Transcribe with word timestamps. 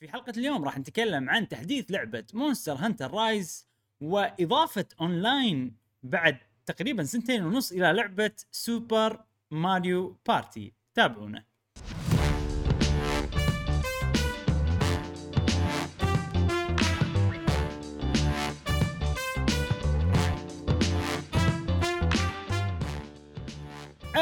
في 0.00 0.08
حلقة 0.08 0.32
اليوم 0.36 0.64
راح 0.64 0.78
نتكلم 0.78 1.30
عن 1.30 1.48
تحديث 1.48 1.90
لعبة 1.90 2.24
Monster 2.34 2.72
Hunter 2.72 3.10
Rise 3.10 3.66
وإضافة 4.00 4.86
أونلاين 5.00 5.76
بعد 6.02 6.38
تقريبا 6.66 7.04
سنتين 7.04 7.44
ونص 7.44 7.72
إلى 7.72 7.92
لعبة 7.92 8.30
Super 8.50 9.24
Mario 9.50 10.18
Party 10.26 10.72
تابعونا. 10.94 11.44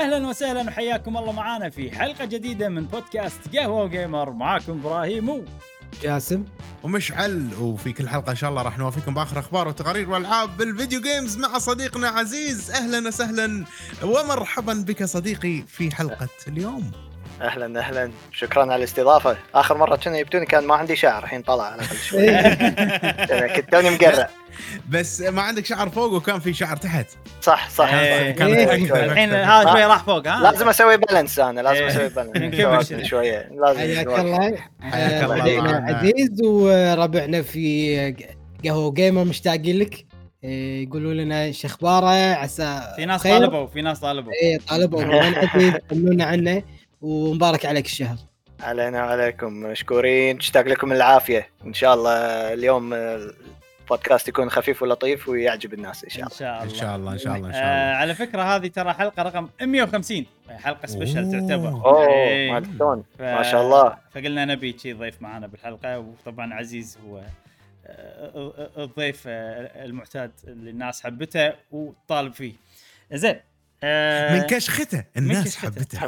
أهلا 0.07 0.29
وسهلا 0.29 0.63
وحياكم 0.63 1.17
الله 1.17 1.33
معانا 1.33 1.71
في 1.71 1.91
حلقة 1.91 2.25
جديدة 2.25 2.69
من 2.69 2.85
بودكاست 2.85 3.57
قهوة 3.57 3.89
جيمر. 3.89 4.31
معاكم 4.31 4.73
إبراهيم 4.73 5.29
و 5.29 5.45
جاسم. 6.03 6.45
ومشعل 6.83 7.51
وفي 7.61 7.93
كل 7.93 8.09
حلقة 8.09 8.31
إن 8.31 8.37
شاء 8.37 8.51
الله 8.51 8.63
راح 8.63 8.79
نوافيكم 8.79 9.15
بآخر 9.15 9.39
أخبار 9.39 9.69
وتقارير 9.69 10.11
وألعاب 10.11 10.57
بال 10.57 10.70
video 10.70 11.01
games 11.01 11.39
مع 11.39 11.59
صديقنا 11.59 12.09
عزيز. 12.09 12.71
أهلا 12.71 13.09
وسهلا 13.09 13.65
ومرحبا 14.03 14.73
بك 14.73 15.05
صديقي 15.05 15.65
في 15.69 15.95
حلقة 15.95 16.29
اليوم. 16.49 16.91
أهلا 17.41 17.81
أهلا. 17.81 18.11
شكرا 18.33 18.63
على 18.63 18.77
الاستضافة. 18.77 19.37
آخر 19.55 19.79
مرة 19.79 19.97
كنا 19.97 20.19
يبتوني 20.19 20.47
كان 20.47 20.65
ما 20.65 20.75
عندي 20.75 20.97
شعر 20.97 21.25
الحين 21.25 21.43
طلع 21.43 21.65
على 21.65 21.75
الأقل 21.75 21.97
شوي. 21.97 22.27
كنت 23.57 23.73
توني 23.73 23.91
مقرع 23.91 24.29
بس 24.91 25.21
ما 25.21 25.43
عندك 25.43 25.65
شعر 25.67 25.89
فوق 25.91 26.13
وكان 26.13 26.41
في 26.41 26.53
شعر 26.55 26.77
تحت 26.77 27.07
صح 27.43 27.71
صح 27.71 27.93
إيه. 27.95 28.33
صح. 28.33 28.39
كانت 28.39 28.55
إيه. 28.55 28.67
أكثر- 28.89 28.97
الحين. 28.97 29.35
هذا 29.35 29.73
شوي 29.73 29.85
راح 29.85 30.05
فوق 30.05 30.29
ها 30.29 30.43
لازم 30.53 30.69
أسوي 30.69 30.97
balance 30.97 31.39
أنا 31.39 31.61
لازم 31.61 31.83
إيه. 31.85 32.07
أسوي 32.07 32.25
balance. 32.49 32.93
شوية 33.11 33.51
لازم 33.61 33.81
حياك. 33.81 34.07
الله 34.09 34.59
حياك 34.81 35.25
الله. 35.25 35.95
عزيز 35.97 36.43
وربعنا 36.43 37.43
في 37.43 38.15
قهوة 38.65 38.93
جيمر 38.93 39.25
مشتاقين 39.25 39.79
لك 39.79 40.07
إيه، 40.45 40.83
يقولوا 40.87 41.15
لنا 41.15 41.45
إيش 41.45 41.65
أخباره 41.65 42.35
عسى 42.35 42.93
في 42.97 43.05
ناس 43.05 43.21
خير. 43.23 43.39
طالبوا 43.39 43.67
في 43.67 43.83
ناس 43.83 44.01
طالبوا 44.01 44.33
إيه 44.43 44.59
طالبوا 44.69 45.03
طمنونا 45.91 46.25
عنه 46.25 46.63
ومبارك 47.03 47.67
عليك 47.67 47.87
الشهر 47.87 48.17
علينا 48.61 49.05
وعليكم 49.05 49.53
مشكورين 49.53 50.39
تشتاق 50.39 50.67
لكم 50.67 50.93
العافية 50.93 51.49
إن 51.67 51.75
شاء 51.75 51.95
الله 51.95 52.13
اليوم 52.53 52.95
البودكاست 53.91 54.29
يكون 54.29 54.51
خفيف 54.51 54.83
ولطيف 54.83 55.29
ويعجب 55.29 55.75
الناس 55.75 56.05
إن 56.05 56.11
شاء 56.11 56.23
إن 56.23 56.27
الله. 56.27 56.39
شاء 56.39 56.57
الله. 56.63 56.63
إن 56.73 56.79
شاء 56.79 56.97
الله 56.97 57.13
إن 57.13 57.19
شاء 57.19 57.37
الله 57.37 57.49
إن 57.49 57.53
شاء 57.53 57.63
آه 57.63 57.67
الله. 57.89 57.97
على 57.97 58.15
فكرة 58.15 58.43
هذه 58.43 58.67
ترى 58.67 58.93
حلقة 58.93 59.23
رقم 59.23 59.49
150 59.63 60.27
حلقة 60.51 60.87
special. 60.87 61.31
تعتبر. 61.33 61.69
أوه 61.69 62.07
إيه. 62.09 62.53
مالتون 62.53 63.05
ف- 63.19 63.23
ما 63.23 63.43
شاء 63.43 63.63
الله. 63.63 63.99
فقلنا 64.15 64.45
نبي 64.45 64.79
شي 64.79 64.93
ضيف 64.93 65.23
معانا 65.23 65.47
بالحلقة. 65.47 65.99
وطبعا 65.99 66.55
عزيز 66.55 66.99
هو 67.07 67.21
آه، 67.87 68.71
الضيف 68.79 69.23
آه، 69.27 69.85
المعتاد 69.85 70.33
اللي 70.45 70.71
الناس 70.71 71.03
حبته 71.03 71.53
وطالب 71.71 72.33
فيه. 72.35 72.53
زين 73.13 73.41
آه، 73.85 74.35
من 74.37 74.43
كشخته. 74.43 75.05
الناس. 75.17 75.57
حبته. 75.57 75.99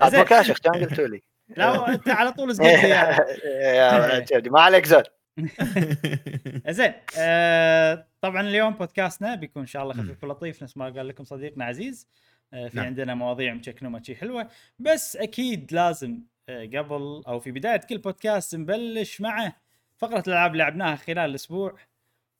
عاد 0.00 0.10
زين. 0.12 0.20
مكاشخ 0.20 0.58
كان 0.58 0.72
قلتوا 0.84 1.06
لي؟ 1.06 1.22
لا 1.56 1.88
أنت 1.88 2.08
على 2.08 2.32
طول 2.32 2.54
زقلت 2.54 2.84
يعني. 4.32 4.50
ما 4.50 4.60
عليك 4.60 4.86
زول. 4.86 5.02
زين 6.68 6.92
آه 7.18 8.06
طبعا 8.20 8.40
اليوم 8.40 8.74
بودكاستنا 8.74 9.34
بيكون 9.34 9.62
إن 9.62 9.66
شاء 9.66 9.82
الله. 9.82 9.94
خفيف 9.94 10.24
ولطيف 10.24 10.62
نفس 10.62 10.76
ما 10.76 10.84
قال 10.84 11.08
لكم 11.08 11.24
صديقنا 11.24 11.64
عزيز 11.64 12.08
آه 12.52 12.68
في 12.68 12.76
نعم. 12.76 12.86
عندنا 12.86 13.14
مواضيع 13.14 13.54
مشكنومه 13.54 14.02
شي 14.02 14.16
حلوة 14.16 14.48
بس 14.78 15.16
أكيد 15.16 15.72
لازم 15.72 16.20
آه 16.48 16.64
قبل 16.64 17.22
أو 17.28 17.40
في 17.40 17.50
بداية 17.50 17.76
كل 17.76 17.98
بودكاست 17.98 18.54
نبلش 18.54 19.20
مع 19.20 19.52
فقرة 19.96 20.22
الألعاب 20.26 20.52
اللي 20.52 20.62
لعبناها 20.64 20.96
خلال 20.96 21.18
الأسبوع 21.18 21.78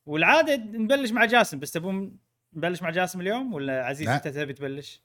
والعادة 0.07 0.57
نبلش 0.57 1.11
مع 1.11 1.25
جاسم 1.25 1.59
بس 1.59 1.73
تبون 1.73 2.17
نبلش 2.53 2.83
مع 2.83 2.91
جاسم 2.91 3.21
اليوم 3.21 3.55
ولا 3.55 3.85
عزيز. 3.87 4.09
أنت 4.09 4.29
تبي 4.29 4.53
تبلش؟ 4.53 5.03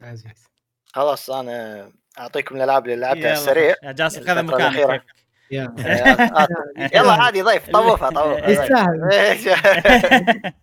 عزيز 0.00 0.48
خلاص 0.86 1.30
أنا 1.30 1.92
أعطيكم 2.18 2.56
الألعاب 2.56 2.84
اللي 2.84 2.96
لعبتها. 2.96 3.32
السريع 3.32 3.74
يا 3.82 3.92
جاسم 3.92 4.24
خذ 4.24 4.42
مكانك 4.42 5.04
يلا 6.94 7.12
عادي 7.12 7.42
ضيف 7.42 7.70
طوفها 7.70 8.10
طوفها 8.10 8.50
يستاهل. 8.50 10.52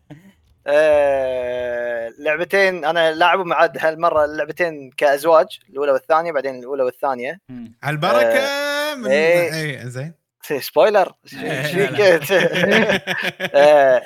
آه، 0.67 2.09
لعبتين 2.19 2.85
أنا 2.85 3.11
لاعبهم 3.11 3.53
عاد 3.53 3.77
هالمرة 3.77 4.25
اللعبتين 4.25 4.91
كأزواج 4.97 5.59
الأولى 5.69 5.91
والثانية 5.91 6.31
بعدين 6.31 6.59
الأولى 6.59 6.83
والثانية. 6.83 7.39
على 7.83 7.95
البركه 7.95 8.41
من 8.95 9.07
إيه. 9.11 9.53
اي 9.53 9.89
زين 9.89 10.13
spoiler. 10.59 11.13
إيش 11.33 11.71
فيك 11.71 11.99
آه، 13.55 14.01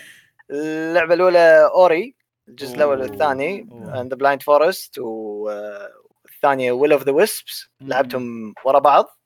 اللعبة 0.51 1.13
الأولى 1.13 1.69
Ori 1.73 2.15
الجزء 2.47 2.75
الأول 2.75 3.01
والثاني. 3.01 3.69
and 3.95 4.13
Blind 4.13 4.43
Forest 4.43 4.95
والثانية 4.99 6.71
Will 6.71 6.91
of 6.91 7.03
the 7.03 7.11
Wisps. 7.11 7.69
لعبتهم 7.81 8.53
ورا 8.65 8.79
بعض. 8.79 9.19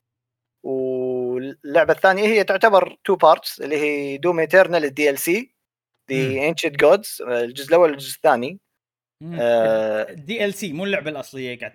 واللعبة 1.34 1.92
الثانية 1.92 2.26
هي 2.26 2.44
تعتبر 2.44 2.96
two 3.04 3.16
parts 3.16 3.60
اللي 3.60 3.76
هي 3.76 4.16
Doom 4.16 4.38
Eternal 4.38 5.10
ال 5.10 5.18
DLC. 5.18 5.54
The 6.10 6.48
Ancient 6.48 6.76
Gods 6.76 7.22
الجزء 7.28 7.68
الأول 7.68 7.90
والجزء 7.90 8.16
الثاني 8.16 8.58
DLC 10.10 10.72
مو 10.72 10.84
اللعبة 10.84 11.10
الأصلية 11.10 11.58
قاعد 11.58 11.72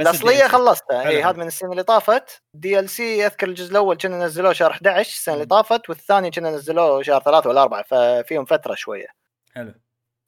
الأصلية. 0.00 0.46
خلصتها 0.46 1.08
اي. 1.08 1.22
هذا 1.22 1.36
من 1.36 1.46
السنة 1.46 1.70
اللي 1.70 1.82
طافت 1.82 2.42
DL 2.54 2.88
C 2.88 3.26
أذكر 3.26 3.48
الجزء 3.48 3.70
الأول 3.70 3.96
كنا 3.96 4.24
نزلوه 4.24 4.52
شهر 4.52 4.70
11 4.70 5.08
السنة 5.08 5.34
اللي. 5.34 5.46
طافت 5.46 5.88
والثاني 5.88 6.30
كنا 6.30 6.50
نزلوه 6.50 7.02
شهر 7.02 7.22
ثلاثة 7.22 7.50
ولا 7.50 7.62
أربعة 7.62 7.82
ففيهم 7.82 8.44
فترة 8.44 8.74
شوية 8.74 9.06
حلو 9.54 9.74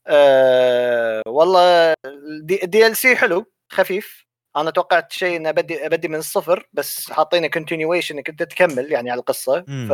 أه 0.06 1.22
والله 1.26 1.94
ال 2.62 2.96
DLC 2.96 3.16
حلو 3.16 3.52
خفيف 3.72 4.23
أنا 4.56 4.70
توقعت 4.70 5.12
شيء 5.12 5.36
إني 5.36 5.48
ابدي 5.48 5.86
أبدي 5.86 6.08
من 6.08 6.18
الصفر 6.18 6.68
بس 6.72 7.10
حاطينه 7.10 7.46
continuation 7.46 8.16
إنك 8.16 8.28
أنت 8.28 8.42
تكمل 8.42 8.92
يعني 8.92 9.10
على 9.10 9.18
القصة. 9.18 9.60
ف 9.60 9.92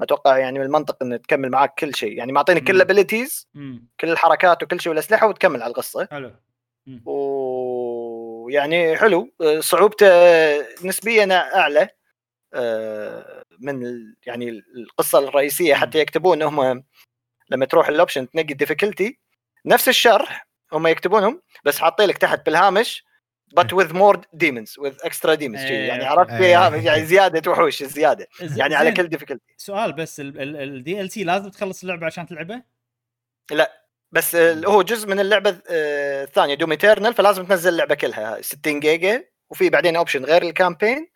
أتوقع 0.00 0.38
يعني 0.38 0.58
من 0.58 0.64
المنطق 0.64 1.02
انه 1.02 1.16
تكمل 1.16 1.50
معاك 1.50 1.74
كل 1.78 1.94
شيء 1.94 2.18
يعني 2.18 2.32
معطيني 2.32 2.60
كل. 2.60 2.76
ال 2.76 2.82
abilities. 2.82 3.48
كل 4.00 4.10
الحركات 4.10 4.62
وكل 4.62 4.80
شيء 4.80 4.90
والأسلحة 4.90 5.28
وتكمل 5.28 5.62
على 5.62 5.70
القصة 5.70 6.08
حلو. 6.10 6.32
ويعني 7.04 8.96
حلو 8.96 9.30
صعوبته 9.60 10.06
نسبيا 10.84 11.34
أعلى 11.58 11.88
أه، 12.54 13.44
من 13.60 13.82
يعني 14.26 14.62
القصة 14.76 15.18
الرئيسية 15.18 15.74
حتى 15.74 15.98
يكتبون 15.98 16.42
هم 16.42 16.84
لما 17.50 17.66
تروح 17.66 17.88
ال 17.88 17.94
option 17.94 18.30
تنقي 18.30 18.52
ال 18.52 18.58
difficulty 18.58 19.18
نفس 19.66 19.88
الشرح 19.88 20.48
هم 20.72 20.86
يكتبونهم 20.86 21.42
بس 21.64 21.78
حاطين 21.78 22.08
لك 22.08 22.18
تحت 22.18 22.46
بالهامش 22.46 23.04
but 23.60 23.66
with 23.72 23.90
more 23.92 24.16
demons 24.36 24.70
with 24.84 24.96
extra 25.08 25.36
demons 25.36 25.60
شي. 25.66 25.74
يعني. 25.86 26.04
عرفت 26.04 26.30
إيه. 26.30 26.38
فيها 26.38 26.76
يعني 26.76 27.04
زيادة 27.06 27.50
وحوش 27.50 27.82
زيادة 27.82 28.26
يعني 28.56 28.74
على. 28.74 28.92
كل 28.92 29.08
difficulty 29.08 29.54
سؤال 29.56 29.92
بس 29.92 30.20
ال 30.24 31.10
DLC 31.10 31.24
لازم 31.24 31.48
تخلص 31.50 31.82
اللعبة 31.82 32.06
عشان 32.06 32.26
تلعبها؟ 32.26 32.64
بس 34.12 34.34
ال- 34.34 34.66
هو 34.66 34.82
جزء 34.82 35.08
من 35.08 35.20
اللعبة 35.20 35.50
آه، 35.70 36.24
الثانية 36.24 36.54
Doom 36.54 36.70
Eternal 36.70 37.14
فلازم 37.14 37.44
تنزل 37.46 37.70
اللعبة 37.72 37.94
كلها 37.94 38.42
60 38.42 38.80
جيجا 38.80 39.24
وفي 39.50 39.70
بعدين 39.70 39.96
option 39.96 40.24
غير 40.24 40.42
ال 40.42 40.49
campaign 40.49 41.08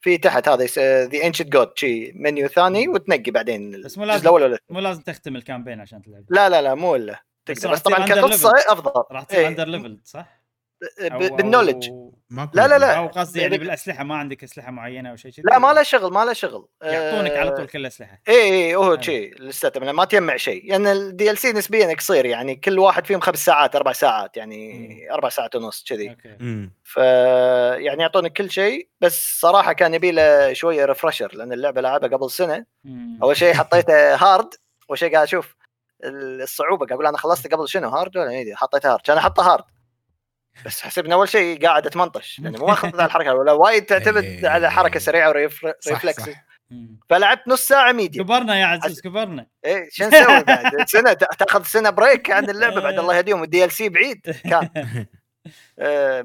في 0.00 0.18
تحت 0.18 0.48
هذا 0.48 0.64
The 1.06 1.26
Ancient 1.26 1.48
Gods 1.48 1.72
شي 1.78 2.12
منيو 2.12 2.48
ثاني 2.48 2.88
وتنقي 2.88 3.30
بعدين 3.30 3.82
بس 3.82 3.98
مو 3.98 4.04
لازم- 4.04 4.22
الأول 4.22 4.42
ولا 4.42 4.58
مو 4.70 4.80
لازم 4.80 5.02
تختم 5.02 5.36
ال 5.36 5.41
campaign 5.41 5.80
عشان 5.80 6.02
تلعب 6.02 6.24
لا 6.30 6.48
لا 6.48 6.62
لا 6.62 6.74
مو 6.74 6.96
إلا 6.96 7.22
بس 7.50 7.66
بس 7.66 7.80
طبعا 7.80 8.06
كقصه. 8.06 8.52
أفضل 8.68 9.04
راح 9.10 9.24
تصير. 9.24 9.48
under 9.48 9.68
level 9.68 10.00
صح؟ 10.04 10.43
أو- 11.00 11.32
بال 11.32 11.42
knowledge 11.42 11.90
لا، 12.30 12.48
لا، 12.68 12.78
لا. 12.78 12.96
أو 12.96 13.06
قصدي 13.06 13.40
يعني 13.40 13.52
يعني- 13.54 13.64
بالأسلحة 13.64 14.04
ما 14.04 14.14
عندك 14.16 14.44
أسلحة 14.44 14.70
معينة 14.70 15.10
أو 15.10 15.16
شيء 15.16 15.30
كذي 15.32 15.42
لا 15.46 15.58
ما 15.58 15.72
له 15.72 15.82
شغل 15.82 16.12
ما 16.12 16.24
له 16.24 16.32
شغل. 16.32 16.68
يعطونك 16.82 17.30
آه، 17.30 17.40
على 17.40 17.50
طول 17.50 17.66
كل 17.66 17.78
الاسلحه 17.80 18.20
اي 18.28 18.34
اي 18.34 18.74
هو 18.76 18.84
حلو. 18.84 19.02
شيء 19.02 19.42
لسه 19.42 19.72
ما 19.76 20.04
تجمع 20.04 20.36
شيء 20.36 20.70
لأن 20.70 20.86
ال 20.86 21.38
DLC 21.38 21.52
نسبيا 21.52 21.94
قصير 21.94 22.26
يعني 22.26 22.56
كل 22.56 22.78
واحد 22.78 23.06
فيهم 23.06 23.20
خمس 23.20 23.44
ساعات 23.44 23.76
أربع 23.76 23.92
ساعات 23.92 24.36
يعني 24.36 24.88
أربع 25.12 25.28
ساعات 25.28 25.56
ونص 25.56 25.84
كذي. 25.88 26.10
أوكي. 26.10 26.36
مم. 26.40 26.72
ف 26.84 26.96
يعني 27.76 28.02
يعطونك 28.02 28.32
كل 28.32 28.50
شيء 28.50 28.88
بس 29.00 29.40
صراحة 29.40 29.72
كان 29.72 29.94
يبي 29.94 30.10
له 30.12 30.52
شوية 30.52 30.84
refresher 30.84 31.34
لأن 31.34 31.52
اللعبة 31.52 31.80
لعبها 31.80 32.08
قبل 32.08 32.30
سنة. 32.30 32.64
مم. 32.84 33.18
أول 33.22 33.36
شيء 33.36 33.54
حطيته 33.54 34.14
hard 34.14 34.54
أول 34.90 34.98
شيء 34.98 35.12
قاعد 35.12 35.22
أشوف 35.26 35.56
الصعوبة 36.04 36.86
قاعد 36.86 36.92
أقول 36.92 37.06
أنا 37.06 37.16
خلصت 37.18 37.54
قبل 37.54 37.68
شنو 37.68 37.88
hard 37.88 38.16
ولا 38.16 38.44
حطيت 38.56 38.86
hard 38.86 39.00
كان 39.00 39.16
أحطه 39.16 39.52
hard 39.52 39.64
بس 40.66 40.82
حسب 40.82 41.06
إن 41.06 41.12
أول 41.12 41.28
شيء 41.28 41.66
قاعد 41.66 41.86
أتمنطش 41.86 42.38
يعني 42.38 42.58
مو 42.58 42.66
ماخذ 42.66 42.88
على 42.96 43.04
الحركة 43.06 43.34
ولا 43.34 43.52
وايد 43.52 43.84
تعتمد 43.84 44.24
إيه. 44.24 44.48
على 44.48 44.70
حركة 44.70 45.00
سريعة 45.00 45.30
صح 45.32 45.90
و 45.90 45.95
reflex. 45.95 46.30
فلعبت 47.10 47.48
نص 47.48 47.68
ساعة 47.68 47.92
medium 47.92 48.22
كبرنا 48.22 48.60
يا 48.60 48.66
عزيز 48.66 49.00
كبرنا. 49.00 49.46
إيه 49.64 49.88
شو 49.92 50.04
نسوي 50.04 50.42
بعد؟ 50.44 50.88
سنة 50.88 51.12
تا- 51.12 51.26
تأخذ 51.38 51.62
سنة 51.62 51.90
break 51.90 52.30
عن 52.30 52.50
اللعبة 52.50 52.80
بعد 52.80 52.98
الله 52.98 53.16
يهديهم. 53.16 53.42
ال 53.42 53.70
DLC 53.72 53.88
بعيد 53.88 54.20
كان. 54.50 54.68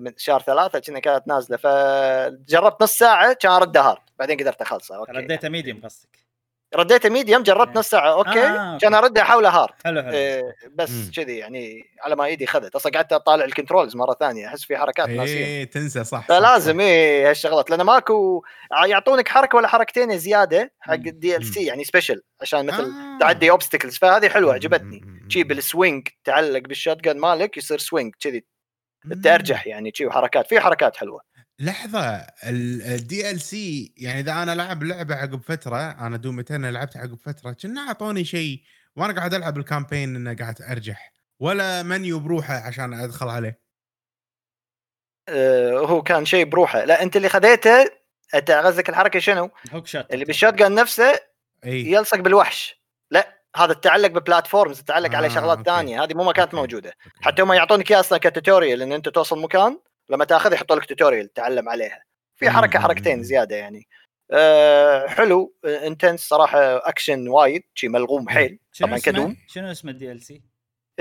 من 0.03 0.11
شهر 0.17 0.41
ثلاثة 0.41 0.79
كنا 0.79 0.99
كانت 0.99 1.27
نازلة. 1.27 1.57
فجربت 1.57 2.83
نص 2.83 2.97
ساعة 2.97 3.33
كان 3.33 3.51
ردها 3.51 3.81
hard. 3.81 4.01
بعدين 4.19 4.37
قدرت 4.39 4.61
أخلصها. 4.61 4.97
أوكي. 4.97 5.11
رديته 5.11 5.49
medium 5.49 5.81
قصدك. 5.83 6.28
رديته 6.75 7.09
medium 7.09 7.43
جربت 7.43 7.67
إيه. 7.67 7.77
نص 7.77 7.89
ساعه 7.89 8.11
أوكي 8.13 8.39
آه، 8.39 8.73
أوكي. 8.73 9.21
حولها 9.21 9.51
hard 9.51 9.71
حلو 9.85 10.01
حلو 10.01 10.11
إيه، 10.11 10.55
بس. 10.73 11.09
كذي 11.15 11.37
يعني 11.37 11.85
على 12.03 12.15
ما 12.15 12.25
إيدي 12.25 12.47
خذت 12.47 12.75
أصلا 12.75 12.91
قعدت 12.91 13.13
أطالع 13.13 13.45
ال 13.45 13.51
controls 13.51 13.95
مرة 13.95 14.15
ثانية 14.19 14.47
أحس 14.47 14.63
في 14.63 14.77
حركات 14.77 15.09
ناسية 15.09 15.45
إيه 15.45 15.63
تنسى 15.63 16.03
صح 16.03 16.27
فلازم 16.27 16.79
إيه 16.79 17.29
هالشغلات 17.29 17.69
لأن 17.69 17.81
ماكو 17.81 18.43
يعطونك 18.85 19.27
حركة 19.27 19.55
ولا 19.57 19.67
حركتين 19.67 20.17
زيادة 20.17 20.73
حق. 20.79 20.93
ال 20.93 21.45
DLC 21.45 21.65
يعني 21.65 21.83
special 21.83 22.21
عشان. 22.41 22.65
مثل 22.65 22.83
آه. 22.83 23.17
تعدي 23.19 23.51
obstacles 23.51 23.97
فهذه 23.97 24.29
حلوة 24.29 24.53
عجبتني 24.53 25.01
شي. 25.29 25.43
بال 25.43 25.62
swing 25.62 26.07
تعلق 26.23 26.59
بال 26.59 26.75
shot 26.75 27.07
مالك 27.07 27.57
يصير 27.57 27.77
swing 27.77 28.13
كذي 28.19 28.45
مم. 29.05 29.21
ترجح 29.21 29.67
يعني 29.67 29.91
شي 29.95 30.05
وحركات 30.05 30.47
في 30.47 30.59
حركات 30.59 30.97
حلوة 30.97 31.21
لحظة 31.59 32.27
ال 32.43 33.41
DLC 33.41 33.93
يعني 33.97 34.19
إذا 34.19 34.43
أنا 34.43 34.55
لعب 34.55 34.83
لعبة 34.83 35.15
عقب 35.15 35.41
فترة 35.41 35.77
أنا 35.77 36.17
دوم 36.17 36.43
أنا 36.51 36.71
لعبت 36.71 36.97
عقب 36.97 37.17
فترة 37.25 37.51
كنا 37.51 37.81
أعطوني 37.81 38.25
شيء 38.25 38.61
وأنا 38.95 39.13
قاعد 39.13 39.33
ألعب 39.33 39.57
ال 39.57 39.64
campaign 39.64 40.15
انه 40.15 40.35
قاعد 40.35 40.61
أرجح 40.61 41.13
ولا 41.39 41.83
منيو 41.83 42.19
بروحه 42.19 42.53
عشان 42.53 42.93
أدخل 42.93 43.27
عليه. 43.27 43.59
آه 45.29 45.79
هو 45.79 46.01
كان 46.01 46.25
شيء 46.25 46.45
بروحه. 46.45 46.85
لا 46.85 47.03
أنت 47.03 47.17
اللي 47.17 47.29
خذيته 47.29 47.91
أنت 48.35 48.51
قصدك 48.51 48.89
الحركة 48.89 49.19
شنو؟ 49.19 49.51
hookshot 49.71 50.13
اللي 50.13 50.25
بال 50.25 50.53
shotgun 50.53 50.75
نفسه 50.75 51.19
إي. 51.65 51.91
يلصق 51.91 52.17
بالوحش. 52.17 52.81
لا 53.11 53.39
هذا 53.55 53.73
تعلق 53.73 54.07
ب 54.07 54.15
platforms 54.15 54.81
تعلق 54.81 55.15
على 55.15 55.27
آه، 55.27 55.29
شغلات 55.29 55.57
أوكي. 55.57 55.69
ثانية 55.69 56.03
هذه 56.03 56.13
مو 56.13 56.23
ما 56.23 56.31
كانت 56.31 56.47
أوكي. 56.47 56.57
موجودة. 56.57 56.93
حتى 57.21 57.41
هم 57.41 57.53
يعطونك 57.53 57.91
إياه 57.91 57.99
أصلا 57.99 58.17
ك 58.17 58.24
tutorial 58.24 58.81
إن 58.81 58.91
أنت 58.91 59.09
توصل 59.09 59.41
مكان 59.41 59.79
لما 60.09 60.25
تاخذ 60.25 60.53
يحطوا 60.53 60.75
لك 60.75 60.85
tutorial 60.85 61.33
تتعلم 61.33 61.69
عليها 61.69 62.03
في 62.39 62.49
حركة 62.49 62.79
مم، 62.79 62.85
حركتين. 62.85 63.23
زيادة 63.23 63.55
يعني 63.55 63.87
أه 64.31 65.07
حلو 65.07 65.53
intense 65.65 66.27
صراحة 66.27 66.59
اكشن 66.89 67.27
وايد 67.27 67.63
شي 67.73 67.87
ملغوم 67.87 68.29
حيل 68.29 68.59
شنو 68.71 68.87
طبعا 68.87 68.97
اسمه؟ 68.97 69.13
ك 69.13 69.18
Doom 69.18 69.37
شنو 69.47 69.71
اسم 69.71 69.89
ال 69.89 70.21
DLC؟ 70.21 70.41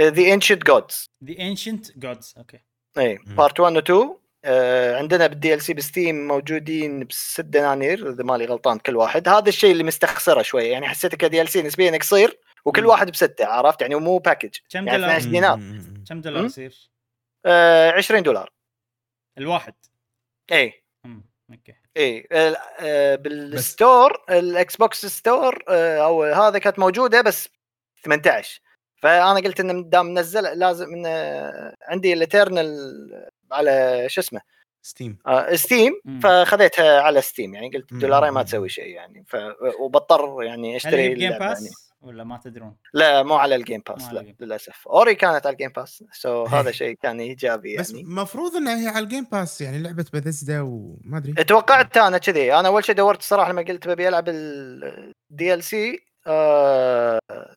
The 0.00 0.35
Ancient 0.35 0.64
Gods 0.67 1.06
The 1.25 1.38
Ancient 1.40 1.99
Gods 1.99 2.35
أوكي 2.38 2.58
اي. 2.99 3.19
part 3.26 3.61
1 3.60 3.76
و 3.76 3.78
2 3.78 4.14
آه 4.44 4.96
عندنا 4.96 5.26
بال 5.26 5.55
DLC 5.55 5.75
ب 5.75 5.83
Steam 5.83 6.29
موجودين 6.28 7.04
بست 7.04 7.40
دنانير 7.40 8.11
إذا 8.11 8.25
مالي 8.25 8.44
غلطان 8.44 8.78
كل 8.78 8.96
واحد 8.96 9.28
هذا 9.28 9.49
الشيء 9.49 9.72
اللي 9.72 9.84
مستخسره 9.84 10.43
شوية 10.43 10.72
يعني 10.72 10.88
حسيته 10.88 11.16
ك 11.17 11.43
DLC 11.43 11.62
نسبيا 11.62 11.99
قصير 11.99 12.38
وكل 12.64 12.82
مم. 12.82 12.88
واحد 12.88 13.11
بستة 13.11 13.46
عرفت 13.46 13.82
يعني 13.82 13.94
مو 13.94 14.19
package 14.19 14.55
كم 14.70 14.87
يعني 14.87 14.99
دولار؟ 14.99 15.16
12 15.16 15.31
دينار. 15.31 15.61
كم 16.08 16.20
دولار؟ 16.20 16.44
يصير؟ 16.44 16.90
آه 17.46 17.90
20 17.90 18.22
دولار 18.22 18.50
الواحد. 19.38 19.75
اي 20.52 20.85
امم 21.05 21.25
أوكي. 21.50 21.75
اي 21.96 22.29
آه، 22.32 23.14
بال 23.14 23.42
store 23.42 24.09
ال 24.09 24.23
Xbox 24.31 25.06
store 25.06 25.64
آه، 25.69 25.99
أو 25.99 26.25
هذا 26.25 26.58
كانت 26.58 26.79
موجودة 26.79 27.20
بس 27.20 27.49
18 28.05 28.61
فأنا 28.96 29.40
قلت 29.40 29.61
ان 29.61 29.88
دام 29.88 30.06
منزل 30.06 30.43
لازم 30.43 30.87
إن 30.93 31.06
آه، 31.06 31.75
عندي 31.82 32.12
ال 32.12 32.21
Eternal 32.21 32.79
على 33.52 34.05
شو 34.08 34.20
اسمه؟ 34.20 34.40
Steam. 34.82 35.19
آه 35.26 35.55
Steam. 35.55 35.93
فخذيتها 36.23 37.00
على 37.00 37.20
Steam 37.20 37.55
يعني 37.55 37.70
قلت 37.70 37.93
مم. 37.93 37.99
دولارين 37.99 38.32
ما 38.32 38.43
تسوي 38.43 38.69
شيء 38.69 38.87
يعني. 38.87 39.25
ف... 39.29 39.37
وبضطر 39.81 40.43
يعني 40.43 40.73
هل 40.73 40.76
اشتري 40.76 41.02
هي 41.02 41.14
game 41.14 41.32
اللعبة 41.32 41.44
يعني. 41.44 41.69
ولا 42.00 42.25
ما 42.25 42.37
تدرون؟ 42.45 42.77
لا 42.95 43.23
مو 43.23 43.35
على 43.35 43.55
ال 43.56 43.62
Game 43.62 43.82
Pass 43.88 44.12
لا 44.12 44.21
ال 44.20 44.23
game. 44.23 44.37
للأسف 44.41 44.89
أوري 44.89 45.15
كانت 45.15 45.47
على 45.47 45.53
ال 45.52 45.56
Game 45.56 45.70
Pass 45.76 46.05
so 46.12 46.44
هذا 46.45 46.71
شيء 46.71 46.97
كان 47.03 47.21
إيجابي 47.21 47.77
بس 47.77 47.91
يعني 47.91 48.03
المفروض 48.03 48.56
إنها 48.56 48.83
هي 48.83 48.87
على 48.89 49.05
ال 49.05 49.08
Game 49.08 49.25
Pass 49.32 49.61
يعني 49.61 49.79
لعبة 49.83 50.05
بثزدا 50.15 50.61
وما 50.61 51.19
أدري 51.19 51.45
توقعت 51.45 51.97
أنا 51.97 52.19
كذي 52.19 52.55
أنا 52.55 52.69
أول 52.69 52.85
شيء 52.85 52.95
دورت 52.95 53.19
الصراحه 53.21 53.53
لما 53.53 53.62
قلت 53.62 53.89
ببي 53.89 54.09
ألعب 54.09 54.29
ال 54.29 55.62
DLC 55.64 55.99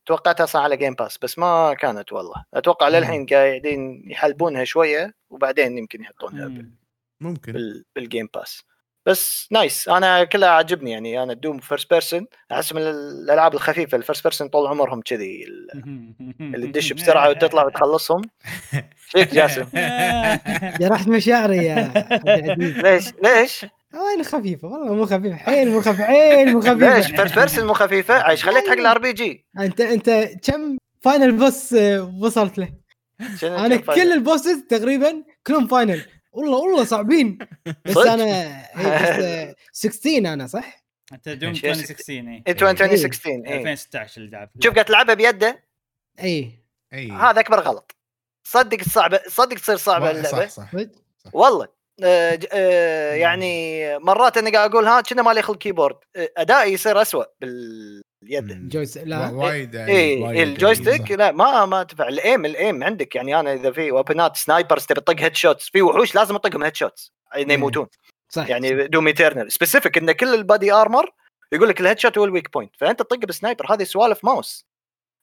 توقعتها 0.06 0.44
أصلا 0.44 0.62
على 0.62 0.78
Game 0.78 0.94
Pass 0.94 1.18
بس 1.18 1.40
ما 1.40 1.74
كانت 1.74 2.14
والله 2.14 2.46
أتوقع. 2.54 2.88
للحين 2.88 3.26
قاعدين 3.26 4.04
يحلبونها 4.12 4.64
شوية 4.64 5.14
وبعدين 5.30 5.78
يمكن 5.78 6.02
يحطونها 6.02 6.48
بال- 6.48 6.54
مم. 6.64 6.76
ممكن 7.22 7.52
بال- 7.52 7.86
بال 7.96 8.07
Game 8.07 8.30
Pass 8.34 8.62
بس 9.06 9.48
nice. 9.52 9.90
أنا 9.90 10.24
كلها 10.24 10.50
عاجبني 10.50 10.92
يعني. 10.92 11.24
أنا 11.24 11.34
Doom 11.34 11.60
first 11.60 11.90
person 11.90 12.28
أحس 12.52 12.74
من 12.74 12.82
الألعاب 12.82 13.54
الخفيفة 13.54 13.98
ال 13.98 14.02
first 14.02 14.24
person 14.24 14.48
طول 14.48 14.68
عمرهم 14.68 15.02
كذي 15.02 15.46
اللي 16.42 16.68
تدش 16.68 16.94
بسرعة 16.94 17.30
وتطلع 17.30 17.66
وتخلصهم. 17.66 18.22
فيك 18.98 19.34
جاسم؟ 19.34 19.66
جرحت 20.80 21.08
مشاعري 21.08 21.58
يا 21.58 21.94
ليش؟ 22.58 23.06
ليش؟ 23.24 23.66
وين 23.94 24.24
خفيفه 24.24 24.68
والله 24.68 24.94
مو 24.94 25.06
خفيف 25.06 25.34
حيل 25.34 25.70
مو 25.72 25.82
خفيف 25.82 26.02
حيل 26.02 26.54
مو 26.54 26.60
ليش؟ 26.60 27.06
خفيف 27.06 27.16
first 27.16 27.40
person 27.40 27.68
مو 27.68 27.74
خفيفة؟ 27.74 28.14
عايش. 28.14 28.44
خليت 28.44 28.68
حق 28.68 28.74
ال 28.74 28.98
RPG 28.98 29.46
أنت 29.60 29.82
أنت 29.82 30.30
كم 30.44 30.78
final 31.02 31.32
boss 31.32 31.74
آه، 31.74 32.16
وصلت 32.22 32.58
له؟ 32.58 32.70
أنا 33.44 33.76
كل 33.76 34.12
ال 34.12 34.19
bosses 34.19 34.64
تقريبا 34.70 35.24
كلهم 35.48 35.68
final 35.68 36.02
والله 36.32 36.58
والله 36.58 36.84
صعبين. 36.84 37.38
بس؟ 37.86 37.98
أنا 37.98 38.24
إيه، 38.24 38.66
بس 38.76 39.24
آه، 39.26 39.56
16 39.72 40.34
أنا 40.34 40.48
صح؟ 40.48 40.84
أنت 41.14 41.30
دوم 41.30 41.54
شيء 41.54 41.70
2016 41.70 42.10
اي 42.10 42.44
انت 42.48 42.62
2016 42.64 43.30
إيه. 43.30 43.58
2016 43.58 44.22
اللي 44.22 44.32
لعب 44.32 44.50
شوف 44.64 44.74
قاعد 44.74 44.86
تلعبها 44.86 45.16
بيده؟ 45.16 45.64
اي 46.24 46.52
اي 46.94 47.12
هذا 47.12 47.40
أكبر 47.40 47.60
غلط. 47.60 47.96
صدق 48.48 48.78
الصعبه 48.80 49.20
صدق 49.28 49.56
تصير 49.58 49.78
صعبة 49.78 50.06
صح 50.06 50.18
اللعبة. 50.18 50.48
صح 50.48 50.72
صدق؟ 50.72 50.90
والله. 51.34 51.68
آه 52.04 52.40
آه 52.54 53.14
يعني 53.14 53.98
مرات 54.00 54.38
أنا 54.38 54.52
قاعد 54.52 54.70
أقول 54.72 54.88
ها 54.88 55.02
كنا 55.02 55.22
مالي 55.22 55.42
خلق 55.42 55.58
كيبورد 55.58 55.96
آه، 56.16 56.30
ادائي 56.38 56.74
يصير 56.74 57.02
اسوء 57.02 57.26
باليد 57.42 58.02
مم. 58.22 58.68
جويس 58.72 58.98
لا. 58.98 59.30
وا- 59.30 59.46
وايد 59.46 59.74
يعني، 59.74 59.92
اي 59.92 60.32
إيه 60.32 60.44
الجويستيك. 60.44 61.12
لا 61.12 61.32
ما 61.32 61.66
ما 61.66 61.84
تنفع 61.84 62.08
الإيم 62.08 62.46
الإيم 62.46 62.84
عندك. 62.84 63.16
يعني 63.16 63.40
أنا 63.40 63.54
إذا 63.54 63.72
في 63.72 63.92
وابنات 63.92 64.38
سنايبرز 64.38 64.86
تبي 64.86 65.02
تطق 65.02 65.20
هيد 65.20 65.36
شوتس 65.36 65.70
في 65.70 65.82
وحوش 65.82 66.16
لازم 66.16 66.36
أطقهم 66.36 66.64
هيد 66.64 66.76
شوتس 66.76 67.14
انه. 67.38 67.54
يموتون. 67.54 67.88
صح 68.30 68.48
يعني 68.50 68.88
Doom 68.88 69.08
Eternal 69.08 69.52
specific 69.52 69.98
إن 69.98 70.12
كل 70.12 70.34
ال 70.34 70.42
body 70.42 70.74
armor 70.74 71.14
يقول 71.52 71.70
لك 71.70 71.82
ال 71.82 72.00
headshot 72.00 72.18
هو 72.18 72.26
ال 72.26 72.31
weak 72.31 72.54
point 72.54 72.76
فأنت 72.78 73.00
تطق 73.00 73.26
ب 73.26 73.33
sniper 73.33 73.74
هذه 73.74 73.84
سوالف 73.84 74.26
ماوس 74.26 74.66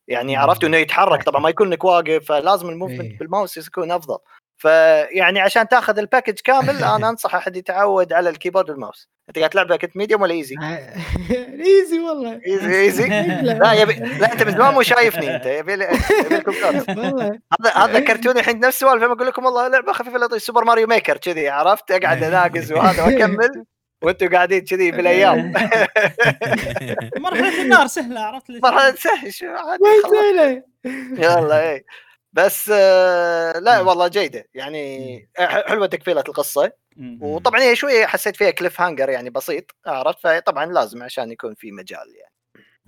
يعني. 0.07 0.35
عرفت 0.37 0.63
إنه 0.63 0.77
يتحرك. 0.77 1.23
طبعا 1.23 1.41
ما 1.41 1.49
يكون 1.49 1.67
انك 1.67 1.83
واقف 1.83 2.25
فلازم 2.25 2.69
ال 2.69 2.73
movement 2.73 3.01
إيه. 3.01 3.17
بالماوس 3.17 3.57
يكون 3.57 3.91
أفضل. 3.91 4.17
فيعني 4.59 5.39
عشان 5.39 5.67
تاخذ 5.67 5.97
ال 5.97 6.02
package 6.02 6.39
كامل 6.43 6.83
أنا 6.95 7.09
أنصح 7.09 7.35
أحد 7.35 7.55
يتعود 7.55 8.13
على 8.13 8.29
ال 8.29 8.33
keyboard 8.33 8.69
وال 8.69 8.79
mouse. 8.79 9.09
أنت 9.29 9.37
قاعد 9.37 9.49
تلعبها 9.49 9.77
كنت 9.77 9.97
medium 9.97 10.21
ولا 10.21 10.33
easy؟ 10.33 10.55
easy 11.65 11.99
والله. 11.99 12.41
easy 12.47 12.81
easy. 12.81 13.07
لا. 13.43 13.73
يبي 13.73 13.93
لا 13.93 14.33
أنت 14.33 14.43
من 14.43 14.51
زمان 14.51 14.73
مو 14.73 14.81
شايفني 14.81 15.35
أنت. 15.35 15.45
يبي 15.45 15.75
لكم 15.75 16.51
هذا 16.51 17.71
هذا 17.75 17.93
ذكرتوني 17.99 18.39
الحين 18.39 18.59
نفس 18.59 18.67
السوالف 18.75 19.03
لما 19.03 19.13
أقول 19.13 19.27
لكم 19.27 19.45
والله 19.45 19.67
لعبة 19.67 19.93
خفيفة 19.93 20.17
لطيفه 20.17 20.37
Super 20.37 20.63
Mario 20.63 20.87
Maker 20.87 21.17
كذي 21.17 21.49
عرفت؟ 21.49 21.91
أقعد 21.91 22.23
أناقز 22.23 22.71
وهذا 22.71 23.03
وأكمل. 23.03 23.65
وأنتم 24.03 24.29
قاعدين 24.29 24.65
كذي 24.65 24.91
بالأيام. 24.91 25.53
مرحلة 27.17 27.61
النار 27.61 27.87
سهلة 27.87 28.19
عرفت؟ 28.19 28.51
مرحلة 28.51 28.95
سهل 28.95 29.33
شو 29.33 29.47
عادي. 29.47 29.83
سهله 30.11 30.63
يلا 31.17 31.71
اي 31.71 31.85
بس 32.33 32.71
آه، 32.73 33.59
لا 33.59 33.79
والله 33.79 34.07
جيدة. 34.07 34.47
يعني 34.53 35.29
حلوة 35.37 35.87
تكفيلة 35.87 36.21
القصة. 36.27 36.71
وطبعا 37.21 37.61
هي 37.61 37.75
شوية 37.75 38.05
حسيت 38.05 38.35
فيها 38.35 38.49
cliffhanger 38.51 39.09
يعني 39.09 39.29
بسيط 39.29 39.75
عرفت؟ 39.85 40.19
فطبعا 40.23 40.65
لازم 40.65 41.03
عشان 41.03 41.31
يكون 41.31 41.55
في 41.55 41.71
مجال 41.71 42.15
يعني 42.15 42.33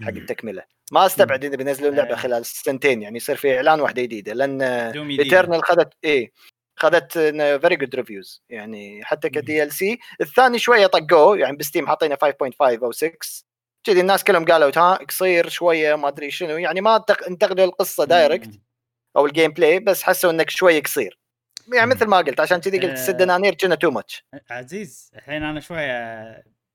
حق 0.02 0.10
التكملة. 0.22 0.64
ما 0.92 1.06
استبعد 1.06 1.46
اذا 1.46 1.56
بينزلون 1.56 1.92
اللعبة 1.92 2.12
آه. 2.12 2.16
خلال 2.16 2.46
سنتين 2.46 3.02
يعني 3.02 3.18
يصير 3.18 3.36
في 3.36 3.56
إعلان 3.58 3.82
واحدة 3.82 4.02
جديدة. 4.02 4.34
لأن. 4.34 4.62
Eternal 5.20 5.64
خذت 5.64 5.94
إيه 6.04 6.32
خذت 6.76 7.12
very 7.62 7.76
good 7.76 7.96
reviews 7.96 8.44
يعني 8.50 9.04
حتى 9.04 9.30
كدي 9.30 9.64
ال 9.64 9.72
سي 9.72 10.00
الثاني 10.22 10.60
شوية 10.60 10.88
طقوه 10.88 11.38
يعني 11.38 11.58
ب 11.58 11.63
Steam 11.63 11.88
حاطينه 11.88 12.16
5.5 12.16 12.84
أو 12.84 12.92
6 12.92 13.12
كذي 13.84 14.02
الناس 14.02 14.24
كلهم 14.24 14.46
قالوا 14.46 14.72
ها 14.78 14.94
قصير 14.96 15.50
شوية 15.50 15.96
ما 15.96 16.08
أدري 16.08 16.32
شنو. 16.32 16.58
يعني 16.58 16.82
ما 16.82 16.98
أنتق- 17.00 17.28
انتقدوا 17.28 17.66
القصة 17.66 18.06
direct. 18.06 18.50
أو 19.18 19.26
ال 19.26 19.52
gameplay 19.52 19.80
بس 19.80 20.04
حسوا 20.04 20.32
إنك 20.32 20.50
شوية 20.50 20.84
قصير. 20.84 21.18
يعني. 21.74 21.90
مثل 21.90 22.06
ما 22.08 22.18
قلت 22.18 22.40
عشان 22.40 22.58
كذي 22.60 22.80
قلت 22.80 22.92
آه. 22.92 22.96
ست 23.04 23.10
دنانير 23.10 23.54
كنا 23.56 23.76
too 23.76 23.92
much 23.92 24.26
عزيز 24.50 25.12
الحين 25.16 25.44
أنا 25.44 25.60
شوية 25.60 25.92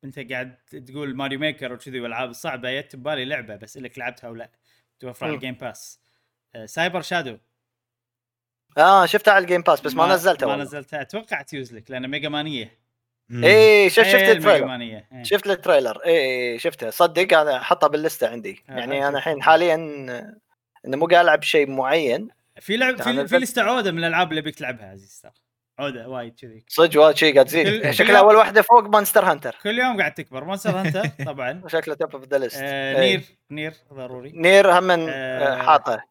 أنت 0.05 0.33
قاعد 0.33 0.57
تقول 0.87 1.17
Mario 1.17 1.39
Maker 1.39 1.73
وكذي 1.73 2.01
والألعاب 2.01 2.31
الصعبة 2.31 2.81
جت 2.81 2.97
ببالي 2.97 3.25
لعبة 3.25 3.57
بس 3.57 3.77
لك 3.77 3.99
لعبتها 3.99 4.31
ولا 4.31 4.51
توفر 5.01 5.27
على. 5.27 5.35
ال 5.35 5.39
Game 5.39 5.55
Pass 5.55 6.01
آه، 6.55 6.67
Cyber 6.67 7.01
Shadow 7.01 7.39
آه 8.79 9.07
شفتها 9.07 9.33
على 9.35 9.43
ال 9.43 9.46
Game 9.46 9.61
Pass 9.63 9.81
بس 9.81 9.95
ما, 9.95 10.15
نزلتها 10.15 10.47
ما 10.47 10.53
والله. 10.53 10.65
نزلتها. 10.65 11.01
أتوقع 11.01 11.43
تيوز 11.43 11.73
لك 11.75 11.91
لأن 11.91 12.09
Mega 12.11 12.29
Man 12.29 12.59
يه 12.59 12.79
إيه 13.33 13.89
شفت 13.89 14.07
شفت 14.07 14.15
حيل 14.17 14.27
Mega 14.27 14.37
ال 14.39 14.42
trailer 14.42 14.67
Man 14.67 14.92
يه 14.92 15.09
إيه. 15.13 15.23
شفت 15.23 15.47
ال 15.47 15.53
trailer. 15.53 16.01
إيه 16.05 16.19
إيه، 16.19 16.59
شفتها 16.59 16.91
صدق 16.91 17.39
أنا 17.39 17.57
احطها 17.57 17.87
باللسته 17.87 18.29
عندي. 18.29 18.65
آه، 18.71 18.73
يعني 18.79 19.05
آه، 19.05 19.09
أنا 19.09 19.19
الحين. 19.19 19.43
حاليا 19.43 19.77
إنه 20.87 20.97
مو 20.97 21.07
قاعد 21.07 21.25
ألعب 21.25 21.43
شيء 21.43 21.71
معين. 21.71 22.29
في 22.61 22.77
لعب 22.77 23.03
في, 23.03 23.27
في 23.29 23.37
لستة 23.39 23.63
عودة 23.63 23.93
من 23.93 23.99
الألعاب 23.99 24.31
اللي 24.31 24.41
بيك 24.41 24.55
تلعبها 24.55 24.87
عزيز 24.91 25.21
ترى 25.23 25.33
عودة 25.79 26.09
وايد 26.09 26.35
كذي. 26.41 26.65
صدق 26.69 27.01
وايد 27.01 27.17
شيء 27.17 27.35
قاعد 27.35 27.47
تزيد. 27.47 27.83
كل- 27.83 27.95
شكلها 27.95 28.19
أول 28.19 28.37
واحدة 28.37 28.63
فوق 28.63 28.83
Monster 28.85 29.25
Hunter 29.25 29.57
كل 29.63 29.79
يوم 29.79 29.99
قاعد 29.99 30.15
تكبر. 30.15 30.45
Monster 30.45 30.71
Hunter 30.71 31.03
طبعا. 31.33 31.63
شكلها 31.67 31.97
top 31.97 32.15
of 32.17 32.25
the 32.29 32.39
list 32.39 32.61
آه 32.63 33.01
Nier 33.01 33.23
Nier 33.51 33.75
ضروري. 33.93 34.33
Nier 34.35 34.79
هم 34.79 34.91
آه، 34.91 35.09
آه، 35.11 35.63
حاطها 35.63 36.05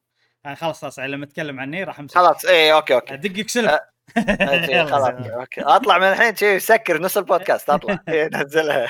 أنا 0.46 0.55
خلاص 0.55 0.82
خلاص 0.82 1.00
لما 1.00 1.25
اتكلم 1.25 1.60
عن 1.60 1.70
Nier 1.70 1.88
راح 1.88 2.00
أمسك. 2.00 2.15
خلاص 2.17 2.46
اي 2.46 2.74
okay 2.74 2.94
okay. 2.96 3.13
ادقك 3.13 3.50
سلف 3.50 3.72
آه، 3.72 3.79
okay، 4.20 4.86
خلاص 4.91 5.08
okay 5.32 5.62
أطلع 5.62 5.98
من 5.98 6.03
الحين 6.08 6.36
شيء 6.36 6.58
سكر 6.58 7.01
نص 7.01 7.17
البودكاست 7.17 7.70
أطلع. 7.70 8.00
إيه، 8.10 8.29
نزلها. 8.34 8.88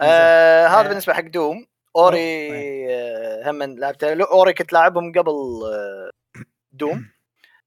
آه، 0.00 0.66
هذا 0.66 0.88
بالنسبة 0.88 1.12
حق 1.12 1.20
Doom. 1.26 1.66
Ori 1.96 2.48
آه، 2.94 3.50
هم 3.50 3.54
من 3.54 3.78
لعبته 3.78 4.14
لو- 4.14 4.24
Ori 4.24 4.52
كنت 4.54 4.72
لاعبهم 4.72 5.12
قبل 5.12 5.32
آه، 5.72 6.10
Doom. 6.72 7.10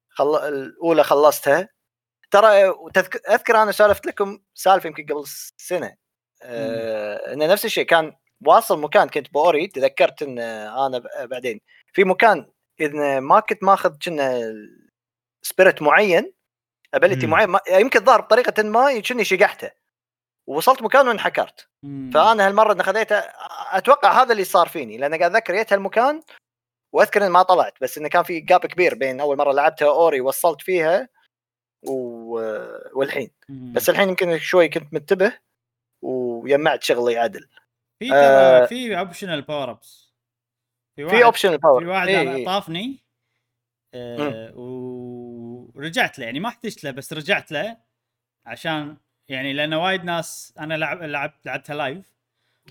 خل... 0.09 0.35
الأولى 0.35 1.03
خلصتها. 1.03 1.69
ترى 2.31 2.69
وتذك... 2.69 3.29
أذكر 3.29 3.63
أنا 3.63 3.71
سولفت 3.71 4.05
لكم 4.05 4.39
سالفة 4.53 4.87
يمكن 4.87 5.05
قبل 5.05 5.23
سنة. 5.57 5.95
آه 6.43 7.33
إنه 7.33 7.47
نفس 7.47 7.65
الشيء. 7.65 7.85
كان 7.85 8.13
واصل 8.45 8.81
مكان 8.81 9.07
كنت 9.09 9.33
ب 9.33 9.40
Ori. 9.40 9.67
تذكرت 9.67 10.21
إن 10.21 10.39
أنا 10.39 11.03
بعدين. 11.25 11.61
في 11.93 12.03
مكان 12.03 12.51
اذا 12.79 13.19
ما 13.19 13.39
كنت 13.39 13.63
ماخذ 13.63 13.95
كنا 14.05 14.53
spirit 15.41 15.81
معين 15.81 16.33
ability. 16.93 17.27
معين. 17.27 17.49
ما... 17.49 17.59
يمكن 17.69 18.05
ظهر 18.05 18.21
بطريقة 18.21 18.63
ما 18.63 18.99
كني 18.99 19.23
شقحته. 19.23 19.71
ووصلت 20.49 20.81
مكان 20.81 21.07
وانحكرت. 21.07 21.69
فأنا 22.13 22.47
هالمرة 22.47 22.73
إن 22.73 22.83
خذيته 22.83 23.15
أتوقع 23.71 24.21
هذا 24.21 24.31
اللي 24.31 24.43
صار 24.43 24.67
فيني 24.67 24.97
لأن 24.97 25.15
قاعد 25.15 25.35
اتذكر 25.35 25.55
جيت 25.55 25.73
هالمكان 25.73 26.21
وأذكر 26.95 27.25
إن 27.25 27.31
ما 27.31 27.43
طلعت 27.43 27.73
بس 27.81 27.97
انه 27.97 28.09
كان 28.09 28.23
في 28.23 28.39
gap 28.39 28.59
كبير 28.59 28.95
بين 28.95 29.19
أول 29.19 29.37
مرة 29.37 29.51
لعبتها 29.51 29.89
Ori 29.89 30.21
وصلت 30.21 30.61
فيها 30.61 31.09
و... 31.87 32.33
والحين 32.93 33.31
مم. 33.49 33.73
بس 33.73 33.89
الحين 33.89 34.09
يمكن 34.09 34.39
شوي 34.39 34.69
كنت 34.69 34.93
منتبه 34.93 35.37
وجمعت 36.03 36.83
شغلي 36.83 37.17
عدل 37.17 37.49
في 37.99 38.13
آه، 38.13 38.65
في 38.65 38.99
optional 38.99 39.41
power 39.41 39.71
ups 39.71 40.13
في 40.95 41.23
optional 41.23 41.57
power 41.57 41.83
في 41.83 41.89
واحد 41.89 42.07
إيه 42.07 42.35
إيه. 42.35 42.45
طافني 42.45 43.05
آه 43.95 44.53
ورجعت 45.75 46.19
له 46.19 46.25
يعني 46.25 46.39
ما 46.39 46.49
احتجت 46.49 46.83
له 46.83 46.91
بس 46.91 47.13
رجعت 47.13 47.51
له 47.51 47.77
عشان 48.45 48.97
يعني 49.29 49.53
لأن 49.53 49.73
وايد 49.73 50.03
ناس 50.03 50.53
أنا 50.59 50.73
لعب 50.73 51.03
لعبت 51.03 51.45
لعبتها 51.45 51.75
live 51.75 52.13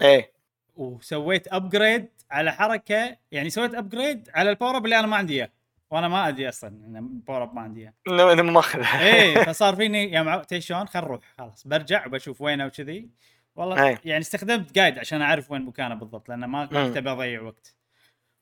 إيه. 0.02 0.32
وسويت 0.76 1.52
upgrade 1.52 2.08
على 2.30 2.52
حركة 2.52 3.16
يعني 3.32 3.50
سويت 3.50 3.74
upgrade 3.74 4.30
على 4.34 4.50
ال 4.50 4.55
power 4.55 4.76
up 4.76 4.84
اللي 4.84 4.98
أنا 4.98 5.06
ما 5.06 5.16
عندي 5.16 5.34
إياه. 5.34 5.50
وأنا 5.90 6.08
ما 6.08 6.28
أدري 6.28 6.48
أصلا 6.48 6.70
إن 6.70 6.96
ال 6.96 7.04
power 7.04 7.42
up 7.42 7.54
ما 7.54 7.60
عندي 7.60 7.80
إياه. 7.80 7.94
إنه 8.08 8.32
إنه 8.32 8.42
ماخذ. 8.42 8.84
إيه 9.00 9.34
فصار 9.52 9.76
فيني 9.76 10.12
يا 10.12 10.22
مع 10.22 10.42
شلون؟ 10.58 10.88
خل 10.88 11.00
نروح 11.00 11.20
خلاص. 11.38 11.66
برجع 11.66 12.06
وبشوف 12.06 12.40
وينه 12.40 12.66
وكذي. 12.66 13.08
والله 13.56 13.88
إيه. 13.88 14.00
يعني 14.04 14.20
استخدمت 14.20 14.72
guide 14.72 14.98
عشان 14.98 15.22
أعرف 15.22 15.50
وين 15.50 15.62
مكانه 15.62 15.94
بالضبط 15.94 16.28
لأن 16.28 16.44
ما. 16.44 16.66
كنت 16.66 16.96
أبي 16.96 17.10
أضيع 17.10 17.42
وقت. 17.42 17.74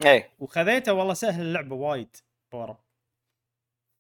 إيه. 0.05 0.31
وخذيته 0.39 0.93
والله 0.93 1.15
سهل 1.15 1.43
اللعبة 1.43 1.75
وايد 1.75 2.17
power 2.53 2.71
up 2.71 2.77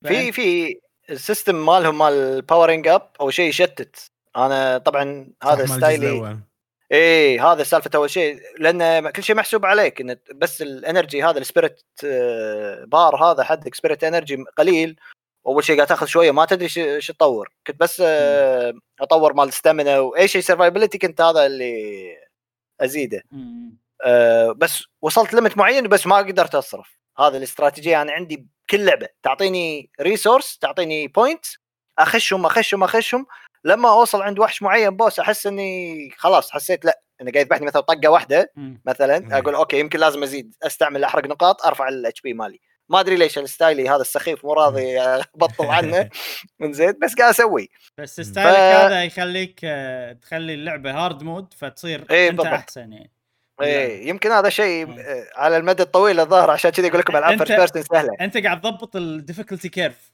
في 0.04 0.32
في 0.32 0.80
ال 1.10 1.18
system 1.18 1.66
مالهم 1.66 1.98
مال 1.98 2.42
powering 2.42 2.88
up 2.88 3.10
أو 3.20 3.30
شيء 3.30 3.48
يشتت. 3.48 4.10
أنا 4.36 4.78
طبعا 4.78 5.32
هذا 5.42 5.66
style 5.66 6.18
ي. 6.18 6.38
إيه 6.92 7.52
هذا 7.52 7.62
سالفة 7.62 7.90
أول 7.94 8.10
شيء. 8.10 8.40
لأن 8.58 9.10
كل 9.10 9.22
شيء 9.22 9.36
محسوب 9.36 9.66
عليك 9.66 10.00
إن 10.00 10.16
بس 10.34 10.62
ال 10.62 10.71
energy 10.71 11.22
هذا 11.22 11.38
ال 11.38 11.45
spirit 11.45 11.82
بار 12.86 13.24
هذا 13.24 13.44
حدك 13.44 13.74
spirit 13.74 14.04
energy 14.04 14.44
قليل. 14.58 14.96
أول 15.46 15.64
شيء 15.64 15.76
قاعد 15.76 15.88
تأخذ 15.88 16.06
شوية 16.06 16.30
ما 16.30 16.44
تدري 16.44 16.68
شو 17.00 17.12
تطور. 17.12 17.52
كنت 17.66 17.80
بس 17.80 18.02
آه، 18.06 18.74
أطور 19.00 19.32
مال 19.32 19.52
stamina 19.52 19.98
وأي 19.98 20.28
شيء 20.28 20.40
survivability 20.40 20.98
كنت 20.98 21.20
هذا 21.20 21.46
اللي 21.46 22.16
أزيده. 22.80 23.22
آه، 24.04 24.52
بس 24.52 24.84
وصلت 25.02 25.34
limit 25.34 25.56
معين 25.56 25.88
بس 25.88 26.06
ما 26.06 26.16
قدرت 26.16 26.54
أصرف. 26.54 26.98
هذا 27.18 27.36
الاستراتيجية 27.36 28.02
أنا 28.02 28.12
عندي 28.12 28.46
بكل 28.68 28.84
لعبة. 28.84 29.08
تعطيني 29.22 29.90
resource 30.00 30.58
تعطيني 30.58 31.08
point 31.08 31.44
أخشهم 31.98 32.46
أخشهم 32.46 32.84
أخشهم. 32.84 33.26
لما 33.64 33.88
أوصل 33.92 34.22
عند 34.22 34.38
وحش 34.38 34.62
معين 34.62 34.96
boss 34.96 35.20
أحس 35.20 35.46
إني 35.46 36.10
خلاص 36.16 36.50
حسيت 36.50 36.84
لا 36.84 37.00
إنه 37.20 37.30
قاعد 37.32 37.44
يذبحني 37.46 37.66
مثلا 37.66 37.82
طقة 37.82 38.08
واحدة. 38.08 38.52
مثلا. 38.84 39.38
أقول 39.38 39.54
okay 39.54 39.78
يمكن 39.80 39.98
لازم 39.98 40.22
أزيد 40.22 40.54
أستعمل 40.62 41.04
أحرق 41.04 41.26
نقاط 41.26 41.66
أرفع 41.66 41.88
ال 41.88 42.20
HP 42.20 42.32
مالي. 42.34 42.60
ما 42.88 43.00
أدري 43.00 43.16
ليش 43.16 43.38
ال 43.38 43.45
style 43.45 43.81
ي 43.81 43.88
هذا 43.88 44.00
السخيف 44.00 44.44
مو 44.44 44.52
راضي 44.52 45.00
ابطل 45.00 45.66
عنه. 45.76 46.10
من 46.60 46.72
زين 46.72 46.92
بس 47.02 47.14
قاعد 47.14 47.30
أسوي. 47.30 47.68
بس 47.98 48.20
style 48.20 48.50
ك 48.50 48.56
هذا 48.58 49.04
يخليك 49.04 49.60
آه، 49.64 50.12
تخلي 50.12 50.54
اللعبة 50.54 50.90
hard 51.04 51.22
mode 51.22 51.54
فتصير 51.54 52.06
إيه 52.10 52.28
أنت 52.28 52.36
بالضبط. 52.36 52.54
أحسن 52.54 52.92
يعني. 52.92 53.10
إيه 53.62 54.08
يمكن 54.08 54.32
هذا 54.32 54.48
شيء 54.48 54.86
مم. 54.86 54.98
آه، 54.98 55.26
على 55.36 55.56
المدى 55.56 55.82
الطويل 55.82 56.20
الظاهر 56.20 56.50
عشان 56.50 56.70
كذا 56.70 56.86
يقول 56.86 57.00
لكم 57.00 57.16
العاب 57.16 57.44
first 57.44 57.74
person 57.74 57.82
سهلة. 57.82 58.10
أنت 58.20 58.36
قاعد 58.36 58.60
تضبط 58.60 58.96
ال 58.96 59.03
difficulty 59.03 59.68
curve 59.68 60.12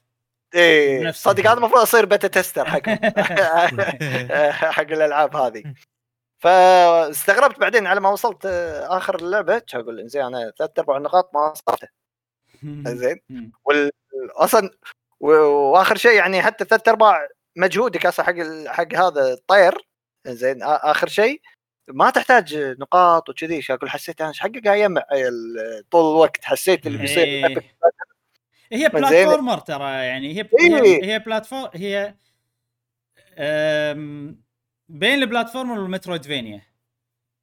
إيه. 0.54 1.10
صدق 1.10 1.46
هذا 1.46 1.52
المفروض 1.52 1.80
أصير 1.80 2.04
beta 2.04 2.28
tester 2.28 2.64
حقهم 2.70 2.98
حق 4.52 4.90
الألعاب 4.90 5.36
هذه. 5.36 5.74
فاستغربت 6.38 7.58
بعدين 7.58 7.86
على 7.86 8.00
ما 8.00 8.08
وصلت 8.08 8.46
آه، 8.46 8.96
آخر 8.96 9.14
اللعبة. 9.16 9.62
أقول 9.74 10.08
زين 10.08 10.22
أنا 10.22 10.52
ثلاث 10.58 10.70
ارباع 10.78 10.96
النقاط 10.96 11.30
ما 11.34 11.54
صرفتها 11.54 11.88
زين 12.86 13.20
وال... 13.64 13.90
أصلا. 14.30 14.70
وآخر 15.20 15.96
شيء 15.96 16.12
يعني 16.12 16.42
حتى 16.42 16.64
ثلاث 16.64 16.88
ارباع 16.88 17.28
مجهودك 17.56 18.06
أصلا 18.06 18.26
حق 18.26 18.32
ال- 18.32 18.68
حق 18.68 18.94
هذا 18.94 19.32
الطير. 19.32 19.74
زين 20.26 20.62
آخر 20.62 21.08
شيء. 21.08 21.40
ما 21.88 22.10
تحتاج 22.10 22.56
نقاط 22.56 23.28
وكذي 23.28 23.62
أقول 23.70 23.90
حسيت 23.90 24.20
أنا 24.20 24.32
حقه 24.32 24.60
قاعد 24.64 24.78
يجمع 24.78 25.02
طول 25.90 26.14
الوقت 26.14 26.44
حسيت 26.44 26.86
اللي 26.86 26.98
بيصير 26.98 27.24
إيه. 27.24 27.56
هي 28.72 28.78
زين. 28.80 28.88
بلاتفورمر 28.88 29.58
ترى 29.58 29.90
يعني 29.90 30.36
هي 30.36 30.48
إيه. 30.60 30.82
هي, 30.82 31.12
هي 31.12 31.18
بلاتفورم 31.18 31.70
هي 31.74 32.14
بين 34.88 35.22
ال 35.22 35.27
platformer 35.27 35.78
وال 35.78 35.90
Metroidvania 35.90 36.62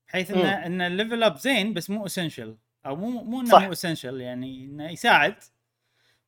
بحيث 0.07 0.31
إن 0.31 0.45
إن 0.45 0.81
ال 0.81 0.88
level 0.88 1.23
up 1.23 1.37
زين 1.37 1.73
بس 1.73 1.89
مو 1.89 2.05
essential 2.05 2.57
أو 2.85 2.95
مو 2.95 3.23
مو 3.23 3.41
إنه. 3.41 3.59
مو 3.59 3.71
essential 3.71 4.21
يعني 4.21 4.65
إنه 4.65 4.91
يساعد 4.91 5.35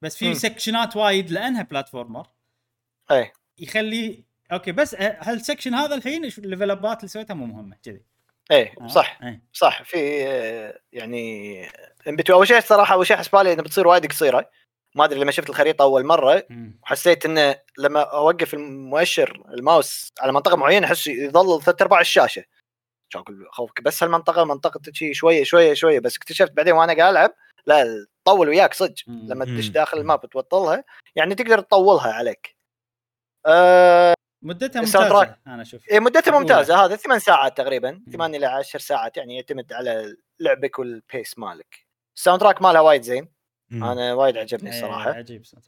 بس 0.01 0.17
في. 0.17 0.33
section 0.33 0.88
ات 0.88 0.95
وايد 0.95 1.31
لأنها 1.31 1.61
platformer 1.63 2.27
إيه 3.11 3.33
يخلي 3.57 4.23
okay 4.51 4.71
بس 4.71 4.95
هال 4.99 5.16
section 5.16 5.73
هذا 5.73 5.95
الحين 5.95 6.25
ال 6.25 6.33
level 6.33 6.71
up 6.71 6.89
ات 6.89 6.97
اللي 6.97 7.07
سويتها 7.07 7.33
مو 7.33 7.45
مهمة 7.45 7.77
كذي 7.83 8.01
إيه 8.51 8.73
آه، 8.81 8.87
صح 8.87 9.19
إيه. 9.23 9.41
صح 9.53 9.83
في 9.83 10.27
آه، 10.27 10.79
يعني 10.93 11.65
in 12.09 12.11
between- 12.13 12.31
أول 12.31 12.47
شيء 12.47 12.57
الصراحه 12.57 12.93
أول 12.93 13.07
شيء 13.07 13.17
حسب 13.17 13.31
بالي 13.31 13.53
انها 13.53 13.63
بتصير 13.63 13.87
وايد 13.87 14.05
قصيرة 14.05 14.49
ما 14.95 15.05
أدري 15.05 15.19
لما 15.19 15.31
شفت 15.31 15.49
الخريطة 15.49 15.83
أول 15.83 16.05
مرة 16.05 16.45
مم. 16.49 16.79
حسيت 16.83 17.25
إنه 17.25 17.55
لما 17.77 18.01
أوقف 18.01 18.53
المؤشر 18.53 19.43
الماوس 19.53 20.11
على 20.21 20.31
منطقة 20.33 20.55
معينة 20.57 20.87
أحس 20.87 21.07
يظل 21.07 21.61
ثلاث 21.61 21.81
أرباع 21.81 21.99
الشاشة 22.01 22.43
شو 23.09 23.19
أقول 23.19 23.47
خوفك 23.51 23.81
بس 23.81 24.03
هالمنطقة 24.03 24.43
منطقة 24.43 24.79
شي 24.93 25.13
شوية 25.13 25.43
شوية 25.43 25.73
شوية 25.73 25.99
بس 25.99 26.15
اكتشفت 26.17 26.51
بعدين 26.51 26.73
وأنا 26.73 26.93
قاعد 26.93 27.11
ألعب 27.11 27.33
لا 27.65 28.05
تطول 28.25 28.49
وياك 28.49 28.73
صدق. 28.73 28.95
لما 29.07 29.45
تدش. 29.45 29.67
داخل 29.67 29.97
ال 29.97 30.04
map 30.04 30.23
وتوطلها 30.23 30.83
يعني 31.15 31.35
تقدر 31.35 31.59
تطولها 31.59 32.13
عليك. 32.13 32.55
أه 33.45 34.13
مدتها 34.43 34.79
ممتازة 34.81 35.35
أنا 35.47 35.61
أشوف 35.61 35.87
إيه، 35.89 35.99
مدتها. 35.99 36.39
ممتازة 36.39 36.85
هذا 36.85 36.95
ثمان 36.95 37.19
ساعات 37.19 37.57
تقريبا 37.57 38.01
8 38.13 38.37
إلى 38.37 38.45
10 38.45 38.79
ساعات 38.79 39.17
يعني 39.17 39.35
يعتمد 39.35 39.73
على 39.73 40.15
لعبك 40.39 40.79
وال 40.79 40.99
pace 40.99 41.37
مالك. 41.39 41.85
ال 42.17 42.41
soundtrack 42.41 42.61
مالها 42.61 42.81
وايد 42.81 43.01
زين 43.01 43.27
مم. 43.71 43.83
أنا 43.83 44.13
وايد 44.13 44.37
عجبني 44.37 44.69
إيه، 44.71 44.75
الصراحة. 44.77 45.11
عجيب 45.11 45.45
صراحة. 45.45 45.67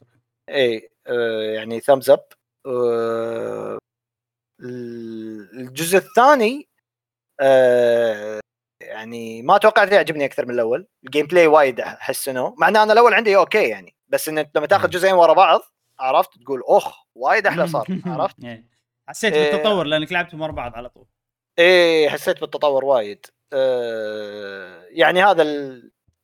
اي 0.50 0.90
آه، 1.06 1.42
يعني 1.54 1.80
thumbs 1.80 2.10
up 2.10 2.24
الجزء 5.54 5.98
الثاني 5.98 6.68
آه، 7.40 8.40
يعني 8.82 9.42
ما 9.42 9.58
توقعت 9.58 9.92
يعجبني 9.92 10.24
أكثر 10.24 10.46
من 10.46 10.54
الأول 10.54 10.86
ال 11.04 11.26
gameplay 11.26 11.46
وايد 11.46 11.80
حسنوه 11.80 12.54
مع 12.58 12.68
ان 12.68 12.76
أنا 12.76 12.92
الأول 12.92 13.14
عندي 13.14 13.36
okay 13.36 13.68
يعني 13.68 13.94
بس 14.08 14.28
ان 14.28 14.46
لما 14.56 14.66
تاخذ. 14.66 14.90
جزئين 14.90 15.14
ورا 15.14 15.32
بعض 15.32 15.60
عرفت 16.00 16.38
تقول 16.38 16.62
أخ 16.66 17.04
وايد 17.14 17.46
أحلى 17.46 17.66
صار 17.66 17.86
عرفت 18.06 18.44
إيه. 18.44 18.64
حسيت 19.08 19.32
إيه. 19.32 19.52
بالتطور 19.52 19.86
لأنك 19.86 20.12
لعبتهم 20.12 20.40
ورا 20.40 20.52
بعض 20.52 20.74
على 20.74 20.88
طول 20.88 21.06
إيه 21.58 22.08
حسيت 22.08 22.40
بالتطور 22.40 22.84
وايد 22.84 23.26
آه، 23.52 24.86
يعني 24.90 25.22
هذا 25.22 25.44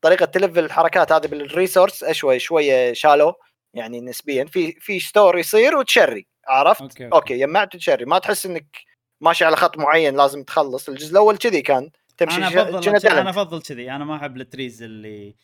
طريقة 0.01 0.27
ت 0.27 0.33
level 0.33 0.65
الحركات 0.65 1.13
هذه 1.13 1.27
بال 1.27 1.42
resource 1.42 2.05
شوي 2.11 2.39
شوية 2.39 2.93
شالو 2.93 3.35
يعني 3.75 4.01
نسبيا 4.01 4.45
في 4.45 4.73
في 4.73 5.01
store 5.01 5.39
يصير 5.39 5.77
وتشري 5.77 6.27
عرفت 6.49 6.81
okay، 6.81 6.93
okay, 6.93 7.05
okay. 7.05 7.17
okay 7.17 7.35
يجمعت 7.35 7.75
وتشري 7.75 8.05
ما 8.05 8.19
تحس 8.19 8.47
إنك 8.47 8.77
ماشي 9.21 9.45
على 9.45 9.57
خط 9.57 9.79
معين 9.79 10.17
لازم 10.17 10.43
تخلص 10.43 10.89
الجزء 10.89 11.13
الأول 11.13 11.37
كذي 11.37 11.63
كان 11.63 11.91
تمشي 12.17 12.37
أنا 12.37 12.49
أفضل 12.49 13.07
أنا. 13.07 13.31
أفضل 13.31 13.63
كذي 13.63 13.91
أنا 13.91 14.05
ما 14.05 14.17
أحب 14.17 14.37
ال 14.37 14.44
trees 14.44 14.83
اللي 14.83 15.37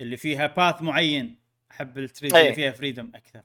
اللي 0.00 0.16
فيها 0.16 0.46
path 0.46 0.82
معين 0.82 1.38
أحب 1.70 1.98
ال 1.98 2.04
trees 2.04 2.34
أي. 2.34 2.42
اللي 2.42 2.54
فيها 2.54 2.70
freedom 2.70 3.12
أكثر 3.14 3.42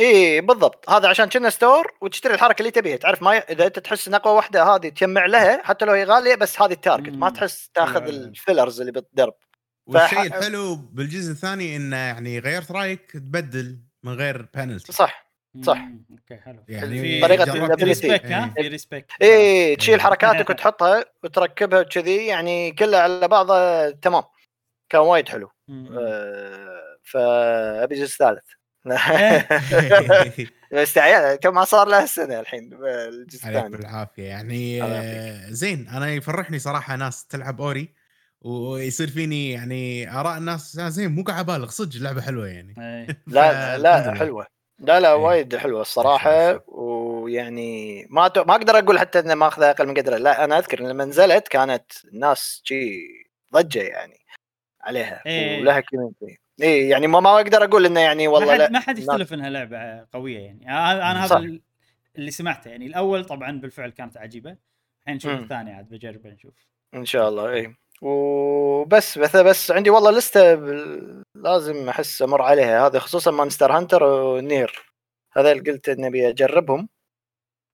اي 0.00 0.40
بالضبط. 0.40 0.90
هذا 0.90 1.08
عشان 1.08 1.28
كنا 1.28 1.50
store 1.50 1.92
وتشتري 2.00 2.34
الحركة 2.34 2.60
اللي 2.60 2.70
تبيها. 2.70 2.96
تعرف 2.96 3.22
ما 3.22 3.34
ي... 3.34 3.38
إذا 3.38 3.66
أنت 3.66 3.78
تحس 3.78 4.08
إن 4.08 4.14
أقوى 4.14 4.34
واحدة 4.34 4.62
هذه 4.64 4.88
تجمع 4.88 5.26
لها 5.26 5.62
حتى 5.64 5.84
لو 5.84 5.92
هي 5.92 6.04
غالية 6.04 6.34
بس 6.34 6.62
هذه 6.62 6.72
ال 6.72 6.77
target. 6.77 7.12
ما. 7.12 7.30
تحس 7.30 7.68
تأخذ 7.74 8.02
أيوة. 8.02 8.24
ال 8.24 8.31
fillers 8.31 8.80
اللي 8.80 8.92
بالدرب. 8.92 9.34
والشيء 9.86 10.18
فح- 10.18 10.36
الحلو 10.36 10.76
بالجزء 10.76 11.32
الثاني 11.32 11.76
إنه 11.76 11.96
يعني 11.96 12.38
غيرت 12.38 12.72
رأيك 12.72 13.10
تبدل 13.10 13.78
من 14.02 14.12
غير 14.14 14.46
بنالتي 14.54 14.92
صح. 14.92 15.28
صح. 15.62 15.76
مم، 15.78 16.04
okay 16.10 16.36
حلو. 16.36 16.64
يعني 16.68 17.02
في 17.02 17.36
ال 17.36 17.41
ability. 17.41 17.82
respect 17.84 18.24
ها 18.26 18.54
إيه. 18.58 18.62
في 18.62 18.68
respect 18.68 19.10
اي 19.22 19.76
تشيل 19.76 19.94
إيه. 19.94 20.00
حركاتك 20.00 20.50
وتحطها 20.50 21.04
وتركبها 21.24 21.80
وكذي 21.80 22.26
يعني 22.26 22.72
كلها 22.72 23.00
على 23.00 23.28
بعضها 23.28 23.90
تمام. 23.90 24.22
كان 24.88 25.00
وايد 25.00 25.28
حلو. 25.28 25.50
آه، 25.70 26.98
فأبي 27.04 27.94
جزء 27.94 28.16
ثالث. 28.16 28.44
بس 30.72 30.94
تعال 30.94 31.36
كم 31.36 31.54
ما 31.54 31.64
صار 31.64 31.88
له 31.88 32.06
سنة 32.06 32.40
الحين 32.40 32.70
الجزء 32.72 33.48
الثاني 33.48 33.68
بالعافية 33.68 34.22
يعني 34.22 34.82
آه، 34.82 35.50
زين 35.50 35.88
أنا 35.88 36.10
يفرحني 36.10 36.58
صراحة 36.58 36.96
ناس 36.96 37.26
تلعب 37.26 37.60
Ori 37.60 37.94
ويصير 38.40 39.08
فيني 39.08 39.50
يعني 39.50 40.12
آراء 40.20 40.38
الناس 40.38 40.78
آه، 40.78 40.88
زين 40.88 41.14
مو 41.14 41.22
قاعد 41.22 41.50
أبالغ 41.50 41.68
صدق 41.68 42.00
لعبة 42.00 42.20
حلوة 42.20 42.46
يعني 42.46 42.74
إيه. 42.78 43.22
لا 43.26 43.78
لا. 43.78 44.14
حلوة 44.14 44.46
لا 44.78 45.00
لا 45.00 45.08
إيه. 45.12 45.14
وايد 45.14 45.56
حلوة 45.56 45.80
الصراحة 45.80 46.64
ويعني 46.68 48.06
ما 48.10 48.32
ما 48.36 48.54
أقدر 48.54 48.78
أقول 48.78 48.98
حتى 48.98 49.18
انه 49.18 49.34
ماخذه 49.34 49.70
أقل 49.70 49.86
من 49.86 49.94
قدرة 49.94 50.16
لا 50.16 50.44
أنا 50.44 50.58
أذكر 50.58 50.80
لما 50.80 51.04
نزلت 51.04 51.48
كانت 51.48 51.92
الناس 52.12 52.60
شي 52.64 53.00
ضجة 53.54 53.82
يعني 53.82 54.18
عليها 54.80 55.22
إيه. 55.26 55.60
ولها 55.60 55.80
community 55.80 56.38
اي 56.62 56.88
يعني 56.88 57.06
ما 57.06 57.20
ما 57.20 57.36
أقدر 57.36 57.64
أقول 57.64 57.86
إنه 57.86 58.00
يعني 58.00 58.28
والله 58.28 58.56
ما 58.56 58.64
حد 58.64 58.72
ما 58.72 58.80
حد 58.80 58.98
يختلف 58.98 59.32
إنها 59.32 59.50
لعبة 59.50 60.06
قوية 60.12 60.38
يعني. 60.38 60.70
أنا. 60.70 61.24
هذا 61.24 61.60
اللي 62.16 62.30
سمعته 62.30 62.68
يعني. 62.68 62.86
الأول 62.86 63.24
طبعا 63.24 63.60
بالفعل 63.60 63.90
كانت 63.90 64.16
عجيبة. 64.16 64.56
الحين 65.00 65.16
نشوف. 65.16 65.32
الثاني 65.32 65.72
عاد 65.72 65.88
بجربه 65.88 66.30
نشوف. 66.30 66.54
إن 66.94 67.04
شاء 67.04 67.28
الله 67.28 67.52
اي 67.52 67.74
وبس 68.02 69.18
بس 69.18 69.36
بس 69.36 69.70
عندي 69.70 69.90
والله 69.90 70.10
لستة 70.10 70.54
لازم 71.34 71.88
أحس 71.88 72.22
أمر 72.22 72.42
عليها 72.42 72.86
هذه 72.86 72.98
خصوصا 72.98 73.30
Monster 73.30 73.72
Hunter 73.72 74.02
و 74.04 74.19
NieR. 74.19 74.92
هذا 75.32 75.52
اللي 75.52 75.72
قلت 75.72 75.88
إني 75.88 76.06
أبي 76.06 76.28
أجربهم. 76.28 76.88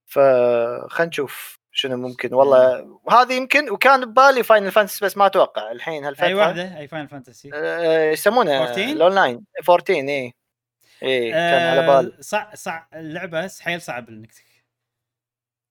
فخلينا 0.07 1.09
نشوف. 1.09 1.59
شنو 1.77 1.97
ممكن؟ 1.97 2.35
والله 2.35 2.99
وهذه 3.05 3.33
يمكن 3.33 3.71
وكان 3.71 4.05
ببالي 4.05 4.43
Final 4.43 4.71
Fantasy 4.71 5.05
بس 5.05 5.17
ما 5.17 5.27
أتوقع. 5.27 5.73
الحين 5.73 6.05
هالفتره 6.05 6.27
أي 6.27 6.35
واحدة؟ 6.35 6.79
أي 6.79 6.89
Final 6.89 7.07
Fantasy 7.07 7.51
آه، 7.55 8.11
يسمونه 8.11 8.63
14 8.63 8.93
الأونلاين. 8.93 9.45
14 9.69 9.95
اي 9.95 10.33
اي 11.03 11.31
كان 11.31 11.79
على 11.79 11.87
بالي 11.87 12.17
صعب 12.21 12.55
صعب 12.55 12.89
اللعبة 12.95 13.51
حيل 13.61 13.81
صعب 13.83 14.09
إنك 14.09 14.31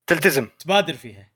تلتزم. 0.07 0.49
تبادر 0.59 0.93
فيها. 0.93 1.33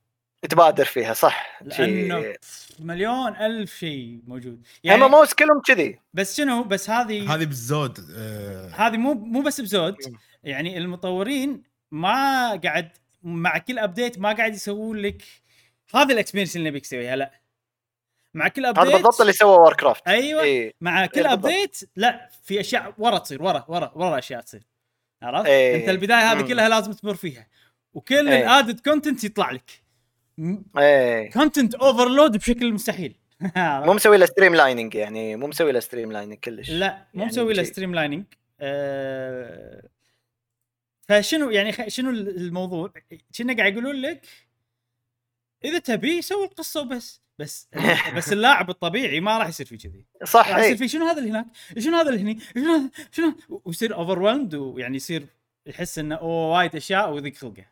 تبادر 0.49 0.85
فيها 0.85 1.13
صح. 1.13 1.61
لأنه 1.61 2.33
مليون 2.79 3.35
ألف 3.35 3.75
شيء 3.75 4.21
موجود. 4.27 4.63
يعني 4.83 5.01
يعني 5.01 5.11
MMOs 5.11 5.33
كلهم 5.33 5.61
كذي. 5.61 5.99
بس 6.13 6.37
شنو 6.37 6.63
بس 6.63 6.89
هذه 6.89 7.35
هذه 7.35 7.45
بالزود 7.45 7.99
آه، 8.17 8.69
هذه 8.69 8.97
مو 8.97 9.13
مو 9.13 9.41
بس 9.41 9.61
بزود. 9.61 9.95
يعني 10.43 10.77
المطورين 10.77 11.63
ما 11.91 12.55
قاعد 12.63 12.97
مع 13.27 13.57
كل 13.57 13.79
update 13.79 14.19
ما 14.19 14.33
قاعد 14.33 14.53
يسوون 14.53 14.97
لك 14.97 15.23
هذا 15.95 16.13
ال 16.13 16.17
experience 16.17 16.55
اللي 16.55 16.69
نبيك 16.69 16.83
تسويها 16.83 17.15
لا 17.15 17.31
مع 18.33 18.47
كل 18.47 18.65
update 18.65 18.85
هذا 18.85 18.93
بالضبط 18.93 19.21
اللي 19.21 19.33
سوى 19.33 19.57
Warcraft 19.57 20.07
أيوه 20.07 20.41
اي 20.41 20.75
مع 20.81 21.05
كل 21.05 21.25
إيه. 21.25 21.33
update 21.33 21.79
لا 21.95 22.29
في 22.43 22.59
أشياء 22.59 22.93
ورا 22.97 23.17
تصير 23.17 23.43
ورا 23.43 23.65
ورا 23.67 23.91
ورا 23.95 24.19
اشياء 24.19 24.41
تصير 24.41 24.63
عرفت؟ 25.21 25.47
إيه. 25.49 25.75
أنت 25.75 25.89
البداية 25.89 26.31
هذه. 26.31 26.41
كلها 26.41 26.69
لازم 26.69 26.91
تمر 26.91 27.15
فيها 27.15 27.47
وكل 27.93 28.27
إيه. 28.29 28.41
ال 28.41 28.48
added 28.48 28.79
content 28.79 29.23
يطلع 29.23 29.51
لك 29.51 29.71
إيه 30.77 31.29
content 31.31 31.75
overload 31.75 32.37
بشكل 32.37 32.73
مستحيل 32.73 33.15
مو 33.85 33.93
مسوي 33.93 34.17
له 34.17 34.25
streamlining 34.25 34.95
يعني 34.95 35.35
مو 35.35 35.47
مسوي 35.47 35.71
له 35.71 35.79
streamlining 35.79 36.37
كلش 36.37 36.69
لا 36.69 37.07
مو 37.13 37.19
يعني 37.19 37.31
مسوي 37.31 37.53
له. 37.53 37.63
streamlining 37.63 38.25
آه 38.59 39.89
فشنو 41.09 41.49
يعني 41.49 41.89
شنو 41.89 42.09
الموضوع؟ 42.09 42.93
كنا 43.37 43.57
قاعد 43.57 43.73
يقولون 43.73 43.95
لك 43.95 44.25
إذا 45.65 45.79
تبي 45.79 46.21
سوي 46.21 46.45
القصة 46.45 46.81
وبس 46.81 47.21
بس 47.39 47.69
بس 48.17 48.33
اللاعب 48.33 48.69
الطبيعي 48.69 49.19
ما 49.19 49.37
راح 49.37 49.47
يصير 49.47 49.65
فيه 49.65 49.77
كذي 49.77 50.05
صح 50.25 50.49
راح 50.49 50.57
يصير 50.57 50.77
فيه 50.77 50.87
شنو 50.87 51.05
هذا 51.05 51.19
اللي 51.19 51.29
هناك؟ 51.29 51.45
شنو 51.79 51.97
هذا 51.97 52.09
اللي 52.09 52.21
هني؟ 52.21 52.39
شنو 52.55 52.73
هذا- 52.73 52.89
شنو 53.11 53.35
ويصير 53.65 53.95
over 53.95 54.19
ويعني 54.55 54.95
يصير 54.95 55.27
يحس 55.65 55.99
إنه 55.99 56.15
أوه 56.15 56.57
وايد 56.57 56.75
أشياء 56.75 57.13
ويضيق 57.13 57.35
خلقه 57.35 57.65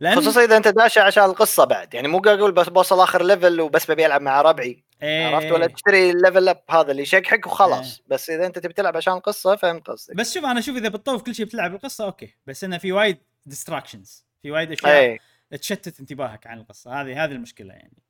لأن 0.00 0.16
خصوصا 0.16 0.44
إذا 0.44 0.56
أنت 0.56 0.68
داشه 0.68 1.02
عشان 1.02 1.24
القصة 1.24 1.64
بعد 1.64 1.94
يعني 1.94 2.08
مو 2.08 2.18
قاعد 2.18 2.38
أقول 2.38 2.52
بس 2.52 2.68
بوصل 2.68 3.00
آخر 3.00 3.22
level 3.22 3.60
وبس 3.60 3.90
ببي 3.90 4.06
ألعب 4.06 4.22
مع 4.22 4.42
ربعي 4.42 4.84
إيه. 5.02 5.26
عرفت 5.26 5.52
ولا 5.52 5.66
تشتري 5.66 6.10
ال 6.10 6.16
level 6.16 6.48
up 6.48 6.62
هذا 6.70 6.90
اللي 6.90 7.02
يشقحك 7.02 7.46
وخلاص. 7.46 8.02
بس 8.06 8.30
إذا 8.30 8.46
أنت 8.46 8.58
تبي 8.58 8.72
تلعب 8.72 8.96
عشان 8.96 9.20
قصه 9.20 9.56
فهمت 9.56 9.90
قصدك. 9.90 10.16
بس 10.16 10.34
شوف 10.34 10.44
أنا 10.44 10.58
أشوف 10.58 10.76
إذا 10.76 10.88
بتطوف 10.88 11.22
كل 11.22 11.34
شيء 11.34 11.46
بتلعب 11.46 11.74
القصة 11.74 12.04
okay. 12.04 12.34
بس 12.46 12.64
إنه 12.64 12.78
في 12.78 12.92
وايد 12.92 13.18
distractions 13.46 14.24
في 14.42 14.50
وايد 14.50 14.72
أشياء 14.72 15.18
اي 15.52 15.58
تشتت 15.58 16.00
انتباهك 16.00 16.46
عن 16.46 16.58
القصة. 16.58 17.00
هذه 17.00 17.24
هذه 17.24 17.32
المشكلة 17.32 17.74
يعني. 17.74 18.02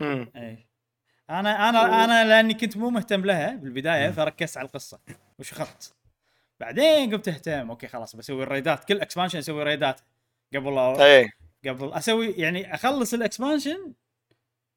مم. 0.00 0.32
اي 0.36 0.68
أنا 1.30 1.68
أنا 1.68 2.04
أنا 2.04 2.24
لأني 2.28 2.54
كنت 2.54 2.76
مو 2.76 2.90
مهتم 2.90 3.24
لها 3.24 3.54
بالبداية 3.54 4.10
فركزت 4.10 4.56
على 4.56 4.66
القصة. 4.66 5.00
وشخطت 5.38 5.94
بعدين 6.60 7.14
قمت 7.14 7.28
أهتم. 7.28 7.70
okay 7.70 7.88
خلاص 7.88 8.16
بسوي 8.16 8.42
الريدات. 8.42 8.84
كل 8.84 9.00
expansion 9.00 9.38
أسوي 9.38 9.62
ريدات 9.62 10.00
قبل 10.54 10.74
لا 10.74 11.04
اي 11.04 11.30
قبل 11.66 11.92
أسوي 11.92 12.30
يعني 12.30 12.74
أخلص 12.74 13.14
ال 13.14 13.22
expansion 13.22 13.92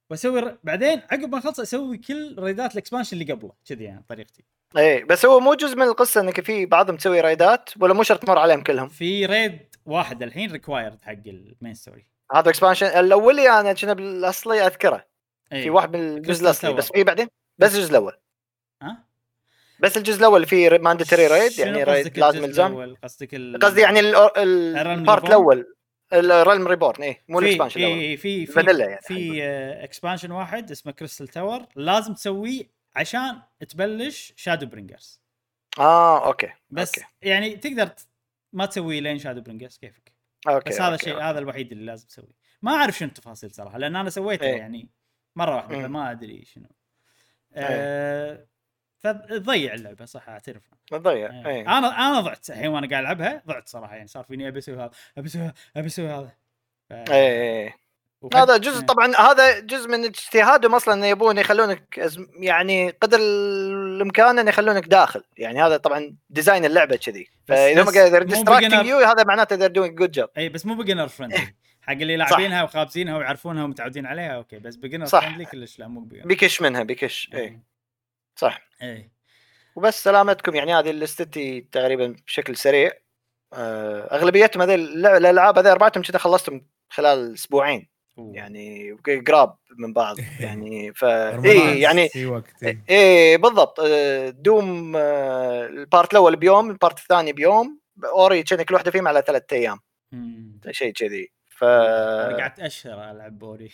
واسوي. 0.10 0.58
بعدين 0.64 1.02
عقب 1.12 1.32
ما 1.32 1.38
اخلص 1.38 1.60
أسوي 1.60 1.98
كل 1.98 2.36
ريدات 2.40 2.72
ال 2.72 2.77
expansion 2.77 3.18
اللي 3.18 3.34
قبله 3.34 3.52
كذي 3.70 3.84
يعني 3.84 4.04
طريقتي 4.10 4.44
اي 4.78 5.04
بس 5.04 5.26
هو 5.26 5.40
مو 5.40 5.54
جزء 5.54 5.76
من 5.76 5.84
القصة 5.84 6.22
إنك 6.22 6.42
في 6.42 6.66
بعضهم 6.66 6.96
تسوي 6.96 7.22
رايدات 7.22 7.70
ولا 7.80 7.94
مو 7.94 8.04
شرط 8.04 8.24
تمر 8.24 8.40
عليهم 8.40 8.64
كلهم 8.64 8.88
في 8.88 9.26
raid 9.26 9.60
واحد 9.86 10.24
الحين 10.24 10.52
required 10.52 10.98
حق 11.02 11.14
ال 11.28 11.37
main 11.37 11.74
story 11.74 12.06
هذا 12.34 12.50
expansion 12.50 12.86
الاولي 12.88 13.60
انا 13.60 13.74
كنا 13.74 13.94
بالاصلي 13.94 14.66
أذكره 14.66 15.06
أي. 15.54 15.64
في 15.64 15.70
واحد 15.70 15.96
من 15.96 16.18
الجزء 16.18 16.44
الأصلي. 16.44 16.74
بس 16.74 16.92
في 16.92 17.04
بعدين 17.04 17.28
بس 17.58 17.76
الجزء 17.76 17.90
الأول 17.90 18.14
ها 18.82 19.04
بس 19.80 19.98
الجزء 19.98 20.20
الأول 20.20 20.46
فيه 20.46 20.70
mandatory 20.70 21.28
raid 21.28 21.60
يعني 21.60 21.84
raid 21.84 22.20
لازم 22.20 22.38
الجزء 22.38 22.50
الزام؟ 22.50 22.96
قصدك. 23.04 23.36
قصدي 23.62 23.82
يعني 23.82 24.00
ال 24.00 24.21
part؟ 24.21 25.26
الأول 25.26 25.76
ال 26.14 26.23
Realm 26.23 26.68
Reborn 26.68 27.04
اي 27.04 27.22
مو 27.28 27.40
ال 27.40 27.44
expansion 27.44 27.80
الأول 27.80 28.00
في 28.00 28.18
في 28.18 28.46
فانيلا 28.46 28.86
يعني 28.86 29.02
في 29.02 29.44
expansion 29.84 30.32
واحد 30.32 30.72
اسمه 30.72 30.92
Crystal 30.92 31.28
Tower 31.28 31.66
لازم 31.76 32.14
تسويه 32.14 32.64
عشان 32.96 33.42
تبلش 33.70 34.34
Shadowbringers 34.36 35.22
آه 35.80 36.28
okay 36.28 36.50
بس 36.70 36.98
أوكي 36.98 37.08
يعني 37.22 37.56
تقدر 37.56 37.90
ما 38.54 38.66
تسويه 38.66 39.00
لين 39.00 39.20
Shadowbringers 39.20 39.78
كيفك 39.78 40.14
okay 40.48 40.70
بس 40.70 40.82
هذا 40.82 40.86
okay، 40.86 40.96
الشيء 40.96 41.14
okay. 41.14 41.26
هذا 41.26 41.40
الوحيد 41.40 41.72
اللي 41.72 41.86
لازم 41.86 42.08
تسويه 42.08 42.40
ما 42.62 42.72
أعرف 42.72 42.98
شنو 42.98 43.08
التفاصيل 43.08 43.52
صراحة 43.52 43.78
لأن 43.78 43.96
أنا 43.96 44.10
سويته 44.10 44.46
إيه. 44.46 44.58
يعني 44.58 44.90
مرة 45.36 45.56
واحدة. 45.56 45.82
فما 45.82 46.12
أدري 46.12 46.46
شنو 46.46 46.68
إيه. 47.56 47.64
آه 47.64 48.46
فتضيع 49.00 49.74
اللعبة 49.74 50.06
صح 50.06 50.30
اعترف 50.30 50.62
مضيع 50.92 51.30
إيه. 51.32 51.48
اي 51.48 51.62
أنا 51.62 51.78
أنا 51.78 52.20
ضعت 52.20 52.50
الحين 52.50 52.68
وأنا 52.68 52.90
قاعد 52.90 53.04
ألعبها 53.04 53.44
ضعت 53.48 53.70
صراحة 53.70 53.96
يعني 53.96 54.08
صار 54.08 54.24
فيني 54.24 54.48
أبي 54.48 54.60
أسوي 54.60 54.76
هذا 54.76 54.92
أبي 55.18 55.28
أسوي 55.28 55.42
هذا 55.42 55.54
أبي 55.78 55.88
أسوي 55.88 56.08
هذا. 56.08 56.32
ف... 56.90 56.94
اي 56.94 57.66
اي 57.66 57.74
وقد- 58.22 58.36
هذا 58.36 58.58
جزء 58.58 58.80
إيه. 58.80 58.86
طبعا 58.86 59.16
هذا 59.16 59.60
جزء 59.60 59.90
من 59.90 60.06
اجتهادهم 60.06 60.76
أصلا 60.76 60.94
إنه 60.94 61.06
يبون 61.06 61.38
يخلونك 61.38 62.12
يعني 62.40 62.90
قدر 62.90 63.20
الإمكان 63.22 64.40
ان 64.40 64.48
يخلونك 64.48 64.88
داخل. 64.88 65.24
يعني 65.38 65.64
هذا 65.64 65.78
طبعا 65.78 66.16
design 66.30 66.66
اللعبة 66.66 66.96
كذي. 66.96 67.28
فإذا 67.48 67.82
هم 67.82 67.90
قاعد 67.90 68.28
distracting. 68.28 68.86
you 68.86 68.98
هذا 68.98 69.24
معناته 69.24 69.58
they're 69.58 69.72
doing 69.72 70.04
good 70.04 70.22
job. 70.22 70.28
اي 70.38 70.50
بس 70.50 70.66
مو 70.66 70.76
beginner 70.76 71.08
friendly 71.08 71.54
حق 71.82 71.92
اللي 71.92 72.18
لاعبينها 72.18 72.64
وخابزينها 72.64 73.18
ويعرفونها 73.18 73.64
ومتعودين 73.64 74.06
عليها 74.06 74.36
okay 74.36 74.60
بس 74.60 74.76
beginner. 74.76 75.06
friendly 75.06 75.46
كلش 75.46 75.80
لا 75.80 75.88
مو 75.88 76.00
beginner 76.00 76.28
بيكش 76.28 76.62
منها 76.62 76.84
بيكش 76.84 77.30
اي 77.34 77.60
صح. 78.40 78.70
اي 78.82 79.10
وبس 79.76 80.04
سلامتكم. 80.04 80.56
يعني 80.56 80.74
هذه 80.74 80.92
لستي 80.92 81.62
تقريبا 81.72 82.16
بشكل 82.28 82.56
سريع. 82.56 82.92
آه، 83.54 84.16
أغلبيتهم 84.16 84.62
هذه 84.62 84.76
الألعاب 84.76 85.58
هذه 85.58 85.72
أربعتهم 85.72 86.04
كذا 86.04 86.18
خلصتم 86.18 86.62
خلال 86.90 87.34
أسبوعين. 87.34 87.90
يعني 88.18 88.92
قراب 89.28 89.56
من 89.78 89.94
بعض. 89.94 90.16
يعني 90.40 90.94
ف 90.94 91.06
اي 91.06 91.80
يعني 91.80 92.10
وقت. 92.26 92.64
إيه. 92.90 93.38
بالضبط. 93.38 93.80
آه، 93.80 94.30
Doom 94.30 94.96
آه، 94.96 95.66
ال 95.66 95.75
part 95.75 96.12
الأول 96.12 96.36
بيوم 96.36 96.70
ال 96.70 96.76
part 96.76 97.00
الثاني 97.00 97.34
بيوم. 97.34 97.80
Ori 98.04 98.44
كان 98.44 98.64
كل 98.64 98.74
واحدة 98.74 98.92
فيهم 98.92 99.08
على 99.08 99.24
ثلاثة 99.28 99.56
أيام. 99.56 99.80
شيء 100.72 100.94
كذي. 100.94 101.32
ف 101.50 101.64
قعدت 101.64 102.60
أشهر 102.60 103.12
ألعب 103.12 103.40
ب 103.40 103.48
Ori 103.48 103.72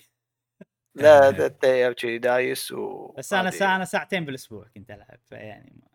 لا 0.95 1.93
كذي 1.93 2.17
دايس 2.17 2.71
و 2.71 3.13
بس 3.17 3.33
أنا 3.33 3.51
ساعة 3.51 3.75
أنا 3.75 3.85
ساعتين 3.85 4.25
بالأسبوع 4.25 4.67
كنت 4.75 4.91
ألعب 4.91 5.19
فيعني 5.29 5.73
ما... 5.75 5.87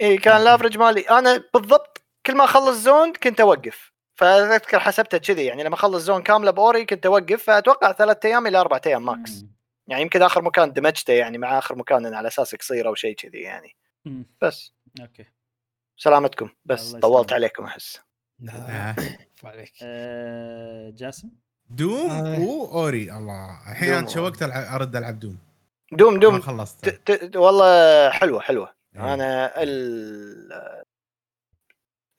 اي 0.00 0.18
كان 0.18 0.42
ال 0.42 0.46
average 0.46 0.78
مالي. 0.78 1.00
أنا 1.00 1.44
بالضبط 1.54 2.04
كل 2.26 2.36
ما 2.36 2.44
أخلص 2.44 2.76
zone 2.76 3.12
كنت 3.12 3.40
أوقف. 3.40 3.92
فأذكر 4.14 4.80
حسبتها 4.80 5.18
كذي 5.18 5.44
يعني 5.44 5.64
لما 5.64 5.74
أخلص 5.74 6.04
zone 6.04 6.22
كاملة 6.22 6.50
ب 6.50 6.59
Ori 6.59 6.84
كنت 6.84 7.06
أوقف 7.06 7.42
فأتوقع 7.42 7.92
ثلاث 7.92 8.26
أيام 8.26 8.46
إلى 8.46 8.58
أربع 8.60 8.80
أيام 8.86 9.04
max 9.04 9.42
مم. 9.42 9.56
يعني 9.88 10.02
يمكن 10.02 10.22
آخر 10.22 10.42
مكان 10.42 10.72
دمجته 10.72 11.12
يعني 11.12 11.38
مع 11.38 11.58
آخر 11.58 11.76
مكان 11.76 12.14
على 12.14 12.28
أساس 12.28 12.54
قصير 12.54 12.88
أو 12.88 12.94
شيء 12.94 13.14
كذي 13.14 13.38
يعني. 13.38 13.76
مم. 14.04 14.26
بس. 14.40 14.72
okay. 15.00 15.24
سلامتكم. 15.96 16.50
بس 16.64 16.92
طولت. 16.92 17.32
عليكم 17.32 17.64
أحس. 17.64 18.00
آه. 18.50 18.96
عليك. 19.44 19.72
آه، 19.82 20.90
جاسم؟ 20.90 21.30
Doom 21.70 22.10
آه. 22.10 22.40
و 22.40 22.58
Ori 22.58 23.12
الله. 23.12 23.70
الحين 23.72 23.92
أنا 23.92 24.08
شوقت 24.08 24.44
ألعب- 24.44 24.72
أرد 24.74 24.96
ألعب 24.96 25.18
Doom. 25.18 25.38
Doom 25.92 26.18
Doom. 26.20 26.40
خلصت. 26.40 26.88
ت- 26.88 27.10
ت- 27.12 27.36
والله 27.36 28.10
حلوة 28.10 28.40
حلوة. 28.40 28.74
إيه. 28.96 29.14
أنا 29.14 29.62
ال 29.62 30.82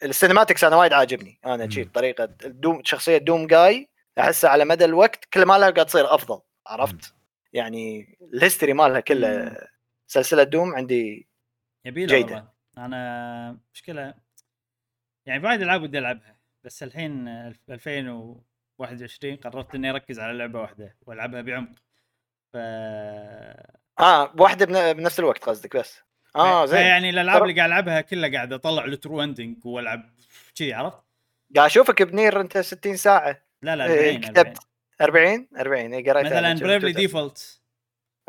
ال 0.04 0.09
cinematics 0.09 0.64
أنا 0.64 0.76
وايد 0.76 0.94
عاجبني. 0.94 1.40
أنا 1.46 1.64
مم. 1.66 1.70
شي 1.72 1.84
طريقة 1.84 2.26
Doom 2.46 2.82
شخصية 2.84 3.18
Doom 3.18 3.48
جاي 3.48 3.90
أحسها 4.20 4.50
على 4.50 4.66
مدى 4.66 4.86
الوقت 4.86 5.26
كل 5.26 5.46
ما 5.46 5.58
لها 5.58 5.70
قاعد 5.70 5.86
تصير 5.86 6.16
أفضل. 6.16 6.42
عرفت؟ 6.68 7.14
يعني 7.54 8.18
ال 8.34 8.39
history 8.39 8.74
مالها 8.74 9.00
كله 9.00 9.28
مم. 9.46 9.56
سلسلة 10.08 10.44
Doom 10.44 10.76
عندي 10.76 11.28
يبي 11.86 12.06
جيدة. 12.06 12.36
والله. 12.36 12.48
أنا 12.78 13.58
مشكلة 13.74 14.14
يعني 15.26 15.48
وايد 15.48 15.62
ألعاب 15.62 15.82
ودي 15.82 15.98
ألعبها 15.98 16.38
بس 16.64 16.84
الحين 16.84 17.28
2021 18.82 19.36
قررت 19.36 19.76
إني 19.76 19.90
أركز 19.90 20.20
على 20.20 20.38
لعبة 20.38 20.62
واحدة 20.62 20.96
وألعبها 21.02 21.42
بعمق. 21.42 21.70
ف 22.54 22.58
آه 24.00 24.34
واحدة 24.40 24.66
بن- 24.66 24.94
بنفس 24.94 25.20
الوقت 25.20 25.44
قصدك 25.44 25.78
بس. 25.78 26.00
آه 26.36 26.66
زين. 26.66 26.82
يعني 26.82 27.10
الألعاب 27.10 27.44
اللي 27.44 27.54
قاعد 27.54 27.70
ألعبها 27.70 28.02
كلها 28.02 28.30
قاعد 28.32 28.54
أطلع 28.54 28.86
ال 28.86 28.93
true 28.93 29.24
ending 29.24 29.66
وألعب 29.66 30.10
كذي 30.56 30.74
عرفت؟ 30.74 30.98
قاعد 31.56 31.66
أشوفك 31.70 32.02
ب 32.02 32.10
Nier 32.10 32.42
أنت 32.42 32.58
60 32.58 32.96
ساعة. 32.96 33.42
لا 33.62 33.76
لا 33.76 33.86
إيه، 33.86 34.16
40 34.16 34.22
كتبت 34.22 34.58
40 35.02 35.48
40 35.60 35.94
اي 35.94 36.10
قريت 36.10 36.26
مثلا 36.26 36.54
Bravely 36.54 36.92
Default 36.92 37.62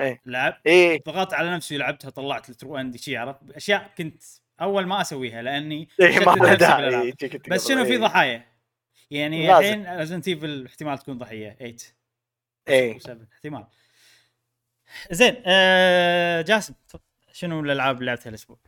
إيه. 0.01 0.21
لعب. 0.27 0.61
اي 0.67 0.99
ضغطت 0.99 1.35
على 1.35 1.51
نفسي 1.55 1.77
لعبتها 1.77 2.11
طلعت 2.11 2.51
ال 2.51 2.56
true 2.56 2.77
end 2.77 2.97
شي 2.97 3.17
عرفت؟ 3.17 3.51
أشياء 3.57 3.91
كنت 3.99 4.23
أول 4.61 4.87
ما 4.87 5.01
أسويها 5.01 5.43
لأني 5.43 5.89
شتت 6.01 6.27
ما 6.27 6.53
أنت 6.53 7.49
بس 7.51 7.69
شنو 7.69 7.85
في 7.85 7.93
إيه. 7.93 7.99
ضحايا؟ 7.99 8.58
يعني. 9.11 9.59
الحين 9.59 9.87
Resident 9.99 10.29
Evil 10.29 10.67
احتمال 10.67 10.99
تكون 10.99 11.19
ضحية 11.19 11.51
8 11.59 11.77
اي 12.69 13.01
و7 13.01 13.11
احتمال. 13.33 13.67
زين 15.11 15.35
آه 15.47 16.43
جاسم. 16.43 16.75
شنو 17.33 17.61
الألعاب 17.61 17.95
اللي 17.97 18.07
لعبتها 18.07 18.31
الأسبوع؟ 18.31 18.59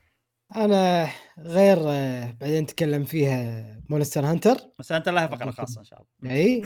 أنا 0.56 1.08
غير 1.38 1.78
آه، 1.88 2.36
بعدين 2.40 2.62
نتكلم 2.62 3.04
فيها 3.04 3.64
Monster 3.88 4.24
Hunter 4.26 4.56
بس 4.78 4.92
انت 4.92 5.08
لها 5.08 5.26
فقرة 5.26 5.50
خاصة 5.50 5.80
إن 5.80 5.84
شاء 5.84 6.04
الله. 6.22 6.34
إي. 6.36 6.62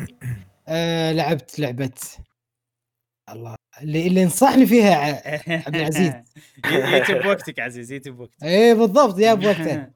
آه 0.68 1.12
لعبت 1.12 1.58
لعبة 1.58 1.90
الله 3.30 3.54
اللي 3.82 4.06
اللي 4.06 4.24
نصحني 4.24 4.66
فيها 4.66 5.22
عبد 5.66 5.76
العزيز. 5.76 6.12
جيت 6.72 7.10
بوقتك 7.10 7.60
عزيز 7.60 7.92
جيت 7.92 8.08
بوقتك 8.08 8.44
اي 8.44 8.74
بالضبط 8.74 9.18
يا 9.18 9.34
بوقته 9.34 9.86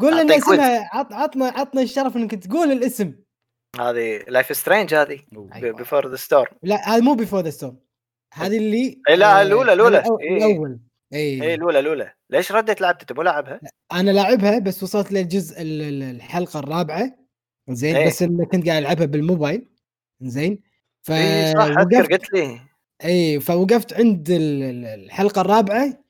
قول 0.00 0.20
لنا. 0.20 0.36
اسمها 0.36 0.90
عط 0.92 1.12
عطنا 1.12 1.46
عطنا 1.46 1.82
الشرف 1.82 2.16
إنك 2.16 2.34
تقول 2.34 2.72
الاسم. 2.72 3.14
هذه 3.80 4.24
Life 4.28 4.56
is 4.56 4.64
Strange 4.64 4.94
هذه. 4.94 5.20
Before 5.60 6.08
the 6.08 6.16
Storm 6.16 6.52
لا 6.62 6.88
هذه 6.96 7.00
مو 7.00 7.14
Before 7.14 7.40
the 7.40 7.50
Storm 7.50 7.76
هذه 8.34 8.56
اللي 8.56 9.02
إي 9.08 9.16
لا، 9.16 9.40
آه،. 9.40 9.44
الأو- 9.44 10.20
إي. 10.20 10.36
الأول 10.36 10.80
اي 11.12 11.42
اي 11.42 11.54
الأولى 11.54 11.78
الأولى. 11.78 12.12
ليش 12.30 12.52
رديت 12.52 12.80
لعبت 12.80 13.04
تبغى 13.04 13.24
لعبها؟ 13.24 13.60
أنا 13.92 14.10
لاعبها 14.10 14.58
بس 14.58 14.82
وصلت 14.82 15.12
للجزء 15.12 15.62
ال- 15.62 15.82
ال- 15.82 16.02
الحلقة 16.16 16.58
الرابعة. 16.60 17.16
زين 17.70 17.96
إيه. 17.96 18.06
بس 18.06 18.22
إن 18.22 18.44
كنت 18.44 18.68
قاعد 18.68 18.82
ألعبها 18.82 19.06
بالموبايل. 19.06 19.68
زين. 20.22 20.62
ف 21.02 21.12
صح 21.58 21.70
وقفت 21.70 22.12
قلت 22.12 22.32
لي. 22.32 22.60
اي 23.04 23.40
فوقفت 23.40 23.92
عند 23.92 24.30
ال- 24.30 24.62
ال- 24.62 24.84
الحلقة 24.84 25.40
الرابعة. 25.40 26.04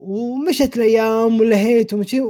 ومشت 0.00 0.76
الأيام 0.76 1.40
ولهيت 1.40 1.94
ومشي. 1.94 2.20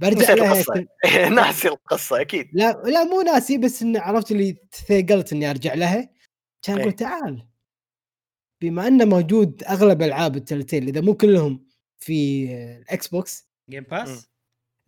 برجع 0.00 0.34
لها 0.34 0.52
القصة. 0.60 0.74
كل- 0.74 0.86
ناسي 1.34 1.68
القصة 1.68 2.20
أكيد. 2.20 2.48
لا 2.52 2.82
لا 2.86 3.04
مو 3.04 3.20
ناسي 3.20 3.58
بس 3.58 3.82
اني 3.82 3.98
عرفت 3.98 4.30
اللي 4.32 4.52
تثقلت 4.72 5.32
إني 5.32 5.50
أرجع 5.50 5.74
لها. 5.74 6.08
كان 6.62 6.76
إيه. 6.76 6.82
أقول 6.82 6.92
تعال. 6.92 7.46
بما 8.62 8.86
إنه 8.88 9.04
موجود 9.04 9.64
أغلب 9.64 10.02
ألعاب 10.02 10.36
ال 10.36 10.42
Telltale 10.42 10.88
إذا 10.88 11.00
مو 11.00 11.14
كلهم 11.14 11.66
في 11.98 12.44
ال 12.78 13.08
Xbox. 13.08 13.48
Game 13.70 13.82
Pass 13.84 14.28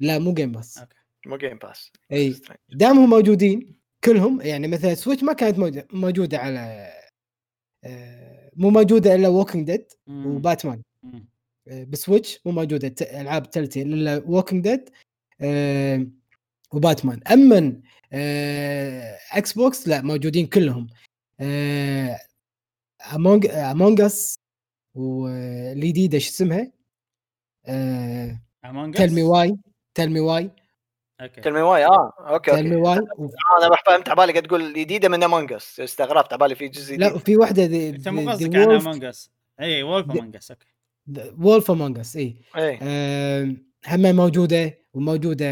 لا 0.01 0.19
مو 0.19 0.35
Game 0.35 0.53
Pass 0.53 0.79
okay. 0.79 0.97
مو 1.27 1.37
Game 1.37 1.59
Pass 1.59 1.93
إي. 2.13 2.37
دامهم 2.69 3.11
موجودين 3.11 3.77
كلهم 4.05 4.41
يعني 4.41 4.69
مثلا 4.69 4.95
Switch 4.95 5.23
ما 5.23 5.33
كانت 5.33 5.87
موجودة 5.95 6.39
على 6.39 6.93
آه، 7.85 8.51
مو 8.57 8.71
موجودة 8.71 9.15
إلا 9.15 9.29
Walking 9.29 9.67
Dead. 9.67 9.87
و 10.09 10.18
Batman. 10.18 10.83
مم. 11.03 11.29
آه، 11.69 11.85
ب 11.85 11.93
Switch 11.93 12.41
مو 12.47 12.53
موجودة 12.53 12.89
ت- 12.89 13.03
ألعاب 13.03 13.51
Telltale 13.51 13.93
إلا 13.93 14.23
Walking 14.27 14.65
Dead 14.69 14.91
و 16.73 16.79
Batman. 16.79 17.21
أما 17.33 17.81
آه، 18.13 19.19
Xbox 19.33 19.89
لا 19.89 20.03
موجودين 20.03 20.47
كلهم. 20.47 20.87
Among 23.15 23.47
Among 23.47 24.01
Us 24.01 24.39
والجديده 24.95 26.19
شو 26.19 26.29
اسمها؟ 26.31 26.73
Among 28.67 28.95
Us؟ 28.95 28.97
Tell 28.97 29.13
Me 29.15 29.23
Why 29.23 29.57
Tell 29.95 30.11
Me 30.11 30.21
Why 30.21 30.51
okay. 31.21 31.41
Tell 31.41 31.54
Me 31.54 31.61
Why 31.61 31.85
آه 31.87 32.13
okay 32.21 32.51
Tell 32.51 32.69
Me 32.71 32.77
Why 32.77 32.97
أنا 32.99 33.77
فهمت 33.87 34.09
على 34.09 34.17
بالي 34.17 34.33
قاعد 34.33 34.43
تقول 34.47 34.73
جديده 34.75 35.09
من 35.09 35.23
Among 35.23 35.53
Us 35.53 35.81
استغربت 35.81 36.33
على 36.33 36.39
بالي 36.41 36.55
في 36.55 36.69
جزء 36.69 36.97
لا 36.99 37.09
جديد. 37.09 37.21
في 37.23 37.37
واحدة 37.37 37.65
أنت 37.89 38.09
مو 38.09 38.31
قصدك 38.31 38.57
على 38.57 38.77
Among 38.77 39.05
Us 39.05 39.31
اي 39.61 39.83
Wolf 39.83 40.11
Among 40.11 40.37
Us 40.37 40.51
okay. 40.51 40.67
Wolf 41.39 41.71
Among 41.71 41.99
Us 41.99 42.17
اي 42.17 42.37
هم 43.89 44.17
موجودة 44.17 44.79
وموجودة 44.95 45.47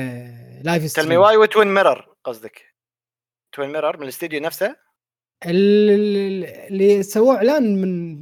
Life 0.62 0.92
Tell 0.92 1.08
Me 1.08 1.16
Why 1.16 1.36
و 1.36 1.44
Twin 1.44 1.74
Mirror 1.74 2.16
قصدك؟ 2.24 2.74
Twin 3.52 3.72
Mirror 3.72 3.96
من 3.96 4.02
الاستديو 4.02 4.40
نفسه؟ 4.40 4.76
اللي 5.46 7.02
سووه 7.02 7.36
إعلان 7.36 7.80
من 7.80 8.20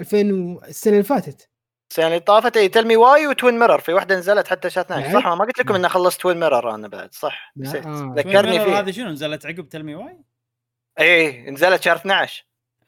2000 0.00 0.32
و- 0.32 0.62
السنة 0.64 0.92
اللي 0.92 1.04
فاتت. 1.04 1.50
السنة 1.90 2.06
اللي 2.06 2.20
طافت 2.20 2.56
اي 2.56 2.68
Tell 2.68 2.87
Me 2.87 2.96
Why 2.96 3.26
و 3.26 3.32
Twin 3.32 3.58
Mirror 3.58 3.80
في 3.80 3.92
واحدة 3.92 4.18
نزلت 4.18 4.48
حتى 4.48 4.70
شهر 4.70 4.84
12 4.92 5.08
نعم. 5.12 5.20
صح 5.22 5.26
ما 5.28 5.44
قلت 5.44 5.58
لكم. 5.58 5.74
إني 5.74 5.88
خلصت 5.88 6.20
Twin 6.20 6.40
Mirror 6.40 6.74
أنا 6.74 6.88
بعد. 6.88 7.14
صح 7.14 7.52
نسيت. 7.56 7.86
آه. 7.86 8.14
ذكرني 8.16 8.60
فيه. 8.64 8.78
هذه 8.78 8.90
شنو؟ 8.90 9.10
نزلت 9.10 9.46
عقب 9.46 9.68
Tell 9.68 9.85
Me 9.85 9.94
Why؟ 9.94 10.18
اي 11.00 11.50
نزلت 11.50 11.82
شهر 11.82 11.96
12 11.96 12.46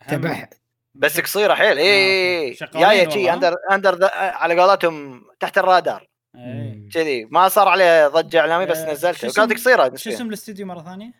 تبع 0.08 0.48
بس 0.94 1.20
قصيرة 1.20 1.54
حيل. 1.54 1.78
آه، 1.78 1.82
اي 1.82 2.44
okay. 2.44 2.54
شغالين 2.54 2.80
جاية 2.80 3.08
شي 3.08 3.18
والله. 3.18 3.34
under 3.34 3.56
under 3.72 4.08
على 4.12 4.60
قولتهم 4.60 5.26
تحت 5.40 5.58
الرادار. 5.58 6.08
اي 6.36 6.88
كذي. 6.92 7.24
ما 7.24 7.48
صار 7.48 7.68
عليه 7.68 8.08
ضجة 8.08 8.40
إعلامي 8.40 8.66
بس 8.66 8.78
آه، 8.78 8.86
شو 8.86 8.92
نزلته 8.92 9.28
وكانت 9.28 9.52
قصيرة 9.52 9.96
شو 9.96 10.10
اسم 10.10 10.28
الاستديو 10.28 10.66
مرة 10.66 10.82
ثانية؟ 10.82 11.12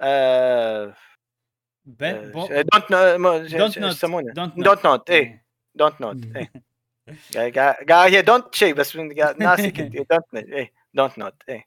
آه، 0.00 0.94
Dont 1.86 2.92
Dontnod 3.52 4.24
Dontnod 4.56 5.10
اي 5.10 5.44
Dontnod. 5.74 6.16
اي 7.36 7.50
قاعد 7.50 8.14
هي 8.14 8.22
Dont 8.22 8.54
شيء 8.54 8.74
بس 8.74 8.96
ناسي 8.96 9.70
كنت 9.70 9.96
Dont 9.96 10.34
اي 10.34 10.72
Dontnod 10.94 11.42
اي 11.48 11.64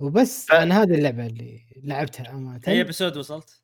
وبس 0.00 0.50
أنا 0.50 0.82
هذه 0.82 0.94
اللعبة 0.94 1.26
اللي 1.26 1.60
لعبتها 1.82 2.30
امانه 2.30 2.60
أي 2.68 2.80
episode 2.80 3.16
وصلت؟ 3.16 3.63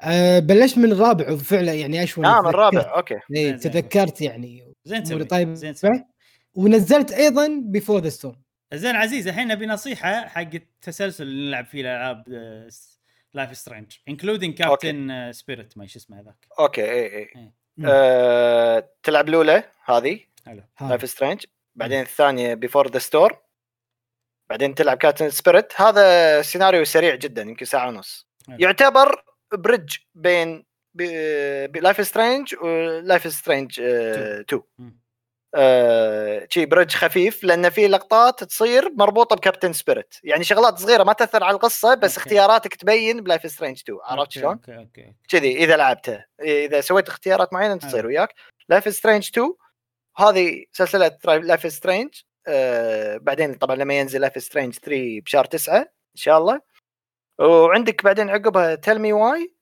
آه 0.00 0.38
بلشت 0.38 0.78
من 0.78 0.92
الرابع 0.92 1.32
وفعلا 1.32 1.74
يعني 1.74 2.02
اشوى 2.02 2.26
آه 2.26 2.40
من 2.40 2.48
الرابع. 2.48 2.96
okay. 2.96 3.14
إيه 3.14 3.20
زين، 3.30 3.58
زين. 3.58 3.72
تذكرت 3.72 4.20
يعني. 4.20 4.74
زين 4.84 5.02
تسوي 5.02 5.24
طيبة. 5.24 5.54
زين 5.54 5.74
تسوي. 5.74 6.04
ونزلت 6.54 7.12
أيضا 7.12 7.60
Before 7.62 8.00
the 8.00 8.08
Storm 8.08 8.36
زين 8.74 8.96
عزيز 8.96 9.28
الحين 9.28 9.48
نبي 9.48 9.66
نصيحة 9.66 10.26
حق 10.28 10.40
التسلسل 10.54 11.22
اللي 11.22 11.48
نلعب 11.48 11.66
فيه 11.66 11.80
الألعاب 11.80 12.24
Life 13.34 13.56
is 13.56 13.64
Strange 13.64 13.92
including 14.08 14.54
Captain 14.54 15.32
Spirit 15.32 15.78
ما 15.78 15.86
شو 15.86 15.98
اسمه 15.98 16.20
هذاك. 16.20 16.46
okay 16.58 16.84
اي 16.84 17.06
اي 17.06 17.28
إيه. 17.36 17.52
آه، 17.84 18.88
تلعب 19.02 19.28
الأولى 19.28 19.64
هذه 19.84 20.20
حلو. 20.46 20.62
Life 20.80 21.08
is 21.08 21.16
Strange 21.16 21.44
بعدين 21.74 22.00
الثانية 22.00 22.54
Before 22.54 22.90
the 22.90 22.98
Storm 22.98 23.38
بعدين 24.50 24.74
تلعب 24.74 24.96
Captain 24.96 25.30
Spirit 25.30 25.80
هذا 25.80 26.42
سيناريو 26.42 26.84
سريع 26.84 27.14
جدا 27.14 27.42
يمكن 27.42 27.66
ساعة 27.66 27.88
ونص. 27.88 28.28
يعتبر 28.48 29.24
bridge 29.52 29.96
بين 30.14 30.64
Life 31.74 32.06
is 32.06 32.17
Strange 32.17 32.54
و 32.62 32.76
Life 32.76 33.32
is 33.32 33.43
Strange 33.43 33.80
2 33.80 34.62
مم. 34.78 35.00
آه، 35.54 36.46
شي 36.50 36.66
bridge 36.66 36.94
خفيف 36.94 37.44
لأن 37.44 37.70
في 37.70 37.88
لقطات 37.88 38.44
تصير 38.44 38.90
مربوطة 38.96 39.36
ب 39.36 39.40
Captain 39.40 39.72
Spirit 39.72 40.14
يعني 40.24 40.44
شغلات 40.44 40.78
صغيرة 40.78 41.04
ما 41.04 41.12
تأثر 41.12 41.44
على 41.44 41.54
القصة 41.54 41.94
بس 41.94 42.18
okay. 42.18 42.26
اختياراتك 42.26 42.74
تبين 42.74 43.20
ب 43.20 43.26
Life 43.26 43.50
is 43.50 43.57
Strange 43.57 43.80
2 43.82 43.98
عرفت 44.02 44.32
شلون؟ 44.32 44.52
okay 44.52 44.76
okay 44.76 45.14
كذي 45.28 45.56
إذا 45.56 45.76
لعبته. 45.76 46.24
إذا 46.42 46.80
سويت 46.80 47.08
اختيارات 47.08 47.52
معينة 47.52 47.76
تصير 47.76 48.06
وياك. 48.06 48.34
Life 48.68 48.94
is 48.94 49.02
Strange 49.02 49.28
2 49.32 49.54
هذه 50.16 50.64
سلسلة 50.72 51.18
Life 51.24 51.72
is 51.72 51.80
Strange 51.80 52.10
آه 52.46 53.16
بعدين 53.16 53.54
طبعا 53.54 53.76
لما 53.76 53.94
ينزل 53.98 54.20
Life 54.20 54.42
is 54.42 54.49
Strange 54.49 54.74
3 54.74 55.20
بشهر 55.20 55.44
9 55.44 55.78
إن 55.78 55.86
شاء 56.14 56.38
الله. 56.38 56.60
وعندك 57.40 58.04
بعدين 58.04 58.30
عقبها 58.30 58.74
Tell 58.74 58.98
Me 58.98 59.12
Why 59.12 59.54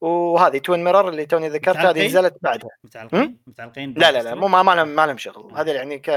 وهذه 0.00 0.58
Twin 0.58 0.84
Mirror 0.84 1.08
اللي 1.08 1.26
توني 1.26 1.48
ذكرت 1.48 1.76
هذه؟ 1.76 2.06
نزلت 2.06 2.36
بعدها. 2.42 2.70
متعلقين؟ 2.84 3.38
متعلقين 3.46 3.94
لا 3.94 4.12
لا 4.12 4.22
لا 4.22 4.34
مو 4.34 4.48
ما 4.48 4.74
لهم 4.74 4.88
ما 4.88 5.06
لهم. 5.06 5.16
شغل. 5.18 5.56
هذه 5.56 5.70
يعني 5.70 5.98
ك 5.98 6.10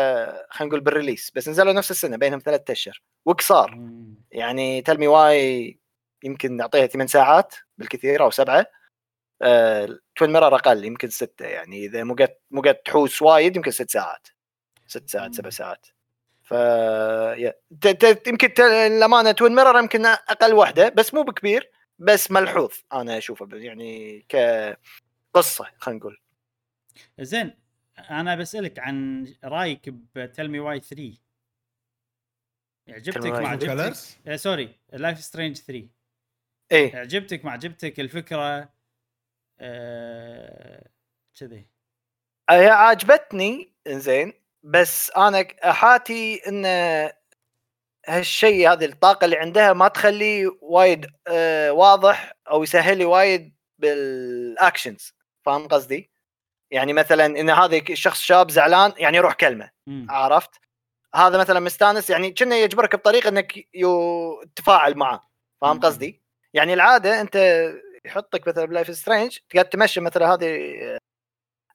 خلينا 0.50 0.70
نقول 0.70 0.80
بال 0.80 0.91
release 0.91 1.32
بس 1.36 1.50
نزلوا 1.50 1.74
نفس 1.74 1.92
السنة 1.92 2.18
بينهم 2.18 2.40
ثلاثة 2.40 2.72
أشهر. 2.72 3.02
وقصار. 3.26 3.76
مم. 3.76 4.16
يعني 4.32 4.82
Tell 4.82 5.00
Me 5.00 5.08
Why 5.08 5.80
يمكن 6.24 6.56
نعطيها 6.56 6.88
ثمان 6.88 7.08
ساعات 7.08 7.56
بالكثير 7.78 8.24
أو 8.24 8.30
سبعة. 8.30 8.66
آه، 9.42 10.00
Twin 10.16 10.34
Mirror 10.34 10.56
أقل 10.56 10.86
يمكن 10.86 11.10
ستة 11.10 11.46
يعني 11.46 11.86
إذا 11.86 12.04
مو 12.04 12.14
قد 12.14 12.36
مو 12.52 12.62
قد 12.62 12.76
تحوس 12.76 13.22
وايد 13.22 13.56
يمكن 13.56 13.72
ست 13.72 13.90
ساعات. 13.90 14.28
ست 14.88 15.10
ساعات 15.10 15.36
سبع. 15.36 15.50
ساعات. 15.50 15.88
ف 16.48 16.52
يا. 16.52 17.54
ت... 17.82 17.88
ت... 17.88 18.28
يمكن. 18.28 18.64
الامانه 18.64 19.32
Twin 19.32 19.56
Mirror 19.56 19.80
يمكن 19.80 20.06
أقل 20.06 20.54
واحدة 20.54 20.90
بس 20.90 21.14
مو 21.14 21.24
بكبير 21.24 21.72
بس 22.00 22.32
ملحوظ. 22.32 22.74
أنا 22.94 23.18
أشوفه 23.18 23.50
يعني 23.54 24.22
كقصة 24.30 25.66
خلينا 25.78 26.00
نقول. 26.00 26.22
زين 27.20 27.54
أنا 28.10 28.36
بسألك 28.36 28.80
عن 28.80 29.28
رأيك 29.44 29.90
ب 29.90 30.01
Tell 30.01 30.48
Me 30.48 30.60
Why 30.60 30.80
3 30.80 31.14
عجبتك 32.90 33.22
Tell 33.22 33.26
Me 33.26 33.30
ما 33.30 33.44
Why 33.44 33.48
عجبتك 33.48 33.98
آه 34.28 34.36
sorry 34.36 34.80
Life 34.94 35.20
is 35.24 35.31
Strange 35.31 35.58
3 35.58 35.88
إيه. 36.72 36.96
عجبتك 36.96 37.46
ما 37.46 37.52
عجبتك 37.52 38.00
الفكرة 38.00 38.70
آه، 39.60 40.90
كذي. 41.40 41.68
هي 42.50 42.70
عجبتني 42.70 43.74
زين 43.88 44.34
بس 44.68 45.12
أنا 45.12 45.48
أحاتي 45.64 46.42
إن 46.48 46.66
هالشيء 48.08 48.72
هذه 48.74 48.86
الطاقة 48.86 49.26
اللي 49.26 49.38
عندها 49.38 49.74
ما 49.74 49.88
تخليه 49.88 50.58
وايد 50.62 51.06
آه 51.28 51.72
واضح 51.72 52.34
أو 52.52 52.64
يسهل 52.64 52.98
لي 52.98 53.06
وايد 53.06 53.56
بال 53.80 54.09
actions 54.09 55.14
فاهم 55.46 55.68
قصدي؟ 55.68 56.12
يعني 56.72 56.94
مثلا 56.94 57.26
إن 57.26 57.50
هذا 57.50 57.78
الشخص 57.90 58.20
شاب 58.20 58.52
زعلان 58.52 58.94
يعني 58.98 59.18
يروح 59.18 59.34
كلمة 59.34 59.72
مم. 59.88 60.08
عرفت؟ 60.10 60.52
هذا 61.16 61.38
مثلا 61.38 61.60
مستانس 61.60 62.10
يعني 62.10 62.32
كنا 62.32 62.56
يجبرك 62.56 62.96
بطريقه 62.96 63.30
إنك 63.30 63.54
يو... 63.76 64.44
تتفاعل 64.56 64.96
معه 64.98 65.30
فاهم. 65.62 65.80
قصدي؟ 65.80 66.22
يعني 66.54 66.74
العادة 66.74 67.22
أنت 67.22 67.36
يحطك 68.06 68.48
مثلا 68.48 68.66
ب 68.66 68.72
Life 68.72 68.96
Strange 68.96 69.38
تقعد 69.50 69.70
تمشي 69.70 70.00
مثلا 70.00 70.34
هذه. 70.34 71.00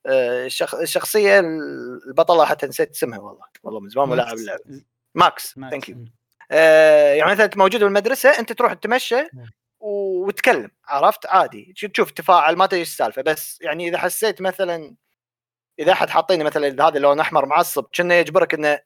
الشخصيه 0.06 1.40
البطلة 1.40 2.44
حتى 2.44 2.66
نسيت 2.66 2.90
اسمها 2.90 3.18
والله 3.18 3.44
والله 3.62 3.80
من 3.80 3.88
زمان 3.88 4.08
ما 4.08 4.14
لاعب 4.14 4.34
اللعبة 4.34 4.62
ماكس. 5.14 5.54
thank 5.54 5.88
you 5.88 5.96
آه، 6.50 7.14
يعني 7.14 7.30
مثلا 7.32 7.44
أنت 7.44 7.56
موجود 7.56 7.84
بالمدرسة 7.84 8.30
أنت 8.38 8.52
تروح 8.52 8.72
تتمشى 8.72 9.16
نعم. 9.16 9.46
و- 9.80 10.26
وتتكلم 10.26 10.70
عرفت 10.88 11.26
عادي 11.26 11.74
تشوف- 11.94 12.10
تفاعل 12.10 12.56
ما 12.56 12.66
تدري 12.66 12.80
إيش 12.80 12.88
السالفة 12.88 13.22
بس 13.22 13.58
يعني 13.62 13.88
إذا 13.88 13.98
حسيت 13.98 14.40
مثلا 14.42 14.94
إذا 15.78 15.92
أحد 15.92 16.10
حاطيني 16.10 16.44
مثلا 16.44 16.88
هذا 16.88 16.96
اللون 16.96 17.20
أحمر 17.20 17.46
معصب 17.46 17.84
كنا 17.96 18.14
يجبرك 18.20 18.54
إنه 18.54 18.78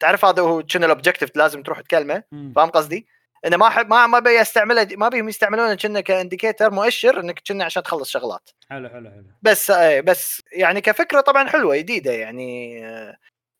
تعرف 0.00 0.24
هذا 0.24 0.42
هو 0.42 0.62
كنا 0.62 0.86
ال 0.86 0.91
objective 0.91 1.36
لازم 1.36 1.62
تروح 1.62 1.80
تكلمه 1.80 2.22
مم. 2.32 2.52
فاهم 2.56 2.70
قصدي؟ 2.70 3.06
إنه 3.46 3.56
ما 3.56 3.68
أحب 3.68 3.90
ما 3.90 4.06
ما 4.06 4.18
بي 4.18 4.40
استعمله 4.40 4.88
ما 4.96 5.08
بيهم 5.08 5.28
يستعملونه 5.28 5.74
كنا 5.74 6.00
ك 6.00 6.07
indicator 6.07 6.70
مؤشر 6.70 7.20
إنك 7.20 7.42
كنا 7.48 7.64
عشان 7.64 7.82
تخلص 7.82 8.10
شغلات 8.10 8.50
حلو 8.70 8.88
حلو 8.88 9.10
حلو 9.10 9.24
بس 9.42 9.70
آه، 9.70 10.00
بس 10.00 10.42
يعني 10.52 10.80
كفكرة 10.80 11.20
طبعا 11.20 11.48
حلوة 11.48 11.76
جديدة 11.76 12.12
يعني 12.12 12.80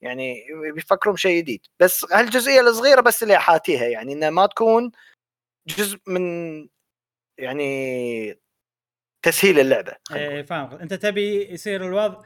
يعني 0.04 0.44
بيفكرون 0.74 1.14
بشيء 1.14 1.38
جديد 1.38 1.66
بس 1.80 2.12
هالجزئية 2.12 2.60
الصغيرة 2.60 3.00
بس 3.00 3.22
اللي 3.22 3.36
أحاتيها 3.36 3.84
يعني 3.84 4.12
انها 4.12 4.30
ما 4.30 4.46
تكون 4.46 4.90
جزء 5.68 5.98
من 6.06 6.68
يعني 7.38 8.38
تسهيل 9.22 9.60
اللعبة. 9.60 9.96
إيه 10.14 10.42
فاهم 10.42 10.72
أنت 10.78 10.94
تبي 10.94 11.52
يصير 11.52 11.86
الوضع 11.86 12.24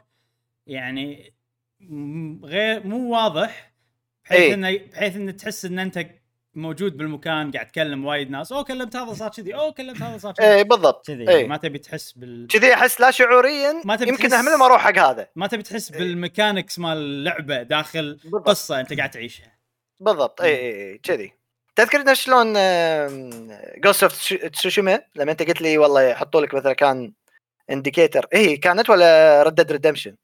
يعني 0.67 1.33
غير 2.43 2.87
مو 2.87 3.11
واضح 3.13 3.73
بحيث 4.25 4.39
إيه. 4.39 4.53
انه 4.53 4.77
بحيث 4.77 5.15
إنه 5.15 5.31
تحس 5.31 5.65
إن 5.65 5.79
أنت 5.79 6.05
موجود 6.55 6.97
بالمكان 6.97 7.51
قاعد 7.51 7.67
تكلم 7.67 8.05
وايد 8.05 8.31
ناس. 8.31 8.51
أو 8.51 8.63
كلمت 8.63 8.95
هذا 8.95 9.13
صار 9.13 9.29
كذي. 9.29 9.55
أو 9.55 9.73
كلمت 9.73 10.01
هذا 10.01 10.17
صار 10.17 10.33
كذي. 10.33 10.47
إيه 10.47 10.63
بالضبط. 10.63 11.07
كذي 11.07 11.29
إيه. 11.29 11.47
ما 11.47 11.57
تبي 11.57 11.79
تحس 11.79 12.11
بال 12.11 12.47
كذي 12.47 12.73
أحس 12.73 13.01
لا 13.01 13.11
شعوريا 13.11 13.81
ما 13.85 13.95
تبي 13.95 14.09
يمكن 14.09 14.29
تحس- 14.29 14.33
اهمل 14.33 14.55
ما 14.55 14.65
أروح 14.65 14.81
حق 14.81 14.97
هذا. 14.97 15.27
ما 15.35 15.47
تبي 15.47 15.63
تحس 15.63 15.91
إيه. 15.91 15.99
بال 15.99 16.13
mechanics 16.13 16.79
مال 16.79 16.97
اللعبه 16.97 17.63
داخل 17.63 18.19
بالضبط. 18.23 18.47
قصة 18.49 18.79
أنت 18.79 18.93
قاعد 18.93 19.09
تعيشها. 19.11 19.57
بالضبط. 19.99 20.41
اي 20.41 20.55
اي 20.55 20.91
اي 20.91 20.97
كذي. 20.97 21.33
تذكر 21.75 22.13
شلون 22.13 22.53
Ghost 23.77 24.03
of 24.03 24.33
Tsushima 24.33 25.01
لما 25.15 25.31
أنت 25.31 25.43
قلت 25.43 25.61
لي 25.61 25.77
والله 25.77 26.01
يحطوا 26.01 26.41
لك 26.41 26.53
مثلا 26.53 26.73
كان 26.73 27.13
indicator 27.69 28.25
هي 28.33 28.57
كانت 28.57 28.89
ولا 28.89 29.43
Red 29.43 29.55
Dead 29.55 29.71
Redemption 29.71 30.15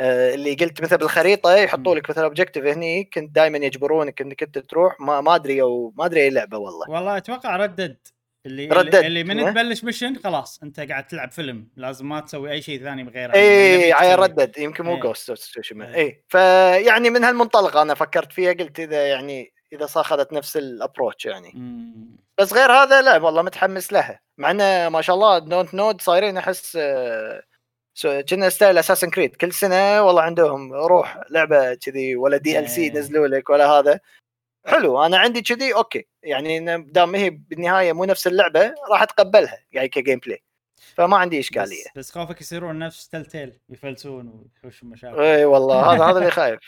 اللي 0.00 0.54
قلت 0.54 0.82
مثلا 0.82 0.98
بالخريطة 0.98 1.56
يحطوا 1.56 1.92
مم. 1.92 1.98
لك 1.98 2.10
مثلا 2.10 2.24
objective 2.24 2.64
هني 2.64 3.04
كنت 3.04 3.34
دائما 3.34 3.58
يجبرونك 3.58 4.20
إنك 4.20 4.42
أنت 4.42 4.58
تروح 4.58 5.00
ما 5.00 5.20
ما 5.20 5.34
أدري 5.34 5.62
أو 5.62 5.92
ما 5.96 6.04
أدري 6.04 6.22
أي 6.22 6.30
لعبة 6.30 6.58
والله 6.58 6.90
والله 6.90 7.16
أتوقع 7.16 7.56
Red 7.56 7.73
Dead 7.73 7.96
اللي 8.46 8.68
Red 8.68 8.78
Dead، 8.78 8.94
اللي 8.94 9.24
من 9.24 9.40
إيه. 9.40 9.50
تبلش 9.50 9.84
mission 9.84 10.16
خلاص 10.16 10.62
أنت 10.62 10.80
قاعد 10.80 11.06
تلعب 11.06 11.30
فيلم 11.30 11.68
لازم 11.76 12.08
ما 12.08 12.20
تسوي 12.20 12.50
أي 12.50 12.62
شيء 12.62 12.82
ثاني 12.82 13.04
بغيره 13.04 13.34
اي 13.34 13.92
تسوي. 13.92 14.14
Red 14.14 14.33
Dead 14.33 14.58
يمكن 14.58 14.84
مو 14.84 14.94
إيه. 14.94 15.00
جوست 15.00 15.56
إيه. 15.72 15.94
اي 15.94 16.24
فيعني 16.28 17.10
من 17.10 17.24
هالمنطلق 17.24 17.76
أنا 17.76 17.94
فكرت 17.94 18.32
فيها 18.32 18.52
قلت 18.52 18.80
إذا 18.80 19.08
يعني 19.08 19.52
إذا 19.72 19.84
اخذت 19.84 20.32
نفس 20.32 20.56
ال 20.56 20.64
approach 20.64 21.26
يعني 21.26 21.52
مم. 21.54 22.16
بس 22.38 22.52
غير 22.52 22.72
هذا 22.72 23.02
لا 23.02 23.16
والله 23.16 23.42
متحمس 23.42 23.92
لها 23.92 24.20
مع 24.38 24.50
إنه 24.50 24.88
ما 24.88 25.02
شاء 25.02 25.16
الله 25.16 25.38
Dontnod 25.38 26.00
صايرين 26.00 26.36
أحس 26.36 26.76
آه، 26.80 27.42
كنا 28.28 28.48
style 28.48 28.78
Assassin's 28.78 29.10
Creed 29.10 29.36
كل 29.36 29.52
سنة 29.52 30.02
والله 30.02 30.22
عندهم 30.22 30.72
روح 30.72 31.20
لعبة 31.30 31.74
كذي 31.74 32.16
ولا 32.16 32.36
DLC. 32.36 32.86
ينزلوا 32.86 33.26
لك 33.26 33.50
ولا 33.50 33.66
هذا. 33.66 34.00
حلو 34.66 35.02
أنا 35.06 35.18
عندي 35.18 35.42
كذي 35.42 35.74
okay. 35.74 36.06
يعني 36.22 36.82
دام 36.82 37.14
هي 37.14 37.30
بالنهاية 37.30 37.92
مو 37.92 38.04
نفس 38.04 38.26
اللعبة 38.26 38.74
راح 38.90 39.02
أتقبلها 39.02 39.58
يعني 39.72 39.88
ك 39.88 40.18
gameplay 40.18 40.42
فما 40.94 41.16
عندي 41.16 41.40
إشكالية. 41.40 41.84
بس, 41.96 41.98
بس 41.98 42.10
خوفك 42.10 42.40
يصيرون 42.40 42.78
نفس 42.78 43.08
Telltale 43.08 43.58
يفلسون 43.68 44.44
ويحوشون 44.54 44.90
مشاكل. 44.90 45.20
إي 45.20 45.44
والله 45.44 45.94
هذا 45.94 46.04
هذا 46.04 46.18
اللي 46.18 46.30
خايف. 46.40 46.60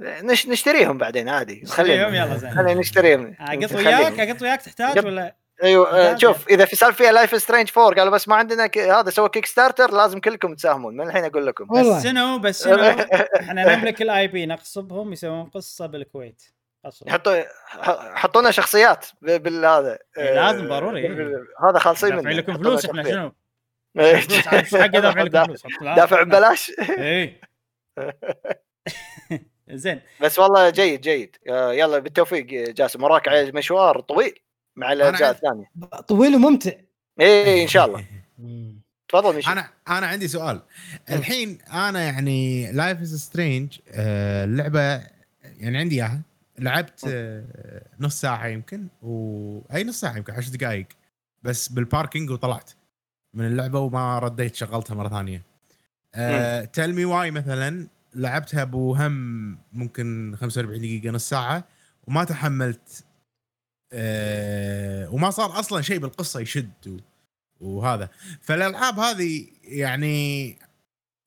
نش 0.00 0.48
نشتريهم 0.48 0.98
بعدين 0.98 1.28
عادي. 1.28 1.66
خليهم 1.66 2.14
يلا 2.14 2.36
زين. 2.36 2.50
خلينا 2.50 2.80
نشتريهم. 2.80 3.36
اقط 3.40 3.64
خليهم. 3.64 3.86
وياك؟ 3.86 4.20
اقط 4.20 4.42
وياك 4.42 4.62
تحتاج. 4.62 5.06
ولا؟ 5.06 5.36
أيوه 5.62 5.98
آه، 6.12 6.16
شوف 6.16 6.48
إذا 6.48 6.64
في 6.64 6.76
صار 6.76 6.92
فيها 6.92 7.12
لايف 7.12 7.42
سترينج 7.42 7.70
4 7.78 7.94
قالوا 7.94 8.12
بس 8.12 8.28
ما 8.28 8.36
عندنا 8.36 8.66
ك... 8.66 8.78
هذا 8.78 9.10
سوى 9.10 9.28
كيك 9.28 9.46
ستارتر 9.46 9.90
لازم 9.90 10.20
كلكم 10.20 10.54
تساهمون 10.54 10.96
من 10.96 11.06
الحين 11.06 11.24
أقول 11.24 11.46
لكم. 11.46 11.66
بس 11.66 12.02
شنو 12.04 12.38
بس 12.38 12.64
شنو 12.64 12.82
إحنا 13.40 13.76
نملك 13.76 14.02
الاي 14.02 14.28
بي 14.28 14.46
نغصبهم 14.46 15.12
يسوون 15.12 15.44
قصة 15.44 15.86
بالكويت. 15.86 16.42
غصب. 16.86 17.08
يحطوا 17.08 17.42
ح- 17.66 18.14
حطونا 18.14 18.50
شخصيات 18.50 19.06
بالهذا 19.22 19.98
إيه، 20.18 20.34
لازم 20.34 20.68
ضروري، 20.68 21.00
إيه. 21.00 21.08
بال- 21.08 21.46
هذا 21.70 21.78
خالصين 21.78 22.16
منه 22.16 22.30
لكم 22.30 22.54
فلوس 22.58 22.86
إحنا. 22.86 23.02
شنو؟ 23.02 23.32
إيه. 23.98 24.16
فلوس 24.16 24.74
حق 24.74 24.86
دافع 24.86 25.22
لكم 25.22 25.44
فلوس. 25.46 25.62
دافع 25.82 26.22
ببلاش. 26.22 26.72
إيه. 26.98 27.40
زين. 29.70 30.00
بس 30.20 30.38
والله 30.38 30.70
جيد 30.70 31.00
جيد. 31.00 31.36
آه، 31.48 31.72
يلا 31.72 31.98
بالتوفيق 31.98 32.44
جاسم. 32.46 33.02
وراك 33.04 33.28
على 33.28 33.52
مشوار 33.52 34.00
طويل. 34.00 34.38
مع 34.76 34.92
الأجزاء 34.92 35.30
الثانية. 35.30 35.70
طويل 36.08 36.34
وممتع. 36.34 36.72
إيه 37.20 37.62
إن 37.62 37.68
شاء 37.68 37.86
الله. 37.86 38.04
تفضل 39.08 39.42
أنا 39.46 39.70
أنا 39.88 40.06
عندي 40.06 40.28
سؤال. 40.28 40.62
الحين 41.10 41.58
أنا 41.72 42.02
يعني 42.02 42.72
Life 42.72 43.00
is 43.00 43.14
Strange 43.14 43.78
اللعبة 43.88 44.80
يعني 45.42 45.78
عندي 45.78 45.94
إياها. 45.94 46.20
لعبت 46.58 47.00
آه، 47.08 47.82
نص 48.00 48.20
ساعة 48.20 48.46
يمكن 48.46 48.86
و 49.02 49.58
أي 49.74 49.84
نص 49.84 50.00
ساعة 50.00 50.16
يمكن 50.16 50.32
10 50.32 50.56
دقائق. 50.56 50.86
بس 51.42 51.68
بال 51.68 51.82
parking 51.82 52.30
وطلعت 52.30 52.70
من 53.34 53.46
اللعبة 53.46 53.78
وما 53.78 54.18
رديت 54.18 54.54
شغلتها 54.54 54.94
مرة 54.94 55.08
ثانية. 55.08 55.42
تيل 56.64 56.94
مي 56.94 57.04
واي 57.04 57.30
مثلا 57.30 57.86
لعبتها 58.14 58.64
بوهم 58.64 59.12
ممكن 59.72 60.36
45 60.40 60.80
دقيقة 60.80 61.10
نص 61.10 61.28
ساعة 61.28 61.64
وما 62.06 62.24
تحملت 62.24 63.04
آه 63.92 65.10
وما 65.14 65.30
صار 65.30 65.58
أصلا 65.60 65.82
شيء 65.82 65.98
بالقصة 65.98 66.40
يشد 66.40 67.00
وهذا 67.60 68.08
فالألعاب 68.40 68.98
هذه 68.98 69.46
يعني 69.64 70.56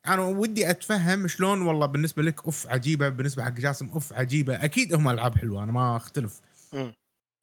أنا 0.08 0.21
ودي 0.21 0.69
أتفهم 0.69 1.28
شلون 1.28 1.62
والله 1.62 1.86
بالنسبة 1.86 2.23
لك 2.23 2.45
أوف 2.45 2.67
عجيبة 2.67 3.10
بالنسبة 3.10 3.43
حق 3.43 3.52
جاسم 3.52 3.89
أوف 3.89 4.13
عجيبة 4.13 4.56
أكيد 4.56 4.93
هم 4.93 5.10
ألعاب 5.10 5.38
حلوة 5.38 5.63
أنا 5.63 5.71
ما 5.71 5.97
أختلف. 5.97 6.41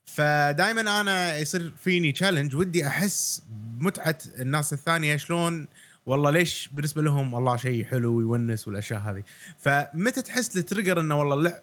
فدائما 0.06 1.00
أنا 1.00 1.38
يصير 1.38 1.72
فيني 1.84 2.12
challenge 2.12 2.56
ودي 2.56 2.86
أحس 2.86 3.42
بمتعه 3.50 4.18
الناس 4.40 4.72
الثانية 4.72 5.16
شلون 5.16 5.66
والله 6.06 6.30
ليش 6.30 6.68
بالنسبة 6.72 7.02
لهم 7.02 7.34
والله 7.34 7.56
شيء 7.56 7.84
حلو 7.84 8.14
ويونس 8.16 8.68
والأشياء 8.68 9.00
هذه 9.00 9.22
فمتى 9.58 10.22
تحس 10.22 10.56
ال 10.56 10.62
trigger 10.62 11.00
إنه 11.00 11.18
والله. 11.20 11.60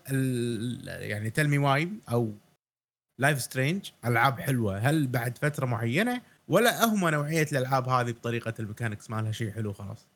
يعني 0.87 1.29
Tell 1.29 1.48
Me 1.48 1.57
Why 1.57 1.89
أو 2.11 2.33
Life 3.19 3.41
Strange 3.41 3.91
ألعاب 4.05 4.39
حلوة. 4.39 4.77
هل 4.77 5.07
بعد 5.07 5.37
فترة 5.37 5.65
معينة؟ 5.65 6.21
ولا 6.47 6.85
هم 6.85 7.09
نوعية 7.09 7.47
الألعاب 7.51 7.89
هذه 7.89 8.11
بطريقة 8.11 8.53
الميكانكس 8.59 9.09
مالها 9.09 9.31
شيء 9.31 9.51
حلو 9.51 9.73
خلاص؟ 9.73 10.07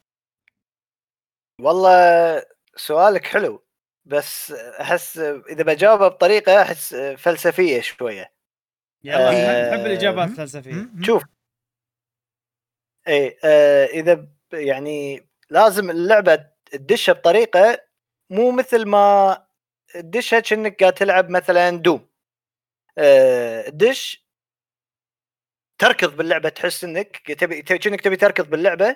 والله 1.62 2.44
سؤالك 2.76 3.26
حلو 3.26 3.64
بس 4.06 4.52
أحس 4.52 5.18
إذا 5.18 5.64
بجاوبه 5.64 6.08
بطريقة 6.08 6.62
أحس 6.62 6.96
فلسفية 6.96 7.82
شوية. 7.82 8.32
يلا 9.04 9.30
آه، 9.30 9.70
نحب 9.70 9.86
الإجابات 9.86 10.30
الفلسفية. 10.30 10.90
شوف. 11.02 11.24
إيه 13.08 13.38
آه 13.44 13.86
إذا 13.86 14.28
يعني 14.54 15.28
لازم 15.50 15.90
اللعبة 15.90 16.36
تدشها 16.72 17.14
بطريقة 17.14 17.82
مو 18.30 18.52
مثل 18.52 18.86
ما 18.86 19.38
تدشها 19.94 20.40
كأنك 20.40 20.80
قاعد 20.80 20.94
تلعب 20.94 21.30
مثلا 21.30 21.70
دوم. 21.70 22.00
آه 22.00 22.11
دش. 23.70 24.26
تركض 25.82 26.18
باللعبة 26.18 26.50
تحس 26.50 26.84
إنك 26.84 27.32
تبي 27.32 27.62
كأنك 27.62 28.02
تبي 28.02 28.16
تركض 28.16 28.50
باللعبة 28.50 28.96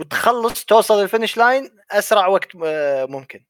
وتخلص 0.00 0.64
توصل 0.64 1.02
ال 1.02 1.07
finish 1.07 1.36
line 1.36 1.78
أسرع 1.90 2.26
وقت 2.26 2.48
آه، 2.64 3.04
ممكن. 3.04 3.44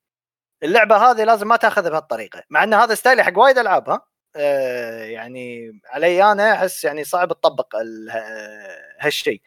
اللعبة 0.63 0.97
هذه 0.97 1.25
لازم 1.25 1.49
ما 1.49 1.57
تأخذها 1.57 1.91
بهالطريقة 1.91 2.43
مع 2.51 2.65
إن 2.65 2.75
هذا 2.75 2.95
style 2.95 3.20
ي 3.20 3.25
حق 3.25 3.39
وايد 3.39 3.59
ألعاب 3.59 3.91
ها؟ 3.91 4.07
آه، 4.37 5.05
يعني 5.05 5.73
علي 5.87 6.33
أنا 6.33 6.53
أحس 6.55 6.85
يعني 6.85 7.05
صعب 7.05 7.29
تطبق 7.29 7.77
هالشيء 9.01 9.43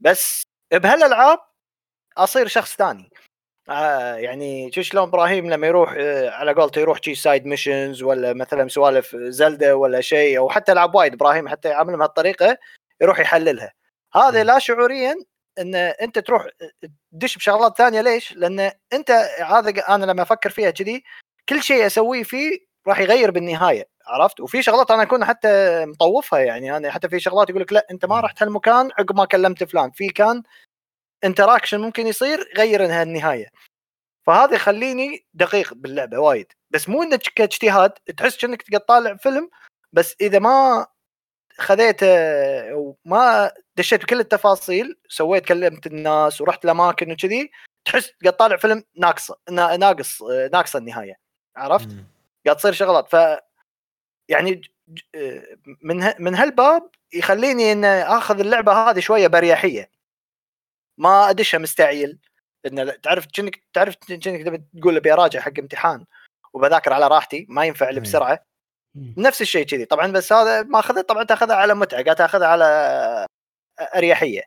بس 0.00 0.42
بهالألعاب 0.72 1.38
أصير 2.16 2.46
شخص 2.48 2.76
ثاني. 2.76 3.10
آه 3.70 4.14
يعني 4.14 4.72
شو 4.72 4.82
شلون 4.82 5.08
إبراهيم 5.08 5.50
لما 5.50 5.66
يروح 5.66 5.94
آه 5.98 6.30
على 6.30 6.52
قولته 6.52 6.80
يروح 6.80 6.98
شي 7.02 7.14
side 7.14 7.46
missions 7.46 8.02
ولا 8.02 8.32
مثلا 8.32 8.68
سوالف 8.68 9.16
Zelda 9.16 9.76
ولا 9.76 10.00
شيء 10.00 10.38
أو 10.38 10.48
حتى 10.48 10.72
ألعاب 10.72 10.94
وايد 10.94 11.12
إبراهيم 11.12 11.48
حتى 11.48 11.68
يعامل 11.68 11.96
بهالطريقه 11.96 12.56
يروح 13.00 13.20
يحللها 13.20 13.72
هذا. 14.14 14.44
لا 14.44 14.58
شعوريا 14.58 15.14
إن 15.58 15.74
أنت 15.74 16.18
تروح 16.18 16.46
تدش 17.12 17.36
بشغلات 17.36 17.78
ثانية 17.78 18.00
ليش؟ 18.00 18.32
لأن 18.36 18.70
أنت 18.92 19.10
هذا 19.46 19.70
أنا 19.88 20.04
لما 20.04 20.22
أفكر 20.22 20.50
فيها 20.50 20.70
كذي 20.70 21.02
كل 21.48 21.62
شيء 21.62 21.86
أسويه 21.86 22.22
فيه 22.22 22.58
راح 22.88 23.00
يغير 23.00 23.30
بالنهاية 23.30 23.88
عرفت؟ 24.06 24.40
وفي 24.40 24.62
شغلات 24.62 24.90
أنا 24.90 25.02
أكون 25.02 25.24
حتى 25.24 25.84
مطوفها 25.86 26.38
يعني 26.38 26.76
أنا 26.76 26.90
حتى 26.90 27.08
في 27.08 27.20
شغلات 27.20 27.50
يقول 27.50 27.62
لك 27.62 27.72
لا 27.72 27.86
أنت 27.90 28.04
ما 28.04 28.20
رحت 28.20 28.42
هالمكان 28.42 28.90
عقب 28.98 29.16
ما 29.16 29.24
كلمت 29.24 29.64
فلان 29.64 29.90
في 29.90 30.08
كان 30.08 30.42
انتراكشن 31.24 31.80
ممكن 31.80 32.06
يصير 32.06 32.52
غير 32.56 32.84
إنها 32.84 33.02
النهاية. 33.02 33.46
فهذا 34.26 34.54
يخليني 34.54 35.26
دقيق 35.34 35.74
باللعبة 35.74 36.18
وايد. 36.18 36.52
بس 36.70 36.88
مو 36.88 37.02
إنك 37.02 37.20
كاجتهاد 37.22 37.90
تحس 37.90 38.36
كأنك 38.36 38.62
تقعد 38.62 38.80
طالع 38.80 39.16
فيلم 39.16 39.50
بس 39.92 40.14
إذا 40.20 40.38
ما 40.38 40.86
خذيته 41.58 42.06
وما 42.74 43.50
دشيت 43.76 44.02
بكل 44.02 44.20
التفاصيل 44.20 44.98
سويت 45.08 45.44
كلمت 45.46 45.86
الناس 45.86 46.40
ورحت 46.40 46.64
الأماكن 46.64 47.12
وكذي 47.12 47.50
تحس 47.84 48.12
قاعد 48.24 48.36
طالع 48.36 48.56
فيلم 48.56 48.84
ناقصة 48.96 49.38
نا- 49.50 49.76
ناقص 49.76 50.22
ناقصة 50.52 50.78
النهاية. 50.78 51.18
عرفت؟ 51.56 51.88
قاعد 52.46 52.56
تصير 52.56 52.72
شغلات. 52.72 53.08
ف 53.08 53.38
يعني 54.28 54.60
من 55.82 56.12
من 56.18 56.34
هالباب 56.34 56.90
يخليني 57.12 57.72
ان 57.72 57.84
آخذ 57.84 58.40
اللعبة 58.40 58.72
هذه 58.72 59.00
شوية 59.00 59.26
برياحيه 59.26 59.90
ما 60.98 61.30
ادشها 61.30 61.58
مستعجل 61.58 62.18
ان 62.66 63.00
تعرف 63.00 63.26
كأنك 63.26 63.64
تعرف 63.72 63.94
كأنك 63.96 64.42
تبي 64.46 64.64
تقول 64.80 64.96
أبي 64.96 65.12
أراجع 65.12 65.40
حق 65.40 65.52
امتحان 65.58 66.04
وبذاكر 66.52 66.92
على 66.92 67.08
راحتي 67.08 67.46
ما 67.48 67.64
ينفع 67.64 67.90
لي 67.90 67.96
أي. 67.96 68.00
بسرعة. 68.00 68.44
مم. 68.94 69.14
نفس 69.18 69.42
الشيء 69.42 69.66
كذي. 69.66 69.84
طبعا 69.84 70.12
بس 70.12 70.32
هذا 70.32 70.62
ما 70.62 70.78
اخذها 70.78 71.02
طبعا 71.02 71.24
تأخذها 71.24 71.56
على 71.56 71.74
متعة 71.74 72.04
قاعد 72.04 72.16
تأخذها 72.16 72.46
على 72.46 73.26
أريحية. 73.96 74.42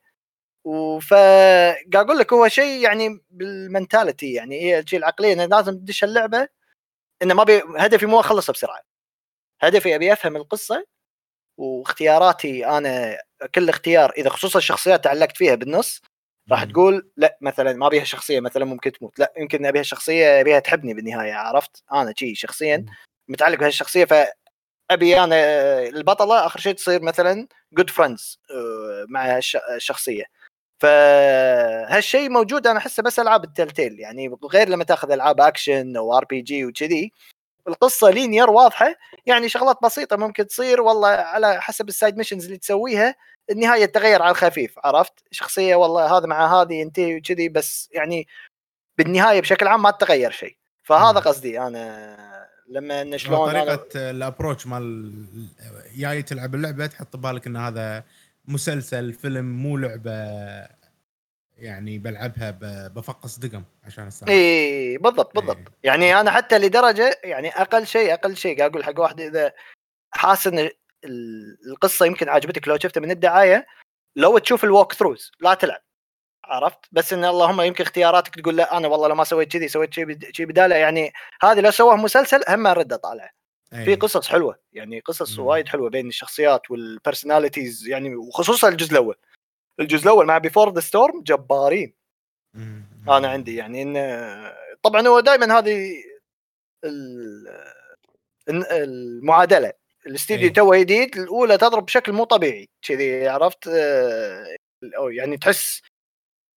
وف 0.65 1.13
قاعد 1.13 1.95
أقول 1.95 2.17
لك 2.17 2.33
هو 2.33 2.47
شيء 2.47 2.83
يعني 2.83 3.21
بالمنتاليتي 3.29 4.33
يعني 4.33 4.61
هي 4.61 4.79
الشيء 4.79 4.99
العقلية 4.99 5.33
إنه 5.33 5.45
لازم 5.45 5.73
تدش 5.73 6.03
اللعبة 6.03 6.47
إنه 7.21 7.33
ما 7.33 7.43
بي... 7.43 7.61
هدفي 7.77 8.05
مو 8.05 8.19
أخلصها 8.19 8.53
بسرعة. 8.53 8.81
هدفي 9.61 9.95
أبي 9.95 10.13
أفهم 10.13 10.35
القصة 10.35 10.85
واختياراتي 11.57 12.65
أنا 12.65 13.17
كل 13.55 13.69
اختيار 13.69 14.11
إذا 14.17 14.29
خصوصا 14.29 14.59
الشخصيات 14.59 15.03
تعلقت 15.03 15.37
فيها 15.37 15.55
بالنص 15.55 16.01
راح. 16.51 16.63
تقول 16.63 17.09
لا 17.17 17.37
مثلا 17.41 17.73
ما 17.73 17.87
أبيها 17.87 18.03
شخصية 18.03 18.39
مثلا 18.39 18.65
ممكن 18.65 18.91
تموت. 18.91 19.19
لا 19.19 19.33
يمكن 19.37 19.65
أبيها 19.65 19.83
شخصية 19.83 20.41
أبيها 20.41 20.59
تحبني 20.59 20.93
بالنهاية 20.93 21.33
عرفت؟ 21.33 21.83
أنا 21.93 22.13
شي 22.17 22.35
شخصيا. 22.35 22.85
متعلق 23.27 23.59
بهالشخصيه 23.59 24.05
فأبي 24.05 25.19
أنا 25.23 25.35
البطلة 25.87 26.45
آخر 26.45 26.59
شيء 26.59 26.73
تصير 26.73 27.01
مثلا 27.01 27.47
good 27.73 27.89
friends 27.89 28.39
مع 29.09 29.37
الش- 29.37 29.57
الشخصية. 29.75 30.23
فهالشيء 30.81 32.29
موجود 32.29 32.67
أنا 32.67 32.77
أحسه 32.79 33.03
بس 33.03 33.19
ألعاب 33.19 33.43
ال 33.43 33.50
Telltale 33.50 33.99
يعني 33.99 34.35
غير 34.45 34.69
لما 34.69 34.83
تأخذ 34.83 35.11
ألعاب 35.11 35.41
أكشن 35.41 35.97
أو 35.97 36.17
RPG 36.17 36.65
وكذي. 36.65 37.11
القصة 37.67 38.09
linear 38.09 38.49
واضحة 38.49 38.95
يعني 39.25 39.49
شغلات 39.49 39.77
بسيطة 39.83 40.15
ممكن 40.17 40.47
تصير 40.47 40.81
والله 40.81 41.07
على 41.07 41.61
حسب 41.61 41.87
ال 41.87 41.93
side 41.93 42.17
missions 42.17 42.45
اللي 42.45 42.57
تسويها. 42.57 43.15
النهاية 43.49 43.85
تتغير 43.85 44.21
على 44.21 44.31
الخفيف 44.31 44.79
عرفت 44.83 45.13
شخصية 45.31 45.75
والله 45.75 46.17
هذا 46.17 46.25
مع 46.25 46.61
هذه 46.61 46.73
ينتهي 46.73 47.17
وكذي 47.17 47.49
بس 47.49 47.89
يعني 47.91 48.27
بالنهاية 48.97 49.41
بشكل 49.41 49.67
عام 49.67 49.81
ما 49.81 49.91
تتغير 49.91 50.31
شيء 50.31 50.57
فهذا 50.83 51.19
مم. 51.19 51.25
قصدي 51.25 51.59
أنا 51.59 52.17
لما 52.69 53.01
إن 53.01 53.11
هو 53.11 53.17
شلون 53.17 53.49
أنا 53.49 53.63
طريقة 53.63 54.09
ال 54.09 54.16
approach 54.16 54.67
مال 54.67 55.13
جاي 55.95 56.21
تلعب 56.21 56.55
اللعبة 56.55 56.87
تحط 56.87 57.15
ببالك 57.15 57.47
إن 57.47 57.57
هذا 57.57 58.03
مسلسل 58.45 59.13
فيلم 59.13 59.45
مو 59.45 59.77
لعبة 59.77 60.11
يعني 61.57 61.97
بلعبها 61.97 62.51
بفقص 62.87 63.39
دقم 63.39 63.63
عشان 63.83 64.07
استانس 64.07 64.31
إي 64.31 64.97
بالضبط 64.97 65.35
بالضبط 65.35 65.57
إيه. 65.57 65.65
يعني 65.83 66.19
أنا 66.19 66.31
حتى 66.31 66.57
لدرجة 66.57 67.19
يعني 67.23 67.49
أقل 67.49 67.87
شيء 67.87 68.13
أقل 68.13 68.37
شيء 68.37 68.57
قاعد 68.57 68.71
أقول 68.71 68.83
حق 68.83 68.99
واحد 68.99 69.21
إذا 69.21 69.53
حاسس 70.11 70.47
ان 70.47 70.69
القصة 71.05 72.05
يمكن 72.05 72.29
عجبتك 72.29 72.67
لو 72.67 72.77
شفتها 72.77 73.01
من 73.01 73.11
الدعاية 73.11 73.67
لو 74.15 74.37
تشوف 74.37 74.63
ال 74.63 74.93
walkthroughs 74.93 75.31
لا 75.39 75.53
تلعب 75.53 75.81
عرفت 76.45 76.79
بس 76.91 77.13
إن 77.13 77.25
اللهم 77.25 77.61
يمكن 77.61 77.83
اختياراتك 77.83 78.35
تقول 78.35 78.55
لا 78.57 78.77
أنا 78.77 78.87
والله 78.87 79.07
لو 79.07 79.15
ما 79.15 79.23
سويت 79.23 79.51
كذي 79.51 79.67
سويت 79.67 79.93
شيء 79.93 80.05
بد- 80.05 80.29
شيء 80.35 80.45
بدالة 80.45 80.75
يعني 80.75 81.13
هذه 81.43 81.59
لو 81.59 81.71
سواه 81.71 81.95
مسلسل 81.95 82.43
هم 82.49 82.67
ارد 82.67 82.93
أطالعه 82.93 83.29
إيه. 83.73 83.85
في 83.85 83.95
قصص 83.95 84.27
حلوة 84.27 84.59
يعني 84.73 84.99
قصص 84.99 85.39
مم. 85.39 85.45
وايد 85.45 85.67
حلوة 85.67 85.89
بين 85.89 86.07
الشخصيات 86.07 86.71
وال 86.71 86.87
personalities 86.87 87.87
يعني 87.87 88.15
وخصوصا 88.15 88.69
الجزء 88.69 88.91
الأول 88.91 89.15
الجزء 89.79 90.03
الأول 90.03 90.25
مع 90.25 90.37
Before 90.37 90.73
the 90.73 90.79
Storm 90.79 91.21
جبارين 91.23 91.93
مم. 92.53 92.85
أنا 93.09 93.27
عندي 93.29 93.55
يعني 93.55 93.81
إن 93.81 93.95
طبعا 94.83 95.07
هو 95.07 95.19
دائما 95.19 95.59
هذه 95.59 96.03
المعادلة 98.71 99.73
الاستديو 100.07 100.47
A 100.47 100.49
to 100.49 100.75
جديد 100.75 101.17
الأولى 101.17 101.57
تضرب 101.57 101.85
بشكل 101.85 102.11
مو 102.11 102.23
طبيعي 102.23 102.69
كذي 102.81 103.27
عرفت 103.27 103.67
آه، 103.67 104.45
أو 104.97 105.09
يعني 105.09 105.37
تحس 105.37 105.81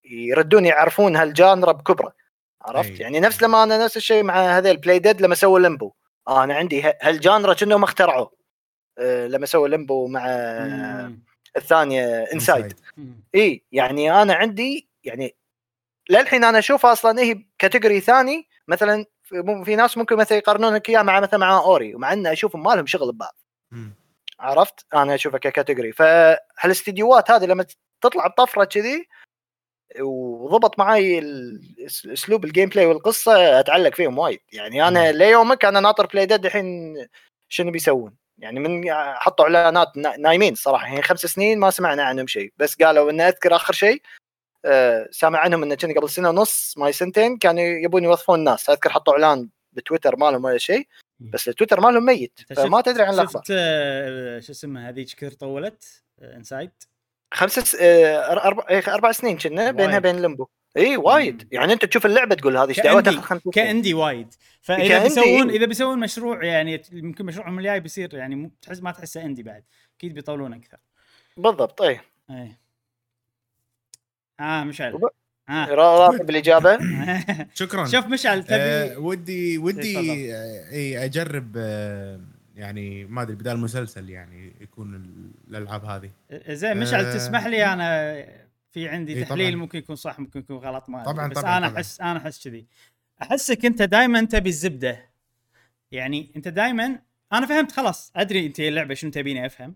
يردون 0.05 0.67
يعرفون 0.67 1.17
هال 1.17 1.33
genre 1.33 1.73
بكبره 1.73 2.15
عرفت 2.63 2.91
أي. 2.91 2.97
يعني 2.97 3.21
نفس 3.21 3.43
لما 3.43 3.63
أنا 3.63 3.85
نفس 3.85 3.97
الشيء 3.97 4.23
مع 4.23 4.59
هذيل 4.59 4.77
Playdead 4.77 5.23
لما 5.23 5.35
سووا 5.35 5.59
Limbo 5.59 5.93
آه 6.29 6.45
أنا 6.45 6.55
عندي 6.55 6.83
هال 7.03 7.18
genre 7.18 7.55
كأنهم 7.55 7.83
اخترعوه 7.83 8.33
آه، 8.99 9.27
لما 9.27 9.47
سووا 9.47 9.69
Limbo 9.69 10.07
مع 10.07 10.27
مم. 10.27 11.25
الثانية 11.57 12.23
Inside 12.23 12.73
Inside. 12.73 12.77
مم. 12.97 13.25
إي 13.35 13.63
يعني 13.73 14.23
أنا 14.23 14.35
عندي 14.35 14.89
يعني 15.05 15.37
للحين 16.11 16.45
أنا 16.45 16.59
اشوفها 16.59 16.93
أصلا 16.93 17.21
هي 17.23 17.45
category 17.59 18.01
ثاني 18.01 18.49
مثلا 18.69 19.07
في, 19.65 19.77
ناس 19.77 19.99
ممكن 19.99 20.17
مثلا 20.17 20.39
يقارنونك 20.39 20.89
إياه 20.89 21.03
مع 21.03 21.21
مثلا 21.21 21.41
مع 21.41 21.59
أوري 21.59 21.95
ومع 21.95 22.13
ان 22.13 22.27
أشوفهم 22.27 22.63
ما 22.63 22.75
لهم 22.75 22.87
شغل 22.87 23.13
ببعض. 23.13 23.37
عرفت؟ 24.41 24.87
أنا 24.95 25.15
اشوفها 25.15 25.39
ك 25.39 25.45
category 25.45 25.93
فهالاستديوهات 25.93 27.31
هذه 27.31 27.45
لما 27.45 27.67
تطلع 28.01 28.27
بطفرة 28.27 28.65
كذي 28.65 29.09
وضبط 30.01 30.79
معي 30.79 31.23
أسلوب 32.13 32.45
ال 32.45 32.69
gameplay 32.69 32.87
والقصة 32.87 33.61
أتعلق 33.61 33.95
فيهم 33.95 34.19
وايد. 34.19 34.41
يعني 34.53 34.89
أنا. 34.89 35.13
ليومك 35.13 35.65
أنا 35.65 35.81
ناطر 35.81 36.07
Playdead 36.07 36.45
الحين 36.47 36.95
شنو 37.49 37.71
بيسوون. 37.71 38.17
يعني 38.39 38.61
من 38.61 38.85
حطوا 39.15 39.45
إعلانات 39.45 39.97
نا- 39.97 40.17
نايمين 40.17 40.55
صراحة. 40.55 40.87
يعني 40.87 41.03
خمس 41.03 41.21
سنين 41.21 41.59
ما 41.59 41.71
سمعنا 41.71 42.03
عنهم 42.03 42.27
شيء. 42.27 42.53
بس 42.57 42.83
قالوا 42.83 43.11
ان 43.11 43.21
أذكر 43.21 43.57
آخر 43.57 43.73
شيء 43.75 44.03
سامع 45.11 45.39
عنهم 45.39 45.63
انه 45.63 45.75
كان 45.75 45.93
قبل 45.93 46.11
سنة 46.11 46.29
ونص 46.29 46.75
ما 46.79 46.91
سنتين 46.91 47.39
كانوا 47.39 47.63
يبون 47.63 48.05
يوظفون 48.05 48.39
الناس 48.39 48.71
أذكر 48.71 48.91
حطوا 48.91 49.13
إعلان 49.13 49.49
بتويتر 49.73 50.17
مالهم 50.17 50.45
ولا 50.45 50.59
شيء 50.59 50.87
بس 51.21 51.49
التويتر 51.49 51.81
مالهم 51.81 52.05
ميت. 52.05 52.41
فما 52.57 52.81
تدري 52.81 53.03
عن 53.03 53.15
الاخبار 53.15 53.43
شفت 53.43 53.53
آه، 53.57 54.41
شو 54.41 54.53
اسمها 54.53 54.89
هذيك 54.89 55.09
كير 55.09 55.33
طولت؟ 55.33 56.03
Inside 56.23 56.71
خمس 57.35 57.59
س... 57.59 57.77
آه، 57.81 58.33
أربع 58.33 58.67
إيه، 58.71 58.95
أربع 58.95 59.13
سنين 59.13 59.39
كنا 59.39 59.71
بينها. 59.71 59.99
بين 59.99 60.23
Limbo. 60.23 60.47
إي 60.77 60.97
وايد. 60.97 61.49
يعني 61.53 61.73
أنت 61.73 61.85
تشوف 61.85 62.07
اللعبة 62.07 62.35
تقول 62.35 62.57
هذه 62.57 62.69
إيش 62.69 62.81
سنين 62.81 63.41
ك 63.53 63.60
indie 63.60 63.95
وايد. 63.95 64.35
فإذا 64.63 64.89
ك 64.89 64.92
indie، 64.92 65.09
بيسوون. 65.09 65.51
إذا 65.51 65.67
بيسوون 65.67 65.99
مشروع 65.99 66.45
يعني 66.45 66.83
يمكن 66.93 67.27
مشروعهم 67.27 67.59
الجاي 67.59 67.81
بيصير 67.81 68.15
يعني 68.15 68.51
تحس 68.63 68.83
ما 68.83 68.93
تحسه 68.93 69.23
indie 69.23 69.43
بعد. 69.43 69.65
أكيد 69.99 70.15
بيطولون 70.15 70.53
أكثر. 70.53 70.79
بالضبط 71.37 71.83
إي. 71.83 72.01
إي. 72.31 72.57
آه 74.41 74.65
مشعل 74.65 75.01
آه. 75.49 75.67
راضي 75.67 76.25
بالاجابه 76.25 76.79
شكرا 77.55 77.87
شوف 77.87 78.07
مشعل 78.07 78.45
تبي 78.45 78.55
آه 78.57 78.99
ودي 78.99 79.59
ودي 79.59 79.93
تفضل. 79.95 80.11
آه، 80.31 80.71
اي 80.73 81.05
أجرب 81.05 81.53
آه 81.57 82.21
يعني 82.57 83.05
ما 83.05 83.23
أدري 83.23 83.37
بدال 83.37 83.59
مسلسل 83.59 84.11
يعني 84.11 84.53
يكون 84.61 84.95
ال- 84.95 85.31
الألعاب 85.57 85.85
هذه 85.85 86.11
زين 86.49 86.77
مشعل 86.77 87.05
آه. 87.05 87.15
تسمح 87.15 87.47
لي 87.47 87.65
أنا 87.73 88.15
في 88.71 88.89
عندي 88.89 89.15
إي 89.15 89.25
تحليل 89.25 89.49
طبعاً. 89.53 89.61
ممكن 89.61 89.79
يكون 89.79 89.97
صح 89.97 90.19
ممكن 90.19 90.41
يكون 90.41 90.57
غلط 90.57 90.89
ما 90.89 91.05
طبعاً،. 91.05 91.29
بس 91.29 91.39
طبعاً، 91.39 91.59
أنا. 91.59 91.67
احس 91.77 92.01
أنا 92.01 92.19
أحس 92.19 92.49
كذي 92.49 92.67
أحسك 93.23 93.65
أنت 93.67 93.83
دائما 93.83 94.25
تبي 94.25 94.49
الزبدة 94.49 94.99
يعني 95.93 96.31
أنت 96.37 96.49
دائما 96.49 96.99
أنا 97.33 97.47
فهمت 97.47 97.73
خلاص 97.73 98.13
أدري 98.17 98.47
أنت 98.47 98.61
اللعبة 98.61 98.95
شنو 98.95 99.11
تبيني 99.11 99.47
أفهم 99.47 99.75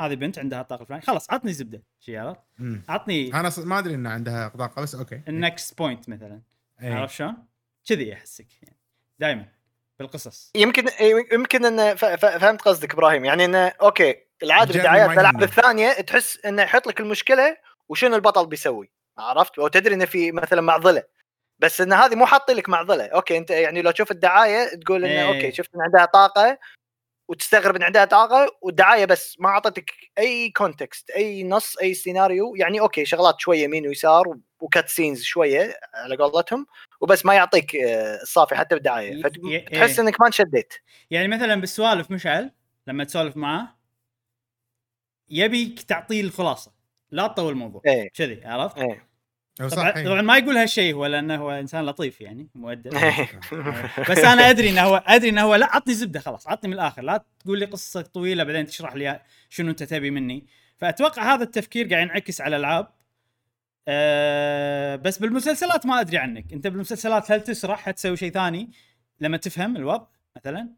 هذه 0.00 0.14
بنت 0.14 0.38
عندها 0.38 0.60
الطاقه 0.60 0.82
الفلانيه 0.82 1.04
خلاص 1.04 1.30
عطني 1.30 1.52
زبدة 1.52 1.82
شي 2.00 2.18
عرفت. 2.18 2.40
عطني 2.88 3.34
أنا 3.34 3.50
ص- 3.50 3.58
ما 3.58 3.78
أدري 3.78 3.94
إن 3.94 4.06
عندها 4.06 4.48
طاقة 4.48 4.82
بس 4.82 4.94
أوكي. 4.94 5.20
ال 5.28 5.38
next 5.38 5.78
point 5.78 6.08
مثلا. 6.08 6.40
إيه. 6.82 6.94
عرفت 6.94 7.14
شلون؟ 7.14 7.36
كذي 7.88 8.12
احسك 8.14 8.46
يعني. 8.62 8.76
دائما 9.18 9.48
بالقصص. 9.98 10.50
يمكن 10.54 10.84
يمكن 11.32 11.64
إن 11.64 11.96
ف- 11.96 12.04
ف- 12.04 12.26
فهمت 12.26 12.62
قصدك 12.62 12.92
إبراهيم. 12.92 13.24
يعني 13.24 13.44
انه 13.44 13.58
أوكي 13.68 14.16
العادة 14.42 14.82
ما 14.82 15.12
الألعاب. 15.12 15.42
الثانية 15.42 15.92
تحس 15.92 16.38
إنه 16.46 16.62
يحط 16.62 16.86
لك 16.86 17.00
المشكلة 17.00 17.56
وشنو 17.88 18.16
البطل 18.16 18.46
بيسوي. 18.46 18.90
عرفت؟ 19.18 19.58
وتدري 19.58 19.94
انه 19.94 20.04
في 20.04 20.32
مثلا 20.32 20.60
معضلة. 20.60 21.02
بس 21.58 21.80
إن 21.80 21.92
هذه 21.92 22.14
مو 22.14 22.26
حاطين 22.26 22.56
لك 22.56 22.68
معضلة. 22.68 23.04
أوكي 23.06 23.38
أنت 23.38 23.50
يعني 23.50 23.82
لو 23.82 23.90
تشوف 23.90 24.10
الدعاية 24.10 24.76
تقول 24.80 25.04
انه 25.04 25.12
إيه. 25.22 25.28
أوكي 25.36 25.52
شفت 25.52 25.74
إن 25.74 25.80
عندها 25.80 26.04
طاقة 26.04 26.58
وتستغرب 27.28 27.76
إن 27.76 27.82
عندها 27.82 28.04
طاقة 28.04 28.58
والدعايه 28.62 29.04
بس 29.04 29.36
ما 29.40 29.48
أعطتك 29.48 29.90
أي 30.18 30.50
context 30.50 31.10
أي 31.10 31.44
نص 31.44 31.76
أي 31.76 31.94
سيناريو 31.94 32.54
يعني 32.56 32.80
أوكي 32.80 33.04
شغلات 33.04 33.40
شوية 33.40 33.64
يمين 33.64 33.86
ويسار 33.86 34.36
و 34.60 34.67
cut 34.67 34.88
scenes 34.88 35.22
شوية 35.22 35.74
على 35.94 36.16
قولتهم 36.16 36.66
وبس 37.00 37.26
ما 37.26 37.34
يعطيك 37.34 37.76
آه، 37.76 38.22
الصافي 38.22 38.54
حتى 38.54 38.74
بالدعاية. 38.74 39.14
ي- 39.14 39.22
فت- 39.22 39.36
ي- 39.44 39.60
تحس 39.60 39.98
إيه. 39.98 40.06
إنك 40.06 40.20
ما 40.20 40.26
انشديت. 40.26 40.74
يعني 41.10 41.28
مثلا 41.28 41.54
بالسوالف 41.54 42.10
مشعل 42.10 42.50
لما 42.86 43.04
تسولف 43.04 43.36
معاه 43.36 43.78
يبيك 45.30 45.82
تعطيه 45.82 46.20
الخلاصة 46.20 46.72
لا 47.10 47.26
تطول 47.26 47.52
الموضوع. 47.52 47.82
إيه. 47.86 48.08
كذي 48.14 48.44
عرفت؟ 48.44 48.78
إيه. 48.78 48.88
صح 48.94 49.07
طبعا. 49.58 50.04
طبعا 50.04 50.22
ما 50.22 50.38
يقول 50.38 50.56
هالشيء 50.56 50.94
هو 50.94 51.06
لأنه 51.06 51.36
هو 51.36 51.50
إنسان 51.50 51.86
لطيف 51.86 52.20
يعني 52.20 52.48
مؤدب. 52.54 52.94
إيه. 52.96 53.28
بس 54.10 54.18
أنا 54.18 54.50
أدري 54.50 54.70
إنه 54.70 54.82
هو 54.82 55.02
أدري 55.06 55.28
إنه 55.28 55.42
هو 55.42 55.54
لا 55.54 55.66
عطني 55.76 55.94
زبدة 55.94 56.20
خلاص 56.20 56.48
عطني 56.48 56.70
من 56.70 56.74
الآخر. 56.74 57.02
لا 57.02 57.24
تقول 57.40 57.58
لي 57.58 57.64
قصة 57.64 58.02
طويلة 58.02 58.44
بعدين 58.44 58.66
تشرح 58.66 58.94
لي 58.94 59.20
شنو 59.48 59.70
أنت 59.70 59.82
تبي 59.82 60.10
مني. 60.10 60.46
فأتوقع 60.76 61.34
هذا 61.34 61.42
التفكير 61.42 61.88
قاعد 61.88 62.02
ينعكس 62.02 62.40
على 62.40 62.56
الألعاب. 62.56 62.88
أه 63.88 64.96
بس 64.96 65.18
بالمسلسلات 65.18 65.86
ما 65.86 66.00
أدري 66.00 66.18
عنك. 66.18 66.52
أنت 66.52 66.66
بالمسلسلات 66.66 67.30
هل 67.32 67.40
تسرح 67.40 67.88
هل 67.88 67.94
تسوي 67.94 68.16
شيء 68.16 68.32
ثاني 68.32 68.70
لما 69.20 69.36
تفهم 69.36 69.76
الوضع 69.76 70.06
مثلا؟ 70.36 70.68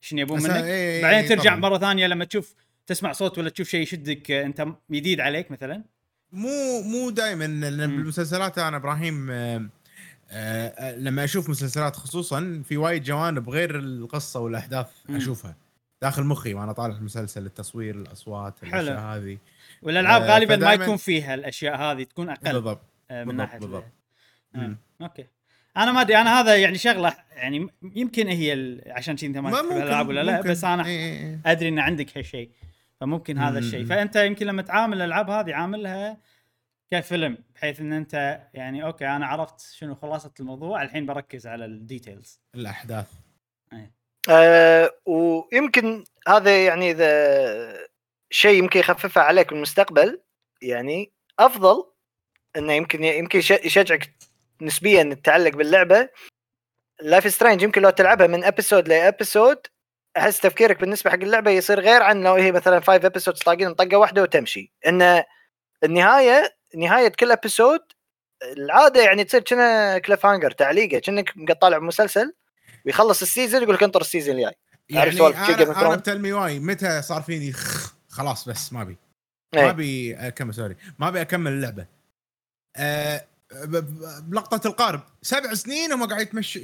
شنو 0.00 0.20
يبون 0.20 0.42
منك؟ 0.42 0.50
إيه، 0.50 0.64
إيه، 0.64 1.02
بعدين 1.02 1.18
إيه، 1.18 1.28
ترجع 1.28 1.50
طبعاً. 1.50 1.70
مرة 1.70 1.78
ثانية 1.78 2.06
لما 2.06 2.24
تشوف 2.24 2.54
تسمع 2.86 3.12
صوت 3.12 3.38
ولا 3.38 3.50
تشوف 3.50 3.68
شيء 3.68 3.80
يشدك 3.80 4.30
آه، 4.30 4.46
أنت 4.46 4.66
جديد 4.90 5.20
عليك 5.20 5.50
مثلا. 5.50 5.84
مو 6.32 6.82
مو 6.82 7.10
دائما 7.10 7.44
لأن. 7.44 7.96
بالمسلسلات 7.96 8.58
أنا 8.58 8.76
إبراهيم 8.76 9.30
آه، 9.30 9.68
آه، 10.30 10.96
لما 10.96 11.24
أشوف 11.24 11.50
مسلسلات 11.50 11.96
خصوصا 11.96 12.62
في 12.68 12.76
وايد 12.76 13.02
جوانب 13.02 13.50
غير 13.50 13.78
القصة 13.78 14.40
والأحداث 14.40 14.86
مم. 15.08 15.16
أشوفها 15.16 15.56
داخل 16.02 16.24
مخي 16.24 16.54
وأنا 16.54 16.72
طالع 16.72 16.96
المسلسل 16.96 17.46
التصوير 17.46 17.94
الأصوات. 17.94 18.54
الأشياء 18.62 19.00
هذه 19.00 19.38
والألعاب 19.82 20.22
آه، 20.22 20.34
غالبا 20.34 20.56
ما 20.56 20.72
يكون 20.72 20.96
فيها 20.96 21.34
الأشياء 21.34 21.76
هذه 21.76 22.02
تكون 22.02 22.30
أقل 22.30 22.52
بالضبط 22.52 22.80
آه، 23.10 23.24
من 23.24 23.36
ناحية 23.36 23.58
بالضبط. 23.58 23.84
آه. 24.54 24.76
أوكي 25.02 25.26
أنا 25.76 25.92
ما 25.92 26.00
أدري 26.00 26.16
أنا 26.16 26.40
هذا 26.40 26.56
يعني 26.56 26.78
شغلة 26.78 27.16
يعني 27.36 27.68
يمكن 27.82 28.28
هي 28.28 28.52
ال... 28.52 28.82
عشان 28.86 29.16
شي 29.16 29.26
أنت 29.26 29.38
ما 29.38 29.60
الألعاب 29.60 30.08
ولا 30.08 30.22
لا. 30.22 30.40
بس 30.40 30.64
أنا 30.64 30.86
إيه، 30.86 30.98
إيه، 30.98 31.26
إيه. 31.26 31.40
أدري 31.46 31.68
إن 31.68 31.78
عندك 31.78 32.18
هالشيء 32.18 32.50
فممكن 33.00 33.38
هذا. 33.38 33.58
الشيء. 33.58 33.84
فأنت 33.86 34.16
يمكن 34.16 34.46
لما 34.46 34.62
تعامل 34.62 34.96
الألعاب 34.96 35.30
هذه 35.30 35.54
عاملها 35.54 36.18
كفيلم 36.90 37.38
بحيث 37.54 37.80
إن 37.80 37.92
أنت 37.92 38.40
يعني 38.54 38.84
أوكي 38.84 39.06
أنا 39.06 39.26
عرفت 39.26 39.60
شنو 39.60 39.94
خلاصة 39.94 40.32
الموضوع 40.40 40.82
الحين 40.82 41.06
بركز 41.06 41.46
على 41.46 41.64
ال 41.64 41.72
details. 41.72 42.40
الأحداث. 42.54 43.12
آه 44.30 44.90
ويمكن 45.06 46.04
هذا 46.28 46.64
يعني 46.66 46.90
إذا 46.90 47.88
شيء 48.30 48.58
يمكن 48.62 48.80
يخففها 48.80 49.22
عليك 49.22 49.48
بالمستقبل 49.50 50.20
يعني 50.62 51.12
أفضل 51.38 51.84
إنه 52.56 52.72
يمكن 52.72 53.04
يمكن 53.04 53.38
يش- 53.38 53.50
يشجعك 53.50 54.10
نسبيا 54.62 55.02
تتعلق 55.14 55.56
باللعبة. 55.56 56.08
Life 57.00 57.32
Strange 57.34 57.62
يمكن 57.62 57.82
لو 57.82 57.90
تلعبها 57.90 58.26
من 58.26 58.44
episode 58.44 58.88
ل 58.88 58.98
episode 58.98 59.66
أحس 60.16 60.40
تفكيرك 60.40 60.80
بالنسبة 60.80 61.10
حق 61.10 61.16
اللعبة 61.16 61.50
يصير 61.50 61.80
غير 61.80 62.02
عن 62.02 62.22
لو 62.22 62.34
هي 62.34 62.52
مثلا 62.52 62.80
5 62.80 63.06
episodes 63.06 63.38
طاقين 63.38 63.74
طقه 63.74 63.96
واحدة 63.96 64.22
وتمشي. 64.22 64.72
إن 64.86 65.22
النهاية 65.84 66.56
نهاية 66.76 67.08
كل 67.08 67.32
episode 67.32 67.80
العادة 68.42 69.02
يعني 69.02 69.24
تصير 69.24 69.40
كنا 69.40 69.98
cliffhanger 69.98 70.50
تعليقة 70.50 70.98
كأنك 70.98 71.30
قاعد 71.30 71.58
طالع 71.58 71.78
مسلسل 71.78 72.34
ويخلص 72.86 73.22
ال 73.22 73.28
season 73.28 73.62
يقول 73.62 73.74
لك 73.74 73.82
انطر 73.82 74.00
ال 74.00 74.05
season 74.05 74.36
الجاي. 74.36 74.54
يعني 74.88 75.10
أنا 75.62 75.74
Thrones؟ 75.74 75.98
but 75.98 76.11
let 76.11 76.24
me 76.24 76.32
why 76.32 76.58
متى 76.58 77.02
صار 77.02 77.22
فيني 77.22 77.52
خلاص 78.08 78.48
بس 78.48 78.72
ما 78.72 78.82
ابي 78.82 78.96
ما 79.54 79.60
إيه. 79.60 79.70
ابي 79.70 80.14
أكمل 80.16 80.54
سوري 80.54 80.76
ما 80.98 81.08
ابي 81.08 81.20
أكمل 81.20 81.52
اللعبة. 81.52 81.86
ب- 82.78 83.18
بلقطة 83.52 84.68
القارب. 84.68 85.00
سبع 85.22 85.54
سنين 85.54 85.92
هم 85.92 86.04
قاعد 86.04 86.20
يتمش 86.20 86.56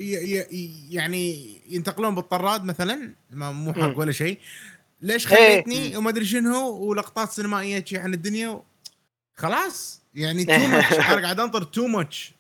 يعني 0.91 1.57
ينتقلون 1.69 2.15
بالطراد 2.15 2.65
مثلا. 2.65 3.15
ما 3.31 3.53
مو 3.53 3.73
حق 3.73 3.81
مم. 3.81 3.99
ولا 3.99 4.13
شيء. 4.13 4.39
ليش 5.01 5.33
إيه. 5.33 5.37
خليتني 5.37 5.97
وما 5.97 6.11
أدري 6.11 6.25
شنو 6.25 6.69
ولقطات 6.71 7.31
سينمائية 7.31 7.85
شي 7.85 7.99
عن 7.99 8.15
الدنيا 8.15 8.49
و... 8.49 8.65
خلاص. 9.35 10.03
يعني 10.15 10.45
too 10.55 10.59
much 10.59 10.93
أنا 10.95 11.23
قاعد 11.23 11.41
أنطر 11.41 11.63
too 11.63 11.87
much 11.87 12.33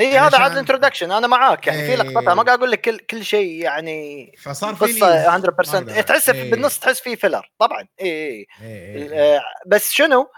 اي 0.00 0.18
هذا 0.18 0.38
عاد 0.38 0.56
introduction 0.56 1.12
أنا 1.12 1.26
معاك. 1.26 1.66
يعني 1.66 1.82
في 1.82 1.90
إيه. 1.90 1.96
لقطتها 1.96 2.34
ما 2.34 2.42
قاعد 2.42 2.58
أقول 2.58 2.70
لك 2.70 2.80
كل 2.80 2.98
كل 2.98 3.24
شيء 3.24 3.50
يعني 3.62 4.32
فصار 4.42 4.74
فيني 4.74 4.92
قصه 4.92 5.24
100% 5.24 5.26
ما 5.26 5.34
أقدر. 5.34 6.02
تحس 6.02 6.28
إيه. 6.28 6.50
بالنص 6.50 6.78
تحس 6.78 7.00
فيه 7.00 7.14
filler 7.14 7.50
طبعا. 7.58 7.88
اي 8.00 8.46
اي. 8.62 9.08
آه، 9.12 9.40
بس 9.66 9.90
شنو؟ 9.90 10.28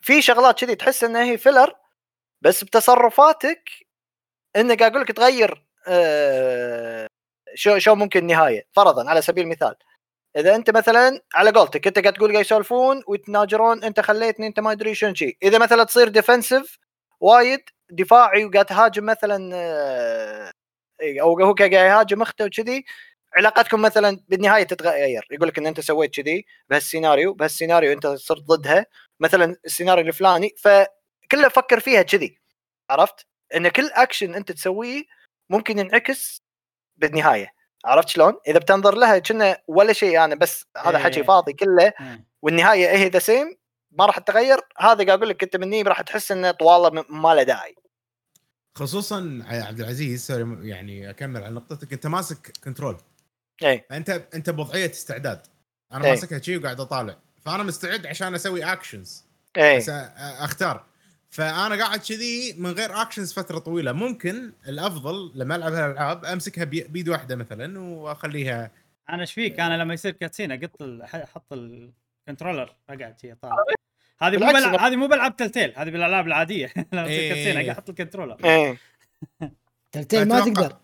في 0.00 0.22
شغلات 0.22 0.60
كذي 0.60 0.74
تحس 0.74 1.04
إنها 1.04 1.24
هي 1.24 1.38
filler 1.38 1.74
بس 2.42 2.64
بتصرفاتك 2.64 3.70
انه 4.56 4.76
قاعد 4.76 4.90
أقول 4.92 5.02
لك 5.02 5.12
تغير 5.12 5.66
آه، 5.88 7.06
شو 7.54 7.78
شو 7.78 7.94
ممكن 7.94 8.20
النهايه 8.20 8.64
فرضا 8.72 9.10
على 9.10 9.22
سبيل 9.22 9.44
المثال 9.44 9.74
إذا 10.36 10.54
أنت 10.54 10.70
مثلا 10.70 11.20
على 11.34 11.50
قولتك 11.50 11.86
أنت 11.86 11.98
قاعد 11.98 12.14
تقول 12.14 12.32
قاعد 12.32 12.44
يسولفون 12.44 13.02
ويتناجرون 13.08 13.84
أنت 13.84 14.00
خليتني 14.00 14.46
أنت 14.46 14.60
ما 14.60 14.72
أدري 14.72 14.94
شنو 14.94 15.14
شيء 15.14 15.36
إذا 15.42 15.58
مثلا 15.58 15.84
تصير 15.84 16.08
defensive 16.08 16.78
وايد 17.20 17.60
دفاعي 17.90 18.44
وقاعد 18.44 18.66
تهاجم 18.66 19.06
مثلا 19.06 19.50
آه، 19.54 20.52
إي، 21.02 21.20
أو 21.20 21.40
هو 21.40 21.54
قاعد 21.54 21.72
يهاجم 21.72 22.22
أخته 22.22 22.44
وكذي 22.44 22.84
علاقتكم 23.36 23.82
مثلا 23.82 24.20
بالنهاية 24.28 24.64
تتغير 24.64 25.28
يقول 25.30 25.48
لك 25.48 25.58
إن 25.58 25.66
أنت 25.66 25.80
سويت 25.80 26.14
كذي 26.20 26.46
بهالسيناريو 26.70 27.34
بهالسيناريو 27.34 27.92
أنت 27.92 28.06
صرت 28.06 28.42
ضدها 28.42 28.86
مثلا 29.20 29.56
السيناريو 29.64 30.06
الفلاني 30.06 30.54
فكله 31.32 31.48
فكر 31.48 31.80
فيها 31.80 32.02
كذي 32.02 32.38
عرفت؟ 32.90 33.26
إن 33.56 33.68
كل 33.68 33.90
اكشن 33.92 34.34
أنت 34.34 34.52
تسويه 34.52 35.04
ممكن 35.50 35.78
ينعكس 35.78 36.42
بالنهاية 36.96 37.52
عرفت 37.84 38.08
شلون؟ 38.08 38.34
إذا 38.46 38.58
بتنظر 38.58 38.94
لها 38.94 39.18
كنا 39.18 39.58
ولا 39.68 39.92
شيء 39.92 40.24
أنا 40.24 40.34
بس 40.34 40.66
هذا 40.76 40.98
حكي 40.98 41.20
إيه. 41.20 41.26
فاضي 41.26 41.52
كله 41.52 41.82
إيه. 41.84 42.24
والنهاية 42.42 42.96
هي 42.96 43.08
the 43.08 43.18
same 43.18 43.56
ما 43.90 44.06
راح 44.06 44.18
تتغير 44.18 44.58
هذا 44.78 45.04
قاعد 45.04 45.10
أقول 45.10 45.28
لك 45.28 45.42
أنت 45.42 45.56
مني 45.56 45.82
راح 45.82 46.00
تحس 46.00 46.32
إنه 46.32 46.50
طوالة 46.50 47.04
ما 47.08 47.34
له 47.34 47.42
داعي 47.42 47.76
خصوصا 48.74 49.44
يا 49.50 49.62
عبد 49.62 49.80
العزيز 49.80 50.26
سوري 50.26 50.68
يعني 50.68 51.10
أكمل 51.10 51.44
على 51.44 51.54
نقطتك 51.54 51.92
أنت 51.92 52.06
ماسك 52.06 52.52
control 52.64 52.96
اي 53.64 53.86
فانت 53.90 54.10
أنت 54.34 54.50
بوضعية 54.50 54.90
استعداد 54.90 55.46
أنا 55.92 56.04
إيه. 56.04 56.10
ماسكها 56.10 56.38
شي 56.38 56.56
وقاعد 56.56 56.80
أطالع 56.80 57.16
فأنا 57.44 57.62
مستعد 57.62 58.06
عشان 58.06 58.34
أسوي 58.34 58.64
actions 58.64 59.24
اي 59.56 59.78
أختار 60.18 60.91
فأنا 61.32 61.84
قاعد 61.84 61.98
كذي 61.98 62.54
من 62.58 62.70
غير 62.70 63.02
actions 63.02 63.32
فترة 63.32 63.58
طويلة 63.58 63.92
ممكن 63.92 64.52
الأفضل 64.68 65.32
لما 65.34 65.56
ألعب 65.56 65.72
هالألعاب 65.72 66.24
أمسكها 66.24 66.64
بي- 66.64 66.84
بيد 66.88 67.08
واحدة 67.08 67.36
مثلا 67.36 67.78
وأخليها 67.80 68.70
أنا 69.10 69.20
إيش 69.20 69.32
فيك 69.32 69.60
أنا 69.60 69.82
لما 69.82 69.94
يصير 69.94 70.12
cutscene 70.12 70.52
أقط 70.52 70.82
أحط 71.14 71.52
ال 71.52 71.63
controller 71.63 72.74
أقعد 72.90 73.20
شي 73.20 73.34
طالع 73.34 73.56
هذه 74.20 74.36
مو 74.36 74.46
بلع... 74.46 74.86
هذه 74.86 74.96
مو 74.96 75.06
بالعاب 75.06 75.36
Telltale 75.36 75.72
هذه 75.76 75.90
بالألعاب 75.90 76.26
العادية 76.26 76.72
لما 76.92 77.04
تصير 77.04 77.20
إيه. 77.20 77.28
cutscene 77.28 77.56
أقعد 77.56 77.68
أحط 77.68 77.88
ال 77.88 77.92
controller 77.92 78.36
إيه 78.44 78.76
Telltale 79.92 80.28
ما 80.28 80.40
تقدر 80.40 80.76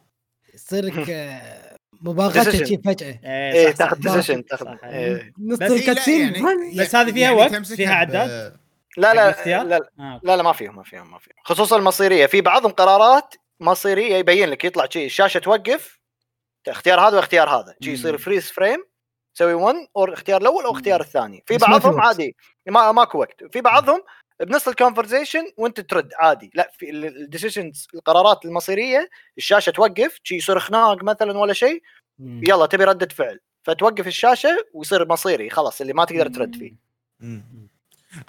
يصير 0.55 0.85
لك 0.85 1.11
آه، 1.11 1.77
مباغته. 2.01 2.65
شي 2.65 2.79
فجأة 2.85 3.21
إيه 3.25 3.71
صح 3.71 3.75
تاخذ. 3.75 4.01
decision 4.01 4.45
تاخذ. 4.45 4.67
إيه. 4.85 5.33
نص 5.39 5.61
إيه، 5.63 5.77
ال 5.77 5.83
cutscene 5.83 6.35
يعني-. 6.35 6.79
بس 6.81 6.95
هذه 6.95 7.13
فيها 7.13 7.23
يعني 7.31 7.37
وقت؟ 7.37 7.67
فيها 7.67 7.95
عداد؟ 7.95 8.68
لا 8.99 9.15
لا 9.15 9.29
الاختيار؟ 9.29 9.67
لا 9.67 9.91
آه. 10.01 10.21
لا 10.23 10.37
لا 10.37 10.43
ما 10.43 10.53
فيهم 10.53 10.77
ما 10.77 10.83
فيهم 10.83 11.11
ما 11.11 11.19
فيهم 11.19 11.35
خصوصا 11.45 11.77
المصيرية 11.77 12.27
في 12.27 12.41
بعضهم 12.41 12.73
قرارات 12.73 13.35
مصيرية 13.61 14.17
يبين 14.17 14.49
لك 14.49 14.65
يطلع 14.65 14.87
شيء 14.91 15.07
الشاشة 15.07 15.39
توقف 15.39 15.99
اختيار 16.69 17.01
هذا 17.01 17.17
واختيار 17.17 17.49
هذا 17.49 17.75
شيء 17.83 17.93
يصير. 17.95 18.19
freeze 18.19 18.51
frame 18.51 18.85
تسوي 19.35 19.55
1 19.55 19.77
أو 19.97 20.05
الاختيار 20.05 20.41
الأول 20.41 20.65
أو 20.65 20.71
الاختيار. 20.71 21.01
الثاني 21.01 21.45
في 21.47 21.59
بعضهم. 21.59 22.01
عادي 22.01 22.37
ما 22.67 22.93
ماكو 22.93 23.19
وقت 23.19 23.45
في 23.53 23.61
بعضهم 23.61 24.03
بنص 24.41 24.69
ال 24.69 24.74
conversation 24.74 25.45
وانت 25.57 25.81
ترد 25.81 26.13
عادي 26.19 26.51
لا 26.55 26.71
في 26.79 26.91
ال 26.91 27.01
decisions 27.01 27.89
القرارات 27.95 28.45
المصيرية 28.45 29.09
الشاشة 29.39 29.71
توقف 29.71 30.19
شيء 30.25 30.39
يصير 30.39 30.59
خناق 30.59 31.03
مثلا 31.03 31.39
ولا 31.39 31.53
شيء. 31.53 31.83
يلا 32.49 32.67
تبي 32.67 32.85
ردة 32.85 33.09
فعل 33.15 33.41
فتوقف 33.63 34.07
الشاشة 34.07 34.57
ويصير 34.75 35.09
مصيري 35.09 35.51
خلاص 35.51 35.81
اللي 35.81 35.93
ما 35.93 36.05
تقدر 36.05 36.29
ترد 36.29 36.57
فيه. 36.57 36.75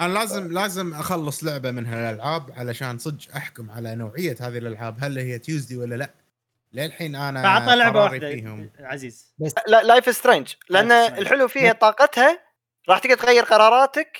أنا 0.01 0.13
لازم 0.13 0.51
لازم 0.51 0.93
أخلص 0.93 1.43
لعبة 1.43 1.71
من 1.71 1.85
هالألعاب 1.85 2.51
علشان 2.51 2.97
صدق 2.97 3.35
أحكم 3.35 3.71
على 3.71 3.95
نوعية 3.95 4.35
هذه 4.39 4.57
الألعاب 4.57 4.97
هل 4.99 5.17
هي 5.17 5.39
تيوزدي 5.39 5.77
ولا 5.77 5.95
لا. 5.95 6.13
للحين 6.73 7.15
أنا 7.15 7.43
فاعطى 7.43 7.75
لعبة 7.75 8.03
واحدة 8.03 8.31
فيهم. 8.31 8.71
عزيز. 8.79 9.33
لا 9.67 9.83
Life 9.83 10.15
Strange 10.15 10.53
لأن. 10.69 10.91
الحلو 10.91 11.47
فيها 11.47 11.73
طاقتها 11.73 12.39
راح 12.89 12.99
تقدر 12.99 13.15
تغير 13.15 13.43
قراراتك 13.43 14.17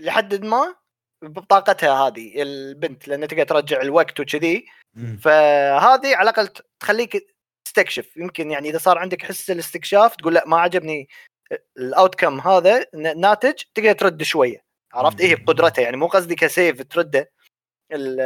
لحد 0.00 0.44
ما 0.44 0.74
بطاقتها 1.22 2.06
هذه 2.06 2.42
البنت 2.42 3.08
لأن 3.08 3.28
تقدر 3.28 3.44
ترجع 3.44 3.80
الوقت 3.82 4.20
وكذي. 4.20 4.66
فهذه 5.20 6.16
على 6.16 6.30
الأقل 6.30 6.48
تخليك 6.80 7.34
تستكشف. 7.64 8.16
يمكن 8.16 8.50
يعني 8.50 8.70
إذا 8.70 8.78
صار 8.78 8.98
عندك 8.98 9.22
حس 9.22 9.50
الاستكشاف 9.50 10.16
تقول 10.16 10.34
لا 10.34 10.44
ما 10.46 10.60
عجبني 10.60 11.08
ال 11.78 12.14
outcome 12.14 12.40
هذا 12.40 12.84
الناتج 12.94 13.62
تقدر 13.74 13.92
ترد 13.92 14.22
شوية. 14.22 14.63
عرفت؟ 14.94 15.20
إيه 15.20 15.36
بقدرتها 15.36 15.82
يعني 15.82 15.96
مو 15.96 16.06
قصدي 16.06 16.34
كسيف 16.34 16.82
ترده 16.82 17.32
ال- 17.92 18.20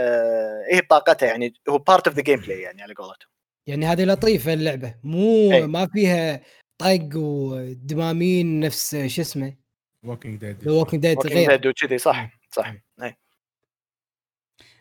إيه 0.72 0.80
بطاقتها 0.80 1.26
يعني 1.26 1.52
هو 1.68 1.78
part 1.78 2.06
of 2.08 2.16
the 2.16 2.22
gameplay 2.22 2.60
يعني 2.60 2.82
على 2.82 2.94
قولتهم. 2.94 3.28
يعني 3.66 3.86
هذه 3.86 4.04
لطيفة 4.04 4.52
اللعبة. 4.52 4.94
مو 5.04 5.52
إيه. 5.52 5.66
ما 5.66 5.86
فيها 5.86 6.40
طق 6.78 7.08
ودمامين 7.16 8.60
نفس 8.60 8.96
شو 9.06 9.22
اسمه؟ 9.22 9.56
Walking 10.04 10.40
Dead 10.40 10.68
Walking 10.68 11.02
Dead 11.02 11.26
غير. 11.26 11.58
Dead 11.58 11.66
وكذي 11.66 11.98
صح 11.98 12.30
صح 12.52 12.74
اي 13.02 13.16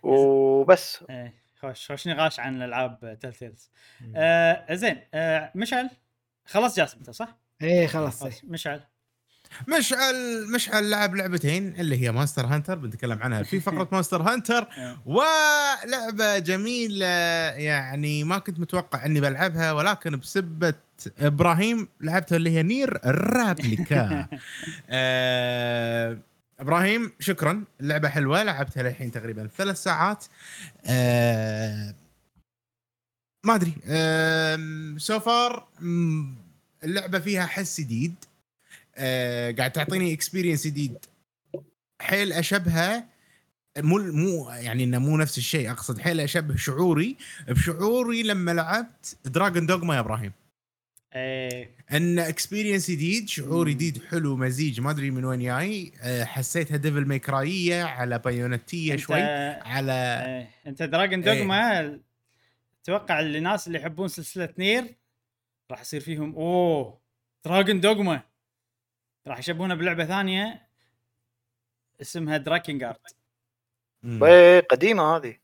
وبس. 0.03 1.03
إيه. 1.09 1.33
خوش 1.59 1.91
خوش 1.91 2.07
نقاش 2.07 2.39
عن 2.39 2.55
الألعاب 2.55 3.17
Telltales. 3.21 3.71
آه 4.15 4.73
زين 4.73 5.01
آه 5.13 5.51
مشعل؟ 5.55 5.89
خلاص 6.45 6.77
جاسم 6.77 6.97
انت 6.97 7.09
صح؟ 7.09 7.37
إيه 7.61 7.87
خلاص 7.87 8.21
خلاص 8.23 8.43
مشعل. 8.43 8.81
مشعل 9.67 10.47
مشعل 10.51 10.89
لعب 10.89 11.15
لعبتين 11.15 11.75
اللي 11.79 12.01
هي 12.01 12.11
Monster 12.11 12.45
Hunter 12.45 12.75
بنتكلم 12.75 13.19
عنها 13.21 13.43
في 13.43 13.59
فقرة 13.67 13.87
Monster 13.91 14.21
Hunter 14.21 14.67
آه. 14.77 14.97
ولعبة 15.05 16.39
جميلة 16.39 17.05
يعني 17.55 18.23
ما 18.23 18.37
كنت 18.37 18.59
متوقع 18.59 19.05
إني 19.05 19.21
بلعبها 19.21 19.71
ولكن 19.71 20.17
بسبة 20.19 20.73
إبراهيم 21.19 21.87
لعبتها 22.01 22.35
اللي 22.35 22.49
هي 22.49 22.63
Nier 22.63 22.99
Replicant 23.05 24.27
آه 24.89 26.17
إبراهيم 26.59 27.11
شكرا 27.19 27.63
اللعبه 27.81 28.09
حلوة 28.09 28.43
لعبتها 28.43 28.83
للحين 28.83 29.11
تقريبا 29.11 29.49
ثلاث 29.57 29.83
ساعات. 29.83 30.25
آه 30.85 31.95
ما 33.45 33.55
أدري 33.55 33.73
so 34.99 35.19
far 35.19 35.67
اللعبة 36.83 37.19
فيها 37.19 37.45
حس 37.45 37.81
جديد. 37.81 38.15
آه 38.97 39.51
قاعد 39.51 39.71
تعطيني 39.71 40.13
experience 40.13 40.67
جديد. 40.67 40.97
حيل 42.01 42.33
أشبهه 42.33 43.03
مو 43.77 43.97
مو 43.97 44.49
يعني 44.49 44.83
إنه 44.83 44.99
مو 44.99 45.17
نفس 45.17 45.37
الشيء 45.37 45.71
أقصد 45.71 45.99
حيل 45.99 46.19
أشبه 46.19 46.55
شعوري 46.55 47.17
بشعوري 47.47 48.23
لما 48.23 48.51
لعبت 48.51 49.17
Dragon's 49.25 49.65
Dogma 49.65 49.95
يا 49.95 49.99
إبراهيم. 49.99 50.31
إيه. 51.15 51.69
إن 51.91 52.19
experience 52.19 52.91
جديد 52.91 53.29
شعور. 53.29 53.69
جديد 53.69 54.03
حلو 54.03 54.35
مزيج 54.35 54.81
ما 54.81 54.91
أدري 54.91 55.11
من 55.11 55.25
وين 55.25 55.39
جاي. 55.39 55.91
أه، 56.01 56.23
حسيتها 56.23 56.77
Devil 56.77 57.07
May 57.07 57.36
Cry 57.36 57.64
إيه 57.64 57.83
على 57.83 58.19
Bayonetta 58.19 58.95
شوي 58.95 59.21
على 59.21 60.23
إيه. 60.27 60.69
أنت 60.69 60.83
Dragon's 60.83 61.21
Dogma 61.21 61.99
أتوقع 62.83 63.19
اللي 63.19 63.37
الناس 63.37 63.67
اللي 63.67 63.79
يحبون 63.79 64.07
سلسلة 64.07 64.49
Nier 64.57 64.95
راح 65.71 65.81
يصير 65.81 66.01
فيهم 66.01 66.35
أوه 66.35 66.99
Dragon's 67.45 67.81
Dogma 67.81 68.21
راح 69.27 69.39
يشبهونه 69.39 69.75
بلعبة 69.75 70.05
ثانية 70.05 70.67
اسمها 72.01 72.37
Drakengard 72.37 72.97
مم. 74.03 74.23
إيه، 74.23 74.59
قديمة 74.59 75.15
هذه. 75.15 75.35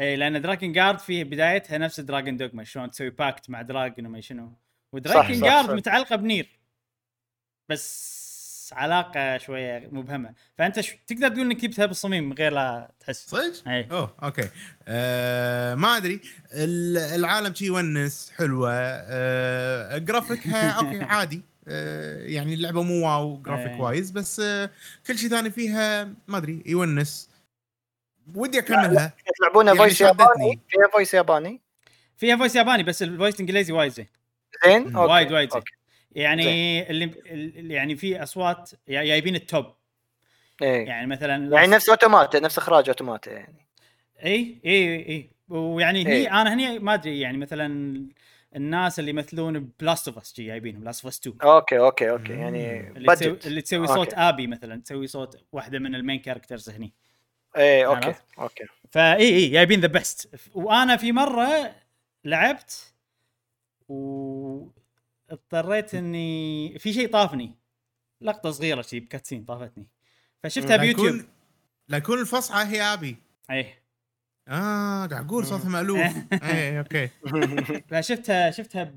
اي 0.00 0.16
لأن 0.16 0.42
Drakengard 0.42 0.98
في 0.98 1.24
بدايتها 1.24 1.78
نفس 1.78 2.00
Dragon's 2.00 2.36
Dogma 2.36 2.64
شلون 2.64 2.90
تسوي 2.90 3.10
pact 3.10 3.50
مع 3.50 3.62
dragon 3.62 4.06
وما 4.06 4.20
شنو. 4.20 4.52
و 4.92 4.98
Draken 4.98 5.34
صح، 5.34 5.46
gard. 5.46 5.70
متعلقة 5.70 6.16
ب 6.16 6.24
Nier 6.24 6.58
بس 7.68 8.20
علاقة 8.76 9.38
شوية 9.38 9.88
مبهمة. 9.92 10.34
فأنت 10.58 10.80
ش... 10.80 10.96
تقدر 11.06 11.28
تقول 11.28 11.40
إنك 11.40 11.56
جبتها 11.56 11.86
بالصميم 11.86 12.24
من 12.28 12.32
غير 12.32 12.52
لا 12.52 12.92
تحس. 13.00 13.26
صدق؟ 13.30 13.68
اي 13.68 13.88
أوه 13.90 14.16
okay. 14.22 14.48
آه 14.88 15.74
ما 15.74 15.96
أدري. 15.96 16.20
ال- 16.52 16.98
العالم 16.98 17.54
شي 17.54 17.64
يونس 17.66 18.32
حلوة. 18.36 18.70
آه 18.72 19.98
graphic 19.98 20.70
ها 20.70 20.76
okay 20.76 21.02
عادي. 21.02 21.42
يعني 21.66 22.54
اللعبة 22.54 22.82
مو 22.82 23.06
wow 23.06 23.42
graphic 23.42 23.66
إيه. 23.72 23.80
wise 23.80 24.10
بس 24.10 24.40
آه 24.40 24.70
كل 25.06 25.18
شيء 25.18 25.28
ثاني 25.30 25.50
فيها 25.50 26.04
ما 26.28 26.36
أدري 26.38 26.62
يونس. 26.66 27.30
ودي 28.34 28.58
أكملها. 28.58 29.14
يلعبونها 29.40 29.74
يعني 29.74 29.78
voice. 29.78 30.00
ياباني؟ 30.00 30.60
فيها 30.68 30.88
voice 30.92 31.14
ياباني؟ 31.14 31.60
فيها 32.16 32.36
voice 32.36 32.56
ياباني 32.56 32.82
بس 32.82 33.02
ال 33.02 33.07
voice 33.07 33.34
الانجليزي 33.34 33.72
وايد 33.72 33.92
زين. 33.92 34.06
زين؟ 34.66 34.96
وايد 34.96 35.32
وايد 35.32 35.52
زين. 35.52 35.62
يعني 36.12 36.90
اللي 36.90 37.04
اللي- 37.26 37.74
يعني 37.74 37.96
في 37.96 38.22
أصوات 38.22 38.70
جا- 38.88 39.04
جايبين 39.04 39.34
ال 39.34 39.42
top 39.42 39.66
إيه. 40.62 40.86
يعني 40.86 41.06
مثلا 41.06 41.52
يعني 41.56 41.66
نفس 41.66 41.88
Automata 41.88 42.40
نفس 42.40 42.58
إخراج 42.58 42.88
Automata 42.88 43.30
يعني. 43.32 43.66
اي 44.24 44.60
اي 44.64 44.96
اي 45.08 45.30
ويعني 45.48 46.02
هني 46.02 46.12
إيه. 46.12 46.40
أنا 46.42 46.54
هني 46.54 46.78
ما 46.78 46.94
أدري 46.94 47.20
يعني 47.20 47.38
مثلا 47.38 47.94
الناس 48.56 48.98
اللي 48.98 49.10
يمثلون 49.10 49.72
ب 49.80 49.86
Last 49.86 50.08
of 50.08 50.18
Us 50.18 50.40
جايبينهم 50.40 50.80
ب 50.80 50.85
Last 50.85 51.04
of 51.04 51.14
Us 51.14 51.20
2 51.20 51.36
okay 51.42 51.78
okay 51.78 52.10
okay 52.10 52.32
يعني 52.32 52.90
اللي 52.90 53.16
تسوي 53.16 53.38
اللي 53.46 53.62
تسوي 53.62 53.88
okay. 53.88 53.94
صوت 53.94 54.14
Abby 54.14 54.46
مثلا 54.46 54.82
تسوي 54.82 55.06
صوت 55.06 55.44
واحدة 55.52 55.78
من 55.78 55.94
ال 55.94 55.99
main 55.99 56.18
characters 56.18 56.70
هني. 56.70 56.92
إيه 57.56 57.86
okay؟ 57.86 58.14
okay. 58.38 58.64
VA 58.90 59.48
جايبين 59.48 59.80
the 59.80 59.86
best 59.86 60.50
وأنا 60.54 60.96
في 60.96 61.12
مرة 61.12 61.74
لعبت 62.24 62.94
و 63.88 64.66
اضطريت 65.30 65.94
اني 65.94 66.78
في 66.78 66.92
شيء 66.92 67.08
طافني. 67.08 67.54
لقطة 68.20 68.50
صغيرة 68.50 68.82
شي 68.82 69.00
ب 69.00 69.05
cutscene 69.05 69.44
طافتني. 69.44 69.86
فشفتها 70.42 70.76
لا 70.76 70.82
بيوتيوب. 70.82 71.24
لا 71.88 71.96
يكون 71.96 72.20
الفصحى 72.20 72.76
هي 72.76 72.82
Abby. 72.82 73.16
اي 73.50 73.74
آه 74.50 75.06
قاعد 75.06 75.12
أقول 75.26 75.46
صوتها 75.46 75.68
مألوف. 75.68 76.00
اي 76.42 76.78
okay. 76.78 77.08
فشفتها 77.88 78.50
شفتها 78.50 78.92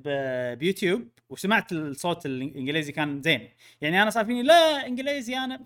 بيوتيوب 0.54 1.08
وسمعت 1.30 1.72
الصوت 1.72 2.26
الإنجليزي 2.26 2.92
كان 2.92 3.22
زين. 3.22 3.50
يعني 3.82 4.02
أنا 4.02 4.10
صار 4.10 4.26
فيني 4.26 4.44
لا 4.44 4.88
إنجليزي 4.88 5.38
أنا 5.38 5.64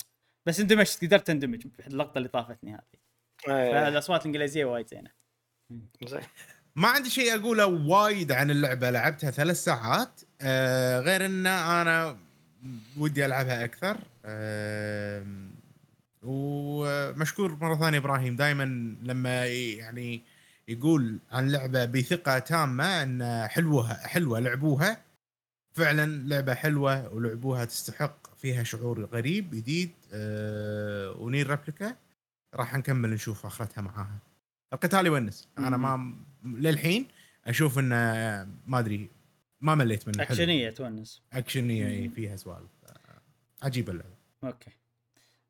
بس 0.48 0.60
اندمجت 0.60 1.06
قدرت 1.06 1.30
أندمج 1.30 1.62
في 1.62 1.88
اللقطه 1.88 2.18
اللي 2.18 2.30
طافتني 2.30 2.74
هذه 2.74 2.82
إيه، 3.48 3.72
فالأصوات 3.72 4.22
الإنجليزية 4.22 4.66
وايد 4.66 4.88
زينة. 4.88 5.10
زين. 6.08 6.20
ما 6.76 6.88
عندي 6.88 7.10
شيء 7.10 7.36
أقوله 7.36 7.66
وايد 7.66 8.32
عن 8.32 8.52
اللعبة 8.52 8.90
لعبتها 8.90 9.32
ثلاث 9.32 9.64
ساعات. 9.64 10.22
آه 10.42 11.00
غير 11.00 11.26
إن 11.26 11.48
أنا 11.48 12.18
ودي 12.98 13.26
ألعبها 13.26 13.64
أكثر. 13.64 13.98
آه 14.26 15.26
ومشكور 16.24 17.56
مرة 17.62 17.76
ثانية 17.76 17.98
إبراهيم 17.98 18.36
دائما 18.36 18.64
لما 19.04 19.46
يعني 19.46 20.22
يقول 20.68 21.20
عن 21.32 21.50
لعبة 21.52 21.86
بثقة 21.86 22.40
تامة 22.40 23.04
إن 23.04 23.48
حلوة 23.48 23.94
حلوة 23.94 24.40
لعبوها 24.40 25.02
فعلا 25.74 26.06
لعبة 26.28 26.54
حلوة 26.54 27.14
ولعبوها 27.14 27.66
تستحق 27.66 28.36
فيها 28.38 28.64
شعور 28.64 29.06
غريب 29.06 29.52
جديد 29.56 29.92
آه 30.14 31.12
و 31.12 31.19
Nier 31.19 31.50
Replicant 31.50 31.96
راح 32.56 32.76
نكمل 32.78 33.10
نشوف 33.10 33.46
آخرتها 33.46 33.82
معاها. 33.82 34.20
القتال 34.74 35.06
يونس 35.06 35.48
أنا 35.58 35.78
ما 35.78 36.16
للحين 36.46 37.08
أشوف 37.46 37.80
انه 37.80 37.96
ما 38.68 38.80
أدري 38.80 39.10
ما 39.62 39.76
مليت 39.76 40.08
منه. 40.08 40.24
أكشنية 40.24 40.70
تونس 40.70 41.22
أكشنية 41.34 41.88
إي، 41.88 42.10
فيها 42.10 42.36
سوالف. 42.36 42.70
آه، 42.86 43.22
عجيبة 43.66 43.92
اللعبة. 43.94 44.16
okay. 44.44 44.72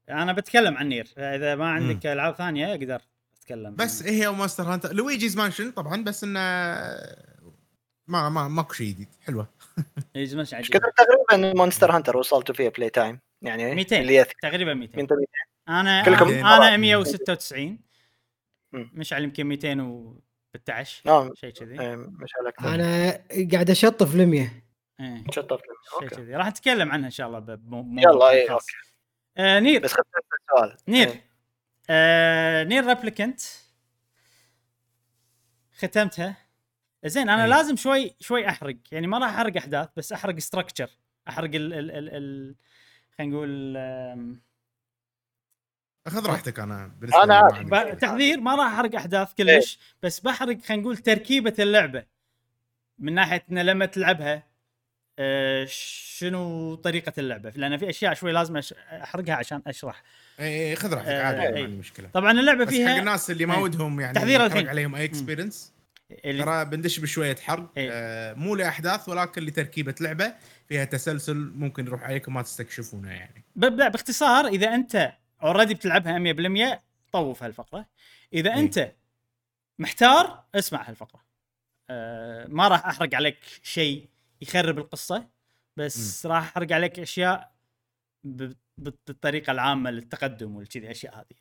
أنا 0.09 0.33
بتكلم 0.33 0.77
عن 0.77 0.87
Nier. 0.89 1.07
اذا 1.17 1.55
ما 1.55 1.69
عندك 1.69 2.05
العاب 2.05 2.35
ثانية 2.35 2.71
أقدر 2.71 3.01
اتكلم. 3.39 3.75
بس 3.75 4.03
هي 4.03 4.27
و 4.27 4.32
Monster 4.32 4.63
Hunter. 4.63 4.93
Luigi's 4.93 5.37
Mansion 5.37 5.71
طبعا 5.71 6.03
بس 6.03 6.23
إنه 6.23 6.39
ما 8.07 8.29
ما 8.29 8.47
ماكو 8.47 8.73
شيء 8.73 8.87
جديد. 8.87 9.07
حلوة. 9.25 9.47
يجي 10.15 10.35
مش 10.35 10.39
إيش 10.39 10.53
عجيب. 10.53 10.71
كثر 10.71 10.91
تقريبا 10.97 11.53
Monster 11.53 11.91
Hunter 11.91 12.17
وصلتوا 12.17 12.55
فيها 12.55 12.69
play 12.69 12.89
time 12.89 13.19
يعني 13.41 13.75
200. 13.75 13.99
اللي 13.99 14.25
تقريبا 14.41 14.73
200 14.73 14.97
من 14.97 15.03
200 15.03 15.15
أنا 15.69 16.03
كلكم- 16.05 16.45
أنا 16.45 16.77
196 16.77 17.79
مم. 18.73 18.91
مشعل 18.93 19.23
يمكن 19.23 19.45
216 19.45 21.09
آه. 21.09 21.31
شيء 21.35 21.49
كذي. 21.49 21.79
إيه، 21.81 21.95
مش 21.95 22.29
على 22.39 22.49
أكثر. 22.49 22.75
أنا 22.75 23.11
قاعد 23.53 23.69
أشطف 23.69 24.13
ل100 24.15 24.17
إيه، 24.99 25.23
شطف 25.31 25.59
شيء 25.61 26.03
okay. 26.03 26.15
كذي. 26.15 26.35
راح 26.35 26.47
نتكلم 26.47 26.91
عنها 26.91 27.05
إن 27.05 27.11
شاء 27.11 27.27
الله 27.27 27.39
ب- 27.39 27.69
بموضوع 27.69 28.01
يلا، 28.03 28.29
إيه، 28.29 28.49
خاص. 28.49 28.65
آه 29.37 29.59
Nier 29.59 29.81
بس 29.81 29.93
خذت 29.93 30.05
السؤال 30.41 30.77
Nier 30.87 31.07
إيه. 31.07 31.23
آه 31.89 32.63
Nier 32.63 32.87
Replicant 32.87 33.41
ختمتها 35.77 36.37
زين 37.05 37.29
أنا 37.29 37.43
أي. 37.43 37.49
لازم 37.49 37.75
شوي 37.75 38.15
شوي 38.19 38.49
أحرق 38.49 38.75
يعني 38.91 39.07
ما 39.07 39.17
راح 39.17 39.33
أحرق 39.33 39.57
أحداث 39.57 39.89
بس 39.97 40.13
أحرق 40.13 40.39
ستراكشر 40.39 40.89
أحرق 41.29 41.49
ال 41.55 41.73
ال 41.73 41.91
ال, 41.91 42.09
ال 42.09 42.55
خلينا 43.17 43.35
نقول 43.35 43.77
خذ 46.07 46.27
راحتك 46.27 46.59
أنا 46.59 46.91
مشكلة. 47.01 47.93
تحذير 47.93 48.39
ما 48.39 48.55
راح 48.55 48.73
أحرق 48.73 48.95
أحداث 48.95 49.33
إيه. 49.39 49.57
كلش 49.57 49.79
بس 50.03 50.19
بحرق 50.19 50.61
خلينا 50.61 50.83
نقول 50.83 50.97
تركيبة 50.97 51.53
اللعبة 51.59 52.05
من 52.99 53.13
ناحية 53.13 53.45
إن 53.51 53.59
لما 53.59 53.85
تلعبها 53.85 54.46
شنو 56.17 56.75
طريقة 56.75 57.13
اللعبة 57.17 57.49
لأن 57.55 57.77
في 57.77 57.89
أشياء 57.89 58.13
شوي 58.13 58.31
لازم 58.31 58.61
أحرقها 58.91 59.35
عشان 59.35 59.61
أشرح 59.67 60.03
إي 60.39 60.75
خذ 60.75 60.93
راحتك 60.93 61.09
آه، 61.09 61.23
عادي 61.23 61.37
ما 61.37 61.57
إي. 61.57 61.63
عندي 61.63 61.75
مشكلة 61.77 62.09
طبعا 62.13 62.31
اللعبة 62.31 62.63
بس 62.63 62.67
حق 62.67 62.77
فيها 62.77 62.99
الناس 62.99 63.31
اللي 63.31 63.45
ما. 63.45 63.57
ودهم 63.57 63.99
يعني 63.99 64.13
تحذير 64.13 64.45
الحين. 64.45 64.67
عليهم 64.67 64.95
إي 64.95 65.05
experience 65.05 65.73
ترى 66.23 66.65
بندش 66.65 66.99
بشوية 66.99 67.35
حرق. 67.35 67.69
آه 67.77 68.33
مو 68.33 68.55
لأحداث 68.55 69.09
ولكن 69.09 69.41
لتركيبة 69.43 69.95
لعبة 70.01 70.33
فيها 70.69 70.85
تسلسل 70.85 71.51
ممكن 71.55 71.85
يروح 71.87 72.03
عليكم 72.03 72.33
ما 72.33 72.41
تستكشفونه 72.41 73.11
يعني 73.11 73.43
ببدا 73.55 73.87
باختصار 73.87 74.47
إذا 74.47 74.75
أنت 74.75 75.13
already 75.43 75.73
بتلعبها 75.73 76.73
100% 76.73 76.79
طوف 77.11 77.43
هالفقرة 77.43 77.85
إذا. 78.33 78.53
أنت 78.53 78.91
محتار 79.79 80.43
اسمع 80.55 80.89
هالفقرة 80.89 81.21
أه 81.89 82.47
ما 82.49 82.67
راح 82.67 82.85
أحرق 82.85 83.15
عليك 83.15 83.37
شيء 83.63 84.07
يخرب 84.41 84.77
القصة 84.77 85.29
بس 85.77 86.25
راح 86.25 86.43
احرق 86.43 86.71
عليك 86.71 86.99
أشياء 86.99 87.51
بالطريقة 88.77 89.51
العامة 89.51 89.89
للتقدم 89.91 90.55
والكذي 90.55 90.91
اشياء 90.91 91.15
هذه. 91.15 91.37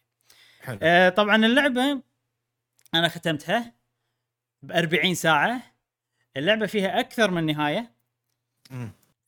حلو. 0.61 0.78
أه 0.82 1.09
طبعا 1.09 1.36
اللعبة 1.36 2.03
أنا 2.94 3.09
ختمتها 3.09 3.74
ب 4.62 4.72
40 4.72 5.14
ساعة. 5.14 5.62
اللعبة 6.36 6.66
فيها 6.66 7.01
أكثر 7.01 7.30
من 7.30 7.47
نهاية. 7.47 7.92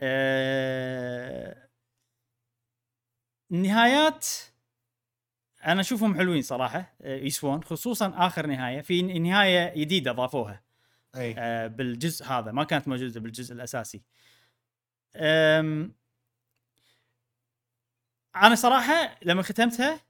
آه، 0.01 1.69
النهايات 3.53 4.27
أنا 5.67 5.81
أشوفهم 5.81 6.17
حلوين 6.17 6.43
صراحة 6.43 6.95
آه، 7.03 7.17
يسوون 7.17 7.65
خصوصا 7.65 8.13
آخر 8.17 8.47
نهاية. 8.47 8.81
في 8.81 9.03
نهاية 9.03 9.75
جديدة 9.81 10.13
ضافوها. 10.13 10.63
أي. 11.17 11.35
آه، 11.39 11.67
بالجزء 11.67 12.25
هذا 12.27 12.53
ما 12.53 12.65
كانت 12.65 12.89
موجودة 12.89 13.21
بالجزء 13.21 13.55
الأساسي. 13.55 14.03
أم، 15.17 15.95
أنا 18.37 18.55
صراحة 18.55 19.17
لما 19.23 19.43
ختمتها 19.43 20.01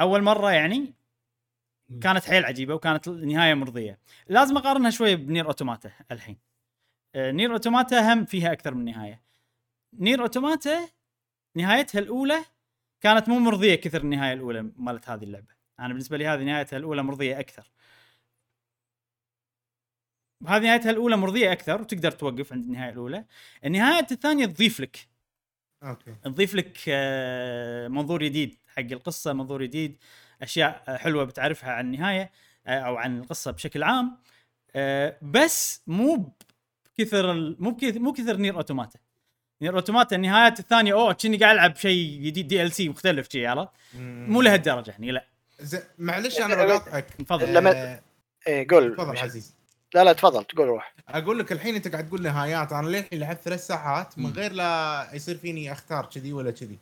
أول 0.00 0.22
مرة 0.22 0.50
يعني 0.52 0.94
كانت 2.02 2.24
حيل 2.24 2.44
عجيبة 2.44 2.74
وكانت 2.74 3.08
النهايه 3.08 3.54
مرضية. 3.54 3.98
لازم 4.28 4.56
أقارنها 4.56 4.90
شوي 4.90 5.16
بنير 5.16 5.46
أوتوماتا 5.46 5.90
الحين. 6.12 6.38
آه، 7.14 7.30
نير 7.30 7.52
أوتوماتا 7.52 8.12
هم 8.12 8.24
فيها 8.24 8.52
أكثر 8.52 8.74
من 8.74 8.84
نهاية. 8.84 9.22
نير 9.92 10.22
أوتوماتا 10.22 10.88
نهايتها 11.56 11.98
الأولى 11.98 12.44
كانت 13.00 13.28
مو 13.28 13.38
مرضية 13.38 13.74
كثر 13.74 14.00
النهاية 14.00 14.32
الأولى 14.32 14.62
مالت 14.76 15.08
هذه 15.10 15.24
اللعبة. 15.24 15.54
أنا 15.80 15.88
بالنسبة 15.88 16.16
لي 16.16 16.26
هذه 16.26 16.42
نهايتها 16.42 16.76
الأولى 16.76 17.02
مرضية 17.02 17.40
أكثر. 17.40 17.70
هذه 20.46 20.62
نهايتها 20.62 20.90
الأولى 20.90 21.16
مرضية 21.16 21.52
أكثر 21.52 21.80
وتقدر 21.80 22.10
توقف 22.10 22.52
عند 22.52 22.64
النهاية 22.64 22.92
الأولى. 22.92 23.24
النهاية 23.64 24.06
الثانية 24.10 24.46
تضيف 24.46 24.80
لك. 24.80 24.96
okay. 25.82 26.14
تضيف 26.24 26.54
لك 26.54 26.78
آه، 26.88 27.88
منظور 27.88 28.22
جديد 28.24 28.54
حق 28.76 28.80
القصة 28.92 29.32
منظور 29.32 29.62
جديد 29.62 29.96
أشياء 30.42 30.96
حلوة 30.96 31.24
بتعرفها 31.24 31.70
عن 31.72 31.94
النهاية 31.94 32.30
آه، 32.66 32.78
أو 32.80 32.96
عن 32.96 33.18
القصة 33.18 33.50
بشكل 33.50 33.82
عام. 33.82 34.16
آه، 34.76 35.16
بس 35.22 35.82
مو 35.86 36.32
بكثر 36.98 37.32
ال- 37.32 37.56
مو 37.58 37.70
بكثر 37.70 37.98
مو 37.98 38.12
كثر 38.12 38.36
Nier 38.36 38.56
Automata 38.56 38.98
Nier 39.62 39.74
Automata 39.74 40.16
النهايات 40.16 40.60
الثانية 40.60 40.92
أوه 40.92 41.12
كني 41.12 41.36
قاعد 41.36 41.54
ألعب 41.54 41.76
شيء 41.76 42.20
جديد 42.22 42.48
DLC 42.48 42.88
مختلف 42.88 43.28
شيء 43.32 43.46
عرفت؟ 43.46 43.70
مو 43.94 44.42
لهالدرجة 44.42 44.90
يعني 44.90 45.10
لا. 45.10 45.26
زين 45.60 45.80
معلش 45.98 46.40
أنا 46.40 46.54
بقاطعك. 46.64 47.04
تفضل. 47.04 47.54
لما- 47.54 48.00
إيه 48.46 48.66
قول 48.70 48.94
تفضل 48.96 49.16
عزيز 49.18 49.55
لا 49.96 50.04
لا 50.04 50.12
تفضل 50.12 50.44
تقول 50.44 50.68
روح. 50.68 50.94
أقول 51.08 51.38
لك 51.38 51.52
الحين 51.52 51.74
أنت 51.74 51.88
قاعد 51.88 52.08
تقول 52.08 52.22
نهايات 52.22 52.72
أنا 52.72 52.86
للحين 52.88 53.20
لعبت 53.20 53.40
ثلاث 53.40 53.66
ساعات 53.66 54.18
من 54.18 54.30
غير 54.32 54.52
لا 54.52 55.08
يصير 55.12 55.36
فيني 55.36 55.72
أختار 55.72 56.06
كذي 56.06 56.32
ولا 56.32 56.50
كذي. 56.50 56.78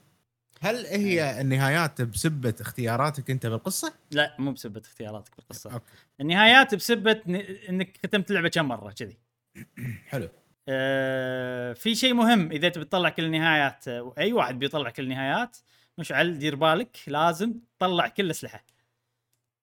هل 0.61 0.87
هي 0.87 1.41
النهايات 1.41 2.03
بسبة 2.03 2.55
اختياراتك 2.61 3.31
أنت 3.31 3.47
بالقصة؟ 3.47 3.93
لا 4.11 4.37
مو 4.39 4.53
بسبة 4.53 4.81
اختياراتك 4.81 5.37
بالقصة. 5.37 5.73
أوكي. 5.73 5.85
النهايات 6.21 6.75
بسبة 6.75 7.21
ن- 7.27 7.37
إنك 7.69 7.99
ختمت 8.07 8.31
اللعبة 8.31 8.49
كم 8.49 8.65
مرة؟ 8.69 8.91
كذي. 8.91 9.19
حلو. 10.11 10.29
آه، 10.69 11.73
في 11.73 11.95
شيء 11.95 12.15
مهم 12.15 12.51
إذا 12.53 12.69
تبي 12.69 12.85
تطلع 12.85 13.09
كل 13.09 13.25
النهايات 13.25 13.89
أي 14.19 14.33
واحد 14.33 14.59
بيطلع 14.59 14.91
كل 14.91 15.03
النهايات 15.03 15.57
مشعل 15.99 16.39
دير 16.39 16.55
بالك 16.57 16.97
لازم 17.07 17.55
تطلع 17.79 18.09
كل 18.09 18.25
الاسلحه 18.25 18.65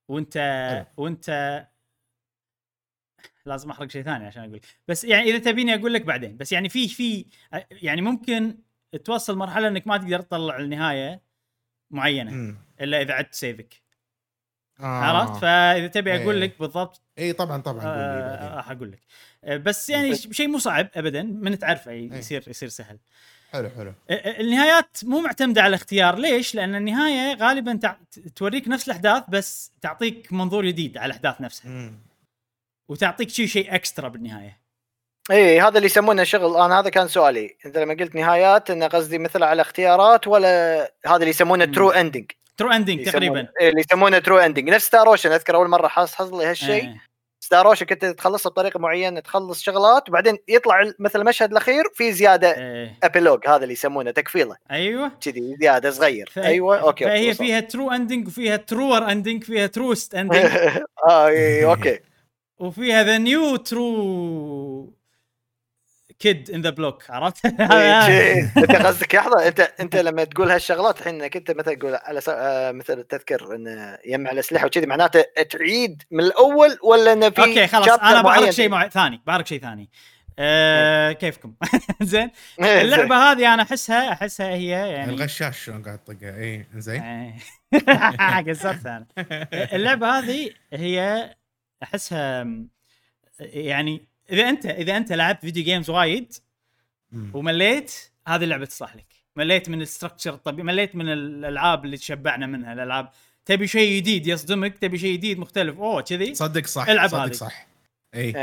وأنت 0.10 0.38
حلو. 0.72 0.86
وأنت 1.04 1.28
لازم 3.46 3.72
أحرق 3.72 3.90
شيء 3.90 4.04
ثاني 4.04 4.26
عشان 4.26 4.44
أقول. 4.44 4.60
بس 4.88 5.04
يعني 5.04 5.30
إذا 5.30 5.38
تبيني 5.38 5.76
أقول 5.76 5.94
لك 5.94 6.02
بعدين 6.02 6.38
بس 6.38 6.52
يعني 6.52 6.70
في 6.70 6.88
في 6.88 7.26
يعني 7.72 8.02
ممكن 8.02 8.58
توصل 9.06 9.38
مرحلة 9.38 9.68
إنك 9.68 9.88
ما 9.88 9.98
تقدر 9.98 10.22
تطلع 10.22 10.58
النهايه 10.58 11.22
معينة 11.92 12.56
إلا 12.82 13.02
إذا 13.02 13.14
عدت 13.14 13.34
سيفك. 13.34 13.82
آه. 14.80 14.84
عرفت؟ 14.86 15.42
فإذا 15.42 15.88
تبي 15.88 16.16
أقول 16.16 16.36
إيه. 16.36 16.42
لك 16.44 16.60
بالضبط 16.60 17.02
اي 17.20 17.34
طبعا 17.34 17.62
طبعا 17.62 17.82
آه،. 17.86 18.56
راح 18.56 18.72
أقول 18.72 18.92
لك. 18.92 19.00
آه، 19.44 19.58
بس 19.58 19.90
يعني 19.90 20.16
ش- 20.16 20.28
شيء 20.32 20.48
مو 20.48 20.58
صعب 20.58 20.88
ابدا 20.96 21.24
من 21.24 21.60
تعرفه 21.60 21.92
إيه. 21.92 22.14
يصير 22.14 22.44
يصير 22.48 22.70
سهل. 22.70 23.00
حلو 23.52 23.70
حلو. 23.70 23.94
آه، 24.10 24.14
آه، 24.14 24.42
النهايات 24.42 24.98
مو 25.04 25.20
معتمدة 25.22 25.62
على 25.62 25.76
اختيار 25.76 26.20
ليش؟ 26.20 26.56
لأن 26.56 26.76
النهاية 26.76 27.36
غالبا 27.36 27.76
تع... 27.76 27.96
توريك 28.36 28.68
نفس 28.68 28.88
الأحداث 28.88 29.24
بس 29.30 29.72
تعطيك 29.82 30.34
منظور 30.34 30.66
جديد 30.66 30.98
على 30.98 31.06
الأحداث 31.06 31.42
نفسها. 31.42 31.72
مم. 31.72 32.00
وتعطيك 32.90 33.30
شيء 33.30 33.46
شيء 33.46 33.76
extra 33.76 34.08
بالنهاية. 34.10 34.62
إيه 35.32 35.68
هذا 35.68 35.78
اللي 35.78 35.86
يسمونه 35.86 36.24
شغل. 36.24 36.56
أنا 36.56 36.80
هذا 36.80 36.90
كان 36.90 37.08
سؤالي. 37.08 37.58
إنت 37.66 37.78
لما 37.78 37.94
قلت 37.94 38.16
نهايات 38.16 38.70
انه 38.70 38.88
قصدي 38.88 39.18
مثل 39.18 39.44
على 39.44 39.62
اختيارات 39.62 40.28
ولا 40.28 40.82
هذا 41.06 41.16
اللي 41.16 41.30
يسمونه. 41.30 41.66
true 41.66 41.90
ending 41.90 42.32
true 42.58 42.72
ending 42.72 43.10
تقريبا. 43.10 43.48
اللي 43.62 43.80
يسمونه 43.82 44.20
true 44.20 44.38
ending 44.38 44.70
نفس 44.70 44.86
Star 44.86 45.08
Ocean 45.08 45.32
أذكر 45.32 45.56
أول 45.56 45.68
مرة 45.68 45.88
حص 45.88 46.16
حصل 46.16 46.40
لي 46.40 46.46
هالشيء. 46.46 46.86
آه. 46.86 46.96
Star 47.44 47.68
Ocean 47.68 47.86
كنت 47.86 48.06
تخلصها 48.06 48.50
بطريقة 48.50 48.80
معينة 48.80 49.20
تخلص 49.20 49.62
شغلات 49.62 50.10
وبعدين 50.10 50.38
يطلع 50.48 50.92
مثل 51.00 51.20
المشهد 51.20 51.52
الأخير 51.52 51.84
في 51.94 52.12
زيادة 52.12 52.56
آه. 52.58 52.92
Epilogue 53.04 53.48
هذا 53.48 53.64
اللي 53.64 53.74
يسمونه 53.74 54.12
تقفيلة. 54.12 54.56
أيوه. 54.72 55.12
كذي 55.22 55.56
زيادة 55.62 55.92
صغير. 55.92 56.30
ف... 56.34 56.40
أيوه 56.40 56.80
أوكي 56.82 57.06
فهي 57.06 57.30
وصل. 57.30 57.38
فيها 57.38 57.60
true 57.60 57.92
ending 57.92 58.28
وفيها 58.28 58.56
truer 58.56 59.12
ending 59.12 59.44
فيها 59.44 59.68
truest 59.68 60.16
ending 60.16 60.46
آه 61.10 61.28
إيه، 61.28 61.72
أوكي. 61.72 62.00
وفيها 62.62 63.04
the 63.04 63.18
new 63.18 63.56
true 63.56 64.94
kid 66.20 66.52
on 66.52 66.62
the 66.62 66.70
block 66.70 67.12
عرفت؟ 67.12 67.46
إيه، 67.62 68.06
شي- 68.06 68.60
أنت 68.60 68.76
قصدك 68.76 69.16
لحظة 69.16 69.48
أنت 69.48 69.60
أنت 69.80 69.96
لما 69.96 70.24
تقول 70.24 70.52
هالشغلات 70.52 71.00
الحين 71.00 71.22
إنك 71.22 71.36
أنت 71.38 71.52
مثلا 71.52 71.74
تقول 71.76 71.96
على. 71.96 72.22
آه، 72.30 72.72
مثل 72.72 73.04
تذكر 73.04 73.56
انه 73.56 73.98
يجمع 74.06 74.32
الاسلحه 74.32 74.66
وكذي 74.66 74.86
معناته 74.86 75.26
تعيد 75.50 76.04
من 76.12 76.24
الأول 76.24 76.78
ولا 76.84 77.14
إنه 77.14 77.30
في 77.30 77.42
أوكي 77.42 77.68
خلاص 77.68 77.88
أنا؟ 78.00 78.22
بعرف 78.22 78.50
شيء 78.56 78.70
مع... 78.70 78.88
ثاني 78.88 79.22
بعرف 79.28 79.48
شيء 79.48 79.62
ثاني 79.62 79.90
آه 80.40 81.12
كيفكم 81.12 81.54
زين 82.02 82.32
اللعبة 82.60 83.16
هذه 83.16 83.54
أنا 83.54 83.64
أحسها 83.64 84.12
أحسها 84.14 84.50
هي 84.50 84.68
يعني 84.70 85.14
الغشاش 85.14 85.64
شلون 85.66 85.84
قاعد 85.84 85.98
تطقها 85.98 86.38
اي 86.38 86.66
زين 86.76 87.02
إيه. 87.02 87.36
قصرت 88.52 88.86
أنا 88.86 89.06
اللعبة 89.54 90.20
هذه 90.20 90.50
هي 90.74 91.30
أحسها 91.84 92.48
يعني 93.40 94.06
إذا 94.32 94.50
أنت 94.50 94.66
إذا 94.66 94.98
أنت 94.98 95.14
لعبت 95.14 95.42
video 95.42 95.64
games 95.64 95.90
وايد. 95.90 96.34
ومليت 97.34 97.94
هذه 98.28 98.44
اللعبة 98.44 98.66
تصلح 98.66 98.96
لك. 98.96 99.06
مليت 99.36 99.70
من 99.70 99.82
ال 99.82 99.87
structure 99.87 100.34
الطبيعي 100.34 100.64
مليت 100.64 100.96
من 100.96 101.10
الألعاب 101.10 101.86
اللي 101.86 101.98
تشبعنا 101.98 102.46
منها 102.46 102.74
الألعاب. 102.74 103.10
تبي 103.46 103.68
شيء 103.68 103.98
جديد 103.98 104.28
يصدمك 104.28 104.78
تبي 104.78 104.98
شيء 104.98 105.14
جديد 105.14 105.40
مختلف 105.40 105.78
أوه 105.78 106.02
كذي. 106.02 106.36
صدق 106.36 106.66
صح 106.66 106.90
العب 106.90 107.10
صدق 107.10 107.20
هذه. 107.20 107.32
صح. 107.32 107.68
اي 108.16 108.22
إيه. 108.22 108.36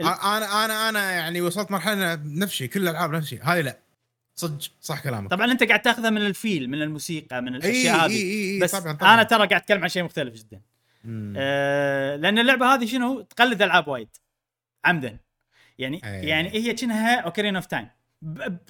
أنا 0.00 0.64
أنا 0.64 0.88
أنا 0.88 1.10
يعني 1.10 1.40
وصلت 1.40 1.70
مرحلة 1.70 2.14
نفس 2.14 2.52
الشيء 2.52 2.68
كل 2.68 2.82
الألعاب 2.82 3.12
نفس 3.14 3.24
الشيء 3.24 3.42
هذه 3.42 3.60
لا. 3.60 3.78
صدق 4.34 4.58
صح 4.80 5.02
كلامك. 5.02 5.30
طبعا 5.30 5.52
أنت 5.52 5.62
قاعد 5.62 5.82
تاخذها 5.82 6.10
من 6.10 6.26
ال 6.26 6.35
feel 6.35 6.70
من 6.70 6.82
الموسيقى 6.82 7.42
من 7.42 7.54
الأشياء 7.54 8.06
هذه. 8.06 8.22
إي 8.22 8.60
بس 8.60 8.72
طبعا 8.72 8.92
طبعا. 8.92 9.14
أنا 9.14 9.22
ترى 9.22 9.46
قاعد 9.46 9.60
أتكلم 9.60 9.82
عن 9.82 9.88
شيء 9.88 10.02
مختلف 10.02 10.34
جدا. 10.34 10.60
آه 11.36 12.16
لأن 12.16 12.38
اللعبة 12.38 12.74
هذه 12.74 12.86
شنو؟ 12.86 13.20
تقلد 13.20 13.62
ألعاب 13.62 13.88
وايد. 13.88 14.16
عمدا. 14.84 15.18
يعني 15.78 16.00
أي. 16.04 16.28
يعني 16.28 16.48
هي 16.48 16.74
كأنها 16.74 17.20
Ocarina 17.20 17.56
of 17.56 17.66
Time 17.66 17.88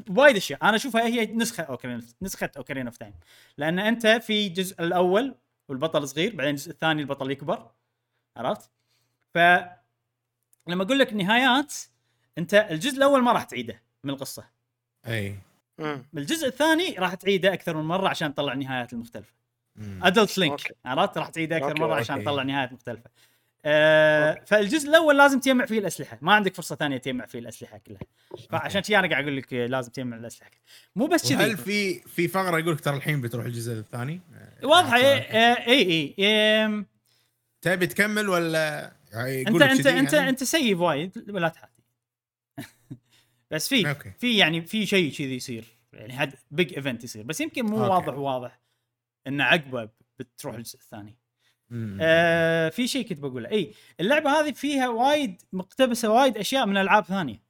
بوايد 0.06 0.36
أشياء. 0.36 0.62
أنا 0.62 0.76
أشوفها 0.76 1.02
هي 1.02 1.26
نسخة 1.26 1.62
اوكرين 1.62 2.02
نسخة 2.22 2.50
Ocarina 2.56 2.86
of 2.86 2.96
Time 2.96 3.14
لأن 3.58 3.78
أنت 3.78 4.06
في 4.06 4.46
الجزء 4.46 4.82
الأول 4.82 5.34
والبطل 5.68 6.08
صغير 6.08 6.36
بعدين 6.36 6.50
الجزء 6.50 6.70
الثاني 6.70 7.02
البطل 7.02 7.30
يكبر. 7.30 7.70
عرفت؟ 8.36 8.70
ف 9.34 9.38
لما 10.68 10.82
أقول 10.82 10.98
لك 10.98 11.12
نهايات 11.12 11.74
أنت 12.38 12.54
الجزء 12.54 12.96
الأول 12.96 13.22
ما 13.22 13.32
راح 13.32 13.44
تعيده 13.44 13.82
من 14.04 14.10
القصة. 14.10 14.44
اي 15.06 15.38
مم. 15.78 16.04
بالجزء 16.12 16.46
الثاني 16.46 16.94
راح 16.98 17.14
تعيده 17.14 17.52
أكثر 17.52 17.76
من 17.76 17.84
مرة 17.84 18.08
عشان 18.08 18.34
تطلع 18.34 18.52
النهايات 18.52 18.92
المختلفة. 18.92 19.34
ادلت 20.02 20.38
لينك. 20.38 20.76
عرفت؟ 20.84 21.18
راح 21.18 21.28
تعيده 21.28 21.56
أكثر 21.56 21.80
مرة 21.80 21.94
عشان. 21.94 22.22
تطلع 22.24 22.42
نهايات 22.42 22.72
مختلفة. 22.72 23.10
آه 23.64 24.44
فالجزء 24.46 24.88
الأول 24.88 25.18
لازم 25.18 25.40
تجمع 25.40 25.64
فيه 25.64 25.78
الأسلحة. 25.78 26.18
ما 26.22 26.32
عندك 26.32 26.54
فرصة 26.54 26.76
ثانية 26.76 26.96
تجمع 26.96 27.26
فيه 27.26 27.38
الأسلحة 27.38 27.78
كلها. 27.78 28.00
فعشان 28.50 28.80
كذي 28.80 28.98
أنا 28.98 29.08
قاعد 29.08 29.22
أقول 29.22 29.36
لك 29.36 29.52
لازم 29.52 29.92
تجمع 29.92 30.16
الأسلحة 30.16 30.50
كلها. 30.50 30.60
مو 30.96 31.06
بس 31.06 31.32
كذي. 31.32 31.56
في 31.56 32.00
في 32.00 32.28
فقرة 32.28 32.58
يقول 32.58 32.72
لك 32.72 32.80
ترى 32.80 32.96
الحين 32.96 33.20
بتروح 33.20 33.44
الجزء 33.44 33.72
الثاني؟ 33.72 34.20
واضحة. 34.62 34.98
يعني 34.98 35.66
اي 35.66 35.66
إي 35.66 35.90
إي 35.90 36.14
إيه 36.18 36.86
تبي 37.62 37.86
تكمل 37.86 38.28
ولا 38.28 38.92
يعني 39.12 39.48
انت 39.48 39.62
انت 39.62 39.86
انت 39.86 40.12
يعني؟ 40.12 40.28
أنت 40.28 40.44
save 40.44 40.80
وايد. 40.80 41.30
ولا 41.30 41.48
تحاتي. 41.48 41.82
بس 43.50 43.68
في. 43.68 43.94
في 44.18 44.36
يعني 44.36 44.62
في 44.62 44.86
شيء 44.86 45.12
كذي 45.12 45.36
يصير. 45.36 45.64
يعني 45.92 46.12
هاد 46.12 46.34
big 46.50 46.74
event 46.74 47.04
يصير. 47.04 47.22
بس 47.22 47.40
يمكن 47.40 47.66
مو 47.66 47.84
أوكي. 47.84 47.90
واضح 47.90 48.18
واضح. 48.18 48.61
انه 49.26 49.44
عقبه 49.44 49.88
بتروح 50.18 50.54
الجزء 50.54 50.78
الثاني. 50.78 51.16
آه 52.00 52.68
في 52.68 52.88
شيء 52.88 53.08
كنت 53.08 53.18
بقوله 53.18 53.50
إي 53.50 53.74
اللعبة 54.00 54.30
هذه 54.30 54.52
فيها 54.52 54.88
وايد 54.88 55.42
مقتبسة 55.52 56.10
وايد 56.10 56.36
أشياء 56.36 56.66
من 56.66 56.76
ألعاب 56.76 57.04
ثانية 57.04 57.42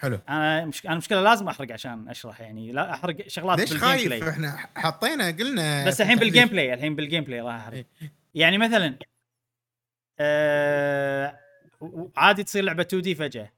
حلو 0.00 0.18
أنا 0.28 0.64
مش 0.64 0.86
أنا 0.86 0.94
مشكلة 0.96 1.22
لازم 1.22 1.48
أحرق 1.48 1.72
عشان 1.72 2.08
أشرح 2.08 2.40
يعني 2.40 2.72
لا 2.72 2.94
أحرق 2.94 3.28
شغلات 3.28 3.58
ليش 3.58 3.74
خايف 3.76 4.04
بلاي 4.04 4.30
إحنا 4.30 4.68
حطينا 4.76 5.30
قلنا 5.30 5.86
بس 5.86 6.00
الحين. 6.00 6.18
بال 6.18 6.48
gameplay 6.48 6.74
الحين 6.74 6.96
بال 6.96 7.24
gameplay 7.24 7.40
راح 7.40 7.54
أحرق. 7.54 7.84
يعني 8.34 8.58
مثلا 8.58 8.98
آه 10.20 11.38
عادي 12.16 12.44
تصير 12.44 12.64
لعبة 12.64 12.82
2D 12.82 13.14
فجأة 13.14 13.52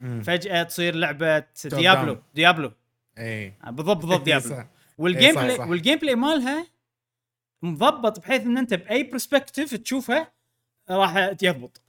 مم. 0.00 0.22
فجأة 0.22 0.62
تصير 0.62 0.94
لعبة 0.94 1.44
Diablo. 1.64 2.22
Diablo 2.34 2.72
إي 3.18 3.54
بالضبط 3.66 3.96
بالضبط 3.96 4.22
Diablo. 4.30 4.64
وال 4.98 5.10
game 5.10 5.34
صح، 5.34 5.42
play 5.42 5.56
صح. 5.56 5.66
وال 5.68 5.98
gameplay 5.98 6.14
مالها 6.14 6.66
مضبط 7.62 8.20
بحيث 8.20 8.42
إن 8.42 8.58
أنت 8.58 8.74
بأي 8.74 9.02
perspective 9.02 9.74
تشوفها 9.74 10.32
راح 10.90 11.16
يضبط. 11.42 11.82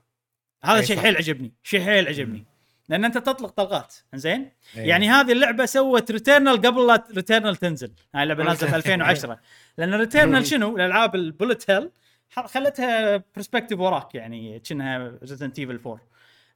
هذا 0.63 0.79
أي 0.79 0.85
شيء. 0.85 0.99
حيل 0.99 1.17
عجبني 1.17 1.53
شيء 1.63 1.81
حيل 1.85 2.07
عجبني. 2.07 2.45
لأن 2.89 3.05
أنت 3.05 3.17
تطلق 3.17 3.49
طلقات 3.49 3.95
زين 4.15 4.51
إيه. 4.77 4.83
يعني 4.89 5.09
هذه 5.09 5.31
اللعبة 5.31 5.65
سوت 5.65 6.11
Returnal 6.11 6.57
قبل 6.61 6.87
لا 6.87 7.07
Returnal 7.15 7.55
تنزل. 7.55 7.91
هاي 8.15 8.23
اللعبة 8.23 8.43
نازلة 8.43 8.69
في 8.69 8.75
2010 8.91 9.39
لأن 9.77 9.93
Returnal 9.93 10.47
شنو؟ 10.47 10.75
الألعاب 10.75 11.15
ال 11.15 11.23
bullet 11.23 11.69
hell 11.71 11.91
خلتها 12.29 13.23
perspective 13.35 13.79
وراك 13.79 14.15
يعني 14.15 14.59
كأنها 14.59 15.17
Resident 15.21 15.59
Evil 15.59 15.75
4 15.85 16.01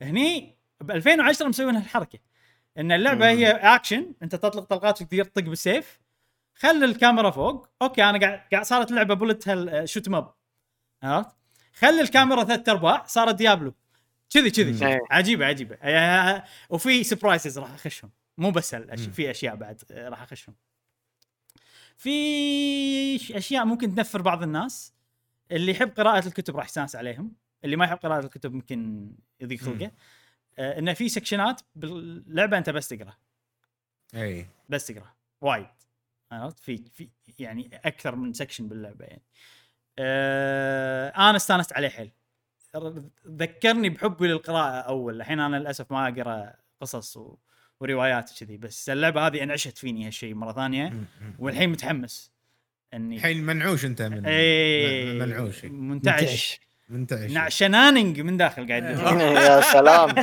هني 0.01 0.55
ب 0.81 0.91
2010 0.91 1.47
مسوين 1.47 1.75
هالحركه 1.75 2.19
إن 2.77 2.91
اللعبة. 2.91 3.29
هي 3.29 3.51
اكشن 3.51 4.13
أنت 4.23 4.35
تطلق 4.35 4.63
طلقات 4.63 5.01
وتقدر 5.01 5.23
تطق 5.23 5.43
بالسيف. 5.43 6.00
خلي 6.61 6.85
الكاميرا 6.85 7.31
فوق. 7.31 7.67
أوكي 7.81 8.03
أنا 8.03 8.19
قاعد 8.19 8.41
قاعد 8.51 8.65
صارت 8.65 8.91
اللعبه 8.91 9.13
bullet 9.13 9.47
hell 9.47 9.89
shoot 9.89 10.09
'em 10.09 10.24
up 10.24 10.33
عرفت؟ 11.03 11.35
خلي 11.73 12.01
الكاميرا 12.01 12.43
ثلاث 12.43 12.69
أرباع 12.69 13.05
صارت 13.05 13.35
Diablo 13.35 13.73
كذي 14.29 14.51
كذي. 14.51 14.87
إيه. 14.87 14.99
عجيبه 15.11 15.45
عجيبة. 15.45 15.75
آه، 15.81 16.43
وفي 16.69 17.03
surprises 17.03 17.59
راح 17.59 17.73
أخشهم. 17.73 18.11
مو 18.37 18.51
بس 18.51 18.73
مم. 18.73 18.95
في 18.95 19.31
أشياء 19.31 19.55
بعد 19.55 19.81
آه، 19.91 20.09
راح 20.09 20.21
أخشهم. 20.21 20.55
في 21.97 23.37
أشياء 23.37 23.65
ممكن 23.65 23.95
تنفر 23.95 24.21
بعض 24.21 24.43
الناس. 24.43 24.93
اللي 25.51 25.71
يحب 25.71 25.89
قراءة 25.97 26.27
الكتب 26.27 26.57
راح 26.57 26.65
يستانس 26.65 26.95
عليهم. 26.95 27.33
اللي 27.63 27.75
ما 27.75 27.85
يحب 27.85 27.97
قراءة 27.97 28.25
الكتب 28.25 28.53
ممكن 28.53 29.11
يضيق 29.39 29.59
خلقه. 29.59 29.91
آه 30.59 30.79
إنه 30.79 30.93
في 30.93 31.09
section 31.09 31.55
ات 31.55 31.61
باللعبة 31.75 32.57
أنت 32.57 32.69
بس 32.69 32.87
تقرأ. 32.87 33.13
اي 34.15 34.47
بس 34.69 34.87
تقرأ. 34.87 35.13
وايد. 35.41 35.67
عرفت؟ 36.31 36.59
في 36.59 36.83
في 36.93 37.09
يعني 37.39 37.69
أكثر 37.85 38.15
من 38.15 38.33
section 38.33 38.67
باللعبة 38.67 39.05
يعني. 39.05 39.21
آه 39.99 41.09
أنا 41.09 41.35
استانست 41.35 41.73
عليه 41.73 41.89
حيل. 41.89 42.11
ذكرني 43.27 43.89
بحبي 43.89 44.27
للقراءه 44.27 44.75
أول. 44.79 45.15
الحين 45.15 45.39
أنا 45.39 45.55
للأسف 45.55 45.91
ما 45.91 46.07
أقرأ 46.07 46.53
قصص 46.81 47.17
و... 47.17 47.35
وروايات 47.79 48.31
كذي 48.39 48.57
بس 48.57 48.89
اللعبة 48.89 49.27
هذه 49.27 49.43
انعشت 49.43 49.77
فيني 49.77 50.07
هالشيء 50.07 50.33
مرة 50.35 50.53
ثانية. 50.53 50.93
والحين 51.39 51.69
متحمس 51.69 52.31
إني 52.93 53.15
الحين 53.17 53.43
منعوش 53.43 53.85
أنت 53.85 54.01
من 54.01 54.25
اي 54.25 55.05
من- 55.13 55.19
منعوش. 55.19 55.65
منتعش. 55.65 56.59
منتعش. 56.89 57.31
نعشناننج 57.31 58.19
من 58.21 58.37
داخل 58.37 58.67
قاعد. 58.67 58.83
يا 59.37 59.61
سلام. 59.61 60.15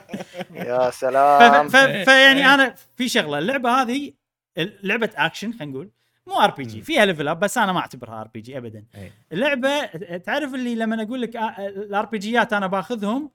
يا 0.68 0.90
سلام. 0.90 1.68
فيعني 2.04 2.46
أنا 2.54 2.74
في 2.96 3.08
شغلة. 3.08 3.38
اللعبة 3.38 3.70
هذه 3.82 4.12
لعبة 4.58 5.10
اكشن 5.16 5.52
خلينا 5.52 5.72
نقول. 5.72 5.90
مو 6.26 6.34
RPG. 6.40 6.82
فيها 6.82 7.04
level 7.04 7.28
up 7.28 7.40
بس 7.40 7.58
أنا 7.58 7.72
ما 7.72 7.80
أعتبرها 7.80 8.20
RPG 8.20 8.58
ابدا. 8.58 8.84
اللعبة 9.32 9.84
تعرف 10.16 10.54
اللي 10.54 10.74
لما 10.74 11.02
أقول 11.02 11.22
لك 11.22 11.36
ال 11.36 12.04
RPG 12.04 12.18
ات 12.18 12.52
أنا 12.52 12.66
باخذهم 12.66 13.30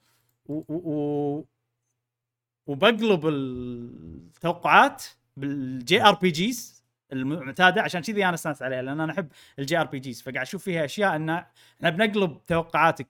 و, 0.46 0.54
و, 0.54 0.64
و 0.76 1.46
وبقلب 2.68 3.28
التوقعات 3.28 5.04
بال 5.38 6.04
JRPGs 6.04 6.84
المعتادة 7.14 7.82
عشان 7.82 8.02
كذي 8.02 8.26
أنا 8.26 8.34
استانس 8.34 8.62
عليها 8.62 8.82
لأن 8.82 9.00
أنا 9.00 9.14
أحب 9.14 9.28
ال 9.60 9.78
JRPGs. 9.78 10.22
فقاعد 10.22 10.38
أشوف 10.38 10.64
فيها 10.64 10.86
أشياء 10.86 11.16
إن 11.16 11.30
إحنا 11.30 11.90
بنقلب 11.90 12.46
توقعاتك 12.48 13.08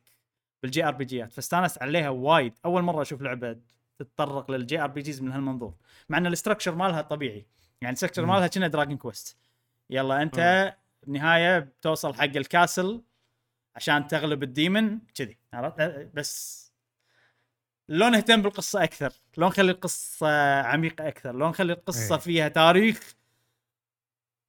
بال 0.63 0.83
JRPG 0.87 1.05
ات. 1.05 1.33
فاستانست 1.33 1.81
عليها 1.81 2.09
وايد. 2.09 2.53
أول 2.65 2.81
مرة 2.81 3.01
أشوف 3.01 3.21
لعبة 3.21 3.57
تتطرق 3.99 4.51
لل 4.51 4.79
JRPGs 4.79 5.21
من 5.21 5.31
هالمنظور 5.31 5.73
مع 6.09 6.17
إن 6.17 6.27
ال 6.27 6.32
structure 6.32 6.75
مالها 6.75 7.01
طبيعي. 7.01 7.45
يعني 7.81 7.95
مم. 8.17 8.27
مالها 8.27 8.47
كأنه 8.47 8.67
Dragon 8.67 8.97
Quest 8.97 9.37
يلا 9.89 10.21
انت 10.21 10.73
بالنهاية 11.03 11.59
بتوصل 11.59 12.13
حق 12.13 12.23
ال 12.23 12.34
castle 12.34 13.01
عشان 13.75 14.07
تغلب 14.07 14.43
ال 14.43 14.53
demon 14.53 14.99
كذي 15.15 15.37
عرفت 15.53 16.09
بس 16.13 16.61
لو 17.89 18.07
نهتم 18.07 18.41
بالقصة 18.41 18.83
أكثر 18.83 19.13
لو 19.37 19.47
نخلي 19.47 19.71
القصة 19.71 20.61
عميقة 20.61 21.07
أكثر 21.07 21.35
لو 21.35 21.49
نخلي 21.49 21.73
القصة 21.73 22.15
إيه. 22.15 22.21
فيها 22.21 22.47
تاريخ 22.47 23.15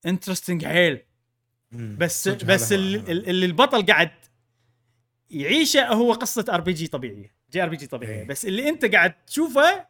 interesting 0.07 0.67
حيل. 0.67 1.03
بس 1.73 2.29
بس 2.29 2.73
اللي. 2.73 2.99
اللي 3.13 3.47
البطل 3.47 3.87
قاعد 3.87 4.11
يعيشه 5.31 5.87
هو 5.87 6.13
قصة 6.13 6.45
ار 6.49 6.61
بي 6.61 6.73
جي 6.73 6.87
طبيعية 6.87 7.35
جي 7.51 7.63
ار 7.63 7.69
بي 7.69 7.77
جي 7.77 7.87
طبيعية 7.87 8.21
إيه. 8.21 8.27
بس 8.27 8.45
اللي 8.45 8.69
أنت 8.69 8.85
قاعد 8.85 9.25
تشوفه 9.25 9.87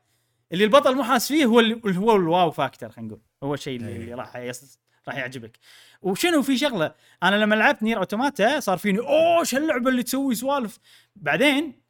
اللي 0.53 0.65
البطل 0.65 0.95
مو 0.95 1.05
حاس 1.05 1.29
فيه 1.29 1.45
هو 1.45 1.61
اللي 1.61 1.81
هو 1.99 2.17
ال 2.17 2.51
wow 2.51 2.64
factor 2.64 2.89
خلينا 2.89 3.09
نقول 3.09 3.23
هو 3.43 3.55
الشيء 3.55 3.77
اللي, 3.77 3.89
إيه. 3.89 3.97
اللي 3.97 4.15
راح 4.15 4.37
يص... 4.37 4.81
راح 5.09 5.17
يعجبك. 5.17 5.59
وشنو 6.03 6.43
في 6.43 6.57
شغلة؟ 6.57 6.95
أنا 7.23 7.37
لما 7.37 7.55
لعبت 7.55 7.83
NieR 7.83 7.99
Automata 7.99 8.61
صار 8.61 8.79
فيني 8.79 8.99
أوه 8.99 9.41
إيش 9.41 9.55
هاللعبه 9.55 9.91
اللي 9.91 10.03
تسوي 10.03 10.35
سوالف؟ 10.35 10.79
بعدين 11.17 11.83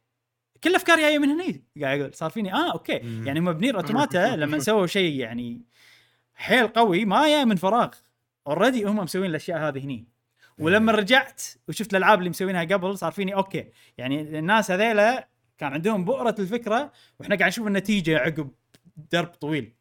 كل 0.63 0.75
أفكاري 0.75 1.01
جاية 1.01 1.19
من 1.19 1.29
هني 1.29 1.63
قاعد 1.81 1.99
أقول 1.99 2.13
صار 2.13 2.29
فيني 2.29 2.53
آه 2.53 2.71
أوكي. 2.71 3.23
يعني 3.25 3.39
هم 3.39 3.53
ب 3.53 3.58
NieR 3.58 3.77
Automata 3.77 4.35
لما 4.35 4.59
سووا 4.59 4.87
شيء 4.87 5.19
يعني 5.19 5.65
حيل 6.35 6.67
قوي 6.67 7.05
ما 7.05 7.27
جاي 7.27 7.45
من 7.45 7.55
فراغ. 7.55 7.89
already 8.47 8.83
هم 8.83 8.95
مسوين 8.95 9.29
الأشياء 9.29 9.59
هذه 9.59 9.79
هني. 9.85 10.07
ولما 10.57 10.91
رجعت 10.91 11.41
وشفت 11.67 11.91
الألعاب 11.91 12.19
اللي 12.19 12.29
مسوينها 12.29 12.63
قبل 12.63 12.97
صار 12.97 13.11
فيني 13.11 13.35
okay. 13.35 13.65
يعني 13.97 14.39
الناس 14.39 14.71
هذيلا 14.71 15.27
كان 15.57 15.73
عندهم 15.73 16.05
بذرة 16.05 16.35
الفكرة 16.39 16.91
وإحنا 17.19 17.35
قاعد 17.35 17.49
نشوف 17.49 17.67
النتيجة 17.67 18.17
عقب 18.17 18.51
درب 19.11 19.27
طويل. 19.27 19.73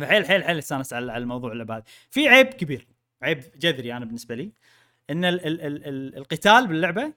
فحيل 0.00 0.26
حيل 0.26 0.44
حيل 0.44 0.58
استانست 0.58 0.92
على 0.92 1.12
على 1.12 1.22
الموضوع 1.22 1.52
اللعبه 1.52 1.76
هذه 1.76 1.82
في 2.10 2.28
عيب 2.28 2.46
كبير 2.46 2.86
عيب 3.22 3.42
جذري 3.56 3.96
أنا 3.96 4.04
بالنسبة 4.04 4.34
لي 4.34 4.52
إن 5.10 5.24
ال 5.24 5.46
ال 5.46 5.60
ال 5.60 5.84
ال 5.88 6.16
القتال 6.16 6.66
باللعبة 6.66 7.12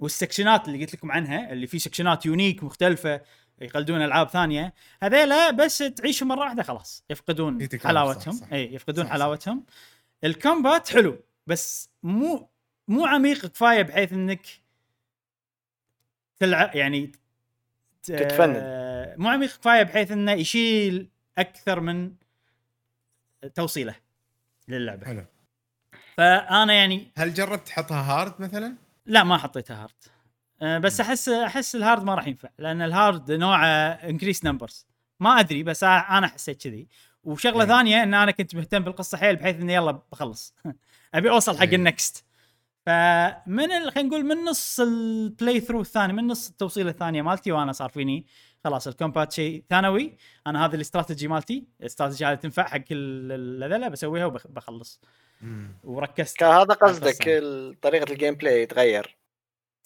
والسكشنات 0.00 0.68
اللي 0.68 0.80
قلت 0.84 0.94
لكم 0.94 1.12
عنها 1.12 1.52
اللي 1.52 1.66
في 1.66 1.78
سكشنات 1.78 2.26
unique 2.26 2.64
مختلفة 2.64 3.20
يقلدون 3.60 4.02
ألعاب 4.02 4.28
ثانية 4.28 4.74
هذيلا 5.02 5.50
بس 5.50 5.78
تعيشهم 5.78 6.28
مرة 6.28 6.40
واحدة 6.40 6.62
خلاص 6.62 7.04
يفقدون 7.10 7.68
حلاوتهم 7.84 8.32
صح، 8.34 8.46
صح. 8.46 8.52
اي 8.52 8.74
يفقدون 8.74 9.04
صح، 9.04 9.10
صح. 9.10 9.14
حلاوتهم 9.16 9.64
الكومبات 10.24 10.88
حلو 10.88 11.18
بس 11.46 11.90
مو 12.02 12.48
مو 12.88 13.06
عميق 13.06 13.46
كفاية 13.46 13.82
بحيث 13.82 14.12
إنك 14.12 14.46
تلعب 16.38 16.76
يعني 16.76 17.06
ت- 18.02 18.12
تتفنن. 18.12 19.14
مو 19.18 19.28
عميق 19.28 19.48
كفاية 19.48 19.82
بحيث 19.82 20.10
إنه 20.12 20.32
يشيل 20.32 21.08
أكثر 21.38 21.80
من 21.80 22.12
توصيله 23.54 23.94
للعبة. 24.68 25.06
حلو. 25.06 25.24
فأنا 26.16 26.72
يعني 26.72 27.12
هل 27.16 27.34
جربت 27.34 27.66
تحطها 27.66 28.02
هارد 28.02 28.34
مثلا؟ 28.38 28.76
لا 29.06 29.24
ما 29.24 29.36
حطيتها 29.36 29.82
hard. 29.82 29.92
أه 30.62 30.78
بس 30.78 31.00
احس 31.00 31.28
أحس 31.28 31.76
ال 31.76 31.82
hard 31.82 32.04
ما 32.04 32.14
راح 32.14 32.26
ينفع 32.26 32.48
لأن 32.58 32.82
ال 32.82 32.92
hard 32.92 33.32
نوعه 33.32 33.66
increase 33.88 34.44
numbers 34.44 34.86
ما 35.20 35.40
أدري 35.40 35.62
بس 35.62 35.84
أنا 35.84 36.26
حسيت 36.26 36.62
كذي. 36.62 36.88
وشغلة 37.24 37.62
إيه. 37.62 37.68
ثانية 37.68 38.02
إن 38.02 38.14
أنا 38.14 38.30
كنت 38.30 38.54
مهتم 38.54 38.82
بالقصة 38.82 39.18
حيل 39.18 39.36
بحيث 39.36 39.56
إني 39.56 39.74
يلا 39.74 40.02
بخلص. 40.12 40.54
أبي 41.14 41.30
أوصل 41.30 41.58
حق 41.58 41.62
إيه. 41.62 41.76
ال 41.76 41.86
next 41.86 42.24
فمن 42.86 43.90
خلينا 43.90 44.02
نقول 44.02 44.24
من 44.24 44.44
نص 44.44 44.80
ال 44.80 45.60
playthrough 45.60 45.80
الثاني 45.80 46.12
من 46.12 46.26
نص 46.26 46.48
التوصيلة 46.48 46.90
الثانية 46.90 47.22
مالتي 47.22 47.52
وأنا 47.52 47.72
صار 47.72 47.88
فيني 47.88 48.26
خلاص 48.64 48.86
ال 48.88 48.94
combat 48.94 49.32
شيء 49.32 49.64
ثانوي. 49.70 50.16
أنا 50.46 50.64
هذه 50.66 50.74
الاستراتيجي 50.74 51.28
مالتي 51.28 51.64
الاستراتيجي 51.80 52.24
هذه 52.24 52.34
تنفع 52.34 52.62
حق 52.64 52.80
ال- 52.90 53.64
هذول 53.64 53.90
بسويها 53.90 54.26
وبخلص. 54.26 55.00
وركزت 55.84 56.42
هذا 56.42 56.74
قصدك 56.74 57.22
طريقة 57.82 58.12
ال 58.12 58.34
gameplay 58.34 58.62
يتغير؟ 58.62 59.16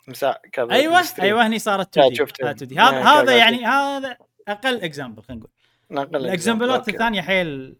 مسا... 0.08 0.32
كان 0.52 0.70
أيوه. 0.70 1.02
أيوه 1.20 1.46
هني 1.46 1.58
صارت 1.58 1.96
لا، 1.98 2.02
2D 2.02 2.14
شفته. 2.16 2.50
2D 2.50 2.74
لا، 2.74 2.82
هذا 2.82 2.90
كان 2.90 3.06
هذا 3.06 3.36
يعني 3.36 3.64
هذا 3.66 4.16
أقل 4.48 4.80
example 4.82 5.22
خلينا 5.22 5.46
نقول. 5.90 6.16
الاكزامبلات. 6.16 6.88
الثانية 6.88 7.20
حيل 7.22 7.76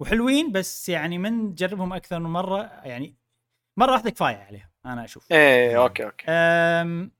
وحلوين 0.00 0.52
بس 0.52 0.88
يعني 0.88 1.18
من 1.18 1.54
تجربهم 1.54 1.92
أكثر 1.92 2.18
من 2.18 2.30
مرة 2.30 2.60
يعني 2.84 3.16
مرة 3.76 3.92
واحدة 3.92 4.10
كفاية 4.10 4.36
عليهم 4.36 4.68
أنا 4.86 5.04
أشوف. 5.04 5.32
إيه 5.32 5.82
okay 5.82 6.04
okay. 6.04 6.24
أم 6.28 7.12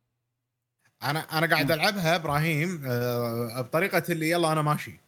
أنا 1.02 1.20
أنا 1.38 1.46
قاعد 1.46 1.70
ألعبها 1.70 2.16
إبراهيم 2.16 2.82
آه، 2.86 3.60
بطريقة 3.60 4.02
اللي 4.08 4.30
يلا 4.30 4.52
أنا 4.52 4.62
ماشي. 4.62 5.00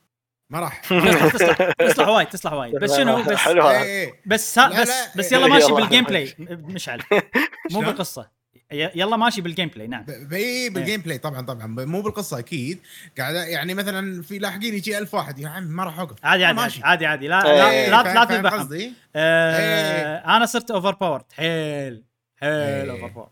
ما 0.50 0.60
راح. 0.60 0.80
تصلح 1.32 1.72
تصلح 1.78 2.08
وايد 2.08 2.26
تصلح 2.28 2.52
وايد. 2.52 2.74
بس 2.76 2.96
شنو 2.96 3.22
بس 3.22 3.36
حلو. 3.36 3.70
إيه، 3.70 3.82
إيه. 3.82 4.20
بس 4.26 4.58
لا، 4.58 4.68
بس 4.82 4.88
لا، 4.88 4.94
بس 5.16 5.32
إيه، 5.32 5.38
يلا 5.38 5.48
ماشي. 5.48 5.72
بالجيم 5.72 6.04
بلاي 6.04 6.34
مشعل. 6.74 7.02
مو؟ 7.72 7.80
بالقصة. 7.80 8.42
ي- 8.72 8.90
يلا 9.00 9.16
ماشي 9.16 9.40
بالجيم 9.40 9.68
بلاي 9.68 9.86
نعم 9.86 10.04
باي 10.08 10.70
بالجيم 10.70 11.00
بلاي 11.00 11.18
طبعا 11.18 11.40
طبعا. 11.46 11.66
مو 11.66 12.02
بالقصة 12.02 12.38
أكيد. 12.38 12.80
قاعد 13.18 13.34
يعني 13.34 13.74
مثلا 13.74 14.22
في 14.22 14.38
لاحقين 14.38 14.74
يجي 14.74 14.98
ألف 14.98 15.14
واحد 15.14 15.38
يا 15.38 15.48
عم 15.48 15.62
ما 15.64 15.84
راح 15.84 15.98
أوقف. 15.98 16.16
عادي 16.24 16.44
عادي 16.44 16.56
ماشي. 16.58 16.82
عادي 16.84 17.06
عادي. 17.06 17.28
لا 17.28 17.44
إيه، 17.70 17.90
لا 17.90 17.90
لا 17.90 18.02
فاهم- 18.02 18.14
لا 18.14 18.24
فاهم 18.26 18.36
تذبحهم 18.40 18.60
قصدي؟ 18.60 18.92
آه 19.16 20.36
أنا 20.36 20.46
صرت 20.46 20.70
اوفر 20.70 20.94
باورد 20.94 21.24
حيل 21.36 22.04
حيل 22.40 22.50
إيه. 22.50 22.90
اوفر 22.90 23.06
باورد 23.06 23.30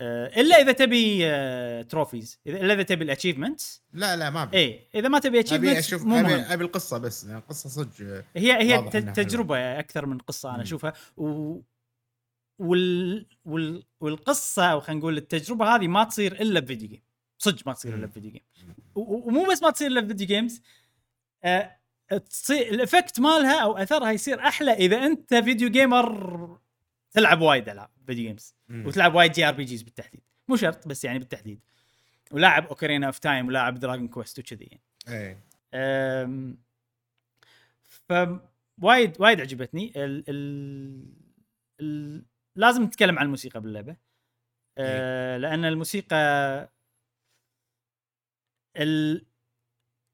إلا 0.00 0.56
إذا 0.60 0.72
تبي 0.72 1.20
آه 1.26 1.82
تروفيز 1.82 2.40
إلا 2.46 2.74
إذا 2.74 2.82
تبي 2.82 3.04
الاتشيفمنتس 3.04 3.82
لا 3.92 4.16
لا 4.16 4.30
ما 4.30 4.42
أبي. 4.42 4.56
اي 4.56 4.88
إذا 4.94 5.08
ما 5.08 5.18
تبي 5.18 5.40
اتشيفمنتس 5.40 5.78
أشوف 5.78 6.04
مو 6.04 6.20
أبي, 6.20 6.28
مهم. 6.28 6.44
أبي 6.52 6.64
القصة 6.64 6.98
بس 6.98 7.24
القصة 7.24 7.68
صدق 7.68 8.24
هي 8.36 8.52
هي 8.62 8.76
واضح 8.76 8.90
ت- 8.92 8.96
إنها 8.96 9.14
حلوة. 9.14 9.26
تجربة 9.28 9.78
أكثر 9.78 10.06
من 10.06 10.18
قصة 10.18 10.54
أنا. 10.54 10.62
أشوفها. 10.62 10.92
و 11.16 11.58
وال... 12.58 13.26
وال... 13.44 13.84
والقصة 14.00 14.64
أو 14.72 14.80
خلينا 14.80 15.00
نقول 15.00 15.16
التجربة 15.16 15.74
هذه 15.76 15.88
ما 15.88 16.04
تصير 16.04 16.32
إلا 16.40 16.60
ب 16.60 16.65
video 16.65 16.88
game 16.88 17.02
صدق 17.38 17.66
ما 17.66 17.72
تصير 17.72 17.94
إلا. 17.94 18.06
ب 18.06 18.10
video 18.10 18.30
game 18.30 18.42
و- 18.94 19.00
و- 19.00 19.22
ومو 19.28 19.44
بس 19.50 19.62
ما 19.62 19.70
تصير 19.70 19.86
إلا 19.86 20.00
ب 20.00 20.04
video 20.04 20.26
games 20.26 20.62
آه 21.44 21.76
تصير 22.30 22.68
ال 22.74 22.81
effect 22.81 23.20
مالها 23.20 23.58
أو 23.62 23.76
أثرها 23.76 24.10
يصير 24.10 24.40
أحلى 24.40 24.72
إذا 24.72 24.96
أنت 25.06 25.34
video 25.34 25.68
gamer 25.68 26.58
تلعب 27.10 27.40
وايد 27.40 27.68
ألعاب. 27.68 27.90
video 28.06 28.26
games. 28.26 28.54
وتلعب 28.70 29.14
وايد 29.14 29.32
JRPGs 29.32 29.82
بالتحديد. 29.82 30.20
مو 30.48 30.56
شرط 30.56 30.88
بس 30.88 31.04
يعني 31.04 31.18
بالتحديد. 31.18 31.60
ولاعب 32.30 32.66
Ocarina 32.66 33.06
of 33.06 33.18
Time 33.18 33.48
ولاعب 33.48 33.78
Dragon 33.78 34.08
Quest 34.08 34.38
وكذي 34.38 34.64
يعني. 34.64 34.82
إيه. 35.08 35.38
أم، 35.74 36.58
ف 37.86 38.12
وايد 38.82 39.20
وايد 39.20 39.40
عجبتني. 39.40 39.92
ال 39.96 40.24
ال 40.28 41.04
ال 41.80 42.24
لازم 42.56 42.82
نتكلم 42.82 43.18
عن 43.18 43.24
الموسيقى 43.26 43.60
باللعبة. 43.60 43.96
أه 44.78 45.36
لأن 45.36 45.64
الموسيقى 45.64 46.16
ال 48.76 49.26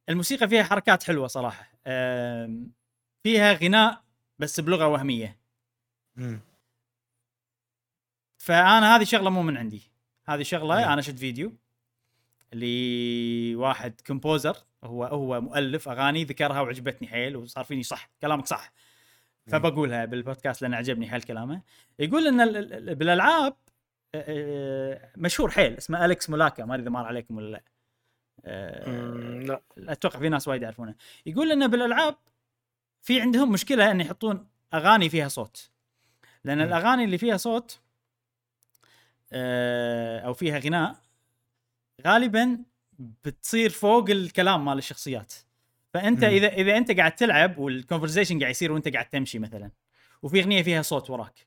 الموسيقى 0.08 0.48
فيها 0.48 0.62
حركات 0.62 1.02
حلوة 1.02 1.26
صراحة. 1.26 1.72
أم، 1.86 2.72
فيها 3.22 3.52
غناء 3.52 4.04
بس 4.38 4.60
بلغة 4.60 4.86
وهمية. 4.86 5.38
فأنا 8.42 8.96
هذه 8.96 9.04
شغلة 9.04 9.30
مو 9.30 9.42
من 9.42 9.56
عندي. 9.56 9.82
هذه 10.26 10.42
شغلة 10.42 10.78
إيه. 10.78 10.92
أنا 10.92 11.02
شفت 11.02 11.18
فيديو 11.18 11.52
لواحد 12.52 14.00
composer 14.06 14.56
هو 14.84 15.04
هو 15.04 15.40
مؤلف 15.40 15.88
أغاني 15.88 16.24
ذكرها 16.24 16.60
وعجبتني 16.60 17.08
حيل 17.08 17.36
وصار 17.36 17.64
فيني 17.64 17.82
صح 17.82 18.10
كلامك 18.22 18.46
صح. 18.46 18.72
فبقولها 19.46 20.04
بالبودكاست 20.04 20.62
لأن 20.62 20.74
عجبني 20.74 21.10
حيل 21.10 21.22
كلامه. 21.22 21.62
يقول 21.98 22.26
إن 22.26 22.40
ال- 22.40 22.56
ال- 22.56 22.72
ال- 22.90 22.94
بالألعاب 22.94 23.56
آه، 24.14 24.24
آه، 24.28 25.10
مشهور 25.16 25.50
حيل 25.50 25.76
اسمه 25.76 26.04
أليكس 26.04 26.30
موكالا 26.30 26.64
ما 26.64 26.74
أدري 26.74 26.82
إذا 26.82 26.90
مر 26.90 27.04
عليكم 27.06 27.36
ولا 27.36 27.50
لا. 27.50 27.62
آه، 28.44 29.40
لا. 29.40 29.62
أتوقع 29.78 30.18
في 30.18 30.28
ناس 30.28 30.48
وايد 30.48 30.62
يعرفونه. 30.62 30.94
يقول 31.26 31.52
انه 31.52 31.66
بالألعاب 31.66 32.16
في 33.02 33.20
عندهم 33.20 33.52
مشكلة 33.52 33.90
إن 33.90 34.00
يحطون 34.00 34.48
أغاني 34.74 35.08
فيها 35.08 35.28
صوت. 35.28 35.70
لأن. 36.44 36.60
الأغاني 36.60 37.04
اللي 37.04 37.18
فيها 37.18 37.36
صوت 37.36 37.78
آه، 37.78 37.81
أو 39.32 40.34
فيها 40.34 40.58
غناء 40.58 40.96
غالبا 42.06 42.58
بتصير 42.98 43.70
فوق 43.70 44.10
الكلام 44.10 44.64
مال 44.64 44.78
الشخصيات 44.78 45.32
فأنت. 45.94 46.24
إذا 46.24 46.48
إذا 46.48 46.76
أنت 46.76 46.90
قاعد 46.90 47.14
تلعب 47.14 47.58
وال 47.58 47.70
conversation 47.70 48.40
قاعد 48.40 48.50
يصير 48.50 48.72
وأنت 48.72 48.88
قاعد 48.88 49.08
تمشي 49.08 49.38
مثلا 49.38 49.70
وفي 50.22 50.40
أغنية 50.40 50.62
فيها 50.62 50.82
صوت 50.82 51.10
وراك 51.10 51.46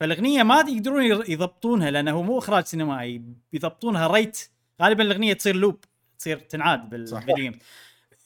فالأغنية 0.00 0.42
ما 0.42 0.64
يقدرون 0.68 1.04
يضبطونها 1.04 1.90
لأنه 1.90 2.22
مو 2.22 2.38
إخراج 2.38 2.64
سينمائي 2.64 3.22
يضبطونها 3.52 4.06
right 4.06 4.50
غالبا 4.82 5.02
الأغنية 5.02 5.32
تصير 5.32 5.56
loop 5.56 5.84
تصير 6.18 6.38
تنعاد. 6.38 6.90
بالفيديو 6.90 7.52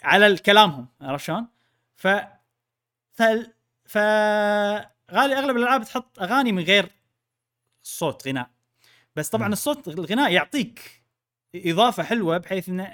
على 0.03 0.26
الكلامهم 0.26 0.86
عرفت 1.01 1.24
شلون؟ 1.24 1.47
ف 1.97 2.09
ف 3.12 3.22
ف 3.86 3.99
غالي 5.12 5.38
أغلب 5.38 5.57
الألعاب 5.57 5.84
تحط 5.84 6.20
أغاني 6.20 6.53
من 6.53 6.62
غير 6.62 6.88
صوت 7.82 8.28
غناء 8.28 8.51
بس 9.16 9.28
طبعا. 9.28 9.48
الصوت 9.48 9.88
الغناء 9.88 10.32
يعطيك 10.32 11.02
إضافة 11.54 12.02
حلوة 12.02 12.38
بحيث 12.38 12.68
إن 12.68 12.88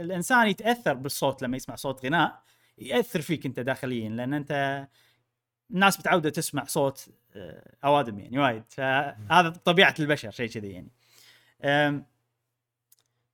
الإنسان 0.00 0.46
يتأثر 0.46 0.94
بالصوت 0.94 1.42
لما 1.42 1.56
يسمع 1.56 1.76
صوت 1.76 2.04
غناء 2.04 2.42
يأثر 2.78 3.20
فيك 3.20 3.46
أنت 3.46 3.60
داخليا 3.60 4.08
لأن 4.08 4.34
أنت 4.34 4.86
الناس 5.70 6.00
متعوده 6.00 6.30
تسمع 6.30 6.64
صوت 6.64 7.08
آه، 7.36 7.74
أوادم 7.84 8.18
يعني 8.18 8.38
وايد 8.38 8.64
فهذا 8.68 9.48
طبيعة 9.48 9.94
البشر 10.00 10.30
شيء 10.30 10.48
كذي 10.48 10.68
يعني 10.68 10.90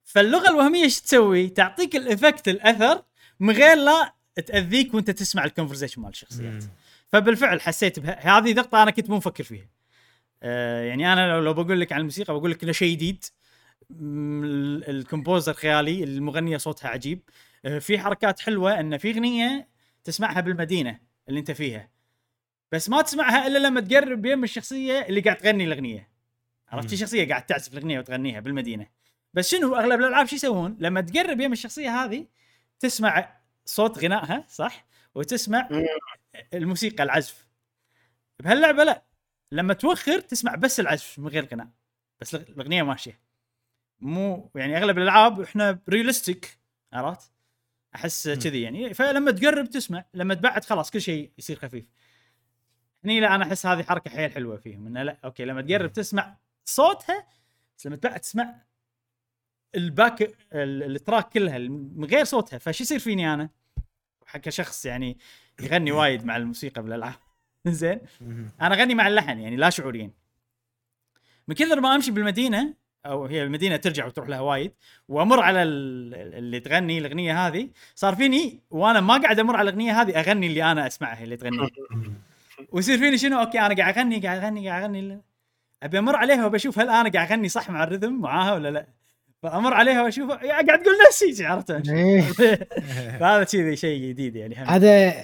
فاللغة 0.05 0.49
الوهمية 0.49 0.83
إيش 0.83 1.01
تسوي؟ 1.01 1.49
تعطيك 1.49 1.97
ال 1.97 2.04
effect 2.04 2.49
الأثر 2.49 3.03
من 3.41 3.55
غير 3.55 3.77
لا 3.77 4.15
تأذيك 4.47 4.95
وأنت 4.95 5.11
تسمع 5.11 5.45
ال 5.45 5.49
conversation 5.49 6.03
مال 6.03 6.11
الشخصيات. 6.11 6.65
فبالفعل 7.09 7.61
حسيت 7.61 7.99
بها 7.99 8.39
هذه 8.39 8.53
نقطة 8.53 8.83
أنا 8.83 8.91
كنت 8.91 9.11
مو 9.11 9.17
مفكر 9.17 9.45
فيها 9.45 9.67
آه 10.43 10.83
يعني 10.83 11.13
أنا 11.13 11.41
لو, 11.41 11.55
بقول 11.55 11.81
لك 11.81 11.93
عن 11.93 12.01
الموسيقى 12.01 12.35
بقول 12.35 12.51
لك 12.51 12.63
إنه 12.63 12.73
شيء 12.73 12.97
جديد. 12.97 13.25
ال 14.89 14.96
composer 14.96 15.53
خيالي 15.53 16.05
المغنية 16.05 16.57
صوتها 16.57 16.89
عجيب. 16.89 17.31
آه 17.65 17.79
في 17.79 17.99
حركات 17.99 18.41
حلوة 18.41 18.81
إن 18.81 18.99
في 18.99 19.11
أغنية 19.11 19.69
تسمعها 20.05 20.41
بالمدينة 20.41 21.01
اللي 21.29 21.41
أنت 21.41 21.51
فيها. 21.51 21.91
بس 22.73 22.89
ما 22.89 23.03
تسمعها 23.03 23.47
إلا 23.47 23.59
لما 23.59 23.81
تقرب 23.81 24.27
يم 24.27 24.45
الشخصية 24.45 25.01
اللي 25.01 25.21
قاعد 25.21 25.37
تغني 25.37 25.65
الأغنية. 25.65 26.09
عرفت. 26.69 26.95
شخصية 26.95 27.29
قاعد 27.29 27.47
تعزف 27.47 27.73
الأغنية 27.73 27.99
وتغنيها 27.99 28.41
بالمدينة. 28.41 28.87
بس 29.35 29.51
شنو 29.51 29.77
أغلب 29.77 30.01
الألعاب 30.01 30.27
شو 30.27 30.37
يسوون؟ 30.37 30.77
لما 30.81 31.01
تقرب 31.01 31.41
يم 31.41 31.53
الشخصية 31.53 32.05
هذه 32.05 32.27
تسمع 32.81 33.41
صوت 33.65 33.99
غنائها 33.99 34.45
صح؟ 34.49 34.87
وتسمع. 35.15 35.69
الموسيقى 36.55 37.05
العزف. 37.05 37.47
بهاللعبة 38.41 38.85
لا. 38.85 39.12
لما 39.53 39.75
توخر 39.75 40.21
تسمع 40.21 40.55
بس 40.55 40.81
العزف 40.81 41.19
من 41.19 41.29
غير 41.29 41.47
غناء 41.47 41.69
بس 42.21 42.35
الأغنية 42.35 42.83
ماشية. 42.83 43.21
مو 44.01 44.51
يعني 44.55 44.77
أغلب 44.79 44.99
الألعاب 44.99 45.41
إحنا 45.41 45.79
ريالستيك 45.89 46.59
عرفت؟ 46.93 47.33
أحس. 47.95 48.29
كذي 48.29 48.63
يعني. 48.63 48.95
فلما 48.95 49.31
تقرب 49.31 49.71
تسمع 49.71 50.05
لما 50.15 50.35
تبعد 50.35 50.65
خلاص 50.65 50.91
كل 50.91 51.01
شيء 51.01 51.33
يصير 51.39 51.57
خفيف. 51.59 51.85
هني 53.05 53.21
لا 53.21 53.35
أنا 53.35 53.45
أحس 53.45 53.67
هذه 53.67 53.83
حركة 53.83 54.11
حيل 54.11 54.33
حلوة 54.33 54.57
فيهم 54.57 54.87
إنه 54.87 55.03
لا 55.03 55.17
okay 55.25 55.45
لما 55.45 55.63
تقرب 55.63 55.93
تسمع 55.93 56.37
صوتها 56.65 57.27
بس 57.79 57.87
لما 57.87 57.97
تبعد 57.97 58.21
تسمع 58.21 58.63
ال 59.75 59.84
back 59.84 60.23
ال- 60.53 60.97
ال 60.97 61.02
track 61.02 61.29
كلها 61.29 61.59
من 61.69 62.05
غير 62.05 62.25
صوتها 62.25 62.59
فش 62.59 62.81
يصير 62.81 62.99
فيني 62.99 63.35
أنا؟ 63.35 63.51
كشخص 64.33 64.87
يعني 64.87 65.19
يغني 65.61 65.93
وايد 65.93 66.25
مع 66.25 66.37
الموسيقى 66.37 66.83
بالألعاب. 66.83 67.15
زين؟ 67.69 68.01
أنا 68.61 68.75
اغني 68.75 68.95
مع 68.95 69.09
اللحن 69.09 69.39
يعني 69.39 69.57
لا 69.57 69.71
شعوريا. 69.71 70.11
من 71.49 71.55
كثر 71.55 71.81
ما 71.81 71.95
أمشي 71.95 72.11
بالمدينة 72.11 72.75
أو 73.07 73.27
هي 73.27 73.43
المدينة 73.43 73.77
ترجع 73.77 74.07
وتروح 74.07 74.29
لها 74.29 74.41
وايد 74.41 74.73
وأمر 75.09 75.41
على 75.41 75.63
ال- 75.63 76.35
اللي 76.35 76.61
تغني 76.61 76.99
الأغنية 76.99 77.47
هذه 77.47 77.69
صار 77.95 78.15
فيني 78.17 78.61
وأنا 78.71 79.01
ما 79.01 79.17
قاعد 79.19 79.39
أمر 79.39 79.57
على 79.57 79.71
الأغنية 79.71 80.03
هذه 80.03 80.21
أغني 80.21 80.47
اللي 80.47 80.73
أنا 80.73 80.87
أسمعها 80.87 81.25
اللي 81.25 81.37
تغنيها 81.37 81.69
ويصير 82.73 82.99
فيني 82.99 83.19
شنو؟ 83.19 83.41
okay 83.41 83.61
أنا 83.61 83.75
قاعد 83.75 83.99
أغني 83.99 84.19
قاعد 84.21 84.45
أغني 84.45 84.69
قاعد 84.69 84.83
أغني. 84.83 85.21
أبي 85.83 85.99
أمر 85.99 86.17
عليها 86.17 86.47
وبشوف 86.47 86.79
هل 86.79 86.89
أنا 86.89 87.09
قاعد 87.11 87.33
أغني 87.33 87.49
صح 87.49 87.71
مع 87.71 87.85
ال 87.85 87.90
rhythm 87.90 88.21
معاها 88.21 88.55
ولا 88.55 88.69
لا. 88.71 88.87
فأمر 89.43 89.75
عليها 89.75 90.03
وأشوف 90.03 90.31
قاعد 90.31 90.83
تقول 90.83 90.95
نفسي 91.09 91.47
عرفت؟ 91.47 91.71
إيه. 91.89 92.21
فهذا 93.21 93.45
كذي 93.45 93.77
شيء 93.77 94.09
جديد 94.09 94.37
يعني. 94.37 94.55
هذا 94.55 95.15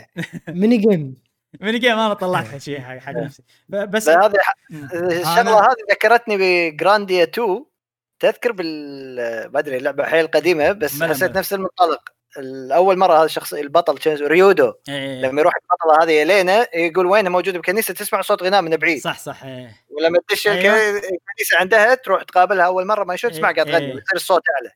mini 0.48 0.76
game 0.76 1.16
mini 1.60 1.78
game 1.78 1.98
أنا 1.98 2.14
طلعتها 2.14 2.58
شيء 2.58 2.80
حق 2.80 2.96
حق 2.98 3.12
نفسي 3.12 3.42
بس 3.68 4.08
هذه 4.08 4.32
مم. 4.70 4.88
الشغلة 4.94 5.60
هذه 5.60 5.76
ذكرتني 5.90 6.36
بجرانديا 6.70 7.24
2 7.24 7.64
تذكر 8.20 8.52
بال 8.52 9.16
ما 9.52 9.58
أدري 9.58 9.76
اللعبه 9.76 10.04
حيل 10.04 10.26
قديمة 10.26 10.72
بس 10.72 11.02
حسيت. 11.02 11.36
نفس 11.36 11.52
المنطلق 11.52 12.00
الأول 12.38 12.98
مرة 12.98 13.14
هذا 13.18 13.24
الشخص 13.24 13.54
البطل 13.54 13.98
ريودو 14.06 14.72
إيه، 14.88 15.20
لما 15.20 15.40
يروح 15.40 15.52
البطلة 15.56 16.04
هذه 16.04 16.22
إلينا 16.22 16.66
يقول 16.76 17.06
وين 17.06 17.28
موجوده 17.28 17.58
بكنيسة 17.58 17.94
تسمع 17.94 18.20
صوت 18.22 18.42
غناء 18.42 18.62
من 18.62 18.76
بعيد 18.76 19.00
صح 19.02 19.18
صح 19.18 19.44
إيه. 19.44 19.76
ولما 19.90 20.18
تدش 20.28 20.48
أيوه. 20.48 20.74
الك- 20.74 20.94
الكنيسة 21.04 21.58
عندها 21.60 21.94
تروح 21.94 22.22
تقابلها 22.22 22.66
أول 22.66 22.86
مرة 22.86 23.04
ما 23.04 23.16
شو 23.16 23.28
تسمع 23.28 23.48
إيه، 23.48 23.54
قاعد 23.54 23.66
تغني 23.66 23.78
إيه. 23.84 23.90
يصير 23.90 24.02
الصوت 24.14 24.42
أعلى 24.56 24.70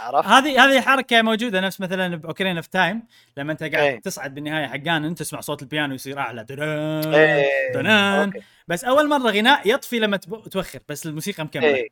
عرفت؟ 0.00 0.28
هذه 0.28 0.64
هذه 0.64 0.80
حركة 0.80 1.22
موجودة 1.22 1.60
نفس 1.60 1.80
مثلا 1.80 2.16
ب 2.16 2.21
Ocarina 2.21 2.56
of 2.56 2.66
Time 2.66 3.02
لما 3.36 3.52
انت 3.52 3.60
قاعد 3.62 3.74
إيه. 3.74 4.00
تصعد 4.00 4.34
بالنهاية 4.34 4.66
حق 4.66 4.76
جانن 4.76 5.14
تسمع 5.14 5.40
صوت 5.40 5.62
البيانو 5.62 5.94
يصير 5.94 6.18
أعلى 6.18 6.46
إيه. 6.50 7.72
تدان 7.72 7.86
okay. 8.34 8.40
بس 8.68 8.84
أول 8.84 9.08
مرة 9.08 9.30
غناء 9.30 9.68
يطفي 9.74 9.98
لما 9.98 10.16
توخر 10.50 10.78
بس 10.88 11.06
الموسيقى 11.06 11.44
مكملة 11.44 11.66
إيه 11.74 11.88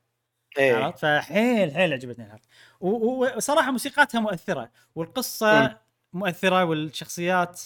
إيه 0.59 0.74
عرفت 0.76 0.98
فحيل 0.98 1.74
حيل 1.74 1.92
عجبتني 1.92 2.40
و- 2.80 3.36
وصراحة 3.36 3.70
موسيقاتها 3.70 4.20
مؤثرة 4.20 4.70
والقصة 4.94 5.61
مم. 5.62 5.76
مؤثرة 6.12 6.64
والشخصيات 6.64 7.61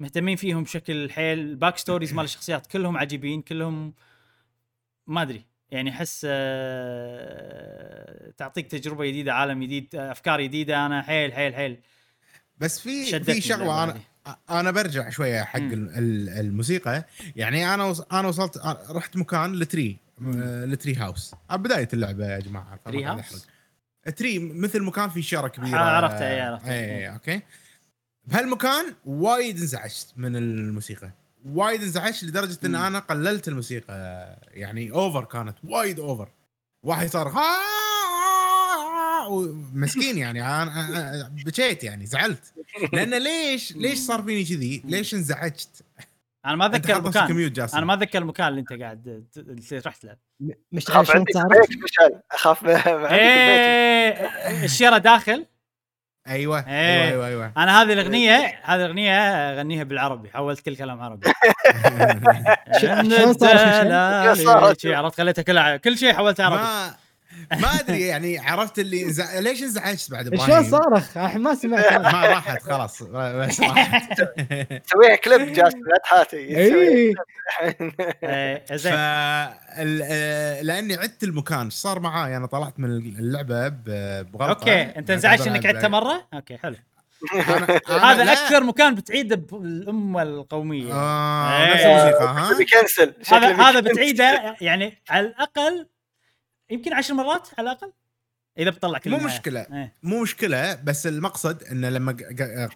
مهتمين 0.00 0.36
فيهم 0.36 0.62
بشكل 0.62 1.10
حيل 1.10 1.38
ال 1.38 1.46
back 1.46 1.78
stories 1.78 2.12
مال 2.14 2.24
الشخصيات 2.24 2.66
كلهم 2.66 2.96
عجيبين 2.96 3.42
كلهم 3.42 3.94
ما 5.06 5.22
أدري 5.22 5.46
يعني 5.72 5.90
أحس 5.90 6.26
آه، 7.20 8.30
تعطيك 8.36 8.66
تجربة 8.70 9.06
جديدة 9.06 9.34
عالم 9.34 9.62
جديد 9.64 9.94
آه، 9.94 10.12
أفكار 10.12 10.40
جديدة. 10.42 10.86
أنا 10.86 11.02
حيل 11.02 11.32
حيل 11.32 11.54
حيل. 11.54 11.78
بس 12.58 12.80
في 12.80 13.20
في 13.24 13.40
شغله 13.40 13.84
أنا. 13.84 14.00
أنا 14.50 14.70
برجع 14.70 15.10
شوية 15.10 15.42
حق 15.42 15.58
مم. 15.60 15.72
ال- 15.72 15.98
ال- 15.98 16.28
الموسيقى. 16.28 17.04
يعني 17.36 17.74
أنا 17.74 17.94
أنا 18.12 18.28
وصلت 18.28 18.58
رحت 18.90 19.16
مكان 19.16 19.52
ل 19.54 19.62
tree 19.62 19.96
آه، 20.36 20.64
ل 20.64 20.70
tree 20.70 20.94
house. 20.94 21.34
على 21.50 21.58
بداية 21.62 21.88
اللعبة 21.92 22.26
يا 22.26 22.38
جماعة. 22.40 22.76
tree 22.84 23.04
house؟ 23.04 23.46
ترى 24.16 24.38
مثل 24.38 24.82
مكان 24.82 25.08
فيه 25.10 25.22
شجره 25.22 25.48
كبيرة. 25.48 25.76
آه، 25.78 25.96
عرفتها، 25.96 26.30
إيه، 26.34 26.42
عرفتها. 26.42 26.72
اي 26.72 27.12
okay. 27.12 27.40
بهالمكان 28.24 28.94
وايد 29.04 29.58
انزعجت 29.58 30.12
من 30.16 30.36
الموسيقى. 30.36 31.10
وايد 31.46 31.82
انزعجت 31.82 32.24
لدرجة 32.24 32.58
إن. 32.64 32.74
أنا 32.74 32.98
قللت 32.98 33.48
الموسيقى. 33.48 33.94
يعني 34.48 34.90
over 34.92 35.24
كانت 35.24 35.56
وايد 35.64 36.00
over 36.00 36.28
واحد 36.86 37.06
صار 37.08 37.28
ها 37.28 37.56
مسكين 39.74 40.18
يعني. 40.18 40.42
أنا 40.46 41.26
أنا- 41.30 41.44
بكيت 41.46 41.84
يعني 41.84 42.06
زعلت. 42.06 42.52
لأن 42.92 43.22
ليش 43.22 43.72
ليش 43.76 43.98
صار 43.98 44.22
فيني 44.22 44.44
كذي؟ 44.44 44.82
ليش 44.84 45.14
انزعجت؟ 45.14 45.84
أنا 46.46 46.56
ما 46.56 46.66
أتذكر 46.66 46.96
المكان. 46.96 47.66
أنا 47.74 47.86
ما 47.86 47.94
أتذكر 47.94 48.18
المكان 48.18 48.48
اللي 48.48 48.60
أنت 48.60 48.72
قاعد 48.72 49.24
رحت 49.86 50.04
له. 50.04 50.16
مش 50.72 50.90
عارف 50.90 51.10
أخاف 51.10 51.10
اخاف. 52.32 52.64
إيه 53.12 54.64
الشيرة 54.64 54.98
داخل. 54.98 55.46
أيوه 56.28 56.58
إيه. 56.58 57.04
أيوه 57.08 57.26
أيوه. 57.26 57.26
أيوه 57.26 57.52
أنا 57.56 57.82
هذه 57.82 57.92
الأغنية 57.92 58.60
هذه 58.62 58.80
الأغنية 58.80 59.12
أغنيها 59.52 59.84
بالعربي 59.84 60.30
حولت 60.30 60.60
كل 60.60 60.76
كلام 60.76 61.00
عربي 61.00 61.32
عرفت 64.96 65.16
خليتها 65.16 65.42
كلها 65.42 65.76
كل 65.76 65.98
شيء 65.98 66.12
حولتها 66.12 66.46
عربي. 66.46 66.94
ما 67.52 67.68
أدري 67.80 68.00
يعني 68.00 68.38
عرفت 68.38 68.78
اللي 68.78 69.02
انزع... 69.02 69.38
ليش 69.38 69.62
انزعجت 69.62 70.10
بعد 70.10 70.24
شلون 70.28 70.40
إبراهيم؟ 70.42 70.70
صارخ؟ 70.70 71.16
الحين 71.16 71.40
ما 71.40 71.54
سمعت. 71.54 71.92
ما 72.12 72.26
راحت 72.26 72.62
خلاص. 72.62 73.02
بس 73.02 73.60
راحت. 73.60 74.20
سويها 74.92 75.16
كليب 75.24 75.52
جاسم 75.52 75.78
لا 75.78 75.98
تحاتي. 76.04 76.36
اي 76.36 76.56
إيه، 76.56 77.14
ف 78.68 78.72
زين 78.74 78.92
ال- 78.94 80.02
آه، 80.04 80.62
لأني 80.62 80.94
عدت 80.94 81.22
المكان. 81.24 81.64
إيش 81.64 81.72
صار 81.74 82.00
معاي؟ 82.00 82.36
أنا 82.36 82.46
طلعت 82.46 82.74
من 82.80 82.88
اللعبة 82.90 83.68
بغلطة. 83.68 84.48
أوكي 84.60 84.82
أنت 84.82 85.10
انزعجت 85.10 85.46
إنك 85.46 85.66
عدتها 85.66 85.88
مرة؟ 85.88 86.28
أوكي 86.34 86.56
حلو. 86.56 86.74
أنا- 86.74 87.36
أنا- 87.88 87.90
هذا 87.90 88.24
لا. 88.24 88.32
أكثر 88.32 88.64
مكان 88.64 88.94
بتعيده 88.94 89.36
بالامه 89.36 90.22
القومية. 90.22 90.92
آه 90.94 91.62
إيه. 91.62 91.72
نفس 91.74 91.82
الموسيقى 91.84 92.24
ها؟ 92.34 92.58
بيكنسل 92.58 93.14
هذا 93.28 93.62
هذا. 93.62 93.80
بتعيده 93.80 94.56
يعني 94.60 95.02
على 95.10 95.26
الأقل 95.26 95.86
يمكن 96.70 96.92
عشر 96.92 97.14
مرات 97.14 97.48
على 97.58 97.70
الأقل 97.70 97.92
إذا 98.58 98.70
بتطلع 98.70 98.98
كل 98.98 99.10
مو 99.10 99.16
النهاية. 99.16 99.34
مشكلة 99.34 99.60
إيه. 99.60 99.92
مو 100.02 100.22
مشكلة 100.22 100.74
بس 100.74 101.06
المقصد 101.06 101.62
انه 101.62 101.88
لما 101.88 102.12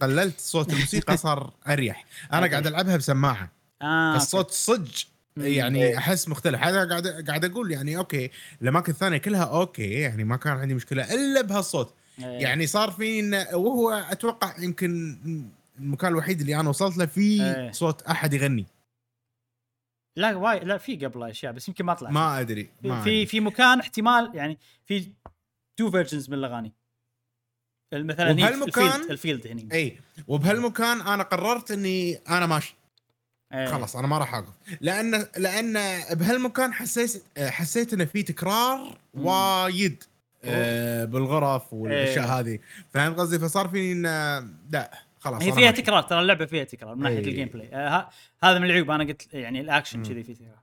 قللت 0.00 0.40
صوت 0.40 0.72
الموسيقى 0.72 1.16
صار 1.26 1.52
أريح 1.68 2.04
أنا. 2.32 2.46
قاعد 2.46 2.66
ألعبها 2.66 2.96
بسماعة 2.96 3.50
آه 3.82 4.16
الصوت 4.16 4.50
صج. 4.50 5.04
يعني 5.36 5.84
إيه. 5.84 5.98
أحس 5.98 6.28
مختلف 6.28 6.60
هذا 6.62 6.88
قاعد 6.88 7.06
قاعد 7.28 7.44
أقول 7.44 7.70
يعني 7.72 7.96
okay 7.96 8.30
الأماكن 8.62 8.92
الثانية 8.92 9.18
كلها 9.18 9.44
okay 9.44 9.90
يعني 9.90 10.24
ما 10.24 10.36
كان 10.36 10.52
عندي 10.52 10.74
مشكلة 10.74 11.14
إلا 11.14 11.40
بهالصوت 11.42 11.94
إيه. 12.18 12.24
يعني 12.24 12.66
صار 12.66 12.90
في 12.90 13.20
إنه- 13.22 13.54
وهو 13.54 13.90
أتوقع 14.10 14.54
يمكن 14.58 15.18
المكان 15.78 16.10
الوحيد 16.12 16.40
اللي 16.40 16.60
أنا 16.60 16.68
وصلت 16.68 16.96
له 16.96 17.06
فيه 17.06 17.54
إيه. 17.56 17.72
صوت 17.72 18.02
أحد 18.02 18.34
يغني 18.34 18.66
لا 20.16 20.36
واي 20.36 20.60
لا 20.60 20.78
في 20.78 20.96
قبل 21.06 21.22
أشياء 21.30 21.52
بس 21.52 21.68
يمكن 21.68 21.84
ما 21.84 21.94
طلع 21.94 22.10
ما 22.10 22.40
أدري 22.40 22.70
ما 22.82 22.94
في 22.96 23.10
أدري. 23.10 23.26
في 23.26 23.40
مكان 23.40 23.80
احتمال 23.80 24.30
يعني 24.34 24.58
في 24.86 25.12
two 25.76 25.90
versions 25.90 26.28
من 26.30 26.34
الأغاني. 26.38 26.72
مثلا 27.94 28.30
وبهالمكان- 28.30 28.92
ال 28.92 28.95
field 28.95 29.10
ال 29.10 29.16
field 29.16 29.46
هني. 29.46 29.68
إي 29.72 29.98
وبهالمكان 30.28 31.00
أنا 31.00 31.22
قررت 31.22 31.70
إني 31.70 32.14
أنا 32.16 32.46
ماشي. 32.46 32.74
إيه. 33.52 33.66
خلاص 33.66 33.96
أنا 33.96 34.06
ما 34.06 34.18
راح 34.18 34.34
اوقف 34.34 34.52
لأن 34.80 35.26
لأن 35.36 35.72
بهالمكان 36.14 36.72
حسيت 36.72 37.22
حسيت 37.38 37.92
إنه 37.92 38.04
في 38.04 38.22
تكرار 38.22 38.98
وايد 39.14 40.04
آه، 40.44 41.04
بالغرف 41.04 41.72
والأشياء. 41.72 42.26
هذه. 42.26 42.58
فهمت 42.90 43.18
قصدي؟ 43.18 43.38
فصار 43.38 43.68
فيني 43.68 43.92
انه 43.92 44.48
لا. 44.70 44.90
خلاص 45.24 45.42
هي 45.42 45.52
فيها. 45.52 45.70
تكرار 45.70 46.02
ترى 46.02 46.20
اللعبة 46.20 46.46
فيها 46.46 46.64
تكرار 46.64 46.94
من 46.94 47.02
ناحية 47.02 47.18
إيه. 47.18 47.24
ال 47.24 47.48
gameplay 47.48 47.68
آه 47.74 48.08
هذا 48.44 48.58
من 48.58 48.64
العيوب 48.64 48.90
أنا 48.90 49.04
قلت 49.04 49.34
يعني 49.34 49.60
الأكشن. 49.60 50.02
كذي 50.02 50.22
فيه 50.24 50.34
تكرار 50.34 50.58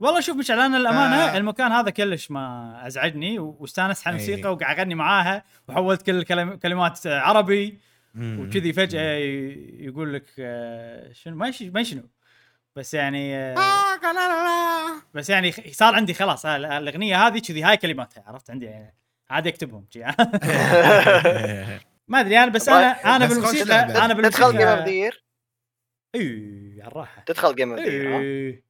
والله 0.00 0.20
شوف 0.20 0.36
مشعل 0.36 0.60
أنا 0.60 0.76
الأمانة 0.76 1.16
آه. 1.16 1.36
المكان 1.36 1.72
هذا 1.72 1.90
كلش 1.90 2.30
ما 2.30 2.82
أزعجني 2.86 3.38
واستانست 3.38 4.08
على 4.08 4.16
إيه. 4.18 4.24
الموسيقى 4.24 4.52
وقاعد 4.52 4.78
اغني 4.78 4.94
معاها 4.94 5.44
وحولت 5.68 6.02
كل 6.02 6.14
الكلم- 6.18 6.54
كلمات 6.54 7.06
آه، 7.06 7.20
عربي. 7.20 7.78
وكذي 8.18 8.72
فجأة 8.72 9.02
يقول 9.78 10.14
لك 10.14 10.24
آه، 10.38 11.12
شنو 11.12 11.36
ما 11.36 11.82
شنو 11.82 12.02
بس 12.76 12.94
يعني 12.94 13.36
آه،. 13.36 13.54
بس 15.14 15.30
يعني 15.30 15.52
صار 15.52 15.94
عندي 15.94 16.14
خلاص 16.14 16.46
الأغنية 16.46 17.26
هذه 17.26 17.38
كذي 17.38 17.62
هاي 17.62 17.76
كلماتها 17.76 18.24
عرفت 18.26 18.50
عندي 18.50 18.66
يعني 18.66 18.94
عادي 19.30 19.48
أكتبهم. 19.48 19.86
ما 22.08 22.20
أدري 22.20 22.38
أنا 22.38 22.50
بس 22.52 22.68
أنا 22.68 23.16
أنا 23.16 23.26
خوش 23.28 23.36
بالموسيقى. 23.36 24.04
أنا 24.04 24.14
تدخل 24.14 24.52
game 24.52 24.68
of 24.68 24.78
بالموسيقى 24.78 24.84
the 24.84 25.01
year 25.01 25.24
اي 26.14 26.78
على 26.82 26.88
الراحة. 26.92 27.22
تدخل 27.26 27.54
game 27.54 27.70
of 27.72 27.80
the 27.80 27.97
year 27.97 28.20
إيه. 28.20 28.64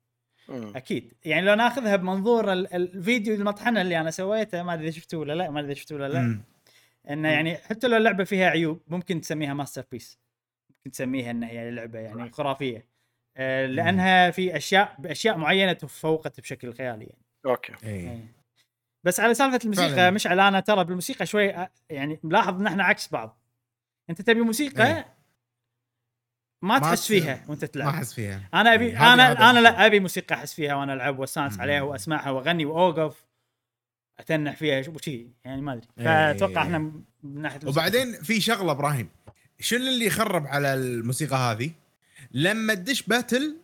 أكيد. 0.50 1.12
يعني 1.24 1.46
لو 1.46 1.54
ناخذها 1.54 1.96
بمنظور 1.96 2.52
ال- 2.52 2.74
الفيديو 2.74 3.34
المطحنة 3.34 3.80
اللي 3.80 4.00
أنا 4.00 4.10
سويته 4.10 4.62
ما 4.62 4.74
أدري 4.74 4.84
إذا 4.88 4.96
شفتوه 4.96 5.20
ولا 5.20 5.32
لا 5.32 5.50
ما 5.50 5.60
أدري 5.60 5.72
إذا 5.72 5.80
شفتوه 5.80 5.98
ولا 5.98 6.08
لا. 6.08 6.40
إنه 7.10 7.28
يعني 7.28 7.56
حتى 7.56 7.88
لو 7.88 7.96
اللعبة 7.96 8.24
فيها 8.24 8.50
عيوب 8.50 8.82
ممكن 8.88 9.20
تسميها 9.20 9.54
masterpiece 9.54 10.18
ممكن 10.70 10.90
تسميها 10.90 11.30
إنها 11.30 11.48
هي 11.48 11.70
لعبة 11.70 11.98
يعني 11.98 12.30
خرافية. 12.30 12.86
آه، 13.36 13.66
لأنها 13.66 14.30
في 14.30 14.56
اشياء 14.56 14.96
بأشياء 14.98 15.36
معينة 15.36 15.72
تفوقت 15.72 16.40
بشكل 16.40 16.74
خيالي 16.74 17.04
يعني. 17.04 17.24
أوكي. 17.46 17.72
إيه. 17.84 18.34
بس 19.04 19.20
على 19.20 19.34
سالفة 19.34 19.58
الموسيقى 19.64 19.88
فعلاً. 19.88 20.10
مشعل 20.10 20.40
أنا 20.40 20.60
ترى 20.60 20.84
بالموسيقى 20.84 21.26
شوي 21.26 21.54
آه، 21.54 21.70
يعني 21.90 22.20
ملاحظ 22.22 22.60
إن 22.60 22.66
إحنا 22.66 22.84
عكس 22.84 23.08
بعض 23.08 23.38
أنت 24.10 24.22
تبي 24.22 24.40
موسيقى 24.40 24.86
إيه. 24.86 25.14
ما 26.62 26.74
ما 26.74 26.78
تحس 26.78 27.06
فيها 27.06 27.44
وأنت 27.48 27.62
ما 27.64 27.68
تلعب 27.68 27.88
أحس 27.88 28.14
فيها 28.14 28.48
أنا 28.54 28.74
أبي 28.74 28.92
هذه- 28.92 29.12
أنا 29.14 29.30
هذا 29.32 29.50
أنا. 29.50 29.58
لا 29.58 29.86
أبي 29.86 30.00
موسيقى 30.00 30.34
أحس 30.34 30.54
فيها 30.54 30.74
وأنا 30.74 30.94
ألعب 30.94 31.18
واستانس. 31.18 31.60
عليها 31.60 31.82
وأسمعها 31.82 32.30
وأغني 32.30 32.64
وأوقف 32.64 33.24
أتنح 34.18 34.56
فيها 34.56 34.82
شو 34.82 34.98
شيء 34.98 35.28
يعني 35.44 35.62
ما 35.62 35.72
أدري 35.72 35.86
إيه. 35.98 36.04
فأتوقع 36.04 36.62
إحنا 36.62 36.78
من 36.78 37.02
ناحية 37.22 37.58
الموسيقى. 37.58 37.70
وبعدين 37.86 38.22
في 38.22 38.40
شغلة 38.40 38.72
إبراهيم 38.72 39.08
شنو 39.60 39.86
اللي 39.88 40.06
يخرب 40.06 40.46
على 40.46 40.74
الموسيقى 40.74 41.36
هذه؟ 41.36 41.70
لما 42.32 42.74
تدش 42.74 43.02
battle 43.02 43.56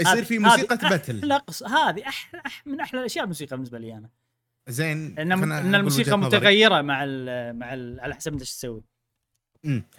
يصير 0.00 0.24
في 0.24 0.38
موسيقى 0.38 0.76
battle. 0.76 1.28
لا 1.28 1.36
قص 1.36 1.62
هذه 1.62 2.08
أح... 2.08 2.30
أح... 2.46 2.66
من 2.66 2.80
أحلى 2.80 3.00
الأشياء 3.00 3.24
الموسيقى 3.24 3.56
بالنسبة 3.56 3.78
لي 3.78 3.92
أنا. 3.92 4.08
زين 4.68 5.18
إن 5.18 5.32
أقول 5.32 5.52
الموسيقى. 5.74 6.18
متغيرة 6.18 6.80
مع 6.82 7.04
ال 7.04 7.58
مع 7.58 7.74
ال 7.74 8.00
على 8.00 8.14
حسب 8.14 8.32
انت 8.32 8.40
إيش 8.40 8.50
تسوي. 8.54 8.82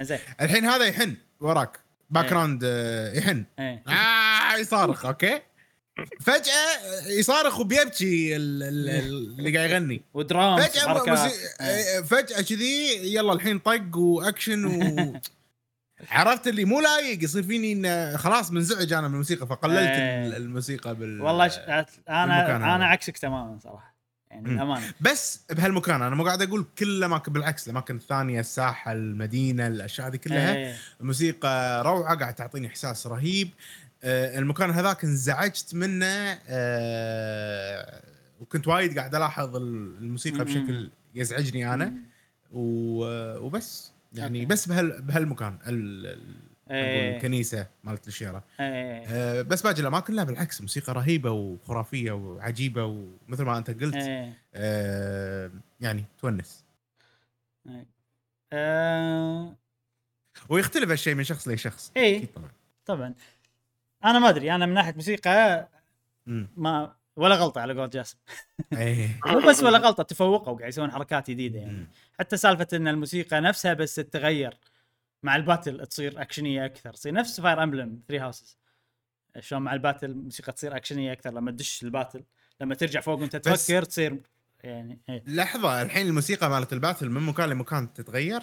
زين. 0.02 0.20
الحين 0.42 0.66
هذا 0.66 0.86
يحن 0.86 1.16
وراك. 1.40 1.80
back. 2.10 2.26
ground 2.30 2.62
آه، 2.66 3.14
يحن. 3.14 3.46
إيه. 3.60 3.84
آه 3.88 4.58
يصارخ 4.58 5.06
أوكي؟ 5.06 5.42
فجأة 6.22 7.08
يصارخ 7.08 7.60
وبيبكي 7.60 8.36
ال- 8.36 8.64
ال- 8.64 8.90
ال- 8.90 9.40
اللي 9.40 9.58
قاعد 9.58 9.70
يغني. 9.70 10.02
فجأة 10.14 10.88
حركات. 10.88 11.10
موسي... 11.10 11.32
إيه. 11.62 12.02
فجأة 12.02 12.42
كذي 12.42 13.14
يلا 13.16 13.34
الحين 13.34 13.60
طق 13.60 13.98
وأكشن 13.98 14.66
و 14.66 15.14
عرفت 16.10 16.48
اللي 16.48 16.66
مو 16.66 16.80
لايق 16.82 17.24
يصير 17.24 17.44
فيني 17.44 17.74
إن 17.74 18.18
خلاص 18.18 18.52
منزعج 18.52 18.94
أنا 18.94 19.08
من 19.08 19.14
الموسيقى 19.14 19.48
فقللت. 19.48 19.78
ال- 19.80 20.36
الموسيقى 20.36 20.96
بال 20.96 21.22
والله 21.22 21.48
ش... 21.48 21.58
بالمكان 21.58 21.86
أنا 22.10 22.46
هذا. 22.46 22.76
أنا 22.76 22.86
عكسك 22.86 23.18
تماما 23.18 23.60
صراحة 23.64 23.96
يعني. 24.32 24.50
الأمانة 24.52 24.86
بس 25.02 25.42
بهالمكان 25.52 26.02
أنا 26.02 26.16
مو 26.16 26.26
قاعد 26.26 26.42
أقول 26.42 26.66
كل 26.80 26.98
الأماكن 26.98 27.34
بالعكس 27.34 27.66
الأماكن 27.66 27.96
الثانية 27.96 28.40
الساحة 28.40 28.92
المدينة 28.92 29.68
الأشياء 29.68 30.08
هذه 30.08 30.16
كلها 30.16 30.56
إيه. 30.56 30.76
الموسيقى 31.02 31.84
روعة 31.84 32.16
قاعد 32.18 32.36
تعطيني 32.36 32.68
إحساس 32.68 33.08
رهيب 33.08 33.50
آه، 34.04 34.40
المكان 34.40 34.70
هذاك 34.72 35.04
انزعجت 35.04 35.76
منه 35.76 36.38
آه، 36.96 38.02
وكنت 38.40 38.68
وايد 38.68 38.98
قاعد 38.98 39.16
ألاحظ 39.16 39.56
الموسيقى. 39.56 40.46
بشكل 40.46 40.90
يزعجني 41.16 41.74
أنا. 41.74 41.94
و- 42.52 43.38
وبس 43.38 43.91
يعني 44.14 44.40
أوكي. 44.40 44.46
بس 44.46 44.68
بهال 44.68 45.02
بهالمكان 45.02 45.58
إيه. 46.72 47.16
الكنيسة 47.18 47.68
مالت 47.84 48.08
الشيرة 48.08 48.44
إيه. 48.60 49.06
آه، 49.08 49.42
بس 49.42 49.62
باقي 49.62 49.82
الأماكن 49.82 50.14
لا 50.14 50.24
بالعكس 50.24 50.62
موسيقى 50.62 50.94
رهيبة 50.94 51.32
وخرافية 51.32 52.12
وعجيبة 52.12 52.86
ومثل 52.86 53.44
ما 53.44 53.58
أنت 53.58 53.70
قلت 53.84 53.96
إيه. 53.96 54.38
آه، 54.54 55.52
يعني 55.80 56.06
تونس 56.20 56.66
آه، 58.54 59.56
ويختلف 60.50 60.92
الشيء 60.92 61.16
من 61.16 61.24
شخص 61.24 61.48
لشخص. 61.48 61.92
أكيد 61.98 62.28
طبعا 62.34 62.52
طبعا 62.86 63.14
أنا 64.06 64.20
ما 64.20 64.30
أدري 64.30 64.56
أنا 64.56 64.66
من 64.66 64.74
ناحية 64.74 64.94
موسيقى. 64.94 65.68
ما 66.58 66.96
ولا 67.22 67.36
غلطة 67.36 67.62
على 67.62 67.74
قول 67.74 67.90
جاسم. 67.90 68.18
إيه. 68.74 69.20
مو 69.26 69.40
بس 69.40 69.64
ولا 69.64 69.78
غلطة 69.78 70.04
تفوقوا 70.04 70.58
قاعد 70.58 70.70
يسوون 70.70 70.92
حركات 70.92 71.30
جديدة 71.30 71.60
يعني. 71.60 71.88
حتى 72.20 72.38
سالفة 72.38 72.68
إن 72.74 72.88
الموسيقى 72.88 73.42
نفسها 73.42 73.74
بس 73.74 73.96
تتغير 73.96 74.58
مع 75.24 75.36
ال 75.36 75.43
battle 75.43 75.86
تصير 75.86 76.22
أكشنية 76.22 76.66
أكثر. 76.66 76.94
تصير 76.94 77.14
نفس 77.14 77.42
Fire 77.42 77.64
Emblem 77.64 78.02
3 78.08 78.26
Houses 78.26 78.58
شلون 79.40 79.62
مع 79.62 79.74
ال 79.74 79.79
battle 79.79 80.12
الموسيقى 80.12 80.52
تصير 80.52 80.76
أكشنية 80.76 81.12
أكثر 81.12 81.34
لما 81.34 81.52
تدش 81.52 81.84
ال 81.84 81.89
battle. 81.89 82.24
لما 82.62 82.76
ترجع 82.76 83.02
فوق 83.02 83.20
وأنت 83.20 83.36
تفكر 83.36 83.84
تصير 83.84 84.22
يعني 84.64 85.00
إيه. 85.10 85.24
لحظة 85.28 85.82
الحين 85.82 86.08
الموسيقى 86.08 86.50
مالت 86.50 86.74
ال 86.74 86.79
battle 86.79 87.10
من 87.10 87.22
مكان 87.22 87.50
لمكان 87.50 87.94
تتغير؟ 87.94 88.42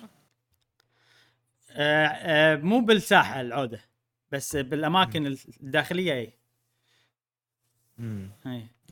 آه 1.71 2.07
آه 2.07 2.57
مو 2.57 2.81
بالساحة 2.81 3.41
العودة 3.41 3.81
بس 4.33 4.57
بالأماكن 4.57 5.37
الداخلية 5.61 6.13
اي 6.13 6.38
امم 7.99 8.31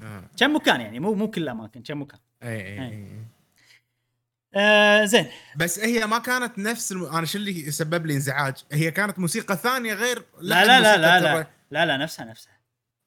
آه. 0.02 0.24
كم 0.36 0.56
مكان 0.56 0.80
يعني 0.80 1.00
مو 1.00 1.14
مو 1.14 1.30
كل 1.30 1.42
الاماكن 1.42 1.82
كم 1.82 2.02
مكان 2.02 2.20
اي 2.42 2.48
اي 2.48 2.82
إيه. 2.88 3.26
آه 4.54 5.04
زين. 5.04 5.26
بس 5.56 5.78
هي 5.78 6.06
ما 6.06 6.18
كانت 6.18 6.58
نفس 6.58 6.92
الم... 6.92 7.04
أنا 7.04 7.26
شو 7.26 7.38
اللي 7.38 7.70
سبب 7.70 8.06
لي 8.06 8.14
انزعاج؟ 8.14 8.54
هي 8.72 8.90
كانت 8.90 9.18
موسيقى 9.18 9.56
ثانية 9.56 9.94
غير 9.94 10.24
لا 10.40 10.64
لا 10.64 10.80
لا 10.80 10.96
لا 10.96 11.20
لا. 11.20 11.42
ترى- 11.42 11.46
لا 11.70 11.86
لا 11.86 11.96
نفسها 11.96 12.24
نفسها. 12.24 12.58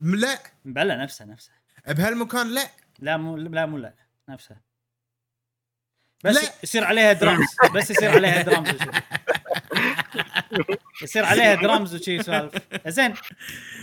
لا. 0.01 0.39
بلا 0.65 0.95
نفسها 1.03 1.27
نفسها. 1.27 1.53
بهالمكان 1.87 2.53
لا. 2.53 2.69
لا 2.99 3.17
مو 3.17 3.37
لا 3.37 3.65
مو 3.65 3.77
لا 3.77 3.93
نفسها. 4.29 4.61
بس 6.23 6.35
لا. 6.35 6.41
يصير 6.63 6.83
عليها 6.83 7.13
درامز 7.13 7.47
بس 7.75 7.91
يصير 7.91 8.11
عليها 8.11 8.41
درامز. 8.49 8.77
يصير 11.03 11.25
عليها 11.25 11.55
درامز 11.55 11.95
وشي 11.95 12.23
سوالف 12.23 12.53
زين 12.87 13.13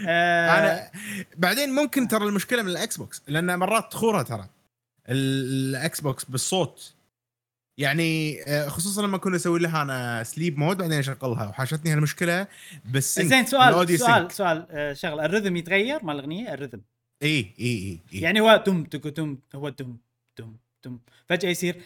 آه 0.06 0.50
أنا 0.58 0.90
بعدين 1.36 1.70
ممكن 1.74 2.08
ترى 2.08 2.24
المشكلة 2.24 2.62
من 2.62 2.68
ال 2.68 2.96
Xbox 2.96 3.22
لأن 3.28 3.58
مرات 3.58 3.92
تخورها 3.92 4.22
ترى. 4.22 4.48
ال- 5.08 5.76
ال 5.76 6.00
Xbox 6.00 6.24
بالصوت. 6.24 6.94
يعني 7.78 8.42
آه، 8.42 8.68
خصوصا 8.68 9.02
لما 9.02 9.18
كنا 9.18 9.36
أسوي 9.36 9.58
لها 9.58 9.82
أنا 9.82 10.22
sleep 10.22 10.58
mode 10.58 10.76
بعدين 10.78 10.98
اشغلها 10.98 11.46
وحاشتني 11.48 11.92
هالمشكلة 11.92 12.46
بس 12.92 13.20
زين 13.20 13.46
سؤال 13.46 13.98
سؤال 13.98 14.32
سؤال 14.32 14.66
آه 14.70 14.92
شغلة. 14.92 15.24
ال 15.24 15.29
rhythm 15.29 15.56
يتغير 15.56 16.04
مال 16.04 16.14
الأغنية؟ 16.16 16.54
ال 16.54 16.57
rhythm. 16.57 16.80
اي 17.22 17.28
اي 17.28 17.54
اي 17.60 18.00
اي 18.14 18.20
يعني 18.20 18.40
هو 18.40 18.62
دم 18.66 18.84
تك 18.84 19.06
دم 19.06 19.38
هو 19.54 19.68
دم 19.68 19.96
دم 20.38 20.56
دم. 20.84 20.98
فجأة 21.28 21.48
يصير 21.50 21.80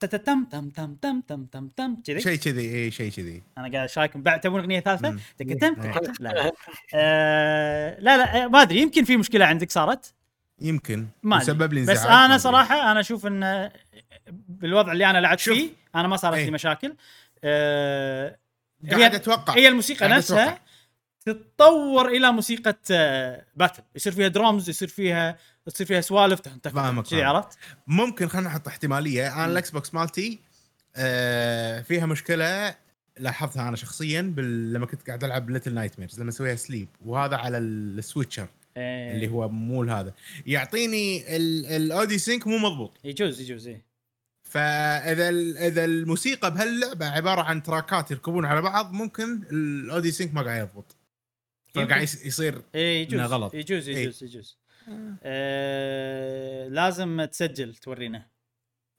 تتم 0.00 0.44
تم 0.44 0.70
تم 0.70 0.94
تم 0.94 1.20
تم 1.20 1.44
تم 1.44 1.68
تم 1.68 1.96
كذي. 2.06 2.20
شيء 2.20 2.38
كذي 2.38 2.74
إي 2.74 2.90
شيء 2.90 3.10
كذي. 3.10 3.42
أنا 3.58 3.72
قاعد 3.72 3.88
شايكم 3.88 4.22
بعد 4.22 4.40
تبون 4.40 4.60
أغنية 4.60 4.80
ثالثة؟ 4.80 5.16
تم. 5.38 5.76
لا 6.20 6.28
لا. 6.28 6.52
آه، 6.94 8.00
لا 8.00 8.16
لا 8.16 8.48
ما 8.48 8.62
أدري 8.62 8.80
يمكن 8.80 9.04
في 9.04 9.16
مشكلة 9.16 9.44
عندك 9.44 9.70
صارت؟ 9.70 10.14
يمكن. 10.60 11.06
ما. 11.22 11.36
وسبب 11.36 11.72
لي 11.72 11.82
بس 11.82 12.06
أنا. 12.06 12.38
صراحة 12.38 12.92
أنا 12.92 13.00
أشوف 13.00 13.26
إن 13.26 13.70
بالوضع 14.48 14.92
اللي 14.92 15.10
أنا 15.10 15.18
لعبت. 15.18 15.40
فيه 15.40 15.70
أنا 15.94 16.08
ما 16.08 16.16
صارت 16.16 16.38
لي. 16.38 16.50
مشاكل. 16.50 16.94
آه، 17.44 18.38
قاعد 18.90 19.14
أتوقع. 19.14 19.54
هي 19.54 19.68
الموسيقى 19.68 20.08
نفسها. 20.08 20.60
تتطور 21.26 22.08
إلى 22.08 22.32
موسيقى 22.32 22.78
آه، 22.90 23.44
battle 23.56 23.82
يصير 23.96 24.12
فيها 24.12 24.28
درامز 24.28 24.68
يصير 24.70 24.88
فيها 24.88 25.38
تصير 25.66 25.86
فيها 25.86 26.00
سوالف 26.00 26.40
فاهمك،. 26.64 27.12
عرفت؟ 27.12 27.58
ممكن 27.86 28.28
خلينا 28.28 28.48
نحط 28.48 28.68
احتمالية 28.68 29.34
أنا. 29.34 29.46
ال 29.46 29.70
Xbox 29.70 29.94
مالتي 29.94 30.38
آه 30.96 31.82
فيها 31.82 32.06
مشكلة 32.06 32.74
لاحظتها 33.18 33.68
أنا 33.68 33.76
شخصيا 33.76 34.22
بال... 34.22 34.72
لما 34.72 34.86
كنت 34.86 35.06
قاعد 35.06 35.24
ألعب 35.24 35.50
Little 35.50 35.74
Nightmares 35.74 36.20
لما 36.20 36.28
اسويها 36.28 36.56
sleep 36.56 36.88
وهذا 37.06 37.36
على 37.36 37.58
السويتشر 37.58 38.48
إيه. 38.76 39.14
اللي 39.14 39.28
هو 39.28 39.48
مو 39.48 39.82
هذا 39.82 40.12
يعطيني 40.46 41.36
ال- 41.36 41.66
ال 41.66 41.75
audio 41.75 42.18
sync 42.18 42.46
مو 42.46 42.58
مضبوط 42.58 43.00
يجوز 43.04 43.40
يجوز 43.40 43.68
إيه. 43.68 43.82
فإذا 44.42 45.28
إذا 45.68 45.84
الموسيقى 45.84 46.54
بهاللعبة 46.54 47.06
عبارة 47.06 47.42
عن 47.42 47.62
track 47.62 48.02
ات 48.02 48.10
يركبون 48.10 48.44
على 48.44 48.62
بعض 48.62 48.92
ممكن 48.92 49.42
ال 49.50 49.60
audio 49.60 50.10
sync 50.10 50.34
ما 50.34 50.42
قاعد 50.42 50.60
يضبط 50.60 50.95
فقاعد 51.76 52.02
يصير 52.02 52.62
إيه 52.74 53.02
يجوز. 53.02 53.20
غلط. 53.20 53.54
يجوز 53.54 53.88
إيه. 53.88 53.96
يجوز 53.96 54.22
يجوز. 54.22 54.58
آه 55.22 56.68
لازم 56.68 57.24
تسجل 57.24 57.74
تورينا. 57.74 58.26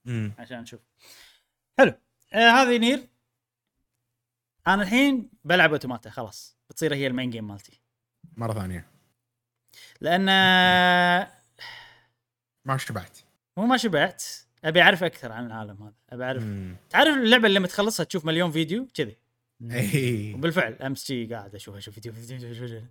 مم. 0.06 0.34
عشان 0.40 0.62
نشوف. 0.62 0.80
حلو. 1.78 1.94
آه 2.34 2.50
هذه 2.50 2.78
نير. 2.78 3.08
أنا 4.68 4.84
الحين 4.84 5.30
بلعب 5.44 5.72
أوتوماتا 5.72 6.10
خلاص. 6.10 6.58
بتصير 6.70 6.94
هي 6.94 7.08
ال 7.08 7.12
main 7.12 7.30
game 7.30 7.48
مالتي. 7.48 7.82
مرة 8.38 8.54
ثانية. 8.54 8.88
لأن 10.02 10.30
آه، 10.30 11.32
ما 12.66 12.78
شبعت. 12.78 13.18
مو 13.58 13.66
ما 13.66 13.78
شبعت. 13.78 14.24
أبي 14.64 14.82
أعرف 14.82 15.04
أكثر 15.04 15.32
عن 15.32 15.46
العالم 15.46 15.84
هذا. 15.84 15.94
أبي 16.10 16.24
أعرف. 16.24 16.44
مم. 16.44 16.76
تعرف 16.90 17.18
اللعبة 17.18 17.48
اللي 17.48 17.60
متخلصها 17.60 18.04
تشوف 18.04 18.26
مليون 18.26 18.52
فيديو؟ 18.52 18.88
كذي. 18.94 19.18
اي 19.72 20.34
وبالفعل 20.34 20.74
أمس 20.74 21.06
شي 21.06 21.26
قاعد 21.26 21.56
أشوف 21.56 21.76
أشوف 21.76 21.94
فيديو 21.94 22.14
فيديو 22.14 22.40
فيديو- 22.40 22.54
فيديو. 22.60 22.82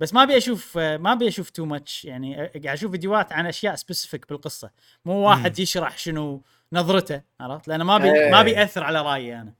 بس 0.00 0.14
ما 0.14 0.22
أبي 0.22 0.36
أشوف 0.36 0.78
ما 0.78 1.12
أبي 1.12 1.28
أشوف 1.28 1.50
too 1.50 1.64
much 1.64 2.04
يعني 2.04 2.36
قاعد 2.36 2.66
أشوف 2.66 2.90
فيديوهات 2.90 3.32
عن 3.32 3.46
أشياء 3.46 3.74
specific 3.74 4.28
بالقصة. 4.28 4.70
مو 5.04 5.12
واحد 5.14 5.50
مم. 5.58 5.62
يشرح 5.62 5.98
شنو 5.98 6.42
نظرته 6.72 7.22
عرفت؟ 7.40 7.68
لأنه 7.68 7.84
ما 7.84 7.98
بي 7.98 8.30
ما 8.30 8.42
بياثر 8.42 8.84
على 8.84 9.02
رأيي 9.02 9.40
أنا. 9.40 9.54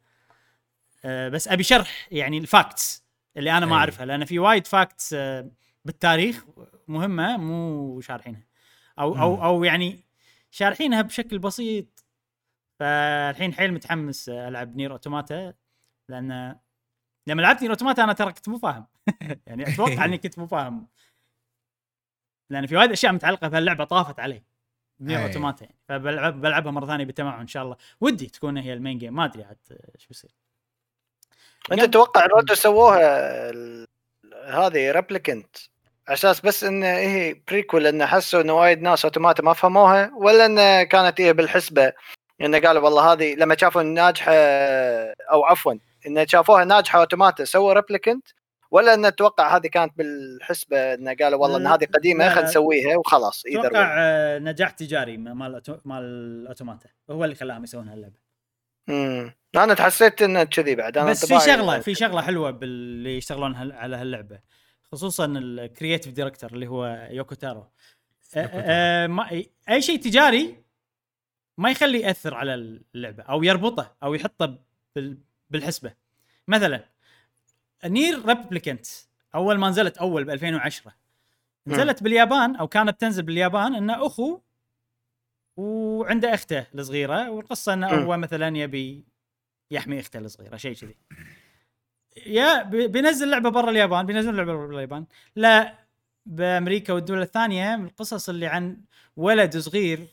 أه 1.04 1.28
بس 1.28 1.48
أبي 1.48 1.62
شرح 1.62 2.08
يعني 2.10 2.38
ال 2.38 2.49
facts 2.49 3.04
اللي 3.36 3.50
أنا 3.58 3.66
ما 3.66 3.72
أي. 3.74 3.78
أعرفها. 3.78 4.06
لأن 4.06 4.24
في 4.24 4.38
وايد 4.38 4.66
facts 4.66 5.14
أه 5.14 5.50
بالتاريخ 5.84 6.44
مهمة 6.88 7.36
مو 7.36 8.00
شارحينها. 8.00 8.42
أو. 8.98 9.18
أو 9.18 9.44
أو 9.44 9.64
يعني 9.64 10.04
شارحينها 10.50 11.02
بشكل 11.02 11.38
بسيط. 11.38 12.04
فالحين 12.78 13.52
حيل 13.54 13.74
متحمس 13.74 14.28
آه، 14.28 14.48
ألعب 14.48 14.76
نير 14.76 14.92
اوتوماتا 14.92 15.54
لأن 16.10 16.56
لما 17.26 17.42
لعبت 17.42 17.62
نير 17.62 17.70
اوتوماتا 17.70 18.04
أنا 18.04 18.12
ترى 18.12 18.32
كنت 18.32 18.48
مو 18.48 18.58
فاهم. 18.58 18.86
يعني 19.46 19.74
أتوقع 19.74 20.04
إني 20.04 20.18
كنت 20.18 20.38
مو 20.38 20.46
فاهم. 20.46 20.88
لأن 22.50 22.66
في 22.66 22.76
وايد 22.76 22.92
أشياء 22.92 23.12
متعلقة 23.12 23.48
بهاللعبة 23.48 23.84
طافت 23.84 24.20
علي. 24.20 24.42
نير. 25.00 25.22
اوتوماتا 25.22 25.64
يعني 25.64 25.76
فبلعب 25.88 26.40
بلعبها 26.40 26.72
مرة 26.72 26.86
ثانية 26.86 27.04
بالتمعن 27.04 27.40
إن 27.40 27.46
شاء 27.46 27.62
الله. 27.62 27.76
ودي 28.00 28.26
تكون 28.26 28.56
هي 28.56 28.72
ال 28.72 28.77
main 28.77 28.98
game 28.98 29.14
ما 29.14 29.24
أدري 29.24 29.44
عاد 29.44 29.58
إيش 29.94 30.06
بيصير. 30.06 30.30
أنت 31.72 31.80
تتوقع 31.80 32.24
الرد 32.24 32.52
سووها 32.52 33.00
ال- 33.50 33.86
هذه 34.48 34.90
ريبليكنت 34.90 35.56
على 36.08 36.14
أساس 36.14 36.40
بس 36.40 36.64
انه 36.64 36.86
هي 36.86 37.34
prequel 37.48 37.86
انه 37.86 38.06
حسوا 38.06 38.40
انه 38.40 38.52
وايد 38.52 38.82
ناس 38.82 39.04
اوتوماتا 39.04 39.42
ما 39.42 39.52
فهموها 39.52 40.10
ولا 40.14 40.46
انه 40.46 40.82
كانت 40.82 41.20
هي 41.20 41.32
بالحسبة؟ 41.32 41.92
انه 42.40 42.58
قالوا 42.60 42.82
والله 42.82 43.12
هذه 43.12 43.34
لما 43.34 43.56
شافوا 43.56 43.82
ناجحة 43.82 44.32
أو 45.32 45.44
عفوا. 45.44 45.74
انه 46.06 46.26
شافوها 46.26 46.64
ناجحة 46.64 46.98
اوتوماتا 46.98 47.44
سووا 47.44 47.72
ريبليكنت 47.72 48.28
ولا 48.70 48.94
إن 48.94 49.04
أتوقع 49.04 49.56
هذه 49.56 49.66
كانت 49.66 49.98
بالحسبة 49.98 50.94
إنه 50.94 51.14
قالوا 51.14 51.40
والله 51.40 51.56
إن 51.56 51.66
هذه 51.66 51.84
قديمة 51.84 52.28
خلينا 52.28 52.48
نسويها 52.48 52.96
وخلاص 52.96 53.42
أتوقع 53.46 53.96
نجاح 54.38 54.70
تجاري 54.70 55.16
مال 55.16 55.34
مال 55.84 56.04
الاوتوماتا 56.04 56.88
هو 57.10 57.24
اللي 57.24 57.34
خلاهم 57.34 57.64
يسوون 57.64 57.88
هاللعبه 57.88 58.18
امم 58.88 59.34
أنا 59.56 59.74
تحسيت 59.74 60.22
انه 60.22 60.44
كذي 60.44 60.74
بعد. 60.74 60.98
أنا 60.98 61.10
بس 61.10 61.26
في 61.26 61.40
شغلة 61.40 61.78
في 61.78 61.94
شغلة 61.94 62.22
حلوة 62.22 62.50
باللي 62.50 63.16
يشتغلون 63.16 63.54
على 63.72 63.96
هاللعبة. 63.96 64.40
خصوصا 64.92 65.26
ال 65.26 65.36
creative 65.36 66.12
director 66.12 66.52
اللي 66.52 66.66
هو 66.66 67.08
يوكو 67.10 67.34
تارو 67.34 67.70
أي 69.70 69.82
شيء 69.82 70.00
تجاري 70.00 70.64
ما 71.58 71.70
يخلي 71.70 72.00
يأثر 72.00 72.34
على 72.34 72.54
اللعبة 72.54 73.22
أو 73.22 73.42
يربطه 73.42 73.96
أو 74.02 74.14
يحطه 74.14 74.58
بالحسبة. 75.50 75.94
مثلا 76.48 76.84
نير 77.84 78.26
ريبليكنت 78.26 78.86
أول 79.34 79.58
ما 79.58 79.68
نزلت 79.68 79.98
أول 79.98 80.24
ب 80.24 80.30
2010 80.30 80.94
نزلت 81.66 82.00
م. 82.00 82.04
باليابان 82.04 82.56
أو 82.56 82.68
كانت 82.68 83.00
تنزل 83.00 83.22
باليابان 83.22 83.74
إنه 83.74 84.06
أخو 84.06 84.40
وعنده 85.56 86.34
أخته 86.34 86.66
الصغيرة 86.74 87.30
والقصة 87.30 87.72
إنه 87.72 87.88
هو 87.88 88.16
مثلا 88.16 88.56
يبي 88.58 89.04
يحمي 89.70 90.00
أخته 90.00 90.18
الصغيرة 90.18 90.56
شيء 90.56 90.74
كذي. 90.74 90.96
يا 92.26 92.62
بينزل 92.62 93.30
لعبة 93.30 93.50
برا 93.50 93.70
اليابان 93.70 94.06
بينزل 94.06 94.36
لعبة 94.36 94.52
برا 94.54 94.76
اليابان. 94.76 95.06
لا 95.36 95.74
بأمريكا 96.26 96.92
والدول 96.92 97.22
الثانية 97.22 97.76
من 97.76 97.86
القصص 97.86 98.28
اللي 98.28 98.46
عن 98.46 98.80
ولد 99.16 99.56
صغير 99.58 100.06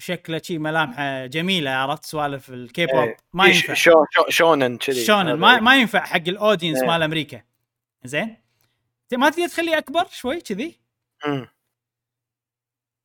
شكله 0.00 0.40
شي 0.44 0.58
ملامحه 0.58 1.26
جميلة 1.26 1.70
عرفت؟ 1.70 2.04
سوالف 2.04 2.50
الكي 2.50 2.86
بوب 2.86 2.96
إيه، 2.96 3.16
ما 3.32 3.46
ينفع. 3.46 3.74
شو 3.74 4.04
شونن 4.28 4.78
كذي. 4.78 5.04
شونن. 5.04 5.34
ما, 5.34 5.60
ما 5.60 5.76
ينفع 5.76 6.04
حق 6.04 6.28
ال 6.28 6.34
audience 6.34 6.82
مال 6.82 7.02
أمريكا. 7.02 7.42
زين؟ 8.04 8.36
ما 9.12 9.30
تقدر 9.30 9.48
تخليه 9.48 9.78
أكبر 9.78 10.06
شوي 10.10 10.40
كذي؟ 10.40 10.80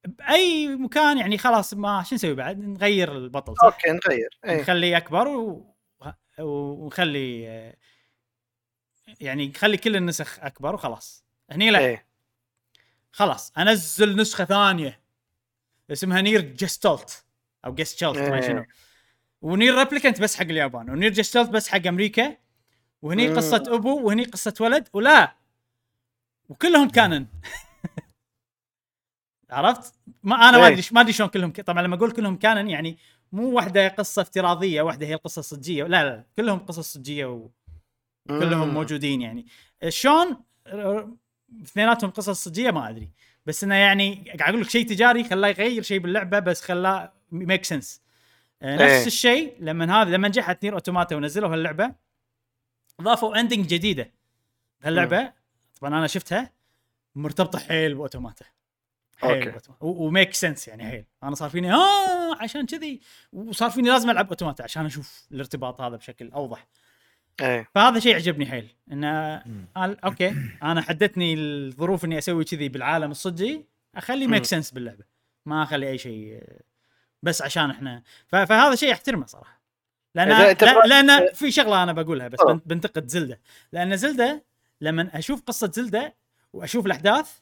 بأي 0.08 0.68
مكان 0.68 1.18
يعني 1.18 1.38
خلاص 1.38 1.74
ما 1.74 2.04
شو 2.04 2.16
نسوي 2.16 2.34
بعد؟ 2.34 2.60
نغير 2.60 3.18
البطل 3.18 3.54
صح؟ 3.58 3.64
أوكي 3.64 3.92
نغير. 3.92 4.40
إيه. 4.46 4.62
نخليه 4.62 4.98
أكبر 4.98 5.28
و... 5.28 5.76
ونخلي 6.40 7.44
يعني 9.20 9.48
نخلي 9.48 9.78
كل 9.78 9.96
النسخ 9.96 10.40
أكبر 10.40 10.76
وخلاص. 10.76 11.26
هني 11.52 11.70
لا. 11.72 11.80
إيه. 11.80 12.08
خلاص 13.12 13.54
أنزل 13.58 14.16
نسخة 14.16 14.46
ثانية. 14.46 15.05
اسمها 15.92 16.22
نير 16.22 16.42
جستولت 16.42 17.26
أو 17.66 17.76
جستولت 17.76 18.20
ما 18.20 18.42
شنو. 18.42 18.66
ونير 19.42 19.78
ريبليكنت 19.78 20.22
بس 20.22 20.36
حق 20.36 20.42
اليابان 20.42 20.90
ونير 20.90 21.12
جستولت 21.12 21.50
بس 21.50 21.68
حق 21.68 21.88
أمريكا 21.88 22.38
وهني 23.02 23.28
قصة 23.28 23.64
أبو 23.68 24.02
وهني 24.02 24.24
قصة 24.24 24.54
ولد 24.60 24.88
ولا. 24.94 25.36
وكلهم 26.50 26.90
canon. 26.90 27.28
عرفت؟ 29.50 29.94
ما 30.24 30.36
أنا 30.36 30.58
ما 30.58 30.68
أدري 30.68 30.84
ما 30.92 31.02
أدري 31.02 31.14
شلون 31.14 31.30
كلهم 31.30 31.52
طبعا 31.52 31.82
لما 31.82 31.96
أقول 31.96 32.12
كلهم 32.12 32.38
canon 32.38 32.70
يعني 32.70 32.98
مو 33.32 33.52
واحدة 33.52 33.88
قصة 33.88 34.22
افتراضية 34.22 34.82
واحدة 34.82 35.08
هي 35.08 35.14
القصة 35.14 35.40
الصجيه 35.40 35.84
لا 35.84 36.04
لا 36.04 36.26
كلهم 36.36 36.60
قصص 36.60 36.94
صجية 36.94 37.50
وكلهم 38.30 38.74
موجودين 38.74 39.22
يعني. 39.22 39.48
شلون؟ 39.90 40.38
اثنيناتهم 41.64 42.10
قصص 42.10 42.44
صجية 42.44 42.72
ما 42.72 42.90
أدري. 42.90 43.12
بس 43.46 43.64
إنه 43.64 43.76
يعني 43.76 44.34
قاعد 44.40 44.50
أقول 44.50 44.62
لك 44.62 44.70
شيء 44.70 44.88
تجاري 44.88 45.24
خلاه 45.24 45.50
يغير 45.50 45.82
شيء 45.82 46.00
باللعبة 46.00 46.40
بس 46.40 46.62
خلاه 46.62 47.14
make 47.32 47.66
sense 47.66 48.02
آه، 48.62 48.76
نفس 48.76 48.84
إيه. 48.84 49.06
الشيء 49.06 49.56
لما 49.60 50.02
هذا 50.02 50.10
لما 50.10 50.28
نجحت 50.28 50.64
نير 50.64 50.74
اوتوماتا 50.74 51.16
ونزلوا 51.16 51.54
هاللعبه 51.54 51.96
ضافوا 53.02 53.40
ending 53.40 53.68
جديدة 53.68 54.12
هاللعبه 54.84 55.34
طبعا 55.82 56.00
أنا 56.00 56.08
شفتها 56.08 56.52
مرتبطة 57.16 57.60
حيل 57.60 57.96
بأوتوماتا. 57.96 58.46
حيل 59.18 59.54
و 59.82 59.92
make 59.92 60.34
sense 60.34 60.68
يعني 60.68 60.90
حيل. 60.90 61.06
أنا 61.24 61.36
صار 61.36 61.50
فيني 61.50 61.74
آه 61.74 62.36
عشان 62.42 62.66
كذي. 62.66 63.02
وصار 63.34 63.70
فيني 63.70 63.90
لازم 63.90 64.10
ألعب 64.10 64.28
أوتوماتا 64.28 64.64
عشان 64.64 64.86
أشوف 64.86 65.28
الارتباط 65.32 65.82
هذا 65.82 65.96
بشكل 65.96 66.32
أوضح. 66.32 66.68
إيه. 67.42 67.70
فهذا 67.76 68.00
شيء 68.00 68.16
عجبني 68.16 68.46
حيل 68.46 68.76
انه 68.92 69.44
أوكي 69.78 70.36
أنا 70.64 70.82
حدتني 70.82 71.34
الظروف 71.34 72.06
إني 72.06 72.18
أسوي 72.18 72.44
كذي 72.44 72.70
بالعالم 72.70 73.12
الصجي 73.12 73.66
أخلي 73.96 74.28
make 74.28 74.46
sense 74.46 74.72
باللعبة 74.72 75.04
ما 75.46 75.64
أخلي 75.64 75.90
أي 75.90 75.98
شيء 75.98 76.44
بس 77.24 77.42
عشان 77.42 77.70
إحنا 77.70 78.04
فهذا 78.28 78.76
شيء 78.76 78.92
أحترمه 78.92 79.26
صراحة. 79.26 79.62
لأن 80.16 80.30
لا 80.30 80.86
لأن 80.86 81.34
في 81.34 81.52
شغلة 81.52 81.84
أنا 81.84 81.94
بقولها 81.94 82.28
بس 82.28 82.40
أوه. 82.40 82.62
بنتقد 82.66 83.08
زلدة. 83.08 83.42
لأن 83.72 83.98
زلدة 83.98 84.46
لما 84.82 85.18
أشوف 85.18 85.42
قصة 85.42 85.72
زلدة 85.74 86.16
وأشوف 86.54 86.86
الأحداث 86.86 87.40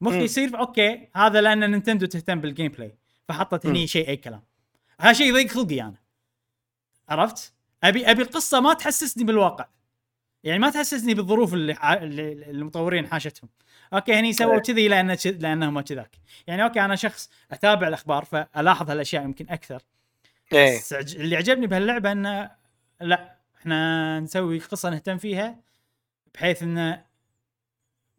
مخي 0.00 0.24
يصير 0.24 0.58
أوكي 0.58 1.08
هذا 1.14 1.40
لأن 1.40 1.70
نينتندو 1.70 2.06
تهتم 2.06 2.40
بال 2.40 2.72
gameplay 2.72 2.98
فحطت 3.28 3.66
هني 3.66 3.86
شيء 3.86 4.08
أي 4.08 4.16
كلام. 4.16 4.42
هذا 5.00 5.12
شيء 5.12 5.26
يضيق 5.28 5.50
خلقي 5.50 5.80
أنا. 5.80 5.98
عرفت؟ 7.08 7.55
ابي 7.88 8.10
أبي 8.10 8.22
القصة 8.22 8.60
ما 8.60 8.74
تحسسني 8.74 9.24
بالواقع. 9.24 9.68
يعني 10.44 10.58
ما 10.58 10.70
تحسسني 10.70 11.14
بالظروف 11.14 11.54
اللي, 11.54 11.74
ح... 11.74 11.84
اللي 11.84 12.32
المطورين 12.32 13.06
حاشتهم. 13.06 13.50
أوكي 13.92 14.14
هني 14.14 14.32
سووا 14.32 14.54
إيه. 14.54 14.58
كذي 14.58 14.88
لأن 14.88 15.16
ش... 15.16 15.26
لأنهم 15.26 15.80
كذاك. 15.80 16.16
يعني 16.46 16.64
أوكي 16.64 16.80
أنا 16.80 16.96
شخص 16.96 17.30
أتابع 17.50 17.88
الأخبار 17.88 18.24
فألاحظ 18.24 18.90
هالأشياء 18.90 19.24
يمكن 19.24 19.46
أكثر. 19.50 19.82
إيه. 20.52 20.78
بس 20.78 20.92
اللي 20.92 21.36
عجبني 21.36 21.66
بهاللعبة 21.66 22.12
إنه 22.12 22.50
لا 23.00 23.36
إحنا 23.60 24.20
نسوي 24.20 24.58
قصة 24.58 24.90
نهتم 24.90 25.18
فيها 25.18 25.60
بحيث 26.34 26.62
إنه 26.62 27.04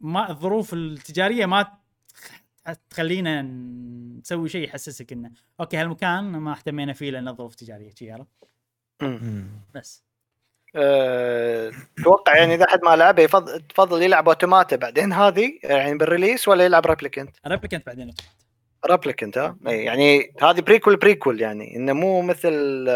ما 0.00 0.30
الظروف 0.30 0.74
التجارية 0.74 1.46
ما 1.46 1.78
تخلينا 2.90 3.42
نسوي 3.42 4.48
شيء 4.48 4.64
يحسسك 4.64 5.12
إنه 5.12 5.30
أوكي 5.60 5.76
هالمكان 5.76 6.24
ما 6.24 6.52
اهتمينا 6.52 6.92
فيه 6.92 7.10
لأنه 7.10 7.32
ظروف 7.32 7.54
تجاريه 7.54 7.92
عرفت؟ 8.02 8.48
بس. 9.74 10.04
أتوقع 10.76 12.32
أه... 12.32 12.36
يعني 12.36 12.54
إذا 12.54 12.64
احد 12.64 12.84
ما 12.84 12.96
لعبه 12.96 13.22
يفضل 13.22 13.60
تفضل 13.60 14.02
يلعب 14.02 14.28
أوتوماتا 14.28 14.76
بعدين 14.76 15.12
هذه 15.12 15.58
يعني 15.62 15.98
بال 15.98 16.09
release 16.09 16.48
ولا 16.48 16.64
يلعب 16.64 16.86
ريبليكنت؟ 16.86 17.36
ريبليكنت 17.46 17.86
بعدين. 17.86 18.14
ريبليكنت 18.86 19.38
ها؟ 19.38 19.56
يعني 19.64 20.34
هذه 20.42 20.60
prequel 20.60 20.96
prequel 20.96 21.40
يعني 21.40 21.76
إنه 21.76 21.92
مو 21.92 22.22
مثل 22.22 22.86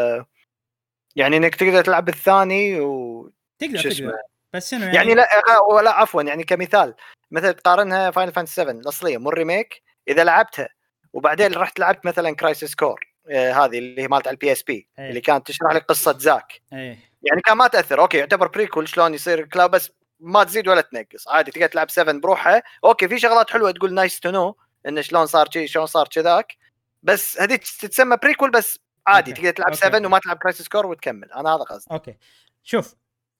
يعني 1.16 1.36
إنك 1.36 1.54
تقدر 1.54 1.84
تلعب 1.84 2.08
الثاني 2.08 2.80
و 2.80 3.30
تقدر 3.58 3.78
تقدر. 3.78 4.12
بس 4.52 4.70
شنو 4.70 4.80
يعني, 4.80 4.96
يعني؟ 4.96 5.14
لا 5.14 5.28
ولا 5.72 5.90
عفوا 5.90 6.22
يعني 6.22 6.44
كمثال 6.44 6.94
مثل 7.30 7.52
تقارنها 7.52 8.10
Final 8.10 8.32
Fantasy 8.32 8.54
7 8.54 8.72
الأصلية 8.72 9.18
مو 9.18 9.28
ال 9.28 9.35
remake. 9.35 9.82
إذا 10.08 10.24
لعبتها 10.24 10.68
وبعدين 11.12 11.52
رحت 11.54 11.78
لعبت 11.78 12.06
مثلا 12.06 12.36
Crisis 12.36 12.74
Core 12.74 13.00
آه، 13.00 13.11
هذه 13.30 13.78
اللي 13.78 14.02
هي 14.02 14.08
مالت 14.08 14.26
على 14.26 14.34
ال 14.34 14.52
PSP 14.52 14.88
اللي 14.98 15.20
كانت 15.20 15.46
تشرح 15.46 15.72
لك 15.72 15.84
قصة 15.84 16.18
زاك. 16.18 16.62
أيه. 16.72 16.98
يعني 17.22 17.40
كان 17.44 17.56
ما 17.56 17.68
تأثر. 17.68 18.00
أوكي 18.00 18.18
يعتبر 18.18 18.48
prequel 18.48 18.88
شلون 18.88 19.14
يصير 19.14 19.46
كلاو 19.46 19.68
بس 19.68 19.92
ما 20.20 20.44
تزيد 20.44 20.68
ولا 20.68 20.80
تنقص. 20.80 21.28
عادي 21.28 21.50
تقدر 21.50 21.66
تلعب 21.66 21.90
7 21.90 22.20
بروحها 22.20 22.62
أوكي 22.84 23.08
في 23.08 23.18
شغلات 23.18 23.50
حلوة 23.50 23.70
تقول 23.70 23.94
nice 23.94 24.20
to 24.20 24.30
know 24.30 24.56
انه 24.88 25.00
شلون 25.00 25.26
صار 25.26 25.50
شيء 25.50 25.66
شلون 25.66 25.86
صار 25.86 26.08
كذاك. 26.08 26.56
بس 27.02 27.40
هذيك 27.40 27.62
تتسمى 27.62 28.16
prequel 28.22 28.50
بس 28.50 28.78
عادي 29.06 29.30
أوكي. 29.30 29.42
تقدر 29.42 29.52
تلعب 29.52 29.74
7 29.74 30.06
وما 30.06 30.18
تلعب 30.18 30.36
كرايسيس 30.36 30.68
Core 30.68 30.86
وتكمل. 30.86 31.32
أنا 31.32 31.54
هذا 31.54 31.62
قصدي. 31.62 31.94
أوكي. 31.94 32.16
شوف 32.62 32.94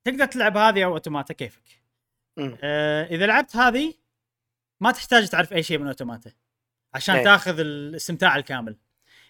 تقدر 0.05 0.27
تلعب 0.27 0.57
هذه 0.57 0.85
أو 0.85 0.93
Automata 0.93 1.35
كيفك. 1.35 1.83
آه 2.39 3.05
إذا 3.05 3.27
لعبت 3.27 3.57
هذه 3.57 3.95
ما 4.81 4.93
تحتاج 4.93 5.29
تعرف 5.29 5.53
أي 5.53 5.63
شيء 5.63 5.79
من 5.79 5.87
Automata 5.87 6.33
عشان 6.95 7.15
إيه. 7.15 7.25
تاخذ 7.25 7.61
الاستمتاع 7.61 8.37
الكامل. 8.37 8.77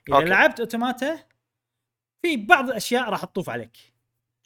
إذا 0.08 0.16
okay. 0.16 0.28
لعبت 0.28 0.60
Automata 0.60 1.18
في 2.22 2.36
بعض 2.36 2.68
الأشياء 2.68 3.10
راح 3.10 3.24
تطوف 3.24 3.50
عليك. 3.50 3.76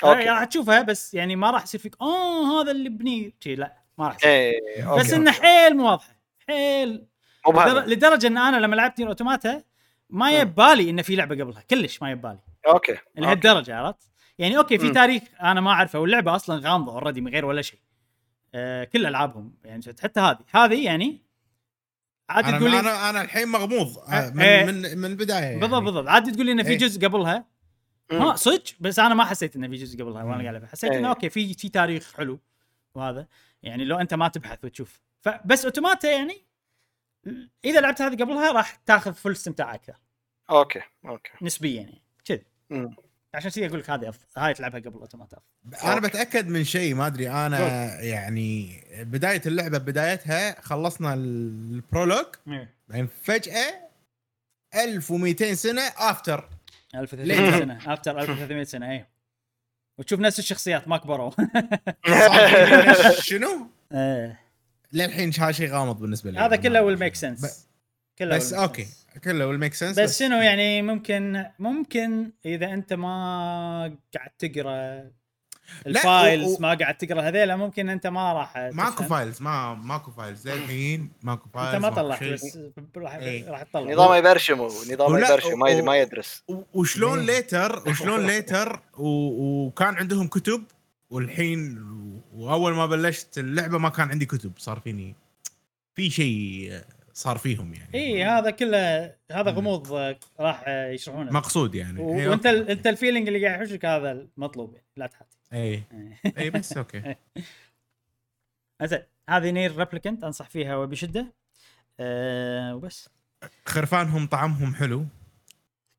okay. 0.05 0.29
راح 0.29 0.45
تشوفها 0.45 0.83
بس 0.83 1.15
يعني 1.15 1.37
ما 1.37 1.51
راح 1.51 1.63
يصير 1.63 1.81
فيك 1.81 1.97
آه 2.01 2.61
هذا 2.63 2.71
اللي 2.71 2.89
بني. 2.89 3.35
لا 3.47 3.77
ما 3.99 4.07
راح 4.09 4.17
يصير. 4.17 4.31
إيه. 4.31 4.97
بس 4.99 5.13
إنه 5.13 5.31
حيل 5.31 5.77
مو 5.77 5.91
واضحه 5.91 6.17
حيل. 6.47 7.07
لدر... 7.49 7.85
لدرجة 7.87 8.27
إن 8.27 8.39
أنا 8.39 8.57
لما 8.57 8.77
لعبت 8.77 9.01
Automata 9.01 9.63
ما 10.11 10.31
ببالي 10.31 10.91
انه 10.91 11.03
في 11.03 11.17
لعبة 11.17 11.45
قبلها 11.45 11.63
كلش 11.71 12.03
ما 12.03 12.11
ببالي. 12.11 12.41
okay 12.67 12.99
لهالدرجة 13.15 13.77
عرفت؟ 13.77 14.11
يعني 14.39 14.59
okay 14.59 14.79
في. 14.79 14.91
تاريخ 14.91 15.23
أنا 15.43 15.61
ما 15.61 15.71
أعرفه 15.71 15.99
واللعبة 15.99 16.37
أصلا 16.37 16.71
غامضة 16.71 16.93
already 16.93 17.21
من 17.21 17.33
غير 17.33 17.45
ولا 17.45 17.63
شيء. 17.63 17.79
آه 18.55 18.85
كل 18.85 19.07
ألعابهم 19.07 19.55
يعني 19.65 19.83
حتى 20.03 20.21
هذه. 20.21 20.39
هذه 20.51 20.85
يعني 20.85 21.26
عادي 22.29 22.59
تقول 22.59 22.71
لي 22.71 22.81
أنا 22.81 23.11
أنا 23.11 23.23
الحين 23.23 23.49
مغموض. 23.49 23.99
آه، 23.99 24.31
من 24.31 24.41
إيه. 24.41 24.65
من 24.65 24.99
من 24.99 25.05
البداية 25.05 25.45
يعني. 25.45 25.61
بالضبط 25.61 25.83
بالضبط. 25.83 26.09
عادي 26.09 26.31
تقول 26.31 26.47
لي 26.47 26.53
إنه 26.53 26.63
في 26.63 26.71
إيه. 26.71 26.79
جزء 26.79 27.07
قبلها؟ 27.07 27.45
ها 28.13 28.37
صدق؟ 28.37 28.63
بس 28.81 28.99
أنا 28.99 29.15
ما 29.15 29.25
حسيت 29.25 29.57
إنه 29.57 29.69
في 29.69 29.75
جزء 29.75 30.03
قبلها 30.03 30.23
وأنا 30.23 30.43
قاعد 30.51 30.65
حسيت 30.65 30.93
إنه 30.93 31.09
okay 31.09 31.31
في 31.31 31.55
في 31.55 31.69
تاريخ 31.69 32.15
حلو 32.17 32.41
وهذا. 32.95 33.27
يعني 33.63 33.85
لو 33.85 33.97
أنت 33.97 34.15
ما 34.15 34.29
تبحث 34.29 34.65
وتشوف. 34.65 35.01
فبس 35.21 35.65
Automata 35.65 36.11
يعني 36.11 36.47
إذا 37.65 37.81
لعبت 37.81 38.03
هذه 38.03 38.15
قبلها 38.15 38.53
راح 38.53 38.75
تاخذ 38.77 39.15
full 39.15 39.31
استمتاع 39.31 39.75
أكثر. 39.75 39.97
okay 40.51 40.83
okay. 41.07 41.33
نسبيا 41.43 41.81
يعني. 41.81 42.03
كذي. 42.25 42.47
عشان 43.37 43.51
كذي 43.51 43.67
أقول 43.67 43.79
لك 43.79 43.91
هذه 43.91 44.09
افضل 44.09 44.25
هاي 44.37 44.55
تلعبها 44.55 44.81
قبل 44.81 44.99
Automata 44.99 45.39
أنا 45.85 46.01
بتأكد 46.01 46.49
من 46.49 46.65
شيء 46.65 46.95
ما 46.95 47.07
أدري 47.07 47.31
أنا 47.31 47.59
يعني 48.01 48.83
بداية 48.97 49.43
اللعبة 49.47 49.79
بدايتها 49.79 50.61
خلصنا 50.61 51.15
ال 51.15 51.27
prologue 51.27 52.27
إيه. 52.49 52.75
بعدين 52.89 53.09
فجأة 53.23 53.87
1200 54.75 55.55
سنة 55.55 55.83
after. 55.83 56.49
1300 56.95 57.59
سنة. 57.59 57.93
after 57.93 58.21
1300 58.21 58.65
سنة 58.65 58.91
اي 58.91 59.07
وتشوف 59.99 60.21
نفس 60.21 60.39
الشخصيات 60.39 60.89
ما 60.89 60.97
كبروا. 60.97 61.31
شنو؟ 63.29 63.67
إيه. 63.93 64.41
للحين 64.93 65.33
هذا 65.39 65.53
شيء 65.53 65.73
غامض 65.73 66.01
بالنسبة 66.01 66.31
لي. 66.31 66.39
هذا 66.39 66.57
كله 66.57 66.83
will 66.83 66.99
make 66.99 67.15
sense 67.15 67.69
كله 68.19 68.37
بس 68.37 68.53
okay. 68.53 68.87
كله 69.25 69.47
will 69.47 69.59
make 69.59 69.75
sense 69.75 69.99
بس 69.99 70.19
شنو 70.19 70.37
يعني 70.41 70.83
ممكن 70.83 71.45
ممكن 71.59 72.31
إذا 72.47 72.73
أنت 72.73 72.93
ما 72.93 73.97
قاعد 74.17 74.31
تقرأ 74.39 75.11
ال 75.87 75.97
files 75.97 76.47
و- 76.53 76.57
ما 76.61 76.75
قاعد 76.75 76.97
تقرأ 76.97 77.23
هذيلا 77.23 77.57
ممكن 77.57 77.89
أنت 77.89 78.07
ما 78.07 78.33
راح 78.33 78.57
ماكو. 78.57 79.05
files 79.05 79.43
ما 79.43 79.75
ماكو 79.75 80.11
files 80.11 80.49
للحين 80.49 81.11
ماكو 81.23 81.49
files 81.49 81.75
أنت 81.75 81.83
ما 81.83 81.91
ماكو 81.91 81.97
طلعت. 82.01 82.25
بس 82.25 82.59
راح 82.97 83.15
إيه. 83.15 83.51
راح 83.51 83.63
تطلع 83.63 83.93
نظام 83.93 84.15
يبرشم 84.19 84.55
نظام 84.63 85.13
ولا- 85.13 85.29
يبرشم 85.31 85.59
ما 85.59 85.69
يد- 85.71 85.81
و- 85.83 85.85
ما 85.85 85.97
يدرس 85.97 86.43
وشلون. 86.75 87.21
letter 87.27 87.83
وشلون 87.89 88.27
letter 88.27 88.81
و- 88.99 89.67
وكان 89.67 89.95
عندهم 89.95 90.27
كتب 90.29 90.65
والحين 91.11 91.79
وأول 92.35 92.73
ما 92.75 92.87
بلشت 92.87 93.39
اللعبة 93.39 93.79
ما 93.79 93.89
كان 93.89 94.11
عندي 94.11 94.27
كتب 94.27 94.53
صار 94.59 94.81
فيني 94.81 95.15
في 95.95 96.11
شيء 96.11 96.81
صار 97.17 97.39
فيهم 97.39 97.75
يعني. 97.75 97.95
اي 97.95 98.25
هذا 98.25 98.51
كله 98.51 99.05
هذا 99.33 99.51
غموض 99.51 99.93
آه، 99.93 100.19
راح 100.41 100.65
آه، 100.67 100.89
يشرحونه. 100.91 101.33
مقصود 101.33 101.75
يعني. 101.75 102.01
و- 102.03 102.15
إيه، 102.19 102.29
وانت. 102.29 102.47
ال- 102.47 102.71
انت 102.71 102.87
ال 102.87 102.92
feeling 102.92 103.27
اللي 103.29 103.47
قاعد 103.47 103.61
يحوشك 103.61 103.85
هذا 103.85 104.13
المطلوب 104.13 104.75
يعني 104.75 104.87
لا 104.97 105.07
تحاتي. 105.07 105.37
اي 105.53 105.83
اي 106.39 106.51
بس 106.51 106.77
okay. 106.77 107.15
زين 108.85 109.03
هذه 109.31 109.51
Nier 109.51 109.77
Replicant 109.77 110.25
أنصح 110.25 110.49
فيها 110.49 110.77
وبشدة. 110.77 111.33
أه 112.01 112.75
وبس. 112.75 113.09
خرفانهم 113.67 114.27
طعمهم 114.27 114.75
حلو. 114.75 115.07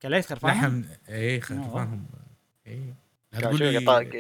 كليت 0.02 0.26
خرفان؟ 0.26 0.52
لحم 0.52 0.84
اي 1.10 1.42
خرفانهم. 1.42 2.06
اي 2.68 2.94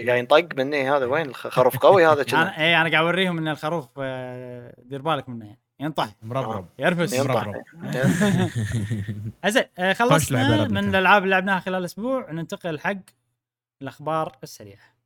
قاعد 0.07 0.19
ينطق 0.19 0.55
مني 0.55 0.89
هذا 0.89 1.05
وين 1.05 1.25
الخ- 1.25 1.47
خروف 1.47 1.77
قوي 1.77 2.07
هذا 2.07 2.21
اي 2.57 2.75
أنا 2.81 2.89
قاعد 2.91 3.03
أوريهم 3.05 3.37
إن 3.37 3.47
الخروف 3.47 3.89
آه، 3.99 4.73
دير 4.83 5.01
بالك 5.01 5.29
منه 5.29 5.45
يعني. 5.45 5.59
ينطح 5.79 6.15
مربرب 6.21 6.67
يرفس 6.79 7.13
ينطح. 7.13 7.47
مربرب. 7.47 7.63
زين 9.47 9.63
آه، 9.77 9.93
خلصنا 9.93 10.67
من. 10.67 10.77
الألعاب 10.77 11.23
اللي 11.23 11.35
لعبناها 11.35 11.59
خلال 11.59 11.79
الأسبوع 11.79 12.31
ننتقل 12.31 12.79
حق 12.79 12.97
الأخبار 13.81 14.37
السريعة. 14.43 14.97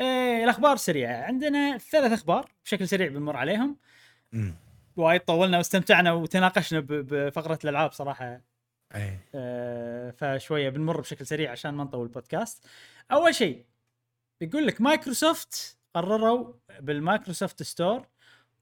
إيه 0.00 0.44
الأخبار 0.44 0.72
السريعه 0.72 1.22
عندنا 1.24 1.78
ثلاث 1.78 2.12
أخبار 2.12 2.52
بشكل 2.64 2.88
سريع 2.88 3.08
بنمر 3.08 3.36
عليهم. 3.36 3.76
وايد 4.96 5.20
طولنا 5.20 5.56
واستمتعنا 5.58 6.12
وتناقشنا 6.12 6.80
ب- 6.80 6.86
بفقرة 6.86 7.58
الألعاب 7.64 7.92
صراحة 7.92 8.40
اي 8.94 9.18
آه، 9.34 10.10
فشوية 10.10 10.68
بنمر 10.68 11.00
بشكل 11.00 11.26
سريع 11.26 11.50
عشان 11.50 11.74
ما 11.74 11.84
نطول 11.84 12.02
البودكاست. 12.06 12.66
أول 13.12 13.34
شيء 13.34 13.64
يقول 14.40 14.66
لك 14.66 14.80
مايكروسوفت 14.80 15.78
قرروا 15.94 16.52
بال 16.80 16.95
Microsoft 16.95 17.62
Store 17.62 18.06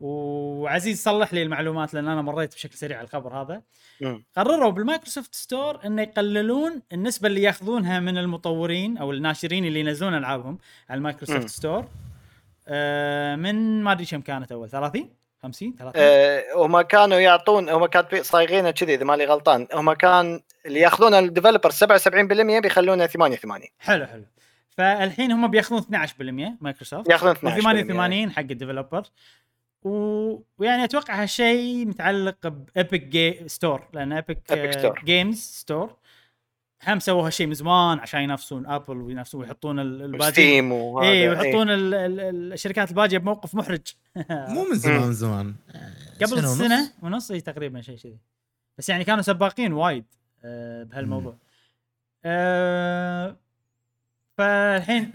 وعزيز 0.00 1.02
صلح 1.02 1.34
لي 1.34 1.42
المعلومات 1.42 1.94
لأن 1.94 2.08
أنا 2.08 2.22
مريت 2.22 2.54
بشكل 2.54 2.74
سريع 2.74 2.98
على 2.98 3.04
الخبر 3.04 3.34
هذا. 3.42 3.62
مم. 4.00 4.24
قرروا 4.36 4.70
بال 4.70 4.82
Microsoft 4.82 5.35
Store 5.35 5.86
إنه 5.86 6.02
يقللون 6.02 6.82
النسبة 6.92 7.28
اللي 7.28 7.42
يأخذونها 7.42 8.00
من 8.00 8.18
المطورين 8.18 8.98
أو 8.98 9.12
الناشرين 9.12 9.64
اللي 9.64 9.80
ينزلون 9.80 10.14
ألعابهم 10.14 10.58
على 10.90 10.98
المايكروسوفت 10.98 11.40
مم. 11.40 11.46
Store. 11.47 11.89
آه، 12.68 13.36
من 13.36 13.82
ما 13.82 13.92
أدري 13.92 14.06
كم 14.06 14.20
كانت 14.20 14.52
أول 14.52 14.70
30 14.70 15.10
50 15.42 15.74
30 15.78 15.92
آه، 15.96 16.44
هم 16.56 16.80
كانوا 16.80 17.18
يعطون 17.18 17.68
هم 17.68 17.86
كانوا 17.86 18.22
صايغينه 18.22 18.70
كذي 18.70 18.94
إذا 18.94 19.04
ماني 19.04 19.24
غلطان. 19.24 19.66
هم 19.74 19.92
كان 19.92 20.40
اللي 20.66 20.80
ياخذون 20.80 21.14
ال 21.14 21.20
developer 21.20 21.70
77% 21.70 22.60
بيخلونه 22.60 23.06
88 23.06 23.68
حلو 23.78 24.06
حلو. 24.06 24.24
فالحين 24.68 25.32
هم 25.32 25.50
بيأخذون 25.50 25.80
12% 25.80 26.56
مايكروسوفت. 26.60 27.10
ياخذون 27.10 27.32
12 27.32 28.28
و88 28.28 28.32
حق 28.32 28.40
ال 28.40 28.46
developer. 28.46 29.02
ويعني 29.85 30.85
أتوقع 30.85 31.23
هالشيء 31.23 31.86
متعلق 31.86 32.48
ب 32.48 32.55
Epic 32.55 32.78
G... 32.78 33.02
Store 33.05 33.89
لأن 33.93 34.12
Epic 34.12 34.39
Epic 34.52 34.78
Store. 34.81 35.05
Games 35.05 35.39
Store 35.39 35.97
هم 36.89 37.01
سووا 37.01 37.27
هالشيء 37.27 37.47
من 37.47 37.55
زمان 37.55 37.98
عشان 37.98 38.20
ينافسون 38.20 38.66
ابل 38.66 38.97
وينافسون 38.97 39.40
ويحطون 39.40 39.78
ال- 39.81 40.02
الباجي 40.02 40.32
Steam 40.32 40.72
وهذا 40.73 41.09
اي 41.11 41.15
إيه. 41.23 41.31
ويحطون. 41.31 41.70
ال- 41.70 42.52
الشركات 42.52 42.90
الباجية 42.90 43.19
بموقف 43.19 43.55
محرج 43.55 43.81
مو 44.55 44.65
من 44.70 44.74
زمان 44.77 45.12
زمان 45.12 45.55
قبل 46.23 46.32
ونص. 46.39 46.59
سنة 46.59 46.93
ونص 47.02 47.31
اي 47.31 47.40
تقريبا 47.40 47.81
شيء 47.81 47.97
كذي 47.98 48.19
بس 48.78 48.89
يعني 48.89 49.05
كانوا 49.05 49.23
سباقين 49.23 49.73
وايد 49.73 50.05
آه، 50.44 50.82
بهالموضوع 50.82 51.36
آه، 52.24 53.36
فالحين. 54.39 55.12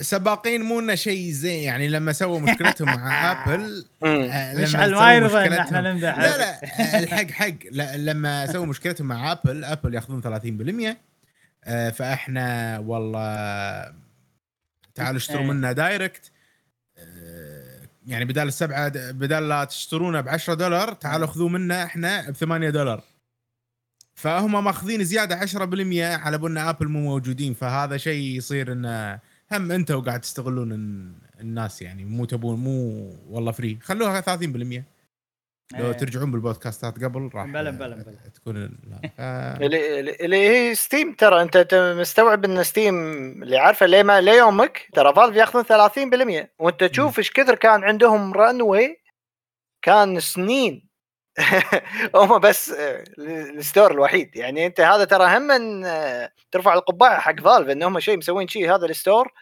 سباقين 0.00 0.62
مو 0.62 0.80
إنه 0.80 0.94
شيء 0.94 1.30
زين 1.30 1.62
يعني 1.62 1.88
لما 1.88 2.12
سووا 2.12 2.40
مشكلتهم 2.40 2.86
مع 2.88 3.32
آبل. 3.32 3.84
آه، 4.04 4.64
سووا 4.64 4.86
ما 4.86 5.14
يرضى 5.14 5.38
ان 5.38 5.50
مشكلتهم- 5.50 5.60
إحنا 5.60 5.80
نمدح. 5.92 6.18
لا 6.18 6.38
لا 6.38 6.64
آه، 6.64 6.98
الحق 6.98 7.30
حق. 7.30 7.54
لا 7.70 7.96
لما 7.96 8.46
سووا 8.46 8.66
مشكلتهم 8.66 9.06
مع 9.08 9.32
آبل 9.32 9.64
آبل 9.64 9.94
ياخذون 9.94 10.20
30% 10.22 10.96
آه، 11.64 11.90
فإحنا 11.90 12.78
والله 12.78 13.32
تعالوا 14.94 15.16
اشتروا 15.16 15.40
إيه. 15.40 15.46
منا 15.46 15.72
direct 15.72 16.30
آه، 16.98 17.80
يعني 18.06 18.24
بدال 18.24 18.48
السبعة 18.48 18.88
بدال 19.10 19.48
لا 19.48 19.64
تشترونه 19.64 20.20
ب 20.20 20.28
10 20.28 20.54
دولار 20.54 20.92
تعالوا 20.92 21.26
خذوه 21.26 21.48
منا 21.48 21.84
إحنا 21.84 22.30
ب 22.30 22.34
8 22.34 22.70
دولار. 22.70 23.02
فهم 24.14 24.64
ماخذين 24.64 25.04
زيادة 25.04 25.36
10% 25.36 26.16
على 26.16 26.38
بنا 26.38 26.70
آبل 26.70 26.88
مو 26.88 27.00
موجودين 27.00 27.54
فهذا 27.54 27.96
شيء 27.96 28.36
يصير 28.36 28.72
إنه 28.72 29.18
هم 29.52 29.72
أنتوا 29.72 30.00
قاعد 30.00 30.20
تستغلون 30.20 30.72
الن- 30.72 31.14
الناس 31.40 31.82
يعني 31.82 32.04
مو 32.04 32.24
تبون 32.24 32.58
مو 32.58 33.10
والله 33.28 33.52
fair 33.52 33.78
خلوها 33.82 34.20
30% 34.20 34.84
لو 35.74 35.86
إيه. 35.86 35.92
ترجعون 35.92 36.30
بالبودكاستات 36.30 37.04
قبل 37.04 37.30
راح 37.34 37.46
بلا- 37.46 37.70
بلا- 37.70 37.96
بلا. 37.96 38.16
تكون 38.34 38.56
اللي 39.62 40.00
اللي 40.20 40.48
هي 40.48 40.74
Steam 40.74 41.12
ترى 41.14 41.42
انت 41.42 41.56
أنت 41.56 41.94
مستوعب 42.00 42.44
إن 42.44 42.62
Steam 42.62 42.94
اللي 43.42 43.56
عارفه 43.58 43.86
ليه 43.86 44.02
ما 44.02 44.20
ليه 44.20 44.32
يومك؟ 44.32 44.88
ترى 44.92 45.14
Valve 45.14 45.36
ياخذون 45.36 45.64
30% 45.64 46.48
وانت 46.58 46.84
تشوف 46.84 47.18
إيش 47.18 47.30
كثر 47.30 47.54
كان 47.54 47.84
عندهم 47.84 48.32
runway 48.32 48.96
كان 49.82 50.20
سنين 50.20 50.85
هم 52.14 52.38
بس 52.38 52.70
آه، 52.70 53.04
ال 53.18 53.30
store 53.30 53.90
الوحيد 53.90 54.36
يعني 54.36 54.66
أنت 54.66 54.80
هذا 54.80 55.04
ترى 55.04 55.36
هم 55.36 55.42
من 55.42 55.84
آه، 55.84 56.30
ترفع 56.50 56.74
القبعة 56.74 57.20
حق 57.20 57.40
Valve 57.40 57.68
إن 57.68 57.82
هم 57.82 58.00
شيء 58.00 58.16
مسوين 58.16 58.48
شيء 58.48 58.74
هذا 58.74 58.86
ال 58.86 58.94
store 58.94 59.32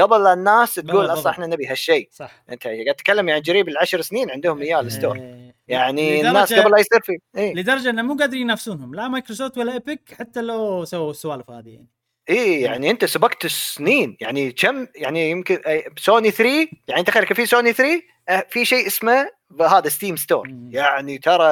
قبل 0.00 0.24
لا 0.24 0.32
الناس 0.32 0.74
تقول. 0.74 1.06
أصلا 1.06 1.32
إحنا 1.32 1.46
نبي 1.46 1.66
هالشيء 1.66 2.08
صح 2.12 2.44
أنت 2.50 2.66
قاعد 2.66 2.94
تتكلم 2.96 3.28
يعني 3.28 3.42
قريب 3.48 3.68
العشر 3.68 4.00
سنين 4.00 4.30
عندهم 4.30 4.62
إياه 4.62 4.80
ال 4.80 4.86
store 4.86 5.16
إيه. 5.16 5.54
يعني 5.68 6.28
الناس 6.28 6.52
قبل 6.52 6.70
لا 6.70 6.78
يصير 6.78 7.00
في 7.02 7.18
إيه. 7.36 7.54
لدرجة 7.54 7.90
إنه 7.90 8.02
مو 8.02 8.16
قادرين 8.16 8.42
ينافسونهم 8.42 8.94
لا 8.94 9.08
مايكروسوفت 9.08 9.58
ولا 9.58 9.72
Epic 9.72 10.14
حتى 10.18 10.42
لو 10.42 10.84
سووا 10.84 11.10
السوالف 11.10 11.50
هذه 11.50 11.68
يعني 11.68 11.88
اي 12.30 12.60
يعني 12.60 12.90
أنت 12.90 13.04
سبقت 13.04 13.44
السنين 13.44 14.16
يعني 14.20 14.52
كم 14.52 14.86
يعني 14.94 15.30
يمكن 15.30 15.58
سوني 15.98 16.30
3 16.30 16.68
يعني 16.88 17.02
تخيل 17.02 17.24
كان 17.24 17.36
في 17.36 17.46
سوني 17.46 17.72
3 17.72 18.02
آه، 18.28 18.46
في 18.50 18.64
شيء 18.64 18.86
اسمه 18.86 19.30
هذا 19.60 19.88
Steam 19.88 20.16
Store 20.16 20.48
مم. 20.48 20.70
يعني 20.72 21.18
ترى 21.18 21.44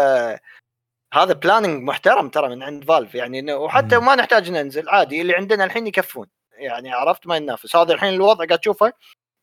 هذا 1.15 1.33
planning 1.32 1.82
محترم 1.83 2.29
ترى 2.29 2.49
من 2.49 2.62
عند 2.62 2.85
Valve 2.85 3.14
يعني 3.15 3.53
وحتى 3.53 3.99
مم. 3.99 4.07
ما 4.07 4.15
نحتاج 4.15 4.51
ننزل 4.51 4.89
عادي. 4.89 5.20
اللي 5.20 5.35
عندنا 5.35 5.65
الحين 5.65 5.87
يكفون. 5.87 6.27
يعني 6.53 6.93
عرفت؟ 6.93 7.27
ما 7.27 7.37
ينافس. 7.37 7.77
هذا 7.77 7.95
الحين 7.95 8.15
الوضع 8.15 8.45
قاعد 8.45 8.59
تشوفه. 8.59 8.93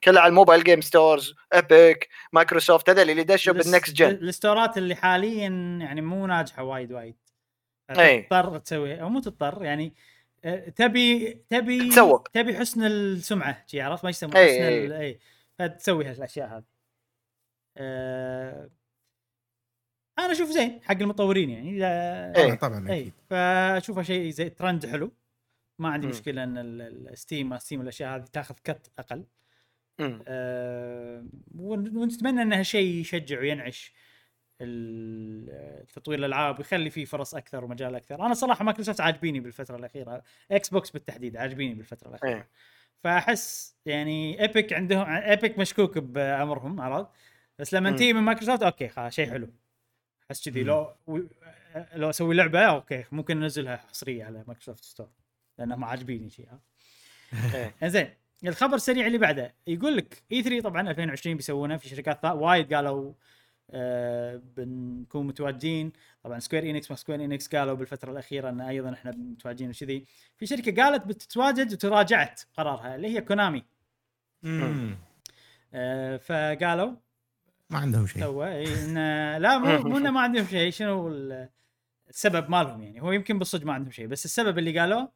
كله 0.03 0.21
على 0.21 0.29
الموبايل 0.29 0.63
game 0.63 0.81
stores 0.81 1.35
Epic 1.53 2.09
مايكروسوفت 2.33 2.89
هذول 2.89 3.09
اللي 3.09 3.23
دشوا 3.23 3.53
بال 3.53 3.67
next 3.67 3.93
gen 3.93 4.09
الستورات 4.09 4.77
اللي 4.77 4.95
حاليا 4.95 5.47
يعني 5.81 6.01
مو 6.01 6.27
ناجحة 6.27 6.63
وايد 6.63 6.91
وايد. 6.91 7.15
تضطر 7.93 8.57
تسوي 8.57 9.01
أو 9.01 9.09
مو 9.09 9.19
تضطر 9.19 9.63
يعني 9.63 9.93
آه، 10.45 10.69
تبي 10.69 11.33
تبي 11.49 11.89
تسوق. 11.89 12.27
تبي 12.27 12.57
حسن 12.57 12.83
السمعة. 12.83 13.65
عرفت؟ 13.73 14.03
ما 14.03 14.09
يسمون 14.09 14.35
إيه، 14.37 14.85
حسن 14.85 14.91
إي. 14.93 15.19
فتسوي 15.59 16.05
هالاشياء 16.05 16.47
هذه. 16.47 16.78
آه، 17.79 18.69
أنا 20.19 20.31
أشوف 20.31 20.49
زين 20.49 20.79
حق 20.83 20.95
المطورين 21.01 21.49
يعني 21.49 21.69
اذا 21.77 21.87
إيه. 22.35 22.51
آه، 22.51 22.55
طبعا 22.55 22.89
اي 22.89 23.01
أكيد 23.01 23.13
فاشوفه 23.29 24.01
شيء 24.01 24.29
زي 24.29 24.49
ترند 24.49 24.85
حلو 24.85 25.11
ما 25.79 25.89
عندي 25.89 26.07
مم. 26.07 26.13
مشكلة 26.13 26.43
إن 26.43 26.57
ال- 26.57 26.81
ال- 26.81 27.09
ال 27.09 27.16
Steam 27.16 27.49
ما 27.49 27.57
Steam 27.57 27.81
الاشياء 27.81 28.15
هذه 28.15 28.23
تأخذ 28.23 28.55
cut 28.63 28.91
أقل. 28.99 29.25
آه، 30.27 31.25
ون- 31.55 31.97
ونتمنى 31.97 32.41
ان 32.41 32.53
هالشيء 32.53 33.01
يشجع 33.01 33.39
وينعش 33.39 33.93
تطوير 35.93 36.19
الألعاب 36.19 36.57
ويخلي 36.59 36.89
فيه 36.89 37.05
فرص 37.05 37.35
أكثر 37.35 37.63
ومجال 37.65 37.95
أكثر 37.95 38.25
أنا 38.25 38.33
صراحة 38.33 38.65
مايكروسوفت 38.65 39.01
عاجبيني 39.01 39.39
بالفترة 39.39 39.75
الأخيرة 39.75 40.23
إكس 40.51 40.69
بوكس 40.69 40.89
بالتحديد 40.89 41.37
عاجبيني 41.37 41.73
بالفترة 41.73 42.09
الأخيرة 42.09 42.35
إيه. 42.35 42.49
فأحس 43.03 43.75
يعني 43.85 44.41
Epic 44.41 44.73
عندهم 44.73 45.05
Epic 45.09 45.59
مشكوك 45.59 45.97
بأمرهم 45.97 46.81
عرفت 46.81 47.09
بس 47.59 47.73
لما. 47.73 47.91
تيجي 47.91 48.13
من 48.13 48.21
مايكروسوفت 48.21 48.63
أوكي 48.63 48.87
خلاص 48.89 49.13
شيء 49.13 49.29
حلو 49.29 49.49
أحس 50.31 50.49
كذي. 50.49 50.63
لو 50.63 50.93
لو 51.95 52.09
أسوي 52.09 52.35
لعبة 52.35 52.59
أوكي 52.59 53.03
ممكن 53.11 53.43
أنزلها 53.43 53.77
حصرية 53.77 54.23
على 54.25 54.43
مايكروسوفت 54.47 54.83
store 54.85 55.09
لانهم 55.57 55.83
عاجبيني 55.83 56.29
شيء 56.29 56.47
إيه. 57.83 57.87
زين 57.87 58.09
الخبر 58.45 58.75
السريع 58.75 59.07
اللي 59.07 59.17
بعده 59.17 59.55
يقول 59.67 59.97
لك 59.97 60.23
E3 60.31 60.69
طبعا 60.69 60.89
2020 60.91 61.35
بيسوونه 61.35 61.77
في 61.77 61.89
شركات 61.89 62.25
وايد 62.25 62.73
قالوا 62.73 63.13
آه 63.71 64.41
بنكون 64.57 65.27
متواجدين 65.27 65.91
طبعا 66.23 66.39
Square 66.39 66.63
Enix 66.69 66.91
ما 66.91 66.97
Square 66.97 67.23
Enix 67.25 67.55
قالوا 67.55 67.73
بالفترة 67.73 68.11
الأخيرة 68.11 68.49
إن 68.49 68.61
أيضا 68.61 68.93
إحنا 68.93 69.11
متواجدين 69.11 69.69
وكذي 69.69 70.05
في 70.37 70.45
شركة 70.45 70.83
قالت 70.83 71.07
بتتواجد 71.07 71.73
وتراجعت 71.73 72.41
قرارها 72.57 72.95
اللي 72.95 73.07
هي 73.07 73.21
كونامي. 73.21 73.63
آه 75.73 76.17
فقالوا 76.17 76.95
ما 77.69 77.79
عندهم 77.79 78.07
شيء. 78.07 78.21
إن 78.85 78.93
لا 79.41 79.57
مو 79.57 79.89
مو 79.89 79.97
إنه 79.97 80.11
ما 80.11 80.21
عندهم 80.21 80.45
شيء 80.45 80.71
شنو 80.71 81.07
ال- 81.07 81.49
السبب 82.09 82.49
مالهم 82.49 82.81
يعني؟ 82.83 83.01
هو 83.01 83.11
يمكن 83.11 83.39
بالصدق 83.39 83.65
ما 83.65 83.73
عندهم 83.73 83.91
شيء 83.91 84.07
بس 84.07 84.25
السبب 84.25 84.57
اللي 84.57 84.79
قالوه 84.79 85.11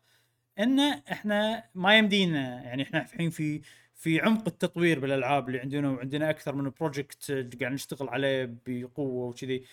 إن 0.59 0.80
إحنا 0.80 1.63
ما 1.75 1.97
يمدينا 1.97 2.63
يعني 2.63 2.84
إحنا 2.84 3.01
الحين 3.01 3.30
في 3.30 3.61
في 3.95 4.19
عمق 4.21 4.47
التطوير 4.47 4.99
بالألعاب 4.99 5.47
اللي 5.47 5.59
عندنا 5.59 5.89
وعندنا 5.89 6.30
أكثر 6.30 6.55
من 6.55 6.71
project 6.80 7.31
قاعد 7.31 7.73
نشتغل 7.73 8.09
عليه 8.09 8.55
بقوة 8.67 9.27
وكذي. 9.30 9.63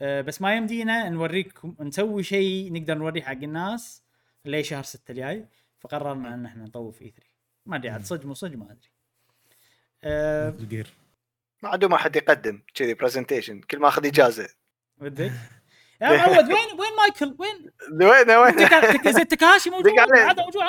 أه، 0.00 0.20
بس 0.20 0.42
ما 0.42 0.56
يمدينا 0.56 1.08
نوريكم 1.08 1.74
نسوي 1.80 2.22
شيء 2.22 2.72
نقدر 2.72 2.98
نوريه 2.98 3.22
حق 3.22 3.32
الناس 3.42 4.02
لي 4.44 4.62
شهر 4.64 4.82
6 4.82 5.10
الجاي 5.10 5.44
فقررنا 5.78 6.34
إن 6.34 6.46
إحنا 6.46 6.64
نطوف 6.64 6.96
E3 6.98 7.22
ما 7.66 7.76
أدري 7.76 7.90
عاد 7.90 8.04
صدق 8.04 8.26
مو 8.26 8.34
صدق 8.34 8.56
ما 8.56 8.64
أدري. 8.64 8.90
أه 10.04 10.48
الجير 10.48 10.86
ما 11.62 11.68
عندهم 11.68 11.94
أحد 11.94 12.16
يقدم 12.16 12.60
كذي 12.74 12.94
presentation 12.94 13.60
كل 13.60 13.78
ما 13.78 13.88
أخذ 13.88 14.06
إجازة. 14.06 14.48
ودك 15.00 15.32
يا 16.02 16.16
معود 16.16 16.44
وين 16.44 16.78
وين 16.78 16.96
مايكل؟ 16.98 17.36
وين؟ 17.38 17.70
وين 18.08 18.30
وين؟ 18.30 19.12
زين 19.12 19.28
تكاهاشي 19.28 19.70
موجود. 19.74 19.92
عاد 19.98 20.40
موجود. 20.40 20.62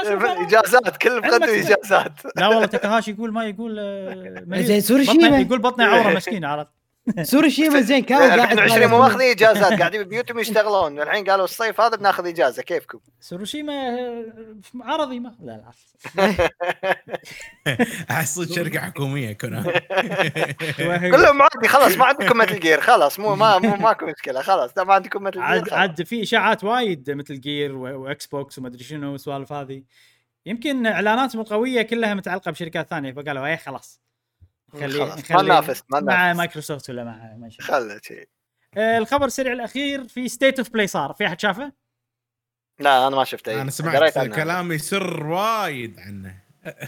إجازات 0.47 0.97
كل 0.97 1.17
مقدم. 1.17 1.43
إجازات. 1.43 2.13
لا 2.35 2.47
والله 2.47 2.65
تكاهاشي 2.65 3.11
يقول 3.11 3.33
ما 3.33 3.45
يقول 3.45 3.75
آه،. 3.79 4.61
زين 4.61 4.81
سوري 4.81 5.05
شيما 5.05 5.39
يقول 5.39 5.59
بطنه 5.59 5.85
عورة 5.85 6.15
مسكين 6.15 6.45
عرفت؟ 6.45 6.78
سوري 7.21 7.49
شيما 7.51 7.81
زين 7.81 8.03
كان 8.03 8.17
قاعد 8.17 8.39
2020 8.39 8.87
مو 8.87 8.99
ماخذين 8.99 9.31
إجازات 9.31 9.73
قاعدين 9.79 10.03
ببيوتهم 10.03 10.39
يشتغلون. 10.39 11.01
الحين 11.01 11.25
قالوا 11.29 11.45
الصيف 11.45 11.81
هذا 11.81 11.95
بناخذ 11.95 12.27
إجازة 12.27 12.63
كيفكم؟ 12.63 12.99
سوروشيما 13.19 13.73
آه، 13.73 14.25
عرضي 14.81 15.19
ما 15.19 15.35
لا 15.41 15.51
لا. 15.51 15.71
احس 18.11 18.53
شركة 18.53 18.79
حكومية 18.79 19.33
كونامي 19.33 19.71
كلهم 21.11 21.41
عادي 21.41 21.67
خلاص 21.67 21.97
ما 21.97 22.05
عندكم 22.05 22.37
مثل 22.37 22.59
جير 22.59 22.81
خلاص 22.81 23.19
مو 23.19 23.35
ما 23.35 23.57
مو 23.57 23.75
ماكو 23.75 24.05
مشكلة 24.05 24.41
خلاص 24.41 24.77
ما 24.77 24.93
عندكم 24.93 25.23
مثل 25.23 25.39
عاد 25.39 25.63
جير 25.63 25.73
عاد 25.73 26.03
في 26.03 26.23
إشاعات 26.23 26.63
وايد 26.63 27.11
مثل 27.11 27.41
جير 27.41 27.75
و 27.75 28.25
Xbox 28.27 28.57
وما 28.59 28.67
أدري 28.67 28.83
شنو 28.83 29.11
والسوالف 29.11 29.53
هذه. 29.53 29.83
يمكن 30.45 30.85
إعلاناتهم 30.85 31.41
القوية 31.41 31.81
كلها 31.81 32.13
متعلقة 32.13 32.51
بشركات 32.51 32.89
ثانية 32.89 33.11
فقالوا 33.11 33.45
إيه 33.45 33.55
خلاص. 33.55 34.08
خلي 34.73 34.91
خلاص، 34.91 35.31
ما 35.31 35.41
ننافس 35.41 35.83
مع 35.89 36.33
مايكروسوفت 36.33 36.89
ولا 36.89 37.03
مع 37.03 37.35
ما 37.37 37.49
شاء 37.49 37.67
خله 37.67 38.01
آه، 38.77 38.97
الخبر 38.97 39.25
السريع 39.25 39.53
الأخير 39.53 40.07
في 40.07 40.29
State 40.29 40.59
of 40.59 40.69
Play 40.69 40.87
صار 40.87 41.13
في 41.13 41.27
أحد 41.27 41.39
شافه؟ 41.39 41.71
لا 42.79 43.07
أنا 43.07 43.15
ما 43.15 43.23
شفته 43.23 43.61
أنا 43.61 43.71
قريت 43.99 44.13
سمعت. 44.13 44.27
كلام 44.27 44.71
يسر 44.71 45.27
وايد 45.27 45.99
عنه 45.99 46.35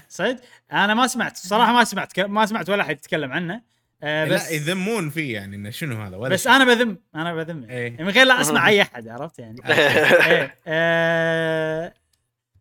صدق؟ 0.10 0.42
أنا 0.72 0.94
ما 0.94 1.08
سمعت 1.08 1.38
صراحة 1.38 1.74
ما 1.74 1.84
سمعت 1.84 2.20
ما 2.20 2.46
سمعت 2.46 2.70
ولا 2.70 2.82
أحد 2.84 2.96
يتكلم 2.96 3.32
عنه 3.32 3.62
آه، 4.04 4.26
بس 4.26 4.46
لا 4.46 4.50
يذمون 4.50 5.10
فيه 5.10 5.34
يعني 5.34 5.56
إنه 5.56 5.70
شنو 5.70 6.02
هذا 6.02 6.18
ولا 6.18 6.34
بس 6.34 6.44
شيء. 6.44 6.52
أنا 6.52 6.66
بذم 6.66 6.98
أنا 7.16 7.36
بذم 7.36 7.64
يعني. 7.64 7.74
إيه. 7.74 8.04
من 8.04 8.10
غير 8.10 8.26
لا 8.26 8.42
أسمع 8.42 8.68
أي 8.70 8.82
أحد 8.82 9.08
عرفت 9.08 9.40
يعني 9.40 9.58
إيه. 9.66 10.58
آه، 10.68 11.94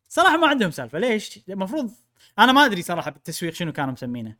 صراحة 0.08 0.36
ما 0.36 0.48
عندهم 0.48 0.70
سالفة 0.70 0.98
ليش؟ 0.98 1.40
المفروض 1.48 1.90
أنا 2.38 2.52
ما 2.52 2.64
أدري 2.64 2.82
صراحة 2.82 3.10
بالتسويق 3.10 3.52
شنو 3.52 3.72
كانوا 3.72 3.92
مسمينه 3.92 4.36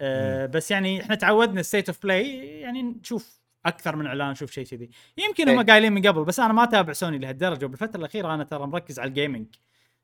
آه، 0.00 0.46
بس 0.46 0.70
يعني 0.70 1.02
إحنا 1.02 1.14
تعودنا 1.14 1.62
State 1.62 1.88
of 1.88 2.02
Play 2.02 2.38
يعني 2.60 2.82
نشوف 2.82 3.40
أكثر 3.66 3.96
من 3.96 4.06
إعلان 4.06 4.30
نشوف 4.30 4.50
شيء 4.50 4.64
كذي. 4.66 4.90
يمكن 5.16 5.48
هم 5.48 5.58
إيه. 5.58 5.66
قايلين 5.66 5.92
من 5.92 6.06
قبل 6.06 6.24
بس 6.24 6.40
أنا 6.40 6.52
ما 6.52 6.64
أتابع 6.64 6.92
سوني 6.92 7.18
لهالدرجة. 7.18 7.64
وبالفترة 7.64 7.98
الأخيرة 8.00 8.34
أنا 8.34 8.44
ترى 8.44 8.66
مركز 8.66 8.98
على 8.98 9.08
ال 9.08 9.13
gaming 9.13 9.46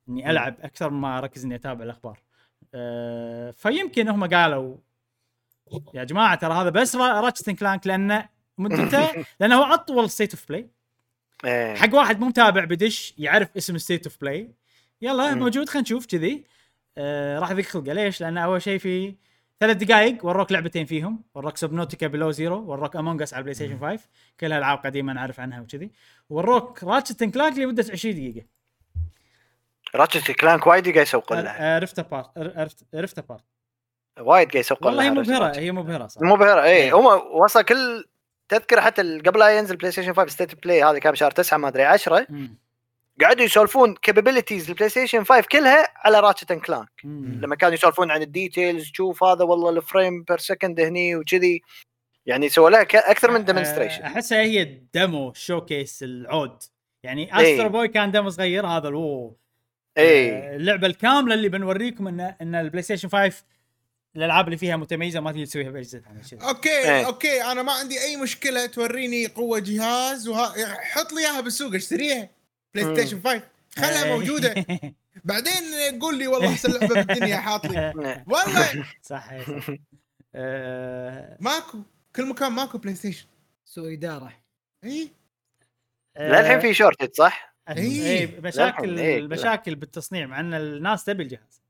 إني 0.09 0.31
ألعب 0.31 0.57
أكثر 0.61 0.91
ما 0.91 1.19
أركز 1.19 1.45
إني 1.45 1.55
أتابع 1.55 1.85
الأخبار. 1.85 2.19
آه، 2.75 3.51
فيمكن 3.51 4.09
هم 4.09 4.25
قالوا 4.25 4.77
يا 5.95 6.05
جماعة 6.05 6.35
ترى 6.35 6.55
هذا 6.55 6.71
بس 6.71 6.97
Ratchet 6.97 7.51
Clank 7.51 7.87
لأنه 7.87 8.29
مدته 8.59 9.25
لأنه 9.41 9.55
هو 9.57 9.75
أطول 9.75 10.11
State 10.11 10.35
of 10.35 10.49
Play. 10.49 10.71
حق 11.77 11.95
واحد 11.95 12.21
مو 12.21 12.27
متابع 12.27 12.65
بدش 12.65 13.15
يعرف 13.19 13.57
اسم 13.57 13.79
State 13.79 14.07
of 14.07 14.21
Play 14.21 14.51
يلا. 15.03 15.35
موجود 15.35 15.69
خلينا 15.69 15.83
نشوف 15.83 16.07
كذي. 16.07 16.45
آه 16.99 17.39
راح 17.39 17.51
يذيك 17.51 17.67
خلقه 17.67 17.93
ليش؟ 17.93 18.21
لأن 18.21 18.39
أول 18.39 18.63
شيء 18.63 18.79
في 18.79 19.15
ثلاث 19.61 19.77
دقائق 19.77 20.27
وروك 20.27 20.53
لعبتين 20.53 20.87
فيهم. 20.87 21.23
وروك 21.35 21.57
Subnautica 21.57 22.07
Below 22.07 22.31
Zero 22.31 22.71
وروك 22.71 22.97
Among 22.97 23.23
Us 23.23 23.35
على 23.35 23.41
البلاي 23.41 23.55
ستيشن 23.55 23.79
5 23.79 24.09
كلها 24.41 24.59
ألعاب 24.59 24.79
قديمة 24.79 25.13
نعرف 25.13 25.41
عنها 25.41 25.61
وكذي. 25.61 25.91
وروك 26.31 26.85
Ratchet 26.85 27.25
Clank 27.25 27.59
لمدة 27.59 27.85
20 27.93 28.15
دقيقة. 28.15 28.47
راتشت 29.95 30.31
كلانك 30.31 30.67
وايد 30.67 30.85
قاعد 30.85 31.07
يسوقون 31.07 31.39
لها. 31.39 31.79
رفت 31.79 31.99
ابارت 31.99 32.39
رفت 32.39 32.85
رفت 32.95 33.19
ابارت 33.19 33.45
وايد 34.21 34.49
قاعد 34.49 34.61
يسوقون 34.61 34.89
والله 34.89 35.05
هي 35.05 35.11
مبهره. 35.11 35.59
هي 35.59 35.73
مبهره 35.73 36.07
صح 36.07 36.23
مبهره 36.23 36.63
اي 36.63 36.71
إيه. 36.71 36.99
هم 36.99 37.07
وصل 37.45 37.63
كل 37.63 38.05
تذكر 38.49 38.81
حتى 38.81 39.19
قبل 39.19 39.39
لا 39.39 39.59
ينزل 39.59 39.77
بلاي 39.77 39.93
ستيشن 39.93 40.15
5 40.15 40.33
ستيت 40.33 40.65
بلاي 40.65 40.85
هذا 40.85 40.99
كان 40.99 41.13
بشهر 41.13 41.31
9 41.31 41.59
ما 41.59 41.69
أدري 41.69 41.85
10 41.85 42.27
مم. 42.31 42.59
قعدوا 43.23 43.45
يسولفون 43.45 43.95
كابابيلتيز 44.03 44.69
البلاي 44.69 44.89
ستيشن 44.89 45.25
5 45.25 45.41
كلها 45.53 45.89
على 45.97 46.21
راتشت 46.21 46.51
اند 46.51 46.61
كلانك. 46.61 46.91
لما 47.05 47.57
كانوا 47.57 47.75
يسولفون 47.75 48.11
عن 48.11 48.23
الديتيلز 48.23 48.91
شوف 48.93 49.25
هذا 49.25 49.45
والله 49.45 49.71
الفريم 49.71 50.23
بير 50.23 50.39
سكند 50.39 50.81
هني 50.81 51.17
وكذي 51.17 51.63
يعني 52.27 52.49
سووا 52.49 52.71
لها 52.71 52.83
أكثر 52.83 53.31
من 53.31 53.45
ديمونستريشن 53.45 54.03
أحسها 54.03 54.43
هي 54.43 54.63
الديمو 54.63 55.33
شوكيس 55.33 56.03
العود 56.03 56.63
يعني 57.03 57.39
إيه. 57.39 57.55
Astro 57.55 57.69
Boy 57.69 57.89
كان 57.89 58.11
demo 58.11 58.31
صغير 58.31 58.67
هذا 58.67 58.89
الوو 58.89 59.37
اي 59.99 60.31
آه، 60.31 60.57
اللعبة 60.57 60.87
الكاملة 60.87 61.35
اللي 61.35 61.49
بنوريكم 61.49 62.09
ان 62.09 62.21
إن 62.21 62.55
البلاي 62.55 62.83
ستيشن 62.83 63.09
5 63.09 63.45
الألعاب 64.17 64.45
اللي 64.45 64.57
فيها 64.57 64.77
متميزة 64.77 65.21
ما 65.21 65.33
تقدر 65.33 65.45
تسويها 65.45 65.71
باجهزتها 65.71 66.13
يعني. 66.33 66.49
أوكي 66.49 66.69
إيه. 66.69 67.07
أوكي 67.07 67.43
أنا 67.43 67.63
ما 67.63 67.73
عندي 67.73 68.01
أي 68.01 68.17
مشكلة 68.17 68.67
توريني 68.67 69.27
قوة 69.27 69.59
جهاز 69.59 70.29
وها... 70.29 70.55
حط 70.81 71.13
لي 71.13 71.21
إياها 71.21 71.41
بالسوق 71.41 71.75
اشتريها 71.75 72.36
بلاي. 72.75 72.95
ستيشن 72.97 73.21
5 73.25 73.43
خلها 73.77 74.05
إيه. 74.05 74.13
موجودة. 74.13 74.55
بعدين 75.25 75.53
قول 76.01 76.19
لي 76.19 76.27
والله 76.27 76.53
احسن 76.53 76.73
لعبه 76.73 77.03
بالدنيا 77.03 77.37
حاط 77.37 77.67
لي 77.67 77.93
والله. 78.27 78.85
صح 79.03 79.31
إيه، 79.31 79.45
صح. 79.45 79.71
آه، 80.35 81.37
ماكو. 81.41 81.79
كل 82.17 82.29
مكان 82.29 82.53
ماكو 82.53 82.79
بلاي 82.79 82.95
ستيشن 82.95 83.27
سوء 83.65 83.93
إدارة. 83.93 84.33
إي. 84.85 85.11
للحين 86.21 86.61
في 86.61 86.75
shortage 86.75 87.15
صح؟ 87.15 87.57
آه، 87.69 87.75
إيه. 87.77 88.03
إيه، 88.03 88.41
مشاكل 88.41 88.89
للحين، 88.89 89.07
إيه، 89.09 89.23
مشاكل 89.23 89.75
بالتصنيع 89.75 90.27
مع 90.27 90.41
إن 90.41 90.55
الناس 90.55 91.05
تبي 91.05 91.23
الجهاز. 91.23 91.63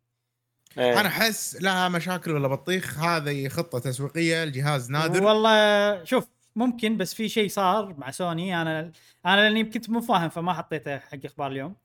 إيه. 0.78 1.00
أنا 1.00 1.08
أحس 1.08 1.56
لها 1.62 1.88
مشاكل 1.88 2.30
ولا 2.30 2.48
بطيخ. 2.48 2.98
هذه 2.98 3.48
خطة 3.48 3.78
تسويقية 3.78 4.42
الجهاز 4.42 4.90
نادر. 4.90 5.22
والله 5.22 6.04
شوف 6.04 6.28
ممكن 6.56 6.96
بس 6.96 7.14
في 7.14 7.28
شيء 7.28 7.48
صار 7.48 7.94
مع 7.98 8.10
سوني. 8.10 8.62
أنا 8.62 8.92
أنا 9.26 9.40
لأني 9.40 9.64
كنت 9.64 9.90
مو 9.90 10.00
فاهم 10.00 10.28
فما 10.28 10.52
حطيته 10.52 10.98
حق 10.98 11.18
إخبار 11.24 11.50
اليوم. 11.52 11.76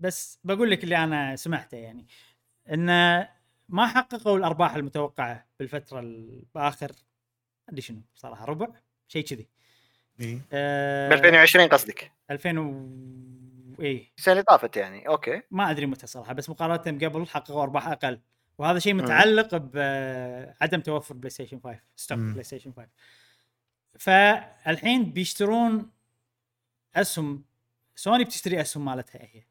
بس 0.00 0.38
بقول 0.44 0.70
لك 0.70 0.84
اللي 0.84 0.96
أنا 1.04 1.36
سمعته 1.36 1.76
يعني. 1.76 2.06
انه 2.72 3.28
ما 3.68 3.86
حققوا 3.86 4.38
الأرباح 4.38 4.74
المتوقعة 4.74 5.46
بالفترة 5.58 6.00
ال- 6.00 6.44
بآخر 6.54 6.92
أدري 7.68 7.80
شنو 7.80 8.00
صراحة 8.14 8.44
ربع 8.44 8.68
شيء 9.08 9.24
كذي. 9.24 9.48
آه 10.52 11.08
ب 11.08 11.12
2020 11.12 11.68
قصدك؟ 11.68 12.12
2000 12.30 12.58
و... 12.58 12.88
إيه 13.80 14.12
السنة 14.18 14.32
اللي 14.32 14.42
طافت 14.42 14.76
يعني 14.76 15.08
أوكي. 15.08 15.42
ما 15.50 15.70
أدري 15.70 15.86
متى 15.86 16.06
صراحة 16.06 16.32
بس 16.32 16.50
مقارنة 16.50 17.08
قبل 17.08 17.26
حققوا 17.26 17.62
أرباح 17.62 17.88
أقل. 17.88 18.20
وهذا 18.58 18.78
شيء. 18.78 18.94
متعلق 18.94 19.56
بعدم 19.56 20.80
توفر 20.80 21.14
بلاي 21.14 21.30
ستيشن 21.30 21.60
5 21.64 21.78
stock. 21.96 22.18
بلاي 22.18 22.44
ستيشن 22.44 22.72
5 22.76 22.88
فالحين 23.98 25.04
بيشترون 25.04 25.90
أسهم. 26.96 27.44
سوني 27.96 28.24
بتشتري 28.24 28.60
أسهم 28.60 28.84
مالتها 28.84 29.22
هي. 29.22 29.42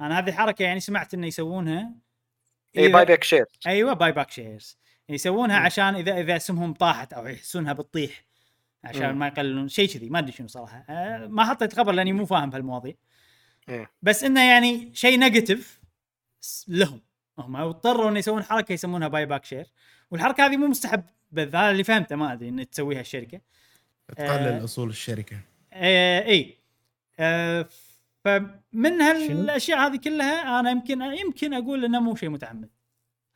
أنا 0.00 0.18
هذه 0.18 0.28
الحركه 0.28 0.62
يعني 0.62 0.80
سمعت 0.80 1.14
إنه 1.14 1.26
يسوونها. 1.26 1.92
اي 2.78 2.88
buy 2.88 3.04
back 3.04 3.24
share 3.24 3.46
أيوه 3.66 3.92
buy 3.92 4.12
back 4.12 4.30
shares 4.30 4.78
يسوونها 5.08 5.58
مم. 5.58 5.64
عشان 5.64 5.94
اذا 5.94 6.20
إذا 6.20 6.36
أسهمهم 6.36 6.74
طاحت 6.74 7.12
أو 7.12 7.26
يحسونها 7.26 7.72
بتطيح 7.72 8.24
عشان 8.84 9.12
مم. 9.12 9.18
ما 9.18 9.26
يقللون. 9.26 9.68
شيء 9.68 9.88
كذي 9.88 10.08
ما 10.08 10.18
أدري 10.18 10.32
شنو 10.32 10.48
صراحة. 10.48 10.84
أه 10.88 11.26
ما 11.26 11.44
حطيت 11.44 11.74
خبر 11.74 11.92
لأني 11.92 12.12
مو 12.12 12.26
فاهم 12.26 12.50
بهالمواضيع. 12.50 12.94
إيه. 13.68 13.90
بس 14.02 14.24
إنه 14.24 14.50
يعني 14.50 14.90
شيء 14.94 15.18
negative 15.18 15.80
لهم. 16.68 17.00
هم 17.38 17.56
اضطروا 17.56 18.10
إنه 18.10 18.18
يسوون 18.18 18.42
حركة 18.42 18.72
يسمونها 18.72 19.08
buy 19.08 19.26
back 19.26 19.44
share 19.44 19.66
والحركة 20.10 20.46
هذه 20.46 20.56
مو 20.56 20.66
مستحب 20.66 21.04
بس 21.32 21.48
هذا 21.48 21.70
اللي 21.70 21.84
فهمته 21.84 22.16
ما 22.16 22.32
أدري 22.32 22.48
ان 22.48 22.70
تسويها 22.70 23.00
الشركة. 23.00 23.40
تقلل 24.14 24.60
آه. 24.60 24.64
اصول 24.64 24.88
الشركة. 24.88 25.40
آه 25.72 26.26
إي. 26.26 26.56
آه 27.18 27.68
فمن؟ 28.24 29.00
هالأشياء 29.00 29.78
هذه 29.78 29.96
كلها 29.96 30.60
أنا 30.60 30.70
يمكن 30.70 31.02
يمكن 31.02 31.54
أقول 31.54 31.84
إنه 31.84 32.00
مو 32.00 32.16
شيء 32.16 32.28
متعمد. 32.28 32.68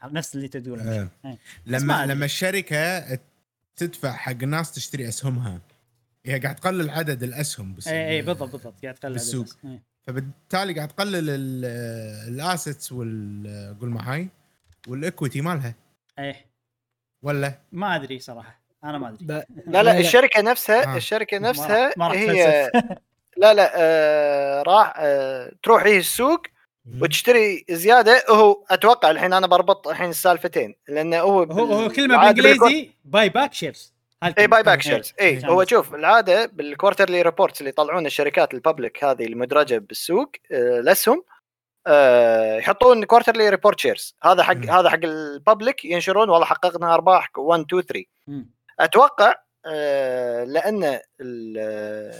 نفس 0.04 0.34
اللي 0.34 0.48
تقوله. 0.48 1.10
آه. 1.24 1.38
لما. 1.66 2.06
لما 2.06 2.24
الشركة 2.24 3.18
تدفع 3.76 4.12
حق 4.12 4.32
الناس 4.42 4.72
تشتري 4.72 5.08
أسهمها 5.08 5.60
هي 6.26 6.38
قاعد 6.40 6.56
تقلل 6.56 6.90
عدد 6.90 7.22
الأسهم 7.22 7.74
بس. 7.74 7.88
إي 7.88 8.08
إي 8.08 8.22
بالضبط 8.22 8.52
بالضبط. 8.52 8.82
قاعد 8.82 8.94
تقلل 8.94 9.12
بالسوق. 9.12 9.46
فبالتالي 10.02 10.74
قاعد 10.74 10.88
تقلل 10.88 11.30
الأسيتس 12.28 12.92
وال 12.92 13.76
قول 13.80 13.88
معاي 13.88 14.28
والإكويتي 14.88 15.40
مالها. 15.40 15.74
إيه 16.18 16.46
ولا؟ 17.22 17.58
ما 17.72 17.96
أدري 17.96 18.18
صراحة. 18.18 18.63
أنا 18.84 18.98
ما 18.98 19.08
أدري 19.08 19.26
ب... 19.26 19.42
لا 19.66 19.82
لا 19.82 19.98
الشركة 19.98 20.42
نفسها 20.42 20.94
آه. 20.94 20.96
الشركة 20.96 21.38
ما 21.38 21.48
نفسها 21.48 21.92
ما 21.96 22.08
راح 22.08 22.16
هي 22.16 22.70
تفلسف. 22.70 22.98
لا 23.36 23.54
لا 23.54 23.72
آه 23.74 24.62
راح 24.62 24.94
آه 24.96 25.52
تروح 25.62 25.82
هي 25.82 25.98
السوق 25.98 26.40
وتشتري 27.00 27.64
زيادة 27.70 28.24
هو 28.30 28.64
أتوقع 28.70 29.10
الحين 29.10 29.32
أنا 29.32 29.46
بربط 29.46 29.88
الحين 29.88 30.10
السالفتين 30.10 30.74
لأنه 30.88 31.18
هو 31.18 31.42
هو 31.42 31.64
هو 31.64 31.88
كلمة 31.88 32.16
بالإنجليزي 32.16 32.90
buy 33.04 33.28
back 33.28 33.54
shares 33.54 33.94
اي 34.38 34.46
buy 34.46 34.62
back 34.62 34.82
shares 34.82 35.14
اي. 35.20 35.40
هو 35.44 35.64
شوف 35.64 35.94
العادة 35.94 36.46
بال 36.46 36.60
quarterly 36.60 37.22
reports 37.22 37.60
اللي 37.60 37.68
يطلعون 37.68 38.06
الشركات 38.06 38.54
ال 38.54 38.61
public 38.61 39.04
هذه 39.04 39.26
المدرجة 39.26 39.78
بالسوق 39.78 40.32
آه، 40.52 40.80
الاسهم 40.80 41.24
آه، 41.86 42.56
يحطون 42.56 43.04
quarterly 43.04 43.48
report 43.48 43.80
shares 43.80 44.16
هذا 44.22 44.42
حق. 44.42 44.56
هذا 44.56 44.90
حق 44.90 45.04
ال 45.04 45.16
public 45.16 45.84
ينشرون 45.84 46.30
والله 46.30 46.46
حققنا 46.46 46.94
أرباح 46.94 47.30
1 47.38 47.60
2 47.60 47.82
3 47.82 48.04
مم. 48.26 48.53
أتوقع 48.80 49.34
آه، 49.66 50.44
لأن 50.44 50.84
ال- 51.20 52.14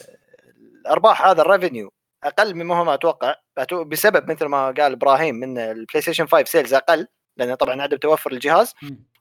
الأرباح 0.81 1.27
هذا 1.27 1.43
ال 1.43 1.49
revenue 1.49 1.93
أقل 2.25 2.55
مما 2.55 2.83
هم 2.83 2.89
أتوقع 2.89 3.35
أتو- 3.61 3.75
بسبب 3.75 4.31
مثل 4.31 4.45
ما 4.47 4.65
قال 4.67 4.93
إبراهيم 4.93 5.35
من 5.35 5.59
البلاي 5.59 6.01
ستيشن 6.03 6.27
5 6.27 6.49
sales 6.49 6.75
أقل 6.75 7.07
لأن 7.37 7.55
طبعا 7.55 7.83
عدم 7.83 7.97
توفر 7.97 8.33
الجهاز. 8.33 8.75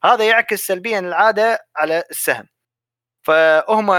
هذا 0.03 0.23
يعكس 0.25 0.67
سلبيا 0.67 0.99
العادة 0.99 1.59
على 1.75 2.03
السهم 2.11 2.47
فهم 3.25 3.91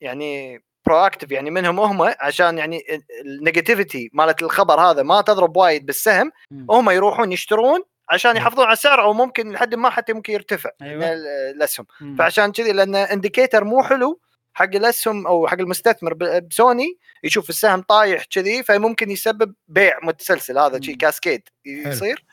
يعني 0.00 0.62
proactive 0.86 1.30
يعني 1.30 1.50
منهم 1.50 1.80
هم 1.80 2.14
عشان 2.20 2.58
يعني 2.58 2.82
ال 3.24 3.32
negativity 3.32 4.10
مالت 4.12 4.42
الخبر 4.42 4.80
هذا 4.80 5.02
ما 5.02 5.20
تضرب 5.20 5.56
وايد 5.56 5.86
بالسهم. 5.86 6.32
هم 6.70 6.90
يروحون 6.90 7.32
يشترون 7.32 7.80
عشان 8.10 8.36
يحافظون 8.36 8.64
على 8.64 8.72
السعر 8.72 9.02
أو 9.02 9.12
ممكن 9.12 9.52
لحد 9.52 9.74
ما 9.74 9.90
حتى 9.90 10.12
ممكن 10.12 10.32
يرتفع 10.32 10.70
أيوة. 10.82 11.12
ال- 11.12 11.26
الأسهم. 11.26 11.86
مم. 12.00 12.16
فعشان 12.16 12.52
كذي 12.52 12.72
لأن 12.72 12.94
indicator 12.94 13.64
مو 13.64 13.82
حلو 13.82 14.20
حق 14.54 14.64
الأسهم 14.74 15.26
أو 15.26 15.48
حق 15.48 15.58
المستثمر. 15.58 16.14
بسوني 16.14 16.98
يشوف 17.24 17.50
السهم 17.50 17.82
طايح 17.82 18.24
كذي 18.24 18.62
فممكن 18.62 19.10
يسبب 19.10 19.54
بيع 19.68 19.98
متسلسل. 20.02 20.58
هذا 20.58 20.80
شيء. 20.80 20.96
cascade 20.96 21.42
يصير 21.66 22.24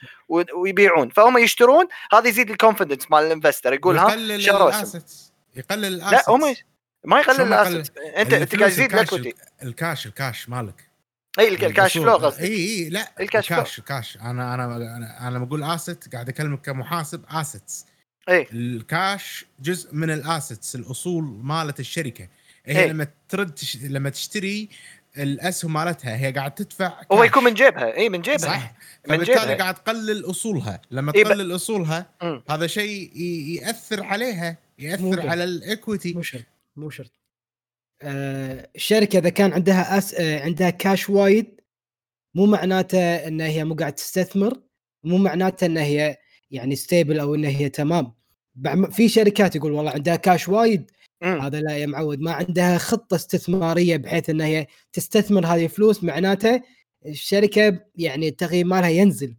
ويبيعون. 0.55 1.09
فهم 1.09 1.37
يشترون 1.37 1.87
هذا 2.13 2.27
يزيد 2.27 2.49
ال 2.49 2.55
confidence 2.55 3.11
مال 3.11 3.23
ال 3.23 3.28
investor. 3.28 3.73
يقول 3.73 3.97
ها 3.97 4.37
شروا 4.37 4.69
ال 4.69 4.77
assets. 4.77 5.33
يقلل 5.55 5.85
ال 5.85 5.92
assets 5.92 6.29
لا 6.29 6.35
هم 6.35 6.55
ما 7.03 7.19
يقلل 7.19 7.35
شلون 7.35 7.49
ما 7.49 7.55
يقلل؟ 7.55 7.75
ال 7.75 7.79
asset 7.79 7.97
انت 7.97 8.33
أنت 8.33 8.55
قاعد 8.55 8.71
تزيد 8.71 8.93
ال 8.93 8.98
equity. 8.98 9.33
الكاش 9.63 10.05
الكاش 10.05 10.49
مالك. 10.49 10.94
اي 11.39 11.47
الك- 11.47 11.63
ال 11.63 11.70
cash 11.70 11.97
flow 11.97 12.15
قصدي 12.15 12.43
اي 12.43 12.55
اي 12.55 12.89
لا 12.89 13.11
ال 13.19 13.25
cash 13.25 13.47
flow. 13.47 13.57
الكاش 13.57 13.79
الكاش 13.79 14.17
أنا 14.17 14.53
أنا 14.53 14.65
أنا, 14.75 15.27
أنا 15.27 15.35
لما 15.35 15.45
أقول 15.45 15.63
asset 15.63 16.13
قاعد 16.13 16.29
أكلمك 16.29 16.61
كمحاسب 16.61 17.23
assets 17.29 17.85
اي 18.29 18.47
الكاش 18.53 19.45
جزء 19.59 19.95
من 19.95 20.11
ال 20.11 20.20
assets 20.20 20.75
الأصول 20.75 21.23
مالت 21.23 21.79
الشركة. 21.79 22.27
هي 22.65 22.83
إيه. 22.83 22.91
لما 22.91 23.07
ترد 23.29 23.51
تش... 23.51 23.77
لما 23.77 24.09
تشتري 24.09 24.69
الاسهم 25.17 25.73
مالتها 25.73 26.17
هي 26.17 26.31
قاعد 26.31 26.55
تدفع 26.55 27.01
هو 27.11 27.17
كاش. 27.17 27.27
يكون 27.27 27.43
من 27.43 27.53
جيبها. 27.53 27.95
اي 27.97 28.09
من 28.09 28.21
جيبها. 28.21 28.37
صح. 28.37 28.73
من 29.07 29.15
فبالتالي 29.15 29.39
جيبها. 29.39 29.55
قاعد 29.55 29.73
تقلل 29.75 30.29
أصولها. 30.29 30.81
لما 30.91 31.11
إيه 31.15 31.23
ب- 31.23 31.27
تقلل 31.27 31.55
أصولها 31.55 32.05
مم. 32.23 32.43
هذا 32.49 32.67
شيء 32.67 33.11
ي- 33.15 33.55
يأثر 33.55 34.03
عليها 34.03 34.57
يأثر. 34.79 35.29
على 35.29 35.43
ال 35.43 35.53
equity 35.53 36.13
مو 36.13 36.21
شرط. 36.21 36.43
مو 36.75 36.89
شرط. 36.89 37.11
الشركة 38.03 39.19
إذا 39.19 39.29
كان 39.29 39.53
عندها 39.53 39.97
أس... 39.97 40.13
آه 40.13 40.43
عندها 40.43 40.69
كاش 40.69 41.09
وايد 41.09 41.61
مو 42.35 42.45
معناته 42.45 43.15
إن 43.27 43.41
هي 43.41 43.63
مو 43.63 43.75
قاعد 43.75 43.93
تستثمر 43.93 44.61
مو 45.03 45.17
معناته 45.17 45.65
إن 45.65 45.77
هي 45.77 46.17
يعني 46.51 46.75
stable 46.75 47.19
أو 47.19 47.35
إن 47.35 47.45
هي 47.45 47.69
تمام 47.69 48.13
في 48.91 49.09
شركات 49.09 49.55
يقول 49.55 49.71
والله 49.71 49.91
عندها 49.91 50.15
كاش 50.15 50.49
وايد 50.49 50.91
مم. 51.21 51.41
هذا 51.41 51.61
لا 51.61 51.77
يا 51.77 51.85
معود 51.85 52.19
ما 52.19 52.31
عندها 52.31 52.77
خطة 52.77 53.15
استثمارية 53.15 53.97
بحيث 53.97 54.29
إن 54.29 54.41
هي 54.41 54.67
تستثمر 54.93 55.45
هذه 55.45 55.63
الفلوس 55.63 56.03
معناته 56.03 56.61
الشركة 57.05 57.79
يعني 57.95 58.27
التقييم 58.27 58.67
مالها 58.67 58.89
ينزل 58.89 59.35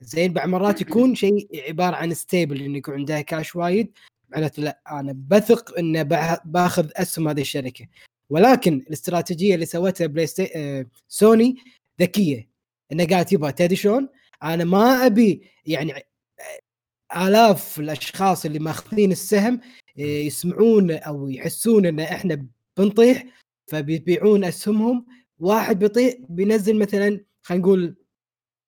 زين 0.00 0.32
بعض 0.32 0.48
مرات 0.48 0.80
يكون 0.80 1.14
شيء 1.14 1.48
عبارة 1.68 1.96
عن 1.96 2.14
stable 2.14 2.62
انه 2.62 2.78
يكون 2.78 2.94
عندها 2.94 3.20
كاش 3.20 3.56
وايد 3.56 3.92
معناته 4.30 4.62
لا 4.62 4.80
أنا 4.90 5.14
بثق 5.28 5.74
بع- 5.80 6.40
بأخذ 6.44 6.88
أسهم 6.96 7.28
هذه 7.28 7.40
الشركة. 7.40 7.86
ولكن 8.30 8.74
الاستراتيجية 8.88 9.54
اللي 9.54 9.66
سوتها 9.66 10.06
بلاي 10.06 10.26
ستي... 10.26 10.50
آه 10.56 10.86
سوني 11.08 11.56
ذكية. 12.00 12.50
إنه 12.92 13.04
قالت 13.06 13.32
يبا 13.32 13.50
تدري 13.50 13.76
شلون؟ 13.76 14.08
أنا 14.42 14.64
ما 14.64 15.06
أبي 15.06 15.42
يعني 15.66 15.92
آه، 15.94 17.26
آلاف 17.26 17.80
الأشخاص 17.80 18.44
اللي 18.44 18.58
ماخذين 18.58 19.12
السهم 19.12 19.60
آه، 19.98 20.02
يسمعون 20.02 20.90
أو 20.90 21.28
يحسون 21.28 21.86
إن 21.86 22.00
إحنا 22.00 22.46
بنطيح 22.76 23.24
فبيبيعون 23.66 24.44
أسهمهم. 24.44 25.06
واحد 25.38 25.78
بيطيح 25.78 26.14
بينزل 26.28 26.78
مثلا 26.78 27.20
خلينا 27.42 27.64
نقول 27.64 27.96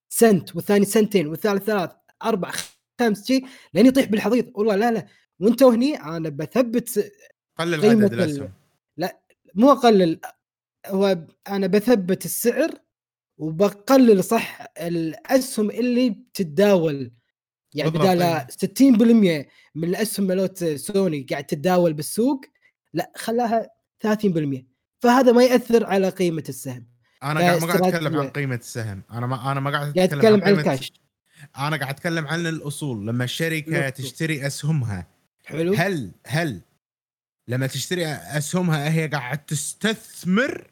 سنت 0.09 0.57
والثاني 0.57 0.85
سنتين 0.85 1.27
والثالث 1.27 1.63
ثلاث 1.65 1.91
أربع 2.25 2.53
خمس 3.01 3.27
شيء 3.27 3.47
لين 3.75 3.87
يطيح 3.87 4.07
بالحضيض. 4.07 4.51
والله 4.55 4.77
لا 4.77 4.91
لا. 4.91 5.07
وانتوا 5.41 5.75
هني 5.75 5.97
أنا 6.03 6.29
بثبت 6.29 7.13
قلل 7.59 7.75
عدد 7.75 8.13
ال- 8.13 8.21
الاسهم 8.21 8.53
مو 9.55 9.73
اقلل 9.73 10.21
هو 10.87 11.19
أنا 11.49 11.67
بثبت 11.67 12.25
السعر 12.25 12.71
وبقلل 13.39 14.25
صح 14.25 14.59
الاسهم 14.81 15.71
اللي 15.71 16.11
بتتداول. 16.11 17.13
يعني 17.75 17.91
بدال 17.91 18.23
أيوة. 18.23 18.47
60% 18.51 19.47
من 19.75 19.89
الاسهم 19.89 20.27
مالت 20.27 20.65
سوني 20.65 21.27
قاعد 21.31 21.45
تتداول 21.45 21.93
بالسوق 21.93 22.41
لا 22.95 23.13
خلاها 23.17 23.71
30% 24.01 24.67
فهذا 25.03 25.33
ما 25.33 25.45
يأثر 25.45 25.87
على 25.87 26.09
قيمة 26.09 26.45
السهم. 26.49 26.87
أنا 27.23 27.41
قاعد 27.41 27.61
ما 27.61 27.67
قاعد 27.67 27.95
أتكلم. 27.95 28.17
عن 28.21 28.29
قيمة 28.29 28.55
السهم. 28.57 29.03
أنا 29.13 29.27
ما 29.27 29.53
أنا 29.53 29.61
ما 29.61 29.71
قاعد 29.71 29.99
أتكلم 29.99 30.35
عن 30.45 30.55
قيمة- 30.55 30.59
الكاش. 30.59 30.93
أنا 31.59 31.77
قاعد 31.77 31.95
أتكلم 31.95 32.27
عن 32.27 32.47
الأصول. 32.47 33.07
لما 33.07 33.25
الشركة. 33.25 33.89
تشتري 33.89 34.47
أسهمها 34.47 35.07
حلو. 35.45 35.75
هل 35.75 36.11
هل 36.27 36.61
لما 37.49 37.67
تشتري 37.67 38.07
اسهمها 38.07 38.91
هي 38.93 39.07
قاعد 39.07 39.39
تستثمر؟ 39.47 40.71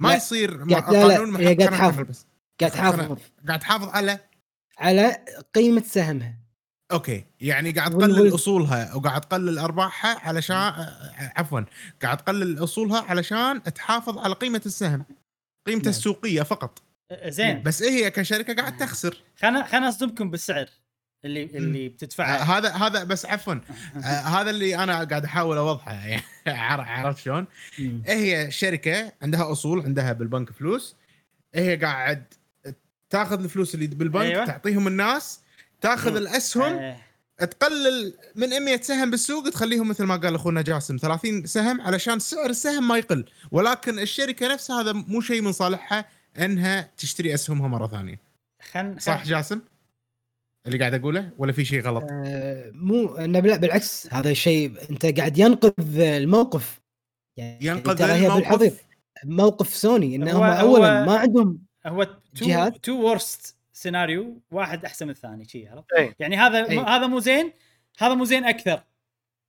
ما 0.00 0.08
لا. 0.08 0.16
يصير 0.16 0.64
ما 0.64 0.78
قاعد- 0.78 0.94
لا، 0.94 1.24
لا، 1.26 1.38
هي 1.40 1.54
قاعد 1.54 1.70
تحافظ. 1.70 2.00
بس. 2.00 2.26
قاعد 2.60 2.72
تحافظ. 2.72 3.18
قاعد 3.48 3.58
تحافظ 3.58 3.88
على؟ 3.88 4.18
على 4.78 5.24
قيمة 5.54 5.82
سهمها. 5.82 6.34
أوكي 6.92 7.24
يعني 7.40 7.70
قاعد 7.70 7.90
تقلل 7.90 8.34
أصولها 8.34 8.94
وقاعد 8.94 9.20
تقلل 9.20 9.58
أرباحها 9.58 10.18
علشان 10.28 10.86
عفوا 11.36 11.60
قاعد 12.02 12.16
تقلل 12.16 12.64
أصولها 12.64 13.00
علشان 13.00 13.62
تحافظ 13.62 14.18
على 14.18 14.34
قيمة 14.34 14.62
السهم 14.66 15.04
قيمته 15.66 15.82
نعم. 15.84 15.90
السوقية 15.90 16.42
فقط. 16.42 16.82
زين. 17.26 17.62
بس 17.62 17.82
هي 17.82 18.10
كشركة 18.10 18.54
قاعد 18.54 18.76
تخسر. 18.76 19.22
خلنا 19.36 19.64
خلنا 19.64 19.88
اصدمكم 19.88 20.30
بالسعر. 20.30 20.66
اللي 21.24 21.44
اللي 21.44 21.86
آه، 21.86 21.88
بتدفعه 21.88 22.36
هذا 22.36 22.70
هذا 22.72 23.04
بس 23.04 23.26
عفوا. 23.26 23.54
آه، 23.96 23.98
هذا 24.06 24.50
اللي 24.50 24.76
أنا 24.76 25.04
قاعد 25.04 25.24
أحاول 25.24 25.56
أوضحه 25.56 25.92
يعني 25.92 26.22
عر- 26.46 26.80
عرفت 26.80 27.18
شلون؟ 27.18 27.46
هي 28.06 28.50
شركة 28.50 29.12
عندها 29.22 29.52
أصول 29.52 29.80
عندها 29.80 30.12
بالبنك 30.12 30.52
فلوس. 30.52 30.96
هي 31.54 31.76
قاعد 31.76 32.24
تاخذ 33.10 33.42
الفلوس 33.42 33.74
اللي 33.74 33.86
بالبنك 33.86 34.22
أيوة. 34.24 34.44
تعطيهم 34.46 34.86
الناس 34.86 35.40
تاخذ 35.80 36.10
مم. 36.10 36.16
الأسهم 36.16 36.72
آه، 36.72 37.44
تقلل 37.44 38.14
من 38.34 38.48
100 38.64 38.80
سهم 38.80 39.10
بالسوق 39.10 39.50
تخليهم 39.50 39.88
مثل 39.88 40.04
ما 40.04 40.16
قال 40.16 40.34
أخونا 40.34 40.62
جاسم 40.62 40.96
30 40.96 41.46
سهم 41.46 41.80
علشان 41.80 42.18
سعر 42.18 42.50
السهم 42.50 42.88
ما 42.88 42.96
يقل. 42.98 43.24
ولكن 43.50 43.98
الشركة 43.98 44.52
نفسها 44.52 44.80
هذا 44.82 44.92
مو 44.92 45.20
شيء 45.20 45.40
من 45.42 45.52
صالحها 45.52 46.04
إنها 46.38 46.90
تشتري 46.98 47.34
أسهمها 47.34 47.68
مرة 47.68 47.86
ثانية. 47.86 48.20
خل 48.72 48.96
صح 49.00 49.24
جاسم؟ 49.24 49.60
اللي 50.66 50.78
قاعد 50.78 50.94
أقوله 50.94 51.30
ولا 51.38 51.52
في 51.52 51.64
شيء 51.64 51.80
غلط؟ 51.82 52.04
آه، 52.10 52.70
مو 52.74 53.14
إنه 53.16 53.40
لا 53.40 53.56
بالعكس 53.56 54.08
هذا 54.14 54.30
الشيء 54.30 54.72
أنت 54.90 55.18
قاعد 55.18 55.38
ينقذ 55.38 56.00
الموقف 56.00 56.80
يعني 57.36 57.66
ينقذ 57.66 58.02
الموقف 58.02 58.84
موقف 59.24 59.68
سوني 59.74 60.16
إن 60.16 60.28
هو- 60.28 60.44
هم 60.44 60.50
هو- 60.50 60.76
اولا 60.76 61.04
ما 61.06 61.16
عندهم 61.18 61.58
هو 61.86 62.04
تو 62.04 62.46
جهات؟ 62.46 62.76
two 62.76 62.92
worst 63.10 63.56
scenario 63.72 64.40
واحد 64.50 64.84
أحسن 64.84 65.06
من 65.06 65.10
الثاني 65.10 65.44
شي 65.48 65.68
عرفت؟ 65.68 65.92
إيه. 65.92 66.14
يعني 66.18 66.36
هذا 66.36 66.70
إيه. 66.70 66.80
هذا 66.80 67.06
مو 67.06 67.18
زين 67.18 67.52
هذا 67.98 68.14
مو 68.14 68.24
زين 68.24 68.44
أكثر 68.44 68.82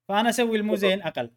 فأنا 0.09 0.29
أسوي 0.29 0.57
المو 0.57 0.75
زين 0.75 1.01
أقل 1.01 1.29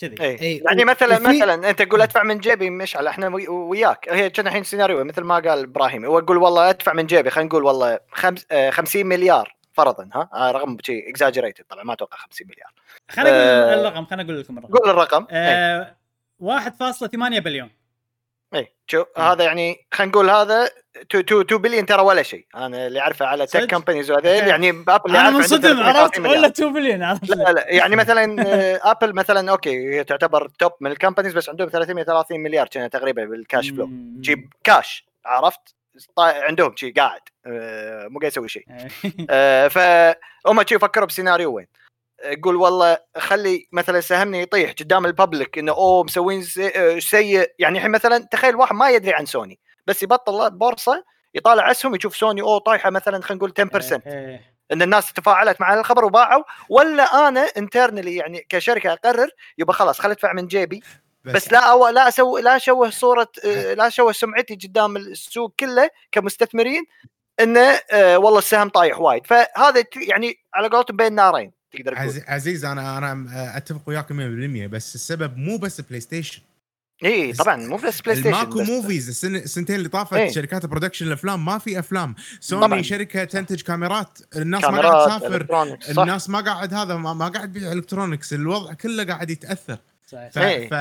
كذي. 0.00 0.16
اي 0.20 0.26
إيه، 0.40 0.64
يعني 0.64 0.84
مثلا 0.84 1.14
وفي- 1.16 1.28
مثلا 1.38 1.70
أنت 1.70 1.82
تقول 1.82 2.02
أدفع 2.02 2.22
من 2.22 2.38
جيبي 2.38 2.70
مشعل 2.70 3.06
إحنا 3.06 3.28
وي- 3.28 3.48
وياك. 3.48 4.08
هي 4.08 4.30
كنا 4.30 4.48
الحين 4.48 4.64
سيناريو 4.64 5.04
مثل 5.04 5.22
ما 5.22 5.34
قال 5.34 5.62
إبراهيم 5.62 6.04
هو 6.04 6.18
يقول 6.18 6.36
والله 6.36 6.70
أدفع 6.70 6.92
من 6.92 7.06
جيبي 7.06 7.30
خلينا 7.30 7.48
نقول 7.48 7.64
والله 7.64 8.00
خمس 8.12 8.46
آه، 8.50 8.70
50 8.70 9.06
مليار 9.06 9.56
فرضا 9.72 10.08
ها؟ 10.14 10.28
آه، 10.34 10.50
رقم 10.50 10.76
شيء 10.82 11.10
exaggerated 11.10 11.64
طبعا 11.68 11.84
ما 11.84 11.92
أتوقع 11.92 12.16
50 12.16 12.46
مليار. 12.46 12.72
خليني 13.10 13.30
أقول 13.30 13.74
آه. 13.74 13.88
الرقم 13.88 14.04
خليني 14.06 14.22
أقول 14.30 14.40
لكم 14.40 14.58
الرقم. 14.58 14.72
قول 14.74 14.90
الرقم. 14.90 15.26
آه 15.30 15.96
1.8 16.42 17.38
بليون. 17.38 17.70
اي 18.54 18.72
شو؟ 18.86 19.04
هذا 19.16 19.44
يعني 19.44 19.86
خلينا 19.92 20.12
نقول 20.12 20.30
هذا 20.30 20.70
2 21.02 21.24
2 21.40 21.60
بليون 21.62 21.86
ترى 21.86 22.02
ولا 22.02 22.22
شيء 22.22 22.46
أنا 22.54 22.86
اللي 22.86 23.00
أعرفه 23.00 23.26
على 23.26 23.46
tech؟ 23.46 23.64
companies 23.66 24.10
وهذيل. 24.10 24.48
يعني 24.48 24.70
ابل 24.70 25.00
اللي 25.06 25.18
أنا 25.20 25.30
منصدم 25.30 25.60
330 25.60 26.26
عرفت. 26.26 26.38
ولا 26.38 26.46
2 26.48 26.72
بليون 26.72 27.02
عرفت 27.02 27.28
لا 27.30 27.52
لا 27.52 27.64
يعني 27.68 27.96
مثلا 27.96 28.42
آه، 28.46 28.80
ابل 28.90 29.14
مثلا 29.14 29.50
أوكي 29.50 29.94
هي 29.94 30.04
تعتبر 30.04 30.48
top 30.58 30.72
من 30.80 30.90
ال 30.90 30.94
companies 30.94 31.32
بس 31.34 31.48
عندهم 31.48 31.68
330 31.68 32.40
مليار 32.40 32.66
تقريبا 32.66 33.24
بال 33.24 33.39
cash 33.39 33.68
flow. 33.70 33.88
جيب 34.20 34.52
كاش 34.64 35.06
عرفت 35.26 35.74
عندهم 36.18 36.76
شي 36.76 36.90
قاعد 36.90 37.20
آه، 37.46 38.06
مو 38.08 38.18
قاعد 38.18 38.32
يسوي 38.32 38.48
شيء. 38.48 38.64
آه، 39.30 39.68
فهم 39.68 40.62
شي 40.66 40.74
يفكروا 40.74 41.06
بسيناريو 41.06 41.52
وين 41.52 41.66
آه، 42.24 42.30
يقول 42.30 42.56
والله 42.56 42.98
خلي 43.18 43.66
مثلا 43.72 44.00
سهمني 44.00 44.42
يطيح 44.42 44.72
قدام 44.72 45.06
ال 45.06 45.13
public 45.13 45.58
إنه 45.58 45.72
أوه 45.72 46.04
مسوين 46.04 46.42
سي- 46.42 46.72
آه، 46.76 46.98
سيء 46.98 47.50
يعني 47.58 47.78
الحين 47.78 47.90
مثلا 47.90 48.18
تخيل 48.30 48.56
واحد 48.56 48.74
ما 48.74 48.90
يدري 48.90 49.14
عن 49.14 49.26
سوني 49.26 49.58
بس 49.88 50.02
يبطل 50.02 50.46
البورصه 50.46 51.04
يطالع 51.34 51.70
أسهم 51.70 51.94
يشوف 51.94 52.16
سوني 52.16 52.40
اوه 52.42 52.58
طايحة 52.58 52.90
مثلا 52.90 53.22
خلينا 53.22 53.44
نقول 53.44 53.52
10% 53.82 54.00
إيه. 54.06 54.58
إن 54.72 54.82
الناس 54.82 55.12
تفاعلت 55.12 55.60
مع 55.60 55.74
الخبر 55.74 56.04
وباعوا 56.04 56.42
ولا 56.68 57.28
أنا 57.28 57.40
internally 57.56 58.16
يعني 58.16 58.46
كشركة 58.48 58.92
أقرر 58.92 59.28
يبقى 59.58 59.74
خلاص 59.74 60.00
خلي 60.00 60.12
أدفع 60.12 60.32
من 60.32 60.46
جيبي. 60.46 60.82
بس 61.24 61.52
لا 61.52 61.58
أو 61.70 61.88
لا 61.88 62.08
أسوي 62.08 62.42
لا 62.42 62.56
أشوه 62.56 62.90
صورة 62.90 63.28
آه، 63.44 63.74
لا 63.78 63.86
أشوه 63.86 64.12
سمعتي 64.12 64.54
قدام 64.54 64.96
السوق 64.96 65.54
كله 65.60 65.90
كمستثمرين 66.12 66.84
انه 67.40 67.60
آه، 67.92 68.18
والله 68.18 68.38
السهم 68.38 68.68
طايح 68.68 69.00
وايد. 69.00 69.26
فهذا 69.26 69.84
يعني 70.08 70.34
على 70.54 70.68
قولتهم 70.68 70.96
بين 70.96 71.12
نارين 71.12 71.52
تقدر 71.72 71.92
تقول. 71.94 72.04
عز- 72.06 72.24
عزيز 72.28 72.64
أنا 72.64 72.98
أنا 72.98 73.26
أتفق 73.56 73.80
وياك 73.86 74.12
100% 74.12 74.66
بس 74.66 74.94
السبب 74.94 75.36
مو 75.36 75.56
بس 75.58 75.80
بلاي 75.80 76.00
ستيشن 76.00 76.42
اي 77.04 77.32
طبعا 77.32 77.56
مو 77.56 77.76
بس 77.76 78.00
بلاي 78.00 78.16
ستيشن 78.16 78.30
ماكو 78.30 78.62
movies 78.62 79.24
السنتين 79.24 79.76
اللي 79.76 79.88
طافت 79.88 80.12
إيه. 80.12 80.30
شركات 80.30 80.66
production 80.66 81.06
الأفلام 81.06 81.44
ما 81.44 81.58
في 81.58 81.78
أفلام 81.78 82.14
سوني 82.40 82.62
طبعاً. 82.62 82.82
شركة 82.82 83.24
تنتج 83.24 83.60
كاميرات 83.60 84.18
الناس 84.36 84.64
ما 84.64 84.68
قاعد 84.70 84.82
كاميرات 84.82 85.08
تسافر 85.82 86.02
الناس 86.02 86.30
ما 86.30 86.40
قاعد 86.40 86.74
هذا 86.74 86.96
ما, 86.96 87.14
ما 87.14 87.28
قاعد 87.28 87.48
تبيع 87.52 87.72
electronics 87.72 88.32
الوضع 88.32 88.72
كله 88.72 89.04
قاعد 89.04 89.30
يتأثر 89.30 89.78
صحيح. 90.06 90.30
ف... 90.32 90.38
إيه. 90.38 90.68
ف... 90.68 90.72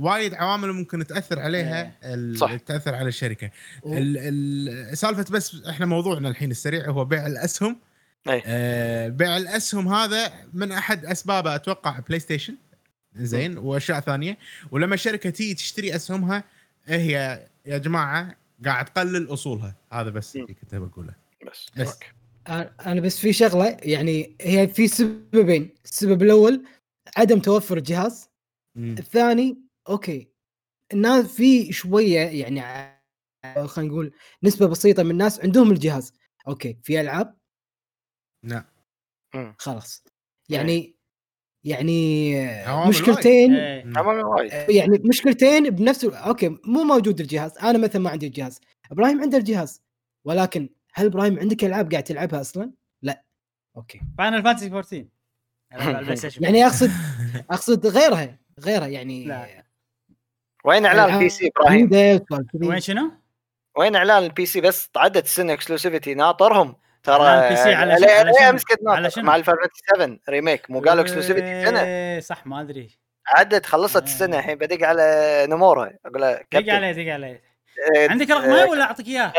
وايد 0.00 0.34
عوامل 0.34 0.72
ممكن 0.72 1.06
تأثر 1.06 1.40
عليها 1.40 1.92
ال... 2.04 2.38
صح. 2.38 2.56
تأثر 2.56 2.94
على 2.94 3.08
الشركة 3.08 3.50
و- 3.82 3.98
ال... 3.98 4.16
ال... 4.18 4.98
سالفة 4.98 5.24
بس 5.30 5.56
إحنا 5.68 5.86
موضوعنا 5.86 6.28
الحين 6.28 6.50
السريع 6.50 6.90
هو 6.90 7.04
بيع 7.04 7.26
الأسهم 7.26 7.76
إيه. 8.28 8.42
آه 8.46 9.08
بيع 9.08 9.36
الأسهم 9.36 9.88
هذا 9.94 10.32
من 10.52 10.72
أحد 10.72 11.04
أسبابه 11.06 11.54
أتوقع 11.54 11.98
بلاي 11.98 12.20
ستيشن 12.20 12.54
زين 13.18 13.58
وأشياء 13.58 14.00
ثانية. 14.00 14.38
ولما 14.70 14.94
الشركة 14.94 15.30
تيجي 15.30 15.54
تشتري 15.54 15.96
أسهمها 15.96 16.44
هي؟ 16.86 17.46
يا 17.66 17.78
جماعة 17.78 18.36
قاعد 18.64 18.84
تقلل 18.84 19.32
أصولها. 19.32 19.76
هذا 19.92 20.10
بس. 20.10 20.36
اللي 20.36 20.54
كنت 20.54 20.74
بقوله 20.74 21.14
بس, 21.46 21.66
بس. 21.76 21.88
okay. 21.88 22.06
أنا 22.86 23.00
بس 23.00 23.18
في 23.18 23.32
شغلة 23.32 23.76
يعني 23.82 24.36
هي 24.40 24.68
في 24.68 24.88
سببين. 24.88 25.70
السبب 25.84 26.22
الأول 26.22 26.64
عدم 27.16 27.40
توفر 27.40 27.76
الجهاز. 27.76 28.28
مم. 28.74 28.96
الثاني 28.98 29.58
okay. 29.88 30.28
الناس 30.92 31.26
في 31.26 31.72
شوية 31.72 32.20
يعني 32.20 32.62
خلينا 33.66 33.92
نقول 33.92 34.12
نسبة 34.42 34.66
بسيطة 34.66 35.02
من 35.02 35.10
الناس 35.10 35.40
عندهم 35.40 35.70
الجهاز. 35.70 36.12
okay 36.48 36.78
في 36.82 37.00
ألعاب. 37.00 37.38
نعم. 38.44 38.64
خلاص. 39.58 40.04
يعني 40.48 40.97
يعني 41.64 42.34
مشكلتين 42.88 43.54
إيه. 43.54 43.92
عمل 43.96 44.24
وايد. 44.24 44.52
يعني 44.70 45.02
مشكلتين 45.04 45.70
بنفس 45.70 46.04
okay 46.04 46.48
مو 46.48 46.82
موجود 46.82 47.20
الجهاز. 47.20 47.58
أنا 47.58 47.78
مثلا 47.78 48.02
ما 48.02 48.10
عندي 48.10 48.26
الجهاز. 48.26 48.60
إبراهيم 48.92 49.20
عنده 49.20 49.38
الجهاز. 49.38 49.82
ولكن 50.24 50.68
هل 50.94 51.06
إبراهيم 51.06 51.38
عندك 51.38 51.64
ألعاب 51.64 51.90
قاعد 51.90 52.04
تلعبها 52.04 52.40
أصلا؟ 52.40 52.72
لا. 53.02 53.24
okay. 53.76 54.00
فاينل 54.18 54.42
فانتسي 54.42 54.66
14 54.66 55.06
ألعب 55.72 55.88
على 55.88 55.98
البلاي 55.98 56.16
ستيشن. 56.16 56.44
يعني 56.44 56.66
أقصد 56.66 56.90
أقصد 57.50 57.86
غيرها 57.86 58.38
غيرها 58.60 58.86
يعني. 58.86 59.24
لا. 59.24 59.64
وين 60.64 60.86
إعلان 60.86 61.14
ال 61.14 61.28
PC 61.28 61.50
إبراهيم؟ 61.56 61.90
وين 62.54 62.80
شنو؟ 62.80 63.10
وين 63.78 63.96
إعلان 63.96 64.24
ال 64.24 64.46
PC؟ 64.46 64.60
بس 64.60 64.90
عدت 64.96 65.24
السنة 65.24 65.52
exclusivity 65.52 66.14
ناطرهم. 66.14 66.74
ترى 67.08 67.44
ال 67.44 67.56
PC 67.56 67.74
على 67.74 67.96
شنو- 67.98 68.58
ناطر 68.82 69.08
شنو؟ 69.08 69.24
مع 69.24 69.36
الفاينل 69.36 69.60
7 69.96 70.18
Remake 70.28 70.70
مو 70.70 70.80
قالوا 70.80 71.02
exclusivity 71.02 71.66
سنة 71.66 71.82
إيه، 71.82 72.20
صح 72.20 72.46
ما 72.46 72.60
أدري 72.60 72.98
عدت 73.26 73.66
خلصت 73.66 73.96
آه. 73.96 74.04
السنة 74.04 74.38
الحين 74.38 74.58
بدق 74.58 74.86
على 74.86 75.46
نمورا 75.50 75.92
أقول 76.06 76.20
له 76.20 76.32
دق 76.52 76.72
عليه 76.74 76.92
دق 76.92 77.12
عليه 77.12 77.42
آه، 77.96 78.08
عندك 78.10 78.30
رقمه 78.30 78.64
ولا 78.66 78.84
أعطيك 78.84 79.06
إياه؟ 79.08 79.32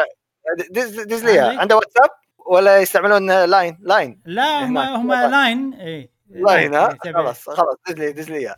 دز 0.71 0.99
دز 0.99 1.23
لي 1.25 1.39
عندي. 1.39 1.61
عنده 1.61 1.75
واتساب 1.75 2.09
ولا 2.37 2.79
يستعملون 2.79 3.45
لاين 3.45 3.77
لاين 3.81 4.21
لا 4.25 4.63
هم. 4.65 4.77
هم 4.77 5.13
لاين 5.13 5.73
اي 5.73 6.09
لاين 6.29 6.73
ها 6.73 6.97
إيه،. 7.05 7.13
خلاص 7.13 7.49
خلاص 7.49 7.75
دز 7.89 7.95
لي 7.95 8.11
دز 8.11 8.29
لي 8.29 8.37
إياه. 8.37 8.55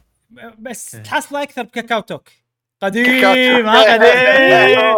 بس 0.60 0.96
إيه. 0.96 1.04
تحصله 1.04 1.44
أكثر 1.44 1.64
بكاكاو 1.64 2.00
توك 2.00 2.30
قديم. 2.84 3.68
ها 3.70 3.94
قديم 3.94 4.96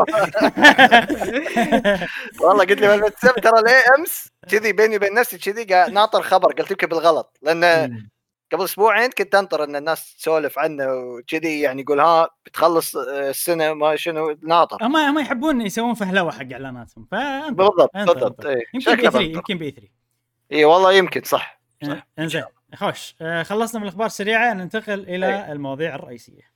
والله 2.42 2.66
قلت 2.66 2.82
لي 2.82 2.88
بالواتساب 2.88 3.36
ترى 3.36 3.62
ليه 3.66 3.84
أمس 4.00 4.30
كذي 4.50 4.74
بيني 4.74 4.96
وبين 4.96 5.14
نفسي 5.14 5.38
كذي 5.38 5.64
قاعد 5.64 5.92
ناطر 5.92 6.22
خبر 6.22 6.54
قلت 6.54 6.72
يمكن 6.72 6.88
بالغلط 6.88 7.38
لأن. 7.42 8.08
قبل 8.54 8.64
أسبوعين 8.64 9.10
كنت 9.10 9.36
أنطر 9.36 9.64
إن 9.64 9.76
الناس 9.76 10.16
تسولف 10.18 10.60
عنه 10.60 10.88
وكذي 10.94 11.62
يعني 11.62 11.82
يقول 11.82 12.00
ها 12.00 12.30
بتخلص 12.46 12.96
آه، 12.96 13.30
السنة 13.30 13.74
ما 13.74 13.96
شنو 13.96 14.38
ناطر 14.44 14.86
هم 14.86 14.96
هم 14.96 15.20
يحبون 15.20 15.62
يسوون 15.62 15.94
فهلوة 15.94 16.32
حق 16.32 16.52
إعلاناتهم 16.52 17.08
فانت 17.12 17.58
بالضبط 17.58 17.90
بالضبط. 17.96 18.46
اي 18.46 18.64
يمكن 18.74 18.96
بي 18.96 19.02
3 19.02 19.10
شكله 19.12 19.22
يمكن 19.22 19.58
بي 19.58 19.72
3 19.72 19.88
اي 20.52 20.66
والله 20.66 20.94
يمكن 20.94 21.22
صح 21.24 21.62
صح. 21.88 22.08
انزين 22.20 22.44
خوش 22.76 23.16
آه، 23.22 23.44
خلصنا 23.44 23.80
من 23.80 23.88
الأخبار 23.88 24.06
السريعة 24.08 24.54
ننتقل 24.54 25.00
إلى 25.10 25.52
المواضيع 25.52 25.96
الرئيسية 25.96 26.53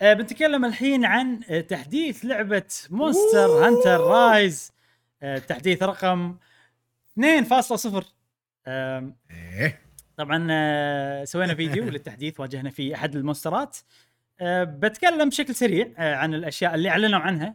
آه، 0.00 0.12
بنتكلم 0.14 0.64
الحين 0.64 1.04
عن 1.04 1.40
آه، 1.50 1.60
update 1.60 2.24
لعبة 2.24 2.62
مونستر 2.90 3.46
هانتر 3.66 4.00
رايز 4.00 4.72
آه، 5.22 5.38
تحديث 5.38 5.82
رقم 5.82 6.36
2.0 7.18 8.04
آم، 8.66 9.16
إيه. 9.30 9.80
طبعا 10.16 10.46
آه، 10.50 11.24
سوينا 11.24 11.54
فيديو 11.54 11.84
للتحديث 11.84 12.40
واجهنا 12.40 12.70
فيه 12.70 12.94
أحد 12.94 13.16
المونسترات. 13.16 13.76
آه، 14.40 14.64
بتكلم 14.64 15.28
بشكل 15.28 15.54
سريع 15.54 15.88
آه، 15.98 16.14
عن 16.14 16.34
الأشياء 16.34 16.74
اللي 16.74 16.88
أعلنوا 16.88 17.18
عنها 17.20 17.54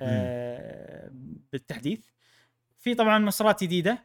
آه، 0.00 1.10
بالتحديث. 1.52 2.00
في 2.78 2.94
طبعا 2.94 3.18
مونسترات 3.18 3.64
جديدة 3.64 3.98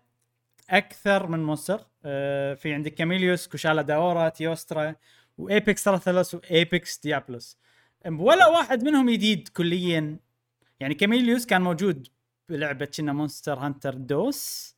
أكثر 0.70 1.28
من 1.28 1.44
مونستر. 1.44 1.82
آه، 2.06 2.54
في 2.54 2.74
عندك 2.74 2.94
كاميليوس 2.94 3.48
كوشالا 3.48 3.82
داورا 3.82 4.30
تيوسترا 4.30 4.96
و 5.38 5.47
Apex 5.47 5.84
راثالوس 5.84 6.34
و 6.36 6.48
Apex 6.48 7.00
ديابلوس 7.00 7.58
ولا 8.10 8.48
واحد 8.48 8.84
منهم 8.84 9.10
جديد 9.10 9.48
كليا. 9.48 10.18
يعني 10.80 10.94
كاميليوس 10.94 11.45
كان 11.45 11.61
موجود 11.61 12.07
بلعبة 12.49 12.86
كنا 12.86 13.14
مونستر 13.14 13.60
هانتر 13.60 13.94
دوس 13.94 14.76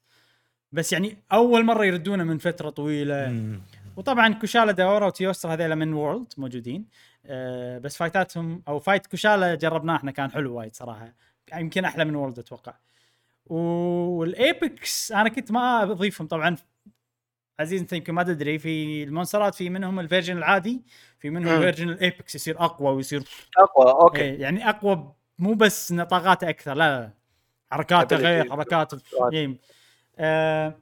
بس 0.71 0.93
يعني 0.93 1.17
أول 1.31 1.65
مرة 1.65 1.85
يردونه 1.85 2.23
من 2.23 2.37
فترة 2.37 2.69
طويلة. 2.69 3.27
مم. 3.27 3.61
وطبعا 3.97 4.33
كوشالا 4.33 4.71
داورا 4.71 5.07
وتيوستر 5.07 5.53
هذيلا 5.53 5.75
من 5.75 5.93
وورلد 5.93 6.33
موجودين. 6.37 6.85
أه 7.25 7.77
بس 7.77 7.97
فايتاتهم 7.97 8.63
أو 8.67 8.79
فايت 8.79 9.07
كوشالا 9.07 9.55
جربناه 9.55 9.95
إحنا 9.95 10.11
كان 10.11 10.31
حلو 10.31 10.55
وايد 10.55 10.75
صراحة. 10.75 11.13
يمكن 11.53 11.85
أحلى 11.85 12.05
من 12.05 12.15
وورلد 12.15 12.39
أتوقع. 12.39 12.73
وال 13.45 14.01
Apex 14.01 15.11
أنا 15.11 15.29
كنت 15.29 15.51
ما 15.51 15.83
أضيفهم 15.83 16.27
طبعا. 16.27 16.55
عزيز 17.59 17.81
انت 17.81 17.93
يمكن 17.93 18.13
ما 18.13 18.23
تدري 18.23 18.59
في 18.59 19.03
المونسترات 19.03 19.55
في 19.55 19.69
منهم 19.69 19.99
ال 19.99 20.04
version 20.04 20.37
العادي 20.37 20.81
في 21.19 21.29
منهم. 21.29 21.55
ال 21.55 21.59
version 21.60 21.89
ال 21.89 21.98
Apex 21.98 22.35
يصير 22.35 22.59
أقوى 22.59 22.95
ويصير 22.95 23.23
أقوى 23.57 23.91
okay 23.91 24.21
إيه 24.21 24.41
يعني 24.41 24.69
أقوى 24.69 25.13
مو 25.39 25.53
بس 25.53 25.91
إن 25.91 26.03
طاقاته 26.03 26.49
أكثر 26.49 26.73
لا 26.73 26.99
لا 26.99 27.11
حركاته. 27.71 28.15
غير 28.15 28.49
حركات. 28.51 28.93
إيه. 29.33 29.57
آه 30.19 30.79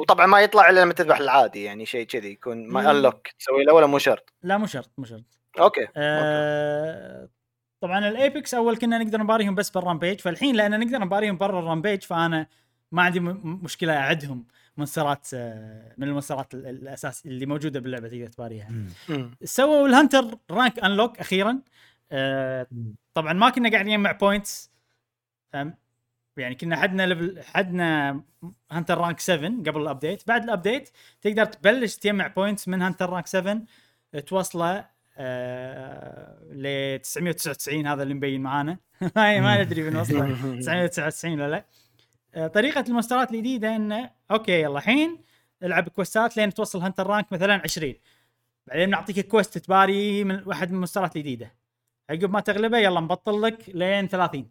وطبعا 0.00 0.26
ما 0.26 0.40
يطلع 0.40 0.70
إلا 0.70 0.80
لما 0.80 0.92
تذبح 0.92 1.18
العادي 1.18 1.64
يعني 1.64 1.86
شيء 1.86 2.06
كذي 2.06 2.30
يكون 2.30 2.66
ما. 2.68 2.90
unlock 2.90 3.28
تسوي 3.38 3.64
له 3.64 3.72
ولا 3.72 3.86
مو 3.86 3.98
شرط 3.98 4.32
لا 4.42 4.58
مو 4.58 4.66
شرط 4.66 4.90
مو 4.98 5.04
شرط 5.04 5.24
okay 5.58 5.80
okay. 5.80 5.92
آه 5.96 7.28
طبعا 7.80 8.08
ال 8.08 8.17
Apex 8.17 8.54
أول 8.54 8.76
كنا 8.76 8.98
نقدر 8.98 9.18
نباريهم 9.18 9.54
بس 9.54 9.70
بال 9.70 9.81
Rampage 9.81 10.20
فالحين 10.20 10.56
لأن 10.56 10.80
نقدر 10.80 10.98
نباريهم 10.98 11.36
برا 11.36 11.58
ال 11.58 11.64
Rampage 11.64 12.02
فأنا 12.02 12.46
ما 12.92 13.02
عندي 13.02 13.20
مشكلة 13.44 13.96
أعدهم 13.96 14.44
مونسترات 14.76 15.28
آه، 15.34 15.94
من 15.98 16.08
المونسترات 16.08 16.54
ال- 16.54 16.66
الأساس 16.66 17.26
اللي 17.26 17.46
موجودة 17.46 17.80
باللعبة 17.80 18.08
تقدر 18.08 18.26
تباريها. 18.26 18.68
سووا 19.44 19.88
ال 19.88 19.95
Hunter 19.95 20.38
Rank 20.50 20.78
unlock 20.78 21.18
أخيرا. 21.20 21.58
آه 22.12 22.66
طبعا 23.14 23.32
ما 23.32 23.50
كنا 23.50 23.70
قاعدين 23.70 23.92
نجمع 23.98 24.12
points 24.12 24.70
يعني 26.36 26.54
كنا 26.54 26.76
حدنا 26.76 27.06
level 27.06 27.42
حدنا 27.42 28.20
Hunter 28.72 28.98
Rank 28.98 29.20
7 29.20 29.50
قبل 29.66 29.80
ال 29.82 29.88
update. 29.88 30.28
بعد 30.28 30.42
ال 30.44 30.50
update 30.50 30.88
تقدر 31.22 31.44
تبلش 31.44 31.96
تجمع 31.96 32.26
points 32.26 32.68
من 32.68 32.82
Hunter 32.82 33.10
Rank 33.10 33.26
7 33.26 33.62
توصله 34.26 34.86
آه 35.18 36.38
ل 36.52 36.98
999 36.98 37.86
هذا 37.86 38.02
اللي 38.02 38.14
مبين 38.14 38.40
معانا. 38.40 38.78
ما 39.16 39.40
ما 39.40 39.62
ندري 39.62 39.90
بنوصله. 39.90 40.26
999 40.60 41.40
ولا 41.40 41.50
لا. 41.50 41.56
آه، 41.56 41.64
طريقة 42.36 42.84
المونسترات 42.88 43.30
الجديده 43.32 43.76
انه 43.76 44.10
okay 44.30 44.62
يلا 44.62 44.78
الحين 44.78 45.18
العب 45.62 45.88
كويستات 45.88 46.36
لين 46.36 46.54
توصل 46.54 46.78
Hunter 46.78 47.06
Rank 47.06 47.32
مثلا 47.32 47.60
20 47.64 47.94
بعدين 48.66 48.90
نعطيك 48.90 49.26
quest 49.26 49.58
تباري 49.58 50.24
من 50.24 50.42
واحد 50.46 50.70
من 50.70 50.76
المونسترات 50.76 51.16
الجديده 51.16 51.54
عقب 52.10 52.30
ما 52.30 52.40
تغلبه 52.40 52.78
يلا 52.78 53.00
نبطل 53.00 53.42
لك 53.42 53.68
لين 53.68 54.08
30 54.08 54.50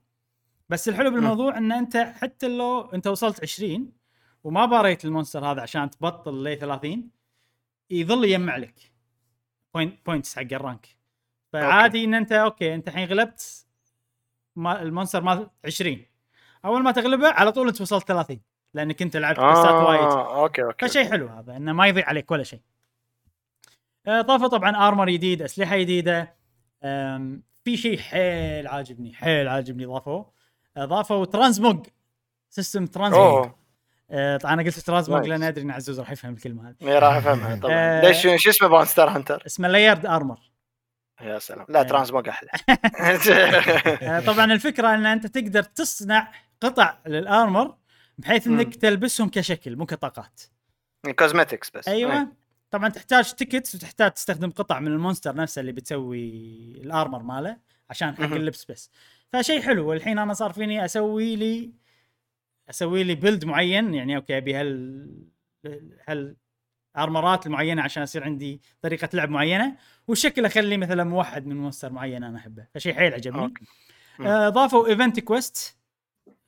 بس 0.70 0.90
الحلو 0.90 1.12
بالموضوع 1.12 1.58
إن 1.58 1.72
أنت 1.72 1.98
حتى 1.98 2.48
لو 2.58 2.82
أنت 2.82 3.08
وصلت 3.08 3.44
20 3.44 3.92
وما 4.44 4.66
باريت 4.66 5.06
ال 5.06 5.11
monster 5.11 5.46
هذا 5.46 5.62
عشان 5.62 5.90
تبطل 5.90 6.44
ل 6.44 6.58
30 6.60 7.10
يظل 7.90 8.26
يجمع 8.26 8.58
لك 8.58 8.92
point 9.74 10.06
points 10.06 10.36
حق 10.36 10.42
ال 10.54 10.60
rank. 10.60 10.88
فعادي 11.54 12.04
إن 12.06 12.14
أنت 12.14 12.32
okay 12.32 12.76
أنت 12.76 12.88
الحين 12.88 13.08
غلبت 13.08 13.66
ما 14.56 14.82
ال 14.82 14.87
monster 14.87 15.22
مال 15.22 15.50
20 15.66 16.06
أول 16.66 16.84
ما 16.84 16.92
تغلبه 16.92 17.28
على 17.28 17.52
طول 17.52 17.68
أنت 17.68 17.82
وصلت 17.82 18.08
30 18.08 18.40
لأنك 18.74 19.02
أنت 19.02 19.18
لعبت 19.18 19.40
كويستات 19.40 19.74
وايد 19.74 20.00
آه 20.00 20.42
okay 20.44 20.64
okay 20.64 20.88
فشيء 20.88 21.10
حلو 21.10 21.28
هذا 21.28 21.58
إنه 21.58 21.74
ما 21.74 21.88
يضيع 21.88 22.06
عليك 22.08 22.32
ولا 22.32 22.44
شيء. 22.44 22.60
آه، 24.08 24.22
ضافوا 24.22 24.48
طبعا 24.48 24.88
armor 24.88 25.10
جديد، 25.10 25.42
أسلحة 25.42 25.78
جديدة. 25.78 26.36
في 27.64 27.78
شيء 27.78 27.98
حيل 27.98 28.68
عاجبني، 28.68 29.14
حيل 29.14 29.48
عاجبني 29.48 29.86
ضافوه. 29.86 30.32
آه، 30.78 30.86
ضافوا 30.86 31.26
transmog 31.26 31.86
system 32.50 32.86
transmog. 32.86 33.50
آه، 34.12 34.38
طبعا 34.38 34.54
أنا 34.54 34.64
قلت 34.64 34.80
transmog. 34.80 35.28
لأن 35.28 35.44
أدري 35.44 35.64
إن 35.64 35.72
عزوز 35.72 36.00
راح 36.00 36.12
يفهم 36.12 36.34
الكلمة 36.34 36.70
هذه. 36.70 36.76
إيه، 36.82 37.00
راح 37.00 37.16
افهمها 37.16 37.56
طبعا 37.56 37.74
آه. 37.74 38.02
ليش 38.02 38.44
شو 38.44 38.50
اسمه 38.50 38.68
مونستر 38.68 39.10
هانتر 39.10 39.44
اسمه 39.46 39.68
layered 39.68 40.06
armor. 40.06 40.40
يا 41.22 41.40
سلام 41.40 41.66
لا 41.70 41.82
إيه. 41.82 41.88
transmog 41.88 42.30
أحلى 42.30 42.50
آه، 44.02 44.20
طبعا 44.20 44.54
الفكرة 44.54 44.96
إن 44.96 45.06
أنت 45.06 45.28
تقدر 45.28 45.64
تصنع 45.64 46.32
قطع 46.62 46.98
لل 47.08 47.27
armor 47.27 47.76
بحيث. 48.18 48.48
إنك 48.48 48.76
تلبسهم 48.76 49.30
كشكل 49.30 49.76
مو 49.76 49.86
كطاقات. 49.86 50.42
cosmetics 51.20 51.70
بس 51.70 51.88
أيوه 51.88 52.28
طبعا 52.72 52.90
تحتاج 52.90 53.34
tickets 53.34 53.76
وتحتاج 53.76 54.12
تستخدم 54.12 54.52
قطع 54.52 54.80
من 54.80 54.88
ال 54.88 54.94
monster 54.94 55.36
نفسه 55.36 55.60
اللي 55.60 55.72
بتسوي 55.72 56.30
ال 56.84 56.91
armor 56.91 57.24
ماله 57.24 57.58
عشان 57.90 58.16
حق. 58.16 58.24
اللبس 58.24 58.66
بس 58.72 58.92
فشيء 59.34 59.62
حلو 59.62 59.90
والحين 59.90 60.20
أنا 60.20 60.34
صار 60.34 60.54
فيني 60.54 60.86
أسوي 60.86 61.36
لي 61.36 61.72
أسوي 62.70 63.04
لي 63.04 63.16
build 63.16 63.46
معين 63.46 63.94
يعني 63.94 64.16
okay 64.16 64.38
أبي 64.38 64.56
هال 64.56 65.10
هال 66.08 66.36
ارمرات 66.98 67.46
المعينه 67.46 67.82
عشان 67.82 68.04
يصير 68.04 68.24
عندي 68.24 68.62
طريقة 68.82 69.10
لعب 69.14 69.30
معينة 69.30 69.76
والشكل 70.08 70.46
اخليه 70.46 70.78
مثلا 70.78 71.04
موحد 71.04 71.48
من 71.48 71.56
monster 71.56 71.92
معين 71.92 72.24
أنا 72.24 72.38
أحبه 72.38 72.66
فشيء 72.76 72.94
حيل 72.94 73.14
عجبني 73.14 73.42
okay. 73.42 73.66
مم. 74.20 74.28
آه، 74.28 74.50
ضافوا 74.50 74.88
event 74.88 75.20
quest 75.20 75.78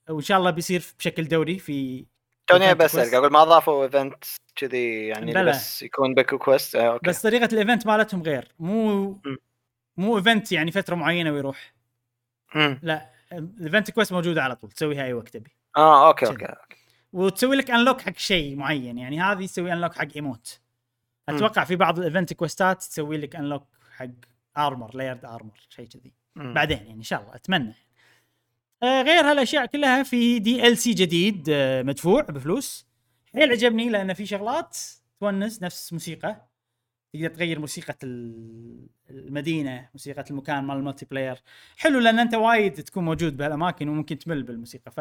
وإن 0.09 0.21
شاء 0.21 0.37
الله 0.37 0.51
بيصير 0.51 0.83
بشكل 0.99 1.27
دوري 1.27 1.59
في 1.59 2.05
توني 2.47 2.75
quest. 2.75 3.13
أقول 3.13 3.31
ما 3.31 3.43
ضافوا 3.43 3.83
event 3.83 4.23
كذي 4.55 5.07
يعني 5.07 5.33
بلى. 5.33 5.51
بس 5.51 5.81
يكون 5.81 6.13
بيكو 6.13 6.37
quest 6.37 6.75
آه، 6.75 6.93
okay 6.93 7.09
بس 7.09 7.21
طريقة 7.21 7.49
ال 7.53 7.59
event 7.59 7.87
مالتهم 7.87 8.23
غير 8.23 8.51
مو 8.59 9.21
مو 9.97 10.17
event 10.17 10.51
يعني 10.51 10.71
فترة 10.71 10.95
معينة 10.95 11.31
ويروح 11.31 11.73
مم. 12.55 12.79
لا 12.83 13.09
ال 13.31 13.41
event 13.41 13.91
quest 13.91 14.13
موجوده 14.13 14.43
على 14.43 14.55
طول 14.55 14.71
تسويها 14.71 15.03
أي 15.03 15.13
وقت 15.13 15.29
تبي 15.29 15.51
آه 15.77 16.07
okay. 16.07 16.25
okay 16.25 16.45
وتسوي 17.13 17.55
لك 17.55 17.71
unlock 17.71 18.01
حق 18.01 18.17
شيء 18.17 18.55
معين 18.55 18.97
يعني 18.97 19.21
هذه 19.21 19.45
تسوي 19.45 19.73
unlock 19.73 19.93
حق 19.93 20.07
emote. 20.15 20.59
أتوقع 21.29 21.63
في 21.63 21.75
بعض 21.75 21.99
ال 21.99 22.05
event 22.05 22.33
كويستات 22.33 22.77
تسوي 22.77 23.17
لك 23.17 23.35
unlock 23.35 23.67
حق 23.97 24.07
armor 24.57 24.95
layered 24.95 25.25
armor 25.25 25.67
شيء 25.69 25.87
كذي. 25.87 26.13
بعدين 26.35 26.77
يعني 26.77 26.93
إن 26.93 27.03
شاء 27.03 27.21
الله 27.21 27.35
أتمنى. 27.35 27.73
آه 28.83 29.01
غير 29.01 29.31
هالأشياء 29.31 29.65
كلها 29.65 30.03
في 30.03 30.39
DLC 30.39 30.93
جديد 30.93 31.45
آه 31.49 31.83
مدفوع 31.83 32.21
بفلوس. 32.21 32.87
حيل 33.33 33.51
عجبني 33.51 33.89
لأن 33.89 34.13
في 34.13 34.25
شغلات 34.25 34.77
تونس 35.19 35.63
نفس 35.63 35.93
موسيقى. 35.93 36.47
تقدر 37.13 37.27
تغير 37.27 37.59
موسيقى 37.59 37.95
ال- 38.03 38.87
المدينة 39.09 39.89
موسيقى 39.93 40.23
المكان 40.31 40.63
مال 40.63 40.77
ال 40.77 41.05
multiplayer 41.05 41.41
حلو 41.77 41.99
لأن 41.99 42.19
أنت 42.19 42.35
وايد 42.35 42.73
تكون 42.73 43.05
موجود 43.05 43.37
بهالأماكن 43.37 43.89
وممكن 43.89 44.19
تمل 44.19 44.43
بالموسيقى 44.43 44.91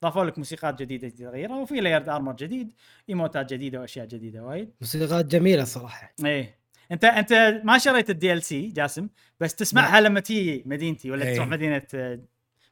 فضافوا 0.00 0.24
لك 0.24 0.38
موسيقات 0.38 0.82
جديدة 0.82 1.08
تغيرها 1.08 1.56
وفي 1.56 1.80
layered 1.80 2.08
armor 2.08 2.32
جديد 2.32 2.72
ايموتات 3.08 3.52
جديدة 3.52 3.80
وأشياء 3.80 4.06
جديدة 4.06 4.42
وايد. 4.42 4.70
موسيقات 4.80 5.26
جميلة 5.26 5.64
صراحة. 5.64 6.14
إيه. 6.24 6.58
أنت 6.92 7.04
أنت 7.04 7.60
ما 7.64 7.78
شريت 7.78 8.10
ال 8.10 8.42
DLC 8.42 8.66
جاسم 8.66 9.08
بس 9.40 9.54
تسمعها 9.54 10.00
لما 10.00 10.20
تيجي 10.20 10.62
مدينتي 10.66 11.10
ولا 11.10 11.24
إيه. 11.24 11.34
تروح 11.34 11.48
مدينة 11.48 11.82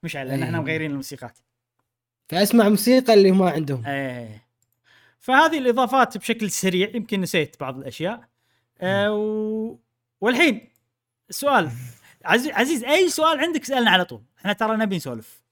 مشعل 0.02 0.28
لأن 0.28 0.38
إيه. 0.38 0.44
إحنا 0.44 0.60
مغيرين 0.60 0.90
الموسيقات. 0.90 1.38
فأسمع 2.28 2.68
موسيقى 2.68 3.14
اللي 3.14 3.32
ما 3.32 3.50
عندهم. 3.50 3.86
إيه. 3.86 4.48
فهذه 5.18 5.58
الإضافات 5.58 6.18
بشكل 6.18 6.50
سريع 6.50 6.90
يمكن 6.94 7.20
نسيت 7.20 7.60
بعض 7.60 7.78
الأشياء. 7.78 8.28
آه 8.80 9.12
و... 9.12 9.78
والحين 10.20 10.68
عزيز 12.24 12.52
عزيز 12.52 12.84
أي 12.84 13.08
سؤال 13.08 13.40
عندك 13.40 13.62
اسالنا 13.62 13.90
على 13.90 14.04
طول. 14.04 14.22
إحنا 14.38 14.52
ترى 14.52 14.76
نبي 14.76 14.96
نسولف. 14.96 15.47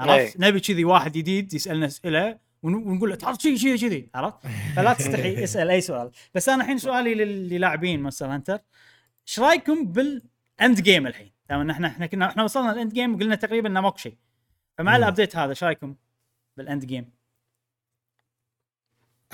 عرفت 0.00 0.36
إيه. 0.36 0.48
نبي 0.48 0.60
كذي 0.60 0.84
واحد 0.84 1.12
جديد 1.12 1.54
يسألنا 1.54 1.86
أسئلة 1.86 2.38
ون- 2.62 2.74
ونقول 2.74 3.10
له 3.10 3.16
تعرف 3.16 3.38
شيء 3.42 3.56
شيء 3.56 3.76
كذي 3.76 4.08
عرفت 4.14 4.36
فلا 4.76 4.92
تستحي 4.92 5.44
اسأل 5.44 5.70
أي 5.70 5.80
سؤال 5.80 6.10
بس 6.34 6.48
أنا 6.48 6.62
الحين 6.62 6.78
سؤالي 6.78 7.14
للي 7.14 7.58
لاعبين 7.58 8.02
Monster 8.02 8.26
Hunter 8.34 8.58
إيش 9.28 9.40
رأيكم 9.40 9.84
بال 9.92 10.80
endgame 10.80 11.06
الحين؟ 11.06 11.30
دام 11.50 11.70
إحنا 11.70 11.86
إحنا 11.88 12.06
كنا 12.06 12.26
إحنا 12.28 12.44
وصلنا 12.44 12.72
ال 12.72 12.92
endgame 12.92 13.14
وقلنا 13.14 13.34
تقريبا 13.34 13.68
إنه 13.68 13.80
ماكو 13.80 13.96
شيء 13.96 14.16
فمع. 14.78 14.96
ال 14.96 15.02
update 15.02 15.36
هذا 15.36 15.50
إيش 15.50 15.64
رأيكم 15.64 15.94
بال 16.56 16.84
endgame؟ 16.84 17.10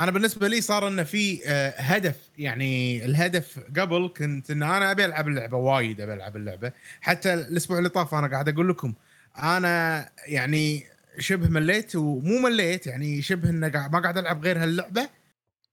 أنا 0.01 0.11
بالنسبة 0.11 0.49
لي 0.49 0.61
صار 0.61 0.89
إنه 0.89 1.03
في 1.03 1.41
آه، 1.47 1.71
هدف 1.71 2.31
يعني 2.39 3.05
الهدف 3.05 3.59
قبل 3.79 4.13
كنت 4.17 4.51
إن 4.51 4.63
أنا 4.63 4.91
أبي 4.91 5.05
ألعب 5.05 5.29
اللعبة 5.29 5.57
وايد 5.57 6.01
أبي 6.01 6.13
ألعب 6.15 6.37
اللعبة 6.37 6.73
حتى 7.01 7.35
الأسبوع 7.35 7.79
اللي 7.79 7.89
طاف 7.89 8.15
أنا 8.15 8.27
قاعد 8.29 8.49
أقول 8.49 8.69
لكم 8.69 8.95
أنا 9.43 10.09
يعني 10.27 10.85
شبه 11.19 11.49
مليت 11.49 11.97
ومو 11.97 12.39
مليت 12.39 12.87
يعني 12.87 13.23
شبه 13.23 13.51
إنه 13.51 13.89
ما 13.93 14.01
قاعد 14.01 14.19
ألعب 14.19 14.45
غير 14.45 14.63
هاللعبة. 14.63 15.09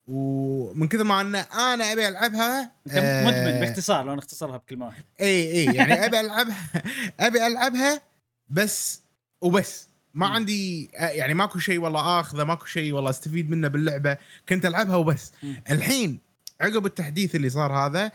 ومن 0.08 0.88
كثر 0.88 1.04
ما 1.04 1.22
إن 1.22 1.36
أنا 1.36 1.92
أبي 1.94 2.08
ألعبها 2.08 2.72
أنت 2.88 2.96
مدمن 2.98 3.54
آه، 3.54 3.60
باختصار 3.60 4.06
لو 4.06 4.16
نختصرها 4.16 4.58
بكلمة 4.58 4.86
واحدة. 4.86 5.06
إي 5.22 5.52
إي 5.52 5.66
يعني 5.76 6.06
أبي 6.06 6.20
ألعبها 6.20 6.58
أبي 7.20 7.48
ألعبها 7.48 8.02
بس 8.50 9.02
وبس. 9.42 9.88
ما. 10.14 10.28
عندي 10.28 10.92
آه، 10.96 11.08
يعني 11.10 11.34
ماكو 11.34 11.60
شيء 11.60 11.80
والله 11.80 12.20
آخذه 12.20 12.44
ماكو 12.44 12.66
شيء 12.66 12.94
والله 12.94 13.10
أستفيد 13.10 13.50
منه 13.50 13.68
باللعبة. 13.68 14.18
كنت 14.50 14.66
ألعبها 14.66 14.96
وبس. 14.96 15.32
الحين 15.72 16.20
عقب 16.62 16.86
التحديث 16.86 17.36
اللي 17.36 17.50
صار 17.50 17.72
هذا 17.74 18.12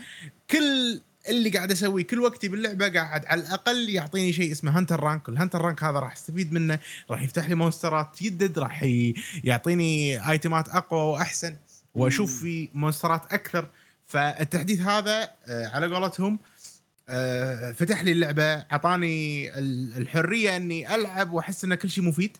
كل 0.51 1.01
اللي 1.29 1.51
قاعد 1.51 1.71
أسويه 1.73 2.05
كل 2.05 2.19
وقتي 2.21 2.49
باللعبة 2.49 2.89
قاعد 2.89 3.27
على 3.27 3.41
الأقل 3.41 3.91
يعطيني 3.91 4.33
شيء 4.33 4.53
اسمه 4.53 4.79
hunter 4.79 5.01
rank 5.01 5.29
وال 5.29 5.37
hunter 5.37 5.61
rank 5.61 5.83
هذا 5.85 5.99
راح 5.99 6.13
أستفيد 6.13 6.53
منه 6.53 6.79
راح 7.11 7.23
يفتح 7.23 7.49
لي 7.49 7.55
مونسترات 7.55 8.23
جدد 8.23 8.59
راح 8.59 8.83
يعطيني 9.45 10.29
ايتمات 10.31 10.69
أقوى 10.69 11.01
وأحسن 11.01 11.57
وأشوف. 11.95 12.41
في 12.41 12.69
مونسترات 12.75 13.33
أكثر 13.33 13.69
فالتحديث 14.07 14.81
هذا 14.81 15.31
آه، 15.47 15.67
على 15.69 15.87
قولتهم 15.95 16.39
آه، 17.09 17.73
فتح 17.73 18.03
لي 18.03 18.13
اللعبة 18.13 18.45
أعطاني 18.55 19.49
ال- 19.59 19.97
الحرية 19.97 20.57
إني 20.57 20.95
ألعب 20.95 21.33
وأحس 21.33 21.65
إن 21.65 21.75
كل 21.75 21.91
شيء 21.91 22.05
مفيد. 22.05 22.37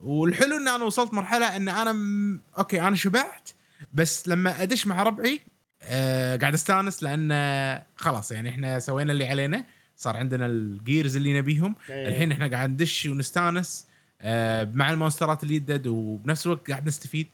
والحلو 0.00 0.56
ان 0.56 0.68
أنا 0.68 0.84
وصلت 0.84 1.14
مرحلة 1.14 1.56
إن 1.56 1.68
أنا 1.68 1.92
م... 1.92 2.40
okay 2.58 2.80
أنا 2.80 2.96
شبعت 2.96 3.50
بس 3.94 4.28
لما 4.28 4.62
أدش 4.62 4.86
مع 4.86 5.02
ربعي 5.02 5.40
آه 5.82 6.36
قاعد 6.36 6.54
استانس 6.54 7.02
لأن 7.02 7.82
خلاص 7.96 8.32
يعني 8.32 8.48
إحنا 8.48 8.78
سوينا 8.78 9.12
اللي 9.12 9.28
علينا. 9.28 9.64
صار 9.96 10.16
عندنا 10.16 10.46
ال 10.46 10.58
gears 10.58 11.16
اللي 11.16 11.38
نبيهم. 11.40 11.74
إيه. 11.90 12.08
الحين 12.08 12.32
إحنا 12.32 12.46
قاعد 12.48 12.70
ندش 12.70 13.06
ونستانس 13.06 13.86
آه، 14.20 14.64
مع 14.74 14.90
المونسترات 14.90 15.42
اللي 15.42 15.54
يدد 15.54 15.86
وبنفس 15.86 16.46
الوقت 16.46 16.70
قاعد 16.70 16.86
نستفيد. 16.86 17.26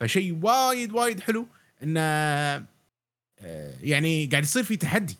فشيء 0.00 0.38
وايد 0.42 0.92
وايد 0.92 1.20
حلو 1.20 1.46
انه 1.82 2.00
آه، 2.00 2.64
يعني 3.82 4.26
قاعد 4.26 4.42
يصير 4.42 4.62
في 4.62 4.76
تحدي 4.76 5.16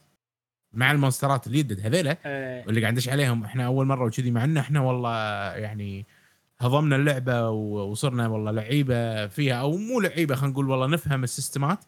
مع 0.73 0.93
المونسترات 0.93 1.47
اللي 1.47 1.59
يدد 1.59 1.81
هذيلا 1.87 2.17
آه، 2.27 2.65
واللي 2.67 2.81
قاعد 2.81 2.93
ندش 2.93 3.09
عليهم. 3.09 3.45
إحنا 3.45 3.67
أول 3.67 3.87
مرة 3.87 4.05
وكذي 4.05 4.31
مع 4.31 4.45
ان 4.45 4.57
إحنا 4.57 4.81
والله 4.81 5.17
يعني 5.57 6.07
هضمنا 6.67 6.97
اللعبة 6.97 7.51
وصرنا 7.51 8.29
والله 8.29 8.51
لعيبة 8.51 9.27
فيها 9.27 9.55
أو 9.55 9.77
مو 9.77 10.01
لعيبة 10.01 10.35
خلينا 10.35 10.53
نقول 10.53 10.71
والله 10.71 10.87
نفهم 10.87 11.25
السيستمات. 11.25 11.79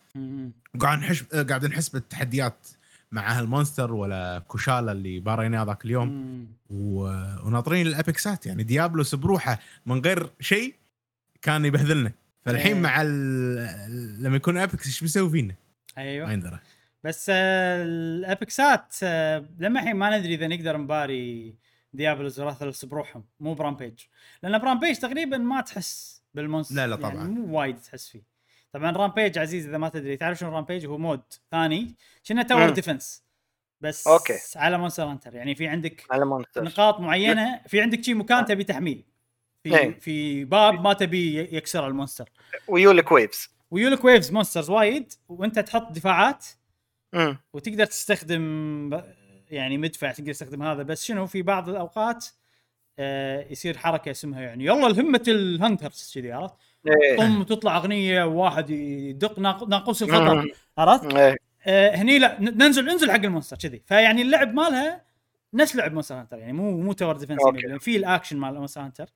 وقاعد 0.74 0.98
نحش 0.98 1.22
قاعد 1.22 1.64
نحس 1.64 1.88
بالتحديات 1.88 2.68
مع 3.12 3.38
هال 3.38 3.51
monster 3.51 3.94
ولا 3.94 4.42
Kushala 4.48 4.92
اللي 4.92 5.20
باريناه 5.20 5.64
ذاك 5.64 5.84
اليوم. 5.84 6.46
و... 6.70 7.00
وناطرين 7.46 7.86
الأبيكسات 7.86 8.46
يعني 8.46 8.62
Diablos 8.62 9.14
بروحه 9.14 9.58
من 9.86 10.00
غير 10.00 10.30
شيء 10.40 10.74
كان 11.42 11.64
يبهذلنا. 11.64 12.12
فالحين 12.44 12.74
إيه. 12.74 12.82
مع 12.82 13.02
ال... 13.02 14.22
لما 14.22 14.36
يكون 14.36 14.56
apex 14.56 14.86
إيش 14.86 15.00
بيسوي 15.00 15.30
فينا؟ 15.30 15.54
ما 15.96 16.02
أيوه 16.02 16.32
يندرى. 16.32 16.58
بس 17.04 17.26
آه، 17.30 17.82
الأبيكسات 17.82 18.94
آه، 19.02 19.44
لما 19.58 19.80
الحين 19.80 19.96
ما 19.96 20.18
ندري 20.18 20.34
إذا 20.34 20.46
نقدر 20.46 20.76
نباري 20.76 21.54
Diablos 21.92 22.40
و 22.40 22.45
Rathalos 22.45 22.84
بروحهم 22.84 23.24
مو 23.40 23.54
ب 23.54 23.60
rampage 23.60 24.00
لأن 24.42 24.58
ب 24.58 24.63
rampage 24.63 24.96
تقريبا 24.96 25.38
ما 25.38 25.60
تحس 25.60 26.22
بال 26.34 26.43
monster 26.43 26.74
لا، 26.74 26.86
لا 26.86 26.98
يعني 27.00 27.14
طبعاً. 27.14 27.24
مو 27.24 27.58
وايد 27.58 27.76
تحس 27.76 28.08
فيه. 28.08 28.22
طبعا 28.72 28.90
rampage 28.90 29.38
عزيز 29.38 29.68
إذا 29.68 29.78
ما 29.78 29.88
تدري. 29.88 30.16
تعرف 30.16 30.38
شنو 30.38 30.50
rampage 30.50 30.86
هو 30.86 30.98
mode 30.98 31.22
ثاني. 31.50 31.94
كنه 32.28 32.42
tower. 32.42 32.70
defense. 32.70 33.22
بس 33.80 34.06
okay. 34.06 34.38
على 34.56 34.78
Monster 34.78 35.04
Hunter. 35.04 35.34
يعني 35.34 35.54
في 35.54 35.68
عندك 35.68 36.04
على 36.10 36.26
monster. 36.26 36.64
نقاط 36.64 37.00
معينة 37.00 37.60
في 37.66 37.80
عندك 37.80 38.04
شي 38.04 38.14
مكان 38.14 38.44
تبي 38.44 38.64
تحميه. 38.64 39.02
في 39.62 39.78
إيه. 39.78 40.00
في 40.00 40.44
باب 40.44 40.80
ما 40.80 40.92
تبي 40.92 41.38
يكسر 41.56 41.86
ال 41.86 41.91
monster. 41.91 42.30
ويولك 42.68 43.12
waves. 43.12 43.48
ويولك 43.70 44.04
waves 44.04 44.32
monsters 44.32 44.70
وايد 44.70 45.12
وأنت 45.28 45.58
تحط 45.58 45.92
دفاعات. 45.92 46.46
وتقدر 47.52 47.84
تستخدم 47.84 49.00
يعني 49.50 49.78
مدفع 49.78 50.12
تقدر 50.12 50.32
تستخدم 50.32 50.62
هذا 50.62 50.82
بس 50.82 51.04
شنو 51.04 51.26
في 51.26 51.42
بعض 51.42 51.68
الأوقات 51.68 52.26
آه 52.98 53.46
يصير 53.50 53.78
حركة 53.78 54.10
اسمها 54.10 54.40
يعني 54.40 54.64
يلا 54.64 54.86
الهمة 54.86 55.22
ال 55.28 55.39
hunters 55.39 56.12
كذي 56.14 56.32
عرفت؟ 56.32 56.54
إيه. 56.86 57.16
طم 57.16 57.42
تطلع 57.42 57.76
أغنية 57.76 58.24
وواحد 58.24 58.70
يدق 58.70 59.38
ناق- 59.38 59.68
ناقوس 59.68 60.02
الخطر. 60.02 60.52
عرفت؟ 60.78 61.14
إيه. 61.14 61.36
آه 61.66 61.94
هني 61.96 62.18
لا 62.18 62.40
ننزل 62.40 62.88
انزل 62.90 63.10
حق 63.10 63.16
ال 63.24 63.28
monster 63.28 63.56
كذي. 63.56 63.82
فيعني 63.86 64.22
اللعب 64.22 64.54
مالها 64.54 65.04
نفس 65.54 65.76
لعب 65.76 65.92
Monster 65.92 66.14
Hunter 66.14 66.38
يعني 66.38 66.52
مو 66.52 66.80
مو 66.80 66.92
tower 66.92 67.16
defense 67.16 67.40
okay. 67.40 67.78
في 67.78 67.96
الأكشن 67.96 68.36
مال 68.36 68.54
مونستر 68.54 68.80
هانتر. 68.80 69.06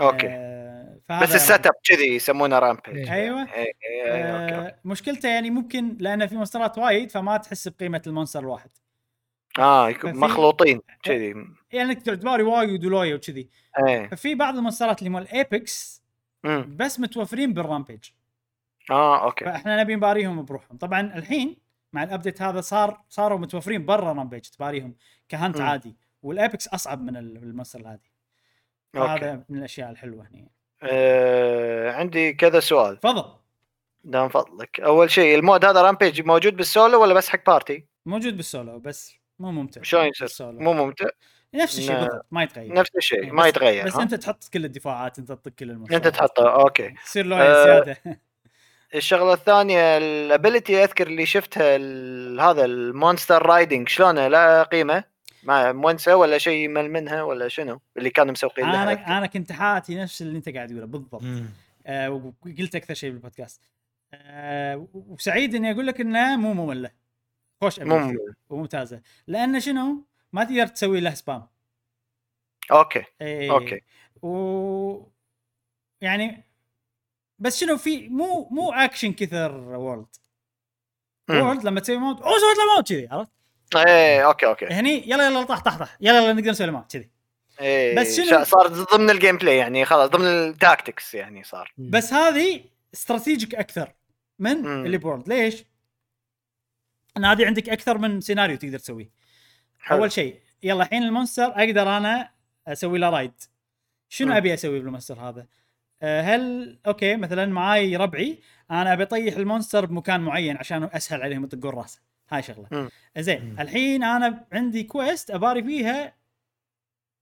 أوكي. 0.00 0.26
آه 0.30 0.98
بس 1.22 1.34
ال 1.34 1.66
setup 1.66 1.72
كذي 1.84 2.14
يسمونه 2.14 2.58
rampage 2.58 3.08
أيوه. 3.08 3.40
okay. 3.40 3.72
آه 4.08 4.76
مشكلته 4.84 5.28
يعني 5.28 5.50
ممكن 5.50 5.96
لأن 6.00 6.26
في 6.26 6.34
مونسترات 6.36 6.78
وايد 6.78 7.10
فما 7.10 7.36
تحس 7.36 7.68
بقيمة 7.68 8.02
ال 8.06 8.10
monster 8.10 8.40
الواحد. 8.40 8.70
آه 9.58 9.92
ففي- 9.92 10.06
مخلوطين 10.12 10.80
كذي. 11.02 11.34
يعني 11.72 11.94
تقدر 11.94 12.14
تباري 12.14 12.42
وايد 12.42 12.84
ولويا 12.86 13.14
وكذي. 13.14 13.48
إيه. 13.88 14.08
ففي 14.08 14.34
بعض 14.34 14.56
المونسترات 14.56 14.98
اللي 14.98 15.10
مال 15.10 15.28
apex 15.28 16.02
بس 16.66 17.00
متوفرين 17.00 17.52
بال 17.54 17.64
rampage. 17.64 18.04
آه 18.90 19.24
okay. 19.24 19.44
فإحنا 19.44 19.80
نبي 19.80 19.96
نباريهم 19.96 20.44
بروحهم. 20.44 20.76
طبعا 20.78 21.00
الحين 21.00 21.56
مع 21.92 22.02
ال 22.02 22.08
update 22.08 22.42
هذا 22.42 22.60
صار 22.60 23.00
صاروا 23.08 23.38
متوفرين 23.38 23.86
برا 23.86 24.12
rampage 24.12 24.40
تباريهم 24.40 24.94
ك 25.28 25.34
hunt 25.34 25.56
مم. 25.56 25.62
عادي. 25.66 25.96
وال 26.22 26.37
apex 26.37 26.68
أصعب 26.68 27.02
من 27.02 27.16
ال- 27.16 27.36
ال 27.36 27.41
monster 27.41 27.80
العادي. 27.80 28.12
هذا 28.96 29.44
من 29.48 29.58
الأشياء 29.58 29.90
الحلوة 29.90 30.26
هنا. 30.34 30.48
آه 30.82 31.92
عندي 31.92 32.32
كذا 32.32 32.60
سؤال. 32.60 32.96
تفضل. 33.00 33.32
دام 34.04 34.28
فضلك. 34.28 34.80
أول 34.80 35.10
شيء 35.10 35.34
ال 35.38 35.43
mode 35.43 35.64
هذا 35.64 35.82
rampage 35.82 36.22
موجود 36.26 36.56
بالسولو 36.56 37.02
ولا 37.02 37.14
بس 37.14 37.28
حق 37.28 37.46
party؟ 37.46 37.86
موجود 38.06 38.36
بالسولو 38.36 38.78
بس 38.78 39.14
مو 39.38 39.50
ممتع 39.52 39.82
شلون 39.82 40.06
يصير؟ 40.22 40.52
مو 40.52 40.72
ممتع؟ 40.72 41.06
نفس 41.54 41.78
الشيء. 41.78 41.94
بالضبط 41.96 42.26
ما 42.30 42.42
يتغير. 42.42 42.74
نفس 42.74 42.90
الشيء 42.96 43.24
إيه، 43.24 43.30
ما 43.30 43.42
بس- 43.42 43.48
يتغير 43.48 43.86
بس 43.86 43.96
ها؟ 43.96 44.02
أنت 44.02 44.14
تحط 44.14 44.44
كل 44.54 44.64
الدفاعات 44.64 45.18
أنت 45.18 45.28
تطق 45.32 45.52
كل 45.58 45.70
المونسترات 45.70 46.06
أنت 46.06 46.14
تحطه 46.16 46.54
okay. 46.54 46.90
تصير 47.04 47.26
لويا 47.26 47.42
آه، 47.62 47.64
زيادة. 47.64 48.20
الشغلة 48.94 49.32
الثانية 49.32 49.96
ال 49.98 50.09
ability 50.09 50.84
أذكر 50.84 51.06
اللي 51.06 51.26
شفتها 51.26 51.76
ال- 51.76 52.40
هذا 52.40 52.64
ال 52.64 52.74
monster 52.74 53.46
riding 53.46 53.88
شلونه؟ 53.88 54.28
لا 54.28 54.62
قيمة؟ 54.62 55.04
ما 55.42 55.72
مونسه 55.72 56.16
ولا 56.16 56.38
شيء 56.38 56.68
مل 56.68 56.90
منها 56.90 57.22
ولا 57.22 57.48
شنو؟ 57.48 57.80
اللي 57.96 58.10
كانوا 58.10 58.32
مسوقين 58.32 58.70
لها 58.70 58.92
أذكر. 58.92 59.06
أنا 59.06 59.18
أنا 59.18 59.26
كنت 59.26 59.52
حاتي 59.52 59.94
نفس 59.94 60.22
اللي 60.22 60.36
أنت 60.38 60.48
قاعد 60.48 60.68
تقوله 60.68 60.86
بالضبط. 60.86 61.22
آه 61.86 62.10
وقلت 62.10 62.74
أكثر 62.76 62.94
شيء 62.94 63.10
بالبودكاست. 63.10 63.60
آه 64.14 64.86
وسعيد 64.94 65.54
إني 65.54 65.70
أقول 65.72 65.86
لك 65.86 66.00
انها 66.00 66.36
مو 66.36 66.54
مملة. 66.54 67.01
خوش 67.62 67.80
ability. 67.80 68.18
وممتازة. 68.50 69.00
لأن 69.26 69.60
شنو؟ 69.60 70.04
ما 70.32 70.44
تقدر 70.44 70.66
تسوي 70.66 71.00
له 71.00 71.14
سبام 71.14 71.46
أوكي. 72.72 73.04
إيه 73.20 73.50
أوكي. 73.52 73.80
و 74.22 75.06
يعني 76.00 76.44
بس 77.38 77.60
شنو 77.60 77.76
في 77.76 78.08
مو 78.08 78.48
مو 78.50 78.72
اكشن 78.72 79.12
كثر 79.12 79.52
World. 79.56 80.16
World 81.30 81.64
لما 81.64 81.80
تسوي 81.80 81.96
mount 81.96 82.20
أوه 82.22 82.38
سويت 82.38 82.58
له 82.58 82.76
mount 82.76 82.88
كذي 82.88 83.08
عرفت؟ 83.08 83.30
إيه 83.76 84.26
okay 84.26 84.46
okay. 84.46 84.66
هني 84.66 85.10
يلا 85.10 85.26
يلا 85.26 85.42
طح 85.42 85.60
طح 85.60 85.78
طح 85.78 85.96
يلا 86.00 86.18
يلا 86.22 86.32
نقدر 86.32 86.50
نسوي 86.50 86.66
له 86.66 86.72
mount 86.72 86.92
كذي. 86.92 87.10
إيه 87.60 87.96
بس 88.00 88.20
شنو- 88.20 88.44
صار 88.44 88.66
ضمن 88.66 89.10
ال 89.10 89.36
gameplay 89.36 89.56
يعني 89.56 89.84
خلاص 89.84 90.10
ضمن 90.10 90.24
ال 90.26 90.37
tactics 90.37 91.14
يعني 91.14 91.44
صار. 91.44 91.72
بس 91.78 92.12
هذه 92.12 92.64
strategic 92.94 93.54
أكثر 93.54 93.92
من 94.38 94.56
مم. 94.62 94.84
اللي 94.86 94.98
World 94.98 95.28
ليش؟ 95.28 95.64
ان 97.16 97.24
هذه 97.24 97.46
عندك 97.46 97.68
أكثر 97.68 97.98
من 97.98 98.20
سيناريو 98.20 98.56
تقدر 98.56 98.78
تسويه 98.78 99.10
حلو. 99.78 99.98
أول 99.98 100.12
شيء 100.12 100.40
يلا 100.62 100.84
الحين 100.84 101.02
ال 101.02 101.07
monster 101.07 101.44
أقدر 101.44 101.96
أنا 101.96 102.30
أسوي 102.66 102.98
له 102.98 103.10
ride 103.10 103.32
شنو. 104.08 104.36
أبي 104.36 104.54
أسوي 104.54 104.80
بال 104.80 104.89
monster 104.89 105.20
هذا؟ 105.20 105.46
أه، 106.02 106.20
هل 106.22 106.78
okay 106.86 107.16
مثلا 107.16 107.46
معاي 107.46 107.96
ربعي 107.96 108.38
أنا 108.70 108.92
أبي 108.92 109.02
أطيح 109.02 109.36
ال 109.36 109.42
monster 109.42 109.86
بمكان 109.86 110.20
معين 110.20 110.56
عشان 110.56 110.84
أسهل 110.92 111.22
عليهم 111.22 111.44
يطقون 111.44 111.74
راسه 111.74 112.00
هاي 112.30 112.42
شغلة. 112.42 112.68
زين. 113.18 113.60
الحين 113.60 114.04
أنا 114.04 114.46
عندي 114.52 114.82
quest 114.82 115.30
أباري 115.30 115.62
فيها 115.62 116.14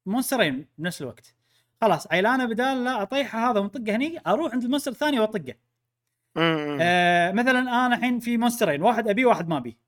monster 0.07 0.53
ين 0.53 0.67
بنفس 0.79 1.03
الوقت 1.03 1.35
خلاص 1.81 2.13
عيل 2.13 2.27
أنا 2.27 2.45
بدال 2.45 2.85
لا 2.85 3.03
أطيحه 3.03 3.51
هذا 3.51 3.61
ونطقه 3.61 3.97
هني 3.97 4.21
أروح 4.27 4.53
عند 4.53 4.65
ال 4.65 4.68
monster 4.68 4.91
الثاني 4.91 5.21
وأطقه. 5.21 5.55
آه 6.37 7.33
مثلا 7.33 7.59
أنا 7.61 7.95
الحين 7.95 8.21
في 8.21 8.37
monster 8.37 8.72
ين 8.72 8.83
واحد 8.83 9.09
ابيه 9.09 9.27
واحد 9.27 9.49
ما 9.49 9.57
ابيه 9.57 9.79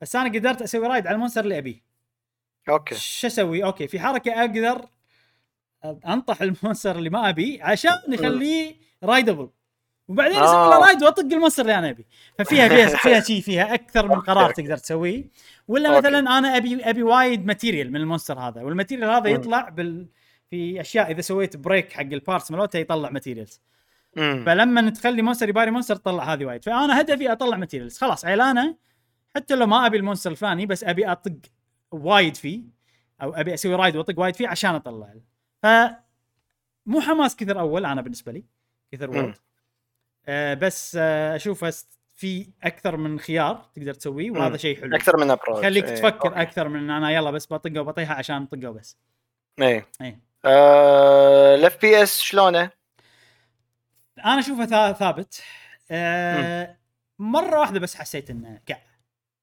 بس 0.00 0.16
أنا 0.16 0.28
قدرت 0.28 0.62
أسوي 0.62 0.86
ride 0.86 1.06
على 1.06 1.14
ال 1.14 1.18
monster 1.18 1.44
اللي 1.44 1.58
ابيه 1.58 1.88
okay. 2.68 2.94
شو 2.94 3.26
أسوي؟ 3.26 3.64
okay 3.64 3.88
في 3.88 4.00
حركة 4.00 4.40
أقدر 4.40 4.88
أنطح 5.84 6.42
ال 6.42 6.49
monster 6.49 6.98
اللي 6.98 7.10
ما 7.10 7.28
ابيه 7.28 7.64
عشان 7.64 7.92
نخليه 8.08 8.76
rideable. 9.04 9.50
وبعدين 10.08 10.38
أسوي 10.38 10.68
له 10.68 10.76
آه. 10.76 10.86
ride 10.86 11.02
وأطق 11.02 11.22
ال 11.22 11.27
monster 11.27 11.62
اللي 11.62 11.78
أنا 11.78 11.90
ابيه 11.90 12.04
ففيها 12.38 12.68
فيها 12.68 12.88
فيها 13.04 13.20
شيء 13.20 13.40
فيها 13.40 13.74
أكثر 13.74 14.08
من 14.08 14.20
قرار. 14.20 14.50
تقدر 14.50 14.76
تسويه. 14.76 15.24
ولا 15.68 15.88
okay. 15.88 15.98
مثلا 15.98 16.38
أنا 16.38 16.56
أبي 16.56 16.90
أبي 16.90 17.02
وايد 17.02 17.46
material 17.46 17.92
من 17.92 17.96
ال 17.96 18.01
monster 18.01 18.38
هذا. 18.38 18.62
وال 18.62 18.72
material 18.72 19.10
هذا. 19.10 19.28
يطلع 19.28 19.68
بال 19.68 20.08
في 20.50 20.80
أشياء 20.80 21.10
إذا 21.10 21.20
سويت 21.20 21.56
break 21.56 21.92
حق 21.92 22.00
ال 22.00 22.08
parts 22.08 22.50
مالته 22.50 22.78
يطلع 22.78 23.10
materials 23.10 23.60
مم. 24.18 24.44
فلما 24.46 24.90
تخلي 24.90 25.22
monster 25.22 25.48
يباري 25.48 25.70
monster 25.70 25.96
تطلع 25.96 26.32
هذه 26.32 26.44
وايد 26.44 26.64
فأنا 26.64 27.00
هدفي 27.00 27.32
أطلع 27.32 27.56
materials 27.56 27.98
خلاص 27.98 28.24
عيل 28.24 28.55
أنا 28.55 28.76
حتى 29.36 29.54
لو 29.54 29.66
ما 29.66 29.86
أبي 29.86 29.96
ال 29.96 30.00
monster 30.00 30.30
الفلاني 30.30 30.66
بس 30.66 30.84
أبي 30.84 31.12
أطق 31.12 31.36
وايد 31.90 32.36
فيه 32.36 32.62
أو 33.22 33.34
أبي 33.34 33.54
أسوي 33.54 33.74
ride 33.74 33.96
وأطق 33.96 34.20
وايد 34.20 34.36
فيه 34.36 34.48
عشان 34.48 34.74
أطلع 34.74 35.14
ف 35.62 35.66
مو 36.86 37.00
حماس 37.00 37.36
كثر 37.36 37.60
أول 37.60 37.86
أنا 37.86 38.02
بالنسبة 38.02 38.32
لي 38.32 38.44
كثر. 38.92 39.10
وورد 39.10 39.34
آه 40.26 40.54
بس 40.54 40.96
آه 41.00 41.36
اشوفه 41.36 41.72
في 42.14 42.52
أكثر 42.62 42.96
من 42.96 43.18
خيار 43.18 43.70
تقدر 43.74 43.94
تسويه 43.94 44.30
وهذا. 44.30 44.56
شيء 44.56 44.80
حلو 44.80 44.96
أكثر 44.96 45.16
من 45.16 45.30
approach 45.30 45.58
يخليك 45.58 45.84
إيه. 45.84 45.94
تفكر 45.94 46.28
okay. 46.28 46.42
أكثر 46.42 46.68
من 46.68 46.76
ان 46.80 46.90
أنا 46.90 47.10
يلا 47.10 47.30
بس 47.30 47.52
بطقه 47.52 47.80
وبطيحه 47.80 48.14
عشان 48.14 48.46
طقه 48.46 48.68
وبس 48.70 48.98
إيه 49.60 49.86
إيه. 50.00 50.20
ال 51.54 51.80
FPS 51.80 52.20
شلونه؟ 52.20 52.70
أنا 54.24 54.38
أشوفه 54.38 54.66
ثا- 54.66 54.92
ثابت 54.92 55.42
آه 55.90 56.76
مرة 57.18 57.60
واحدة 57.60 57.80
بس 57.80 57.96
حسيت 57.96 58.30
إنه 58.30 58.60
كع 58.66 58.78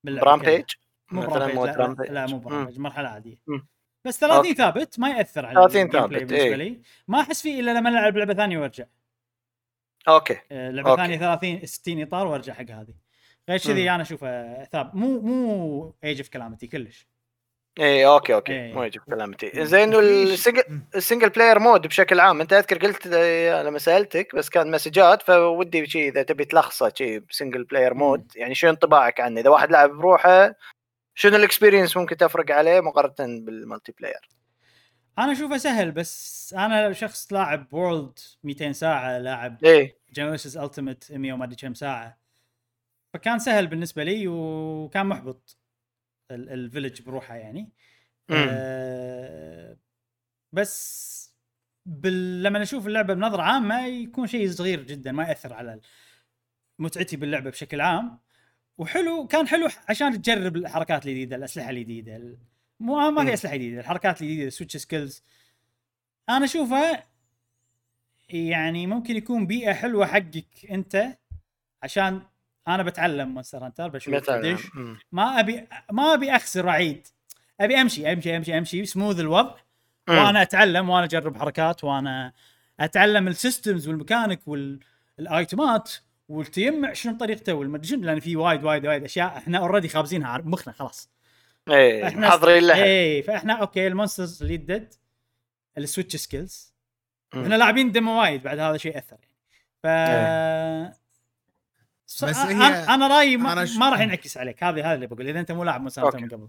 باللعبة 0.03 0.31
كلها. 0.31 0.49
Rampage 0.51 0.65
مو 1.11 1.21
ب 1.21 1.32
Rampage 1.32 2.09
لا, 2.11 2.25
مو. 2.27 2.39
ب 2.39 2.44
Rampage 2.44 2.79
مرحلة 2.79 3.09
عادية 3.09 3.37
مم. 3.47 3.67
بس 4.05 4.19
30 4.19 4.37
okay. 4.37 4.53
ثابت 4.53 4.99
ما 4.99 5.09
يأثر 5.09 5.45
على 5.45 5.55
30 5.55 5.81
ال 5.81 6.07
gameplay 6.07 6.19
ثابت، 6.19 6.29
بالنسبة 6.29 6.37
إيه. 6.47 6.55
لي 6.55 6.81
ما 7.07 7.21
أحس 7.21 7.41
فيه 7.41 7.59
إلا 7.59 7.71
لما 7.79 7.89
ألعب 7.89 8.17
لعبة 8.17 8.33
ثانية 8.33 8.57
وأرجع 8.57 8.85
okay 10.07 10.37
آه، 10.51 10.71
لعبة 10.71 10.89
okay. 10.89 11.01
ثانية 11.01 11.17
30 11.17 11.65
60 11.65 12.01
إطار 12.01 12.27
وأرجع 12.27 12.53
حق 12.53 12.61
هذه 12.71 12.93
غير 13.49 13.59
كذي. 13.59 13.91
أنا 13.91 14.01
أشوفه 14.01 14.63
ثابت 14.63 14.95
مو 14.95 15.19
مو 15.21 15.95
ايج 16.03 16.17
اوف 16.17 16.29
كلامتي 16.29 16.67
كلش 16.67 17.07
اي 17.79 18.05
okay 18.05 18.33
okay. 18.33 18.53
إيه. 18.53 18.73
مو 18.73 18.83
يجيب 18.83 19.01
كلامتي 19.01 19.65
زين 19.65 19.95
ال 19.95 20.05
single 20.05 20.63
ال 20.95 21.00
single 21.00 21.29
player 21.29 21.59
mode 21.59 21.87
بشكل 21.87 22.19
عام. 22.19 22.41
أنت 22.41 22.53
أذكر 22.53 22.77
قلت 22.77 23.07
لما 23.65 23.79
سألتك 23.79 24.35
بس 24.35 24.49
كان 24.49 24.71
مسجات 24.71 25.21
فودي 25.21 25.85
شيء 25.85 26.11
إذا 26.11 26.23
تبي 26.23 26.45
تلخصه 26.45 26.91
شيء 26.95 27.19
ب 27.19 27.25
single 27.25 27.63
player 27.63 27.93
mode 27.93 28.31
يعني 28.35 28.55
شو 28.55 28.69
انطباعك 28.69 29.19
عنه؟ 29.19 29.41
إذا 29.41 29.49
واحد 29.49 29.71
لعب 29.71 29.89
بروحه 29.89 30.55
شنو 31.15 31.35
ال 31.35 31.41
experience 31.41 31.97
ممكن 31.97 32.17
تفرق 32.17 32.51
عليه 32.51 32.79
مقارنة 32.79 33.45
بال 33.45 33.93
multiplayer 33.99 34.29
أنا 35.19 35.31
أشوفه 35.31 35.57
سهل 35.57 35.91
بس 35.91 36.53
أنا 36.57 36.93
شخص 36.93 37.33
لاعب 37.33 37.73
World 37.73 38.19
200 38.43 38.71
ساعة 38.71 39.17
لاعب 39.17 39.63
إيه. 39.63 39.97
Generations 40.13 40.57
Ultimate 40.57 41.11
100 41.11 41.33
وما 41.33 41.45
أدري 41.45 41.55
كم 41.55 41.73
ساعة. 41.73 42.17
فكان 43.13 43.39
سهل 43.39 43.67
بالنسبة 43.67 44.03
لي 44.03 44.27
وكان 44.27 45.05
محبط. 45.05 45.57
ال 46.31 46.40
village 46.40 47.01
بروحه 47.01 47.35
يعني 47.35 47.61
مم. 48.29 48.47
آه 48.49 49.77
بس 50.51 51.15
بال... 51.85 52.43
لما 52.43 52.61
أشوف 52.61 52.87
اللعبة 52.87 53.13
بنظرة 53.13 53.41
عامة 53.41 53.85
يكون 53.85 54.27
شيء 54.27 54.49
صغير 54.51 54.83
جدا 54.83 55.11
ما 55.11 55.23
يأثر 55.23 55.53
على 55.53 55.79
متعتي 56.79 57.17
باللعبة 57.17 57.49
بشكل 57.49 57.81
عام 57.81 58.19
وحلو 58.77 59.27
كان 59.27 59.47
حلو 59.47 59.67
عشان 59.89 60.21
تجرب 60.21 60.55
الحركات 60.55 61.05
الجديدة 61.05 61.35
الأسلحة 61.35 61.69
الجديدة 61.69 62.15
ال- 62.15 62.37
مو 62.79 62.95
ما 62.95 63.21
مم. 63.21 63.27
في 63.27 63.33
أسلحة 63.33 63.55
جديدة 63.55 63.79
الحركات 63.81 64.21
الجديدة 64.21 64.47
ال 64.47 64.51
switch 64.51 64.77
skills 64.77 65.23
أنا 66.29 66.45
أشوفها 66.45 67.07
يعني 68.29 68.87
ممكن 68.87 69.15
يكون 69.15 69.47
بيئة 69.47 69.73
حلوة 69.73 70.05
حقك 70.05 70.65
أنت 70.71 71.17
عشان 71.83 72.21
أنا 72.67 72.83
بتعلم 72.83 73.29
Monster 73.33 73.65
Hunter 73.65 73.87
بشوف 73.87 74.13
قديش. 74.29 74.59
ما 75.11 75.39
أبي 75.39 75.67
ما 75.91 76.13
أبي 76.13 76.35
أخسر 76.35 76.65
واعيد 76.65 77.07
أبي 77.59 77.81
أمشي 77.81 78.13
أمشي 78.13 78.37
أمشي 78.37 78.57
أمشي 78.57 78.85
سموث 78.85 79.19
الوضع. 79.19 79.55
وأنا 80.09 80.41
أتعلم 80.41 80.89
وأنا 80.89 81.05
أجرب 81.05 81.37
حركات 81.37 81.83
وأنا 81.83 82.33
أتعلم 82.79 83.27
السيستمز 83.27 83.87
والميكانيك 83.87 84.39
والايتمات 84.47 85.91
والتيمع 86.29 86.93
شنو 86.93 87.17
طريقته 87.17 87.53
والمدري 87.53 87.87
شنو 87.87 88.01
لأن 88.03 88.19
في 88.19 88.35
وايد 88.35 88.63
وايد 88.63 88.87
وايد 88.87 89.03
أشياء 89.03 89.37
إحنا 89.37 89.57
already 89.57 89.87
خابزينها 89.87 90.37
بمخنا 90.37 90.73
خلاص. 90.73 91.09
إيه 91.69 92.07
إحنا 92.07 92.27
محضرين 92.27 92.63
لها. 92.63 92.83
اي 92.83 93.23
فإحنا 93.23 93.53
okay 93.53 93.87
ال 93.87 93.93
monsters 93.93 94.41
اللي 94.43 94.57
جديد 94.57 94.93
ال 95.77 95.82
switch 95.82 96.15
skills. 96.15 96.73
إحنا 97.33 97.55
لاعبين 97.55 97.91
demo 97.91 98.19
وايد 98.21 98.43
بعد 98.43 98.59
هذا 98.59 98.77
شيء 98.77 98.97
أثر 98.97 99.17
يعني. 99.21 99.35
ف 99.83 99.87
ص- 100.95 101.04
بس 102.05 102.23
هي- 102.23 102.85
أنا 102.93 103.07
رأيي 103.07 103.37
ما, 103.37 103.53
أنا 103.53 103.65
ش- 103.65 103.77
ما 103.77 103.89
راح 103.89 103.99
ينعكس 103.99 104.37
عليك. 104.37 104.63
هذه 104.63 104.79
هذا 104.79 104.93
اللي 104.93 105.07
بقول. 105.07 105.27
إذا 105.27 105.39
أنت 105.39 105.51
مو 105.51 105.63
لاعب 105.63 105.81
Hunter 105.81 106.19
من 106.19 106.29
قبل. 106.29 106.47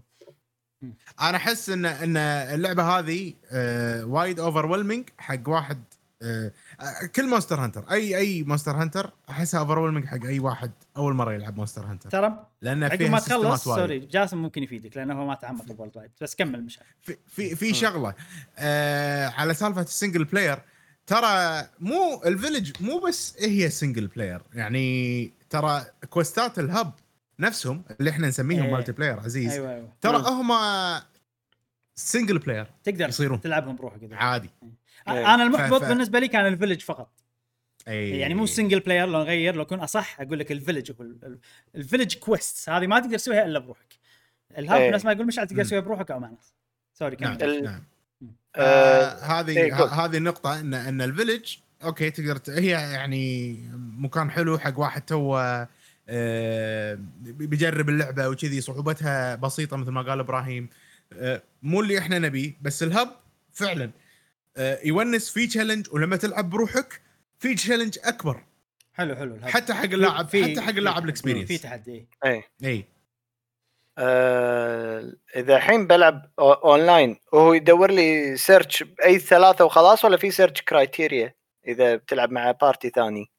أنا 1.21 1.37
أحس 1.37 1.69
ان 1.69 1.85
إن 1.85 2.17
اللعبة 2.17 2.83
هذه 2.83 3.33
آه، 3.51 4.05
وايد 4.05 4.39
over 4.39 4.65
حق 5.17 5.49
واحد 5.49 5.83
آه، 6.21 6.51
آه، 6.81 7.05
كل 7.15 7.29
Monster 7.29 7.59
Hunter 7.59 7.91
اي 7.91 8.17
أي 8.17 8.43
Monster 8.43 8.71
Hunter 8.71 9.13
أحسها 9.29 9.59
over 9.63 10.07
حق 10.07 10.25
أي 10.25 10.39
واحد 10.39 10.71
أول 10.97 11.13
مرة 11.13 11.33
يلعب 11.33 11.57
Monster 11.57 11.85
Hunter 11.85 12.09
ترى 12.09 12.45
لأن 12.61 12.83
عقب 12.83 13.01
ما 13.01 13.19
تخلص. 13.19 13.63
sorry 13.63 13.99
جاسم 13.99 14.37
ممكن 14.37 14.63
يفيدك 14.63 14.97
لأنه 14.97 15.13
هو 15.21 15.27
ما 15.27 15.35
تعمق 15.35 15.65
ب 15.71 15.75
World 15.75 15.97
وايد. 15.97 16.11
بس 16.21 16.35
كمل 16.35 16.63
مش 16.63 16.79
في 17.01 17.17
في, 17.27 17.55
في 17.55 17.73
شغلة. 17.73 18.13
آه 18.57 19.27
على 19.27 19.53
سالفة 19.53 19.81
ال 19.81 19.87
single 19.87 20.23
player 20.23 20.59
ترى 21.07 21.67
مو 21.79 22.21
ال 22.25 22.31
village 22.31 22.71
مو 22.81 22.99
بس 22.99 23.35
هي 23.39 23.69
single 23.69 24.07
player 24.07 24.41
يعني 24.53 25.31
ترى 25.49 25.85
quest 26.09 26.51
ات 26.51 26.59
ال 26.59 26.68
hub 26.68 26.93
نفسهم 27.39 27.83
اللي 27.99 28.09
إحنا 28.09 28.27
نسميهم 28.27 28.63
إيه. 28.63 28.71
multiplayer 28.71 29.19
عزيز. 29.19 29.51
أيوه 29.53 29.73
أيوه. 29.73 29.93
ترى 30.01 30.17
مم. 30.17 30.25
هم 30.25 30.51
single 31.95 32.37
player 32.39 32.67
تقدر 32.83 33.09
يصيرون. 33.09 33.41
تلعبهم 33.41 33.75
بروحك 33.75 33.99
عادي. 34.11 34.49
إيه. 35.07 35.33
أنا 35.35 35.43
المحبط 35.43 35.83
ف- 35.83 35.87
بالنسبة 35.89 36.19
لي 36.19 36.27
كان 36.27 36.47
ال 36.47 36.51
village 36.51 36.81
فقط. 36.81 37.09
اي 37.87 38.09
يعني 38.19 38.33
مو 38.33 38.45
single 38.45 38.79
player 38.79 39.07
لو 39.07 39.19
نغير 39.19 39.55
لو 39.55 39.61
أكون 39.61 39.79
أصح 39.79 40.21
أقول 40.21 40.39
لك 40.39 40.51
ال 40.51 40.56
village 40.56 40.91
هو 40.91 41.05
ال 41.75 41.80
village 41.80 42.15
quest 42.17 42.69
هذه 42.69 42.87
ما 42.87 42.99
تقدر 42.99 43.17
تسويها 43.17 43.45
إلا 43.45 43.59
بروحك. 43.59 43.93
ال 44.57 44.63
hub 44.63 44.81
إيه. 44.81 44.91
نفس 44.91 45.05
ما 45.05 45.11
يقول 45.11 45.25
مشعل 45.27 45.47
تقدر. 45.47 45.63
تسويها 45.63 45.81
بروحك 45.81 46.11
أو 46.11 46.19
مع 46.19 46.29
ناس 46.29 46.53
sorry 46.93 47.17
نعم 47.19 47.37
كمل. 47.37 47.49
ال- 47.49 47.63
نعم. 47.63 47.73
آه 47.73 47.81
هذه 49.23 49.57
إيه، 49.57 49.85
هذه 49.85 50.17
النقطة 50.17 50.59
إن 50.59 50.73
إن 50.73 51.01
ال 51.01 51.08
village 51.08 51.55
okay 51.83 52.09
تقدر 52.09 52.39
هي 52.59 52.67
يعني 52.69 53.55
مكان 53.97 54.31
حلو 54.31 54.57
حق 54.57 54.79
واحد 54.79 55.01
تو 55.01 55.37
آه 56.09 56.93
بي- 57.21 57.47
بيجرب 57.47 57.89
اللعبة 57.89 58.27
وكذي 58.29 58.61
صعوبتها 58.61 59.35
بسيطة 59.35 59.77
مثل 59.77 59.91
ما 59.91 60.01
قال 60.01 60.19
إبراهيم. 60.19 60.69
آه 61.13 61.41
مو 61.63 61.81
اللي 61.81 61.99
إحنا 61.99 62.19
نبيه 62.19 62.53
بس 62.61 62.83
ال 62.83 62.90
hub 62.90 63.09
فعلا. 63.53 63.91
آه 64.57 64.79
يونس 64.83 65.29
في 65.29 65.47
challenge 65.47 65.87
ولما 65.91 66.15
تلعب 66.15 66.49
بروحك 66.49 67.01
في 67.39 67.55
challenge 67.55 67.97
أكبر. 68.03 68.43
حلو 68.93 69.15
حلو 69.15 69.35
ال 69.35 69.38
hub. 69.38 69.49
حتى 69.49 69.73
حق 69.73 69.83
اللاعب 69.83 70.27
في- 70.27 70.43
حتى 70.43 70.61
حق 70.61 70.71
في- 70.71 70.79
اللاعب 70.79 70.97
في 70.99 71.03
ال 71.05 71.10
experience 71.10 71.61
تحدي. 71.61 72.07
إيه. 72.25 72.43
اي 72.63 72.85
آه، 73.97 75.13
إذا 75.35 75.55
الحين 75.55 75.87
بلعب 75.87 76.31
اونلاين 76.39 77.19
وهو 77.33 77.53
يدور 77.53 77.91
لي 77.91 78.37
search 78.37 78.83
بأي 78.83 79.19
ثلاثة 79.19 79.65
وخلاص 79.65 80.05
ولا 80.05 80.17
في 80.17 80.31
search 80.31 80.61
criteria 80.61 81.33
إذا 81.67 81.95
بتلعب 81.95 82.31
مع 82.31 82.51
party 82.51 82.89
ثاني. 82.89 83.31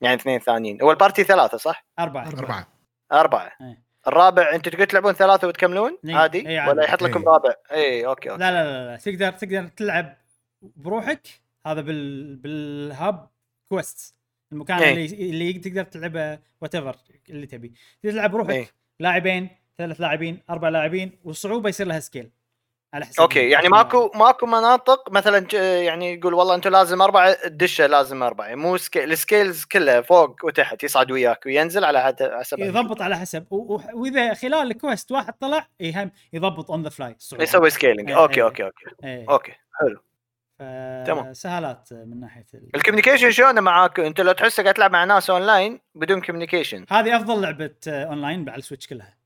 يعني 0.00 0.16
اثنين 0.16 0.38
ثانيين. 0.38 0.82
هو 0.82 0.90
ال 0.90 0.96
party 0.96 1.24
ثلاثة 1.24 1.58
صح؟ 1.58 1.86
أربعة. 1.98 2.28
أربعة. 2.28 2.68
أربعة. 3.12 3.52
إيه. 3.60 3.84
الرابع 4.06 4.54
أنتوا 4.54 4.72
تقدرون 4.72 4.86
تلعبون 4.88 5.12
ثلاثة 5.12 5.48
وتكملون؟ 5.48 5.98
إيه، 6.04 6.14
عادي؟ 6.14 6.48
إيه، 6.48 6.60
عادي. 6.60 6.70
ولا 6.70 6.84
يحط 6.84 7.02
لكم 7.02 7.20
إيه. 7.20 7.28
رابع؟ 7.28 7.54
اي 7.72 8.06
okay 8.06 8.30
okay. 8.30 8.40
لا 8.40 8.50
لا 8.50 8.64
لا, 8.64 8.90
لا. 8.90 8.96
تقدر 8.96 9.30
تقدر 9.32 9.68
تلعب 9.68 10.16
بروحك. 10.62 11.28
هذا 11.66 11.80
بال 11.80 12.36
بال 12.36 12.73
hub 12.73 13.28
quest 13.68 14.14
المكان 14.52 14.78
إيه. 14.78 14.92
اللي 14.92 15.30
اللي 15.30 15.52
تقدر 15.52 15.84
تلعبه 15.84 16.38
whatever 16.60 16.96
اللي 17.30 17.46
تبي. 17.46 17.72
تقدر 18.02 18.12
تلعب 18.14 18.30
بروحك. 18.30 18.50
إيه. 18.50 18.66
لاعبين 19.00 19.48
ثلاث 19.78 20.00
لاعبين 20.00 20.42
أربع 20.50 20.68
لاعبين 20.68 21.18
والصعوبة 21.24 21.68
يصير 21.68 21.86
لها 21.86 22.00
scale 22.00 22.30
على 22.94 23.06
حسب 23.06 23.20
okay 23.20 23.50
يعني 23.50 23.68
ماكو 23.68 24.10
ماكو 24.14 24.46
مناطق 24.46 25.10
مثلا 25.12 25.46
يعني 25.82 26.14
يقول 26.14 26.34
والله 26.34 26.54
أنتم 26.54 26.70
لازم 26.70 27.02
أربعة 27.02 27.36
الدشه 27.44 27.86
لازم 27.86 28.22
أربعة. 28.22 28.54
مو 28.54 28.76
سكيل 28.76 29.12
ال 29.12 29.19
scales 29.19 29.64
كلها 29.64 30.00
فوق 30.00 30.44
وتحت 30.44 30.84
يصعد 30.84 31.10
وياك 31.10 31.46
وينزل 31.46 31.84
على 31.84 32.14
حسب 32.40 32.58
يضبط 32.58 33.02
على 33.02 33.16
حسب. 33.16 33.46
وإذا 33.50 34.34
خلال 34.34 34.70
ال 34.70 34.77
quest 34.77 35.12
واحد 35.12 35.32
طلع 35.32 35.68
يهم 35.80 36.10
يضبط 36.32 36.70
on 36.70 36.82
the 36.82 36.88
fly 36.88 37.16
يسوي 37.40 37.70
scaling 37.70 38.10
إيه، 38.10 38.22
okay 38.22 38.40
إيه. 38.40 38.46
okay 38.46 38.64
okay. 38.64 38.84
إيه. 39.04 39.26
okay 39.30 39.52
حلو. 39.80 40.00
تمام. 41.04 41.32
سهالات 41.32 41.88
من 41.92 42.20
ناحية 42.20 42.46
ال... 42.54 42.70
ال 42.74 42.78
communication 42.78 43.30
شلونه 43.30 43.60
معاك؟ 43.60 44.00
أنت 44.00 44.20
لو 44.20 44.32
تحسه 44.32 44.62
قاعد 44.62 44.74
تلعب 44.74 44.92
مع 44.92 45.04
ناس 45.04 45.30
اونلاين 45.30 45.80
بدون 45.94 46.20
communication 46.20 46.86
هذه 46.90 47.16
أفضل 47.16 47.42
لعبة 47.42 47.74
آه، 47.88 48.04
اونلاين 48.04 48.48
على 48.48 48.58
ال 48.58 48.62
Switch 48.62 48.86
كلها. 48.86 49.23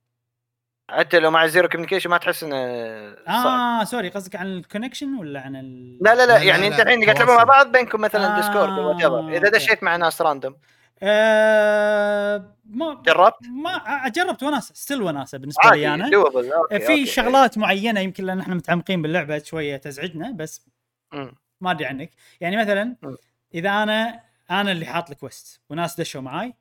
حتى 0.90 1.18
لو 1.18 1.30
مع 1.30 1.46
zero 1.46 1.68
communication 1.68 2.10
ما 2.10 2.16
تحس 2.18 2.42
إنه 2.44 2.56
آه 2.56 3.84
sorry 3.84 4.08
قصدك 4.08 4.36
عن 4.36 4.46
ال 4.46 4.52
connection 4.52 5.14
ولا 5.14 5.40
عن 5.40 5.56
ال... 5.56 5.98
لا 6.00 6.14
لا 6.14 6.26
لا، 6.26 6.38
يعني 6.38 6.68
لا، 6.68 6.74
أنت 6.74 6.80
الحين 6.80 7.04
قاعد 7.04 7.16
تلعبون 7.16 7.36
مع. 7.36 7.44
بعض 7.44 7.72
بينكم 7.72 8.00
مثلا 8.00 8.36
آه، 8.36 8.40
Discord. 8.40 9.34
إذا. 9.34 9.48
دشيت 9.50 9.82
مع 9.82 9.96
ناس 9.96 10.22
random 10.22 10.56
آه 11.02 12.54
ما 12.64 13.02
جربت؟ 13.06 13.36
ما 13.50 14.08
جربت 14.08 14.42
وناسة 14.42 14.74
still 14.74 15.02
وناسة 15.02 15.38
بالنسبة 15.38 15.70
لي 15.70 15.94
أنا 15.94 16.08
دوبل 16.10 16.52
okay، 16.52 16.78
في 16.78 16.92
okay. 16.92 17.06
شغلات 17.06 17.58
معينة 17.58 18.00
يمكن 18.00 18.24
لأن 18.24 18.40
إحنا 18.40 18.54
متعمقين 18.54 19.02
باللعبة 19.02 19.38
شوية 19.38 19.76
تزعجنا 19.76 20.30
بس 20.30 20.66
مم. 21.12 21.34
ما 21.60 21.70
أدري 21.70 21.86
عنك 21.86 22.10
يعني 22.40 22.56
مثلا 22.56 22.96
مم. 23.02 23.16
إذا 23.54 23.70
أنا 23.70 24.20
أنا 24.50 24.72
اللي 24.72 24.86
حاط 24.86 25.10
ال 25.10 25.18
quest 25.18 25.60
وناس 25.70 26.00
دشوا 26.00 26.20
معاي 26.20 26.54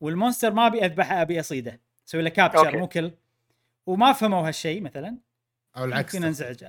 وال 0.00 0.12
monster 0.12 0.52
ما 0.52 0.66
أبي 0.66 0.84
أذبحه 0.84 1.22
أبي 1.22 1.40
أصيده 1.40 1.80
أسوي 2.08 2.22
له 2.22 2.30
capture. 2.30 2.78
مو 2.78 2.88
كل 2.88 3.10
وما 3.86 4.12
فهموا 4.12 4.48
هالشيء 4.48 4.80
مثلا 4.80 5.16
أو 5.76 5.84
العكس 5.84 6.14
ممكن 6.14 6.26
انزعج 6.26 6.64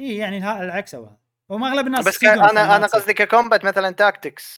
إي 0.00 0.16
يعني 0.16 0.40
ها- 0.40 0.62
العكس 0.64 0.94
أو 0.94 1.04
هذا. 1.04 1.16
وما 1.48 1.68
أغلب 1.68 1.86
الناس 1.86 2.04
بس 2.08 2.24
أنا 2.24 2.76
أنا. 2.76 2.86
قصدي 2.86 3.14
ك 3.14 3.21
combat 3.21 3.64
مثلا 3.64 3.90
tactics 3.90 4.56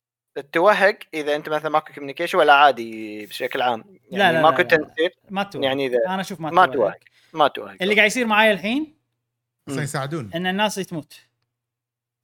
توهق 0.52 0.98
إذا 1.14 1.36
أنت 1.36 1.48
مثلا 1.48 1.70
ماكو 1.70 1.92
communication 1.92 2.38
ولا 2.38 2.52
عادي 2.54 3.26
بشكل 3.26 3.62
عام. 3.62 3.84
لا، 4.10 4.18
يعني 4.18 4.32
لا، 4.36 4.42
ماكو 4.42 4.56
لا، 4.56 4.62
لا. 4.62 4.76
تنسيق 4.76 5.12
ما 5.30 5.42
توهق. 5.42 5.64
يعني 5.64 5.86
إذا 5.86 5.98
أنا 6.06 6.20
أشوف 6.20 6.40
ما, 6.40 6.50
ما 6.50 6.66
توهق. 6.66 6.74
توهق 6.76 6.98
ما 7.32 7.48
توهق. 7.48 7.76
اللي 7.82 7.94
قاعد 7.94 8.06
يصير 8.06 8.26
معاي 8.26 8.52
الحين 8.52 8.94
يساعدون. 9.68 10.30
إن 10.34 10.46
الناس 10.46 10.74
تموت 10.74 11.20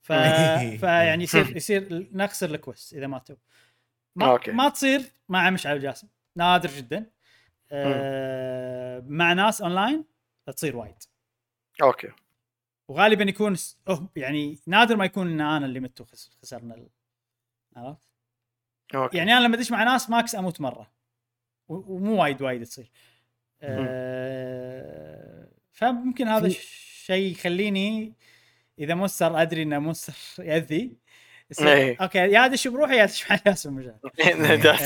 ف... 0.02 0.12
فيعني 0.82 1.24
يصير 1.24 1.56
يصير 1.56 2.08
نخسر 2.12 2.50
ال 2.50 2.57
quest 2.57 2.94
إذا 2.94 3.06
ماتوا 3.06 3.36
ما. 4.16 4.38
ما 4.46 4.68
تصير 4.68 5.02
مع 5.28 5.50
مشعل 5.50 5.80
جاسم. 5.80 6.08
نادر 6.36 6.70
جدا. 6.70 7.06
آه 7.72 9.04
مع 9.06 9.32
ناس 9.32 9.62
أونلاين 9.62 10.04
تصير 10.46 10.76
وايد. 10.76 10.94
okay. 11.82 12.08
وغالبا 12.88 13.24
يكون 13.24 13.56
أوه 13.88 14.08
يعني 14.16 14.58
نادر 14.66 14.96
ما 14.96 15.04
يكون 15.04 15.30
إن 15.30 15.40
أنا 15.40 15.66
اللي 15.66 15.80
مت 15.80 16.00
وخسرنا 16.00 16.74
ال... 16.74 16.88
عرفت؟ 17.76 18.08
okay. 18.94 19.16
يعني 19.16 19.32
أنا 19.32 19.44
لما 19.44 19.56
أدش 19.56 19.70
مع 19.70 19.84
ناس 19.84 20.10
max 20.10 20.34
أموت 20.34 20.60
مرة. 20.60 20.90
و- 21.68 21.94
ومو 21.94 22.22
وايد 22.22 22.42
وايد 22.42 22.64
تصير. 22.64 22.90
آه 23.62 25.48
فممكن 25.72 26.28
هذا 26.28 26.46
الشيء 26.46 27.32
يخليني 27.32 28.12
إذا 28.78 28.94
monster 28.94 29.42
أدري 29.42 29.62
إنه 29.62 29.78
monster 29.78 30.14
يأذي 30.44 30.96
إيه. 31.60 31.96
okay 32.00 32.18
يا 32.18 32.44
ادش 32.44 32.68
بروحي 32.68 32.96
يا 32.96 33.04
ادش 33.04 33.30
مع 33.30 33.38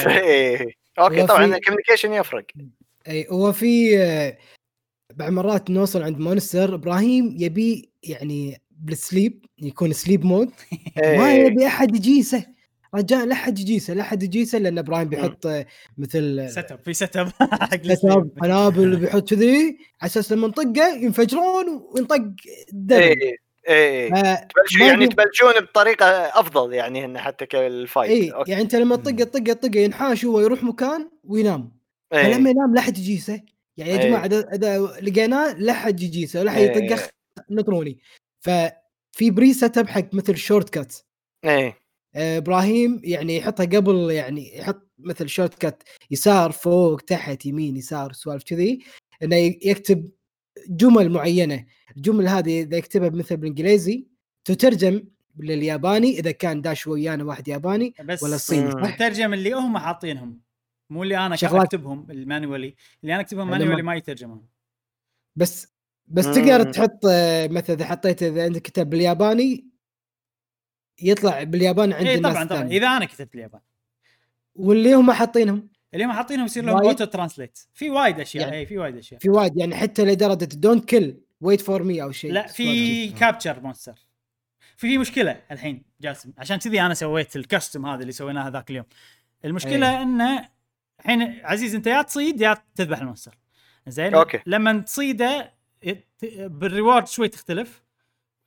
إيه. 0.06 0.74
okay 0.98 1.26
طبعا 1.26 1.44
ال 1.44 1.49
communication 1.49 2.12
يفرق. 2.12 2.44
أي 3.08 3.26
هو 3.30 3.52
في 3.52 3.98
آه، 3.98 4.38
بعض 5.14 5.32
مرات 5.32 5.70
نوصل 5.70 6.02
عند 6.02 6.18
monster 6.18 6.74
إبراهيم 6.74 7.36
يبي 7.38 7.90
يعني 8.02 8.62
بال 8.70 8.91
sleep 8.91 9.44
يكون 9.58 9.92
sleep 9.92 10.24
mode. 10.24 10.50
ما 10.96 11.32
إيه. 11.32 11.46
يبي 11.46 11.66
أحد 11.66 11.96
يجيسه. 11.96 12.58
رجاء 12.94 13.26
لا 13.26 13.32
أحد 13.32 13.58
يجيسه 13.58 13.94
لا 13.94 14.02
أحد 14.02 14.22
يجيسه 14.22 14.58
لأن 14.58 14.78
إبراهيم 14.78 15.08
بيحط 15.08 15.46
آه، 15.46 15.66
مثل 15.98 16.50
set 16.50 16.72
up 16.72 16.78
في 16.78 16.94
set 16.94 17.16
up 17.16 17.28
حق. 17.40 17.76
قنابل 18.40 18.96
بيحط 19.00 19.28
كذي 19.30 19.78
على 20.00 20.10
أساس 20.10 20.32
لما 20.32 20.48
نطقه 20.48 20.96
ينفجرون 20.96 21.66
وينطق 21.94 22.30
الدم 22.72 23.14
إيه 23.68 24.14
إيه. 24.16 24.34
تبلشوا 24.34 24.80
ما 24.80 24.86
يعني 24.86 25.06
تبلشون 25.06 25.52
بطريقة 25.60 26.06
أفضل 26.40 26.72
يعني 26.72 27.04
هن 27.04 27.18
حتى 27.18 27.46
كال 27.46 27.65
fight 27.65 28.10
اي 28.10 28.30
okay. 28.30 28.50
يعني 28.50 28.62
أنت 28.62 28.74
لما 28.74 28.96
تطقه 28.96 29.24
تطقه 29.24 29.52
تطقه 29.52 29.78
ينحاش 29.78 30.24
هو 30.24 30.40
يروح 30.40 30.62
مكان 30.62 31.10
وينام. 31.24 31.78
إيه. 32.12 32.22
فلما 32.22 32.50
ينام 32.50 32.74
لا 32.74 32.80
احد 32.80 32.98
يجيسه 32.98 33.42
يعني 33.76 33.90
يا 33.90 33.98
إيه. 33.98 34.08
جماعة 34.08 34.24
اذا 34.26 34.78
لقيناه 34.78 35.52
لا 35.52 35.72
احد 35.72 36.00
يجيسه 36.00 36.40
ولا 36.40 36.50
احد 36.50 36.60
إيه. 36.60 36.84
يطقه 36.84 37.08
نطروني. 37.50 37.98
ففي 38.40 39.30
pre 39.30 39.52
set 39.52 39.78
up 39.78 39.88
حق 39.88 40.14
مثل 40.14 40.36
short 40.36 40.70
cut 40.70 40.94
إيه. 41.44 41.76
إبراهيم 42.16 43.00
يعني 43.04 43.36
يحطها 43.36 43.66
قبل 43.66 44.10
يعني 44.10 44.58
يحط 44.58 44.88
مثل 44.98 45.28
short 45.28 45.54
cut 45.54 45.82
يسار 46.10 46.52
فوق 46.52 47.00
تحت 47.00 47.46
يمين 47.46 47.76
يسار 47.76 48.12
سوالف 48.12 48.42
كذي. 48.42 48.78
إنه 49.22 49.36
يكتب 49.36 50.10
جمل 50.68 51.10
معينة 51.10 51.64
الجمل 51.96 52.28
هذه 52.28 52.60
إذا 52.62 52.76
يكتبها 52.76 53.08
مثل 53.08 53.36
بالإنجليزي 53.36 54.06
تترجم 54.44 55.02
للياباني 55.38 56.18
إذا 56.18 56.30
كان 56.30 56.62
داش 56.62 56.86
ويانا 56.86 57.24
واحد 57.24 57.48
ياباني 57.48 57.94
بس 58.04 58.22
ولا 58.22 58.34
الصيني. 58.34 58.70
صح؟ 58.70 58.78
الترجمه 58.84 59.34
اللي 59.34 59.52
هم 59.52 59.78
حاطينهم 59.78 60.40
مو 60.90 61.02
اللي 61.02 61.18
أنا 61.26 61.36
شغلات- 61.36 61.64
أكتبهم 61.74 62.06
ال 62.10 62.17
manually 62.17 62.74
اللي 63.02 63.14
أنا 63.14 63.20
أكتبهم 63.22 63.50
manually 63.50 63.82
ما 63.82 63.94
يترجمون 63.94 64.46
بس 65.36 65.66
بس. 66.06 66.24
تقدر 66.24 66.72
تحط 66.72 67.00
آه، 67.10 67.46
مثلا 67.48 67.76
إذا 67.76 67.84
حطيت 67.84 68.22
إذا 68.22 68.44
عندك 68.44 68.62
كتاب 68.62 68.90
بالياباني 68.90 69.68
يطلع 71.02 71.42
باليابان 71.42 71.92
عند 71.92 72.06
اي 72.06 72.14
الناس 72.14 72.32
طبعا 72.32 72.44
طبعا 72.44 72.58
الثانية. 72.58 72.76
إذا 72.78 72.86
أنا 72.86 73.04
كتبت 73.04 73.34
اليابان 73.34 73.60
واللي 74.54 74.94
هم 74.94 75.12
حاطينهم 75.12 75.68
اللي 75.94 76.04
هم 76.04 76.12
حاطينهم 76.12 76.44
يصير 76.44 76.64
لهم؟ 76.64 76.76
auto 76.76 77.04
translate 77.04 77.58
في 77.74 77.90
وايد 77.90 78.20
أشياء 78.20 78.44
يعني 78.44 78.58
اي 78.58 78.66
في 78.66 78.78
وايد 78.78 78.96
أشياء 78.96 79.20
في 79.20 79.30
وايد 79.30 79.56
يعني 79.56 79.76
حتى 79.76 80.04
لدرجة 80.04 80.44
don't 80.44 80.84
kill 80.84 81.20
wait 81.40 81.60
for 81.60 81.82
me 81.82 82.02
أو 82.02 82.12
شيء 82.12 82.32
لا 82.32 82.46
في. 82.46 83.08
capture 83.08 83.60
monster 83.60 83.94
في 84.76 84.88
في 84.88 84.98
مشكلة 84.98 85.40
الحين 85.50 85.82
جاسم 86.00 86.32
عشان 86.38 86.56
كذي 86.56 86.80
أنا 86.80 86.94
سويت 86.94 87.36
ال 87.36 87.43
custom 87.43 87.86
هذا 87.86 88.00
اللي 88.02 88.12
سويناه 88.12 88.48
ذاك 88.48 88.70
اليوم 88.70 88.84
المشكلة 89.44 89.90
أي. 89.98 90.02
إنه 90.02 90.48
الحين 91.00 91.40
عزيز 91.44 91.74
أنت 91.74 91.86
يا 91.86 92.02
تصيد 92.02 92.40
يا 92.40 92.56
تذبح 92.74 92.98
ال 92.98 93.03
monster 93.03 93.38
زين 93.86 94.14
okay. 94.14 94.40
لما 94.46 94.78
تصيده 94.78 95.54
بال 96.38 96.55
reward 96.55 97.06
شوي 97.06 97.28
تختلف 97.28 97.82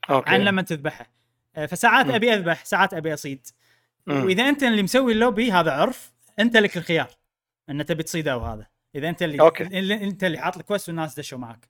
okay 0.10 0.30
عن 0.30 0.42
لما 0.42 0.62
تذبحه 0.62 1.12
آه، 1.56 1.66
فساعات 1.66 2.06
مم. 2.06 2.12
أبي 2.12 2.34
أذبح 2.34 2.66
ساعات 2.66 2.94
أبي 2.94 3.14
أصيد 3.14 3.48
مم. 4.08 4.24
وإذا 4.24 4.50
أنت 4.50 4.64
اللي 4.64 4.84
مسوي 4.84 5.14
اللوبي 5.14 5.52
هذا 5.52 5.72
عرف 5.72 6.14
أنت 6.40 6.58
لك 6.58 6.78
الخيار 6.78 7.10
ان 7.72 7.86
تبي 7.86 8.04
تصيده 8.04 8.38
وهذا. 8.38 8.68
إذا 8.96 9.10
أنت 9.10 9.24
اللي 9.24 9.42
okay. 9.42 9.64
اللي 9.64 9.94
أنت 9.94 10.24
اللي 10.24 10.38
حاط 10.38 10.58
ال 10.58 10.63
quest 10.63 10.90
والناس 10.90 11.20
دشوا 11.20 11.38
معك 11.38 11.70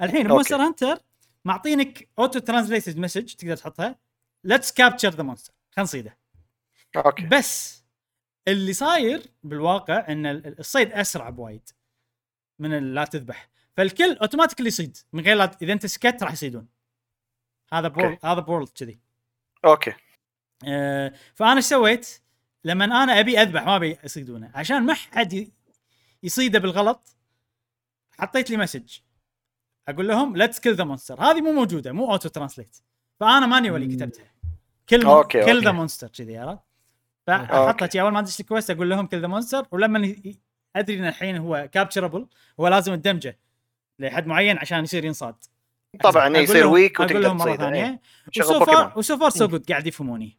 الحين. 0.00 0.28
Monster 0.28 0.56
Hunter 0.56 0.98
معطينك 1.44 2.08
auto 2.18 2.38
translated 2.38 2.98
message 2.98 3.34
تقدر 3.34 3.56
تحطها. 3.56 3.98
let's 4.44 4.72
capture 4.72 5.08
the 5.08 5.22
monster 5.22 5.52
خلينا 5.70 5.84
نصيده. 5.84 6.18
okay. 6.96 7.26
بس 7.26 7.84
اللي 8.48 8.72
صاير 8.72 9.22
بالواقع 9.42 10.06
إن 10.08 10.26
ال- 10.26 10.58
الصيد 10.58 10.92
أسرع 10.92 11.30
بوايد. 11.30 11.68
من 12.58 12.94
لا 12.94 13.04
تذبح. 13.04 13.48
فالكل 13.76 14.16
automatically 14.16 14.68
يصيد. 14.68 14.96
من 15.12 15.24
غير 15.24 15.36
لا 15.36 15.56
إذا 15.62 15.72
أنت 15.72 15.86
سكت 15.86 16.22
راح 16.22 16.32
يصيدون. 16.32 16.68
هذا 17.72 17.88
bored 17.88 18.18
هذا 18.24 18.40
bored 18.40 18.68
كذي. 18.68 19.00
okay. 19.64 19.92
آه، 20.68 21.12
فأنا 21.34 21.56
إيش 21.56 21.64
سويت؟ 21.64 22.21
لما 22.64 22.84
أنا 22.84 23.20
أبي 23.20 23.42
أذبح 23.42 23.66
ما 23.66 23.76
أبي 23.76 23.98
يصيدونه. 24.04 24.50
عشان 24.54 24.82
ما 24.86 24.94
حد 24.94 25.50
يصيده 26.22 26.58
بالغلط 26.58 27.16
حطيت 28.18 28.50
لي 28.50 28.56
message. 28.56 28.98
أقول 29.88 30.08
لهم 30.08 30.36
let's 30.36 30.60
kill 30.60 30.74
the 30.74 30.84
monster 30.84 31.20
هذه 31.20 31.40
مو 31.40 31.52
موجودة 31.52 31.92
مو 31.92 32.12
auto 32.12 32.28
translate 32.28 32.76
فأنا 33.20 33.46
manually. 33.46 33.96
كتبتها 33.96 34.32
kill 34.88 35.04
okay، 35.04 35.44
kill. 35.44 35.64
the 35.64 35.72
monster 35.72 36.08
كذي 36.08 36.38
عرفت؟ 36.38 37.92
شي 37.92 38.00
أول 38.00 38.12
ما 38.12 38.18
أدش 38.18 38.40
ال 38.40 38.45
quest 38.45 38.70
أقول 38.70 38.90
لهم 38.90 39.06
kill 39.06 39.20
the 39.20 39.26
monster 39.26 39.66
ولما 39.70 40.16
أدري 40.76 40.98
إن 40.98 41.06
الحين 41.06 41.36
هو 41.36 41.68
capturable 41.72 42.26
هو 42.60 42.68
لازم 42.68 42.94
ت 42.94 43.00
damage 43.00 43.33
ه 43.33 43.38
لحد 43.98 44.26
معين 44.26 44.58
عشان 44.58 44.84
يصير 44.84 45.04
ينصاد. 45.04 45.34
طبعا 46.00 46.36
يصير 46.38 46.66
weak 46.66 47.00
وتقدر 47.00 47.18
لهم 47.18 47.36
مرة 47.36 47.56
تصيده. 47.56 47.72
إيه. 47.72 48.00
ثانية. 48.34 48.92
و 48.96 49.03
so 49.03 49.18
far 49.18 49.30
so 49.30 49.48
good 49.48 49.70
قاعد 49.70 49.86
يفهموني. 49.86 50.38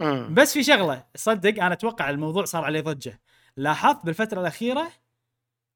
مم. 0.00 0.34
بس 0.34 0.52
في 0.52 0.62
شغلة 0.62 1.04
صدق 1.16 1.64
أنا 1.64 1.72
أتوقع 1.72 2.10
الموضوع 2.10 2.44
صار 2.44 2.64
عليه 2.64 2.80
ضجة. 2.80 3.20
لاحظت 3.56 4.06
بالفترة 4.06 4.40
الأخيرة 4.40 4.92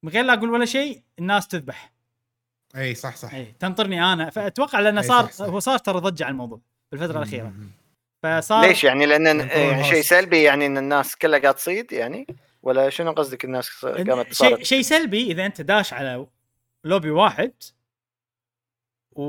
من 0.03 0.11
غير 0.13 0.25
لا 0.25 0.35
أقول 0.35 0.51
ولا 0.51 0.65
شيء 0.65 1.03
الناس 1.19 1.49
تذبح. 1.49 1.93
إي 2.77 2.95
صح 2.95 3.17
صح. 3.17 3.35
إي 3.35 3.55
تنطرني 3.61 4.13
أنا. 4.13 4.31
فأتوقع 4.31 4.81
لأنه 4.81 5.03
صار 5.03 5.25
صح، 5.25 5.33
صح. 5.33 5.45
هو 5.45 5.59
صار 5.59 5.79
ترى 5.79 6.01
ضجة 6.01 6.25
على 6.25 6.33
الموضوع 6.33 6.61
بالفترة 6.93 7.17
مم، 7.17 7.23
الأخيرة. 7.23 7.53
فصار 8.23 8.67
ليش 8.67 8.85
يعني؟ 8.85 9.07
لأن 9.07 9.85
شيء. 9.85 10.03
سلبي 10.03 10.43
يعني 10.43 10.67
إن 10.67 10.79
الناس 10.79 11.17
كلها 11.17 11.39
قاعد 11.39 11.55
تصيد 11.55 11.93
يعني؟ 11.93 12.27
ولا 12.63 12.91
شنو 12.91 13.13
قصدك 13.13 13.45
الناس 13.45 13.85
قامت 13.85 14.33
شيء 14.33 14.63
شيء 14.63 14.83
سلبي 14.83 15.31
إذا 15.31 15.47
أنت 15.47 15.61
داش 15.61 15.93
على 15.93 16.27
لوبي 16.85 17.11
واحد 17.11 17.53
و... 19.13 19.23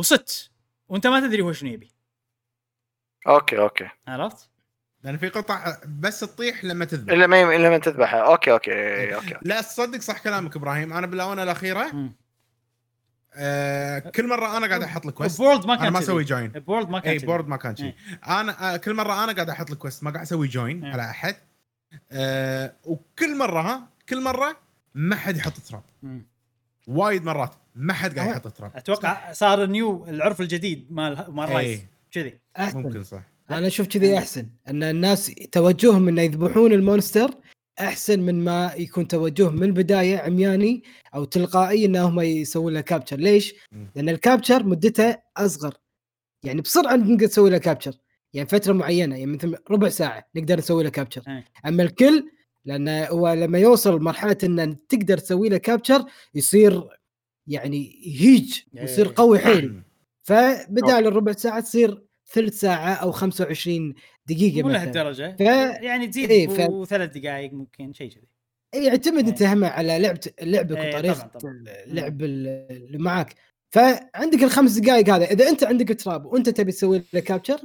وصدت. 0.00 0.50
وأنت 0.88 1.06
ما 1.06 1.20
تدري 1.20 1.42
هو 1.42 1.52
شنو 1.52 1.70
يبي. 1.70 1.95
okay 3.28 3.58
okay 3.58 3.88
عرفت؟ 4.08 4.48
لأن 5.02 5.16
في 5.16 5.28
قطع 5.28 5.76
بس 5.88 6.20
تطيح 6.20 6.64
لما 6.64 6.84
تذبح 6.84 7.12
إلا 7.12 7.26
ما 7.26 7.56
إلا 7.56 7.70
ما 7.70 7.78
تذبحها 7.78 8.20
okay 8.20 8.52
okay 8.52 9.14
okay 9.14 9.34
لا 9.42 9.60
تصدق 9.60 10.00
صح 10.00 10.18
كلامك 10.18 10.56
إبراهيم 10.56 10.92
أنا 10.92 11.06
بالآونة 11.06 11.42
الأخيرة. 11.42 12.10
آه 13.38 13.98
كل 13.98 14.28
مرة 14.28 14.56
أنا 14.56 14.66
قاعد 14.66 14.82
أحط 14.82 15.06
الكويست 15.06 15.38
بورد 15.38 15.66
ما 15.66 15.74
كان 15.74 15.82
أنا 15.82 15.90
ما. 15.90 15.98
أسوي 15.98 16.24
جوين 16.24 16.48
بورد 16.48 16.90
ما 16.90 17.00
كان 17.00 17.12
إي. 17.12 17.18
بورد 17.18 17.48
ما 17.48 17.56
كان 17.56 17.76
شيء 17.76 17.94
أنا 18.28 18.74
آه 18.74 18.76
كل 18.76 18.94
مرة 18.94 19.24
أنا 19.24 19.32
قاعد 19.32 19.50
أحط 19.50 19.70
الكويست 19.70 20.04
ما 20.04 20.10
قاعد 20.10 20.22
أسوي 20.22 20.48
جوين. 20.48 20.84
على 20.84 21.10
أحد 21.10 21.36
آه 22.12 22.72
وكل 22.84 23.38
مرة 23.38 23.60
ها 23.60 23.88
كل 24.08 24.22
مرة 24.22 24.56
ما 24.94 25.16
حد 25.16 25.36
يحط 25.36 25.52
تراب. 25.52 25.82
وايد 26.86 27.24
مرات 27.24 27.54
ما 27.74 27.92
حد 27.92 28.18
قاعد 28.18 28.30
يحط 28.30 28.48
تراب 28.48 28.76
أتوقع 28.76 29.32
صار 29.32 29.64
النيو 29.64 30.06
العرف 30.08 30.40
الجديد 30.40 30.86
مال 30.90 31.26
مال 31.28 31.48
رايس. 31.48 31.80
كذي. 32.16 32.40
أحسن. 32.58 32.82
ممكن 32.82 33.02
صح. 33.02 33.22
أنا 33.50 33.66
أشوف 33.66 33.86
كذي 33.86 34.18
أحسن. 34.18 34.48
أن 34.68 34.82
الناس 34.82 35.34
توجههم 35.52 36.08
انه 36.08 36.22
يذبحون 36.22 36.72
المونستر 36.72 37.30
أحسن 37.80 38.20
من 38.20 38.44
ما 38.44 38.72
يكون 38.76 39.08
توجه 39.08 39.50
من 39.50 39.62
البداية 39.62 40.18
عمياني 40.18 40.82
أو 41.14 41.24
تلقائي 41.24 41.84
انهم 41.84 42.20
يسوون 42.20 42.74
له 42.74 42.80
كابتشر 42.80 43.16
ليش؟ 43.16 43.54
لأن 43.96 44.08
الكابتشر 44.08 44.64
مدته 44.64 45.16
أصغر. 45.36 45.74
يعني 46.44 46.60
بسرعة 46.60 46.96
نقدر 46.96 47.24
نسوي 47.26 47.50
له 47.50 47.58
كابتشر 47.58 47.94
يعني 48.32 48.48
فترة 48.48 48.72
معينة 48.72 49.16
يعني 49.16 49.32
مثل 49.32 49.56
ربع 49.70 49.88
ساعة 49.88 50.28
نقدر 50.34 50.58
نسوي 50.58 50.84
له 50.84 50.90
كابتشر 50.90 51.22
إيه. 51.28 51.44
أما 51.66 51.82
الكل 51.82 52.30
لأن 52.64 52.88
هو 52.88 53.32
لما 53.32 53.58
يوصل 53.58 54.00
مرحله 54.00 54.36
إن 54.44 54.86
تقدر 54.88 55.18
تسوي 55.18 55.48
له 55.48 55.56
كابتشر 55.56 56.04
يصير 56.34 56.88
يعني 57.46 58.02
يهيج 58.06 58.60
يصير 58.74 59.06
إيه. 59.06 59.14
قوي 59.16 59.38
حيل. 59.38 59.82
فبدال. 60.22 61.06
الربع 61.06 61.32
ساعة 61.32 61.60
تصير 61.60 62.05
ثلث 62.28 62.60
ساعة 62.60 62.94
أو 62.94 63.12
25 63.12 63.94
دقيقة 64.26 64.62
مو 64.62 64.68
لهالدرجة. 64.68 65.36
ف... 65.38 65.40
يعني 65.40 66.06
تزيد 66.06 66.30
إيه، 66.30 66.48
ف- 66.48 66.88
ثلاث 66.88 67.10
دقائق 67.18 67.52
ممكن 67.52 67.92
شيء 67.92 68.10
كذي. 68.10 68.28
إيه، 68.74 68.86
يعتمد 68.86 69.22
إيه. 69.24 69.28
أنت 69.30 69.42
هم 69.42 69.64
على 69.64 69.98
لعبه 69.98 70.20
لعبك 70.42 70.76
إيه، 70.76 70.88
وطريقة 70.88 71.14
طبعاً، 71.14 71.28
طبعاً. 71.28 71.64
اللعب 71.86 72.22
اللي 72.22 72.98
معاك. 72.98 73.34
فعندك 73.70 74.42
الخمس 74.42 74.78
دقائق 74.78 75.08
هذا 75.08 75.24
إذا 75.24 75.48
أنت 75.48 75.64
عندك 75.64 76.00
trap 76.00 76.26
وأنت 76.26 76.48
تبي 76.48 76.72
تسوي 76.72 77.02
له 77.12 77.20
capture 77.20 77.60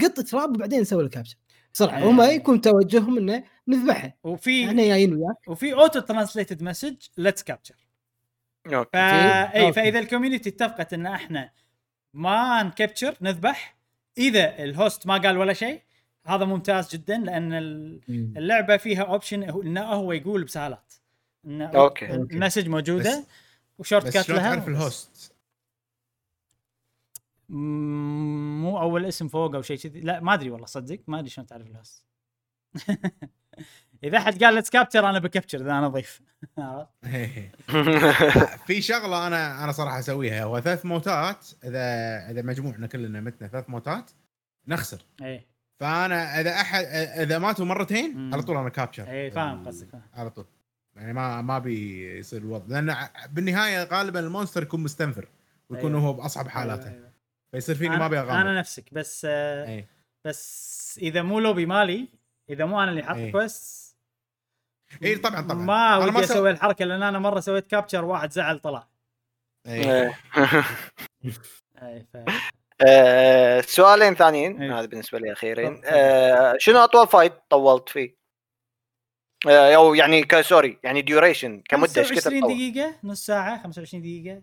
قط 0.00 0.20
trap 0.20 0.56
وبعدين 0.56 0.84
سوي 0.84 1.02
له 1.02 1.08
capture 1.08 1.36
بسرعة 1.74 1.98
إيه. 1.98 2.04
هم 2.10 2.20
يكون 2.22 2.60
توجههم 2.60 3.18
إنه 3.18 3.44
نذبحه. 3.68 4.18
وفي 4.24 4.64
إحنا 4.64 4.82
جايين 4.82 5.14
وياك 5.14 5.48
وفي 5.48 5.72
auto 5.72 6.00
translated 6.00 6.62
message 6.62 6.96
let's 7.18 7.42
capture 7.42 7.86
okay. 8.66 8.90
فا 8.92 9.54
اي 9.54 9.60
okay. 9.60 9.72
فإذا 9.72 9.98
ال 9.98 10.03
community 10.03 10.48
اتفقت 10.48 10.92
إن 10.94 11.06
إحنا 11.06 11.50
ما 12.14 12.62
ن 12.62 12.69
capture 12.69 13.16
نذبح 13.22 13.79
إذا 14.20 14.62
ال 14.64 14.72
host 14.72 15.06
ما 15.06 15.14
قال 15.18 15.36
ولا 15.38 15.52
شيء 15.52 15.82
هذا 16.26 16.44
ممتاز 16.44 16.90
جدا 16.92 17.18
لأن 17.18 17.52
ال- 17.52 18.00
اللعبة 18.08 18.76
فيها 18.76 19.02
option 19.02 19.42
إنه 19.42 19.82
هو 19.82 20.12
يقول 20.12 20.44
بسهالات. 20.44 20.94
إنه 21.46 21.66
okay. 21.66 22.14
ال 22.14 22.21
message 22.21 22.68
موجودة 22.68 23.24
و 23.78 24.08
shortcut 24.08 24.24
شلون 24.24 24.38
لها. 24.38 24.54
تعرف 24.54 24.68
ال 24.68 24.81
host 24.81 25.34
مو 27.48 28.80
أول 28.80 29.06
اسم 29.06 29.28
فوق 29.28 29.54
أو 29.54 29.62
شيء 29.62 29.76
كذي. 29.78 30.00
لا 30.00 30.20
ما 30.20 30.34
أدري 30.34 30.50
والله 30.50 30.66
صدق؟ 30.66 30.98
ما 31.06 31.18
أدري 31.18 31.30
شلون 31.30 31.46
تعرف 31.46 31.66
ال 31.66 31.74
host 31.74 32.04
إذا 34.04 34.20
حد 34.20 34.44
قال 34.44 34.54
let's 34.54 34.70
capture 34.70 35.10
أنا 35.10 35.18
ب 35.18 35.23
capture 35.23 35.60
إذا 35.60 35.70
أنا 35.72 35.88
ضيف 35.88 36.20
عرفت؟ 36.58 36.88
في 38.66 38.82
شغلة 38.82 39.26
أنا 39.26 39.64
أنا 39.64 39.72
صراحة 39.72 39.98
أسويها 39.98 40.44
هو 40.44 40.60
ثلاث 40.60 40.86
موتات 40.86 41.46
إذا 41.64 41.80
إذا 42.30 42.42
مجموعنا 42.42 42.86
كلنا 42.86 43.20
متنا 43.20 43.48
ثلاث 43.48 43.70
موتات 43.70 44.10
نخسر 44.68 45.02
إيه 45.22 45.46
فأنا 45.80 46.40
إذا 46.40 46.50
أحد 46.60 46.84
إذا 47.18 47.38
ماتوا 47.38 47.64
مرتين 47.64 48.16
مم. 48.16 48.34
على 48.34 48.42
طول 48.42 48.56
أنا 48.56 48.68
capture 48.68 49.08
إيه 49.10 49.30
فاهم 49.30 49.66
قصدك 49.66 49.88
فاهم. 49.90 50.02
على 50.14 50.30
طول 50.30 50.46
يعني 50.96 51.12
ما 51.12 51.42
ما 51.42 51.58
بي 51.58 52.08
يصير 52.18 52.40
الوضع 52.40 52.64
لأن 52.68 52.96
بالنهاية 53.30 53.84
غالبا 53.84 54.20
ال 54.20 54.25
monster 54.25 54.62
يكون 54.62 54.80
مستنفر 54.80 55.28
ويكون 55.70 55.94
أيوة. 55.94 56.06
هو 56.06 56.12
بأصعب 56.12 56.48
حالاته 56.48 56.84
أيوة، 56.88 56.96
أيوة. 56.96 57.10
فيصير 57.52 57.74
فيني 57.74 57.96
أنا- 57.96 57.98
ما 57.98 58.06
أبي 58.06 58.20
أنا 58.20 58.32
اغامر 58.32 58.58
نفسك 58.58 58.94
بس 58.94 59.26
آه 59.30 59.66
اي 59.68 59.86
بس 60.24 60.98
إذا 61.02 61.22
مو 61.22 61.40
لوبي 61.40 61.66
مالي 61.66 62.08
إذا 62.50 62.64
مو 62.64 62.82
أنا 62.82 62.90
اللي 62.90 63.02
حاط 63.02 63.16
إيه. 63.16 63.32
quest 63.32 63.79
اي 65.02 65.16
طبعا 65.16 65.40
طبعا 65.40 65.54
ما 65.64 65.96
ودي 65.96 66.12
سو- 66.26 66.32
أسوي 66.34 66.50
الحركة 66.50 66.84
لأن 66.84 67.02
أنا 67.02 67.18
مرة 67.18 67.40
سويت 67.40 67.66
capture 67.66 68.04
واحد 68.04 68.32
زعل 68.32 68.58
طلع 68.58 68.88
إيه. 69.66 70.18
اي 71.82 72.06
ف... 72.12 72.16
آه، 72.86 73.60
سؤالين 73.60 74.14
ثانيين 74.14 74.62
إيه. 74.62 74.78
هذا 74.78 74.86
بالنسبة 74.86 75.18
لي 75.18 75.32
أخيرين. 75.32 75.80
آه، 75.84 76.54
شنو 76.58 76.78
أطول 76.78 77.08
fight 77.08 77.32
طولت 77.50 77.88
فيه؟ 77.88 78.16
آه، 79.48 79.74
أو 79.74 79.94
يعني 79.94 80.24
sorry 80.40 80.78
يعني 80.84 81.02
duration 81.02 81.62
كمدة 81.68 81.92
إيش 82.00 82.12
كثر 82.12 82.30
25 82.30 82.40
طول؟ 82.42 82.50
دقيقة 82.54 82.94
نص 83.04 83.26
ساعة 83.26 83.62
25 83.62 84.02
دقيقة 84.02 84.42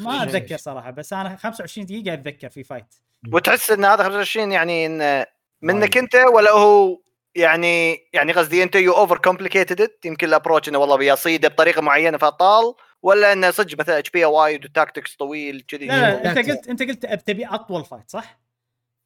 ما. 0.00 0.22
أتذكر 0.22 0.56
صراحة 0.56 0.90
بس 0.90 1.12
أنا 1.12 1.36
25 1.36 1.86
دقيقة 1.86 2.14
أتذكر 2.14 2.48
في 2.48 2.64
fight 2.64 2.94
وتحس 3.32 3.70
إن 3.70 3.84
هذا 3.84 4.04
25 4.04 4.52
يعني 4.52 4.86
إن 4.86 5.26
منك. 5.62 5.96
أنت 5.96 6.14
ولا 6.14 6.50
هو 6.52 7.00
يعني 7.34 8.06
يعني 8.12 8.32
قصدي 8.32 8.62
أنت 8.62 8.74
you 8.74 8.92
over 8.92 9.18
complicated 9.18 9.90
يمكن 10.04 10.26
ال 10.26 10.31
approach 10.31 10.68
إنه 10.68 10.78
والله 10.78 10.96
بيصيده 10.96 11.48
بطريقة 11.48 11.82
معينة 11.82 12.18
فطال 12.18 12.74
ولا 13.02 13.32
إنه 13.32 13.50
صدق 13.50 13.78
مثلا 13.78 13.98
HP 13.98 14.24
وايد 14.24 14.64
و 14.64 14.70
tactics 14.70 15.16
طويل 15.16 15.60
كذي 15.68 15.86
لا, 15.86 16.22
لا 16.22 16.30
أنت. 16.30 16.50
قلت 16.50 16.68
أنت 16.68 16.82
قلت 16.82 17.06
تبي 17.06 17.46
أطول 17.46 17.84
fight 17.84 18.10
صح؟ 18.10 18.40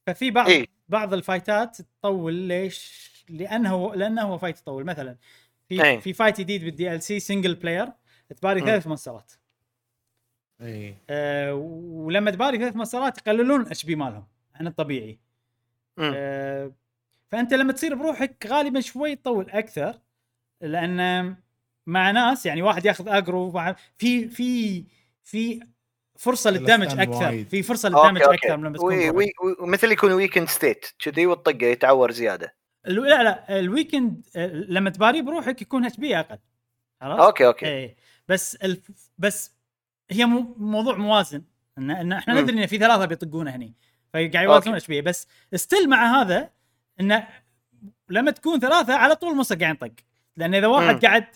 ففي 0.06 0.30
بعض 0.30 0.48
إيه. 0.48 0.66
بعض 0.88 1.14
ال 1.14 1.23
fight 1.23 1.68
ات 1.68 1.76
تطول 1.82 2.34
ليش؟ 2.34 3.08
لأنه 3.28 3.94
لأنه 3.94 4.22
هو 4.22 4.38
fight 4.38 4.58
يطول 4.58 4.84
مثلا 4.84 5.16
في 5.68 5.84
إيه. 5.84 5.98
في 5.98 6.12
fight 6.12 6.40
جديد 6.40 6.64
بال 6.64 6.94
DLC 6.94 7.02
single 7.02 7.54
player 7.54 7.88
تباري. 8.36 8.60
ثلاث 8.60 8.86
monster 8.86 9.27
ات 9.27 9.32
اي 10.62 10.94
أه 11.10 11.54
ولما 11.54 12.30
تباري 12.30 12.58
ثلاث 12.58 12.76
مونسترات 12.76 13.18
يقللون 13.18 13.60
HP 13.66 13.94
مالهم 13.96 14.26
عن 14.54 14.66
الطبيعي 14.66 15.18
مم. 15.96 16.12
أه 16.16 16.72
فأنت 17.32 17.54
لما 17.54 17.72
تصير 17.72 17.94
بروحك 17.94 18.46
غالبا 18.46 18.80
شوي 18.80 19.16
تطول 19.16 19.50
أكثر 19.50 19.98
لأن 20.60 21.36
مع 21.86 22.10
ناس 22.10 22.46
يعني 22.46 22.62
واحد 22.62 22.84
ياخذ 22.84 23.08
aggro 23.08 23.50
مع- 23.50 23.76
في 23.98 24.28
في 24.28 24.84
في 25.24 25.60
فرصة 26.18 26.50
لل 26.50 26.63
damage 26.63 27.00
أكثر 27.00 27.24
وايد. 27.26 27.48
في 27.48 27.62
فرصة 27.62 27.88
لل 27.88 27.97
damage 27.97 28.22
أكثر 28.22 28.56
من 28.56 28.64
لما 28.64 28.76
تكون 28.76 28.94
وي. 28.94 29.10
وي 29.10 29.32
وي 29.44 29.56
مثل 29.60 29.92
يكون 29.92 30.12
weakened 30.12 30.48
state 30.48 30.86
كذي 30.98 31.26
والطقة 31.26 31.66
يتعور 31.66 32.10
زيادة 32.12 32.54
لا 32.84 33.22
لا 33.22 33.58
ال 33.58 33.66
weakened 33.66 34.26
لما 34.68 34.90
تباري 34.90 35.22
بروحك 35.22 35.62
يكون 35.62 35.84
HP 35.84 36.18
أقل 36.20 36.38
عرفت؟ 37.02 37.20
okay 37.20 37.46
okay 37.46 37.66
إيه 37.66 37.96
بس 38.28 38.54
الف... 38.54 38.90
بس 39.18 39.54
هي 40.10 40.24
مو... 40.26 40.54
موضوع 40.58 40.96
موازن 40.96 41.42
إن, 41.78 41.90
إن 41.90 42.12
إحنا. 42.12 42.40
ندري 42.40 42.62
إن 42.62 42.66
في 42.66 42.78
ثلاثة 42.78 43.04
بيطقونه 43.04 43.50
هني 43.56 43.74
فقاعد 44.12 44.34
يوازنون. 44.34 44.76
HP 44.76 45.00
بس 45.02 45.26
still 45.54 45.88
مع 45.88 46.20
هذا 46.20 46.50
انه 47.00 47.28
لما 48.08 48.30
تكون 48.30 48.60
ثلاثة 48.60 48.94
على 48.94 49.14
طول 49.14 49.36
مصر 49.36 49.54
قاعد 49.54 49.74
يطق 49.74 49.92
لأن 50.36 50.54
إذا 50.54 50.66
واحد. 50.66 51.06
قاعد 51.06 51.26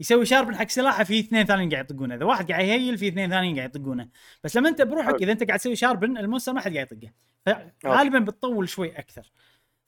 يسوي 0.00 0.26
sharpen 0.26 0.56
حق 0.56 0.68
سلاحه 0.68 1.04
في 1.04 1.20
اثنين 1.20 1.46
ثانيين 1.46 1.70
قاعد 1.70 1.84
يطقونه. 1.84 2.14
إذا 2.14 2.24
واحد 2.24 2.52
قاعد 2.52 2.64
ي 2.64 2.71
heal 2.71 2.98
في 2.98 3.08
اثنين 3.08 3.30
ثانيين 3.30 3.56
قاعد 3.56 3.76
يطقونه. 3.76 4.08
بس 4.44 4.56
لما 4.56 4.68
أنت 4.68 4.82
بروحك. 4.82 5.14
إذا 5.14 5.32
أنت 5.32 5.44
قاعد 5.44 5.58
تسوي 5.58 5.76
sharpen 5.76 6.18
ال 6.18 6.22
monster 6.22 6.52
ما 6.52 6.60
حد 6.60 6.74
قاعد 6.74 6.92
يطقه. 6.92 7.12
فغالبا 7.80 8.18
بتطول 8.18 8.68
شوي 8.68 8.98
أكثر. 8.98 9.32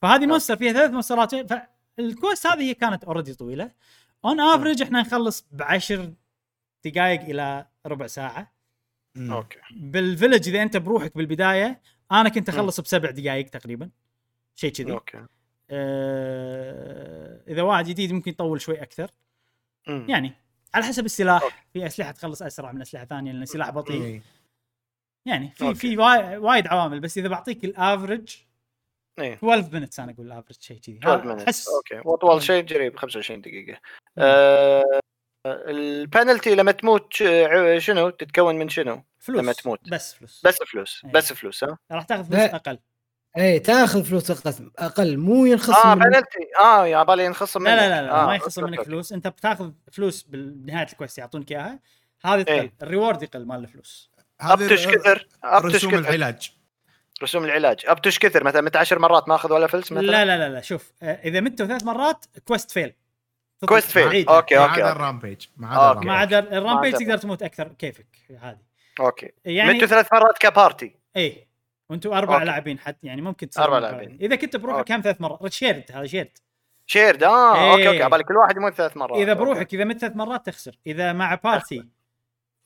فهذه 0.02 0.26
monster 0.26 0.56
فيها 0.56 0.72
ثلاث 0.72 0.90
monster 0.90 1.24
ات. 1.24 1.34
فال 1.34 1.66
quest 1.66 2.46
هذه 2.46 2.62
هي 2.62 2.74
كانت 2.74 3.04
already 3.04 3.34
طويلة. 3.34 3.70
on 4.24 4.40
average 4.40 4.82
إحنا 4.82 5.00
نخلص 5.00 5.46
بعشر 5.52 6.12
دقائق 6.84 7.20
إلى 7.20 7.66
ربع 7.86 8.06
ساعة. 8.06 8.52
okay. 9.16 9.58
بال 9.70 9.88
village 9.88 10.48
إذا 10.48 10.62
أنت 10.62 10.76
بروحك 10.76 11.16
بالبداية 11.16 11.80
أنا 12.12 12.28
كنت 12.28 12.48
أخلص 12.48 12.80
بسبع 12.80 13.10
دقائق 13.10 13.48
تقريبا. 13.48 13.90
شيء 14.56 14.72
كذي 14.72 14.92
okay 14.92 15.24
آه 16.16 17.40
إذا 17.48 17.62
واحد 17.62 17.84
جديد 17.84 18.12
ممكن 18.12 18.30
يطول 18.30 18.60
شوي 18.60 18.82
أكثر 18.82 19.10
مم. 19.88 20.06
يعني 20.08 20.32
على 20.74 20.84
حسب 20.84 21.04
السلاح 21.04 21.42
okay. 21.42 21.54
في 21.72 21.86
أسلحة 21.86 22.10
تخلص 22.10 22.42
أسرع 22.42 22.72
من 22.72 22.80
أسلحة 22.80 23.04
ثانية 23.04 23.32
لأن 23.32 23.42
السلاح 23.42 23.70
بطيء 23.70 24.02
إي. 24.04 24.22
يعني 25.26 25.50
في 25.50 25.64
okay. 25.64 25.74
في 25.78 25.96
واي- 25.98 26.36
وايد 26.36 26.66
عوامل 26.66 27.00
بس 27.00 27.18
إذا 27.18 27.28
بعطيك 27.28 27.64
ال 27.64 27.73
average 27.73 28.36
إيه. 29.18 29.34
12 29.34 29.62
minutes 29.70 30.00
أنا 30.00 30.12
أقول 30.12 30.26
ال 30.26 30.30
average 30.30 30.56
شيء 30.60 30.78
كذي 30.78 30.96
12 30.98 31.30
ها- 31.32 31.36
minutes 31.44 31.68
okay 31.76 32.08
وأطول 32.08 32.42
شيء 32.42 32.66
قريب 32.66 32.96
25 32.96 33.40
دقيقة 33.40 33.80
آه 34.18 35.00
البنالتي 35.46 36.54
لما 36.54 36.72
تموت 36.72 37.22
ع- 37.22 37.78
شنو 37.78 38.10
تتكون 38.10 38.54
من 38.56 38.68
شنو؟ 38.68 39.02
فلوس 39.18 39.40
لما 39.42 39.52
تموت. 39.52 39.88
بس 39.88 40.14
فلوس 40.14 40.42
بس 40.46 40.58
فلوس 40.62 41.02
إيه. 41.04 41.12
بس 41.12 41.32
فلوس 41.32 41.64
ها؟ 41.64 41.78
راح 41.92 42.04
تأخذ 42.04 42.24
فلوس. 42.24 42.40
أقل 42.40 42.78
إيه 43.36 43.62
تاخذ 43.62 44.04
فلوس 44.04 44.30
القسم 44.30 44.70
أقل 44.78 45.16
مو 45.18 45.44
ينخصم 45.46 45.88
آه 45.88 45.94
بنالتي 45.94 46.38
آه 46.60 46.86
يا 46.86 47.02
بالي 47.02 47.24
ينخصم 47.24 47.64
لا 47.64 47.70
منك. 47.70 47.80
لا 47.82 47.88
لا, 47.88 48.06
لا 48.06 48.22
آه. 48.22 48.26
ما 48.26 48.34
يخصم 48.34 48.62
okay، 48.62 48.76
منك. 48.76 48.86
فلوس. 48.86 49.12
أنت 49.12 49.28
بتاخذ 49.28 49.72
فلوس 49.92 50.22
بنهايه 50.22 50.86
ال 50.92 50.97
quest 50.97 51.18
يعطونك 51.18 51.52
إياها. 51.52 51.78
هذه 52.24 52.42
تقل 52.42 52.52
إيه. 52.52 52.72
ال 52.82 52.88
reward 52.88 53.22
يقل 53.22 53.46
مال 53.46 53.56
الفلوس. 53.58 54.10
أبتش 54.40 54.86
كثر 54.86 55.28
أبتش 55.44 55.74
رسوم 55.74 55.90
كثر. 55.90 55.98
العلاج. 55.98 56.52
رسوم 57.22 57.44
العلاج. 57.44 57.80
أبتش 57.86 58.18
كثر 58.18 58.44
مثلا 58.44 58.60
متى 58.62 58.78
10 58.78 58.98
مرات 58.98 59.28
ما 59.28 59.34
اخذ 59.34 59.52
ولا 59.52 59.66
فلس 59.66 59.92
مثلا؟ 59.92 60.06
لا 60.06 60.24
لا 60.24 60.38
لا 60.38 60.48
لا 60.48 60.60
شوف 60.60 60.92
آه، 61.02 61.20
إذا 61.24 61.40
متوا 61.40 61.66
ثلاث 61.66 61.84
مرات 61.84 62.24
quest 62.44 62.70
fail 62.70 62.92
quest 63.66 63.90
fail. 63.90 64.08
بعيد. 64.08 64.28
okay، 64.28 64.54
ما 64.54 64.62
okay، 64.62 64.72
عدا 64.72 64.82
okay. 64.82 64.92
ال 64.92 64.99
rampage 64.99 65.46
ما. 65.56 65.68
عدا 65.68 65.78
ما 65.78 65.90
ال 65.90 65.93
rampage 65.93 66.10
عدا 66.10 66.58
ال 66.58 66.63
rampage 66.63 66.94
تقدر 66.94 67.16
تموت 67.18 67.42
أكثر 67.42 67.68
كيفك 67.68 68.06
هذه 68.40 68.58
okay. 69.00 69.30
يعني 69.44 69.72
متوا 69.74 69.86
ثلاث 69.86 70.12
مرات 70.12 70.38
ك 70.38 70.47
party. 70.47 70.96
اي 71.16 71.45
وأنتم 71.90 72.12
أربع. 72.12 72.42
لاعبين 72.42 72.78
حد 72.78 72.96
يعني 73.02 73.22
ممكن 73.22 73.50
تصير 73.50 73.64
أربع 73.64 73.78
لاعبين. 73.78 74.18
إذا 74.20 74.36
كنت 74.36 74.56
بروحك 74.56 74.78
okay. 74.78 74.94
هم 74.94 75.00
ثلاث 75.00 75.20
مرات 75.20 75.52
shared 75.52 75.84
هذا 75.92 76.06
shared 76.06 76.38
shared 76.86 77.22
آه 77.22 77.54
إيه. 77.54 77.70
okay 77.72 77.88
okay 77.88 78.02
على 78.02 78.10
بالي 78.10 78.24
كل 78.24 78.36
واحد 78.36 78.56
يموت 78.56 78.74
ثلاث 78.74 78.96
مرات 78.96 79.18
إذا 79.18 79.32
okay. 79.32 79.44
بروحك 79.44 79.74
إذا 79.74 79.84
مت 79.84 79.98
ثلاث 79.98 80.16
مرات 80.16 80.46
تخسر 80.46 80.78
إذا 80.86 81.12
مع 81.12 81.34
party 81.34 81.88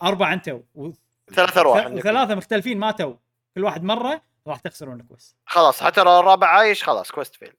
أربع 0.03 0.33
أنتوا 0.33 0.61
و- 0.75 0.91
ثلاث 1.35 1.59
أرواح. 1.59 1.87
وثلاثه 1.87 2.35
مختلفين 2.35 2.79
ماتوا 2.79 3.15
كل 3.55 3.65
واحد 3.65 3.85
مرة 3.85 4.23
راح 4.47 4.59
تخسرون 4.61 5.01
ال 5.01 5.07
quest 5.07 5.37
خلاص 5.47 5.83
حتى 5.83 6.03
لو 6.03 6.21
الرابع 6.21 6.47
عايش 6.47 6.85
خلاص 6.85 7.11
quest 7.11 7.35
failed 7.35 7.55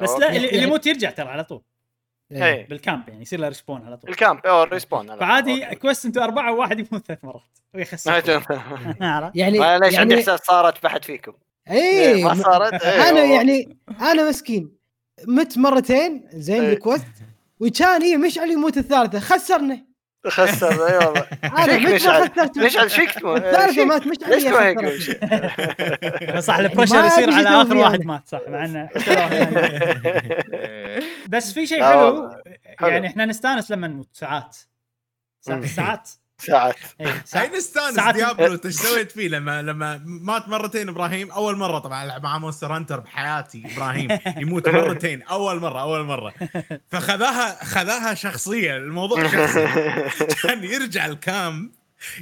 بس 0.00 0.10
okay. 0.10 0.20
لا 0.20 0.28
اللي, 0.28 0.36
اللي 0.38 0.48
يعني- 0.48 0.62
يموت 0.62 0.86
يرجع 0.86 1.10
ترى 1.10 1.28
على 1.28 1.44
طول 1.44 1.58
إيه. 1.58 1.73
إيه 2.32 2.68
بال 2.68 2.81
camp 2.81 3.08
يعني 3.08 3.22
يصير 3.22 3.40
له 3.40 3.48
respawn 3.48 3.86
على 3.86 3.96
طول. 3.96 4.10
ال 4.10 4.17
camp 4.17 4.46
أو 4.46 4.62
ال 4.62 4.69
respawn 4.69 5.16
فعادي 5.16 5.74
quest 5.74 6.06
أنتم 6.06 6.22
أربعة 6.22 6.52
وواحد 6.52 6.78
يموت 6.78 7.06
ثلاث 7.06 7.24
مرات. 7.24 7.42
ويخسر؟ 7.74 8.12
يعني 9.34 9.58
معليش 9.58 9.98
عندي 9.98 10.14
يعني 10.14 10.14
أحساس 10.14 10.40
صارت 10.40 10.82
بحد 10.82 11.04
فيكم؟ 11.04 11.32
إيه 11.70 12.24
ما 12.24 12.34
صارت؟ 12.34 12.82
إيه، 12.84 13.08
أنا. 13.08 13.24
يعني 13.24 13.78
أنا 14.00 14.28
مسكين. 14.28 14.76
مت 15.28 15.58
مرتين 15.58 16.28
زين 16.32 16.62
إيه. 16.62 16.70
بال 16.70 16.80
quest 16.80 17.06
وكان 17.60 18.02
إيه 18.02 18.16
مشعل 18.16 18.50
يموت 18.50 18.78
الثالثة 18.78 19.20
خسرنا 19.20 19.84
خسر 20.26 20.86
أي 20.88 20.96
والله 20.96 21.26
ما 21.42 21.94
مشعل 21.94 22.30
مشعل 22.56 22.90
فيك 22.90 23.10
تموت. 23.12 23.40
الثالثه. 23.44 23.84
مات 23.84 24.06
مشعل 24.06 24.30
ليش 24.30 24.44
ما 24.44 24.66
هيك. 24.66 24.78
صح 26.40 26.54
يعني 26.58 26.66
البريشر 26.72 27.04
يصير 27.04 27.32
على 27.34 27.42
شو 27.42 27.48
آخر 27.48 27.62
أسوي 27.66 27.78
واحد 27.80 27.92
يعني. 28.00 28.04
مات 28.06 28.28
صح 28.28 28.40
مع 28.48 28.64
إنه 28.64 28.88
واحد- 29.08 29.54
بس 31.32 31.52
في 31.52 31.66
شيء 31.66 31.84
حلو. 31.84 32.30
يعني 32.80 33.06
إحنا 33.06 33.24
نستانس 33.26 33.70
لما 33.70 33.86
نموت 33.88 34.08
ساعات. 34.12 34.56
ساعات 35.74 36.10
ساعات. 36.38 36.74
اي 37.00 37.06
هاي 37.06 37.20
ساعات 37.24 37.54
نستانس 37.54 38.00
ديابلو 38.00 38.58
إيش 38.64 38.74
سويت 38.74 39.12
فيه 39.12 39.28
لما 39.28 39.62
لما 39.62 40.00
مات 40.06 40.48
مرتين 40.48 40.88
إبراهيم 40.88 41.30
أول 41.30 41.56
مرة 41.56 41.78
طبعا 41.78 42.04
ألعب 42.04 42.22
مع 42.22 42.38
مونستر 42.38 42.76
هانتر 42.76 43.00
بحياتي 43.00 43.62
إبراهيم 43.74 44.18
يموت 44.36 44.68
مرتين 44.68 45.22
أول 45.22 45.60
مرة 45.60 45.80
أول 45.80 46.04
مرة. 46.04 46.34
فخذاها 46.90 47.64
خذاها 47.64 48.14
شخصيه 48.14 48.76
الموضوع 48.76 49.26
شخصي. 49.28 49.66
كان 50.42 50.64
يرجع 50.64 51.06
ال 51.06 51.19
camp 51.19 51.70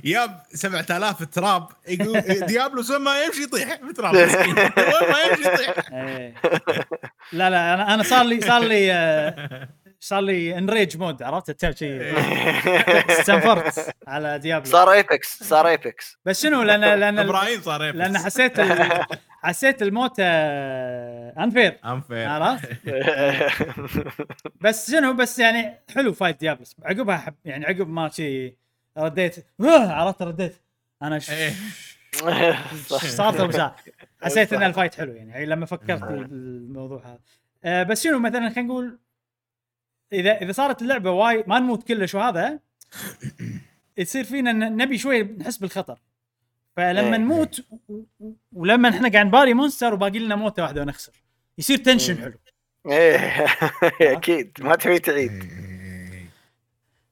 ياب 0.04 0.42
7000 0.54 1.22
trap 1.24 1.68
يقول 1.88 2.20
ديابلوس 2.46 2.82
وين 2.82 2.98
ما 2.98 3.22
يمشي 3.24 3.42
يطيح 3.42 3.74
ب 3.90 3.95
trap 3.95 4.14
مسكين. 4.16 4.58
وين 4.92 5.10
ما 5.12 5.18
يمشي 5.30 5.48
يطيح. 5.52 5.74
إيه. 5.92 6.34
لا 7.32 7.50
لا 7.50 7.74
أنا 7.74 7.94
أنا 7.94 8.02
صار 8.02 8.24
لي 8.24 8.40
صار 8.40 8.62
لي 8.62 8.92
آه، 8.92 9.68
صار 10.04 10.20
لي 10.20 10.58
enrage 10.58 10.96
mode 10.96 11.22
عرفت؟ 11.22 11.50
تعرف 11.50 11.76
شيء 11.78 12.02
استنفرت 13.20 13.94
على 14.06 14.38
ديابلو 14.38 14.70
صار 14.70 14.92
apex 14.92 15.42
صار 15.42 15.68
apex 15.68 16.18
بس 16.24 16.42
شنو؟ 16.42 16.62
لأن 16.62 16.80
لأن 16.80 17.18
إبراهيم 17.18 17.60
صار 17.60 17.84
يفلس. 17.84 17.98
لأن 18.00 18.18
حسيت 18.18 18.60
ال... 18.60 19.04
حسيت 19.44 19.82
الموت 19.82 20.14
unfair 20.20 21.78
unfair 21.84 22.28
عرفت؟ 22.28 22.68
بس 24.64 24.90
شنو؟ 24.90 25.12
بس 25.12 25.38
يعني 25.38 25.74
حلو 25.94 26.12
fight 26.12 26.40
ديابلوس 26.40 26.76
عقبها 26.84 27.16
حب 27.16 27.34
يعني 27.44 27.66
عقب 27.66 27.88
ما 27.88 28.08
شي 28.08 28.56
رديت 28.98 29.46
"آه", 29.60 29.92
عرفت؟ 29.92 30.22
رديت. 30.22 30.54
أنا 31.02 31.18
ش... 31.18 31.30
إيه. 31.30 31.52
صارت 32.88 33.74
حسيت 34.22 34.52
إن 34.52 34.62
ال 34.62 34.67
fight 34.67 34.94
حلو 34.94 35.12
يعني 35.12 35.30
يعني 35.30 35.46
لما 35.46 35.66
فكرت 35.66 36.02
بالموضوع 36.04 37.02
هذا. 37.06 37.18
آه 37.64 37.82
بس 37.82 38.02
شنو؟ 38.04 38.18
مثلا 38.18 38.48
خلينا 38.50 38.62
نقول 38.68 38.98
اذا 40.12 40.42
إذا 40.42 40.52
صارت 40.52 40.82
اللعبة 40.82 41.10
وايد 41.10 41.48
ما 41.48 41.58
نموت 41.58 41.88
كلش 41.88 42.14
وهذا 42.14 42.58
يصير 43.98 44.24
فينا 44.24 44.52
نبي 44.52 44.98
شوي 44.98 45.22
نحس 45.22 45.56
بالخطر. 45.56 45.98
فلما 46.76 47.00
إيه. 47.00 47.16
نموت 47.16 47.60
و- 47.88 48.02
ولما 48.52 48.88
إحنا 48.88 49.08
قاعد 49.08 49.26
نباري 49.26 49.54
monster 49.54 49.94
وباقي 49.94 50.18
لنا 50.18 50.36
موتة 50.36 50.62
واحدة 50.62 50.80
ونخسر. 50.82 51.12
يصير 51.58 51.78
tension 51.78 52.14
مم. 52.14 52.20
حلو. 52.22 52.34
إيه. 52.86 53.46
أكيد. 54.16 54.52
ما 54.60 54.74
تبي 54.76 54.98
تعيد. 54.98 55.30
إيه. 55.32 56.28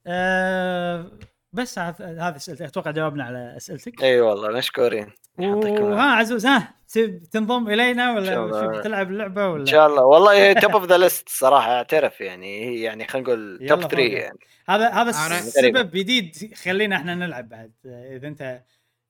آه 0.07 1.11
بس 1.53 1.79
هذ- 1.79 2.01
هذه 2.01 2.35
اسئلتك 2.35 2.61
أتوقع 2.61 2.91
جاوبنا 2.91 3.23
على 3.23 3.53
أسئلتك. 3.57 4.03
إي 4.03 4.21
والله 4.21 4.49
مشكورين 4.49 5.11
وها 5.39 6.11
عزوز 6.15 6.45
ها 6.45 6.73
تب- 6.93 7.23
تنضم 7.31 7.69
إلينا 7.69 8.13
ولا 8.13 8.81
تلعب 8.83 9.11
اللعبة 9.11 9.45
إن 9.45 9.49
ولا 9.49 9.65
شاء 9.65 9.87
الله. 9.87 10.03
والله 10.03 10.33
هي 10.33 10.53
top 10.53 10.71
of 10.71 10.85
the 10.85 10.97
list 10.97 11.29
صراحة 11.29 11.71
أعترف 11.71 12.21
يعني. 12.21 12.65
هي 12.65 12.81
يعني 12.81 13.07
خلينا 13.07 13.27
نقول 13.27 13.65
top 13.69 13.79
3 13.81 13.89
فوق. 13.89 13.99
يعني. 13.99 14.37
هذا 14.69 14.89
هذا 14.89 15.09
السبب 15.09 15.91
جديد 15.91 16.43
يخلينا 16.51 16.95
إحنا 16.95 17.15
نلعب 17.15 17.49
بعد. 17.49 17.71
إذا 17.85 18.27
أنت 18.27 18.61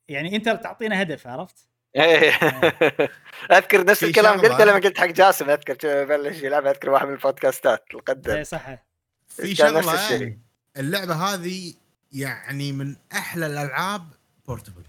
يعني 0.08 0.36
أنت 0.36 0.50
تعطينا 0.50 1.02
هدف 1.02 1.28
عرفت؟ 1.28 1.68
إيه. 1.96 2.30
أذكر 3.58 3.86
نفس 3.86 4.04
الكلام. 4.04 4.42
قلته 4.42 4.64
لما 4.66 4.80
قلت 4.80 4.98
حق 4.98 5.06
جاسم 5.06 5.50
أذكر 5.50 5.74
شو 5.82 6.06
بلش 6.06 6.42
يلعب 6.44 6.66
أذكر 6.66 6.90
واحد 6.90 7.08
من 7.08 7.14
البودكاستات 7.14 7.84
إي 7.92 7.98
القدم 7.98 8.44
صح 8.44 8.76
في 9.28 9.56
شغلة. 9.56 10.38
اللعبة 10.78 11.14
هذه 11.14 11.74
يعني 12.12 12.72
من 12.72 12.96
أحلى 13.12 13.46
الألعاب 13.46 14.08
portable. 14.48 14.84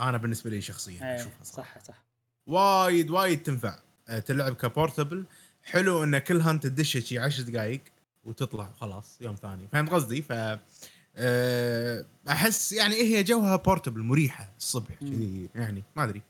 أنا 0.00 0.18
بالنسبة 0.18 0.50
لي 0.50 0.60
شخصيا 0.60 0.94
إيه، 1.12 1.20
أشوفها. 1.20 1.44
صح 1.44 1.78
صح. 1.84 2.04
وايد 2.46 3.10
وايد 3.10 3.42
تنفع 3.42 3.78
أه، 4.08 4.18
تلعب 4.18 4.54
ك 4.54 4.61
portable. 4.61 5.24
حلو 5.62 6.04
إن 6.04 6.18
كل 6.18 6.40
hunt 6.40 6.66
تدش 6.66 6.98
شي 6.98 7.18
10 7.18 7.42
دقائق 7.42 7.80
وتطلع 8.24 8.70
خلاص 8.80 9.18
يوم 9.20 9.34
ثاني. 9.34 9.68
فهمت 9.72 9.90
قصدي؟ 9.90 10.22
ف 10.22 10.32
أه، 11.16 12.04
أحس 12.28 12.72
يعني 12.72 12.94
هي 12.94 13.22
جوها 13.22 13.56
portable 13.56 14.00
مريحة 14.00 14.52
الصبح 14.58 15.02
يعني 15.54 15.82
ما 15.96 16.04
أدري. 16.04 16.22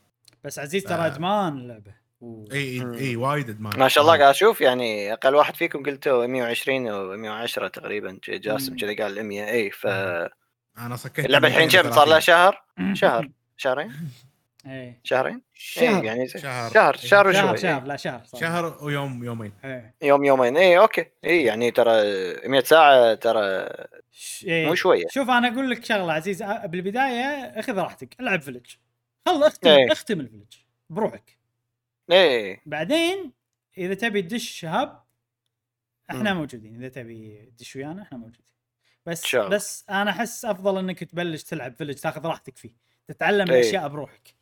بس 0.45 0.59
عزيز 0.59 0.83
ترى 0.83 0.95
آه. 0.95 1.07
إدمان 1.07 1.59
اللعبة. 1.59 2.00
إي. 2.23 2.47
إي 2.53 2.99
إي 3.01 3.17
وايد 3.17 3.51
أدمان. 3.51 3.79
ما 3.79 3.89
شاء 3.89 4.05
الله 4.05 4.19
قاعد 4.19 4.31
أشوف 4.31 4.61
يعني 4.61 5.13
أقل 5.13 5.35
واحد 5.35 5.57
فيكم 5.57 5.83
قلتوا 5.83 6.27
120 6.27 6.89
أو 6.89 7.17
110 7.17 7.69
تقريبا 7.69 8.19
جاسم. 8.29 8.77
كذا 8.77 8.97
قال 9.05 9.25
100 9.25 9.51
إي 9.51 9.71
ف 9.71 9.87
أنا 10.79 10.97
سكيت 10.97 11.27
اللعبة 11.27 11.49
الحين 11.49 11.69
كم؟ 11.69 11.93
صار 11.93 12.09
لها 12.09 12.21
شهر؟ 12.21 12.65
شهر. 12.93 13.31
شهرين؟ 13.57 13.93
إيه 14.67 15.01
شهرين؟ 15.05 15.43
شهر. 15.55 16.05
يعني 16.05 16.29
شهر. 16.29 16.71
شهر 16.71 16.97
شهر 16.97 17.33
شهر 17.33 17.45
وشوي. 17.45 17.57
شهر 17.59 17.85
لا 17.85 17.97
شهر 17.97 18.23
صار. 18.25 18.41
شهر 18.41 18.79
ويوم 18.85 19.25
يومين. 19.25 19.53
إيه 19.65 19.95
يوم 20.03 20.25
يومين. 20.25 20.57
إي 20.57 20.79
أوكي. 20.79 21.07
إي 21.25 21.45
يعني 21.45 21.71
ترى 21.71 21.93
100 22.49 22.61
ساعة 22.61 23.15
ترى 23.15 23.69
إيه. 24.45 24.67
مو 24.67 24.75
شوية. 24.75 25.07
شوف 25.11 25.31
أنا 25.31 25.49
أقول 25.49 25.71
لك 25.71 25.85
شغلة 25.85 26.13
عزيز 26.13 26.43
بالبداية 26.43 27.25
اخذ 27.61 27.79
راحتك. 27.79 28.21
ألعب 28.21 28.43
village 28.43 28.67
خل 29.27 29.43
اختم 29.45 29.69
إيه. 29.71 29.93
اختم 29.93 30.21
ال 30.21 30.25
village 30.25 30.55
بروحك. 30.91 31.40
اي 32.13 32.61
بعدين 32.67 33.33
إذا 33.79 33.95
تبي 33.95 34.23
تدش 34.23 34.65
hub 34.65 35.03
إحنا 36.11 36.33
مم. 36.33 36.41
موجودين. 36.41 36.75
إذا 36.77 36.89
تبي 36.89 37.51
تدش 37.57 37.77
ويانا 37.77 38.03
إحنا 38.03 38.19
موجودين. 38.19 38.51
بس 39.07 39.25
شاء 39.25 39.47
الله. 39.47 39.57
بس 39.57 39.85
أنا 39.91 40.11
أحس 40.11 40.45
أفضل 40.45 40.79
إنك 40.79 41.05
تبلش 41.05 41.43
تلعب 41.43 41.75
village 41.75 41.95
تاخذ 41.95 42.27
راحتك 42.27 42.57
فيه. 42.57 42.71
تتعلم 43.09 43.51
إيه. 43.51 43.61
الأشياء 43.61 43.89
بروحك. 43.89 44.35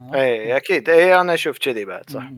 اي 0.00 0.56
أكيد. 0.56 0.88
اي 0.88 1.20
أنا 1.20 1.34
أشوف 1.34 1.58
كذي 1.58 1.84
بعد 1.84 2.10
صح. 2.10 2.32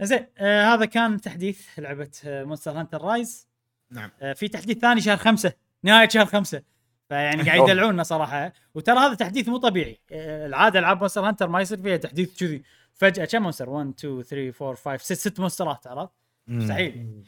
زين 0.00 0.26
آه 0.38 0.74
هذا 0.74 0.84
كان 0.84 1.20
تحديث 1.20 1.78
لعبة 1.78 2.10
مونستر 2.24 2.70
هانتر 2.70 3.02
رايز 3.02 3.48
نعم. 3.90 4.10
آه 4.20 4.32
في 4.32 4.48
تحديث 4.48 4.78
ثاني 4.78 5.00
شهر 5.00 5.16
خمسة. 5.16 5.52
نهاية 5.82 6.08
شهر 6.08 6.26
خمسة. 6.26 6.62
فيعني 7.08 7.42
قاعد. 7.42 7.68
يدلعونا 7.68 8.02
صراحة. 8.02 8.52
وترى 8.74 8.98
هذا 8.98 9.14
تحديث 9.14 9.48
مو 9.48 9.56
طبيعي. 9.56 10.00
آه 10.12 10.46
العادة 10.46 10.78
ألعاب 10.78 10.98
مونستر 10.98 11.28
هانتر 11.28 11.48
ما 11.48 11.60
يصير 11.60 11.82
فيها 11.82 11.96
تحديث 11.96 12.38
كذي. 12.40 12.62
فجأة 12.96 13.24
كم 13.24 13.42
monster؟ 13.42 13.70
1 13.70 13.92
2 13.98 14.22
3 14.22 14.66
4 14.68 14.74
5 14.74 15.14
6 15.14 15.14
ست 15.14 15.40
مونسترات 15.40 15.86
عرفت؟ 15.86 16.12
مستحيل. 16.46 17.22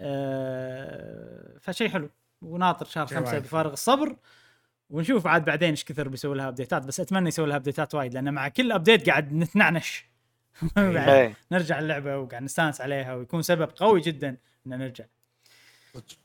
آه 0.00 1.58
فشيء 1.60 1.88
حلو. 1.88 2.10
وناطر 2.42 2.86
شهر 2.86 3.06
خمسة 3.06 3.38
بفارغ 3.38 3.72
الصبر. 3.72 4.16
ونشوف 4.90 5.26
عاد 5.26 5.44
بعدين 5.44 5.70
إيش 5.70 5.84
كثر 5.84 6.08
بيسوي 6.08 6.36
لها 6.36 6.48
ابديتات 6.48 6.82
بس 6.82 7.00
أتمنى 7.00 7.28
يسوي 7.28 7.46
لها 7.46 7.56
ابديتات 7.56 7.94
وايد 7.94 8.14
لأن 8.14 8.34
مع 8.34 8.48
كل 8.48 8.72
update 8.72 9.10
قاعد 9.10 9.32
نتنعنش. 9.32 10.04
بعد 10.76 11.08
اي 11.08 11.34
نرجع 11.52 11.78
اللعبة 11.78 12.18
وقاعد 12.18 12.42
نستانس 12.42 12.80
عليها 12.80 13.14
ويكون 13.14 13.42
سبب 13.42 13.70
قوي 13.76 14.00
جدا 14.00 14.36
إن 14.66 14.78
نرجع. 14.78 15.04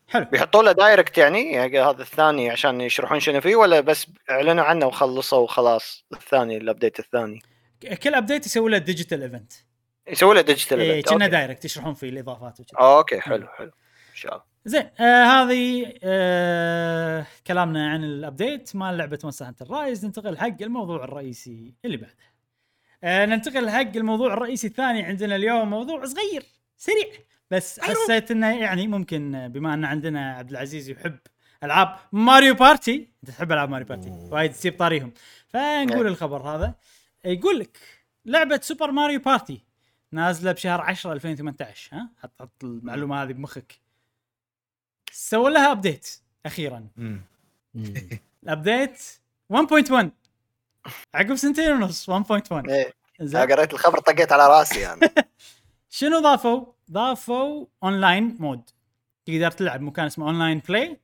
حلو. 0.08 0.26
بيحطوا 0.26 0.64
له 0.64 0.72
direct 0.72 1.18
يعني, 1.18 1.52
يعني 1.52 1.80
هذا 1.80 2.02
الثاني 2.02 2.50
عشان 2.50 2.82
يشرحون 2.82 3.20
شنو 3.20 3.42
فيه 3.42 3.56
ولا 3.56 3.80
بس 3.80 4.08
إعلنوا 4.30 4.64
عنه 4.64 4.86
وخلصوا 4.86 5.40
وخلاص 5.40 6.06
الثاني 6.14 6.58
ال 6.58 6.64
update 6.64 7.00
الثاني؟ 7.00 7.42
كل 8.04 8.14
update 8.16 8.46
يسوي 8.46 8.72
له 8.72 8.78
digital 8.78 9.24
event 9.24 9.54
يسوي 10.08 10.36
له 10.36 10.42
digital 10.42 10.80
إيه 10.80 10.94
event 10.94 11.14
كنا. 11.14 11.28
direct 11.28 11.66
يشرحون 11.66 11.94
فيه 11.94 12.10
الإضافات 12.10 12.60
وكذا. 12.60 12.80
أوكي 12.80 13.22
حلو 13.22 13.48
حلو. 13.48 13.72
إن 14.10 14.16
شاء 14.16 14.34
الله. 14.34 14.44
زين 14.66 14.90
آه 15.00 15.24
هذه 15.24 15.94
آه 16.04 17.26
كلامنا 17.48 17.90
عن 17.90 18.04
ال 18.04 18.14
update 18.14 18.76
مال 18.76 18.98
لعبة 18.98 19.20
مونستر 19.24 19.46
هانتر 19.46 19.70
رايز 19.70 20.06
ننتقل 20.06 20.38
حق 20.38 20.62
الموضوع 20.62 21.04
الرئيسي 21.04 21.74
اللي 21.86 21.98
بعده. 21.98 22.30
آه 23.04 23.26
ننتقل 23.26 23.70
حق 23.70 23.96
الموضوع 23.96 24.34
الرئيسي 24.34 24.68
الثاني 24.68 25.04
عندنا 25.04 25.36
اليوم 25.36 25.70
موضوع 25.70 26.06
صغير 26.06 26.44
سريع 26.78 27.10
بس 27.52 27.80
حسيت 27.80 28.32
إنه 28.32 28.60
يعني 28.60 28.88
ممكن 28.88 29.36
آه، 29.36 29.48
بما 29.48 29.74
أن 29.74 29.86
عندنا 29.86 30.34
عبد 30.34 30.50
العزيز 30.52 30.90
يحب 30.90 31.18
ألعاب 31.64 31.96
ماريو 32.12 32.54
بارتي 32.54 33.10
أنت 33.24 33.32
تحب 33.32 33.52
ألعاب 33.52 33.70
ماريو 33.70 33.88
بارتي. 33.88 34.10
وايد 34.10 34.52
تييب 34.52 34.78
طاريهم. 34.78 35.14
فنقول 35.48 36.06
إيه. 36.06 36.08
الخبر 36.08 36.42
هذا. 36.42 36.76
يقول 37.26 37.60
لك 37.60 37.78
لعبة 38.26 38.60
سوبر 38.64 38.92
ماريو 38.92 39.20
بارتي 39.20 39.64
نازلة 40.12 40.52
بشهر 40.52 40.82
10 40.82 41.14
2018 41.14 41.98
ها؟ 41.98 42.10
حط 42.18 42.32
حط 42.40 42.64
المعلومة 42.64 43.24
هذه 43.24 43.32
بمخك. 43.32 43.80
سووا 45.12 45.50
لها 45.50 45.72
update 45.72 46.20
أخيرا. 46.46 46.88
ال 48.44 48.52
update 48.52 49.02
1.1 49.54 50.06
عقب 51.16 51.36
سنتين 51.36 51.72
ونص 51.72 52.10
1.1 52.10 52.14
إيه. 52.70 52.94
قريت 53.34 53.74
الخبر 53.74 54.00
طقيت 54.00 54.32
على 54.32 54.48
راسي 54.48 54.80
يعني. 54.80 55.02
شنو 55.90 56.20
ضافوا؟ 56.20 56.66
ضافوا 56.92 57.66
online 57.84 58.38
mode 58.40 58.70
تقدر 59.26 59.52
تلعب 59.52 59.82
مكان 59.82 60.06
اسمه 60.06 60.26
online 60.26 60.60
play 60.60 61.00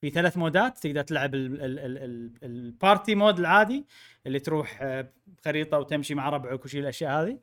في 0.00 0.10
ثلاث 0.10 0.36
مودات 0.36 0.78
تقدر 0.78 1.02
تلعب 1.02 1.34
ال- 1.34 1.62
ال- 1.62 1.78
ال- 1.78 1.98
ال- 1.98 2.32
ال 2.42 2.54
party 2.54 3.14
mode 3.14 3.38
العادي 3.38 3.86
اللي 4.26 4.40
تروح 4.40 4.78
آه، 4.82 5.12
خريطة 5.44 5.78
وتمشي 5.78 6.14
مع 6.14 6.28
ربعك 6.28 6.64
وشي 6.64 6.80
الأشياء 6.80 7.22
هذه. 7.22 7.38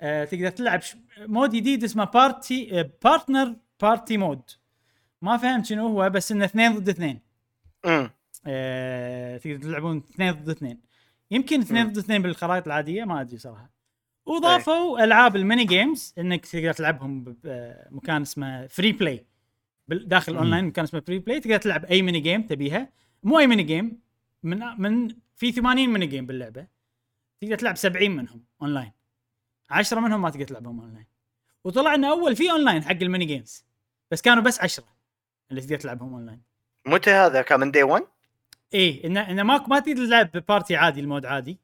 آه، 0.00 0.24
تقدر 0.24 0.50
تلعب 0.50 0.80
mode 1.18 1.50
جديد 1.50 1.84
اسمه 1.84 2.04
party 2.04 2.90
partner 3.04 3.56
party 3.82 4.16
mode 4.16 4.42
ما 5.22 5.36
فهمت 5.36 5.66
شنو 5.66 5.86
هو 5.88 6.10
بس 6.10 6.32
إنه 6.32 6.44
اثنين 6.44 6.78
ضد 6.78 6.88
اثنين. 6.88 7.20
آه، 8.46 9.36
تقدر 9.36 9.56
تلعبون 9.58 9.96
اثنين 10.10 10.32
ضد 10.32 10.48
اثنين. 10.48 10.80
يمكن 11.30 11.60
اثنين. 11.60 11.86
ضد 11.88 11.98
اثنين 11.98 12.22
بالخرائط 12.22 12.66
العادية 12.66 13.04
ما 13.04 13.20
أدري 13.20 13.38
صراحة. 13.38 13.70
وضافوا 14.26 15.04
ألعاب 15.04 15.36
ال 15.36 15.42
mini 15.42 15.64
games 15.64 16.14
إنك 16.18 16.46
تقدر 16.46 16.72
تلعبهم 16.72 17.24
بمكان 17.44 18.22
اسمه 18.22 18.66
free 18.66 18.92
play 18.92 19.26
داخل 19.88 20.32
مم. 20.32 20.38
اونلاين 20.38 20.64
مكان 20.64 20.84
اسمه 20.84 21.00
free 21.00 21.18
play 21.18 21.40
تقدر 21.40 21.56
تلعب 21.56 21.84
أي 21.84 22.02
mini 22.02 22.20
game 22.20 22.42
تبيها. 22.42 22.92
مو 23.22 23.38
أي 23.38 23.46
mini 23.46 23.62
game 23.62 24.00
من 24.42 24.58
من 24.78 25.08
في 25.36 25.52
80 25.52 25.88
mini 25.88 26.06
game 26.06 26.26
باللعبة. 26.26 26.66
تقدر 27.40 27.56
تلعب 27.56 27.76
70 27.76 28.10
منهم 28.10 28.44
اونلاين 28.62 28.92
10 29.70 30.00
منهم 30.00 30.22
ما 30.22 30.30
تقدر 30.30 30.44
تلعبهم 30.44 30.80
اونلاين 30.80 31.06
وطلع 31.64 31.94
انه 31.94 32.10
أول 32.10 32.36
في 32.36 32.50
اونلاين 32.50 32.82
حق 32.82 32.90
ال 33.02 33.06
mini 33.06 33.24
games 33.24 33.64
بس 34.10 34.22
كانوا 34.22 34.42
بس 34.42 34.60
10 34.60 34.84
اللي 35.50 35.60
تقدر 35.60 35.76
تلعبهم 35.76 36.14
اونلاين 36.14 36.42
متى 36.86 37.10
هذا؟ 37.10 37.42
كان 37.42 37.60
من 37.60 37.70
day 37.70 37.82
1 37.82 38.04
إيه 38.74 39.06
انه 39.06 39.30
انه 39.30 39.42
ماكو 39.42 39.70
ما 39.70 39.78
تقدر 39.78 40.06
تلعب 40.06 40.30
party 40.48 40.76
عادي 40.76 41.00
ال 41.00 41.05
mode 41.05 41.26
عادي. 41.26 41.58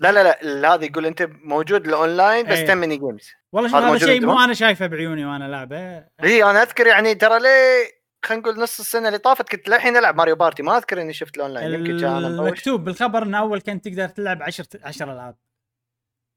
لا 0.00 0.12
لا 0.12 0.38
لا 0.42 0.74
هذا 0.74 0.84
يقول 0.84 1.06
أنت 1.06 1.30
موجود 1.42 1.86
الاونلاين 1.86 2.46
بس 2.46 2.52
إيه. 2.52 2.64
10 2.64 2.74
mini 2.74 2.96
games 2.96 3.30
والله 3.52 3.68
شوف 3.68 3.78
هذا 3.78 3.98
شيء 3.98 4.26
مو؟ 4.26 4.40
أنا 4.40 4.54
شايفه 4.54 4.86
بعيوني 4.86 5.26
وأنا 5.26 5.44
لعبة. 5.44 6.04
اي 6.24 6.44
أنا 6.44 6.62
أذكر 6.62 6.86
يعني 6.86 7.14
ترى 7.14 7.38
ليه 7.38 7.96
خلينا 8.24 8.42
نقول 8.42 8.62
نص 8.62 8.80
السنة 8.80 9.08
اللي 9.08 9.18
طافت 9.18 9.48
كنت 9.48 9.68
للحين 9.68 9.96
ألعب 9.96 10.16
ماريو 10.16 10.36
بارتي. 10.36 10.62
ما 10.62 10.76
أذكر 10.76 11.00
إني 11.02 11.12
شفت 11.12 11.36
الأونلاين 11.36 11.74
يمكن 11.74 12.00
كان 12.00 12.24
المكتوب 12.24 12.84
بالخبر 12.84 13.22
انه 13.22 13.38
أول 13.38 13.60
كنت 13.60 13.88
تقدر 13.88 14.08
تلعب 14.08 14.42
10 14.42 14.66
10 14.84 15.12
ألعاب. 15.12 15.36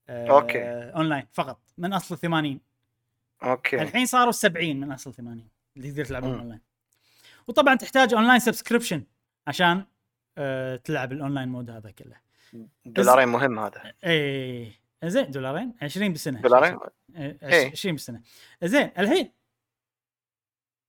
آه، 0.09 0.27
أوكي. 0.29 0.63
أونلاين 0.95 1.27
فقط 1.33 1.59
من 1.77 1.93
أصل 1.93 2.17
80 2.17 2.59
okay. 3.43 3.81
الحين 3.81 4.05
صاروا 4.05 4.31
70 4.31 4.79
من 4.79 4.91
أصل 4.91 5.13
80 5.13 5.49
اللي 5.77 5.91
تقدر 5.91 6.05
تلعبهم. 6.05 6.39
أونلاين. 6.39 6.61
وطبعا 7.47 7.75
تحتاج 7.75 8.13
online 8.13 8.39
subscription 8.39 9.03
عشان 9.47 9.85
آه، 10.37 10.75
تلعب 10.75 11.11
ال 11.11 11.17
online 11.17 11.49
mode 11.49 11.69
هذا 11.69 11.91
كله. 11.91 12.28
دولارين 12.85 13.27
مهم 13.27 13.59
هذا. 13.59 13.93
إيه 14.03 14.79
زين 15.03 15.31
دولارين؟ 15.31 15.75
20 15.81 16.11
بالسنة. 16.11 16.41
دولارين؟ 16.41 16.79
إيه، 17.15 17.37
إيه. 17.43 17.71
20 17.71 17.95
بالسنة. 17.95 18.21
زين 18.63 18.91
الحين 18.99 19.31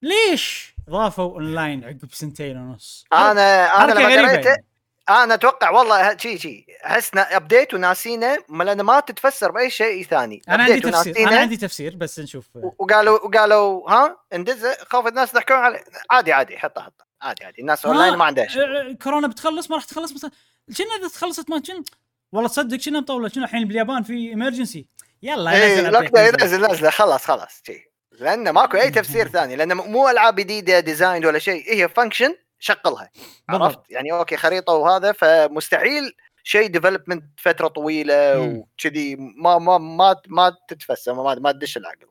ليش 0.03 0.75
ضافوا 0.91 1.33
اونلاين 1.35 1.85
عقب 1.85 2.09
سنتين 2.13 2.57
ونص؟ 2.57 3.05
أنا 3.13 3.85
أنا 3.85 3.93
لما 3.93 4.05
قريته 4.05 4.49
يعني. 4.49 4.67
أنا 5.09 5.35
أتوقع 5.35 5.71
والله 5.71 6.17
شي 6.17 6.39
شي. 6.39 6.67
أحس 6.85 7.11
ابديت 7.15 7.75
وناسينه 7.75 8.39
ما 8.49 8.65
لأنه 8.65 8.83
ما 8.83 9.01
تتفسر 9.01 9.51
بأي 9.51 9.71
شيء 9.71 10.05
ثاني. 10.05 10.43
أنا 10.49 10.63
عندي 10.63 10.81
تفسير. 10.81 11.29
أنا 11.29 11.41
عندي 11.41 11.57
تفسير 11.57 11.97
بس 11.97 12.21
نشوف. 12.21 12.49
وقالوا 12.79 13.19
وقالوا 13.27 13.91
ها 13.91 14.17
اندز 14.33 14.67
خوف 14.67 15.07
الناس 15.07 15.31
يضحكون 15.31 15.57
عليه 15.57 15.85
عادي 16.11 16.33
عادي 16.33 16.59
حطه 16.59 16.83
حطه. 16.83 17.05
عادي 17.23 17.45
عادي. 17.45 17.61
الناس 17.61 17.87
اونلاين 17.87 18.17
ما 18.17 18.25
عندها 18.25 18.47
شيء. 18.47 18.93
كورونا 18.93 19.29
بتخلص 19.29 19.71
ما 19.71 19.77
راح 19.77 19.85
تخلص 19.85 20.13
بس 20.13 20.27
شنو 20.71 20.87
إذا 20.99 21.09
تخلصت 21.09 21.51
ما 21.51 21.63
شنو؟ 21.67 21.85
والله 22.33 22.49
تصدق 22.49 22.81
شنو 22.81 23.01
مطوله 23.01 23.29
شنو 23.29 23.45
الحين 23.45 23.69
باليابان 23.69 24.03
في 24.03 24.35
امرجنسي 24.35 24.87
يلا 25.23 25.51
اي 25.51 25.73
نزل 25.73 25.93
لوك 25.93 26.05
update، 26.05 26.13
داون 26.13 26.27
نزل. 26.27 26.43
ينزل 26.43 26.73
نزله 26.73 26.91
خلاص 26.91 27.25
خلاص 27.25 27.63
شي. 27.67 27.91
لأنه 28.21 28.53
ماكو 28.53 28.77
أي 28.77 28.91
تفسير 28.91 29.29
ثاني 29.35 29.57
لأنه 29.57 29.75
مو 29.75 30.09
ألعاب 30.09 30.35
جديدة 30.35 30.81
ديزاين 30.81 31.27
ولا 31.27 31.39
شيء 31.39 31.75
هي 31.75 31.89
فانكشن 31.89 32.37
شغلها. 32.59 33.11
عرفت؟ 33.49 33.81
يعني 33.91 34.13
okay 34.13 34.37
خريطة 34.37 34.73
وهذا 34.73 35.13
فمستحيل 35.13 36.13
شيء 36.45 36.67
development 36.67 37.25
فترة 37.37 37.69
طويلة. 37.69 38.41
وكذي. 38.41 39.17
ما 39.17 39.59
ما 39.59 39.79
ما 39.79 40.17
ما 40.29 40.57
تتفسر 40.69 41.15
ما, 41.15 41.35
ما 41.35 41.53
تدش 41.53 41.77
العقل. 41.77 42.07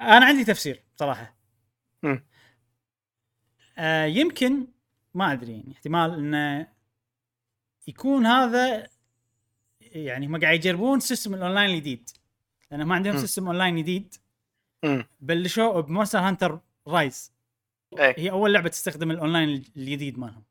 أنا 0.00 0.26
عندي 0.26 0.44
تفسير 0.44 0.84
صراحة. 0.96 1.36
آه 3.78 4.04
يمكن 4.04 4.66
ما 5.14 5.32
أدري 5.32 5.52
يعني 5.52 5.72
احتمال 5.72 6.14
إنه 6.14 6.71
يكون 7.86 8.26
هذا 8.26 8.88
يعني 9.80 10.26
هم 10.26 10.40
قاعد 10.40 10.54
يجربون 10.54 11.00
system 11.00 11.34
ال 11.34 11.39
online 11.39 11.70
الجديد. 11.70 12.10
لأن 12.70 12.82
ما 12.82 12.94
عندهم. 12.94 13.18
system 13.18 13.46
online 13.46 13.76
جديد. 13.76 14.14
بلشوا 15.20 15.80
ب 15.80 15.85
Monster 15.85 16.18
Hunter 16.18 16.60
Rise 16.88 17.32
إيه 17.98 18.14
هي 18.18 18.30
أول 18.30 18.52
لعبة 18.52 18.68
تستخدم 18.68 19.10
الاونلاين 19.10 19.64
الجديد 19.76 20.18
مالهم. 20.18 20.42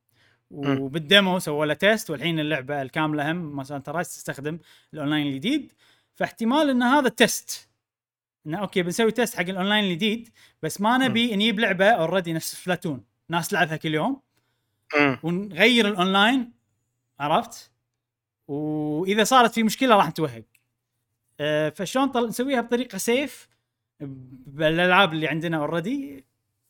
وبال 0.52 0.89
demo 0.89 1.40
سووا 1.40 1.66
له 1.66 1.74
test 1.74 2.10
والحين 2.10 2.40
اللعبة 2.40 2.82
الكاملة 2.82 3.32
هم 3.32 3.36
Monster 3.36 3.76
Hunter 3.76 3.96
Rise 3.96 4.08
تستخدم 4.08 4.60
الاونلاين 4.94 5.28
الجديد. 5.28 5.74
فاحتمال 6.16 6.70
إن 6.70 6.84
هذا 6.84 7.10
test 7.10 7.70
إنه 8.48 8.58
okay 8.58 8.82
بنسوي 8.82 9.12
test 9.12 9.36
حق 9.36 9.42
الاونلاين 9.42 9.84
الجديد 9.84 10.30
بس 10.62 10.82
ما 10.82 10.98
نبي 10.98 11.36
نجيب 11.36 11.60
لعبة 11.60 11.90
already 11.90 12.34
نفس 12.34 12.56
Splatoon 12.56 13.04
ناس 13.30 13.48
تلعبها 13.48 13.78
كل 13.78 13.94
يوم. 13.94 14.22
ونغير 15.24 15.88
الاونلاين 15.88 16.61
عرفت؟ 17.22 17.72
وإذا 18.48 19.24
صارت 19.24 19.54
في 19.54 19.64
مشكلة 19.64 19.96
راح 19.96 20.10
نتوهق. 20.10 20.44
أه 21.40 21.70
فشلون 21.70 22.08
طل... 22.08 22.28
نسويها 22.28 22.62
بطريقة 22.62 22.98
safe 22.98 23.50
بالألعاب 24.00 25.14
اللي 25.14 25.28
عندنا 25.28 25.58
already 25.58 26.26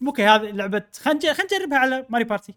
okay 0.08 0.26
هذه 0.26 0.42
لعبة 0.42 0.84
خلينا 1.02 1.34
خلينا 1.34 1.56
نجربها 1.56 1.78
على 1.78 2.06
Mario 2.10 2.24
Party. 2.24 2.56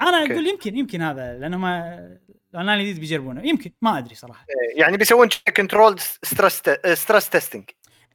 أنا. 0.00 0.16
أقول 0.16 0.46
يمكن 0.46 0.76
يمكن 0.76 1.02
هذا 1.02 1.38
لانهم 1.38 1.64
الاونلاين 1.64 2.80
الجديد 2.80 3.00
بيجربونه 3.00 3.42
يمكن 3.46 3.70
ما 3.82 3.98
أدري 3.98 4.14
صراحة. 4.14 4.46
يعني 4.76 4.96
بيسوون 4.96 5.28
control 5.56 6.00
stress 6.00 6.62
stress 6.94 7.30
testing 7.30 7.64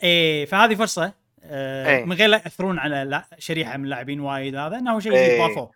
إيه 0.04 0.46
فهذه 0.46 0.76
فرصة 0.76 1.14
أه 1.44 1.88
إيه. 1.88 2.06
من 2.06 2.14
غير 2.14 2.30
لا 2.30 2.38
يأثرون 2.38 2.80
على 2.80 3.24
شريحة 3.38 3.78
من 3.78 3.84
اللاعبين 3.84 4.20
وايد 4.20 4.56
هذا 4.56 4.78
إنه 4.78 5.00
شيء 5.00 5.14
إيه. 5.14 5.28
جديد 5.28 5.40
ضافوه. 5.40 5.72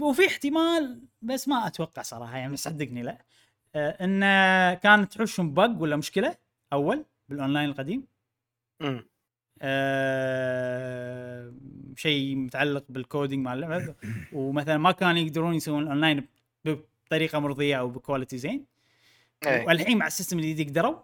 وفي 0.00 0.26
احتمال 0.26 1.02
بس 1.22 1.48
ما 1.48 1.66
أتوقع 1.66 2.02
صراحة 2.02 2.36
يعني 2.36 2.56
صدقني 2.56 3.02
لا. 3.02 3.24
أه 3.74 3.90
إن 4.04 4.20
كانت 4.74 5.12
تحوشهم 5.12 5.54
bug 5.54 5.82
ولا 5.82 5.96
مشكلة 5.96 6.36
أول 6.72 7.04
بالأونلاين 7.28 7.68
القديم. 7.68 8.06
أه 9.62 11.54
شيء 11.96 12.36
متعلق 12.36 12.84
بال 12.88 13.02
coding 13.02 13.44
مال 13.44 13.64
اللعبة. 13.64 13.94
ومثلا 14.32 14.78
ما 14.78 14.92
كانوا 14.92 15.22
يقدرون 15.22 15.54
يسوون 15.54 15.82
الأونلاين 15.82 16.28
بطريقة 16.64 17.38
مرضية 17.38 17.78
أو 17.78 17.88
ب 17.88 17.94
quality 17.94 18.38
زين. 18.38 18.66
إيه. 19.46 19.66
والحين 19.66 19.98
مع 19.98 20.06
ال 20.06 20.11
system 20.11 20.38
الجديد 20.38 20.70
قدروا 20.70 21.02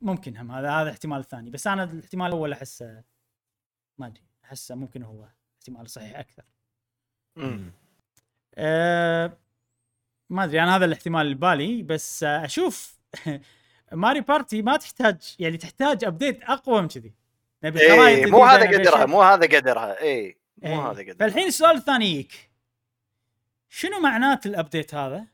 ممكن 0.00 0.36
هم. 0.36 0.50
هذا 0.50 0.70
هذا 0.70 0.82
الاحتمال 0.82 1.20
الثاني 1.20 1.50
بس 1.50 1.66
أنا 1.66 1.84
الاحتمال 1.84 2.26
الأول 2.26 2.52
أحسه 2.52 3.02
ما 3.98 4.06
أدري 4.06 4.22
أحسه 4.44 4.74
ممكن 4.74 5.02
هو 5.02 5.28
احتمال 5.58 5.90
صحيح 5.90 6.18
أكثر. 6.18 6.44
أه 8.54 9.38
ما 10.30 10.44
أدري 10.44 10.62
أنا 10.62 10.76
هذا 10.76 10.84
الاحتمال 10.84 11.20
اللي 11.22 11.34
ببالي 11.34 11.82
بس 11.82 12.22
آه، 12.22 12.44
أشوف 12.44 12.98
Mario 13.92 14.20
Party 14.20 14.62
ما 14.62 14.76
تحتاج 14.76 15.36
يعني 15.38 15.56
تحتاج 15.56 16.04
update 16.04 16.42
أقوى 16.42 16.82
من 16.82 16.88
كذي 16.88 17.14
نبي 17.64 17.80
إيه 17.80 18.26
مو 18.26 18.44
هذا 18.44 18.78
قدرها. 18.78 19.06
مو 19.06 19.22
هذا 19.22 19.56
قدرها 19.56 20.00
اي 20.02 20.38
مو 20.62 20.68
إيه. 20.68 20.90
هذا 20.90 21.02
قدرها 21.02 21.16
فالحين 21.18 21.46
السؤال 21.46 21.76
الثاني 21.76 22.06
يجيك 22.06 22.50
شنو 23.68 24.00
معنات 24.00 24.46
ال 24.46 24.53
update 24.53 24.94
هذا 24.94 25.26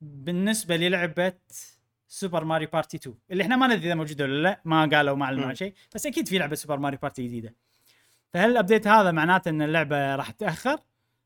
بالنسبة 0.00 0.76
للعبة 0.76 1.32
Super 2.08 2.44
Mario 2.44 2.66
Party 2.66 2.96
2 2.96 3.16
اللي 3.30 3.42
إحنا 3.42 3.56
ما 3.56 3.66
ندري 3.66 3.86
إذا 3.86 3.94
موجودة 3.94 4.24
ولا 4.24 4.42
لا 4.42 4.60
ما 4.64 4.88
قالوا 4.92 5.16
ما 5.16 5.26
علموا. 5.26 5.46
عن 5.46 5.54
شيء 5.54 5.74
بس 5.94 6.06
أكيد 6.06 6.28
في 6.28 6.38
لعبة 6.38 6.54
Super 6.54 6.78
Mario 6.78 6.96
Party 6.96 7.26
جديدة 7.26 7.54
فهل 8.32 8.50
ال 8.50 8.55
update 8.55 8.86
هذا 8.86 9.10
معناته 9.10 9.48
إن 9.48 9.62
اللعبة 9.62 10.16
راح 10.16 10.30
تاخر 10.30 10.78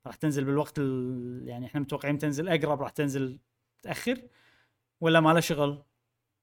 راح 0.07 0.15
تنزل 0.17 0.45
بالوقت 0.45 0.79
ال... 0.79 1.43
يعني 1.47 1.67
إحنا 1.67 1.81
متوقعين 1.81 2.19
تنزل 2.19 2.49
أقرب 2.49 2.83
راح 2.83 2.91
تنزل 2.91 3.39
تاخر 3.83 4.23
ولا 5.01 5.21
ما 5.21 5.33
له 5.33 5.41
شغل؟ 5.41 5.83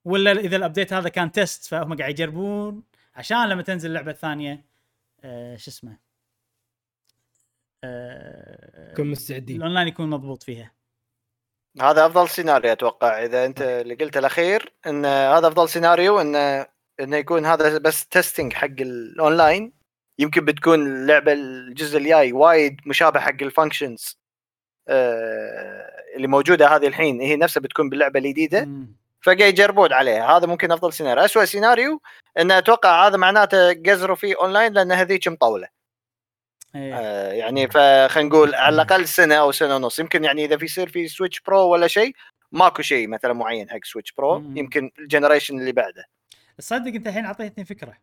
ولا 0.05 0.31
إذا 0.31 0.55
ال 0.55 0.61
update 0.61 0.93
هذا 0.93 1.09
كان 1.09 1.31
test 1.31 1.65
فهم 1.65 1.97
قاعد 1.97 2.09
يجربون 2.09 2.83
عشان 3.15 3.49
لما 3.49 3.61
تنزل 3.61 3.89
اللعبه 3.89 4.11
الثانية 4.11 4.65
آه 5.23 5.55
شو 5.55 5.71
اسمه؟ 5.71 5.97
آه 7.83 8.93
كن 8.93 9.07
مستعدين. 9.07 9.57
الأونلاين 9.57 9.87
يكون 9.87 10.09
مضبوط 10.09 10.43
فيها. 10.43 10.71
هذا 11.81 12.05
أفضل 12.05 12.29
سيناريو 12.29 12.71
أتوقع. 12.71 13.25
إذا 13.25 13.45
أنت 13.45 13.61
اللي 13.61 13.95
قلته 13.95 14.19
الأخير 14.19 14.73
إن 14.87 15.05
هذا 15.05 15.47
أفضل 15.47 15.69
سيناريو 15.69 16.21
ان 16.21 16.35
إنه 16.99 17.17
يكون 17.17 17.45
هذا 17.45 17.77
بس 17.77 18.07
testing 18.07 18.53
حق 18.53 18.65
الاونلاين 18.79 19.73
يمكن 20.21 20.45
بتكون 20.45 20.87
اللعبة 20.87 21.33
الجزء 21.33 21.97
الجاي 21.97 22.33
وايد 22.33 22.81
مشابه 22.85 23.19
حق 23.19 23.41
ال 23.41 23.49
functions 23.49 24.19
آه 24.87 25.91
اللي 26.15 26.27
موجودة 26.27 26.75
هذه 26.75 26.87
الحين. 26.87 27.21
هي 27.21 27.35
نفسها 27.35 27.61
بتكون 27.61 27.89
باللعبة 27.89 28.19
الجديدة. 28.19 28.69
فقاعد 29.21 29.41
يجربون 29.41 29.93
عليها. 29.93 30.37
هذا 30.37 30.47
ممكن 30.47 30.71
أفضل 30.71 30.93
سيناريو 30.93 31.25
اسوء 31.25 31.45
سيناريو 31.45 32.01
إن 32.39 32.51
أتوقع 32.51 33.07
هذا 33.07 33.17
معناته 33.17 33.73
قزروا 33.73 34.15
فيه 34.15 34.35
اونلاين 34.41 34.73
لأن 34.73 34.91
هذيك 34.91 35.27
مطولة. 35.27 35.67
إيه. 36.75 36.95
آه، 36.95 37.31
يعني 37.31 37.67
فخلينا 37.67 38.29
نقول 38.29 38.55
على 38.55 38.75
الأقل 38.75 39.07
سنة 39.07 39.35
أو 39.35 39.51
سنة 39.51 39.75
ونص. 39.75 39.99
يمكن 39.99 40.23
يعني 40.23 40.45
إذا 40.45 40.57
في 40.57 40.65
يصير 40.65 40.89
في 40.89 41.07
Switch 41.07 41.39
Pro 41.39 41.69
ولا 41.69 41.87
شيء 41.87 42.15
ماكو 42.51 42.81
شيء 42.81 43.07
مثلا 43.07 43.33
معين 43.33 43.69
حق 43.69 43.83
Switch 43.83 44.11
Pro 44.11 44.39
مم. 44.39 44.57
يمكن 44.57 44.91
ال 44.99 45.05
generation 45.05 45.59
اللي 45.59 45.71
بعده. 45.71 46.05
تصدق 46.57 46.93
أنت 46.93 47.07
الحين 47.07 47.25
أعطيتني 47.25 47.65
فكرة. 47.65 47.93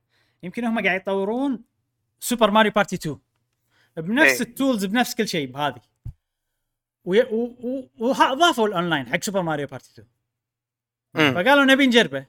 يمكن 0.43 0.65
هم 0.65 0.85
قاعد 0.85 1.01
يطورون 1.01 1.63
Super 2.21 2.51
Mario 2.51 2.73
Party 2.73 2.97
2 2.97 3.19
بنفس 3.97 4.33
إيه. 4.33 4.41
ال 4.41 4.48
tools 4.48 4.85
بنفس 4.85 5.15
كل 5.15 5.29
شيء 5.29 5.47
بهذه 5.51 5.81
وي- 7.05 7.23
و- 7.23 7.55
و- 7.61 7.89
وضافوا 7.99 8.69
الاونلاين 8.69 9.07
حق 9.09 9.23
Super 9.23 9.43
Mario 9.43 9.67
Party 9.67 9.91
2 9.93 10.09
مم. 11.15 11.35
فقالوا 11.35 11.65
نبي 11.65 11.87
نجربه 11.87 12.27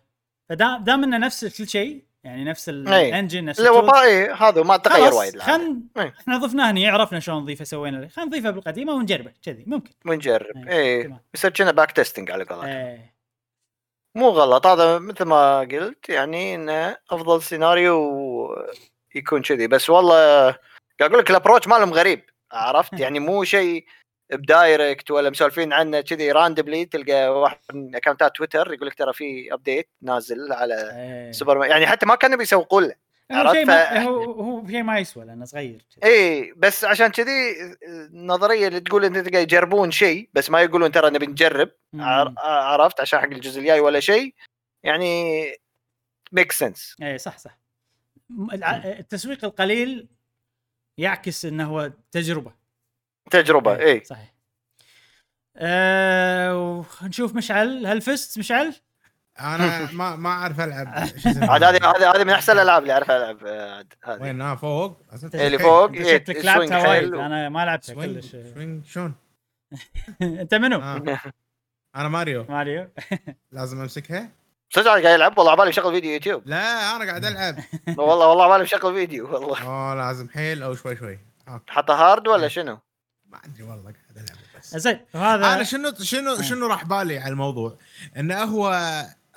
فدام 0.49 0.83
دام 0.83 1.03
إنه 1.03 1.17
نفس 1.17 1.57
كل 1.57 1.67
شيء 1.67 2.03
يعني 2.23 2.43
نفس 2.43 2.69
إيه. 2.69 2.75
ال 2.77 2.87
engine 2.87 3.45
نفس 3.45 3.59
اللي 3.59 3.69
ال 3.69 3.72
tools، 3.72 3.89
هو 3.89 4.01
إيه، 4.01 4.33
هذا 4.33 4.63
ما 4.63 4.77
تغير 4.77 5.13
وايد 5.13 5.35
العادة. 5.35 5.57
خل 5.57 5.81
إيه. 5.97 6.13
إحنا 6.19 6.37
ضفناه 6.37 6.71
هني 6.71 6.87
عرفنا 6.87 7.19
شلون 7.19 7.41
نضيفه 7.43 7.65
سوينا 7.65 7.97
له 7.97 8.07
خلينا 8.07 8.29
نضيفه 8.29 8.49
بالقديمة 8.49 8.93
ونجربه 8.93 9.31
كذي 9.43 9.63
ممكن 9.67 9.91
ونجرب 10.05 10.67
إيه، 10.67 11.03
تمام. 11.03 11.19
يصير 11.33 11.51
كنه 11.51 11.71
bug 11.71 11.91
testing 11.91 12.31
على 12.31 12.43
قولتهم 12.43 12.65
إيه 12.69 13.15
مو 14.15 14.29
غلط 14.29 14.67
هذا 14.67 14.99
مثل 14.99 15.23
ما 15.25 15.59
قلت 15.59 16.09
يعني 16.09 16.55
إنه 16.55 16.97
أفضل 17.11 17.43
سيناريو 17.43 18.55
يكون 19.15 19.41
كذي. 19.41 19.67
بس 19.67 19.89
والله 19.89 20.15
قاعد 20.99 21.11
أقول 21.11 21.19
لك 21.19 21.29
ال 21.29 21.33
approach 21.33 21.67
مالهم 21.67 21.93
غريب 21.93 22.23
عرفت؟ 22.51 22.99
يعني 22.99 23.19
مو 23.19 23.43
شيء 23.43 23.85
ب 24.31 24.43
Direct 24.43 25.11
ولا 25.11 25.29
مسولفين 25.29 25.73
عنه 25.73 26.01
كذي 26.01 26.31
randomly 26.31 26.85
تلقى 26.85 27.41
واحد 27.41 27.57
من 27.73 27.95
account 27.95 28.30
ات 28.30 28.35
تويتر 28.35 28.73
يقول 28.73 28.87
لك 28.87 28.93
ترى 28.93 29.13
في 29.13 29.53
update 29.53 29.89
نازل 30.01 30.53
على 30.53 30.91
إيه. 30.95 31.31
Super 31.31 31.57
Mario 31.57 31.69
يعني 31.69 31.87
حتى 31.87 32.05
ما 32.05 32.15
كانوا 32.15 32.37
بيسوقون 32.37 32.83
له 32.83 32.95
هو 33.31 33.53
شيء 33.53 33.65
ما؟ 33.65 34.03
هو 34.03 34.31
هو 34.31 34.67
شيء 34.67 34.83
ما 34.83 34.99
يسوى 34.99 35.25
لأنه 35.25 35.45
صغير 35.45 35.85
اي 36.03 36.09
إيه، 36.09 36.53
بس 36.57 36.85
عشان 36.85 37.07
كذي 37.07 37.55
النظريه 37.87 38.67
اللي 38.67 38.79
تقول 38.79 39.05
انت 39.05 39.17
تلقى 39.17 39.43
يجربون 39.43 39.91
شيء 39.91 40.29
بس 40.33 40.49
ما 40.49 40.61
يقولون 40.61 40.91
ترى 40.91 41.09
نبي 41.09 41.27
نجرب 41.27 41.69
عرفت؟ 42.37 43.01
عشان 43.01 43.19
حق 43.19 43.25
الجزء 43.25 43.59
الجاي 43.59 43.79
ولا 43.79 43.99
شيء. 43.99 44.33
يعني 44.83 45.43
make 46.31 46.51
sense 46.51 46.95
إيه 47.01 47.17
صح 47.17 47.37
صح. 47.37 47.59
التسويق 48.85 49.45
القليل 49.45 50.07
يعكس 50.97 51.45
إنه 51.45 51.67
هو 51.67 51.91
تجربة 52.11 52.53
تجربة 53.31 53.79
اي 53.79 54.03
صحيح 54.03 54.33
أه 55.57 56.85
ونشوف 57.03 57.35
مشعل 57.35 57.85
هل 57.87 58.01
فزت 58.01 58.39
مشعل؟ 58.39 58.75
أنا 59.39 59.91
ما 59.91 60.15
ما 60.15 60.29
أعرف 60.29 60.59
ألعب 60.59 61.05
شو 61.23 61.29
اسمه؟ 61.29 61.51
عاد 61.51 61.63
هذه 61.63 61.75
هذه 61.75 62.15
هذه 62.15 62.23
من 62.23 62.29
أحسن 62.29 62.53
الألعاب 62.53 62.81
اللي 62.81 62.93
أعرف 62.93 63.11
ألعب 63.11 63.45
آه، 63.45 63.85
هذه 64.03 64.21
وين 64.21 64.41
آه 64.41 64.55
فوق 64.55 65.01
إيه، 65.33 65.47
اللي 65.47 65.59
فوق 65.59 65.83
أنت 65.83 65.97
إيه، 65.97 66.17
شكلك 66.17 66.35
swing 66.35 66.45
لعبتها 66.45 66.89
وايد. 66.89 67.13
أنا 67.13 67.49
ما 67.49 67.65
لعبتها 67.65 67.95
كلش 67.95 68.25
swing 68.25 68.85
شلون؟ 68.85 69.13
أنت 70.21 70.55
منو؟ 70.55 70.79
آه. 70.79 71.19
أنا 71.95 72.09
ماريو 72.09 72.45
ماريو 72.49 72.89
لازم 73.51 73.81
أمسكها؟ 73.81 74.38
صدق 74.69 74.87
قاعد 74.87 75.05
يلعب 75.05 75.37
والله 75.37 75.51
عبالي 75.51 75.69
مشغل 75.69 75.93
فيديو 75.93 76.11
يوتيوب. 76.11 76.43
لا 76.45 76.95
أنا 76.95 77.05
قاعد 77.05 77.25
ألعب. 77.25 77.55
والله 77.99 78.27
والله 78.27 78.43
عبالي 78.43 78.63
مشغل 78.63 78.93
فيديو 78.93 79.33
والله. 79.33 79.63
اوه 79.63 79.95
لازم 79.95 80.29
حيل 80.29 80.63
أو 80.63 80.75
شوي 80.75 80.95
شوي. 80.95 81.19
okay. 81.47 81.71
حتى 81.71 81.93
hard 81.93 82.27
ولا 82.27 82.47
شنو؟ 82.47 82.79
ما 83.29 83.39
أدري 83.45 83.63
والله 83.63 83.83
قاعد 83.83 84.15
ألعب 84.15 84.37
بس. 84.59 84.77
زين 84.77 84.99
وهذا 85.13 85.53
أنا 85.53 85.63
شنو 85.63 85.93
شنو 86.01 86.41
شنو 86.41 86.67
راح 86.67 86.85
بالي 86.85 87.19
على 87.19 87.31
الموضوع؟ 87.31 87.77
إنه 88.17 88.43
هو 88.43 88.69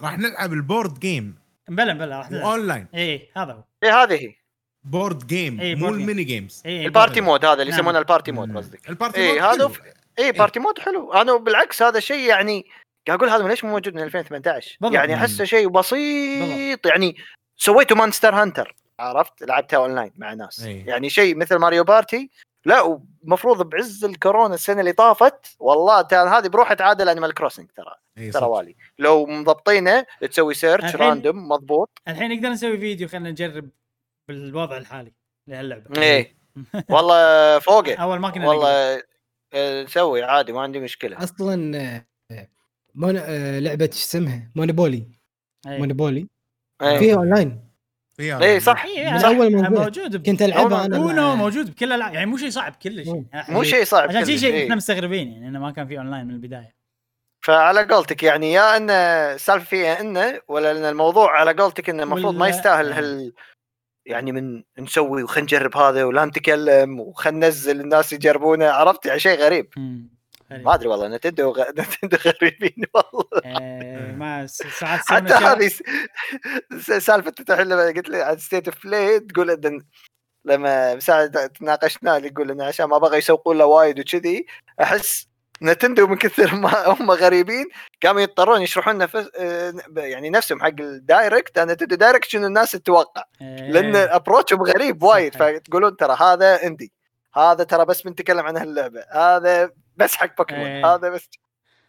راح 0.00 0.18
نلعب 0.18 0.52
ال 0.52 0.60
board 0.60 1.00
game 1.00 1.38
بلا 1.68 1.92
بلا 1.92 2.18
راح 2.18 2.30
نلعب. 2.30 2.44
اونلاين 2.44 2.86
اي 2.94 3.28
هذا 3.36 3.52
هو. 3.52 3.62
اي 3.82 3.90
هذه 3.90 4.14
هي. 4.14 4.34
board 4.84 5.26
game 5.26 5.60
إيه، 5.60 5.74
مو. 5.74 5.88
ال 5.88 5.95
mini 5.95 6.24
games 6.24 6.62
اي 6.66 6.86
ال 6.86 6.92
party 6.92 7.20
mode 7.20 7.44
هذا 7.44 7.62
اللي 7.62 7.70
نعم. 7.70 7.80
يسمونه 7.80 7.98
ال 7.98 8.04
party 8.04 8.32
mode 8.32 8.56
قصدك. 8.56 8.88
ال 8.88 8.94
party 8.94 9.20
إيه، 9.20 9.32
mode 9.32 9.42
هذا 9.42 9.68
حلو. 9.68 9.72
اي 10.18 10.32
party 10.32 10.60
mode 10.60 10.78
حلو. 10.78 11.12
أنا 11.12 11.36
بالعكس 11.36 11.82
هذا 11.82 12.00
شيء 12.00 12.28
يعني 12.28 12.66
قاعد 13.06 13.18
أقول 13.22 13.30
هذا 13.30 13.48
ليش 13.48 13.64
مو 13.64 13.70
موجود 13.70 13.94
من 13.94 14.02
2018 14.02 14.76
بالضبط. 14.80 14.94
يعني 14.96 15.14
أحسه 15.14 15.44
شيء 15.44 15.68
بسيط. 15.68 16.86
يعني 16.86 17.16
سويته 17.56 17.94
Monster 17.96 18.34
Hunter 18.34 18.74
عرفت؟ 19.00 19.42
لعبتها 19.42 19.76
أونلاين 19.76 20.12
مع 20.16 20.32
ناس. 20.34 20.64
إيه. 20.64 20.86
يعني 20.86 21.10
شيء 21.10 21.36
مثل 21.36 21.56
Mario 21.56 21.84
Party. 21.84 22.30
لا 22.64 22.80
ومفروض 23.24 23.62
بعز 23.68 24.04
الكورونا 24.04 24.54
السنة 24.54 24.80
اللي 24.80 24.92
طافت. 24.92 25.56
والله 25.58 26.02
ترى 26.02 26.28
هذه 26.28 26.48
بروحها 26.48 26.74
تعادل 26.74 27.08
Animal 27.08 27.34
Crossing 27.34 27.70
ترى 27.76 27.94
إيه، 28.18 28.30
ترى. 28.30 28.44
والي. 28.46 28.76
لو 28.98 29.26
مضبطينه 29.26 30.06
تسوي 30.30 30.54
search 30.54 30.84
الحين- 30.84 31.00
random 31.00 31.48
مضبوط. 31.48 31.90
الحين 32.08 32.30
نقدر 32.36 32.48
نسوي 32.48 32.78
فيديو 32.78 33.08
خلينا 33.08 33.30
نجرب 33.30 33.68
بالوضع 34.28 34.76
الحالي 34.76 35.12
لهاللعبة. 35.48 36.02
إيه. 36.02 36.36
والله 36.90 37.58
فوقه. 37.58 37.94
أول 37.94 38.18
ما 38.18 38.30
كنا. 38.30 38.48
والله 38.48 39.02
آه، 39.54 39.82
نسوي 39.82 40.22
عادي 40.22 40.52
ما 40.52 40.60
عندي 40.60 40.80
مشكلة. 40.80 41.22
أصلا 41.22 42.04
مون... 42.94 43.16
آه، 43.16 43.58
لعبة 43.58 43.84
شو 43.86 43.90
اسمها؟ 43.92 44.50
Monopoly 44.56 45.06
إيه. 45.66 45.78
Monopoly 45.78 46.28
إيه. 46.82 46.98
فيها 46.98 47.14
أونلاين. 47.16 47.72
اي 48.20 48.60
صح. 48.60 48.84
إيه، 48.84 49.10
من 49.12 49.18
صح. 49.18 49.28
أول 49.28 49.52
ما 49.52 49.60
نزلت. 49.68 49.78
موجود. 49.78 50.16
ب- 50.16 50.26
كنت 50.26 50.42
ألعبها 50.42 50.84
أنا. 50.84 50.96
اونو 50.96 51.36
موجود 51.36 51.70
بكل 51.70 51.86
الالعاب 51.86 52.14
يعني 52.14 52.26
مو 52.26 52.36
شيء 52.36 52.50
صعب 52.50 52.74
كلش. 52.82 53.06
مو- 53.08 53.24
يعني 53.32 53.54
مو 53.54 53.62
شيء 53.62 53.84
صعب 53.84 54.08
عشان 54.08 54.24
شيء 54.38 54.52
إيه. 54.54 54.64
إحنا 54.64 54.74
مستغربين 54.74 55.32
يعني 55.32 55.48
إنه 55.48 55.58
ما 55.60 55.70
كان 55.70 55.86
في 55.86 55.98
أونلاين 55.98 56.26
من 56.26 56.34
البداية. 56.34 56.74
فعلى 57.44 57.82
قولتك 57.84 58.22
يعني 58.22 58.52
يا 58.52 58.76
إن 58.76 58.90
السالفة 58.90 59.64
فيها 59.64 60.00
انه 60.00 60.40
ولا 60.48 60.70
إن 60.70 60.76
الموضوع 60.84 61.38
على 61.40 61.52
قولتك 61.52 61.90
انه 61.90 62.02
المفروض 62.02 62.34
ما 62.34 62.48
يستاهل 62.48 62.92
هال 62.92 63.32
يعني 64.06 64.32
من 64.32 64.62
نسوي 64.78 65.22
وخلينا 65.22 65.44
نجرب 65.44 65.76
هذا 65.76 66.04
ولا 66.04 66.24
نتكلم 66.24 67.00
وخلينا 67.00 67.46
ننزل 67.46 67.80
الناس 67.80 68.12
يجربونه 68.12 68.66
عرفت؟ 68.70 69.06
يعني 69.06 69.18
شيء 69.20 69.38
غريب. 69.38 69.68
مم. 69.76 70.10
ما 70.58 70.74
أدري 70.74 70.88
والله 70.88 71.08
Nintendo 71.08 71.50
غ... 71.50 71.62
Nintendo 71.78 72.16
غريبين 72.16 72.84
والله 72.94 73.60
إيه، 73.60 74.12
ما 74.12 74.46
ساعات 74.46 75.00
حتى 75.12 75.34
هذه 75.34 75.70
سالفة 76.98 77.32
الحين 77.50 77.66
لما 77.66 77.86
قلت 77.86 78.08
لي 78.08 78.22
عن 78.22 78.38
State 78.38 78.68
of 78.68 78.86
Play 78.86 79.20
تقول 79.20 79.50
إن 79.50 79.82
لما 80.44 80.98
ساعة 81.00 81.26
تناقشنا 81.46 82.16
اللي 82.16 82.28
يقول 82.28 82.50
انه 82.50 82.64
عشان 82.64 82.86
ما 82.86 82.98
بغى 82.98 83.18
يسوقون 83.18 83.58
له 83.58 83.64
وايد 83.64 84.00
وكذي 84.00 84.46
أحس 84.80 85.28
Nintendo 85.62 86.06
من 86.06 86.16
كثر 86.16 86.54
ما 86.54 86.84
هم 87.00 87.10
غريبين 87.10 87.66
قاموا 88.02 88.20
يضطرون 88.20 88.62
يشرحون 88.62 88.94
لنا 88.94 89.06
فس... 89.06 89.28
آه، 89.38 89.74
يعني 89.96 90.30
نفسهم 90.30 90.60
حق 90.60 90.80
ال 90.80 90.91
Direct 90.91 91.58
أنا 91.58 91.72
Nintendo 91.72 91.96
Direct 91.96 92.28
شنو 92.28 92.46
الناس 92.46 92.70
تتوقع 92.70 93.24
إيه. 93.40 93.70
لأن 93.70 93.96
approach 93.96 94.49
هم 94.49 94.62
غريب 94.62 95.02
وايد. 95.02 95.36
فتقولون 95.36 95.96
ترى 95.96 96.16
هذا 96.20 96.66
indie 96.66 96.92
هذا 97.34 97.64
ترى 97.64 97.84
بس 97.84 98.02
بنتكلم 98.02 98.46
عن 98.46 98.56
هاللعبة. 98.56 99.04
هذا 99.10 99.70
بس 99.96 100.14
حق 100.14 100.36
بوكيمون 100.36 100.66
إيه. 100.66 100.94
هذا 100.94 101.10
بس 101.10 101.28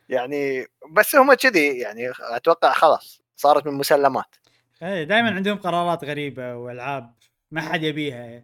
يعني 0.09 0.67
بس 0.91 1.15
هم 1.15 1.33
كذي 1.33 1.79
يعني 1.79 2.11
أتوقع 2.19 2.73
خلاص 2.73 3.21
صارت 3.35 3.67
من 3.67 3.73
مسلمات. 3.73 4.35
إيه 4.83 5.03
دائما 5.03 5.31
عندهم 5.31 5.57
قرارات 5.57 6.03
غريبة 6.03 6.55
والعاب 6.55 7.13
ما 7.51 7.61
حد 7.61 7.83
يبيها. 7.83 8.43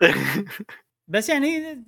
بس 1.08 1.28
يعني 1.28 1.84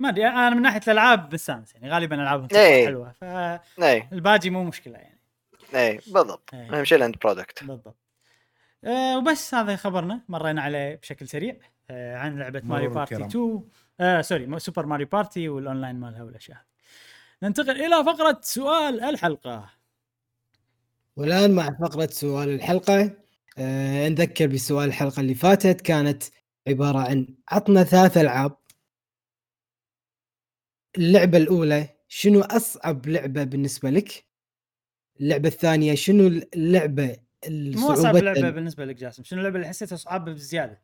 ما 0.00 0.08
أدري 0.08 0.26
أنا 0.26 0.50
من 0.50 0.62
ناحية 0.62 0.80
الألعاب 0.86 1.28
بستانس 1.28 1.74
يعني 1.74 1.90
غالبا 1.90 2.22
ألعابهم 2.22 2.48
إيه. 2.54 2.86
حلوة. 2.86 3.14
اي 3.22 4.08
فالباقي 4.10 4.50
مو 4.50 4.64
مشكلة 4.64 4.98
يعني. 4.98 5.20
اي 5.74 6.00
بالضبط. 6.06 6.50
إيه. 6.54 6.78
اهم 6.78 6.84
شيء 6.84 6.98
ال 6.98 7.03
end 7.03 7.16
product 7.18 7.64
بالضبط. 7.64 7.96
آه 8.84 9.18
وبس 9.18 9.54
هذا 9.54 9.76
خبرنا 9.76 10.20
مرينا 10.28 10.62
عليه 10.62 10.94
بشكل 10.94 11.28
سريع 11.28 11.56
آه 11.90 12.16
عن 12.16 12.38
لعبة 12.38 12.62
Mario 12.64 12.90
Party 12.90 13.14
الكرام. 13.14 13.28
2 13.28 13.64
آه 14.00 14.20
sorry 14.20 14.58
Super 14.58 14.86
Mario 14.86 15.06
Party 15.06 15.48
وال 15.48 15.60
online 15.60 15.96
مالها 15.96 16.22
والأشياء 16.22 16.58
هذه. 16.58 16.64
ننتقل 17.42 17.70
إلى 17.70 18.04
فقرة 18.04 18.40
سؤال 18.42 19.00
الحلقة. 19.00 19.70
والآن 21.16 21.50
مع 21.50 21.70
فقرة 21.80 22.06
سؤال 22.06 22.48
الحلقة 22.48 23.16
آه 23.58 24.08
نذكر 24.08 24.46
بسؤال 24.46 24.88
الحلقة 24.88 25.20
اللي 25.20 25.34
فاتت 25.34 25.80
كانت 25.80 26.22
عبارة 26.68 26.98
عن 26.98 27.26
عطنا 27.48 27.84
ثلاث 27.84 28.16
ألعاب. 28.16 28.56
اللعبة 30.98 31.38
الأولى 31.38 31.88
شنو 32.08 32.40
أصعب 32.40 33.06
لعبة 33.06 33.44
بالنسبة 33.44 33.90
لك؟ 33.90 34.24
اللعبة 35.20 35.48
الثانية 35.48 35.94
شنو 35.94 36.26
اللعبة 36.26 37.16
مو 37.48 37.92
أصعب 37.92 38.16
لعبة 38.16 38.50
بالنسبة 38.50 38.84
لك 38.84 38.96
جاسم 38.96 39.24
شنو 39.24 39.38
اللعبة 39.38 39.56
اللي 39.56 39.68
حسيتها 39.68 39.96
صعبة 39.96 40.32
بزيادة؟ 40.32 40.82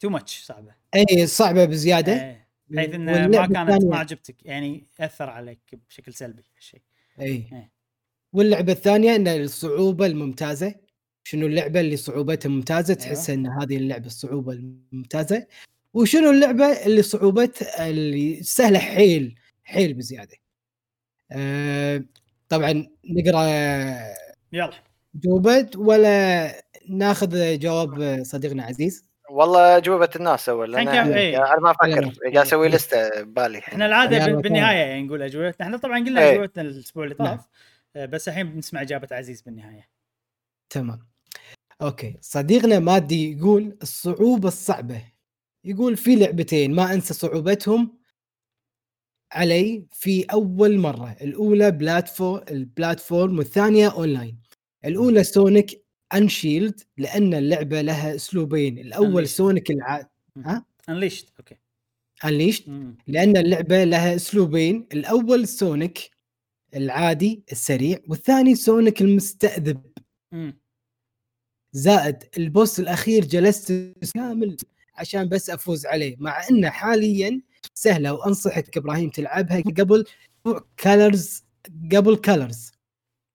تو 0.00 0.08
ماتش 0.08 0.42
صعبة. 0.44 0.74
إي 0.94 1.26
صعبة 1.26 1.64
بزيادة. 1.64 2.12
إيه. 2.12 2.46
بحيث 2.68 2.94
انه 2.94 3.26
ما 3.26 3.46
كانت 3.46 3.84
ما 3.84 3.98
عجبتك 3.98 4.36
يعني 4.46 4.86
أثر 5.00 5.30
عليك 5.30 5.60
بشكل 5.88 6.14
سلبي 6.14 6.42
الشيء. 6.58 6.82
إي. 7.20 7.26
إيه. 7.26 7.70
واللعبة 8.32 8.72
الثانية 8.72 9.16
إن 9.16 9.28
الصعوبة 9.28 10.06
الممتازة. 10.06 10.74
شنو 11.24 11.46
اللعبة 11.46 11.80
اللي 11.80 11.96
صعوبتها 11.96 12.48
ممتازة؟ 12.48 12.94
تحس 12.94 13.30
إن 13.30 13.46
هذه 13.46 13.76
اللعبة 13.76 14.06
الصعوبة 14.06 14.52
الممتازة. 14.52 15.46
وشنو 15.94 16.30
اللعبة 16.30 16.64
اللي 16.64 17.02
صعوبتها؟ 17.02 17.90
اللي 17.90 18.42
سهلة 18.42 18.78
حيل 18.78 19.38
حيل 19.64 19.94
بزيادة. 19.94 20.36
أه 21.32 22.04
طبعا 22.48 22.86
نقرأ 23.04 23.46
يلا. 24.52 24.82
جوبت 25.14 25.76
ولا 25.76 26.52
ناخذ 26.88 27.58
جواب 27.58 28.22
صديقنا 28.24 28.62
عزيز؟ 28.62 29.04
والله 29.30 29.76
اجوبه 29.76 30.10
الناس 30.16 30.48
أول 30.48 30.76
أنا 30.76 31.02
كم- 31.04 31.12
إيه. 31.12 31.36
أنا 31.52 31.60
ما 31.60 31.70
أفكر 31.70 31.88
يلا. 31.88 32.12
قاعد 32.22 32.36
أسوي 32.46 32.68
لسته 32.68 33.22
ببالي 33.22 33.58
إحنا 33.58 33.86
العادة. 33.86 34.26
بالنهاية 34.26 34.76
يعني 34.76 35.02
نقول 35.02 35.22
اجوبتنا 35.22 35.66
إحنا 35.66 35.76
طبعا 35.76 35.98
قلنا 36.04 36.20
إيه. 36.22 36.32
اجوبتنا 36.34 36.62
الأسبوع 36.62 37.04
اللي 37.04 37.16
نعم. 37.20 37.36
طاف 37.36 37.46
آه، 37.96 38.06
بس 38.06 38.28
الحين 38.28 38.46
بنسمع 38.52 38.82
إجابة 38.82 39.08
عزيز 39.12 39.42
بالنهاية 39.42 39.88
تمام 40.70 40.98
okay 41.82 42.16
صديقنا 42.20 42.78
مادي 42.78 43.32
يقول 43.38 43.76
الصعوبة 43.82 44.48
الصعبة 44.48 45.02
يقول 45.64 45.96
في 45.96 46.16
لعبتين 46.16 46.74
ما 46.74 46.94
أنسى 46.94 47.14
صعوبتهم 47.14 47.98
علي 49.32 49.86
في 49.92 50.24
أول 50.24 50.78
مرة 50.78 51.16
الأولى 51.20 51.70
platform 51.70 52.44
ال 52.50 52.60
platform 52.60 53.38
والثانية 53.38 53.92
أونلاين 53.92 54.38
الأولى 54.84 55.24
Sonic 55.24 55.85
Unleashed 56.14 56.80
لأن 56.98 57.34
اللعبة 57.34 57.80
لها 57.80 58.14
أسلوبين. 58.14 58.78
الأول. 58.78 59.28
Sonic 59.28 59.70
الع... 59.70 60.08
ها؟ 60.36 60.64
Unleashed 60.88 61.28
okay. 61.38 61.56
Unleashed. 62.24 62.68
لأن 63.06 63.36
اللعبة 63.36 63.84
لها 63.84 64.14
أسلوبين. 64.14 64.86
الأول 64.92 65.48
Sonic 65.48 66.10
العادي 66.76 67.42
السريع. 67.52 67.98
والثاني 68.08 68.54
Sonic 68.54 69.02
المستذئب. 69.02 69.80
مم. 70.32 70.58
زائد 71.72 72.16
ال 72.38 72.46
boss 72.46 72.80
الأخير 72.80 73.24
جلست 73.24 73.92
كامل 74.14 74.56
عشان 74.94 75.28
بس 75.28 75.50
أفوز 75.50 75.86
عليه. 75.86 76.16
مع 76.18 76.48
انه 76.50 76.70
حاليا 76.70 77.42
سهلة 77.74 78.12
وأنصحك 78.12 78.76
إبراهيم 78.76 79.10
تلعبها 79.10 79.60
قبل 79.60 80.04
Colors 80.76 81.44
قبل 81.92 82.16
Colors 82.16 82.72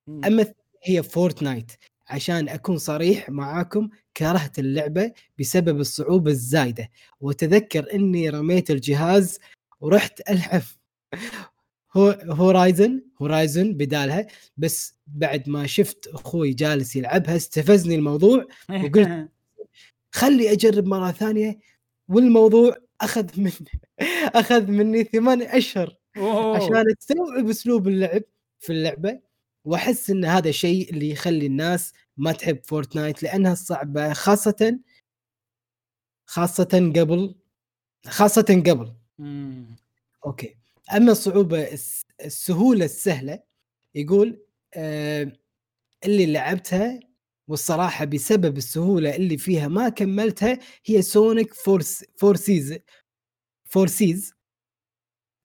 مم. 0.08 0.26
أما 0.26 0.54
هي 0.84 1.04
Fortnite 1.04 1.72
عشان 2.12 2.50
أكون 2.50 2.78
صريح 2.78 3.30
معاكم 3.30 3.90
كرهت 4.18 4.60
اللعبة 4.60 5.12
بسبب 5.40 5.80
الصعوبة 5.80 6.32
الزايدة. 6.32 6.90
وتذكر 7.20 7.94
إني 7.94 8.30
رميت 8.30 8.72
الجهاز 8.72 9.40
ورحت 9.80 10.22
هو 11.94 12.10
هورايزن 12.24 13.02
هورايزن 13.22 13.74
بدالها. 13.74 14.28
بس 14.58 14.96
بعد 15.08 15.50
ما 15.50 15.68
شفت 15.68 16.08
أخوي 16.08 16.54
جالس 16.54 16.96
يلعبها 16.96 17.36
استفزني 17.36 17.96
الموضوع 17.96 18.46
وقلت- 18.86 19.30
خلي 20.14 20.52
أجرب 20.52 20.86
مرة 20.86 21.12
ثانية 21.12 21.60
والموضوع 22.08 22.76
أخذ 23.02 23.26
من 23.42 23.52
أخذ 24.36 24.72
مني 24.72 25.04
ثمان 25.04 25.42
أشهر. 25.42 25.96
عشان 26.56 26.84
أستوعب 27.00 27.50
أسلوب 27.50 27.88
اللعب 27.88 28.22
في 28.60 28.74
اللعبة. 28.74 29.20
وأحس 29.66 30.10
إن 30.10 30.26
هذا 30.26 30.50
الشيء 30.50 30.90
اللي 30.94 31.10
يخلي 31.10 31.46
الناس 31.46 31.94
ما 32.18 32.32
تحب 32.32 32.60
Fortnite 32.66 33.24
لأنها 33.24 33.56
صعبة 33.56 34.14
خاصه 34.14 34.80
خاصه 36.26 36.92
قبل 36.98 37.36
خاصه 38.08 38.64
قبل. 38.68 38.94
مم. 39.20 39.76
okay. 40.26 40.56
أما 40.96 41.12
الصعوبه 41.12 41.64
الس- 41.74 42.02
السهولة 42.26 42.86
السهلة 42.86 43.44
يقول 43.96 44.46
آه 44.74 45.34
اللي 46.06 46.26
لعبتها 46.26 47.00
والصراحة 47.48 48.06
بسبب 48.06 48.58
السهولة 48.58 49.16
اللي 49.16 49.38
فيها 49.38 49.68
ما 49.68 49.90
كملتها 49.90 50.60
هي 50.86 51.02
Sonic 51.02 51.54
Force 51.54 52.06
Forces 52.18 52.80
Forces 53.66 54.34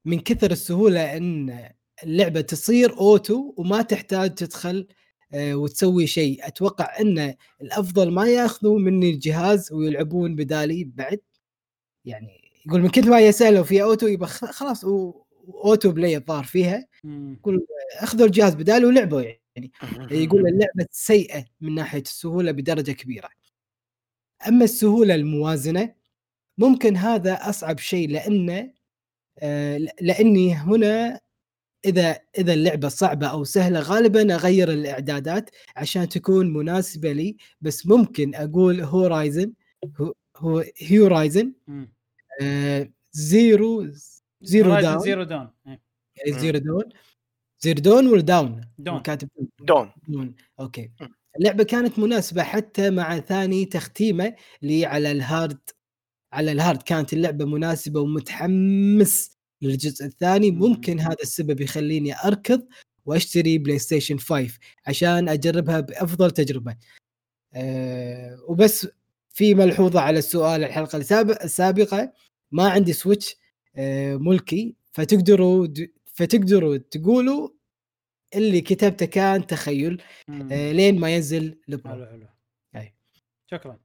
من 0.04 0.20
كثر 0.20 0.50
السهولة 0.50 1.16
إن 1.16 1.70
اللعبة 2.04 2.40
تصير 2.40 2.98
auto 2.98 3.54
وما 3.56 3.82
تحتاج 3.82 4.34
تدخل 4.34 4.86
آه، 5.34 5.54
وتسوي 5.54 6.06
شيء. 6.06 6.46
أتوقع 6.46 7.00
إن 7.00 7.34
الأفضل 7.62 8.10
ما 8.10 8.26
يأخذوا 8.28 8.78
مني 8.78 9.10
الجهاز 9.10 9.72
ويلعبون 9.72 10.34
بدالي 10.34 10.84
بعد. 10.84 11.20
يعني 12.04 12.40
يقول 12.66 12.82
من 12.82 12.88
كثر 12.88 13.10
ما 13.10 13.30
سهله 13.30 13.60
وفيها 13.60 13.84
auto 13.84 14.06
يبقى 14.06 14.28
خلاص 14.28 14.84
auto 14.84 15.92
play 15.92 16.16
الظاهر 16.16 16.44
فيها. 16.44 16.86
مم. 17.04 17.40
أخذوا 17.98 18.26
الجهاز 18.26 18.54
بدالي 18.54 18.86
ولعبوا 18.86 19.22
يعني. 19.22 19.72
يقول 20.24 20.46
اللعبة 20.46 20.86
سيئة 20.90 21.44
من 21.60 21.74
ناحية 21.74 22.00
السهولة 22.00 22.52
بدرجة 22.52 22.92
كبيرة. 22.92 23.28
أما 24.48 24.64
السهولة 24.64 25.14
الموازنة 25.14 25.94
ممكن 26.58 26.96
هذا 26.96 27.34
أصعب 27.34 27.78
شيء 27.78 28.10
لأنه 28.10 28.72
آه، 29.38 29.78
لأني 30.00 30.54
هنا 30.54 31.20
إذا 31.86 32.18
إذا 32.38 32.52
اللعبة 32.54 32.88
صعبة 32.88 33.26
أو 33.26 33.44
سهلة 33.44 33.80
غالبا 33.80 34.34
أغير 34.34 34.72
الإعدادات 34.72 35.50
عشان 35.76 36.08
تكون 36.08 36.52
مناسبة 36.52 37.12
لي 37.12 37.36
بس 37.60 37.86
ممكن 37.86 38.34
أقول 38.34 38.80
Horizon 38.80 39.52
هو 40.00 40.14
هو 40.36 40.64
Horizon. 40.92 41.52
آه، 42.42 42.90
Zero 43.12 43.86
Zero 44.40 44.76
Horizon 44.76 44.82
Down 44.82 44.98
Zero 45.00 45.22
Dawn 45.22 45.48
إيه. 45.66 45.80
يعني 46.16 46.40
Zero 46.40 46.58
Dawn 46.58 46.84
Zero 47.60 47.80
Dawn 47.80 48.06
ولا 48.06 48.20
Down؟ 48.22 48.60
Dawn. 48.78 49.00
كاتب 49.00 49.28
Dawn 49.60 49.90
Dawn 50.08 50.34
okay. 50.60 50.90
اللعبة 51.38 51.64
كانت 51.64 51.98
مناسبة 51.98 52.42
حتى 52.42 52.90
مع 52.90 53.18
ثاني 53.18 53.64
تختيمة 53.64 54.34
لي 54.62 54.86
على 54.86 55.12
ال 55.12 55.21
hard 55.21 55.58
على 56.32 56.52
ال 56.52 56.58
hard 56.58 56.82
كانت 56.82 57.12
اللعبة 57.12 57.44
مناسبة 57.44 58.00
ومتحمس 58.00 59.35
للجزء 59.62 60.04
الثاني 60.06 60.50
مم. 60.50 60.58
ممكن 60.58 61.00
هذا 61.00 61.16
السبب 61.22 61.60
يخليني 61.60 62.14
أركض 62.24 62.66
وأشتري 63.06 63.58
PlayStation 63.58 64.18
5 64.18 64.58
عشان 64.86 65.28
أجربها 65.28 65.80
بأفضل 65.80 66.30
تجربة 66.30 66.76
أه 67.54 68.38
وبس 68.48 68.88
في 69.32 69.54
ملحوظة 69.54 70.00
على 70.00 70.18
السؤال 70.18 70.64
الحلقة 70.64 70.98
السابق- 70.98 71.42
السابقة 71.42 72.12
ما 72.52 72.68
عندي 72.70 72.92
Switch 72.92 73.36
أه 73.76 74.16
ملكي 74.16 74.76
فتقدروا 74.92 75.68
فتقدروا 76.14 76.76
تقولوا 76.76 77.48
اللي 78.34 78.60
كتبته 78.60 79.06
كان 79.06 79.46
تخيل. 79.46 80.02
أه 80.52 80.72
لين 80.72 80.98
ما 81.00 81.14
ينزل 81.14 81.58
ال 81.68 81.74
pro 81.74 81.92
حلو 82.06 82.26
حلو. 82.74 82.88
شكرا 83.50 83.78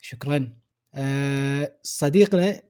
شكرا 0.00 0.52
أه 0.94 1.78
صديقنا 1.82 2.62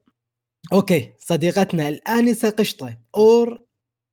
okay 0.72 1.12
صديقتنا 1.18 1.88
الآنسة 1.88 2.50
قشطة. 2.50 2.98
Our 3.16 3.62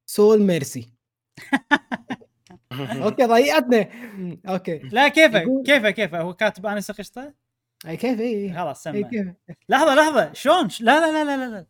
Soul 0.05 0.41
Mercy. 0.41 0.93
okay 3.03 3.25
ضيعتنا 3.25 3.89
okay. 4.47 4.77
لا 4.77 5.07
كيفه 5.07 5.63
كيفه 5.65 5.89
كيفه 5.89 6.21
هو 6.21 6.33
كاتب 6.33 6.65
آنسة 6.65 6.93
قشطة؟ 6.93 7.33
أي 7.87 7.97
كيف 7.97 8.19
إي 8.19 8.53
خلاص 8.53 8.83
سمع. 8.83 9.09
لحظة 9.69 9.95
لحظة. 9.95 10.33
شلون؟ 10.33 10.67
لا 10.79 10.99
لا 10.99 11.23
لا 11.23 11.37
لا 11.37 11.49
لا 11.49 11.65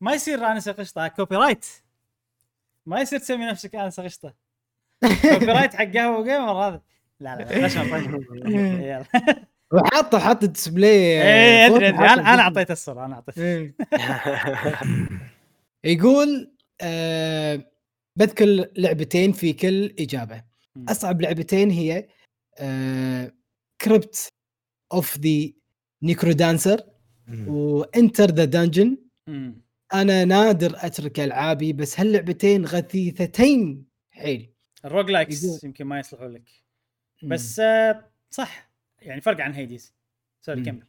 ما 0.00 0.12
يصير 0.12 0.46
آنسة 0.46 0.72
قشطة. 0.72 1.08
copyright 1.08 1.66
ما 2.86 3.00
يصير 3.00 3.18
تسمي 3.18 3.46
نفسك 3.46 3.74
آنسة 3.74 4.02
قشطة. 4.04 4.34
copyright 5.32 5.74
حق 5.74 5.84
قهوة 5.84 6.18
وجيمر 6.18 6.52
هذا. 6.52 6.82
لا 7.20 7.36
لا 7.36 7.44
لا 7.44 8.78
يلا. 8.96 9.46
وحاطه 9.72 10.18
حاط 10.18 10.44
display 10.44 11.22
إيه 11.22 11.68
فوق 11.68 11.76
أدري. 11.76 11.88
ادري 11.88 11.98
أنا 11.98 12.34
أنا. 12.34 12.42
أعطيته 12.42 12.72
السر 12.72 13.04
أنا 13.04 13.14
أعطيته. 13.14 13.42
إيه. 13.42 13.74
يقول 15.84 16.52
آه 16.80 17.70
بذكر 18.18 18.46
لعبتين 18.76 19.32
في 19.32 19.52
كل 19.52 19.94
إجابة. 19.98 20.44
أصعب 20.88 21.20
لعبتين 21.20 21.70
هي 21.70 22.08
آه 22.58 23.32
Crypt 23.80 24.28
of 24.92 25.18
the 25.18 25.52
NecroDancer 26.02 26.32
و 26.32 26.80
Enter 27.46 28.24
the 28.30 28.44
Gungeon. 28.44 28.98
أنا 29.94 30.24
نادر 30.24 30.72
أترك 30.76 31.20
ألعابي 31.20 31.72
بس 31.72 32.00
هاللعبتين 32.00 32.64
غثيثتين. 32.66 33.84
حيل. 34.10 34.52
ال 34.84 35.10
roguelikes 35.10 35.64
يمكن 35.64 35.84
ما 35.84 35.98
يصلحوا 36.00 36.28
لك. 36.28 36.48
بس 37.22 37.60
آه، 37.60 38.04
صح. 38.30 38.71
يعني 39.02 39.20
فرق 39.20 39.40
عن 39.40 39.52
Hades 39.52 39.94
sorry. 40.40 40.62
كمل. 40.62 40.82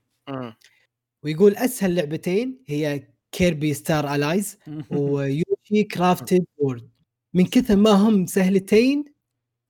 ويقول 1.23 1.55
أسهل 1.55 1.95
لعبتين 1.95 2.63
هي 2.67 3.07
Kirby 3.31 3.73
Star 3.73 4.15
Allies 4.15 4.57
و 4.91 5.03
Yoshi's 5.03 5.83
Crafted 5.91 6.45
World 6.57 6.89
من 7.33 7.45
كثر 7.45 7.75
ما 7.75 7.91
هم 7.91 8.25
سهلتين 8.25 9.05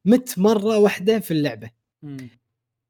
مت 0.05 0.39
مرة 0.39 0.77
واحدة 0.77 1.19
في 1.19 1.31
اللعبة. 1.31 1.69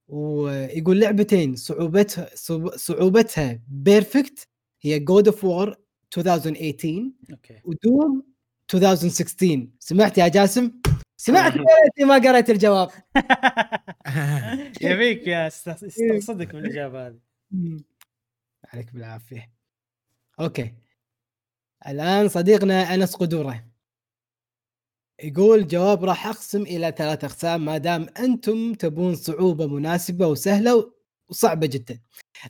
ويقول 0.08 1.00
لعبتين 1.00 1.56
صعوبتها 1.56 2.30
صعوب- 2.36 2.76
صعوبتها 2.76 3.62
perfect 3.68 4.48
هي 4.82 5.00
God 5.00 5.28
of 5.28 5.44
War 5.44 5.76
2018 6.18 7.12
okay 7.32 7.62
و 7.64 7.76
Doom 7.76 8.24
2016 8.74 9.68
سمعت 9.80 10.18
يا 10.18 10.28
جاسم؟ 10.28 10.72
سمعت 11.26 11.56
يا 11.56 11.62
ريتني 11.84 12.06
ما 12.06 12.14
قريت 12.16 12.50
الجواب. 12.50 12.90
يبيك 14.82 15.28
يا 15.28 15.48
است- 15.48 15.68
استقصدك 15.68 16.56
بالاجابه 16.56 17.08
هذه. 17.08 17.20
عليك 18.74 18.94
بالعافية. 18.94 19.52
okay. 20.40 20.74
الآن 21.88 22.30
صديقنا 22.30 22.94
أنس 22.94 23.16
قدورة. 23.16 23.66
يقول 25.24 25.68
جواب 25.68 26.04
راح 26.04 26.28
أقسم 26.28 26.62
إلى 26.62 26.94
ثلاث 26.98 27.24
أقسام 27.24 27.66
ما 27.66 27.78
دام 27.78 28.08
أنتم 28.20 28.74
تبون 28.74 29.16
صعوبة 29.16 29.68
مناسبة 29.68 30.28
وسهلة 30.28 30.92
وصعبة 31.30 31.68
جدا. 31.68 32.00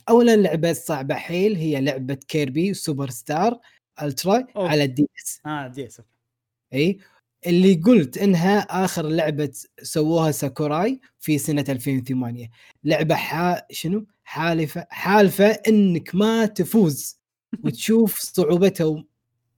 اولا 0.08 0.36
لعبة 0.36 0.72
صعبة 0.72 1.14
حيل 1.14 1.56
هي 1.56 1.80
لعبة 1.80 2.14
Kirby 2.14 2.74
Super 2.74 3.10
Star 3.10 3.60
Ultra 4.02 4.46
أوه. 4.56 4.68
على 4.68 4.84
ال 4.84 5.08
DS. 5.18 5.40
آه 5.46 5.66
DS. 5.66 6.00
إي؟ 6.74 6.98
اللي 7.46 7.74
قلت 7.74 8.18
إنها 8.18 8.58
آخر 8.58 9.08
لعبة 9.08 9.52
سووها 9.82 10.30
ساكوراي 10.30 11.00
في 11.20 11.38
سنة 11.38 11.64
2008 11.68 12.50
لعبة 12.84 13.14
حا 13.14 13.62
شنو؟ 13.70 14.06
حالفه 14.24 14.86
حالفة 14.90 15.46
إنك 15.46 16.14
ما 16.14 16.46
تفوز. 16.46 17.18
وتشوف 17.64 18.18
صعوبتها 18.18 18.84
و... 18.84 19.04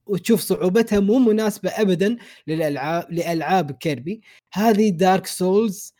وتشوف 0.05 0.41
صعوبتها 0.41 0.99
مو 0.99 1.19
مناسبة 1.19 1.69
ابدا 1.69 2.17
للالعاب 2.47 3.11
لألعاب 3.11 3.71
Kirby. 3.71 4.21
هذه 4.53 4.89
Dark 4.89 5.27
Souls 5.27 5.93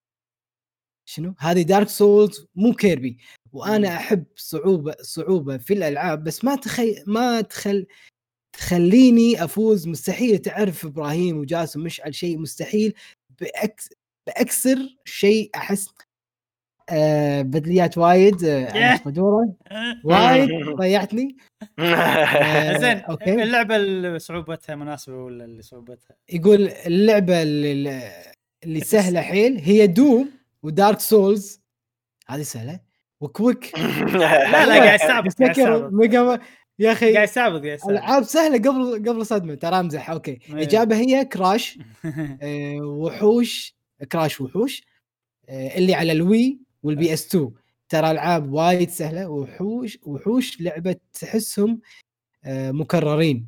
شنو؟ 1.06 1.36
هذه 1.40 1.62
Dark 1.62 1.90
Souls 1.90 2.46
مو 2.56 2.74
Kirby. 2.74 3.18
وأنا 3.54 3.96
أحب 3.96 4.26
صعوبه 4.36 4.96
صعوبة 5.02 5.58
في 5.58 5.74
الألعاب 5.74 6.24
بس 6.24 6.44
ما 6.44 6.56
تخي 6.56 7.04
ما 7.08 7.42
تخل 7.42 7.86
تخليني 8.58 9.44
أفوز. 9.44 9.88
مستحيل 9.88 10.38
تعرف 10.38 10.86
إبراهيم 10.86 11.38
وجاسم 11.38 11.80
مشعل 11.84 12.16
شيء 12.16 12.38
مستحيل. 12.38 12.94
بأكس... 13.42 13.90
بأكثر 14.28 14.78
شيء 15.06 15.50
أحس 15.56 15.90
آه 16.90 17.42
بدليات 17.42 17.98
وايد 17.98 18.44
آه 18.44 18.72
على 18.72 18.96
قدوره 18.96 19.54
وايد 20.06 20.50
ضيعتني. 20.76 21.38
آه، 21.80 22.78
زين 22.78 22.98
okay. 22.98 23.44
اللعبة 23.44 23.76
اللي 23.76 24.20
صعوبتها 24.20 24.76
مناسبة 24.76 25.16
ولا 25.16 25.46
اللي 25.46 25.62
صعوبتها؟ 25.62 26.16
يقول 26.30 26.68
اللعبة 26.68 27.42
اللي, 27.42 28.12
اللي 28.64 28.80
سهلة 28.80 29.22
حيل 29.22 29.58
هي 29.58 29.88
Doom 29.88 30.30
و 30.64 30.71
Dark 30.71 31.00
Souls. 31.00 31.62
هذه 32.28 32.42
سهلة. 32.42 32.80
و 33.22 33.30
Quake. 33.30 33.78
لا 34.14 34.66
لا 34.66 34.84
قاعد 34.84 35.00
يستعبط 35.00 35.42
ميجا 35.92 36.40
يا 36.80 36.92
أخي 36.92 37.14
قاعد 37.14 37.28
يستعبط 37.28 37.62
قاعد 37.64 37.80
ألعاب 37.90 38.24
سهلة 38.24 38.58
قبل 38.58 39.10
قبل 39.10 39.26
صدمة 39.26 39.56
ترى 39.56 39.80
أمزح. 39.80 40.10
okay. 40.10 40.32
إيه. 40.50 40.54
الاجابه 40.54 40.96
هي 40.96 41.26
Crash. 41.26 41.80
آه، 42.42 42.78
وحوش. 42.82 43.76
Crash 44.12 44.42
وحوش. 44.42 44.84
آه، 45.50 45.78
اللي 45.78 45.94
على 45.94 46.12
ال 46.12 46.20
Wii 46.20 46.44
وال 46.44 46.60
PS 46.84 47.28
2 47.28 47.52
ترى 47.90 48.12
ألعاب 48.12 48.52
وايد 48.54 48.90
سهلة. 48.90 49.30
وحوش 49.30 49.98
وحوش 50.04 50.62
لعبة 50.62 50.96
تحسهم 51.14 51.82
آه، 52.46 52.72
مكررين. 52.72 53.48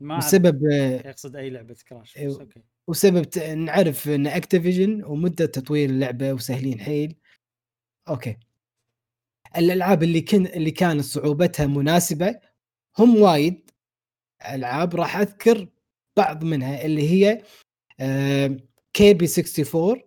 ما 0.00 0.18
بسبب 0.18 0.62
يقصد 1.04 1.36
أي 1.36 1.50
لعبة 1.50 1.76
Crash 1.88 2.16
إيه. 2.16 2.28
okay. 2.40 2.60
وسبب 2.88 3.38
نعرف 3.38 4.08
إن 4.08 4.26
Activision 4.26 5.04
ومدة 5.04 5.46
تطوير 5.46 5.90
اللعبة 5.90 6.32
وسهلين 6.32 6.80
حيل. 6.80 7.16
okay. 8.08 8.36
الألعاب 9.56 10.02
اللي 10.02 10.20
كن 10.20 10.46
اللي 10.46 10.70
كانت 10.70 11.04
صعوبتها 11.04 11.66
مناسبة 11.66 12.51
هم 12.98 13.16
وايد 13.16 13.70
ألعاب 14.52 14.94
راح 14.96 15.16
أذكر 15.16 15.68
بعض 16.16 16.44
منها 16.44 16.84
اللي 16.84 17.08
هي 17.10 17.42
Kirby 18.92 19.26
64 19.26 19.35
F-Zero 19.35 19.62
Mario 19.62 19.84
Kart 19.84 20.02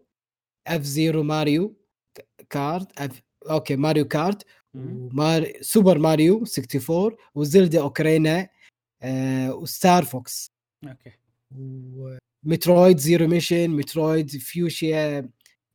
اف 0.68 0.82
okay 0.82 3.02
Mario 3.02 4.06
Kart 4.08 4.46
مم. 4.74 5.10
ومار... 5.14 5.52
Super 5.62 5.98
Mario 6.00 6.36
64 6.60 7.12
و 7.36 7.43
Zelda 7.43 7.82
Ocarina 7.82 8.50
آه 9.02 9.54
و 9.56 9.65
Star 9.65 10.04
Fox 10.06 10.52
okay 10.88 11.12
و 12.46 12.52
Metroid 12.52 12.98
Zero 12.98 13.28
Mission 13.28 13.70
Metroid 13.70 14.30
Fusion 14.30 15.30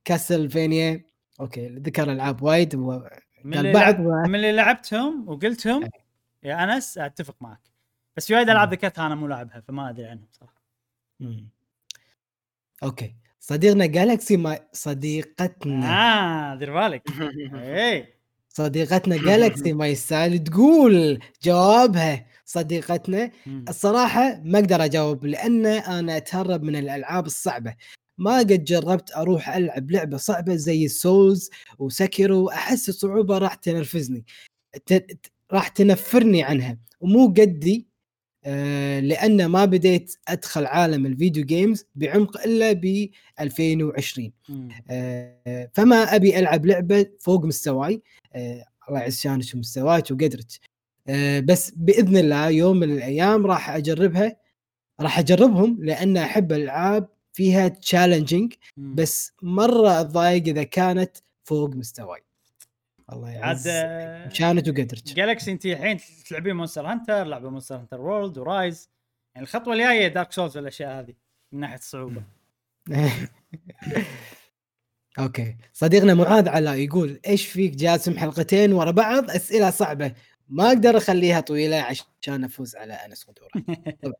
Castlevania 0.04 1.04
okay 1.40 1.68
ذكر 1.68 2.12
العاب 2.12 2.42
وايد 2.42 2.74
و... 2.74 3.00
من 3.44 3.58
اللي 3.58 3.72
بعض. 3.72 4.00
و- 4.00 4.22
من 4.28 4.34
اللي 4.34 4.52
لعبتهم 4.52 5.28
وقلتهم. 5.28 5.88
يا 6.42 6.64
أنس 6.64 6.98
أتفق 6.98 7.36
معك. 7.40 7.60
بس 8.16 8.26
في 8.26 8.34
وايد 8.34 8.50
ألعاب 8.50 8.72
ذكرتها 8.72 9.06
أنا 9.06 9.14
مو 9.14 9.26
لاعبها 9.26 9.60
فما 9.60 9.90
أدري 9.90 10.06
عنهم 10.06 10.26
صراحة. 10.32 10.62
مم. 11.20 11.48
okay. 12.82 13.14
صديقنا 13.40 13.86
Galaxy 13.86 14.36
ما 14.36 14.58
صديقتنا. 14.72 16.52
آه 16.52 16.54
دير 16.54 16.74
بالك. 16.74 17.02
اي 17.54 18.14
صديقتنا 18.48 19.16
Galaxy 19.16 19.72
ما 19.72 19.86
يستاهل 19.86 20.38
تقول 20.38 21.20
جوابها 21.42 22.26
صديقتنا. 22.44 23.30
الصراحة 23.68 24.40
ما 24.44 24.58
أقدر 24.58 24.84
أجاوب 24.84 25.24
لأن 25.26 25.66
أنا 25.66 26.16
أتهرب 26.16 26.62
من 26.62 26.76
الألعاب 26.76 27.26
الصعبة. 27.26 27.74
ما 28.18 28.38
قد 28.38 28.64
جربت 28.64 29.12
أروح 29.16 29.48
ألعب 29.48 29.90
لعبة 29.90 30.16
صعبة 30.16 30.56
زي 30.56 30.84
ال 30.84 30.95
Souls 30.95 31.50
و 31.78 31.88
Sekiro 31.88 32.48
أحس 32.48 32.88
الصعوبة 32.88 33.38
راح 33.38 33.54
تنرفزني. 33.54 34.24
راح 35.52 35.68
تنفرني 35.68 36.42
عنها. 36.42 36.78
ومو 37.00 37.26
قدي 37.26 37.90
آه، 38.44 39.00
لأن 39.00 39.46
ما 39.46 39.64
بديت 39.64 40.14
أدخل 40.28 40.66
عالم 40.66 41.06
ال 41.06 41.12
video 41.12 41.44
games 41.44 41.84
بعمق 41.94 42.40
إلا 42.40 42.72
ب 42.72 43.08
2020 43.40 44.32
مم. 44.48 44.68
آه، 44.90 45.70
فما 45.74 45.96
أبي 45.96 46.38
ألعب 46.38 46.66
لعبة 46.66 47.06
فوق 47.20 47.44
مستواي. 47.44 48.02
آه، 48.34 48.64
الله 48.88 49.00
يعز 49.00 49.20
شانك 49.20 49.54
ومستواك 49.54 50.10
وقدرك. 50.10 50.46
آه، 51.08 51.40
بس 51.40 51.70
بإذن 51.76 52.16
الله 52.16 52.48
يوم 52.48 52.76
من 52.76 52.92
الأيام 52.92 53.46
راح 53.46 53.70
أجربها. 53.70 54.36
راح 55.00 55.18
أجربهم 55.18 55.78
لأن 55.84 56.16
أحب 56.16 56.52
الالعاب 56.52 57.08
فيها 57.32 57.68
challenging. 57.68 58.54
بس 58.76 59.32
مرة 59.42 60.00
أتضايق 60.00 60.48
إذا 60.48 60.62
كانت 60.62 61.16
فوق 61.44 61.74
مستواي. 61.74 62.20
الله 63.12 63.28
عاد 63.28 63.36
يعز 63.36 63.68
آه، 63.68 64.28
شانك 64.28 64.66
وقدرك 64.66 65.02
Galaxy 65.04 65.52
انت 65.52 65.66
الحين 65.66 66.00
تلعبين 66.28 66.56
Monster 66.56 66.86
Hunter 66.86 67.24
لعبة 67.24 67.50
Monster 67.50 67.76
Hunter 67.76 68.00
World 68.00 68.38
و 68.38 68.49
Rise 68.49 68.90
يعني 69.34 69.46
الخطوة 69.46 69.74
الجاية 69.74 70.08
Dark 70.08 70.32
Souls 70.32 70.56
والأشياء 70.56 71.00
هذه 71.00 71.14
من 71.52 71.60
ناحية 71.60 71.78
الصعوبة. 71.78 72.22
okay. 75.18 75.56
صديقنا 75.72 76.14
معاذ 76.14 76.48
علاء 76.48 76.74
يقول 76.74 77.20
إيش 77.26 77.46
فيك 77.46 77.74
جاسم 77.74 78.18
حلقتين 78.18 78.72
ورا 78.72 78.90
بعض؟ 78.90 79.30
أسئلة 79.30 79.70
صعبة. 79.70 80.12
ما 80.48 80.68
أقدر 80.68 80.96
أخليها 80.96 81.40
طويلة 81.40 81.76
عشان 81.76 82.44
أفوز 82.44 82.76
على 82.76 82.92
أنس 82.92 83.24
قدوره 83.24 83.50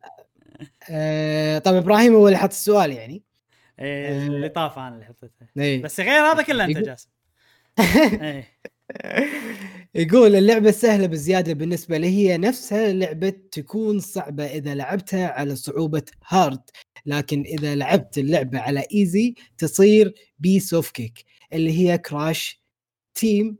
آه 0.91 1.59
طب 1.59 1.75
إبراهيم 1.75 2.15
هو 2.15 2.29
اللي 2.29 2.39
حط 2.39 2.51
السؤال 2.51 2.93
يعني. 2.93 3.23
إيه، 3.79 4.27
اللي 4.27 4.49
طاف 4.49 4.79
أنا 4.79 4.95
اللي 4.95 5.05
حطيته. 5.05 5.47
إيه. 5.59 5.83
بس 5.83 6.01
غير 6.01 6.23
هذا 6.23 6.43
كله 6.43 6.65
أنت 6.65 6.79
جاسم. 6.79 7.09
إيه. 7.79 8.45
يقول 9.95 10.37
اللعبة 10.37 10.71
سهلة 10.71 11.07
بزيادة 11.07 11.53
بالنسبة 11.53 11.99
لي 11.99 12.07
هي 12.07 12.39
نفسها 12.39 12.93
لعبة 12.93 13.33
تكون 13.53 14.01
صعبة 14.01 14.45
إذا 14.47 14.75
لعبتها 14.75 15.29
على 15.29 15.57
صعوبة 15.57 16.03
hard 16.29 16.61
لكن 17.07 17.43
إذا 17.43 17.75
لعبت 17.75 18.19
اللعبة 18.19 18.59
على 18.59 18.85
easy 18.95 19.35
تصير 19.59 20.15
piece 20.39 20.75
of 20.75 20.91
cake 20.91 21.25
اللي 21.53 21.79
هي 21.79 21.99
Crash 21.99 22.63
Team 23.15 23.57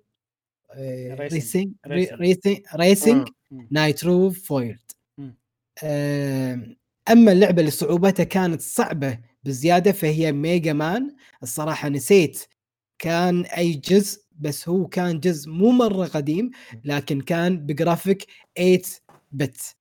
Racing 2.75 3.29
مم. 3.51 3.69
Nitro-Fueled 3.71 4.91
أما 7.11 7.33
اللعبة 7.33 7.61
اللي 7.61 7.71
صعوبتها 7.71 8.25
كانت 8.25 8.61
صعبة 8.61 9.19
بزيادة 9.45 9.93
فهي 9.93 10.33
Mega 10.33 10.73
Man 10.73 11.17
الصراحة 11.43 11.89
نسيت 11.89 12.47
كان 12.99 13.45
أي 13.45 13.73
جزء 13.73 14.23
بس 14.41 14.69
هو 14.69 14.87
كان 14.87 15.21
جزء 15.21 15.51
مو 15.51 15.71
مرة 15.71 16.07
قديم 16.07 16.51
لكن 16.85 17.21
كان 17.21 17.67
بجرافيك 17.67 18.27
8 18.57 18.81
bit 19.33 19.77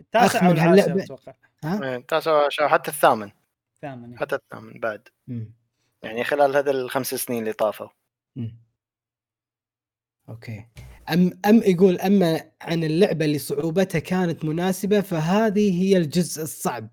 التاسع 0.00 0.46
أو 0.46 0.52
من 0.52 0.52
العاشر 0.52 0.70
هاللعبة. 0.70 1.04
أتوقع؟ 1.04 1.34
ها؟ 1.64 1.84
إيه، 1.84 1.98
تاسع 2.08 2.46
عشر 2.46 2.68
حتى 2.68 2.90
الثامن. 2.90 3.30
ثامن 3.82 4.18
حتى 4.18 4.34
الثامن 4.34 4.80
بعد. 4.80 5.08
مم. 5.26 5.54
يعني 6.02 6.24
خلال 6.24 6.56
هذا 6.56 6.70
الخمس 6.70 7.14
سنين 7.14 7.42
اللي 7.42 7.52
طافوا. 7.52 7.88
أوكي. 10.28 10.66
أم 11.12 11.38
أم 11.46 11.62
يقول 11.62 12.00
أما 12.00 12.50
عن 12.60 12.84
اللعبة 12.84 13.24
اللي 13.24 13.38
صعوبتها 13.38 13.98
كانت 13.98 14.44
مناسبة 14.44 15.00
فهذه 15.00 15.82
هي 15.82 15.96
الجزء 15.96 16.42
الصعب. 16.42 16.90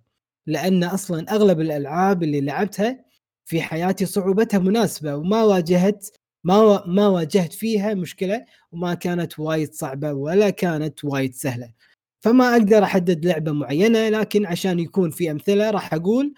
لأن 0.48 0.84
أصلا 0.84 1.32
أغلب 1.32 1.60
الألعاب 1.60 2.24
اللي 2.24 2.42
لعبتها 2.42 3.06
في 3.46 3.62
حياتي 3.62 4.06
صعوبتها 4.06 4.60
مناسبة 4.60 5.16
وما 5.16 5.44
واجهت 5.44 6.08
ما 6.44 6.84
ما 6.88 7.08
واجهت 7.08 7.54
فيها 7.54 7.94
مشكلة 7.94 8.46
وما 8.72 8.94
كانت 8.94 9.40
وايد 9.40 9.74
صعبة 9.74 10.14
ولا 10.14 10.50
كانت 10.50 11.04
وايد 11.06 11.34
سهلة. 11.36 11.74
فما 12.22 12.52
أقدر 12.54 12.84
أحدد 12.84 13.26
لعبة 13.26 13.52
معينة 13.52 14.10
لكن 14.10 14.46
عشان 14.46 14.80
يكون 14.80 15.10
في 15.12 15.32
أمثلة 15.32 15.70
راح 15.72 15.94
أقول 15.94 16.34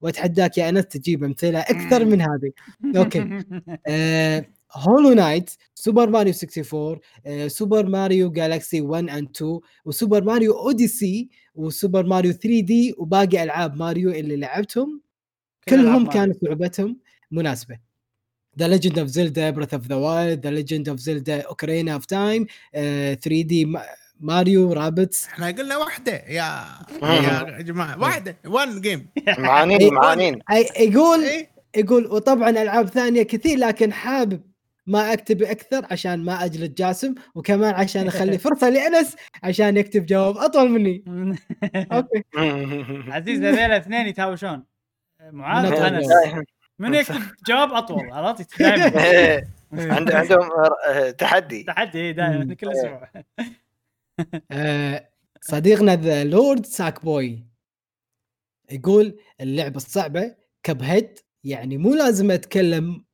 وأتحداك 0.00 0.58
يا 0.58 0.68
أنس 0.68 0.84
تجيب 0.84 1.24
أمثلة 1.24 1.60
أكثر 1.60 2.04
من 2.04 2.20
هذه. 2.20 2.50
أوكي. 2.96 3.44
Hollow 4.72 5.12
Knight 5.12 5.50
Super 5.74 6.10
Mario 6.10 6.32
64 6.32 6.98
آه، 7.26 7.48
Super 7.48 7.86
Mario 7.86 8.30
Galaxy 8.32 8.80
1 8.80 9.08
and 9.10 9.28
2 9.36 9.60
و 9.84 9.91
Super 9.91 10.24
Mario 10.24 10.52
Odyssey 10.58 11.28
و 11.54 12.06
Super 12.06 12.32
Mario 12.32 12.60
3D 12.60 12.94
وباقي 12.98 13.42
ألعاب 13.42 13.76
ماريو 13.76 14.10
اللي 14.10 14.36
لعبتهم. 14.36 15.00
كلهم. 15.68 16.06
كانت 16.10 16.44
صعوبتهم 16.44 16.98
مناسبة. 17.30 17.85
The 18.58 18.68
Legend 18.68 18.98
of 18.98 19.08
Zelda 19.08 19.50
Breath 19.50 19.74
of 19.74 19.86
the 19.86 19.94
Wild 19.94 20.46
The 20.46 20.50
Legend 20.50 20.88
of 20.88 20.98
Zelda 20.98 21.40
Ocarina 21.40 21.94
of 21.94 22.06
Time 22.06 22.46
3D 22.72 23.72
Mario 24.20 24.72
Rabbids 24.72 25.26
إحنا 25.26 25.46
قلنا 25.46 25.76
واحدة 25.76 26.12
يا 26.12 26.64
يا 27.02 27.60
جماعة 27.62 28.00
واحدة 28.00 28.36
one 28.46 28.80
game 28.80 29.08
معانين 29.38 29.80
إيه. 29.80 29.90
معانين. 29.90 30.38
يقول 30.80 31.24
إيه؟ 31.24 31.50
يقول 31.76 32.06
وطبعا 32.06 32.50
ألعاب 32.50 32.88
ثانية 32.88 33.22
كثير 33.22 33.58
لكن 33.58 33.92
حابب 33.92 34.40
ما 34.86 35.12
أكتب 35.12 35.42
أكثر 35.42 35.86
عشان 35.90 36.24
ما 36.24 36.44
أجلد 36.44 36.74
جاسم 36.74 37.14
وكمان 37.34 37.74
عشان 37.74 38.06
أخلي 38.06 38.38
فرصة 38.38 38.68
لأنس 38.68 39.16
عشان 39.42 39.76
يكتب 39.76 40.06
جواب 40.06 40.36
أطول 40.36 40.70
مني. 40.70 41.04
أوكي. 41.92 42.22
عزيز 43.14 43.42
هذول 43.42 43.72
اثنين 43.72 44.06
يتهاوشون. 44.06 44.64
معاذ 45.32 45.66
أطول 45.66 45.82
وأنس. 45.82 46.06
جواب. 46.06 46.44
من 46.78 46.94
يكتب 46.94 47.20
جواب 47.48 47.72
أطول 47.72 48.10
عرفت؟ 48.12 48.58
دائما. 48.58 49.04
إيه، 49.10 49.48
عند- 49.72 50.12
عندهم 50.12 50.48
آه، 50.88 51.10
تحدي. 51.10 51.62
تحدي 51.62 52.12
دائما 52.12 52.44
مم. 52.44 52.52
كل 52.52 52.68
أسبوع. 52.68 53.10
آه، 54.50 55.08
صديقنا 55.40 55.96
The 55.96 56.24
Lord 56.24 56.66
Sackboy 56.66 57.46
يقول 58.70 59.18
اللعبة 59.40 59.76
الصعبة 59.76 60.34
Cuphead 60.62 61.18
يعني 61.44 61.78
مو 61.78 61.94
لازم 61.94 62.30
أتكلم 62.30 63.04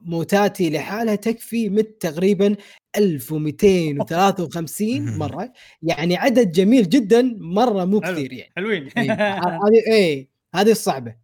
موتاتي 0.00 0.70
لحالها 0.70 1.14
تكفي 1.14 1.68
مت 1.68 2.02
تقريبا 2.02 2.56
1253 2.96 5.18
مرة 5.18 5.52
يعني 5.82 6.16
عدد 6.16 6.52
جميل 6.52 6.88
جدا 6.88 7.22
مرة 7.40 7.84
مو. 7.84 8.00
كثير 8.00 8.32
يعني. 8.32 8.52
حلوين. 8.56 8.88
إيه، 8.98 9.12
هذه 9.66 9.82
إيه 9.92 10.28
هذه 10.54 10.70
الصعبة. 10.70 11.16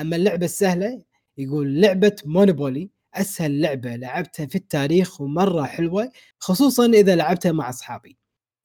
أما 0.00 0.16
اللعبة 0.16 0.44
السهلة 0.44 1.02
يقول 1.38 1.80
لعبة 1.80 2.16
مونوبولي 2.24 2.90
أسهل 3.14 3.60
لعبة 3.60 3.96
لعبتها 3.96 4.46
في 4.46 4.54
التاريخ 4.54 5.20
ومرة 5.20 5.64
حلوة 5.64 6.10
خصوصا 6.38 6.86
إذا 6.86 7.16
لعبتها 7.16 7.52
مع 7.52 7.68
أصحابي. 7.68 8.16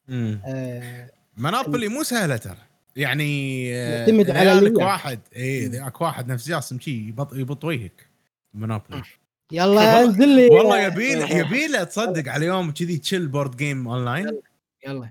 مم. 0.07 0.41
آه 0.45 1.11
منابولي 1.37 1.87
مو 1.87 2.03
سهلة 2.03 2.37
ترى. 2.37 2.57
يعني 2.95 3.71
آه، 3.75 3.99
يعتمد 3.99 4.31
على 4.31 4.51
اللعب. 4.51 4.75
واحد 4.75 5.19
اي. 5.35 5.65
ذاك 5.65 6.01
واحد 6.01 6.31
نفس 6.31 6.47
جاسم 6.47 6.79
شي 6.79 6.91
يبط 6.91 7.33
يبط 7.33 7.65
وجهك 7.65 8.09
Monopoly 8.53 9.03
يلا 9.51 10.03
انزل 10.03 10.29
لي. 10.29 10.47
والله 10.47 10.81
يبيله 10.81 11.37
يبيله 11.37 11.83
تصدق 11.83 12.31
على 12.31 12.45
يوم 12.45 12.71
كذي 12.71 12.97
chill 12.97 13.27
board 13.27 13.55
game 13.57 13.87
online 13.87 14.41
يلا. 14.87 15.09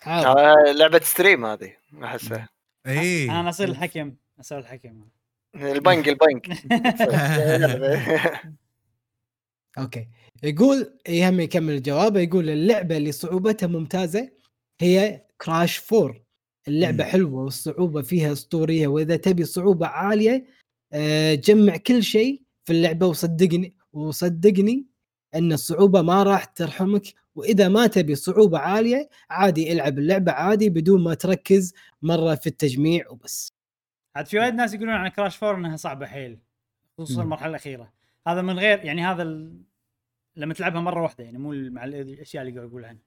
حاضر 0.00 0.38
آه، 0.38 0.72
لعبة 0.72 1.00
stream 1.04 1.46
هذه 1.46 1.72
احسها 2.04 2.48
اي 2.86 3.30
أنا 3.30 3.48
اصير 3.48 3.68
الحكم 3.68 4.14
اصير 4.40 4.58
الحكم 4.58 5.04
البنك 5.54 6.08
البنك. 6.08 6.48
أوكي. 9.78 10.08
يقول 10.42 10.98
يهم 11.08 11.40
يكمل 11.40 11.74
الجواب 11.74 12.16
يقول 12.16 12.50
اللعبة 12.50 12.96
اللي 12.96 13.12
صعوبتها 13.12 13.66
ممتازة 13.66 14.30
هي 14.80 15.24
Crash 15.40 15.92
4 15.92 16.14
اللعبة. 16.68 17.04
حلوة 17.04 17.42
والصعوبة 17.44 18.02
فيها 18.02 18.32
أسطورية 18.32 18.86
وإذا 18.86 19.16
تبي 19.16 19.44
صعوبة 19.44 19.86
عالية 19.86 20.46
آه، 20.92 21.34
جمع 21.34 21.76
كل 21.76 22.02
شيء 22.02 22.42
في 22.64 22.72
اللعبة 22.72 23.06
وصدقني 23.06 23.76
وصدقني 23.92 24.86
إن 25.34 25.52
الصعوبة 25.52 26.02
ما 26.02 26.22
راح 26.22 26.44
ترحمك 26.44 27.02
وإذا 27.34 27.68
ما 27.68 27.86
تبي 27.86 28.14
صعوبة 28.14 28.58
عالية 28.58 29.08
عادي 29.30 29.72
إلعب 29.72 29.98
اللعبة 29.98 30.32
عادي 30.32 30.68
بدون 30.70 31.04
ما 31.04 31.14
تركز 31.14 31.74
مرة 32.02 32.34
في 32.34 32.46
التجميع 32.46 33.10
وبس. 33.10 33.53
عاد 34.16 34.26
في 34.26 34.38
وايد 34.38 34.54
ناس 34.54 34.74
يقولون 34.74 34.94
عن 34.94 35.08
كراش 35.08 35.42
4 35.42 35.58
إنها 35.58 35.76
صعبة 35.76 36.06
حيل 36.06 36.38
خصوصا. 36.98 37.22
المرحلة 37.22 37.50
الأخيرة. 37.50 37.92
هذا 38.26 38.42
من 38.42 38.58
غير 38.58 38.84
يعني 38.84 39.02
هذا 39.06 39.22
ال... 39.22 39.62
لما 40.36 40.54
تلعبها 40.54 40.80
مرة 40.80 41.02
واحدة 41.02 41.24
يعني 41.24 41.38
مو 41.38 41.52
مع 41.70 41.84
الأشياء 41.84 42.42
اللي 42.46 42.54
قاعد 42.58 42.68
أقول 42.68 42.84
عنها 42.84 43.02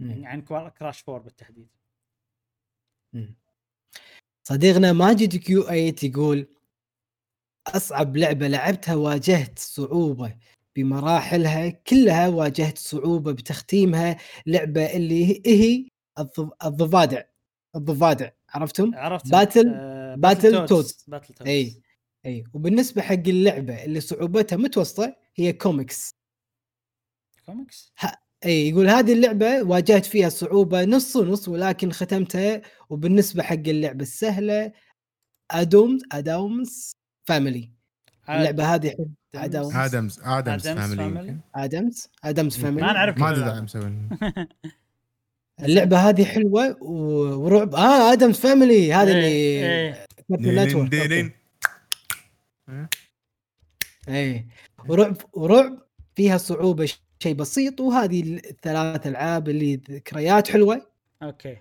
يعني 0.00 0.26
عن 0.26 0.42
كراش 0.70 1.04
4 1.08 1.22
بالتحديد. 1.24 1.68
مم. 3.12 3.34
صديقنا 4.48 4.92
ماجد 4.92 5.36
Q8 5.36 5.94
يقول 6.02 6.46
أصعب 7.66 8.16
لعبة 8.16 8.48
لعبتها 8.48 8.94
واجهت 8.94 9.58
صعوبة 9.58 10.36
بمراحلها 10.76 11.68
كلها 11.68 12.28
واجهت 12.28 12.78
صعوبة 12.78 13.32
بتختيمها 13.32 14.16
لعبة 14.46 14.96
اللي 14.96 15.26
هي- 15.26 15.42
هي 15.46 15.88
الضف- 16.18 16.64
الضفادع 16.66 17.22
الضفادع. 17.76 18.30
عرفتم؟ 18.54 18.90
عرفت 18.94 19.26
Battle- 19.30 19.72
آه 19.74 20.14
Battletoads. 20.14 21.04
Battletoads 21.08 21.48
أي 21.50 21.82
أي. 22.26 22.44
وبالنسبة 22.52 23.02
حق 23.02 23.12
اللعبة 23.14 23.84
اللي 23.84 24.00
صعوبتها 24.00 24.56
متوسطة 24.56 25.16
هي 25.36 25.52
Comix 25.52 26.14
Comix 27.46 27.92
أي 28.44 28.68
يقول 28.68 28.88
هذه 28.88 29.12
اللعبة 29.12 29.62
واجهت 29.62 30.06
فيها 30.06 30.28
صعوبة 30.28 30.84
نص 30.84 31.16
ونص 31.16 31.48
ولكن 31.48 31.92
ختمتها. 31.92 32.62
وبالنسبة 32.90 33.42
حق 33.42 33.52
اللعبة 33.54 34.02
السهلة 34.02 34.72
Addams 35.50 36.02
Addams 36.12 36.96
Family 37.24 37.70
اللعبة 38.28 38.74
هذه 38.74 38.94
Addams 39.34 39.74
Addams 39.76 40.20
Addams 40.22 40.66
Family. 40.68 41.36
Addams 41.54 42.08
Addams 42.24 42.56
Family 42.56 42.86
ما 42.86 42.92
نعرف 42.92 43.18
ما 43.18 43.30
كيف 43.34 43.42
ادري 43.44 43.60
مسوي 43.60 43.92
اللعبة 45.62 45.96
هذه 45.96 46.24
حلوة 46.24 46.82
ورعب. 46.82 47.74
آه 47.74 48.12
Addams 48.12 48.38
Family 48.38 48.92
هذا 48.92 49.10
اللي 49.12 49.26
إيه. 49.26 50.06
دين- 50.28 51.32
أوكي. 52.68 52.98
اي 54.08 54.46
ورعب 54.88 55.16
ورعب 55.32 55.78
فيها 56.16 56.36
صعوبة 56.36 56.92
شيء 57.22 57.34
بسيط 57.34 57.80
وهذه 57.80 58.36
الثلاث 58.36 59.06
ألعاب 59.06 59.48
اللي 59.48 59.76
ذكريات 59.90 60.50
حلوة. 60.50 60.86
أوكي. 61.22 61.56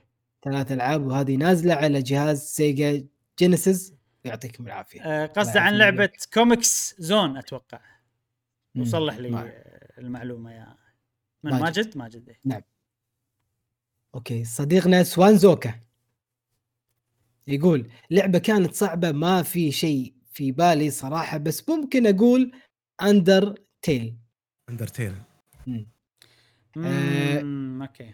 ثلاث 0.46 0.72
ألعاب 0.72 1.06
وهذه 1.06 1.36
نازلة 1.36 1.74
على 1.74 2.02
جهاز 2.02 2.42
Sega 2.42 3.06
Genesis 3.40 3.94
يعطيكم 4.26 4.68
العافية. 4.68 5.02
آه 5.02 5.26
قصده 5.26 5.54
لا، 5.54 5.62
عن 5.62 5.74
لعبة 5.78 6.10
Comix 6.34 6.96
Zone 7.00 7.38
أتوقع. 7.38 7.80
وصلح 8.78 9.18
لي 9.18 9.54
المعلومة 9.98 10.52
يا 10.52 10.76
من 11.44 11.52
ماجد. 11.52 11.64
ماجد؟ 11.64 11.98
ماجد 11.98 12.30
إيه. 12.30 12.66
أوكي. 14.16 14.44
صديقنا 14.44 15.04
سوانزوكا 15.04 15.80
يقول 17.48 17.90
لعبة 18.12 18.40
كانت 18.40 18.74
صعبة 18.74 19.12
ما 19.12 19.44
في 19.44 19.72
شيء 19.72 20.14
في 20.34 20.52
بالي 20.52 20.90
صراحة 20.92 21.38
بس 21.38 21.70
ممكن 21.70 22.08
أقول 22.08 22.52
Undertale 23.02 24.16
Undertale 24.70 25.14
آه، 26.78 27.42
مم، 27.42 27.82
أوكي. 27.82 28.14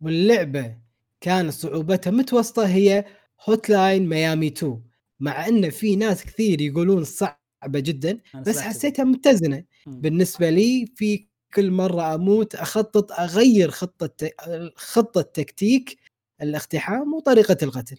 واللعبة 0.00 0.78
كان 1.20 1.50
صعوبتها 1.50 2.10
متوسطة 2.10 2.66
هي 2.66 3.04
Hotline 3.48 4.08
Miami 4.08 4.46
2 4.46 4.82
مع 5.20 5.48
إن 5.48 5.70
في 5.70 5.96
ناس 5.96 6.24
كثير 6.24 6.60
يقولون 6.60 7.04
صعبة 7.04 7.36
جدا 7.66 8.20
بس 8.46 8.58
حسيتها 8.68 9.04
متزنة. 9.04 9.64
بالنسبة 9.86 10.50
لي 10.50 10.86
في 10.96 11.28
كل 11.56 11.70
مرة 11.70 12.14
أموت 12.14 12.54
أخطط 12.54 13.12
أغير 13.12 13.70
خطة 13.70 14.30
خطة 14.76 15.22
تكتيك 15.22 15.98
الاقتحام 16.42 17.14
وطريقة 17.14 17.56
القتل. 17.62 17.96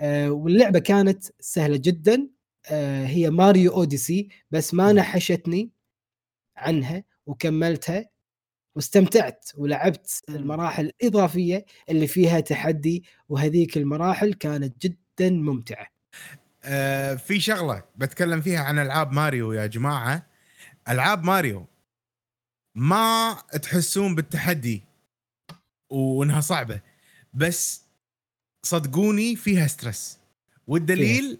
آه، 0.00 0.30
واللعبة 0.30 0.78
كانت 0.78 1.24
سهلة 1.40 1.76
جدا. 1.76 2.28
آه، 2.70 3.06
هي 3.06 3.30
ماريو 3.30 3.72
أوديسي 3.72 4.28
بس 4.50 4.74
ما 4.74 4.92
نحشتني 4.92 5.70
عنها 6.56 7.04
وكملتها 7.26 8.08
واستمتعت 8.76 9.50
ولعبت. 9.56 10.22
المراحل 10.28 10.92
الإضافية 11.02 11.64
اللي 11.88 12.06
فيها 12.06 12.40
تحدي 12.40 13.04
وهذيك 13.28 13.76
المراحل 13.76 14.34
كانت 14.34 14.86
جدا 14.86 15.30
ممتعة. 15.30 15.86
آه، 16.64 17.14
في 17.14 17.40
شغلة 17.40 17.82
بتكلم 17.96 18.40
فيها 18.40 18.60
عن 18.60 18.78
ألعاب 18.78 19.12
ماريو 19.12 19.52
يا 19.52 19.66
جماعة. 19.66 20.26
ألعاب 20.88 21.24
ماريو 21.24 21.66
ما 22.74 23.34
تحسون 23.62 24.14
بالتحدي 24.14 24.82
وإنها 25.90 26.40
صعبة 26.40 26.80
بس 27.34 27.84
صدقوني 28.62 29.36
فيها 29.36 29.66
stress. 29.66 30.18
والدليل 30.66 31.38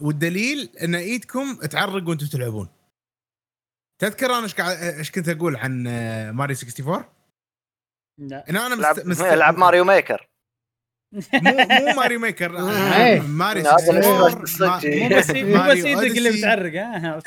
والدليل 0.00 0.70
إن 0.82 0.94
إيدكم 0.94 1.54
تعرق 1.54 2.08
وأنتم 2.08 2.26
تلعبون. 2.26 2.68
تذكر 3.98 4.26
أنا 4.26 4.42
إيش 4.42 4.54
قاعد 4.54 4.76
إيش 4.76 5.10
كنت 5.10 5.28
أقول 5.28 5.56
عن 5.56 5.82
ماريو 6.30 6.56
64 6.56 7.04
لا. 8.18 8.50
إن 8.50 8.56
أنا 8.56 8.74
مست... 8.74 9.06
مست... 9.06 9.20
العب 9.20 9.58
Mario 9.58 9.84
Maker. 9.84 10.28
مو 11.32 11.52
مو 11.70 11.92
Mario 11.96 12.20
Maker. 12.20 12.56
إيه. 12.96 13.20
ماريو 13.20 13.62
هذا 13.66 13.74
64 13.74 14.42
ال 14.42 14.45
stress 14.45 14.64
ما- 14.64 15.18
الصجي. 15.18 15.44
مو 15.44 15.58
بس 15.70 15.84
إيدك 15.84 16.18
اللي. 16.18 16.30
بتعرق 16.30 16.72
ها؟ 16.82 17.18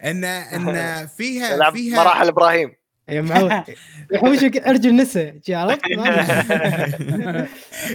ان 0.10 0.24
إن 0.24 1.06
فيها 1.06 1.70
فيها 1.70 1.96
مراحل 2.04 2.28
إبراهيم. 2.28 2.72
يا 3.08 3.20
معود 3.20 3.52
يحوشك 4.12 4.56
ارجل 4.56 4.96
جي 5.46 5.54
عرفت؟ 5.54 5.80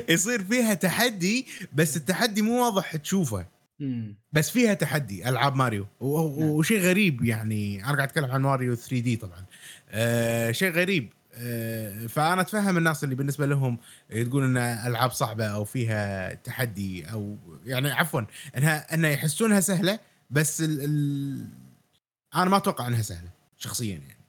يصير 0.10 0.44
فيها 0.44 0.74
تحدي 0.74 1.48
بس 1.74 1.98
التحدي 1.98 2.42
مو 2.42 2.64
واضح 2.66 2.96
تشوفه. 2.96 3.46
بس 4.34 4.50
فيها 4.50 4.74
تحدي 4.74 5.30
ألعاب 5.30 5.56
ماريو. 5.56 5.88
و- 6.00 6.58
وشيء 6.58 6.80
غريب 6.80 7.26
يعني. 7.26 7.78
أنا 7.86 7.96
قاعد 7.96 8.08
أتكلم 8.08 8.32
عن 8.32 8.42
ماريو 8.42 8.76
3 8.76 9.00
دي 9.00 9.16
طبعا. 9.16 9.46
آه 9.92 10.52
شيء 10.52 10.72
غريب. 10.72 11.14
فأنا 12.08 12.42
أتفهم 12.42 12.78
الناس 12.78 13.04
اللي 13.04 13.16
بالنسبة 13.16 13.46
لهم 13.46 13.78
تقول 14.10 14.44
إن 14.44 14.58
ألعاب 14.58 15.12
صعبة 15.12 15.46
أو 15.46 15.66
فيها 15.66 16.34
تحدي 16.34 17.12
أو 17.12 17.38
يعني 17.66 17.92
عفوا 17.92 18.22
انها 18.58 18.94
انها 18.94 19.10
يحسونها 19.10 19.60
سهلة 19.60 20.00
بس 20.30 20.62
ال 20.62 20.82
ال 20.84 21.48
أنا 22.36 22.50
ما 22.50 22.58
أتوقع 22.58 22.88
إنها 22.88 23.02
سهلة 23.02 23.30
شخصيا 23.58 23.98
يعني. 23.98 24.20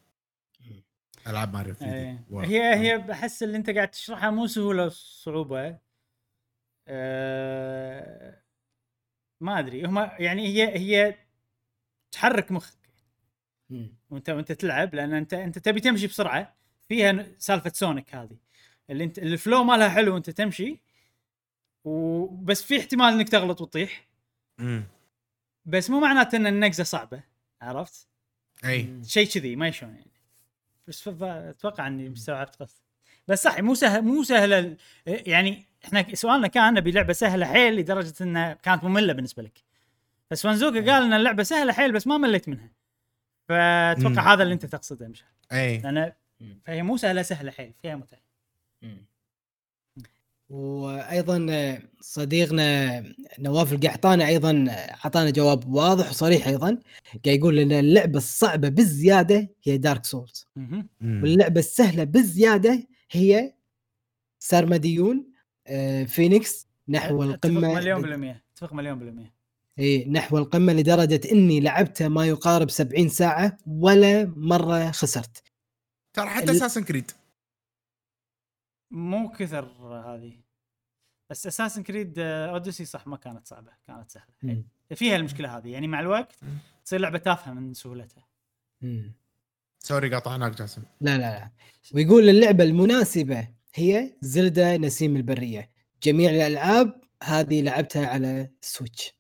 ألعاب 1.26 1.55
ماريو 1.55 1.74
3 1.74 1.94
إيه. 1.94 2.12
دي 2.12 2.18
و- 2.30 2.40
هي 2.40 2.74
هي 2.74 2.98
بحس 2.98 3.42
اللي 3.42 3.56
أنت 3.56 3.70
قاعد 3.70 3.89
تشرحها 3.90 4.30
مو 4.30 4.47
سهولة 4.47 4.89
صعوبة. 4.89 5.78
أه 6.89 8.40
ما 9.40 9.58
أدري. 9.58 9.84
هم 9.86 9.98
يعني 10.18 10.47
هي 10.48 10.78
هي 10.78 11.14
تحرك 12.12 12.52
مخك. 12.52 12.74
وانت 14.10 14.30
وأنت 14.30 14.52
تلعب 14.52 14.94
لأن 14.94 15.14
انت 15.14 15.34
أنت 15.34 15.58
تبي 15.58 15.80
تمشي 15.80 16.06
بسرعة. 16.06 16.56
فيها 16.90 17.26
سالفة 17.38 17.72
سونيك 17.74 18.14
هذه. 18.14 18.36
اللي 18.90 19.04
انت 19.04 19.18
الفلو 19.18 19.64
مالها 19.64 19.88
حلو 19.88 20.14
وانت 20.14 20.30
تمشي 20.30 20.78
وبس 21.84 22.62
في 22.62 22.80
احتمال 22.80 23.12
إنك 23.12 23.28
تغلط 23.28 23.60
وتطيح. 23.60 24.06
بس 25.64 25.90
مو 25.90 26.00
معناته 26.00 26.36
إن 26.36 26.46
النقزة 26.46 26.84
صعبة 26.84 27.22
عرفت؟ 27.62 28.08
أي. 28.64 29.00
شيء 29.04 29.26
كذي 29.26 29.56
ما 29.56 29.70
شلون 29.70 29.94
يعني. 29.94 30.10
بس 30.88 31.08
أتوقع 31.22 31.86
إني 31.86 32.08
مستوعبت 32.08 32.56
قصدي 32.56 32.82
بس 33.28 33.42
صح 33.42 33.60
مو 33.60 33.74
سهل 33.74 34.02
مو 34.02 34.22
سهله 34.22 34.76
يعني 35.06 35.66
إحنا 35.84 36.14
سؤالنا 36.14 36.46
كان 36.46 36.74
نبي 36.74 36.90
لعبة 36.90 37.12
سهلة 37.12 37.46
حيل 37.46 37.76
لدرجة 37.76 38.14
إنها 38.20 38.54
كانت 38.54 38.84
مملة 38.84 39.12
بالنسبة 39.12 39.42
لك. 39.42 39.62
بس 40.30 40.42
فانزوكا 40.42 40.92
قال 40.92 41.02
إن 41.02 41.12
اللعبة 41.12 41.42
سهلة 41.42 41.72
حيل 41.72 41.92
بس 41.92 42.06
ما 42.06 42.18
مليت 42.18 42.48
منها. 42.48 42.70
فأتوقع 43.48 44.22
مم. 44.22 44.28
هذا 44.28 44.42
اللي 44.42 44.54
أنت 44.54 44.66
تقصده 44.66 45.08
مش 45.08 45.24
أي. 45.52 45.78
لأن 45.78 46.12
فهي 46.64 46.82
مو 46.82 46.96
سهلة 46.96 47.22
سهلة 47.22 47.50
حيل 47.50 47.72
فيها 47.82 47.96
متعة. 47.96 48.20
وأيضا 50.48 51.78
صديقنا 52.00 53.04
نواف 53.38 53.72
القحطاني 53.72 54.26
أيضا 54.26 54.66
أعطانا 54.68 55.30
جواب 55.30 55.68
واضح 55.72 56.10
وصريح 56.10 56.48
أيضا 56.48 56.78
قاعد 57.24 57.38
يقول 57.38 57.58
إن 57.58 57.72
اللعبة 57.72 58.18
الصعبة 58.18 58.68
بالزيادة 58.68 59.48
هي 59.64 59.78
Dark 59.78 60.05
Souls. 60.05 60.47
واللعبة 61.02 61.60
السهلة 61.60 62.04
بالزيادة 62.04 62.86
هي 63.10 63.54
سرمديون 64.39 65.26
آه، 65.66 66.04
فينيكس 66.04 66.66
نحو 66.88 67.22
أتفق 67.22 67.34
القمة 67.34 67.74
مليون 67.74 68.02
بالمية 68.02 68.44
أتفق 68.54 68.72
مليون 68.72 68.98
بالمية. 68.98 69.34
إي 69.78 70.04
نحو 70.04 70.38
القمة 70.38 70.72
لدرجة 70.72 71.20
إني 71.32 71.60
لعبتها 71.60 72.08
ما 72.08 72.26
يقارب 72.26 72.70
70 72.70 73.08
ساعة 73.08 73.56
ولا 73.66 74.32
مرة 74.36 74.90
خسرت. 74.90 75.42
ترى 76.12 76.28
حتى 76.28 76.44
ال- 76.44 76.56
Assassin's 76.56 76.84
Creed 76.84 77.10
مو 78.90 79.30
كثر 79.32 79.64
هذه. 80.06 80.40
بس 81.30 81.47
Assassin's 81.47 81.82
Creed 81.82 82.18
Odyssey 82.18 82.84
صح 82.84 83.06
ما 83.06 83.16
كانت 83.16 83.47
صعبة 83.47 83.72
كانت 83.86 84.10
سهلة. 84.10 84.34
مم. 84.42 84.64
فيها 84.94 85.16
المشكلة 85.16 85.56
هذه. 85.56 85.68
يعني 85.68 85.89
مع 85.89 86.00
الوقت. 86.00 86.36
تصير 86.84 87.00
لعبة 87.00 87.18
تافهة 87.18 87.52
من 87.52 87.74
سهولتها. 87.74 88.26
مم. 88.80 89.12
sorry 89.78 90.14
قاطعناك 90.14 90.52
جاسم. 90.58 90.82
لا 91.00 91.18
لا 91.18 91.39
لا. 91.39 91.50
ويقول 91.94 92.28
اللعبة 92.28 92.64
المناسبة 92.64 93.48
هي 93.74 94.16
Zelda 94.20 94.76
نسيم 94.76 95.16
البرية. 95.16 95.70
جميع 96.02 96.30
الألعاب 96.30 97.00
هذه 97.22 97.62
لعبتها 97.62 98.06
على 98.06 98.50
Switch 98.60 99.14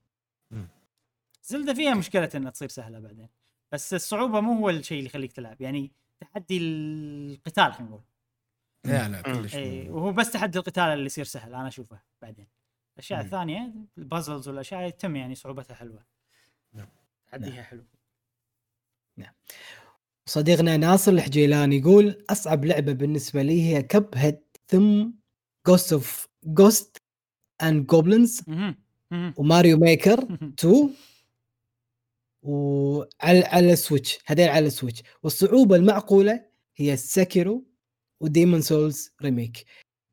Zelda 1.42 1.74
فيها 1.74 1.94
مشكلة 1.94 2.30
إنها 2.34 2.50
تصير 2.50 2.68
سهلة 2.68 2.98
بعدين. 2.98 3.28
بس 3.72 3.94
الصعوبة 3.94 4.40
مو 4.40 4.52
هو 4.52 4.70
الشيء 4.70 4.98
اللي 4.98 5.08
يخليك 5.10 5.32
تلعب. 5.32 5.60
يعني 5.60 5.92
تحدي 6.20 6.58
القتال 6.58 7.72
خلينا 7.72 7.90
نقول 7.90 8.02
لا 8.84 9.08
لا 9.08 9.22
كلش 9.22 9.54
اي 9.54 9.88
مو- 9.88 9.96
وهو 9.96 10.12
بس 10.12 10.30
تحدي 10.32 10.58
القتال 10.58 10.84
اللي 10.84 11.06
يصير 11.06 11.24
سهل 11.24 11.54
أنا 11.54 11.68
أشوفه 11.68 12.00
بعدين 12.22 12.46
الاشياء 12.94 13.18
مم. 13.20 13.24
الثانية 13.26 13.72
ال 13.98 14.05
puzzles 14.05 14.48
والاشياء 14.48 14.88
يتم 14.88 15.16
يعني 15.16 15.34
صعوبتها 15.34 15.74
حلوة 15.74 16.04
نعم. 16.72 16.88
تحديها 17.30 17.62
حلو 17.62 17.84
صديقنا 20.26 20.76
ناصر 20.76 21.12
الحجيلاني 21.12 21.76
يقول 21.76 22.24
أصعب 22.30 22.64
لعبة 22.64 22.92
بالنسبة 22.92 23.42
لي 23.42 23.62
هي 23.62 23.82
Cuphead 23.82 24.40
ثم 24.68 25.10
Ghost 25.66 25.92
of 25.92 26.28
Ghosts 26.44 26.96
and 27.62 27.86
Goblins. 27.86 28.42
و 29.36 29.43
Mario 29.43 29.78
Maker 29.78 30.24
مهم. 30.30 30.54
2 30.58 30.90
وعلى 32.42 33.44
على 33.44 33.72
ال 33.72 33.79
Switch 33.79 34.18
هذين 34.26 34.48
على 34.48 34.66
ال 34.66 34.71
Switch. 34.71 35.02
والصعوبة 35.22 35.76
المعقولة 35.76 36.44
هي 36.76 36.96
Sekiro 36.96 37.66
و 38.20 38.26
Demon's 38.26 38.62
Souls 38.62 39.14
Remake 39.22 39.64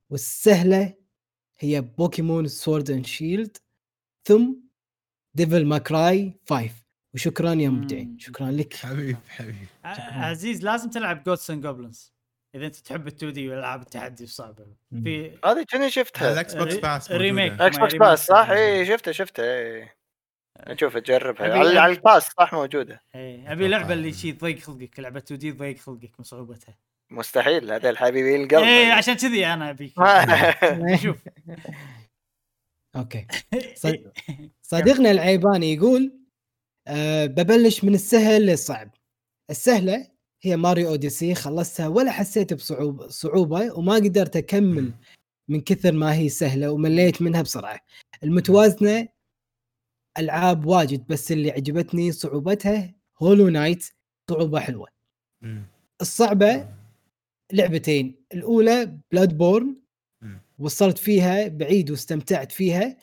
والسهلة 0.09 0.93
هي 1.59 1.81
Pokémon 1.81 2.47
Sword 2.47 2.91
and 2.91 3.05
Shield 3.05 3.57
ثم 4.27 4.53
Devil 5.33 5.65
May 5.65 6.02
Cry 6.02 6.39
5 6.49 6.69
وشكرا 7.13 7.53
يا 7.53 7.69
مبدعين. 7.69 8.19
شكرا 8.19 8.51
لك. 8.51 8.73
حبيب 8.73 9.17
حبيب 9.27 9.55
عزيز 9.83 10.63
لازم 10.63 10.89
تلعب 10.89 11.23
Ghosts 11.23 11.51
and 11.51 11.63
Goblins 11.63 12.13
إذا 12.55 12.65
أنت 12.65 12.75
تحب 12.75 13.09
ال 13.09 13.25
2D 13.25 13.49
والألعاب 13.49 13.81
التحدي 13.81 14.23
الصعبة. 14.23 14.65
في 15.03 15.39
هذه 15.45 15.65
كني 15.71 15.89
شفتها. 15.89 16.33
ال 16.33 16.55
Xbox 16.55 16.75
Pass 16.75 17.11
remake. 17.11 17.61
Xbox. 17.61 17.95
Pass 17.95 18.25
صح؟ 18.25 18.49
اي 18.49 18.85
شفتها 18.85 19.11
شفتها 19.11 19.59
اي 19.59 19.89
نشوف 20.67 20.97
تجربها 20.97 21.47
أبي- 21.47 21.51
على, 21.57 21.79
على 21.79 21.93
ال 21.93 21.99
Pass 21.99 22.23
صح 22.39 22.53
موجودة. 22.53 23.01
إيه 23.15 23.51
أبي 23.51 23.67
لعبة 23.67 23.93
اللي 23.93 24.13
شي 24.13 24.31
تضيق 24.31 24.59
خلقك 24.59 24.99
لعبة 24.99 25.19
2D 25.19 25.51
تضيق 25.51 25.77
خلقك 25.77 26.11
من 26.19 26.25
صعوبتها 26.25 26.77
مستحيل 27.11 27.71
هذا 27.71 27.89
الحبيبي 27.89 28.35
القلب 28.35 28.63
إيه 28.63 28.91
عشان 28.91 29.13
كذي 29.13 29.45
أنا 29.45 29.69
أبيك. 29.69 29.93
شوف. 31.03 31.17
okay. 32.95 33.25
صد- 33.75 34.11
صديقنا 34.61 35.11
العيباني 35.11 35.73
يقول 35.73 36.13
أه 36.87 37.25
ببلش 37.25 37.83
من 37.83 37.93
السهل 37.93 38.45
للصعب. 38.45 38.89
السهلة 39.49 40.07
هي 40.41 40.57
Mario 40.57 40.87
Odyssey 40.89 41.35
خلصتها 41.35 41.87
ولا 41.87 42.11
حسيت 42.11 42.53
بصعوبه 42.53 43.07
صعوبة 43.07 43.73
وما 43.77 43.95
قدرت 43.95 44.35
أكمل 44.35 44.91
من 45.49 45.61
كثر 45.61 45.91
ما 45.91 46.13
هي 46.15 46.29
سهلة 46.29 46.71
ومليت 46.71 47.21
منها 47.21 47.41
بسرعة. 47.41 47.79
المتوازنة 48.23 49.07
ألعاب 50.19 50.65
واجد 50.65 51.07
بس 51.07 51.31
اللي 51.31 51.51
عجبتني 51.51 52.11
صعوبتها 52.11 52.93
Hollow 53.21 53.49
Knight 53.49 53.85
صعوبة 54.29 54.59
حلوة. 54.59 54.87
الصعبة 56.01 56.69
لعبتين 57.53 58.15
الأولى 58.33 58.97
Bloodborne. 59.11 59.75
وصلت 60.59 60.97
فيها 60.97 61.47
بعيد 61.47 61.91
واستمتعت 61.91 62.51
فيها 62.51 62.97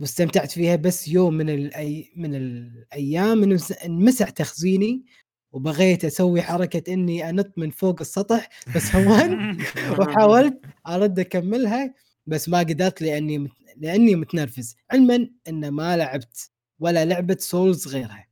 واستمتعت 0.00 0.50
فيها 0.50 0.76
بس 0.76 1.08
يوم 1.08 1.34
من 1.34 1.50
الأي... 1.50 2.12
من 2.16 2.34
الأيام 2.34 3.42
انمس- 3.42 3.84
انمسح 3.84 4.30
تخزيني 4.30 5.04
وبغيت 5.52 6.04
أسوي 6.04 6.42
حركة 6.42 6.92
إني 6.92 7.30
أنط 7.30 7.58
من 7.58 7.70
فوق 7.70 8.00
السطح 8.00 8.48
بس 8.76 8.94
هونت 8.96 9.58
وحاولت 9.98 10.60
أرد 10.86 11.18
أكملها 11.18 11.94
بس 12.26 12.48
ما 12.48 12.58
قدرت 12.58 13.02
لأني 13.02 13.38
مت... 13.38 13.50
لأني 13.76 14.14
متنرفز. 14.16 14.76
علما 14.90 15.30
إن 15.48 15.68
ما 15.68 15.96
لعبت 15.96 16.50
ولا 16.80 17.04
لعبة 17.04 17.36
Souls 17.40 17.88
غيرها. 17.88 18.26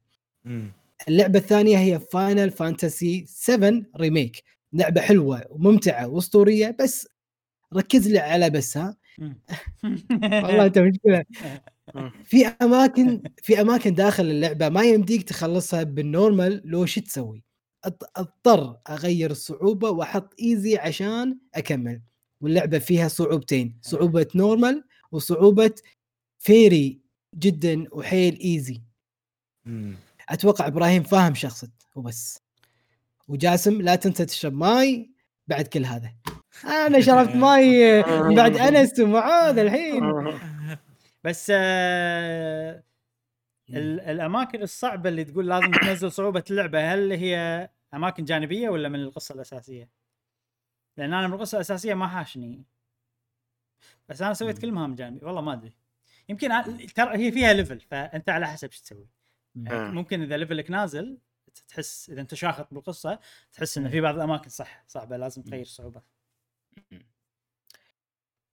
اللعبة 1.09 1.39
الثانية 1.39 1.79
هي 1.79 2.01
Final 2.01 2.51
Fantasy 2.51 3.25
7 3.29 3.83
Remake 3.97 4.43
لعبة 4.73 5.01
حلوة 5.01 5.43
وممتعة 5.51 6.09
وأسطورية 6.09 6.77
بس 6.81 7.09
ركز 7.77 8.09
لي 8.09 8.19
على 8.19 8.51
بس 8.51 8.77
ها 8.77 8.97
والله 10.43 10.67
أنت 10.67 10.79
مشكله 10.79 11.25
في 12.25 12.47
أماكن 12.47 13.23
في 13.43 13.61
أماكن 13.61 13.95
داخل 13.95 14.25
اللعبة 14.27 14.69
ما 14.69 14.83
يمديك 14.85 15.23
تخلصها 15.23 15.83
بال 15.83 16.03
normal 16.03 16.63
لو 16.65 16.87
شو 16.87 17.01
تسوي. 17.01 17.45
أضطر 18.17 18.77
أغير 18.91 19.31
الصعوبة 19.31 19.91
وأحط 19.91 20.35
easy 20.43 20.77
عشان 20.79 21.39
أكمل. 21.55 22.01
واللعبة 22.45 22.79
فيها 22.79 23.09
صعوبتين 23.09 23.79
صعوبة 23.83 24.27
normal 24.35 24.85
وصعوبة 25.13 25.75
very 26.39 27.01
جدا 27.35 27.85
وحيل 27.93 28.39
easy 28.41 28.83
مم. 29.65 29.97
أتوقع 30.29 30.67
إبراهيم 30.67 31.03
فاهم 31.03 31.35
شخصت 31.35 31.71
وبس. 31.95 32.39
وجاسم 33.29 33.83
لا 33.83 33.95
تنسى 33.95 34.25
تشرب 34.25 34.53
ماي 34.55 35.11
بعد 35.49 35.67
كل 35.67 35.85
هذا. 35.85 36.13
أنا 36.65 37.01
شربت 37.01 37.37
ماي 37.47 38.03
بعد 38.37 38.57
أنس 38.69 39.01
ومعاذ 39.01 39.59
الحين. 39.59 40.03
بس 41.25 41.53
آه 41.55 42.83
ال- 43.71 44.01
الأماكن 44.01 44.63
الصعبة 44.63 45.09
اللي 45.09 45.25
تقول 45.25 45.49
لازم 45.49 45.71
تنزل 45.71 46.13
صعوبة 46.13 46.45
اللعبة 46.51 46.95
هل 46.95 47.13
هي 47.13 47.69
أماكن 47.95 48.25
جانبية 48.25 48.69
ولا 48.69 48.89
من 48.89 49.01
القصة 49.03 49.35
الأساسية؟ 49.35 49.89
لأن 50.97 51.13
أنا 51.13 51.27
من 51.27 51.35
القصة 51.35 51.57
الأساسية 51.57 51.95
ما 51.95 52.09
حاشني. 52.09 52.65
بس 54.09 54.23
أنا 54.23 54.35
سويت 54.35 54.59
كل 54.59 54.73
مهام 54.73 54.95
جانبي. 54.95 55.27
والله 55.27 55.41
ما 55.41 55.53
أدري. 55.53 55.77
يمكن 56.29 56.49
ترى 56.95 57.19
هي 57.19 57.33
فيها 57.33 57.53
level 57.53 57.81
فأنت 57.81 58.29
على 58.29 58.47
حسب 58.47 58.69
إيش 58.69 58.81
تسوي. 58.81 59.09
يعني 59.57 59.89
مم. 59.89 59.95
ممكن 59.95 60.23
إذا 60.23 60.37
level 60.37 60.65
ك 60.65 60.71
نازل 60.71 61.19
تحس 61.69 62.11
إذا 62.11 62.21
أنت 62.21 62.35
شاخط 62.35 62.75
بالقصة 62.75 63.19
تحس 63.53 63.79
ان 63.79 63.89
في 63.91 64.01
بعض 64.01 64.15
الأماكن 64.15 64.49
صح 64.49 64.85
صعبة 64.87 65.17
لازم 65.17 65.43
تغير 65.43 65.63
الصعوبه 65.63 66.03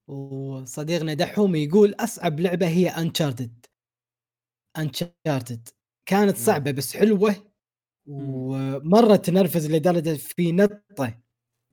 وصديقنا 0.07 1.13
دحوم 1.13 1.55
يقول 1.55 1.95
أصعب 1.99 2.39
لعبة 2.39 2.67
هي 2.67 2.89
Uncharted 2.89 3.65
Uncharted 4.77 5.69
كانت 6.05 6.37
صعبة 6.37 6.71
بس 6.71 6.97
حلوة 6.97 7.35
ومرة 8.07 9.15
تنرفز 9.15 9.71
لدرجة 9.71 10.13
في 10.13 10.51
نطة. 10.51 11.20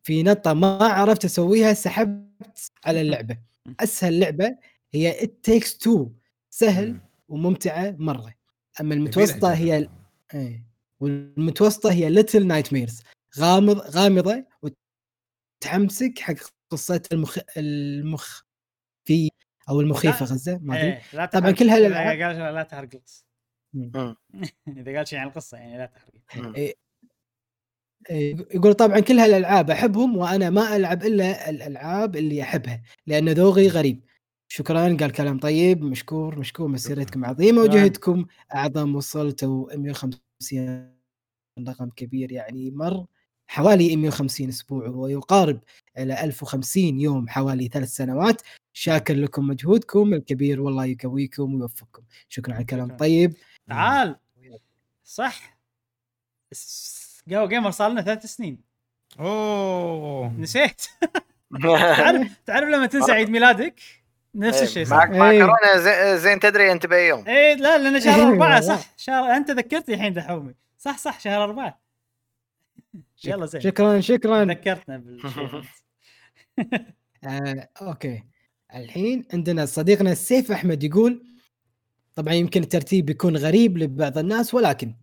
في 0.09 0.23
نطه 0.23 0.53
ما 0.53 0.87
عرفت 0.87 1.25
أسويها 1.25 1.73
سحبت 1.73 2.71
على 2.85 3.01
اللعبة. 3.01 3.39
أسهل 3.81 4.21
لعبة 4.21 4.57
هي 4.93 5.23
It 5.25 5.45
Takes 5.45 5.79
Two 5.79 6.11
سهل 6.51 6.93
مم. 6.93 7.01
وممتعة 7.29 7.91
مرة. 7.99 8.35
أما 8.81 8.95
المتوسطة 8.95 9.55
هي. 9.55 9.89
إيه. 10.35 10.67
والمتوسطة 11.01 11.93
هي 11.93 12.11
Little 12.11 12.47
Nightmares 12.47 13.03
غامض 13.39 13.79
غامضة 13.79 14.45
وتحمسك 15.63 16.19
حق 16.19 16.35
قصة 16.71 17.03
المخ 17.13 17.39
المخ 17.57 18.43
في 19.05 19.31
أو 19.71 19.81
المخيفة. 19.81 20.27
غزة 20.27 20.59
ما 20.63 20.81
أدري. 20.81 21.27
طبعاً 21.27 21.51
كل 21.51 21.71
هالألعاب- 21.71 22.53
لا 22.55 22.63
تحرق 22.63 22.89
القصة. 22.95 23.25
إذا 24.69 24.97
قال 24.97 25.09
شيء 25.09 25.19
عن 25.19 25.27
القصة 25.29 25.59
يعني 25.59 25.79
لا 25.79 25.87
تحرق. 25.87 26.57
إيه، 26.57 26.75
يقول 28.55 28.75
طبعا 28.75 29.01
كل 29.01 29.19
هالالعاب 29.19 29.71
أحبهم 29.71 30.17
وأنا 30.17 30.51
ما 30.51 30.77
ألعب 30.77 31.03
إلا 31.03 31.51
الألعاب 31.51 32.17
اللي 32.17 32.43
أحبها 32.43 32.83
لأن 33.07 33.29
ذوقي 33.29 33.69
غريب. 33.69 34.01
شكرا 34.49 34.97
قال 34.97 35.13
كلام 35.13 35.39
طيب 35.39 35.83
مشكور 35.83 36.39
مشكور 36.39 36.69
مسيرتكم 36.69 37.25
عظيمة. 37.25 37.63
وجهدكم 37.63 38.27
أعظم 38.55 38.97
وصلتوا 38.97 39.77
150 39.77 40.93
رقم 41.69 41.89
كبير 41.97 42.33
يعني 42.33 42.71
مر 42.71 43.07
حوالي 43.47 43.97
150 43.97 44.49
أسبوع 44.49 44.89
ويقارب 44.89 45.61
إلى 45.99 46.25
1050 46.25 47.01
يوم 47.01 47.29
حوالي 47.29 47.69
ثلاث 47.69 47.89
سنوات. 47.89 48.43
شاكر 48.73 49.15
لكم 49.15 49.47
مجهودكم 49.47 50.15
الكبير 50.15 50.61
والله 50.61 50.87
يقويكم 50.87 51.55
ويوفقكم. 51.55 52.03
شكرا 52.29 52.55
على 52.55 52.63
الكلام. 52.63 52.91
الطيب 52.91 53.35
تعال. 53.69 54.17
صح. 55.05 55.59
جو 57.29 57.49
جيمر 57.49 57.71
صار 57.71 57.91
لنا 57.91 58.03
ثلاث 58.03 58.27
سنين. 58.27 58.61
أوه. 59.21 60.33
نسيت. 60.39 60.83
تعرف 61.63 62.39
تعرف 62.47 62.69
لما 62.69 62.87
تنسى 62.87 63.13
عيد 63.13 63.31
ميلادك؟ 63.31 63.81
نفس 64.35 64.63
الشيء 64.63 64.85
صار. 64.85 64.99
معك 64.99 65.11
مع 65.11 65.31
إيه. 65.31 65.39
كورونا 65.45 65.77
زي- 65.79 66.19
زين 66.19 66.41
تدري 66.41 66.73
أنت 66.73 66.87
بأي 66.87 67.09
يوم. 67.09 67.29
إيه 67.29 67.55
لا 67.55 67.79
لأن 67.79 68.01
شهر 68.01 68.19
إيه، 68.21 68.29
أربعة 68.29 68.55
والله. 68.61 68.77
صح. 68.77 68.93
شهر 68.97 69.25
أنت 69.37 69.51
ذكرتني 69.51 69.95
الحين 69.95 70.13
دحومي 70.13 70.55
صح 70.79 70.99
صح 70.99 71.21
شهر 71.21 71.45
أربعة. 71.45 71.81
يلا 73.25 73.47
زين. 73.47 73.61
شكرا 73.61 74.01
شكرا. 74.01 74.45
ذكرتنا 74.45 74.97
بالشيء. 75.05 75.63
آه، 77.25 77.69
okay. 77.83 78.23
الحين 78.75 79.25
عندنا 79.33 79.67
صديقنا 79.67 80.13
السيف 80.13 80.53
أحمد 80.53 80.83
يقول 80.85 81.25
طبعا 82.15 82.35
يمكن 82.35 82.63
الترتيب 82.63 83.07
بيكون 83.07 83.37
غريب 83.37 83.79
لبعض 83.79 84.19
الناس 84.19 84.55
ولكن 84.55 84.95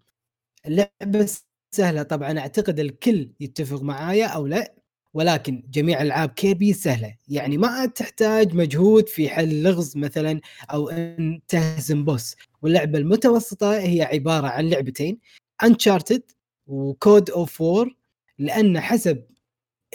اللعبة 0.66 1.28
سهلة. 1.72 2.04
طبعا 2.04 2.40
أعتقد 2.40 2.80
الكل 2.80 3.32
يتفق 3.40 3.82
معايا 3.82 4.26
أو 4.28 4.48
لا 4.48 4.76
ولكن 5.14 5.64
جميع 5.70 6.02
ألعاب 6.02 6.30
Kirby 6.30 6.74
سهلة. 6.74 7.16
يعني 7.28 7.58
ما 7.58 7.86
تحتاج 7.86 8.56
مجهود 8.56 9.10
في 9.10 9.30
حل 9.30 9.64
لغز 9.64 9.98
مثلا 9.98 10.42
أو 10.72 10.90
إن 10.90 11.42
تهزم 11.48 12.06
boss. 12.06 12.36
واللعبة 12.62 12.98
المتوسطة 13.00 13.78
هي 13.78 14.02
عبارة 14.02 14.48
عن 14.48 14.70
لعبتين 14.70 15.20
Uncharted 15.64 16.24
و 16.68 16.83
God 16.83 17.30
of 17.30 17.62
War 17.62 17.96
لأن 18.40 18.80
حسب 18.80 19.24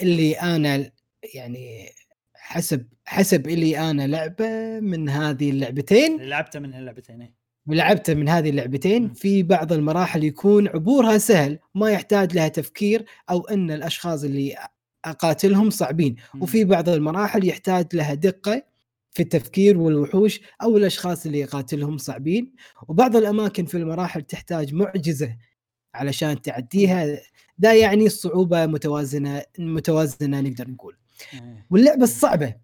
اللي 0.01 0.33
أنا 0.33 0.91
يعني 1.33 1.89
حسب 2.35 2.87
حسب 3.05 3.47
اللي 3.47 3.91
أنا 3.91 4.07
لعبة 4.07 4.79
من 4.79 5.09
هذه 5.09 5.49
اللعبتين. 5.49 6.21
لعبته 6.21 6.59
من 6.59 6.73
هاللعبتين 6.73 7.21
إيه. 7.21 7.40
ولعبته 7.67 8.13
من 8.13 8.29
هذه 8.29 8.49
اللعبتين. 8.49 9.13
في 9.13 9.43
بعض 9.43 9.73
المراحل 9.73 10.23
يكون 10.23 10.67
عبورها 10.67 11.17
سهل 11.17 11.59
ما 11.75 11.91
يحتاج 11.91 12.33
لها 12.35 12.47
تفكير 12.47 13.05
أو 13.29 13.41
إن 13.47 13.71
الأشخاص 13.71 14.23
اللي 14.23 14.55
أقاتلهم 15.05 15.69
صعبين. 15.69 16.15
وفي 16.41 16.63
بعض 16.63 16.89
المراحل 16.89 17.47
يحتاج 17.47 17.95
لها 17.95 18.13
دقة 18.13 18.63
في 19.11 19.23
التفكير 19.23 19.77
والوحوش 19.77 20.41
أو 20.63 20.77
الأشخاص 20.77 21.25
اللي 21.25 21.39
يقاتلهم 21.39 21.97
صعبين 21.97 22.51
وبعض 22.87 23.15
الأماكن 23.15 23.65
في 23.65 23.77
المراحل 23.77 24.21
تحتاج 24.21 24.73
معجزة 24.73 25.37
علشان 25.93 26.41
تعديها 26.41 27.17
ده 27.57 27.73
يعني 27.73 28.05
الصعوبة 28.05 28.65
متوازنة 28.65 29.43
متوازنة 29.59 30.41
نقدر 30.41 30.69
نقول 30.69 30.95
إيه. 31.33 31.65
واللعبة 31.69 32.03
الصعبة 32.03 32.55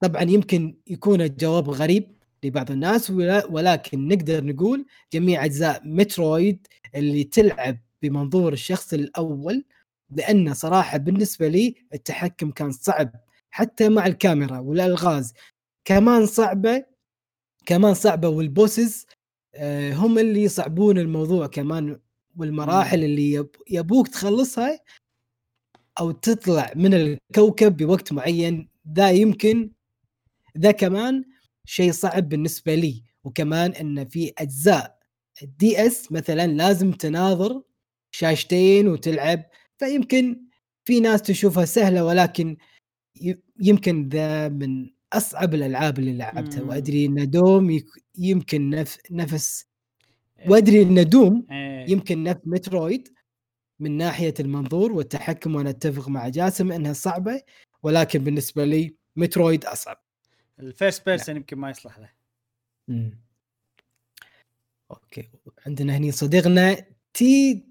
طبعا 0.00 0.22
يمكن 0.22 0.76
يكون 0.86 1.20
الجواب 1.20 1.70
غريب 1.70 2.17
لبعض 2.44 2.70
الناس 2.70 3.10
ولكن 3.50 4.08
نقدر 4.08 4.44
نقول 4.44 4.86
جميع 5.12 5.44
أجزاء 5.44 5.80
مترويد 5.84 6.66
اللي 6.94 7.24
تلعب 7.24 7.78
بمنظور 8.02 8.52
الشخص 8.52 8.92
الأول 8.94 9.64
لأن 10.10 10.54
صراحة 10.54 10.98
بالنسبة 10.98 11.48
لي 11.48 11.74
التحكم 11.94 12.50
كان 12.50 12.72
صعب 12.72 13.10
حتى 13.50 13.88
مع 13.88 14.06
الكاميرا 14.06 14.58
والألغاز. 14.58 15.32
كمان 15.84 16.26
صعبة 16.26 16.84
كمان 17.66 17.94
صعبة 17.94 18.28
وال 18.28 18.47
bosses 18.47 19.06
آه، 19.54 19.92
هم 19.94 20.18
اللي 20.18 20.42
يصعبون 20.42 20.98
الموضوع 20.98 21.46
كمان 21.46 22.00
والمراحل 22.36 23.04
اللي 23.04 23.32
يب- 23.32 23.56
يبوك 23.70 24.08
تخلصها 24.08 24.80
أو 26.00 26.10
تطلع 26.10 26.72
من 26.76 26.94
الكوكب 26.94 27.76
بوقت 27.76 28.12
معين. 28.12 28.68
ذا 28.92 29.10
يمكن 29.10 29.70
ذا 30.58 30.70
كمان 30.70 31.24
شيء 31.68 31.92
صعب 31.92 32.28
بالنسبة 32.28 32.74
لي 32.74 33.02
وكمان 33.24 33.72
إن 33.72 34.08
في 34.08 34.32
أجزاء 34.38 34.98
ال 35.42 35.86
DS 35.86 36.12
مثلا 36.12 36.46
لازم 36.46 36.92
تناظر 36.92 37.62
شاشتين 38.10 38.88
وتلعب 38.88 39.44
فيمكن 39.78 40.40
في 40.84 41.00
ناس 41.00 41.22
تشوفها 41.22 41.64
سهلة 41.64 42.04
ولكن 42.04 42.56
يمكن 43.60 44.08
ذا 44.08 44.48
من 44.48 44.90
أصعب 45.12 45.54
الألعاب 45.54 45.98
اللي 45.98 46.12
لعبتها 46.12 46.62
مم. 46.62 46.68
وأدري 46.68 47.06
إن 47.06 47.30
دوم 47.30 47.80
يمكن 48.18 48.70
نف 48.70 48.98
نفس 49.10 49.66
وأدري 50.48 50.82
إن 50.82 51.08
دوم 51.08 51.46
إيه. 51.50 51.90
يمكن 51.90 52.22
نفس 52.22 52.40
مترويد 52.44 53.08
من 53.80 53.96
ناحية 53.96 54.34
المنظور 54.40 54.92
والتحكم 54.92 55.54
وأنا 55.54 55.70
أتفق 55.70 56.08
مع 56.08 56.28
جاسم 56.28 56.72
إنها 56.72 56.92
صعبة 56.92 57.42
ولكن 57.82 58.18
بالنسبة 58.24 58.64
لي 58.64 58.96
مترويد 59.16 59.64
أصعب. 59.64 60.07
ال 60.60 60.68
first 60.68 61.06
person 61.06 61.36
يمكن 61.36 61.58
ما 61.58 61.70
يصلح 61.70 61.98
له. 61.98 62.10
مم. 62.88 63.18
okay. 64.90 65.28
عندنا 65.66 65.96
هني 65.96 66.12
صديقنا 66.12 66.84
تي 67.14 67.64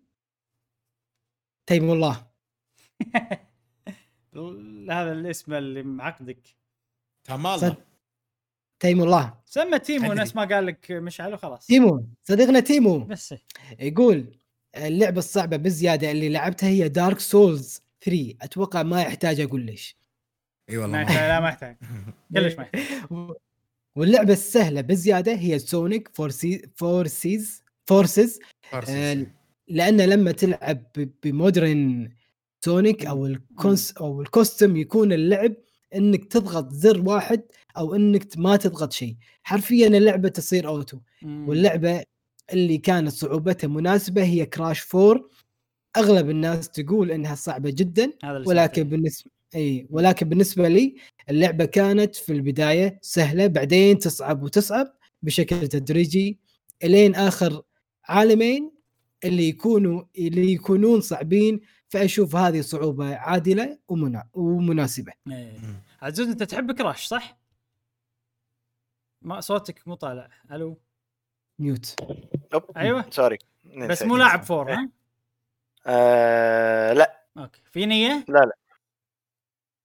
تيم 1.66 1.92
الله 1.92 2.28
هذا 4.92 5.12
الاسم 5.12 5.54
اللي 5.54 5.84
معقدك. 5.84 6.56
تمام. 7.24 7.58
صد- 7.58 7.76
تيم 8.80 9.04
الله 9.04 9.40
سمى 9.46 9.80
تيمو. 9.80 10.14
نفس 10.14 10.36
ما 10.36 10.44
قال 10.46 10.66
لك 10.66 10.92
مشعل 10.92 11.34
وخلاص. 11.34 11.68
تيمو 11.68 12.08
صديقنا 12.24 12.60
تيمو. 12.60 13.00
بس. 13.00 13.36
يقول 13.80 14.38
اللعبة 14.76 15.20
الصعبة 15.20 15.58
بزيادة 15.58 16.12
اللي 16.12 16.30
لعبتها 16.30 16.70
هي 16.70 16.90
دارك 16.90 17.20
سولز 17.20 17.82
3 18.02 18.36
أتوقع 18.42 18.84
ما 18.84 19.02
يحتاج 19.02 19.40
أقول 19.40 19.62
ليش. 19.62 19.98
إي 20.70 20.78
والله 20.78 21.04
لا 21.04 21.40
ما 21.40 21.50
يحتاج. 21.50 21.78
كلش 22.34 22.54
ما 22.56 22.64
يحتاج. 22.64 22.82
واللعبة 23.98 24.34
السهلة 24.34 24.82
بزيادة 24.82 25.34
هي 25.34 25.60
سونيك 25.60 26.10
Forcey 26.14 26.62
Forces 26.76 27.64
Forces 27.86 28.40
آه، 28.74 29.26
لأن 29.68 30.02
لما 30.02 30.32
تلعب 30.32 30.84
ب- 30.98 31.10
ب 31.24 31.36
modern 31.36 32.10
سونيك 32.66 33.06
أو 33.06 33.26
ال 33.26 33.42
cus 33.42 33.92
أو 33.92 34.22
ال 34.22 34.30
custom 34.30 34.78
يكون 34.78 35.14
اللعب 35.14 35.54
إنك 35.96 36.26
تضغط 36.26 36.72
زر 36.74 37.02
واحد 37.10 37.42
أو 37.78 37.96
إنك 37.96 38.38
ما 38.38 38.56
تضغط 38.56 38.92
شيء. 38.94 39.16
حرفيا 39.44 39.88
اللعبة 39.88 40.30
تصير 40.30 40.68
auto. 40.68 40.98
واللعبة 41.24 42.04
اللي 42.54 42.78
كانت 42.78 43.10
صعوبتها 43.12 43.68
مناسبة 43.68 44.24
هي 44.24 44.46
كراش 44.46 44.96
4 44.96 45.30
أغلب 45.98 46.30
الناس 46.30 46.70
تقول 46.70 47.12
إنها 47.12 47.36
صعبة 47.36 47.70
جدا 47.70 48.12
ولكن. 48.48 48.84
بالنسبة 48.84 49.32
إي 49.56 49.88
ولكن 49.90 50.30
بالنسبة 50.30 50.68
لي 50.68 50.96
اللعبة 51.30 51.66
كانت 51.66 52.16
في 52.16 52.34
البداية 52.34 53.00
سهلة 53.02 53.48
بعدين 53.48 54.00
تصعب 54.00 54.44
وتصعب 54.44 54.94
بشكل 55.22 55.68
تدريجي 55.68 56.40
إلين 56.84 57.16
آخر 57.16 57.64
عالمين 58.06 58.72
اللي 59.26 59.50
يكونوا 59.50 60.04
اللي 60.18 60.52
يكونون 60.52 61.02
صعبين 61.02 61.62
فأشوف 61.90 62.36
هذه 62.36 62.62
صعوبة 62.62 63.16
عادلة 63.16 63.80
ومنا 63.88 64.28
ومناسبة 64.34 65.14
إيه. 65.28 65.60
عزوز 66.02 66.28
أنت 66.28 66.44
تحب 66.44 66.72
كراش 66.72 67.06
صح؟ 67.06 67.38
ما 69.22 69.40
صوتك 69.40 69.88
مو 69.88 69.96
طالع 69.96 70.30
ألو 70.52 70.80
ميوت 71.60 71.96
أوب. 72.54 72.78
أيوة. 72.78 73.06
sorry 73.10 73.38
بس. 73.78 74.04
مو 74.04 74.18
لاعب 74.18 74.44
four 74.44 74.74
ها؟ 74.74 74.90
آه 75.88 76.94
لا 76.94 77.26
okay 77.38 77.62
في 77.72 77.86
نية؟ 77.86 78.26
لا 78.28 78.40
لا 78.40 78.58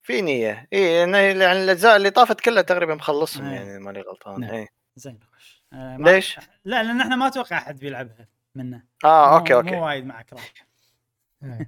في 0.02 0.20
نية. 0.20 0.68
اي 0.72 0.82
يعني 0.92 1.32
الاجزاء 1.32 1.96
اللي 1.96 2.10
طافت 2.10 2.40
كلها 2.40 2.62
تقريبا 2.62 2.94
مخلصهم 2.94 3.46
إيه. 3.46 3.54
يعني 3.54 3.78
ماني 3.78 4.00
غلطان. 4.00 4.40
نعم. 4.40 4.54
اي 4.54 4.68
زين 4.96 5.18
آه 5.72 5.96
ما- 5.96 6.10
ليش؟ 6.10 6.38
لا 6.64 6.82
لأن 6.82 7.00
إحنا 7.00 7.16
ما 7.16 7.26
أتوقع 7.26 7.58
أحد 7.58 7.78
بيلعبها 7.78 8.28
منه. 8.54 8.82
آه 9.04 9.30
مو- 9.30 9.36
أوكي 9.38 9.54
أوكي. 9.54 9.70
مو 9.70 9.86
وايد 9.86 10.06
مع 10.06 10.22
كراش 10.22 10.52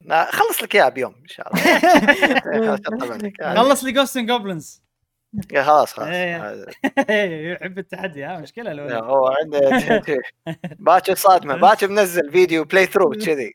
لا، 0.00 0.30
خلص 0.32 0.62
لك 0.62 0.74
إياها 0.76 0.88
بيوم 0.88 1.14
إن 1.22 1.28
شاء 1.28 1.52
الله. 1.54 2.76
خلص 3.62 3.84
لي 3.84 3.92
جوست 3.92 4.18
جوبلنز 4.18 4.82
خلاص 5.56 5.92
خلاص. 5.92 6.08
إيه. 6.08 7.52
يحب 7.52 7.78
التحدي 7.78 8.24
ها 8.24 8.38
مشكلة 8.38 8.72
لو 8.72 9.04
هو 9.04 9.26
عنده 9.26 9.60
باكر 10.78 11.14
صادمه 11.14 11.56
باكر 11.66 11.88
منزل 11.88 12.30
فيديو 12.32 12.64
بلاي 12.64 12.86
ثرو 12.86 13.10
كذي. 13.10 13.54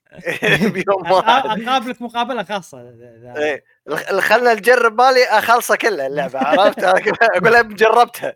بيوم 0.72 1.12
واحد. 1.12 1.62
أقابلك 1.62 2.02
مقابلة 2.02 2.44
خاصة. 2.44 2.82
إيه. 3.38 3.64
اللي 4.10 4.22
خلنا 4.22 4.54
نجرب 4.54 4.96
بالي 4.96 5.24
أخلصه 5.26 5.76
كلها 5.76 6.08
اللعبة 6.08 6.40
عرفت؟ 6.40 6.84
أقول 6.84 7.76
جربتها. 7.76 8.36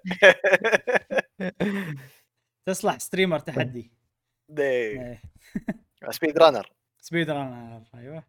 تصلح 2.67 2.99
streamer 2.99 3.39
تحدي. 3.39 3.91
إيه. 4.59 5.01
إيه. 5.01 5.21
speed 6.09 6.37
runner 6.37 6.71
speed 7.01 7.29
runner 7.29 7.81
أيوه. 7.95 8.23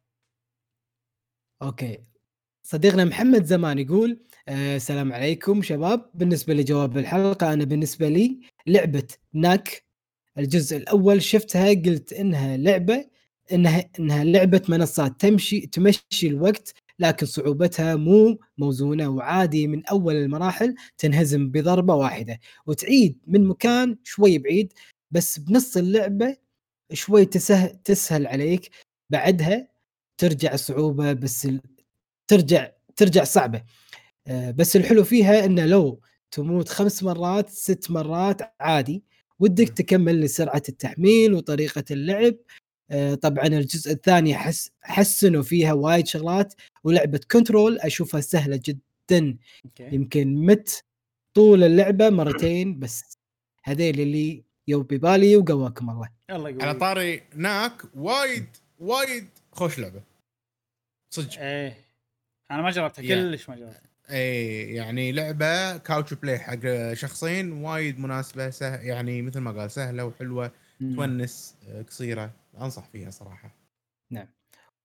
okay. 1.62 2.15
صديقنا 2.66 3.04
محمد 3.04 3.44
زمان 3.44 3.78
يقول 3.78 4.18
آه، 4.48 4.76
السلام 4.76 5.12
عليكم 5.12 5.62
شباب. 5.62 6.10
بالنسبة 6.14 6.54
لجواب 6.54 6.98
الحلقة 6.98 7.52
أنا 7.52 7.64
بالنسبة 7.64 8.08
لي 8.08 8.40
لعبة 8.66 9.06
ناك. 9.32 9.84
الجزء 10.38 10.76
الأول 10.76 11.22
شفتها 11.22 11.68
قلت 11.68 12.12
إنها 12.12 12.56
لعبة 12.56 13.06
إنها 13.52 13.90
إنها 14.00 14.24
لعبة 14.24 14.62
منصات 14.68 15.20
تمشي 15.20 15.60
تمشي 15.60 16.26
الوقت 16.26 16.74
لكن 16.98 17.26
صعوبتها 17.26 17.96
مو 17.96 18.38
موزونة 18.58 19.08
وعادي 19.08 19.66
من 19.66 19.86
أول 19.86 20.14
المراحل 20.16 20.74
تنهزم 20.98 21.50
بضربة 21.50 21.94
واحدة. 21.94 22.40
وتعيد 22.66 23.18
من 23.26 23.44
مكان 23.46 23.96
شوي 24.04 24.38
بعيد 24.38 24.72
بس 25.10 25.38
بنص 25.38 25.76
اللعبة 25.76 26.36
شوي 26.92 27.24
تسهل 27.24 27.76
تسهل 27.84 28.26
عليك. 28.26 28.70
بعدها 29.10 29.68
ترجع 30.18 30.54
الصعوبه 30.54 31.12
بس 31.12 31.48
ترجع 32.28 32.70
ترجع 32.96 33.24
صعبة. 33.24 33.62
آه، 34.26 34.50
بس 34.50 34.76
الحلو 34.76 35.04
فيها 35.04 35.44
إنه 35.44 35.66
لو 35.66 36.00
تموت 36.30 36.68
خمس 36.68 37.02
مرات 37.02 37.50
ست 37.50 37.90
مرات 37.90 38.40
عادي. 38.60 39.02
ودك 39.38 39.68
تكمل 39.68 40.20
لسرعة 40.20 40.62
التحميل 40.68 41.34
وطريقة 41.34 41.84
اللعب. 41.90 42.34
آه، 42.90 43.14
طبعا 43.14 43.46
الجزء 43.46 43.92
الثاني 43.92 44.34
حس 44.36 44.70
حسنوا 44.82 45.42
فيها 45.42 45.72
وايد 45.72 46.06
شغلات. 46.06 46.54
ولعبة 46.84 47.20
كنترول 47.30 47.78
أشوفها 47.78 48.20
سهلة 48.20 48.60
جدا. 48.64 49.36
okay. 49.64 49.94
يمكن 49.94 50.34
مت 50.34 50.84
طول 51.34 51.64
اللعبة 51.64 52.10
مرتين 52.10 52.78
بس. 52.78 53.18
هذيل 53.64 54.00
اللي 54.00 54.44
يو 54.68 54.82
ببالي 54.82 55.36
وقواكم 55.36 55.90
الله. 55.90 56.08
يلا 56.30 56.64
على 56.64 56.78
طاري 56.78 57.22
ناك 57.34 57.82
وايد 57.94 58.46
وايد 58.78 59.28
خوش 59.52 59.78
لعبة. 59.78 60.02
صدق. 61.14 61.38
إيه. 61.38 61.85
أنا 62.50 62.62
ما 62.62 62.70
جربتها. 62.70 63.02
كلش 63.02 63.48
ما 63.48 63.56
جربتها. 63.56 63.80
إي 64.10 64.74
يعني 64.74 65.12
لعبة 65.12 65.76
couch 65.76 66.14
play 66.14 66.38
حق 66.38 66.92
شخصين 66.92 67.52
وايد 67.52 67.98
مناسبة 68.00 68.50
سه 68.50 68.74
يعني 68.76 69.22
مثل 69.22 69.40
ما 69.40 69.50
قال 69.60 69.70
سهلة 69.70 70.04
وحلوة. 70.04 70.50
تونس 70.80 71.56
آه، 71.68 71.82
قصيرة. 71.82 72.30
أنصح 72.60 72.88
فيها 72.88 73.10
صراحة. 73.10 73.56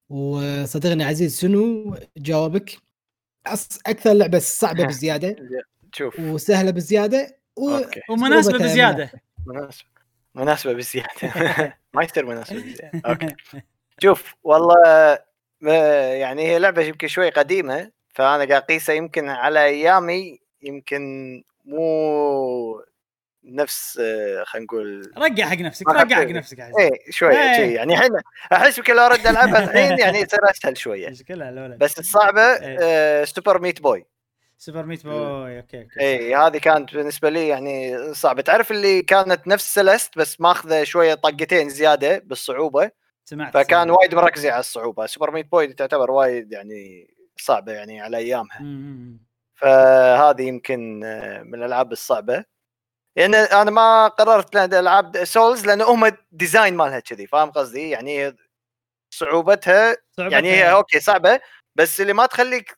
وصديقنا 0.10 1.06
عزيز 1.06 1.40
شنو 1.42 1.96
جوابك؟ 2.18 2.70
أص- 3.50 3.80
أكثر 3.88 4.14
لعبة 4.14 4.40
صعبة 4.40 4.86
بزيادة 4.88 5.36
شوف. 5.96 6.20
وسهلة 6.20 6.72
بزيادة 6.72 7.38
و... 7.58 7.80
ومناسبة 8.10 8.58
بزيادة. 8.58 9.12
مناسبة. 9.46 9.88
مناسبة 10.36 10.74
بزيادة. 10.74 11.10
ما 11.94 12.04
يصير 12.04 12.26
مناسبة 12.26 12.60
بزيادة. 12.62 13.02
أوكي. 13.06 13.36
شوف 14.04 14.36
والله 14.44 15.20
يعني 15.62 16.48
هي 16.48 16.60
لعبة 16.60 16.82
يمكن 16.82 17.08
شوي 17.08 17.30
قديمة 17.30 17.92
فأنا 18.10 18.30
قاعد 18.30 18.52
أقيسها 18.52 18.96
يمكن 18.96 19.30
على 19.30 19.66
أيامي 19.66 20.40
يمكن 20.62 21.02
مو 21.66 22.84
نفس 23.44 24.00
آه، 24.02 24.44
خلينا 24.44 24.66
نقول 24.66 25.12
رقع 25.18 25.46
حق 25.50 25.58
نفسك 25.58 25.90
رقع 25.90 26.16
حق. 26.16 26.24
نفسك 26.24 26.60
عزيز. 26.60 26.76
إيه 26.80 27.12
شوي. 27.12 27.34
شي 27.34 27.74
يعني 27.74 27.94
الحين 27.94 28.12
أحس 28.54 28.78
يمكن 28.78 28.96
لو 28.96 29.02
أرد 29.06 29.28
ألعبها 29.28 29.64
الحين 29.64 30.00
يعني 30.00 30.20
يصير 30.20 30.40
أسهل 30.52 30.78
شوية. 30.78 31.10
مشكلة 31.10 31.76
بس 31.80 32.00
الصعبة. 32.00 32.42
آه، 32.42 33.24
سوبر 33.24 33.62
ميت 33.62 33.82
بوي 33.82 34.06
سوبر 34.58 34.86
ميت 34.86 35.04
بوي 35.04 35.58
أوكي 35.58 35.82
أوكي 35.82 36.00
اي 36.00 36.36
هذه 36.36 36.58
كانت 36.58 36.94
بالنسبة 36.94 37.30
لي 37.30 37.48
يعني 37.48 37.98
صعبة. 38.14 38.42
تعرف 38.42 38.72
اللي 38.72 39.02
كانت 39.02 39.48
نفس 39.48 39.74
سلست 39.74 40.18
بس 40.18 40.42
ماخذة 40.42 40.84
شوية 40.84 41.14
طقتين 41.14 41.70
زيادة 41.70 42.18
بالصعوبة؟ 42.26 42.92
سمعت 43.32 43.54
فكان 43.54 43.84
سمعت. 43.88 43.98
وايد 43.98 44.16
مركزه 44.16 44.52
على 44.52 44.60
الصعوبة 44.60 45.06
سوبر 45.06 45.32
ميت 45.32 45.52
بوي 45.52 45.68
تعتبر 45.74 46.12
وايد 46.12 46.52
يعني 46.52 47.14
صعبة 47.38 47.72
يعني 47.72 48.02
على 48.02 48.18
أيامها 48.18 48.60
مم. 48.62 49.20
فهذه 49.56 50.42
يمكن 50.42 51.04
آه، 51.04 51.42
من 51.44 51.56
الألعاب 51.56 51.92
الصعبة 51.92 52.46
يعني 53.16 53.36
أنا 53.38 53.72
ما 53.72 54.08
قررت 54.08 54.56
ألعاب 54.56 55.24
سولز 55.24 55.66
لأن 55.66 55.82
هم 55.82 56.12
design 56.32 56.74
مالها 56.78 57.00
كذي 57.00 57.28
فاهم 57.28 57.52
قصدي 57.52 57.90
يعني 57.90 58.36
صعوبتها 59.14 59.98
صعوبتها- 60.12 60.32
يعني 60.34 60.52
هي 60.52 60.72
okay 60.72 61.00
صعبة 61.00 61.40
بس 61.76 62.02
اللي 62.02 62.14
ما 62.14 62.26
تخليك 62.26 62.78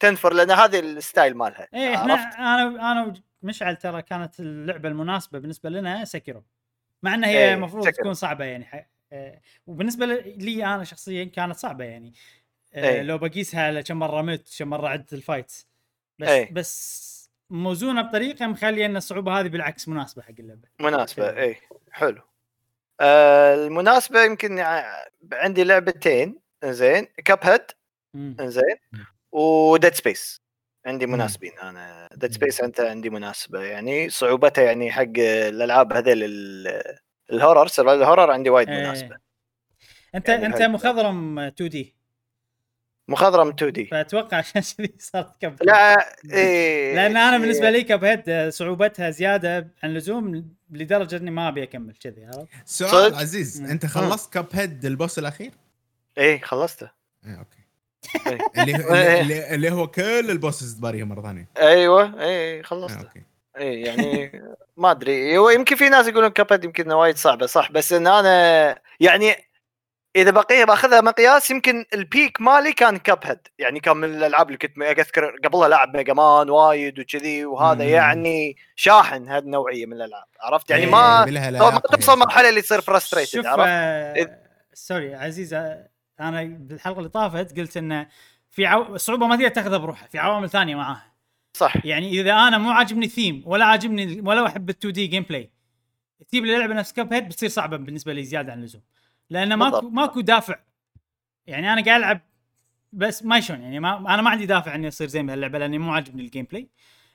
تنفر 0.00 0.32
لأن 0.32 0.50
هذا 0.50 0.78
ال 0.78 0.88
style 0.88 1.36
مالها 1.36 1.68
إيه 1.74 1.94
إحنا؟ 1.94 2.14
أنا 2.14 2.92
أنا 2.92 3.14
ومشعل 3.42 3.76
ترى 3.76 4.02
كانت 4.02 4.40
اللعبة 4.40 4.88
المناسبة 4.88 5.38
بالنسبة 5.38 5.70
لنا 5.70 6.04
Sekiro 6.04 6.44
مع 7.02 7.14
إنها 7.14 7.28
إيه، 7.30 7.36
هي 7.36 7.54
المفروض 7.54 7.82
Sekiro. 7.84 7.96
تكون 7.96 8.14
صعبة 8.14 8.44
يعني 8.44 8.64
وبالنسبة 9.66 10.06
لي 10.06 10.64
أنا 10.64 10.84
شخصيا 10.84 11.24
كانت 11.24 11.56
صعبة 11.56 11.84
يعني 11.84 12.12
آه، 12.74 12.88
إيه. 12.88 13.02
لو 13.02 13.18
بقيسها 13.18 13.62
على 13.62 13.82
كم 13.82 13.96
مرة 13.98 14.22
مت 14.22 14.56
كم 14.58 14.68
مرة 14.68 14.88
عدت 14.88 15.12
ال 15.12 15.19
fight 15.19 15.52
بس 16.18 16.28
إيه. 16.28 16.52
بس 16.52 17.30
موزونة 17.50 18.02
بطريقة 18.02 18.46
مخلية 18.46 18.86
إن 18.86 18.96
الصعوبة 18.96 19.40
هذه 19.40 19.48
بالعكس 19.48 19.88
مناسبة 19.88 20.22
حق 20.22 20.34
اللعبة 20.38 20.68
مناسبة. 20.80 21.30
اي 21.30 21.56
حلو 21.90 22.22
آه 23.00 23.54
المناسبة 23.54 24.24
يمكن 24.24 24.58
عندي 25.32 25.64
لعبتين 25.64 26.38
زين 26.64 27.04
كاب 27.04 27.38
هيد. 27.42 27.64
زين 28.40 28.76
وديد 29.32 29.94
سبيس 29.94 30.42
عندي. 30.86 31.06
مناسبين 31.06 31.58
أنا 31.58 32.08
ديد 32.14 32.32
سبيس 32.32 32.60
أنت 32.60 32.80
عندي 32.80 33.10
مناسبة 33.10 33.62
يعني 33.62 34.08
صعوبتها 34.08 34.64
يعني 34.64 34.92
حق 34.92 35.12
الألعاب 35.18 35.92
هذيل 35.92 36.18
ال 37.32 37.37
horror 37.37 37.66
survival 37.66 38.02
ال 38.02 38.06
horror 38.06 38.30
عندي 38.30 38.50
وايد 38.50 38.68
إيه. 38.68 38.80
مناسبة 38.80 39.16
انت 40.14 40.28
يعني 40.28 40.46
أنت 40.46 40.62
مخضرم 40.62 41.38
2D 41.38 41.94
مخضرم 43.08 43.48
2D 43.48 43.86
فأتوقع 43.86 44.36
عشان 44.36 44.62
كذي 44.62 44.94
صارت 44.98 45.40
Cup 45.40 45.56
لا 45.62 45.96
إيه 46.32 46.94
لأن 46.94 47.16
أنا 47.16 47.38
بالنسبة 47.38 47.70
لي 47.70 47.82
Cuphead 47.82 48.48
صعوبتها 48.48 49.10
زيادة 49.10 49.56
عن 49.82 49.90
اللزوم 49.90 50.48
لدرجة 50.70 51.16
إني 51.16 51.30
ما 51.30 51.48
أبي 51.48 51.62
أكمل 51.62 51.94
كذي 51.94 52.24
عرفت؟ 52.24 52.48
سؤال؟ 52.64 53.14
عزيز 53.14 53.60
مم. 53.60 53.66
أنت 53.66 53.86
خلصت 53.86 54.32
Cuphead 54.32 54.46
ال 54.52 54.84
boss 54.84 55.18
الأخير؟ 55.18 55.50
إيه 56.18 56.40
خلصته 56.40 56.90
إيه 57.26 57.38
okay 57.38 57.58
إيه. 58.30 58.62
اللي, 58.62 58.76
اللي, 58.76 59.20
اللي, 59.20 59.54
اللي 59.54 59.70
هو 59.70 59.86
كل 59.86 60.30
ال 60.30 60.36
bosses 60.36 60.74
تباريهم 60.74 61.08
مرة 61.08 61.22
ثانية 61.22 61.48
أيوه 61.58 62.20
إيه 62.20 62.54
إيه 62.54 62.62
خلصته 62.62 63.00
okay 63.00 63.22
اي 63.58 63.80
يعني 63.80 64.32
ما 64.76 64.90
أدري 64.90 65.38
هو 65.38 65.50
يمكن 65.50 65.76
في 65.76 65.88
ناس 65.88 66.08
يقولون 66.08 66.30
Cuphead 66.30 66.64
يمكن 66.64 66.84
إنه 66.84 66.96
وايد 66.96 67.16
صعبة 67.16 67.46
صح 67.46 67.72
بس 67.72 67.92
إن 67.92 68.06
أنا 68.06 68.78
يعني 69.00 69.34
إذا 70.16 70.30
بقيسها 70.30 70.64
بأخذها 70.64 71.00
مقياس 71.00 71.50
يمكن 71.50 71.84
ال 71.94 72.03
pick 72.03 72.40
مالي 72.40 72.72
كان 72.72 72.96
Cuphead 72.96 73.38
يعني 73.58 73.80
كان 73.80 73.96
من 73.96 74.14
الألعاب 74.14 74.46
اللي 74.46 74.58
كنت 74.58 74.78
أذكر 74.78 75.36
قبلها 75.44 75.68
لعب 75.68 75.96
ميجا 75.96 76.12
مان 76.12 76.50
وايد 76.50 76.98
وكذي 76.98 77.44
وهذا 77.44 77.84
مم. 77.84 77.90
يعني 77.90 78.56
شاحن 78.76 79.28
هذه 79.28 79.42
النوعية 79.42 79.86
من 79.86 79.92
الألعاب 79.92 80.26
عرفت 80.40 80.70
يعني 80.70 80.84
إيه، 80.84 80.90
ما 80.90 81.26
لها 81.28 81.50
ما 81.50 81.78
توصل 81.78 82.12
هي. 82.12 82.18
مرحلة 82.18 82.48
اللي 82.48 82.62
تصير 82.62 82.80
frustrated 82.80 83.32
شوف 83.32 83.46
عرفت؟ 83.46 83.68
آه 83.68 84.38
sorry 84.74 85.14
عزيز 85.14 85.54
آه، 85.54 85.88
أنا 86.20 86.42
بالحلقة 86.42 86.98
اللي 86.98 87.08
طافت 87.08 87.58
قلت 87.58 87.76
انه 87.76 88.06
في 88.50 88.66
عو... 88.66 88.94
الصعوبه 88.94 89.26
ما 89.26 89.36
تقدر 89.36 89.48
تاخذها 89.48 89.78
بروحها 89.78 90.08
في 90.08 90.18
عوامل 90.18 90.50
ثانية 90.50 90.74
معاها 90.74 91.12
صح. 91.52 91.86
يعني 91.86 92.10
إذا 92.20 92.32
أنا 92.32 92.58
مو 92.58 92.70
عاجبني 92.70 93.06
الثيم 93.06 93.42
ولا 93.46 93.64
عاجبني 93.64 94.20
ولا 94.20 94.46
أحب 94.46 94.70
ال 94.70 94.76
2D 94.78 95.06
gameplay 95.06 95.50
تجيب 96.28 96.44
لي 96.44 96.58
لعبة 96.58 96.74
نفس 96.74 96.92
Cuphead 96.92 97.28
بتصير 97.28 97.48
صعبة 97.48 97.76
بالنسبة 97.76 98.12
لي 98.12 98.22
زيادة 98.22 98.52
عن 98.52 98.58
اللزوم. 98.58 98.82
لأن 99.30 99.54
ماكو. 99.54 99.88
ماكو 99.88 100.20
دافع. 100.20 100.58
يعني 101.46 101.72
أنا 101.72 101.84
قاعد 101.84 102.00
ألعب 102.00 102.20
بس 102.92 103.24
ما 103.24 103.40
شلون 103.40 103.60
يعني 103.60 103.80
ما 103.80 104.14
أنا 104.14 104.22
ما 104.22 104.30
عندي 104.30 104.46
دافع 104.46 104.74
إني 104.74 104.88
أصير 104.88 105.06
زين 105.06 105.26
بهاللعبة 105.26 105.58
لأني 105.58 105.78
مو 105.78 105.92
عاجبني 105.92 106.22
ال 106.22 106.44
gameplay 106.44 106.68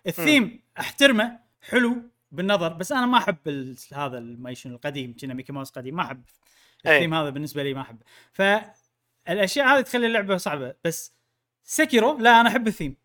ال 0.08 0.16
theme 0.16 0.60
أحترمه 0.80 1.40
حلو 1.62 2.10
بالنظر 2.32 2.74
بس 2.74 2.92
أنا 2.92 3.06
ما 3.06 3.18
أحب 3.18 3.38
هذا 3.94 4.18
المايشن 4.18 4.72
القديم 4.72 5.16
كنا 5.22 5.34
ميكي 5.34 5.54
ماوس 5.54 5.72
قديم 5.72 5.96
ما 5.96 6.04
أحب. 6.04 6.24
أي. 6.86 6.96
الثيم 6.96 7.14
هذا 7.14 7.30
بالنسبة 7.30 7.64
لي 7.64 7.74
ما 7.74 7.82
أحبه. 7.82 8.06
فالأشياء 8.32 9.68
هذه 9.68 9.82
تخلي 9.82 10.08
اللعبة 10.08 10.38
صعبة 10.38 10.74
بس 10.84 11.14
Sekiro 11.64 12.18
لا 12.18 12.42
أنا 12.42 12.50
أحب 12.50 12.68
الثيم. 12.68 13.03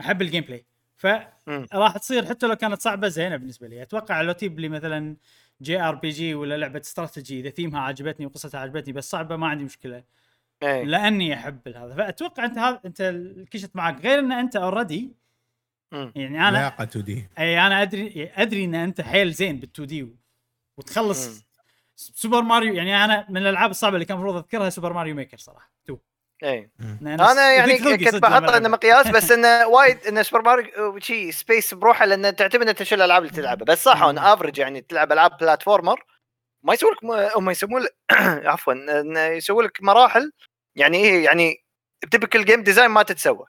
احب 0.00 0.22
ال 0.22 0.44
gameplay. 0.44 0.66
فراح 0.96 1.96
تصير 1.96 2.26
حتى 2.26 2.46
لو 2.46 2.56
كانت 2.56 2.80
صعبة 2.80 3.08
زينة 3.08 3.36
بالنسبة 3.36 3.68
لي. 3.68 3.82
أتوقع 3.82 4.20
لو 4.20 4.32
تجيب 4.32 4.60
لي 4.60 4.68
مثلا 4.68 5.16
JRPG 5.62 6.34
ولا 6.34 6.56
لعبة 6.56 6.80
استراتيجي 6.80 7.40
إذا 7.40 7.50
ثيمها 7.50 7.80
عجبتني 7.80 8.26
وقصتها 8.26 8.60
عجبتني 8.60 8.92
بس 8.92 9.10
صعبة 9.10 9.36
ما 9.36 9.48
عندي 9.48 9.64
مشكلة. 9.64 10.04
إيه. 10.62 10.84
لأني 10.84 11.34
أحب 11.34 11.68
هذا. 11.68 11.94
فأتوقع 11.94 12.44
أنت 12.44 12.58
هذا 12.58 12.80
أنت 12.84 13.00
الكشت 13.00 13.76
معك 13.76 14.00
غير 14.00 14.18
إن 14.18 14.32
أنت 14.32 14.56
already. 14.56 15.12
يعني 15.92 16.48
أنا 16.48 16.56
لياقة 16.56 16.84
2D. 16.84 17.28
اي 17.38 17.66
أنا 17.66 17.82
ادري 17.82 18.30
أدري 18.34 18.64
إن 18.64 18.74
أنت 18.74 19.00
حيل 19.00 19.32
زين 19.32 19.60
بال 19.60 19.82
2D 19.82 20.16
وتخلص 20.76 21.28
مم. 21.28 21.42
Super 21.96 22.42
Mario. 22.42 22.74
يعني 22.74 23.04
أنا 23.04 23.26
من 23.28 23.36
الألعاب 23.36 23.70
الصعبة 23.70 23.94
اللي 23.94 24.04
كان 24.04 24.16
المفروض 24.16 24.36
أذكرها 24.36 24.70
Super 24.70 24.92
Mario 24.92 25.14
Maker 25.14 25.38
صراحة. 25.38 25.72
two. 25.84 25.96
اي 26.44 26.70
لأن 27.00 27.20
أنا 27.20 27.52
يعني 27.52 27.78
كنت 27.78 28.08
صدق 28.08 28.28
لما 28.28 28.38
بحط 28.38 28.50
انه. 28.50 28.68
مقياس 28.68 29.08
بس 29.08 29.30
إنه 29.32 29.66
وايد 29.66 30.06
إنه 30.06 30.22
سوبر 30.22 30.42
ماريو 30.42 30.98
شي 30.98 31.32
سبيس 31.32 31.74
بروحه 31.74 32.04
لأن 32.04 32.36
تعتمد 32.36 32.68
انت 32.68 32.82
شو 32.82 32.94
الالعاب 32.94 33.22
اللي 33.22 33.34
تلعبها 33.34 33.64
بس 33.64 33.84
صح 33.84 34.02
اون 34.02 34.18
افرج 34.18 34.58
يعني 34.58 34.80
تلعب 34.80 35.12
ألعاب 35.12 35.36
بلاتفورمر 35.40 36.04
ما 36.62 36.74
يسوي 36.74 36.90
لك 36.90 37.04
هم 37.36 37.50
يسمون 37.50 37.82
لك- 37.82 37.96
عفوا 38.52 38.72
انه 38.72 39.20
يسوي 39.20 39.64
لك 39.64 39.82
مراحل 39.82 40.32
يعني 40.76 40.96
إيه 40.98 41.24
يعني 41.24 41.64
تبكل 42.10 42.44
جيم 42.44 42.62
ديزاين 42.62 42.90
ما 42.90 43.02
تتسوى 43.02 43.46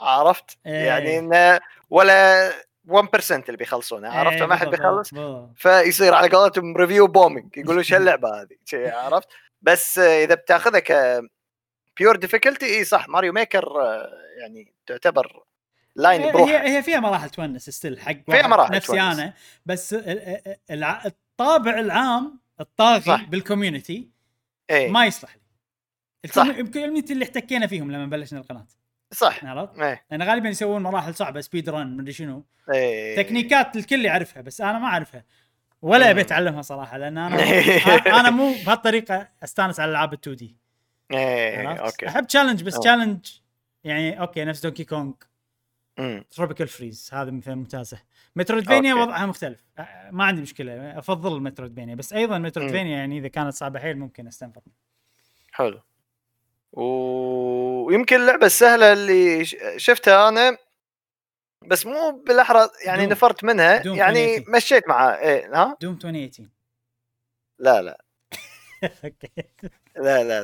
عرفت؟ 0.00 0.58
إيه. 0.66 0.72
يعني 0.86 1.18
إنه 1.18 1.60
ولا 1.90 2.50
1% 2.88 3.30
اللي 3.30 3.56
بيخلصونه 3.56 4.08
عرفت؟ 4.08 4.36
إيه، 4.36 4.46
ما 4.46 4.56
حد 4.56 4.66
بيخلص. 4.68 5.10
فيصير 5.56 6.14
على 6.14 6.28
قولتهم 6.28 6.76
ريفيو 6.76 7.06
بومينج 7.06 7.56
يقولوا 7.56 7.82
شو 7.82 7.96
اللعبه 7.96 8.28
هذه 8.42 8.56
عرفت 8.74 9.28
بس 9.62 9.98
إذا 9.98 10.34
بتاخذها 10.34 10.80
ك 10.80 11.22
pure 11.98 12.16
difficulty 12.16 12.66
إي 12.66 12.84
صح 12.84 13.08
Mario 13.08 13.32
Maker 13.32 13.80
آه، 13.80 14.10
يعني 14.40 14.74
تعتبر 14.86 15.42
line 15.96 16.22
هي 16.22 16.32
بروحها 16.32 16.76
هي 16.76 16.82
فيها 16.82 17.00
مراحل 17.00 17.30
tones 17.30 17.70
still 17.70 18.00
حق 18.00 18.30
فيها 18.30 18.46
مراحل 18.48 18.74
نفسي 18.74 18.92
tones. 18.92 19.18
أنا. 19.18 19.34
بس 19.66 19.96
الطابع 20.70 21.78
العام 21.78 22.40
الطاغي. 22.60 23.26
بال 23.26 23.41
community 23.41 24.10
إي. 24.70 24.88
ما 24.88 25.06
يصلح 25.06 25.36
لي. 25.36 25.42
ال 26.60 26.65
community 26.65 27.12
اللي 27.12 27.24
احتكينا 27.24 27.66
فيهم 27.66 27.92
لما 27.92 28.06
بلشنا 28.06 28.40
القناة. 28.40 28.66
صح. 29.12 29.44
عرفت؟ 29.44 29.78
إيه 29.78 30.04
لأن 30.10 30.22
غالبا 30.22 30.48
يسوون 30.48 30.82
مراحل 30.82 31.14
صعبة 31.14 31.40
speedrun 31.40 31.96
مدري 31.96 32.12
شنو. 32.12 32.44
إيه 32.74 33.16
تكنيكات 33.16 33.76
الكل 33.76 34.04
يعرفها 34.04 34.42
بس 34.42 34.60
أنا 34.60 34.78
ما 34.78 34.86
أعرفها. 34.86 35.24
ولا. 35.82 36.10
أبي 36.10 36.20
أتعلمها 36.20 36.62
صراحة 36.62 36.98
لأن 36.98 37.18
أنا 37.18 37.42
أنا 38.20 38.30
مو 38.30 38.54
بهالطريقة 38.66 39.28
أستانس 39.44 39.80
على 39.80 39.90
العاب 39.90 40.12
ال 40.12 40.18
2D 40.18 40.61
إيه؟ 41.14 41.74
okay. 41.74 42.08
أحب 42.08 42.26
challenge 42.26 42.62
بس. 42.62 42.78
challenge 42.78 43.26
يعني 43.84 44.20
okay 44.20 44.44
نفس 44.44 44.60
Donkey 44.60 44.84
Kong. 44.84 45.12
Tropical 46.30 46.68
Freeze 46.68 47.10
هذا 47.12 47.30
مثال 47.30 47.56
ممتازة. 47.56 47.98
metroidvania. 48.36 48.94
وضعها 48.94 49.26
مختلف. 49.26 49.64
ما 50.10 50.24
عندي 50.24 50.42
مشكلة 50.42 50.98
أفضل 50.98 51.40
metroidvania 51.42 51.94
بس 51.94 52.12
أيضا 52.12 52.38
metroidvania 52.38 52.96
يعني 52.96 53.18
إذا 53.18 53.28
كانت 53.28 53.54
صعبة 53.54 53.80
حيل 53.80 53.98
ممكن 53.98 54.26
استنفر 54.26 54.60
حلو. 55.52 55.80
ويمكن 56.72 58.16
اللعبه 58.16 58.46
السهله 58.46 58.92
اللي 58.92 59.44
شفتها 59.76 60.28
أنا 60.28 60.56
بس 61.66 61.86
مو 61.86 62.22
بالأحرى 62.26 62.68
يعني 62.86 63.02
Doom. 63.02 63.12
نفرت 63.12 63.44
منها 63.44 63.78
Doom 63.78 63.96
يعني 63.96 64.36
2018. 64.36 64.56
مشيت 64.56 64.88
معاه 64.88 65.16
إيه 65.16 65.46
ها؟ 65.62 65.76
Doom 65.80 65.94
2018 65.94 66.48
لا 67.58 67.82
لا. 67.82 68.04
okay. 69.04 69.28
لا 69.96 70.24
لا 70.24 70.42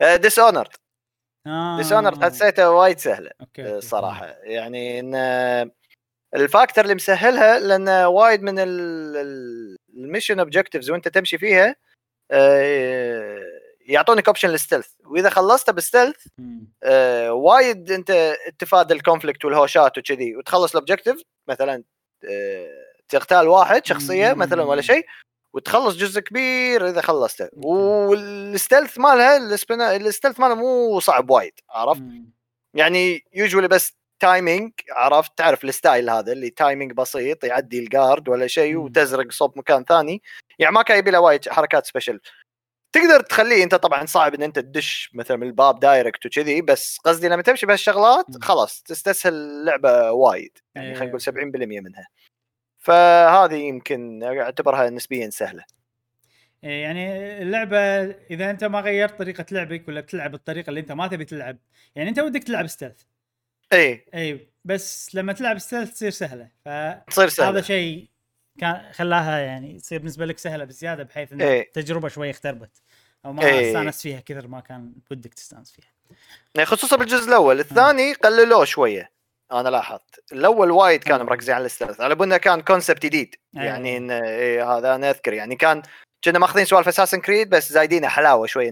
لا 0.00 0.16
Dishonored 0.16 0.68
آه. 1.46 1.76
Dishonored 1.78 2.24
حسيتها 2.24 2.68
وايد 2.68 2.98
سهلة 2.98 3.30
okay 3.40 3.74
okay. 3.74 3.86
صراحة 3.86 4.26
يعني 4.42 5.00
إن 5.00 5.14
ال 6.34 6.41
factor 6.41 6.84
اللي 6.84 6.94
مسهلها 6.94 7.58
لأن 7.58 7.88
وايد 7.88 8.42
من 8.42 8.54
ال 8.58 8.81
mission 8.81 10.38
objectives 10.38 10.90
وأنت 10.90 11.08
تمشي 11.08 11.38
فيها 11.38 11.76
آه، 12.30 13.38
يعطونك 13.80 14.26
option 14.26 14.48
لل 14.48 14.57
stealth 14.57 14.88
وإذا 15.04 15.30
خلصته 15.30 15.72
بال 15.72 15.83
stealth. 15.83 16.26
آه، 16.82 17.32
وايد 17.32 17.92
أنت 17.92 18.36
تفادى 18.58 18.94
ال 18.94 19.00
conflict 19.00 19.44
والهوشات 19.44 19.98
وكذي 19.98 20.36
وتخلص 20.36 20.70
ال 20.70 20.75
objective 20.75 21.22
مثلا 21.48 21.84
آه، 22.30 22.68
تغتال 23.08 23.48
واحد 23.48 23.86
شخصية. 23.86 24.32
مثلا 24.32 24.62
ولا 24.62 24.82
شيء 24.82 25.06
وتخلص 25.54 25.96
جزء 25.96 26.20
كبير 26.20 26.88
إذا 26.88 27.00
خلصته 27.00 27.48
وال 27.54 27.86
stealth 27.86 28.98
مالها 28.98 29.36
السبنا- 29.36 29.96
ال 29.96 30.02
stealth 30.02 30.40
مالها 30.40 30.54
مو 30.54 31.00
صعب 31.00 31.30
وايد 31.30 31.52
عرفت. 31.70 32.02
يعني 32.74 33.24
usually 33.34 33.68
بس 33.68 33.96
timing 34.20 34.72
عرفت 34.90 35.32
تعرف 35.38 35.64
ال 35.64 35.72
style 35.72 36.10
هذا 36.10 36.32
اللي 36.32 36.50
timing 36.50 36.92
بسيط 36.92 37.44
يعدي 37.44 37.78
ال 37.78 37.86
guard 37.86 38.28
ولا 38.28 38.46
شيء. 38.46 38.76
وتزرق 38.76 39.32
صوب 39.32 39.58
مكان 39.58 39.84
ثاني 39.84 40.22
يعني 40.58 40.74
ما 40.74 40.82
كان 40.82 40.98
يبي 40.98 41.10
له 41.10 41.20
وايد 41.20 41.48
حركات 41.48 41.86
special 41.86 42.20
تقدر 42.92 43.20
تخليه 43.20 43.64
انت 43.64 43.74
طبعا 43.74 44.06
صعب 44.06 44.34
إن 44.34 44.42
انت 44.42 44.58
تدش 44.58 45.10
مثلا 45.14 45.36
من 45.36 45.46
الباب 45.46 45.80
direct 45.80 46.26
وكذي 46.26 46.62
بس 46.62 46.98
قصدي 47.04 47.28
لما 47.28 47.42
تمشي 47.42 47.66
بهالشغلات. 47.66 48.26
خلاص 48.42 48.82
تستسهل 48.82 49.32
اللعبة 49.34 50.10
وايد 50.12 50.58
يعني 50.74 50.88
إيه. 50.88 50.94
خلينا 50.94 51.08
نقول 51.08 51.20
70% 51.20 51.80
منها 51.80 52.08
فهذه 52.80 53.54
يمكن 53.54 54.22
اعتبرها 54.22 54.90
نسبيا 54.90 55.30
سهلة. 55.30 55.64
إيه، 56.64 56.82
يعني 56.82 57.42
اللعبة 57.42 57.78
إذا 58.30 58.50
أنت 58.50 58.64
ما 58.64 58.80
غيرت 58.80 59.18
طريقة 59.18 59.46
لعبك 59.52 59.88
ولا 59.88 60.00
بتلعب 60.00 60.30
بالطريقة 60.30 60.68
اللي 60.68 60.80
أنت 60.80 60.92
ما 60.92 61.08
تبي 61.08 61.24
تلعب 61.24 61.58
يعني 61.94 62.08
أنت 62.08 62.18
ودك 62.18 62.44
تلعب 62.44 62.66
stealth 62.66 63.02
اي 63.72 64.06
اي 64.14 64.48
بس 64.64 65.14
لما 65.14 65.32
تلعب 65.32 65.58
stealth 65.58 65.90
تصير 65.90 66.10
سهلة. 66.10 66.48
فهذا 66.64 67.04
تصير 67.06 67.28
سهلة. 67.28 67.60
شيء 67.60 68.08
كان 68.58 68.92
خلاها 68.92 69.38
يعني 69.38 69.78
تصير 69.78 69.98
بالنسبة 69.98 70.26
لك 70.26 70.38
سهلة 70.38 70.64
بزيادة 70.64 71.02
بحيث 71.02 71.32
ان 71.32 71.40
إيه. 71.40 71.60
التجربه 71.60 72.08
شوي 72.08 72.30
اختربت. 72.30 72.82
أو 73.24 73.32
ما 73.32 73.44
إيه. 73.44 73.68
استانست 73.68 74.00
فيها 74.00 74.20
كثر 74.20 74.46
ما 74.46 74.60
كان 74.60 74.92
ودك 75.10 75.34
تستانس 75.34 75.72
فيها. 75.72 76.16
يعني 76.54 76.66
خصوصا 76.66 76.96
بالجزء 76.96 77.28
الأول. 77.28 77.60
الثاني 77.60 78.12
قللوه 78.12 78.64
شوية. 78.64 79.10
أنا 79.52 79.68
لاحظت 79.68 80.32
الأول 80.32 80.70
وايد 80.70 81.04
كانوا 81.04 81.26
آه. 81.26 81.28
مركزين 81.30 81.54
على 81.54 81.66
ال 81.66 81.70
stealth 81.70 82.00
على 82.00 82.14
انه 82.24 82.36
كان 82.36 82.60
concept 82.60 83.02
جديد 83.02 83.34
أيوة. 83.56 83.66
يعني 83.66 83.96
إن 83.96 84.10
إيه 84.10 84.76
هذا 84.76 84.94
أنا 84.94 85.10
أذكر 85.10 85.32
يعني 85.32 85.56
كان 85.56 85.82
كنا 86.24 86.38
ماخذين 86.38 86.64
سوالف 86.64 86.88
Assassin's 86.88 87.20
Creed 87.20 87.50
بس 87.50 87.72
زايدينه 87.72 88.08
حلاوة 88.08 88.46
شوي 88.46 88.70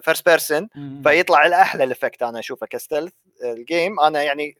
first 0.00 0.28
person 0.28 0.68
مم. 0.74 1.02
فيطلع 1.02 1.46
الأحلى 1.46 1.84
ال 1.84 1.89
effect 1.89 2.22
أنا 2.22 2.38
أشوفه 2.38 2.66
ك 2.66 2.72
stealth 2.72 3.12
ال 3.44 3.55
game 3.55 4.00
أنا 4.00 4.22
يعني 4.22 4.58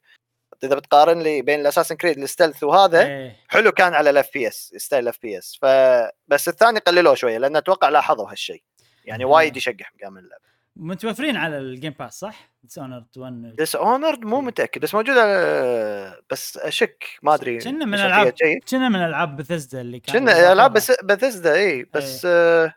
إذا 0.65 0.75
بتقارن 0.75 1.23
لي 1.23 1.43
بين 1.43 1.61
ال 1.61 1.64
Assassin's 1.64 1.97
Creed 1.97 2.19
ال 2.19 2.24
stealth 2.24 2.63
وهذا 2.63 3.07
إيه. 3.07 3.37
حلو 3.49 3.73
كان 3.73 3.95
على 3.95 4.11
ال 4.11 4.31
FPS 4.35 4.75
style 4.77 5.09
FPS 5.09 5.59
فبس 5.63 6.49
الثاني 6.49 6.79
قللوه 6.79 7.15
شوية 7.15 7.39
لأن 7.39 7.57
أتوقع 7.57 7.89
لاحظوا 7.89 8.31
هالشيء 8.31 8.63
يعني 9.05 9.25
مم. 9.25 9.31
وايد 9.31 9.57
يشقح 9.57 9.93
مقام 9.95 10.19
اللعبة 10.19 10.54
متوفرين 10.77 11.37
على 11.37 11.59
ال 11.59 11.66
Game 11.66 11.95
Pass 11.99 12.19
صح؟ 12.19 12.51
Dishonored 12.63 13.07
1 13.17 13.57
Dishonored 13.57 14.25
مو 14.25 14.41
متأكد 14.41 14.81
بس 14.81 14.95
موجوده 14.95 15.25
آه، 15.27 16.21
بس 16.31 16.57
أشك 16.57 17.05
ما 17.23 17.35
أدري 17.35 17.59
كنا 17.59 17.85
من 17.85 17.95
العاب. 17.95 18.35
كنا 18.71 18.89
من 18.89 18.97
ألعاب 18.97 19.37
بثزدا 19.37 19.81
اللي 19.81 20.01
كان 20.01 20.19
كنا 20.19 20.53
ألعاب 20.53 20.73
بس 20.73 20.93
بثزدا 21.05 21.55
اي 21.55 21.85
بس 21.95 22.25
إيه. 22.25 22.65
آه 22.65 22.75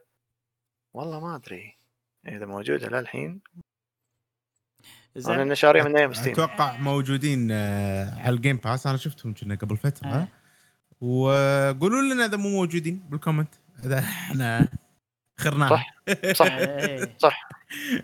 والله 0.94 1.20
ما 1.20 1.36
أدري 1.36 1.78
إذا 2.28 2.46
موجوده 2.46 3.00
للحين 3.00 3.42
أنا 5.28 5.56
شاريها 5.56 5.84
من 5.84 5.98
أيام 5.98 6.14
Steam 6.14 6.34
أتوقع 6.34 6.78
موجودين 6.78 7.48
آه، 7.52 8.20
على 8.20 8.36
ال 8.36 8.40
Game 8.40 8.58
Pass 8.58 8.88
أنا 8.88 8.98
شفتهم 8.98 9.34
كنا 9.34 9.56
قبل 9.56 9.78
فترة 9.78 10.08
آه. 10.08 10.28
وقولوا 11.02 12.02
لنا 12.02 12.26
إذا 12.26 12.38
مو 12.38 12.50
موجودين 12.50 13.00
بال 13.10 13.20
comment 13.20 13.56
إذا 13.86 14.00
إحنا 14.00 14.68
خرناها. 15.40 15.70
صح. 15.70 15.96
صح. 16.34 16.60
صح. 17.30 17.50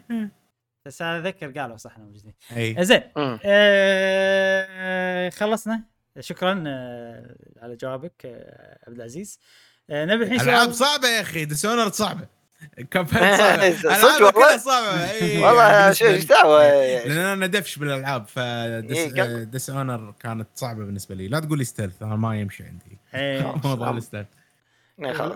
بس 0.85 1.01
أنا 1.01 1.19
أتذكر 1.19 1.59
قالوا 1.59 1.77
صح 1.77 1.97
موجودين. 1.97 2.33
إي. 2.57 2.75
زين. 2.79 3.01
آه، 3.17 3.39
خلصنا. 5.29 5.81
شكرا 6.19 6.63
آه، 6.67 7.35
على 7.61 7.75
جوابك 7.75 8.25
آه، 8.25 8.79
عبد 8.87 8.95
العزيز. 8.97 9.39
آه، 9.89 10.05
نبي 10.05 10.23
الحين 10.23 10.41
العاب 10.41 10.71
صعبة 10.71 11.07
يا 11.07 11.21
أخي 11.21 11.45
Dishonored 11.45 11.93
صعبة. 11.93 12.27
كمبيوتر 12.91 13.37
صعبة. 13.43 13.71
صدق 13.71 13.91
العاب؟ 13.91 14.33
كلها 14.33 14.57
صعبة. 14.57 14.91
والله 15.45 15.71
يعني 15.71 15.87
إيش 16.01 16.25
دعوة؟ 16.25 16.63
لأن 17.05 17.17
أنا 17.17 17.47
ندفش 17.47 17.77
بالألعاب 17.77 18.27
ف 18.27 19.69
Dishonored 19.69 20.13
كانت 20.19 20.47
صعبة 20.55 20.85
بالنسبة 20.85 21.15
لي. 21.15 21.27
لا 21.27 21.39
تقول 21.39 21.57
لي 21.57 21.63
stealth 21.63 22.03
ما 22.03 22.39
يمشي 22.39 22.63
عندي. 22.63 22.99
موضوع 23.67 23.89
ال 23.89 23.94
stealth 23.94 24.27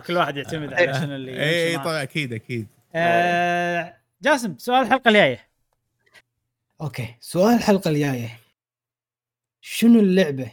كل 0.07 0.17
واحد 0.17 0.37
يعتمد 0.37 0.73
على 0.73 0.93
شنو 0.93 1.15
اللي 1.15 1.43
اي 1.43 1.75
معاه. 1.75 1.83
طبعا 1.85 2.03
أكيد 2.03 2.33
أكيد. 2.33 2.67
آه، 2.95 3.97
جاسم 4.21 4.57
سؤال 4.57 4.81
الحلقة 4.81 5.09
الجاية. 5.09 5.47
okay 6.81 7.15
سؤال 7.19 7.55
الحلقة 7.55 7.89
الجاية. 7.89 8.39
شنو 9.61 9.99
اللعبة 9.99 10.51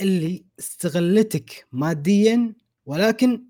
اللي 0.00 0.44
استغلتك 0.58 1.66
ماديا 1.72 2.52
ولكن 2.86 3.44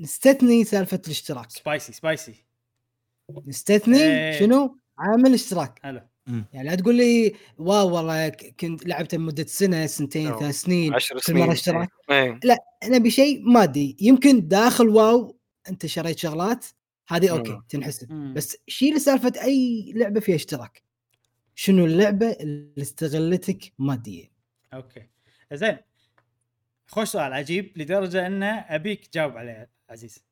نستثني 0.00 0.64
سالفة 0.64 1.00
الاشتراك؟ 1.06 1.50
spicy 1.50 1.92
spicy 1.92 2.44
نستثني 3.46 4.02
إيه. 4.02 4.38
شنو؟ 4.38 4.78
عامل 4.98 5.34
اشتراك. 5.34 5.78
حلو 5.82 6.00
يعني 6.52 6.68
لا 6.68 6.74
تقول 6.74 6.94
لي 6.96 7.34
WoW 7.58 7.96
والله 7.96 8.28
كنت 8.28 8.86
لعبته 8.86 9.16
لمدة 9.18 9.44
سنة 9.46 9.86
سنتين 9.86 10.26
أوه. 10.26 10.40
ثلاث 10.40 10.54
سنين 10.54 10.94
10 10.94 11.14
كل 11.14 11.22
سنين. 11.22 11.44
مره 11.44 11.52
اشتراك 11.52 11.88
إيه. 12.10 12.40
نبي 12.84 13.10
شيء 13.10 13.42
مادي 13.48 13.96
يمكن 14.00 14.48
داخل 14.48 14.88
WoW 14.88 15.38
أنت 15.68 15.86
شريت 15.86 16.18
شغلات 16.18 16.66
هذه 17.08 17.30
أوكي 17.30 17.52
مم. 17.52 17.62
تنحسب. 17.68 18.12
مم. 18.12 18.34
بس 18.34 18.56
شيل 18.66 19.00
سالفة 19.00 19.32
أي 19.42 19.92
لعبة 19.96 20.20
فيها 20.20 20.34
اشتراك. 20.34 20.82
شنو 21.54 21.84
اللعبة 21.86 22.30
اللي 22.30 22.82
استغلتك 22.82 23.72
ماديا 23.78 24.30
أوكي. 24.74 25.06
زين 25.52 25.76
خوش 26.86 27.08
سؤال 27.08 27.32
عجيب 27.32 27.72
لدرجة 27.78 28.26
إنه 28.26 28.46
أبيك 28.46 29.06
تجاوب 29.06 29.36
عليه 29.36 29.70
عزيز. 29.90 30.27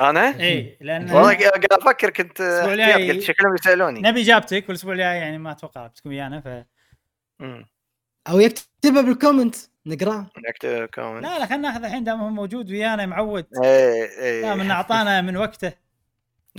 أنا؟ 0.00 0.40
اي 0.40 0.78
لأن 0.80 1.10
والله 1.10 1.34
قاعد 1.34 1.66
أفكر 1.72 2.10
كنت 2.10 2.42
قلت 2.42 3.22
شكلهم 3.22 3.54
يسألوني. 3.54 4.00
نبي 4.00 4.22
اجابتك 4.22 4.64
والأسبوع 4.68 4.92
الجاي 4.92 5.16
يعني 5.18 5.38
ما 5.38 5.50
أتوقع 5.52 5.86
بتكون 5.86 6.12
ويانا 6.12 6.40
ف 6.40 6.64
مم. 7.40 7.66
أو 8.28 8.40
يكتبها 8.40 9.02
بال 9.02 9.14
comment 9.14 9.56
نقراه 9.86 10.26
نكتب 10.48 10.86
comment 10.94 11.24
لا 11.24 11.38
لا 11.38 11.46
خلينا 11.46 11.68
ناخذ 11.68 11.84
الحين 11.84 12.04
دام 12.04 12.20
هو 12.20 12.28
موجود 12.28 12.70
ويانا 12.70 13.06
معود. 13.06 13.46
إيه 13.64 14.08
إيه. 14.18 14.42
دام 14.42 14.60
انه 14.60 14.74
أعطانا 14.74 15.20
من 15.20 15.36
وقته. 15.36 15.72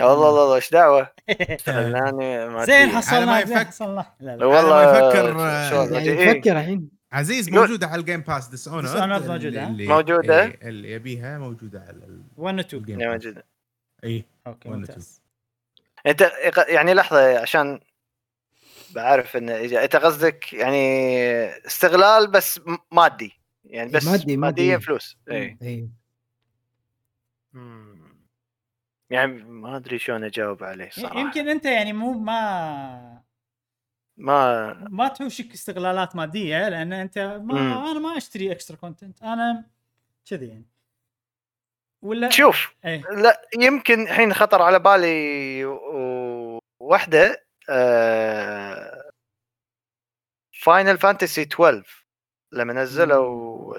والله 0.01 0.31
والله 0.31 0.55
إيش 0.55 0.71
دعوة؟ 0.71 1.11
زين. 2.65 2.89
حصلنا 2.89 3.29
ما 3.29 3.45
زين 3.45 3.57
حصلنا 3.57 4.05
لا 4.19 4.31
لا. 4.31 4.37
لا 4.37 4.45
والله 4.45 4.69
ما 4.69 4.83
يفكر، 4.83 5.39
يعني 5.93 6.09
إيه. 6.09 6.29
يفكر 6.29 6.59
الحين. 6.59 6.96
عزيز 7.17 7.49
موجودة 7.49 7.87
على 7.87 7.99
ال 7.99 8.04
Game 8.04 8.21
Pass 8.21 8.87
Dishonored 8.87 9.07
Dishonored 9.07 9.27
موجودة، 9.27 9.63
ها؟ 9.63 9.69
موجودة؟ 9.69 10.43
إيه، 10.43 10.59
اللي 10.69 10.91
يبيها 10.91 11.37
موجودة 11.37 11.79
على 11.79 11.91
ال- 12.05 12.23
1 12.37 12.55
و 12.57 12.59
2 12.59 12.81
ال 12.81 12.99
Game 13.01 13.09
Pass. 13.09 13.25
موجودة. 13.25 13.45
اي 14.03 14.25
أوكي 14.47 14.69
ممتاز 14.69 15.21
أنت 16.07 16.31
يعني 16.67 16.93
لحظة 16.93 17.39
عشان 17.39 17.79
بعرف 18.95 19.37
إن 19.37 19.49
أنت 19.49 19.95
قصدك 19.95 20.53
يعني 20.53 20.87
استغلال 21.67 22.31
بس 22.31 22.61
مادي 22.91 23.31
يعني 23.65 23.91
بس 23.91 24.07
مادي- 24.07 24.37
ماديا 24.37 24.71
مادي. 24.71 24.85
فلوس 24.85 25.17
اي 25.31 25.57
اي 25.61 25.89
مم. 27.53 28.27
يعني 29.09 29.33
ما 29.43 29.77
أدري 29.77 29.99
شلون 29.99 30.23
أجاوب 30.23 30.63
عليه 30.63 30.89
صراحة 30.89 31.19
يمكن 31.19 31.49
أنت 31.49 31.65
يعني 31.65 31.93
مو 31.93 32.13
ما 32.13 33.21
ما 34.17 34.73
ما 34.89 35.07
تحوشك 35.07 35.53
استغلالات 35.53 36.15
مادية 36.15 36.69
لأن 36.69 36.93
أنت 36.93 37.17
ما 37.19 37.37
مم. 37.53 37.73
أنا 37.87 37.99
ما 37.99 38.17
أشتري 38.17 38.51
extra 38.51 38.75
content 38.75 39.21
أنا 39.23 39.65
كذي 40.29 40.47
يعني. 40.47 40.65
ولا 42.01 42.29
شوف 42.29 42.73
إيه. 42.85 43.01
لا 43.01 43.41
يمكن 43.59 44.01
الحين 44.01 44.33
خطر 44.33 44.61
على 44.61 44.79
بالي 44.79 45.65
و- 45.65 46.59
واحدة 46.79 47.45
Final 50.61 50.97
Fantasy 50.97 51.41
12 51.41 52.05
لما 52.51 52.73
نزلوا 52.73 53.75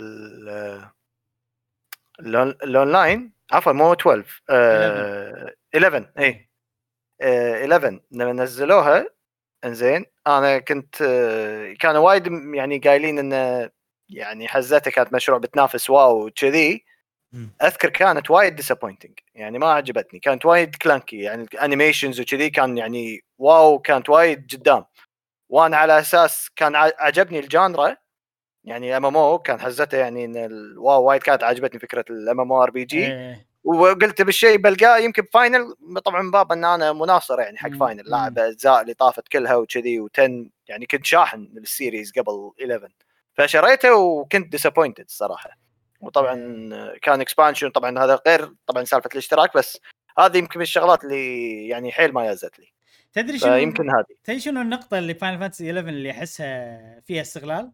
الأونلاين 2.62 3.32
عفوا 3.52 3.72
مو 3.72 3.92
12 3.92 4.42
آه، 4.50 5.54
11 5.76 6.10
اي 6.18 6.48
آه، 7.20 7.64
11 7.64 8.00
لما 8.10 8.32
نزلوها 8.32 9.08
إنزين. 9.64 10.04
أنا 10.26 10.58
كنت 10.58 10.96
كانوا 11.80 12.06
وايد 12.06 12.26
يعني 12.54 12.78
قايلين 12.78 13.18
انه 13.18 13.70
يعني 14.08 14.48
حزتها 14.48 14.90
كانت 14.90 15.12
مشروع 15.12 15.38
بتنافس 15.38 15.90
WoW 15.90 16.26
وكذي. 16.26 16.84
أذكر 17.62 17.88
كانت 17.88 18.30
وايد 18.30 18.56
disappointing 18.56 19.18
يعني 19.34 19.58
ما 19.58 19.72
عجبتني. 19.72 20.20
كانت 20.20 20.46
وايد 20.46 20.76
clunky 20.76 21.18
يعني 21.18 21.42
ال 21.42 21.49
animations 21.49 22.20
وكذي 22.20 22.50
كان 22.50 22.78
يعني 22.78 23.20
WoW 23.38 23.78
كانت 23.78 24.08
وايد 24.08 24.54
قدام. 24.54 24.84
وأنا 25.48 25.76
على 25.76 25.98
أساس 25.98 26.50
كان 26.56 26.76
عجبني 26.76 27.38
ال 27.38 27.48
genre 27.48 27.96
يعني 28.64 28.96
MMO 28.96 29.38
كان 29.38 29.60
حزتها 29.60 30.00
يعني 30.00 30.24
إن 30.24 30.36
ال 30.36 30.53
WoW 30.53 31.02
وايد 31.02 31.22
كانت 31.22 31.42
عجبتني 31.44 31.80
فكرة 31.80 32.04
الام 32.10 32.40
ام 32.40 32.52
أو 32.52 32.62
ار 32.62 32.70
بي 32.70 32.84
جي. 32.84 33.06
وقلت 33.64 34.22
بالشيء 34.22 34.56
بلقاه 34.56 34.98
يمكن 34.98 35.22
Final 35.32 35.74
طبعا 36.04 36.30
باب 36.30 36.52
إن 36.52 36.64
أنا 36.64 36.92
مناصر 36.92 37.40
يعني 37.40 37.58
حق. 37.58 37.70
Final. 37.70 38.04
لاعب 38.10 38.38
الاجزاء 38.38 38.82
اللي 38.82 38.94
طافت 38.94 39.28
كلها 39.28 39.56
وكذي 39.56 40.00
و10 40.00 40.30
يعني 40.68 40.86
كنت 40.90 41.06
شاحن 41.06 41.48
ال 41.56 41.64
series 41.64 42.12
قبل 42.12 42.50
11 42.62 42.88
فشريته 43.34 43.94
وكنت 43.94 44.52
disappointed 44.52 45.04
الصراحه 45.04 45.50
وطبعا 46.00 46.34
كان 47.02 47.20
expansion 47.20 47.70
طبعا 47.70 47.98
هذا 47.98 48.20
غير 48.26 48.54
طبعا 48.66 48.84
سالفة 48.84 49.10
الاشتراك 49.12 49.56
بس 49.56 49.78
هذه 50.18 50.36
يمكن 50.36 50.58
من 50.58 50.62
الشغلات 50.62 51.04
اللي 51.04 51.68
يعني 51.68 51.92
حيل 51.92 52.12
ما 52.12 52.26
يزت 52.30 52.58
لي. 52.58 52.72
تدري 53.12 53.38
شنو؟ 53.38 53.52
فيمكن 53.52 53.90
هذه. 53.90 54.16
تدري 54.24 54.40
شنو 54.40 54.60
النقطة 54.60 54.98
اللي 54.98 55.14
Final 55.14 55.38
Fantasy 55.38 55.70
11 55.70 55.88
اللي 55.88 56.10
أحسها 56.10 57.00
فيها 57.00 57.22
استغلال؟ 57.22 57.72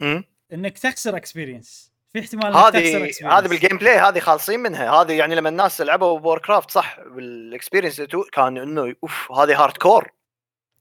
مم. 0.00 0.24
إنك 0.52 0.78
تخسر 0.78 1.16
experience 1.16 1.92
في 2.12 2.20
احتمال 2.20 2.56
هذه. 2.56 3.10
هذه 3.24 3.48
بال 3.48 3.58
game 3.58 3.78
play 3.78 3.98
هذه 3.98 4.18
خالصين 4.18 4.60
منها. 4.60 4.90
هذه 4.90 5.12
يعني 5.12 5.34
لما 5.34 5.48
الناس 5.48 5.80
لعبوا 5.80 6.20
Warcraft 6.20 6.70
صح 6.70 7.00
بال 7.00 7.17
experience 7.17 8.00
كان 8.32 8.58
إنه 8.58 8.94
أوف 9.02 9.32
هذه 9.32 9.62
hardcore 9.62 10.12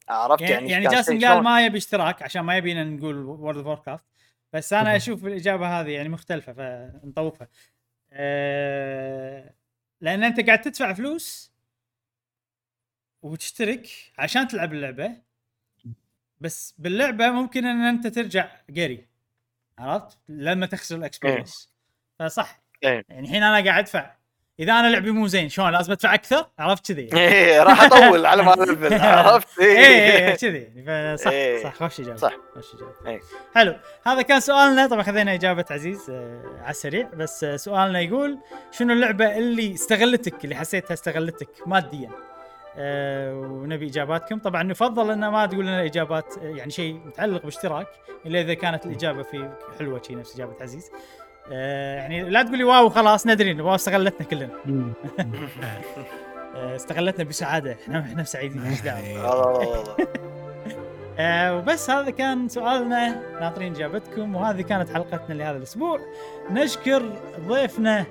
عرفت 0.10 0.42
يعني, 0.42 0.54
يعني 0.54 0.70
يعني 0.72 0.96
جاسم 0.96 1.28
قال؟ 1.28 1.44
ما 1.44 1.66
يبي 1.66 1.78
اشتراك 1.78 2.22
عشان 2.22 2.42
ما 2.42 2.58
يبينا 2.58 2.84
نقول 2.84 3.16
World 3.16 3.68
of 3.68 3.80
Warcraft 3.80 4.06
بس 4.54 4.74
أنا 4.74 4.96
أشوف 4.96 5.26
الإجابة 5.26 5.80
هذه 5.80 5.90
يعني 5.90 6.10
مختلفة 6.10 6.54
فنطوفها. 6.54 7.48
أه 8.14 9.54
لأن 10.02 10.24
أنت 10.24 10.40
قاعد 10.46 10.62
تدفع 10.62 10.94
فلوس 10.94 11.52
وتشترك 13.22 13.88
عشان 14.18 14.48
تلعب 14.48 14.74
اللعبة 14.74 15.12
بس 16.40 16.74
باللعبة 16.78 17.30
ممكن 17.32 17.66
إن 17.66 17.82
أنت 17.82 18.08
ترجع 18.08 18.52
قري. 18.70 19.09
عرفت؟ 19.80 20.18
لما 20.30 20.66
تخسر 20.66 20.96
الاكسبيرينس 20.96 21.74
فصح. 22.20 22.62
إيه. 22.84 23.06
يعني 23.10 23.28
الحين 23.28 23.44
أنا 23.44 23.66
قاعد 23.66 23.80
أدفع. 23.84 24.12
إذا 24.60 24.74
أنا 24.74 24.88
لعبي 24.88 25.12
مو 25.12 25.28
زين 25.28 25.50
شلون؟ 25.50 25.72
لازم 25.72 25.92
أدفع 25.92 26.14
أكثر؟ 26.14 26.46
عرفت 26.60 26.92
كذي. 26.92 27.10
إيه 27.18 27.64
راح 27.64 27.84
أطول 27.84 28.26
على 28.26 28.44
ما 28.44 28.54
الفل 28.54 28.94
عرفت؟ 29.04 29.60
إيه 29.60 29.78
إيه 29.78 30.36
كذي. 30.36 30.84
فصح 31.18 31.32
إيه. 31.32 31.64
صح 31.64 31.74
خوش 31.76 32.00
إجابة 32.00 32.16
صح. 32.18 32.34
خوش 32.56 32.66
إجابة. 32.76 32.94
إيه. 33.12 33.20
حلو. 33.56 33.76
هذا 34.06 34.22
كان 34.22 34.40
سؤالنا. 34.40 34.88
طبعا 34.88 35.04
خذينا 35.04 35.34
إجابة 35.34 35.66
عزيز 35.72 36.10
آه 36.10 36.42
على 36.62 36.70
السريع. 36.72 37.10
بس 37.14 37.44
آه 37.44 37.56
سؤالنا 37.56 38.00
يقول 38.00 38.38
شنو 38.72 38.94
اللعبة 38.94 39.38
اللي 39.38 39.74
استغلتك 39.74 40.44
اللي 40.44 40.56
حسيتها 40.56 40.94
استغلتك 40.94 41.50
ماديا؟ 41.66 42.10
آه 42.78 43.34
ونبي 43.34 43.88
إجاباتكم. 43.88 44.40
طبعا 44.40 44.64
نفضل 44.64 45.12
إن 45.12 45.28
ما 45.28 45.46
تقول 45.46 45.66
لنا 45.66 45.86
إجابات 45.86 46.34
يعني 46.42 46.72
شيء 46.72 47.02
متعلق 47.06 47.44
باشتراك 47.44 47.88
إلا 48.26 48.42
إذا 48.42 48.54
كانت 48.54 48.86
الإجابة 48.86 49.24
في 49.24 49.50
حلوة 49.80 50.02
شي 50.08 50.16
نفس 50.16 50.36
إجابة 50.36 50.54
عزيز. 50.62 50.92
آه 51.52 51.96
يعني 51.96 52.24
لا 52.30 52.44
تقولي 52.44 52.64
واو 52.64 52.90
خلاص 52.90 53.28
ندري 53.28 53.62
واو 53.62 53.76
استغلتنا 53.76 54.28
كلنا. 54.28 54.50
آه 56.56 56.76
استغلتنا 56.76 57.24
بسعادة. 57.26 57.78
إحنا 57.84 58.00
إحنا 58.00 58.24
سعيدين 58.24 58.66
إيش 58.66 58.82
دعوة؟ 58.82 59.30
والله 59.30 59.48
والله 59.48 59.70
والله. 59.70 60.08
وبس 61.58 61.90
هذا 61.90 62.10
كان 62.10 62.50
سؤالنا. 62.50 63.22
ناطرين 63.40 63.76
إجابتكم 63.76 64.36
وهذه 64.36 64.62
كانت 64.62 64.90
حلقتنا 64.90 65.34
لهذا 65.36 65.58
الأسبوع. 65.58 66.00
نشكر 66.52 67.04
ضيفنا 67.48 68.06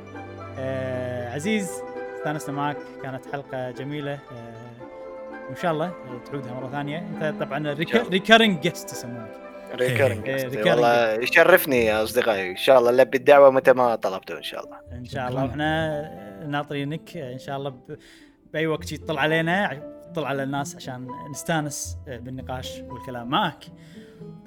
عزيز 1.35 1.83
استانسنا 2.19 2.57
معك. 2.57 2.77
كانت 3.03 3.27
حلقة 3.33 3.71
جميلة. 3.71 4.13
آه 4.13 4.69
وإن 5.49 5.57
شاء 5.57 5.73
الله 5.73 5.93
تعودها 6.27 6.55
مرة 6.55 6.69
ثانية. 6.71 6.99
أنت 6.99 7.43
طبعا. 7.43 7.73
recurring 8.11 8.61
guest 8.61 8.93
يسمونك. 8.93 9.31
recurring 9.75 10.29
إيه،. 10.29 10.71
والله 10.71 11.13
يشرفني 11.13 11.85
يا 11.85 12.03
أصدقائي. 12.03 12.51
إن 12.51 12.57
شاء 12.57 12.79
الله 12.79 12.91
لبي 12.91 13.19
الدعوه 13.19 13.51
متى 13.51 13.73
ما 13.73 13.95
طلبته 13.95 14.39
إن 14.39 14.43
شاء 14.43 14.65
الله. 14.65 14.77
إن 14.93 15.05
شاء 15.05 15.29
الله. 15.29 15.45
وإحنا 15.45 16.45
ناطرينك. 16.47 17.17
إن 17.17 17.39
شاء 17.39 17.57
الله. 17.57 17.75
بأي 18.53 18.67
وقت 18.67 18.93
يطل 18.93 19.19
علينا 19.19 19.83
طل 20.15 20.25
على 20.25 20.43
الناس 20.43 20.77
عشان 20.77 21.09
نستأنس 21.31 21.99
بالنقاش 22.07 22.81
والكلام 22.81 23.29
معك. 23.29 23.65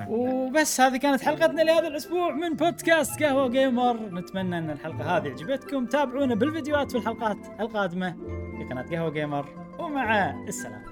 وبس 0.08 0.82
هذه 0.82 0.98
كانت 0.98 1.22
حلقتنا 1.22 1.62
لهذا 1.62 1.88
الأسبوع 1.88 2.32
من 2.32 2.54
بودكاست 2.54 3.24
قهوة 3.24 3.50
جيمر. 3.50 3.98
نتمنى 3.98 4.58
أن 4.58 4.70
الحلقة 4.70 5.18
هذه 5.18 5.30
عجبتكم. 5.30 5.86
تابعونا 5.86 6.36
بالفيديوهات 6.36 6.96
والحلقات 6.96 7.38
القادمة 7.60 8.12
في 8.58 8.64
قناة 8.70 8.86
قهوة 8.92 9.10
جيمر. 9.10 9.50
ومع 9.80 10.30
السلامة. 10.48 10.86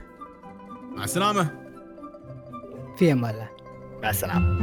مع 0.96 1.04
السلامة. 1.04 1.50
في 2.98 3.12
أمان 3.12 3.34
الله. 3.34 3.50
مع 4.04 4.10
السلامة. 4.10 4.60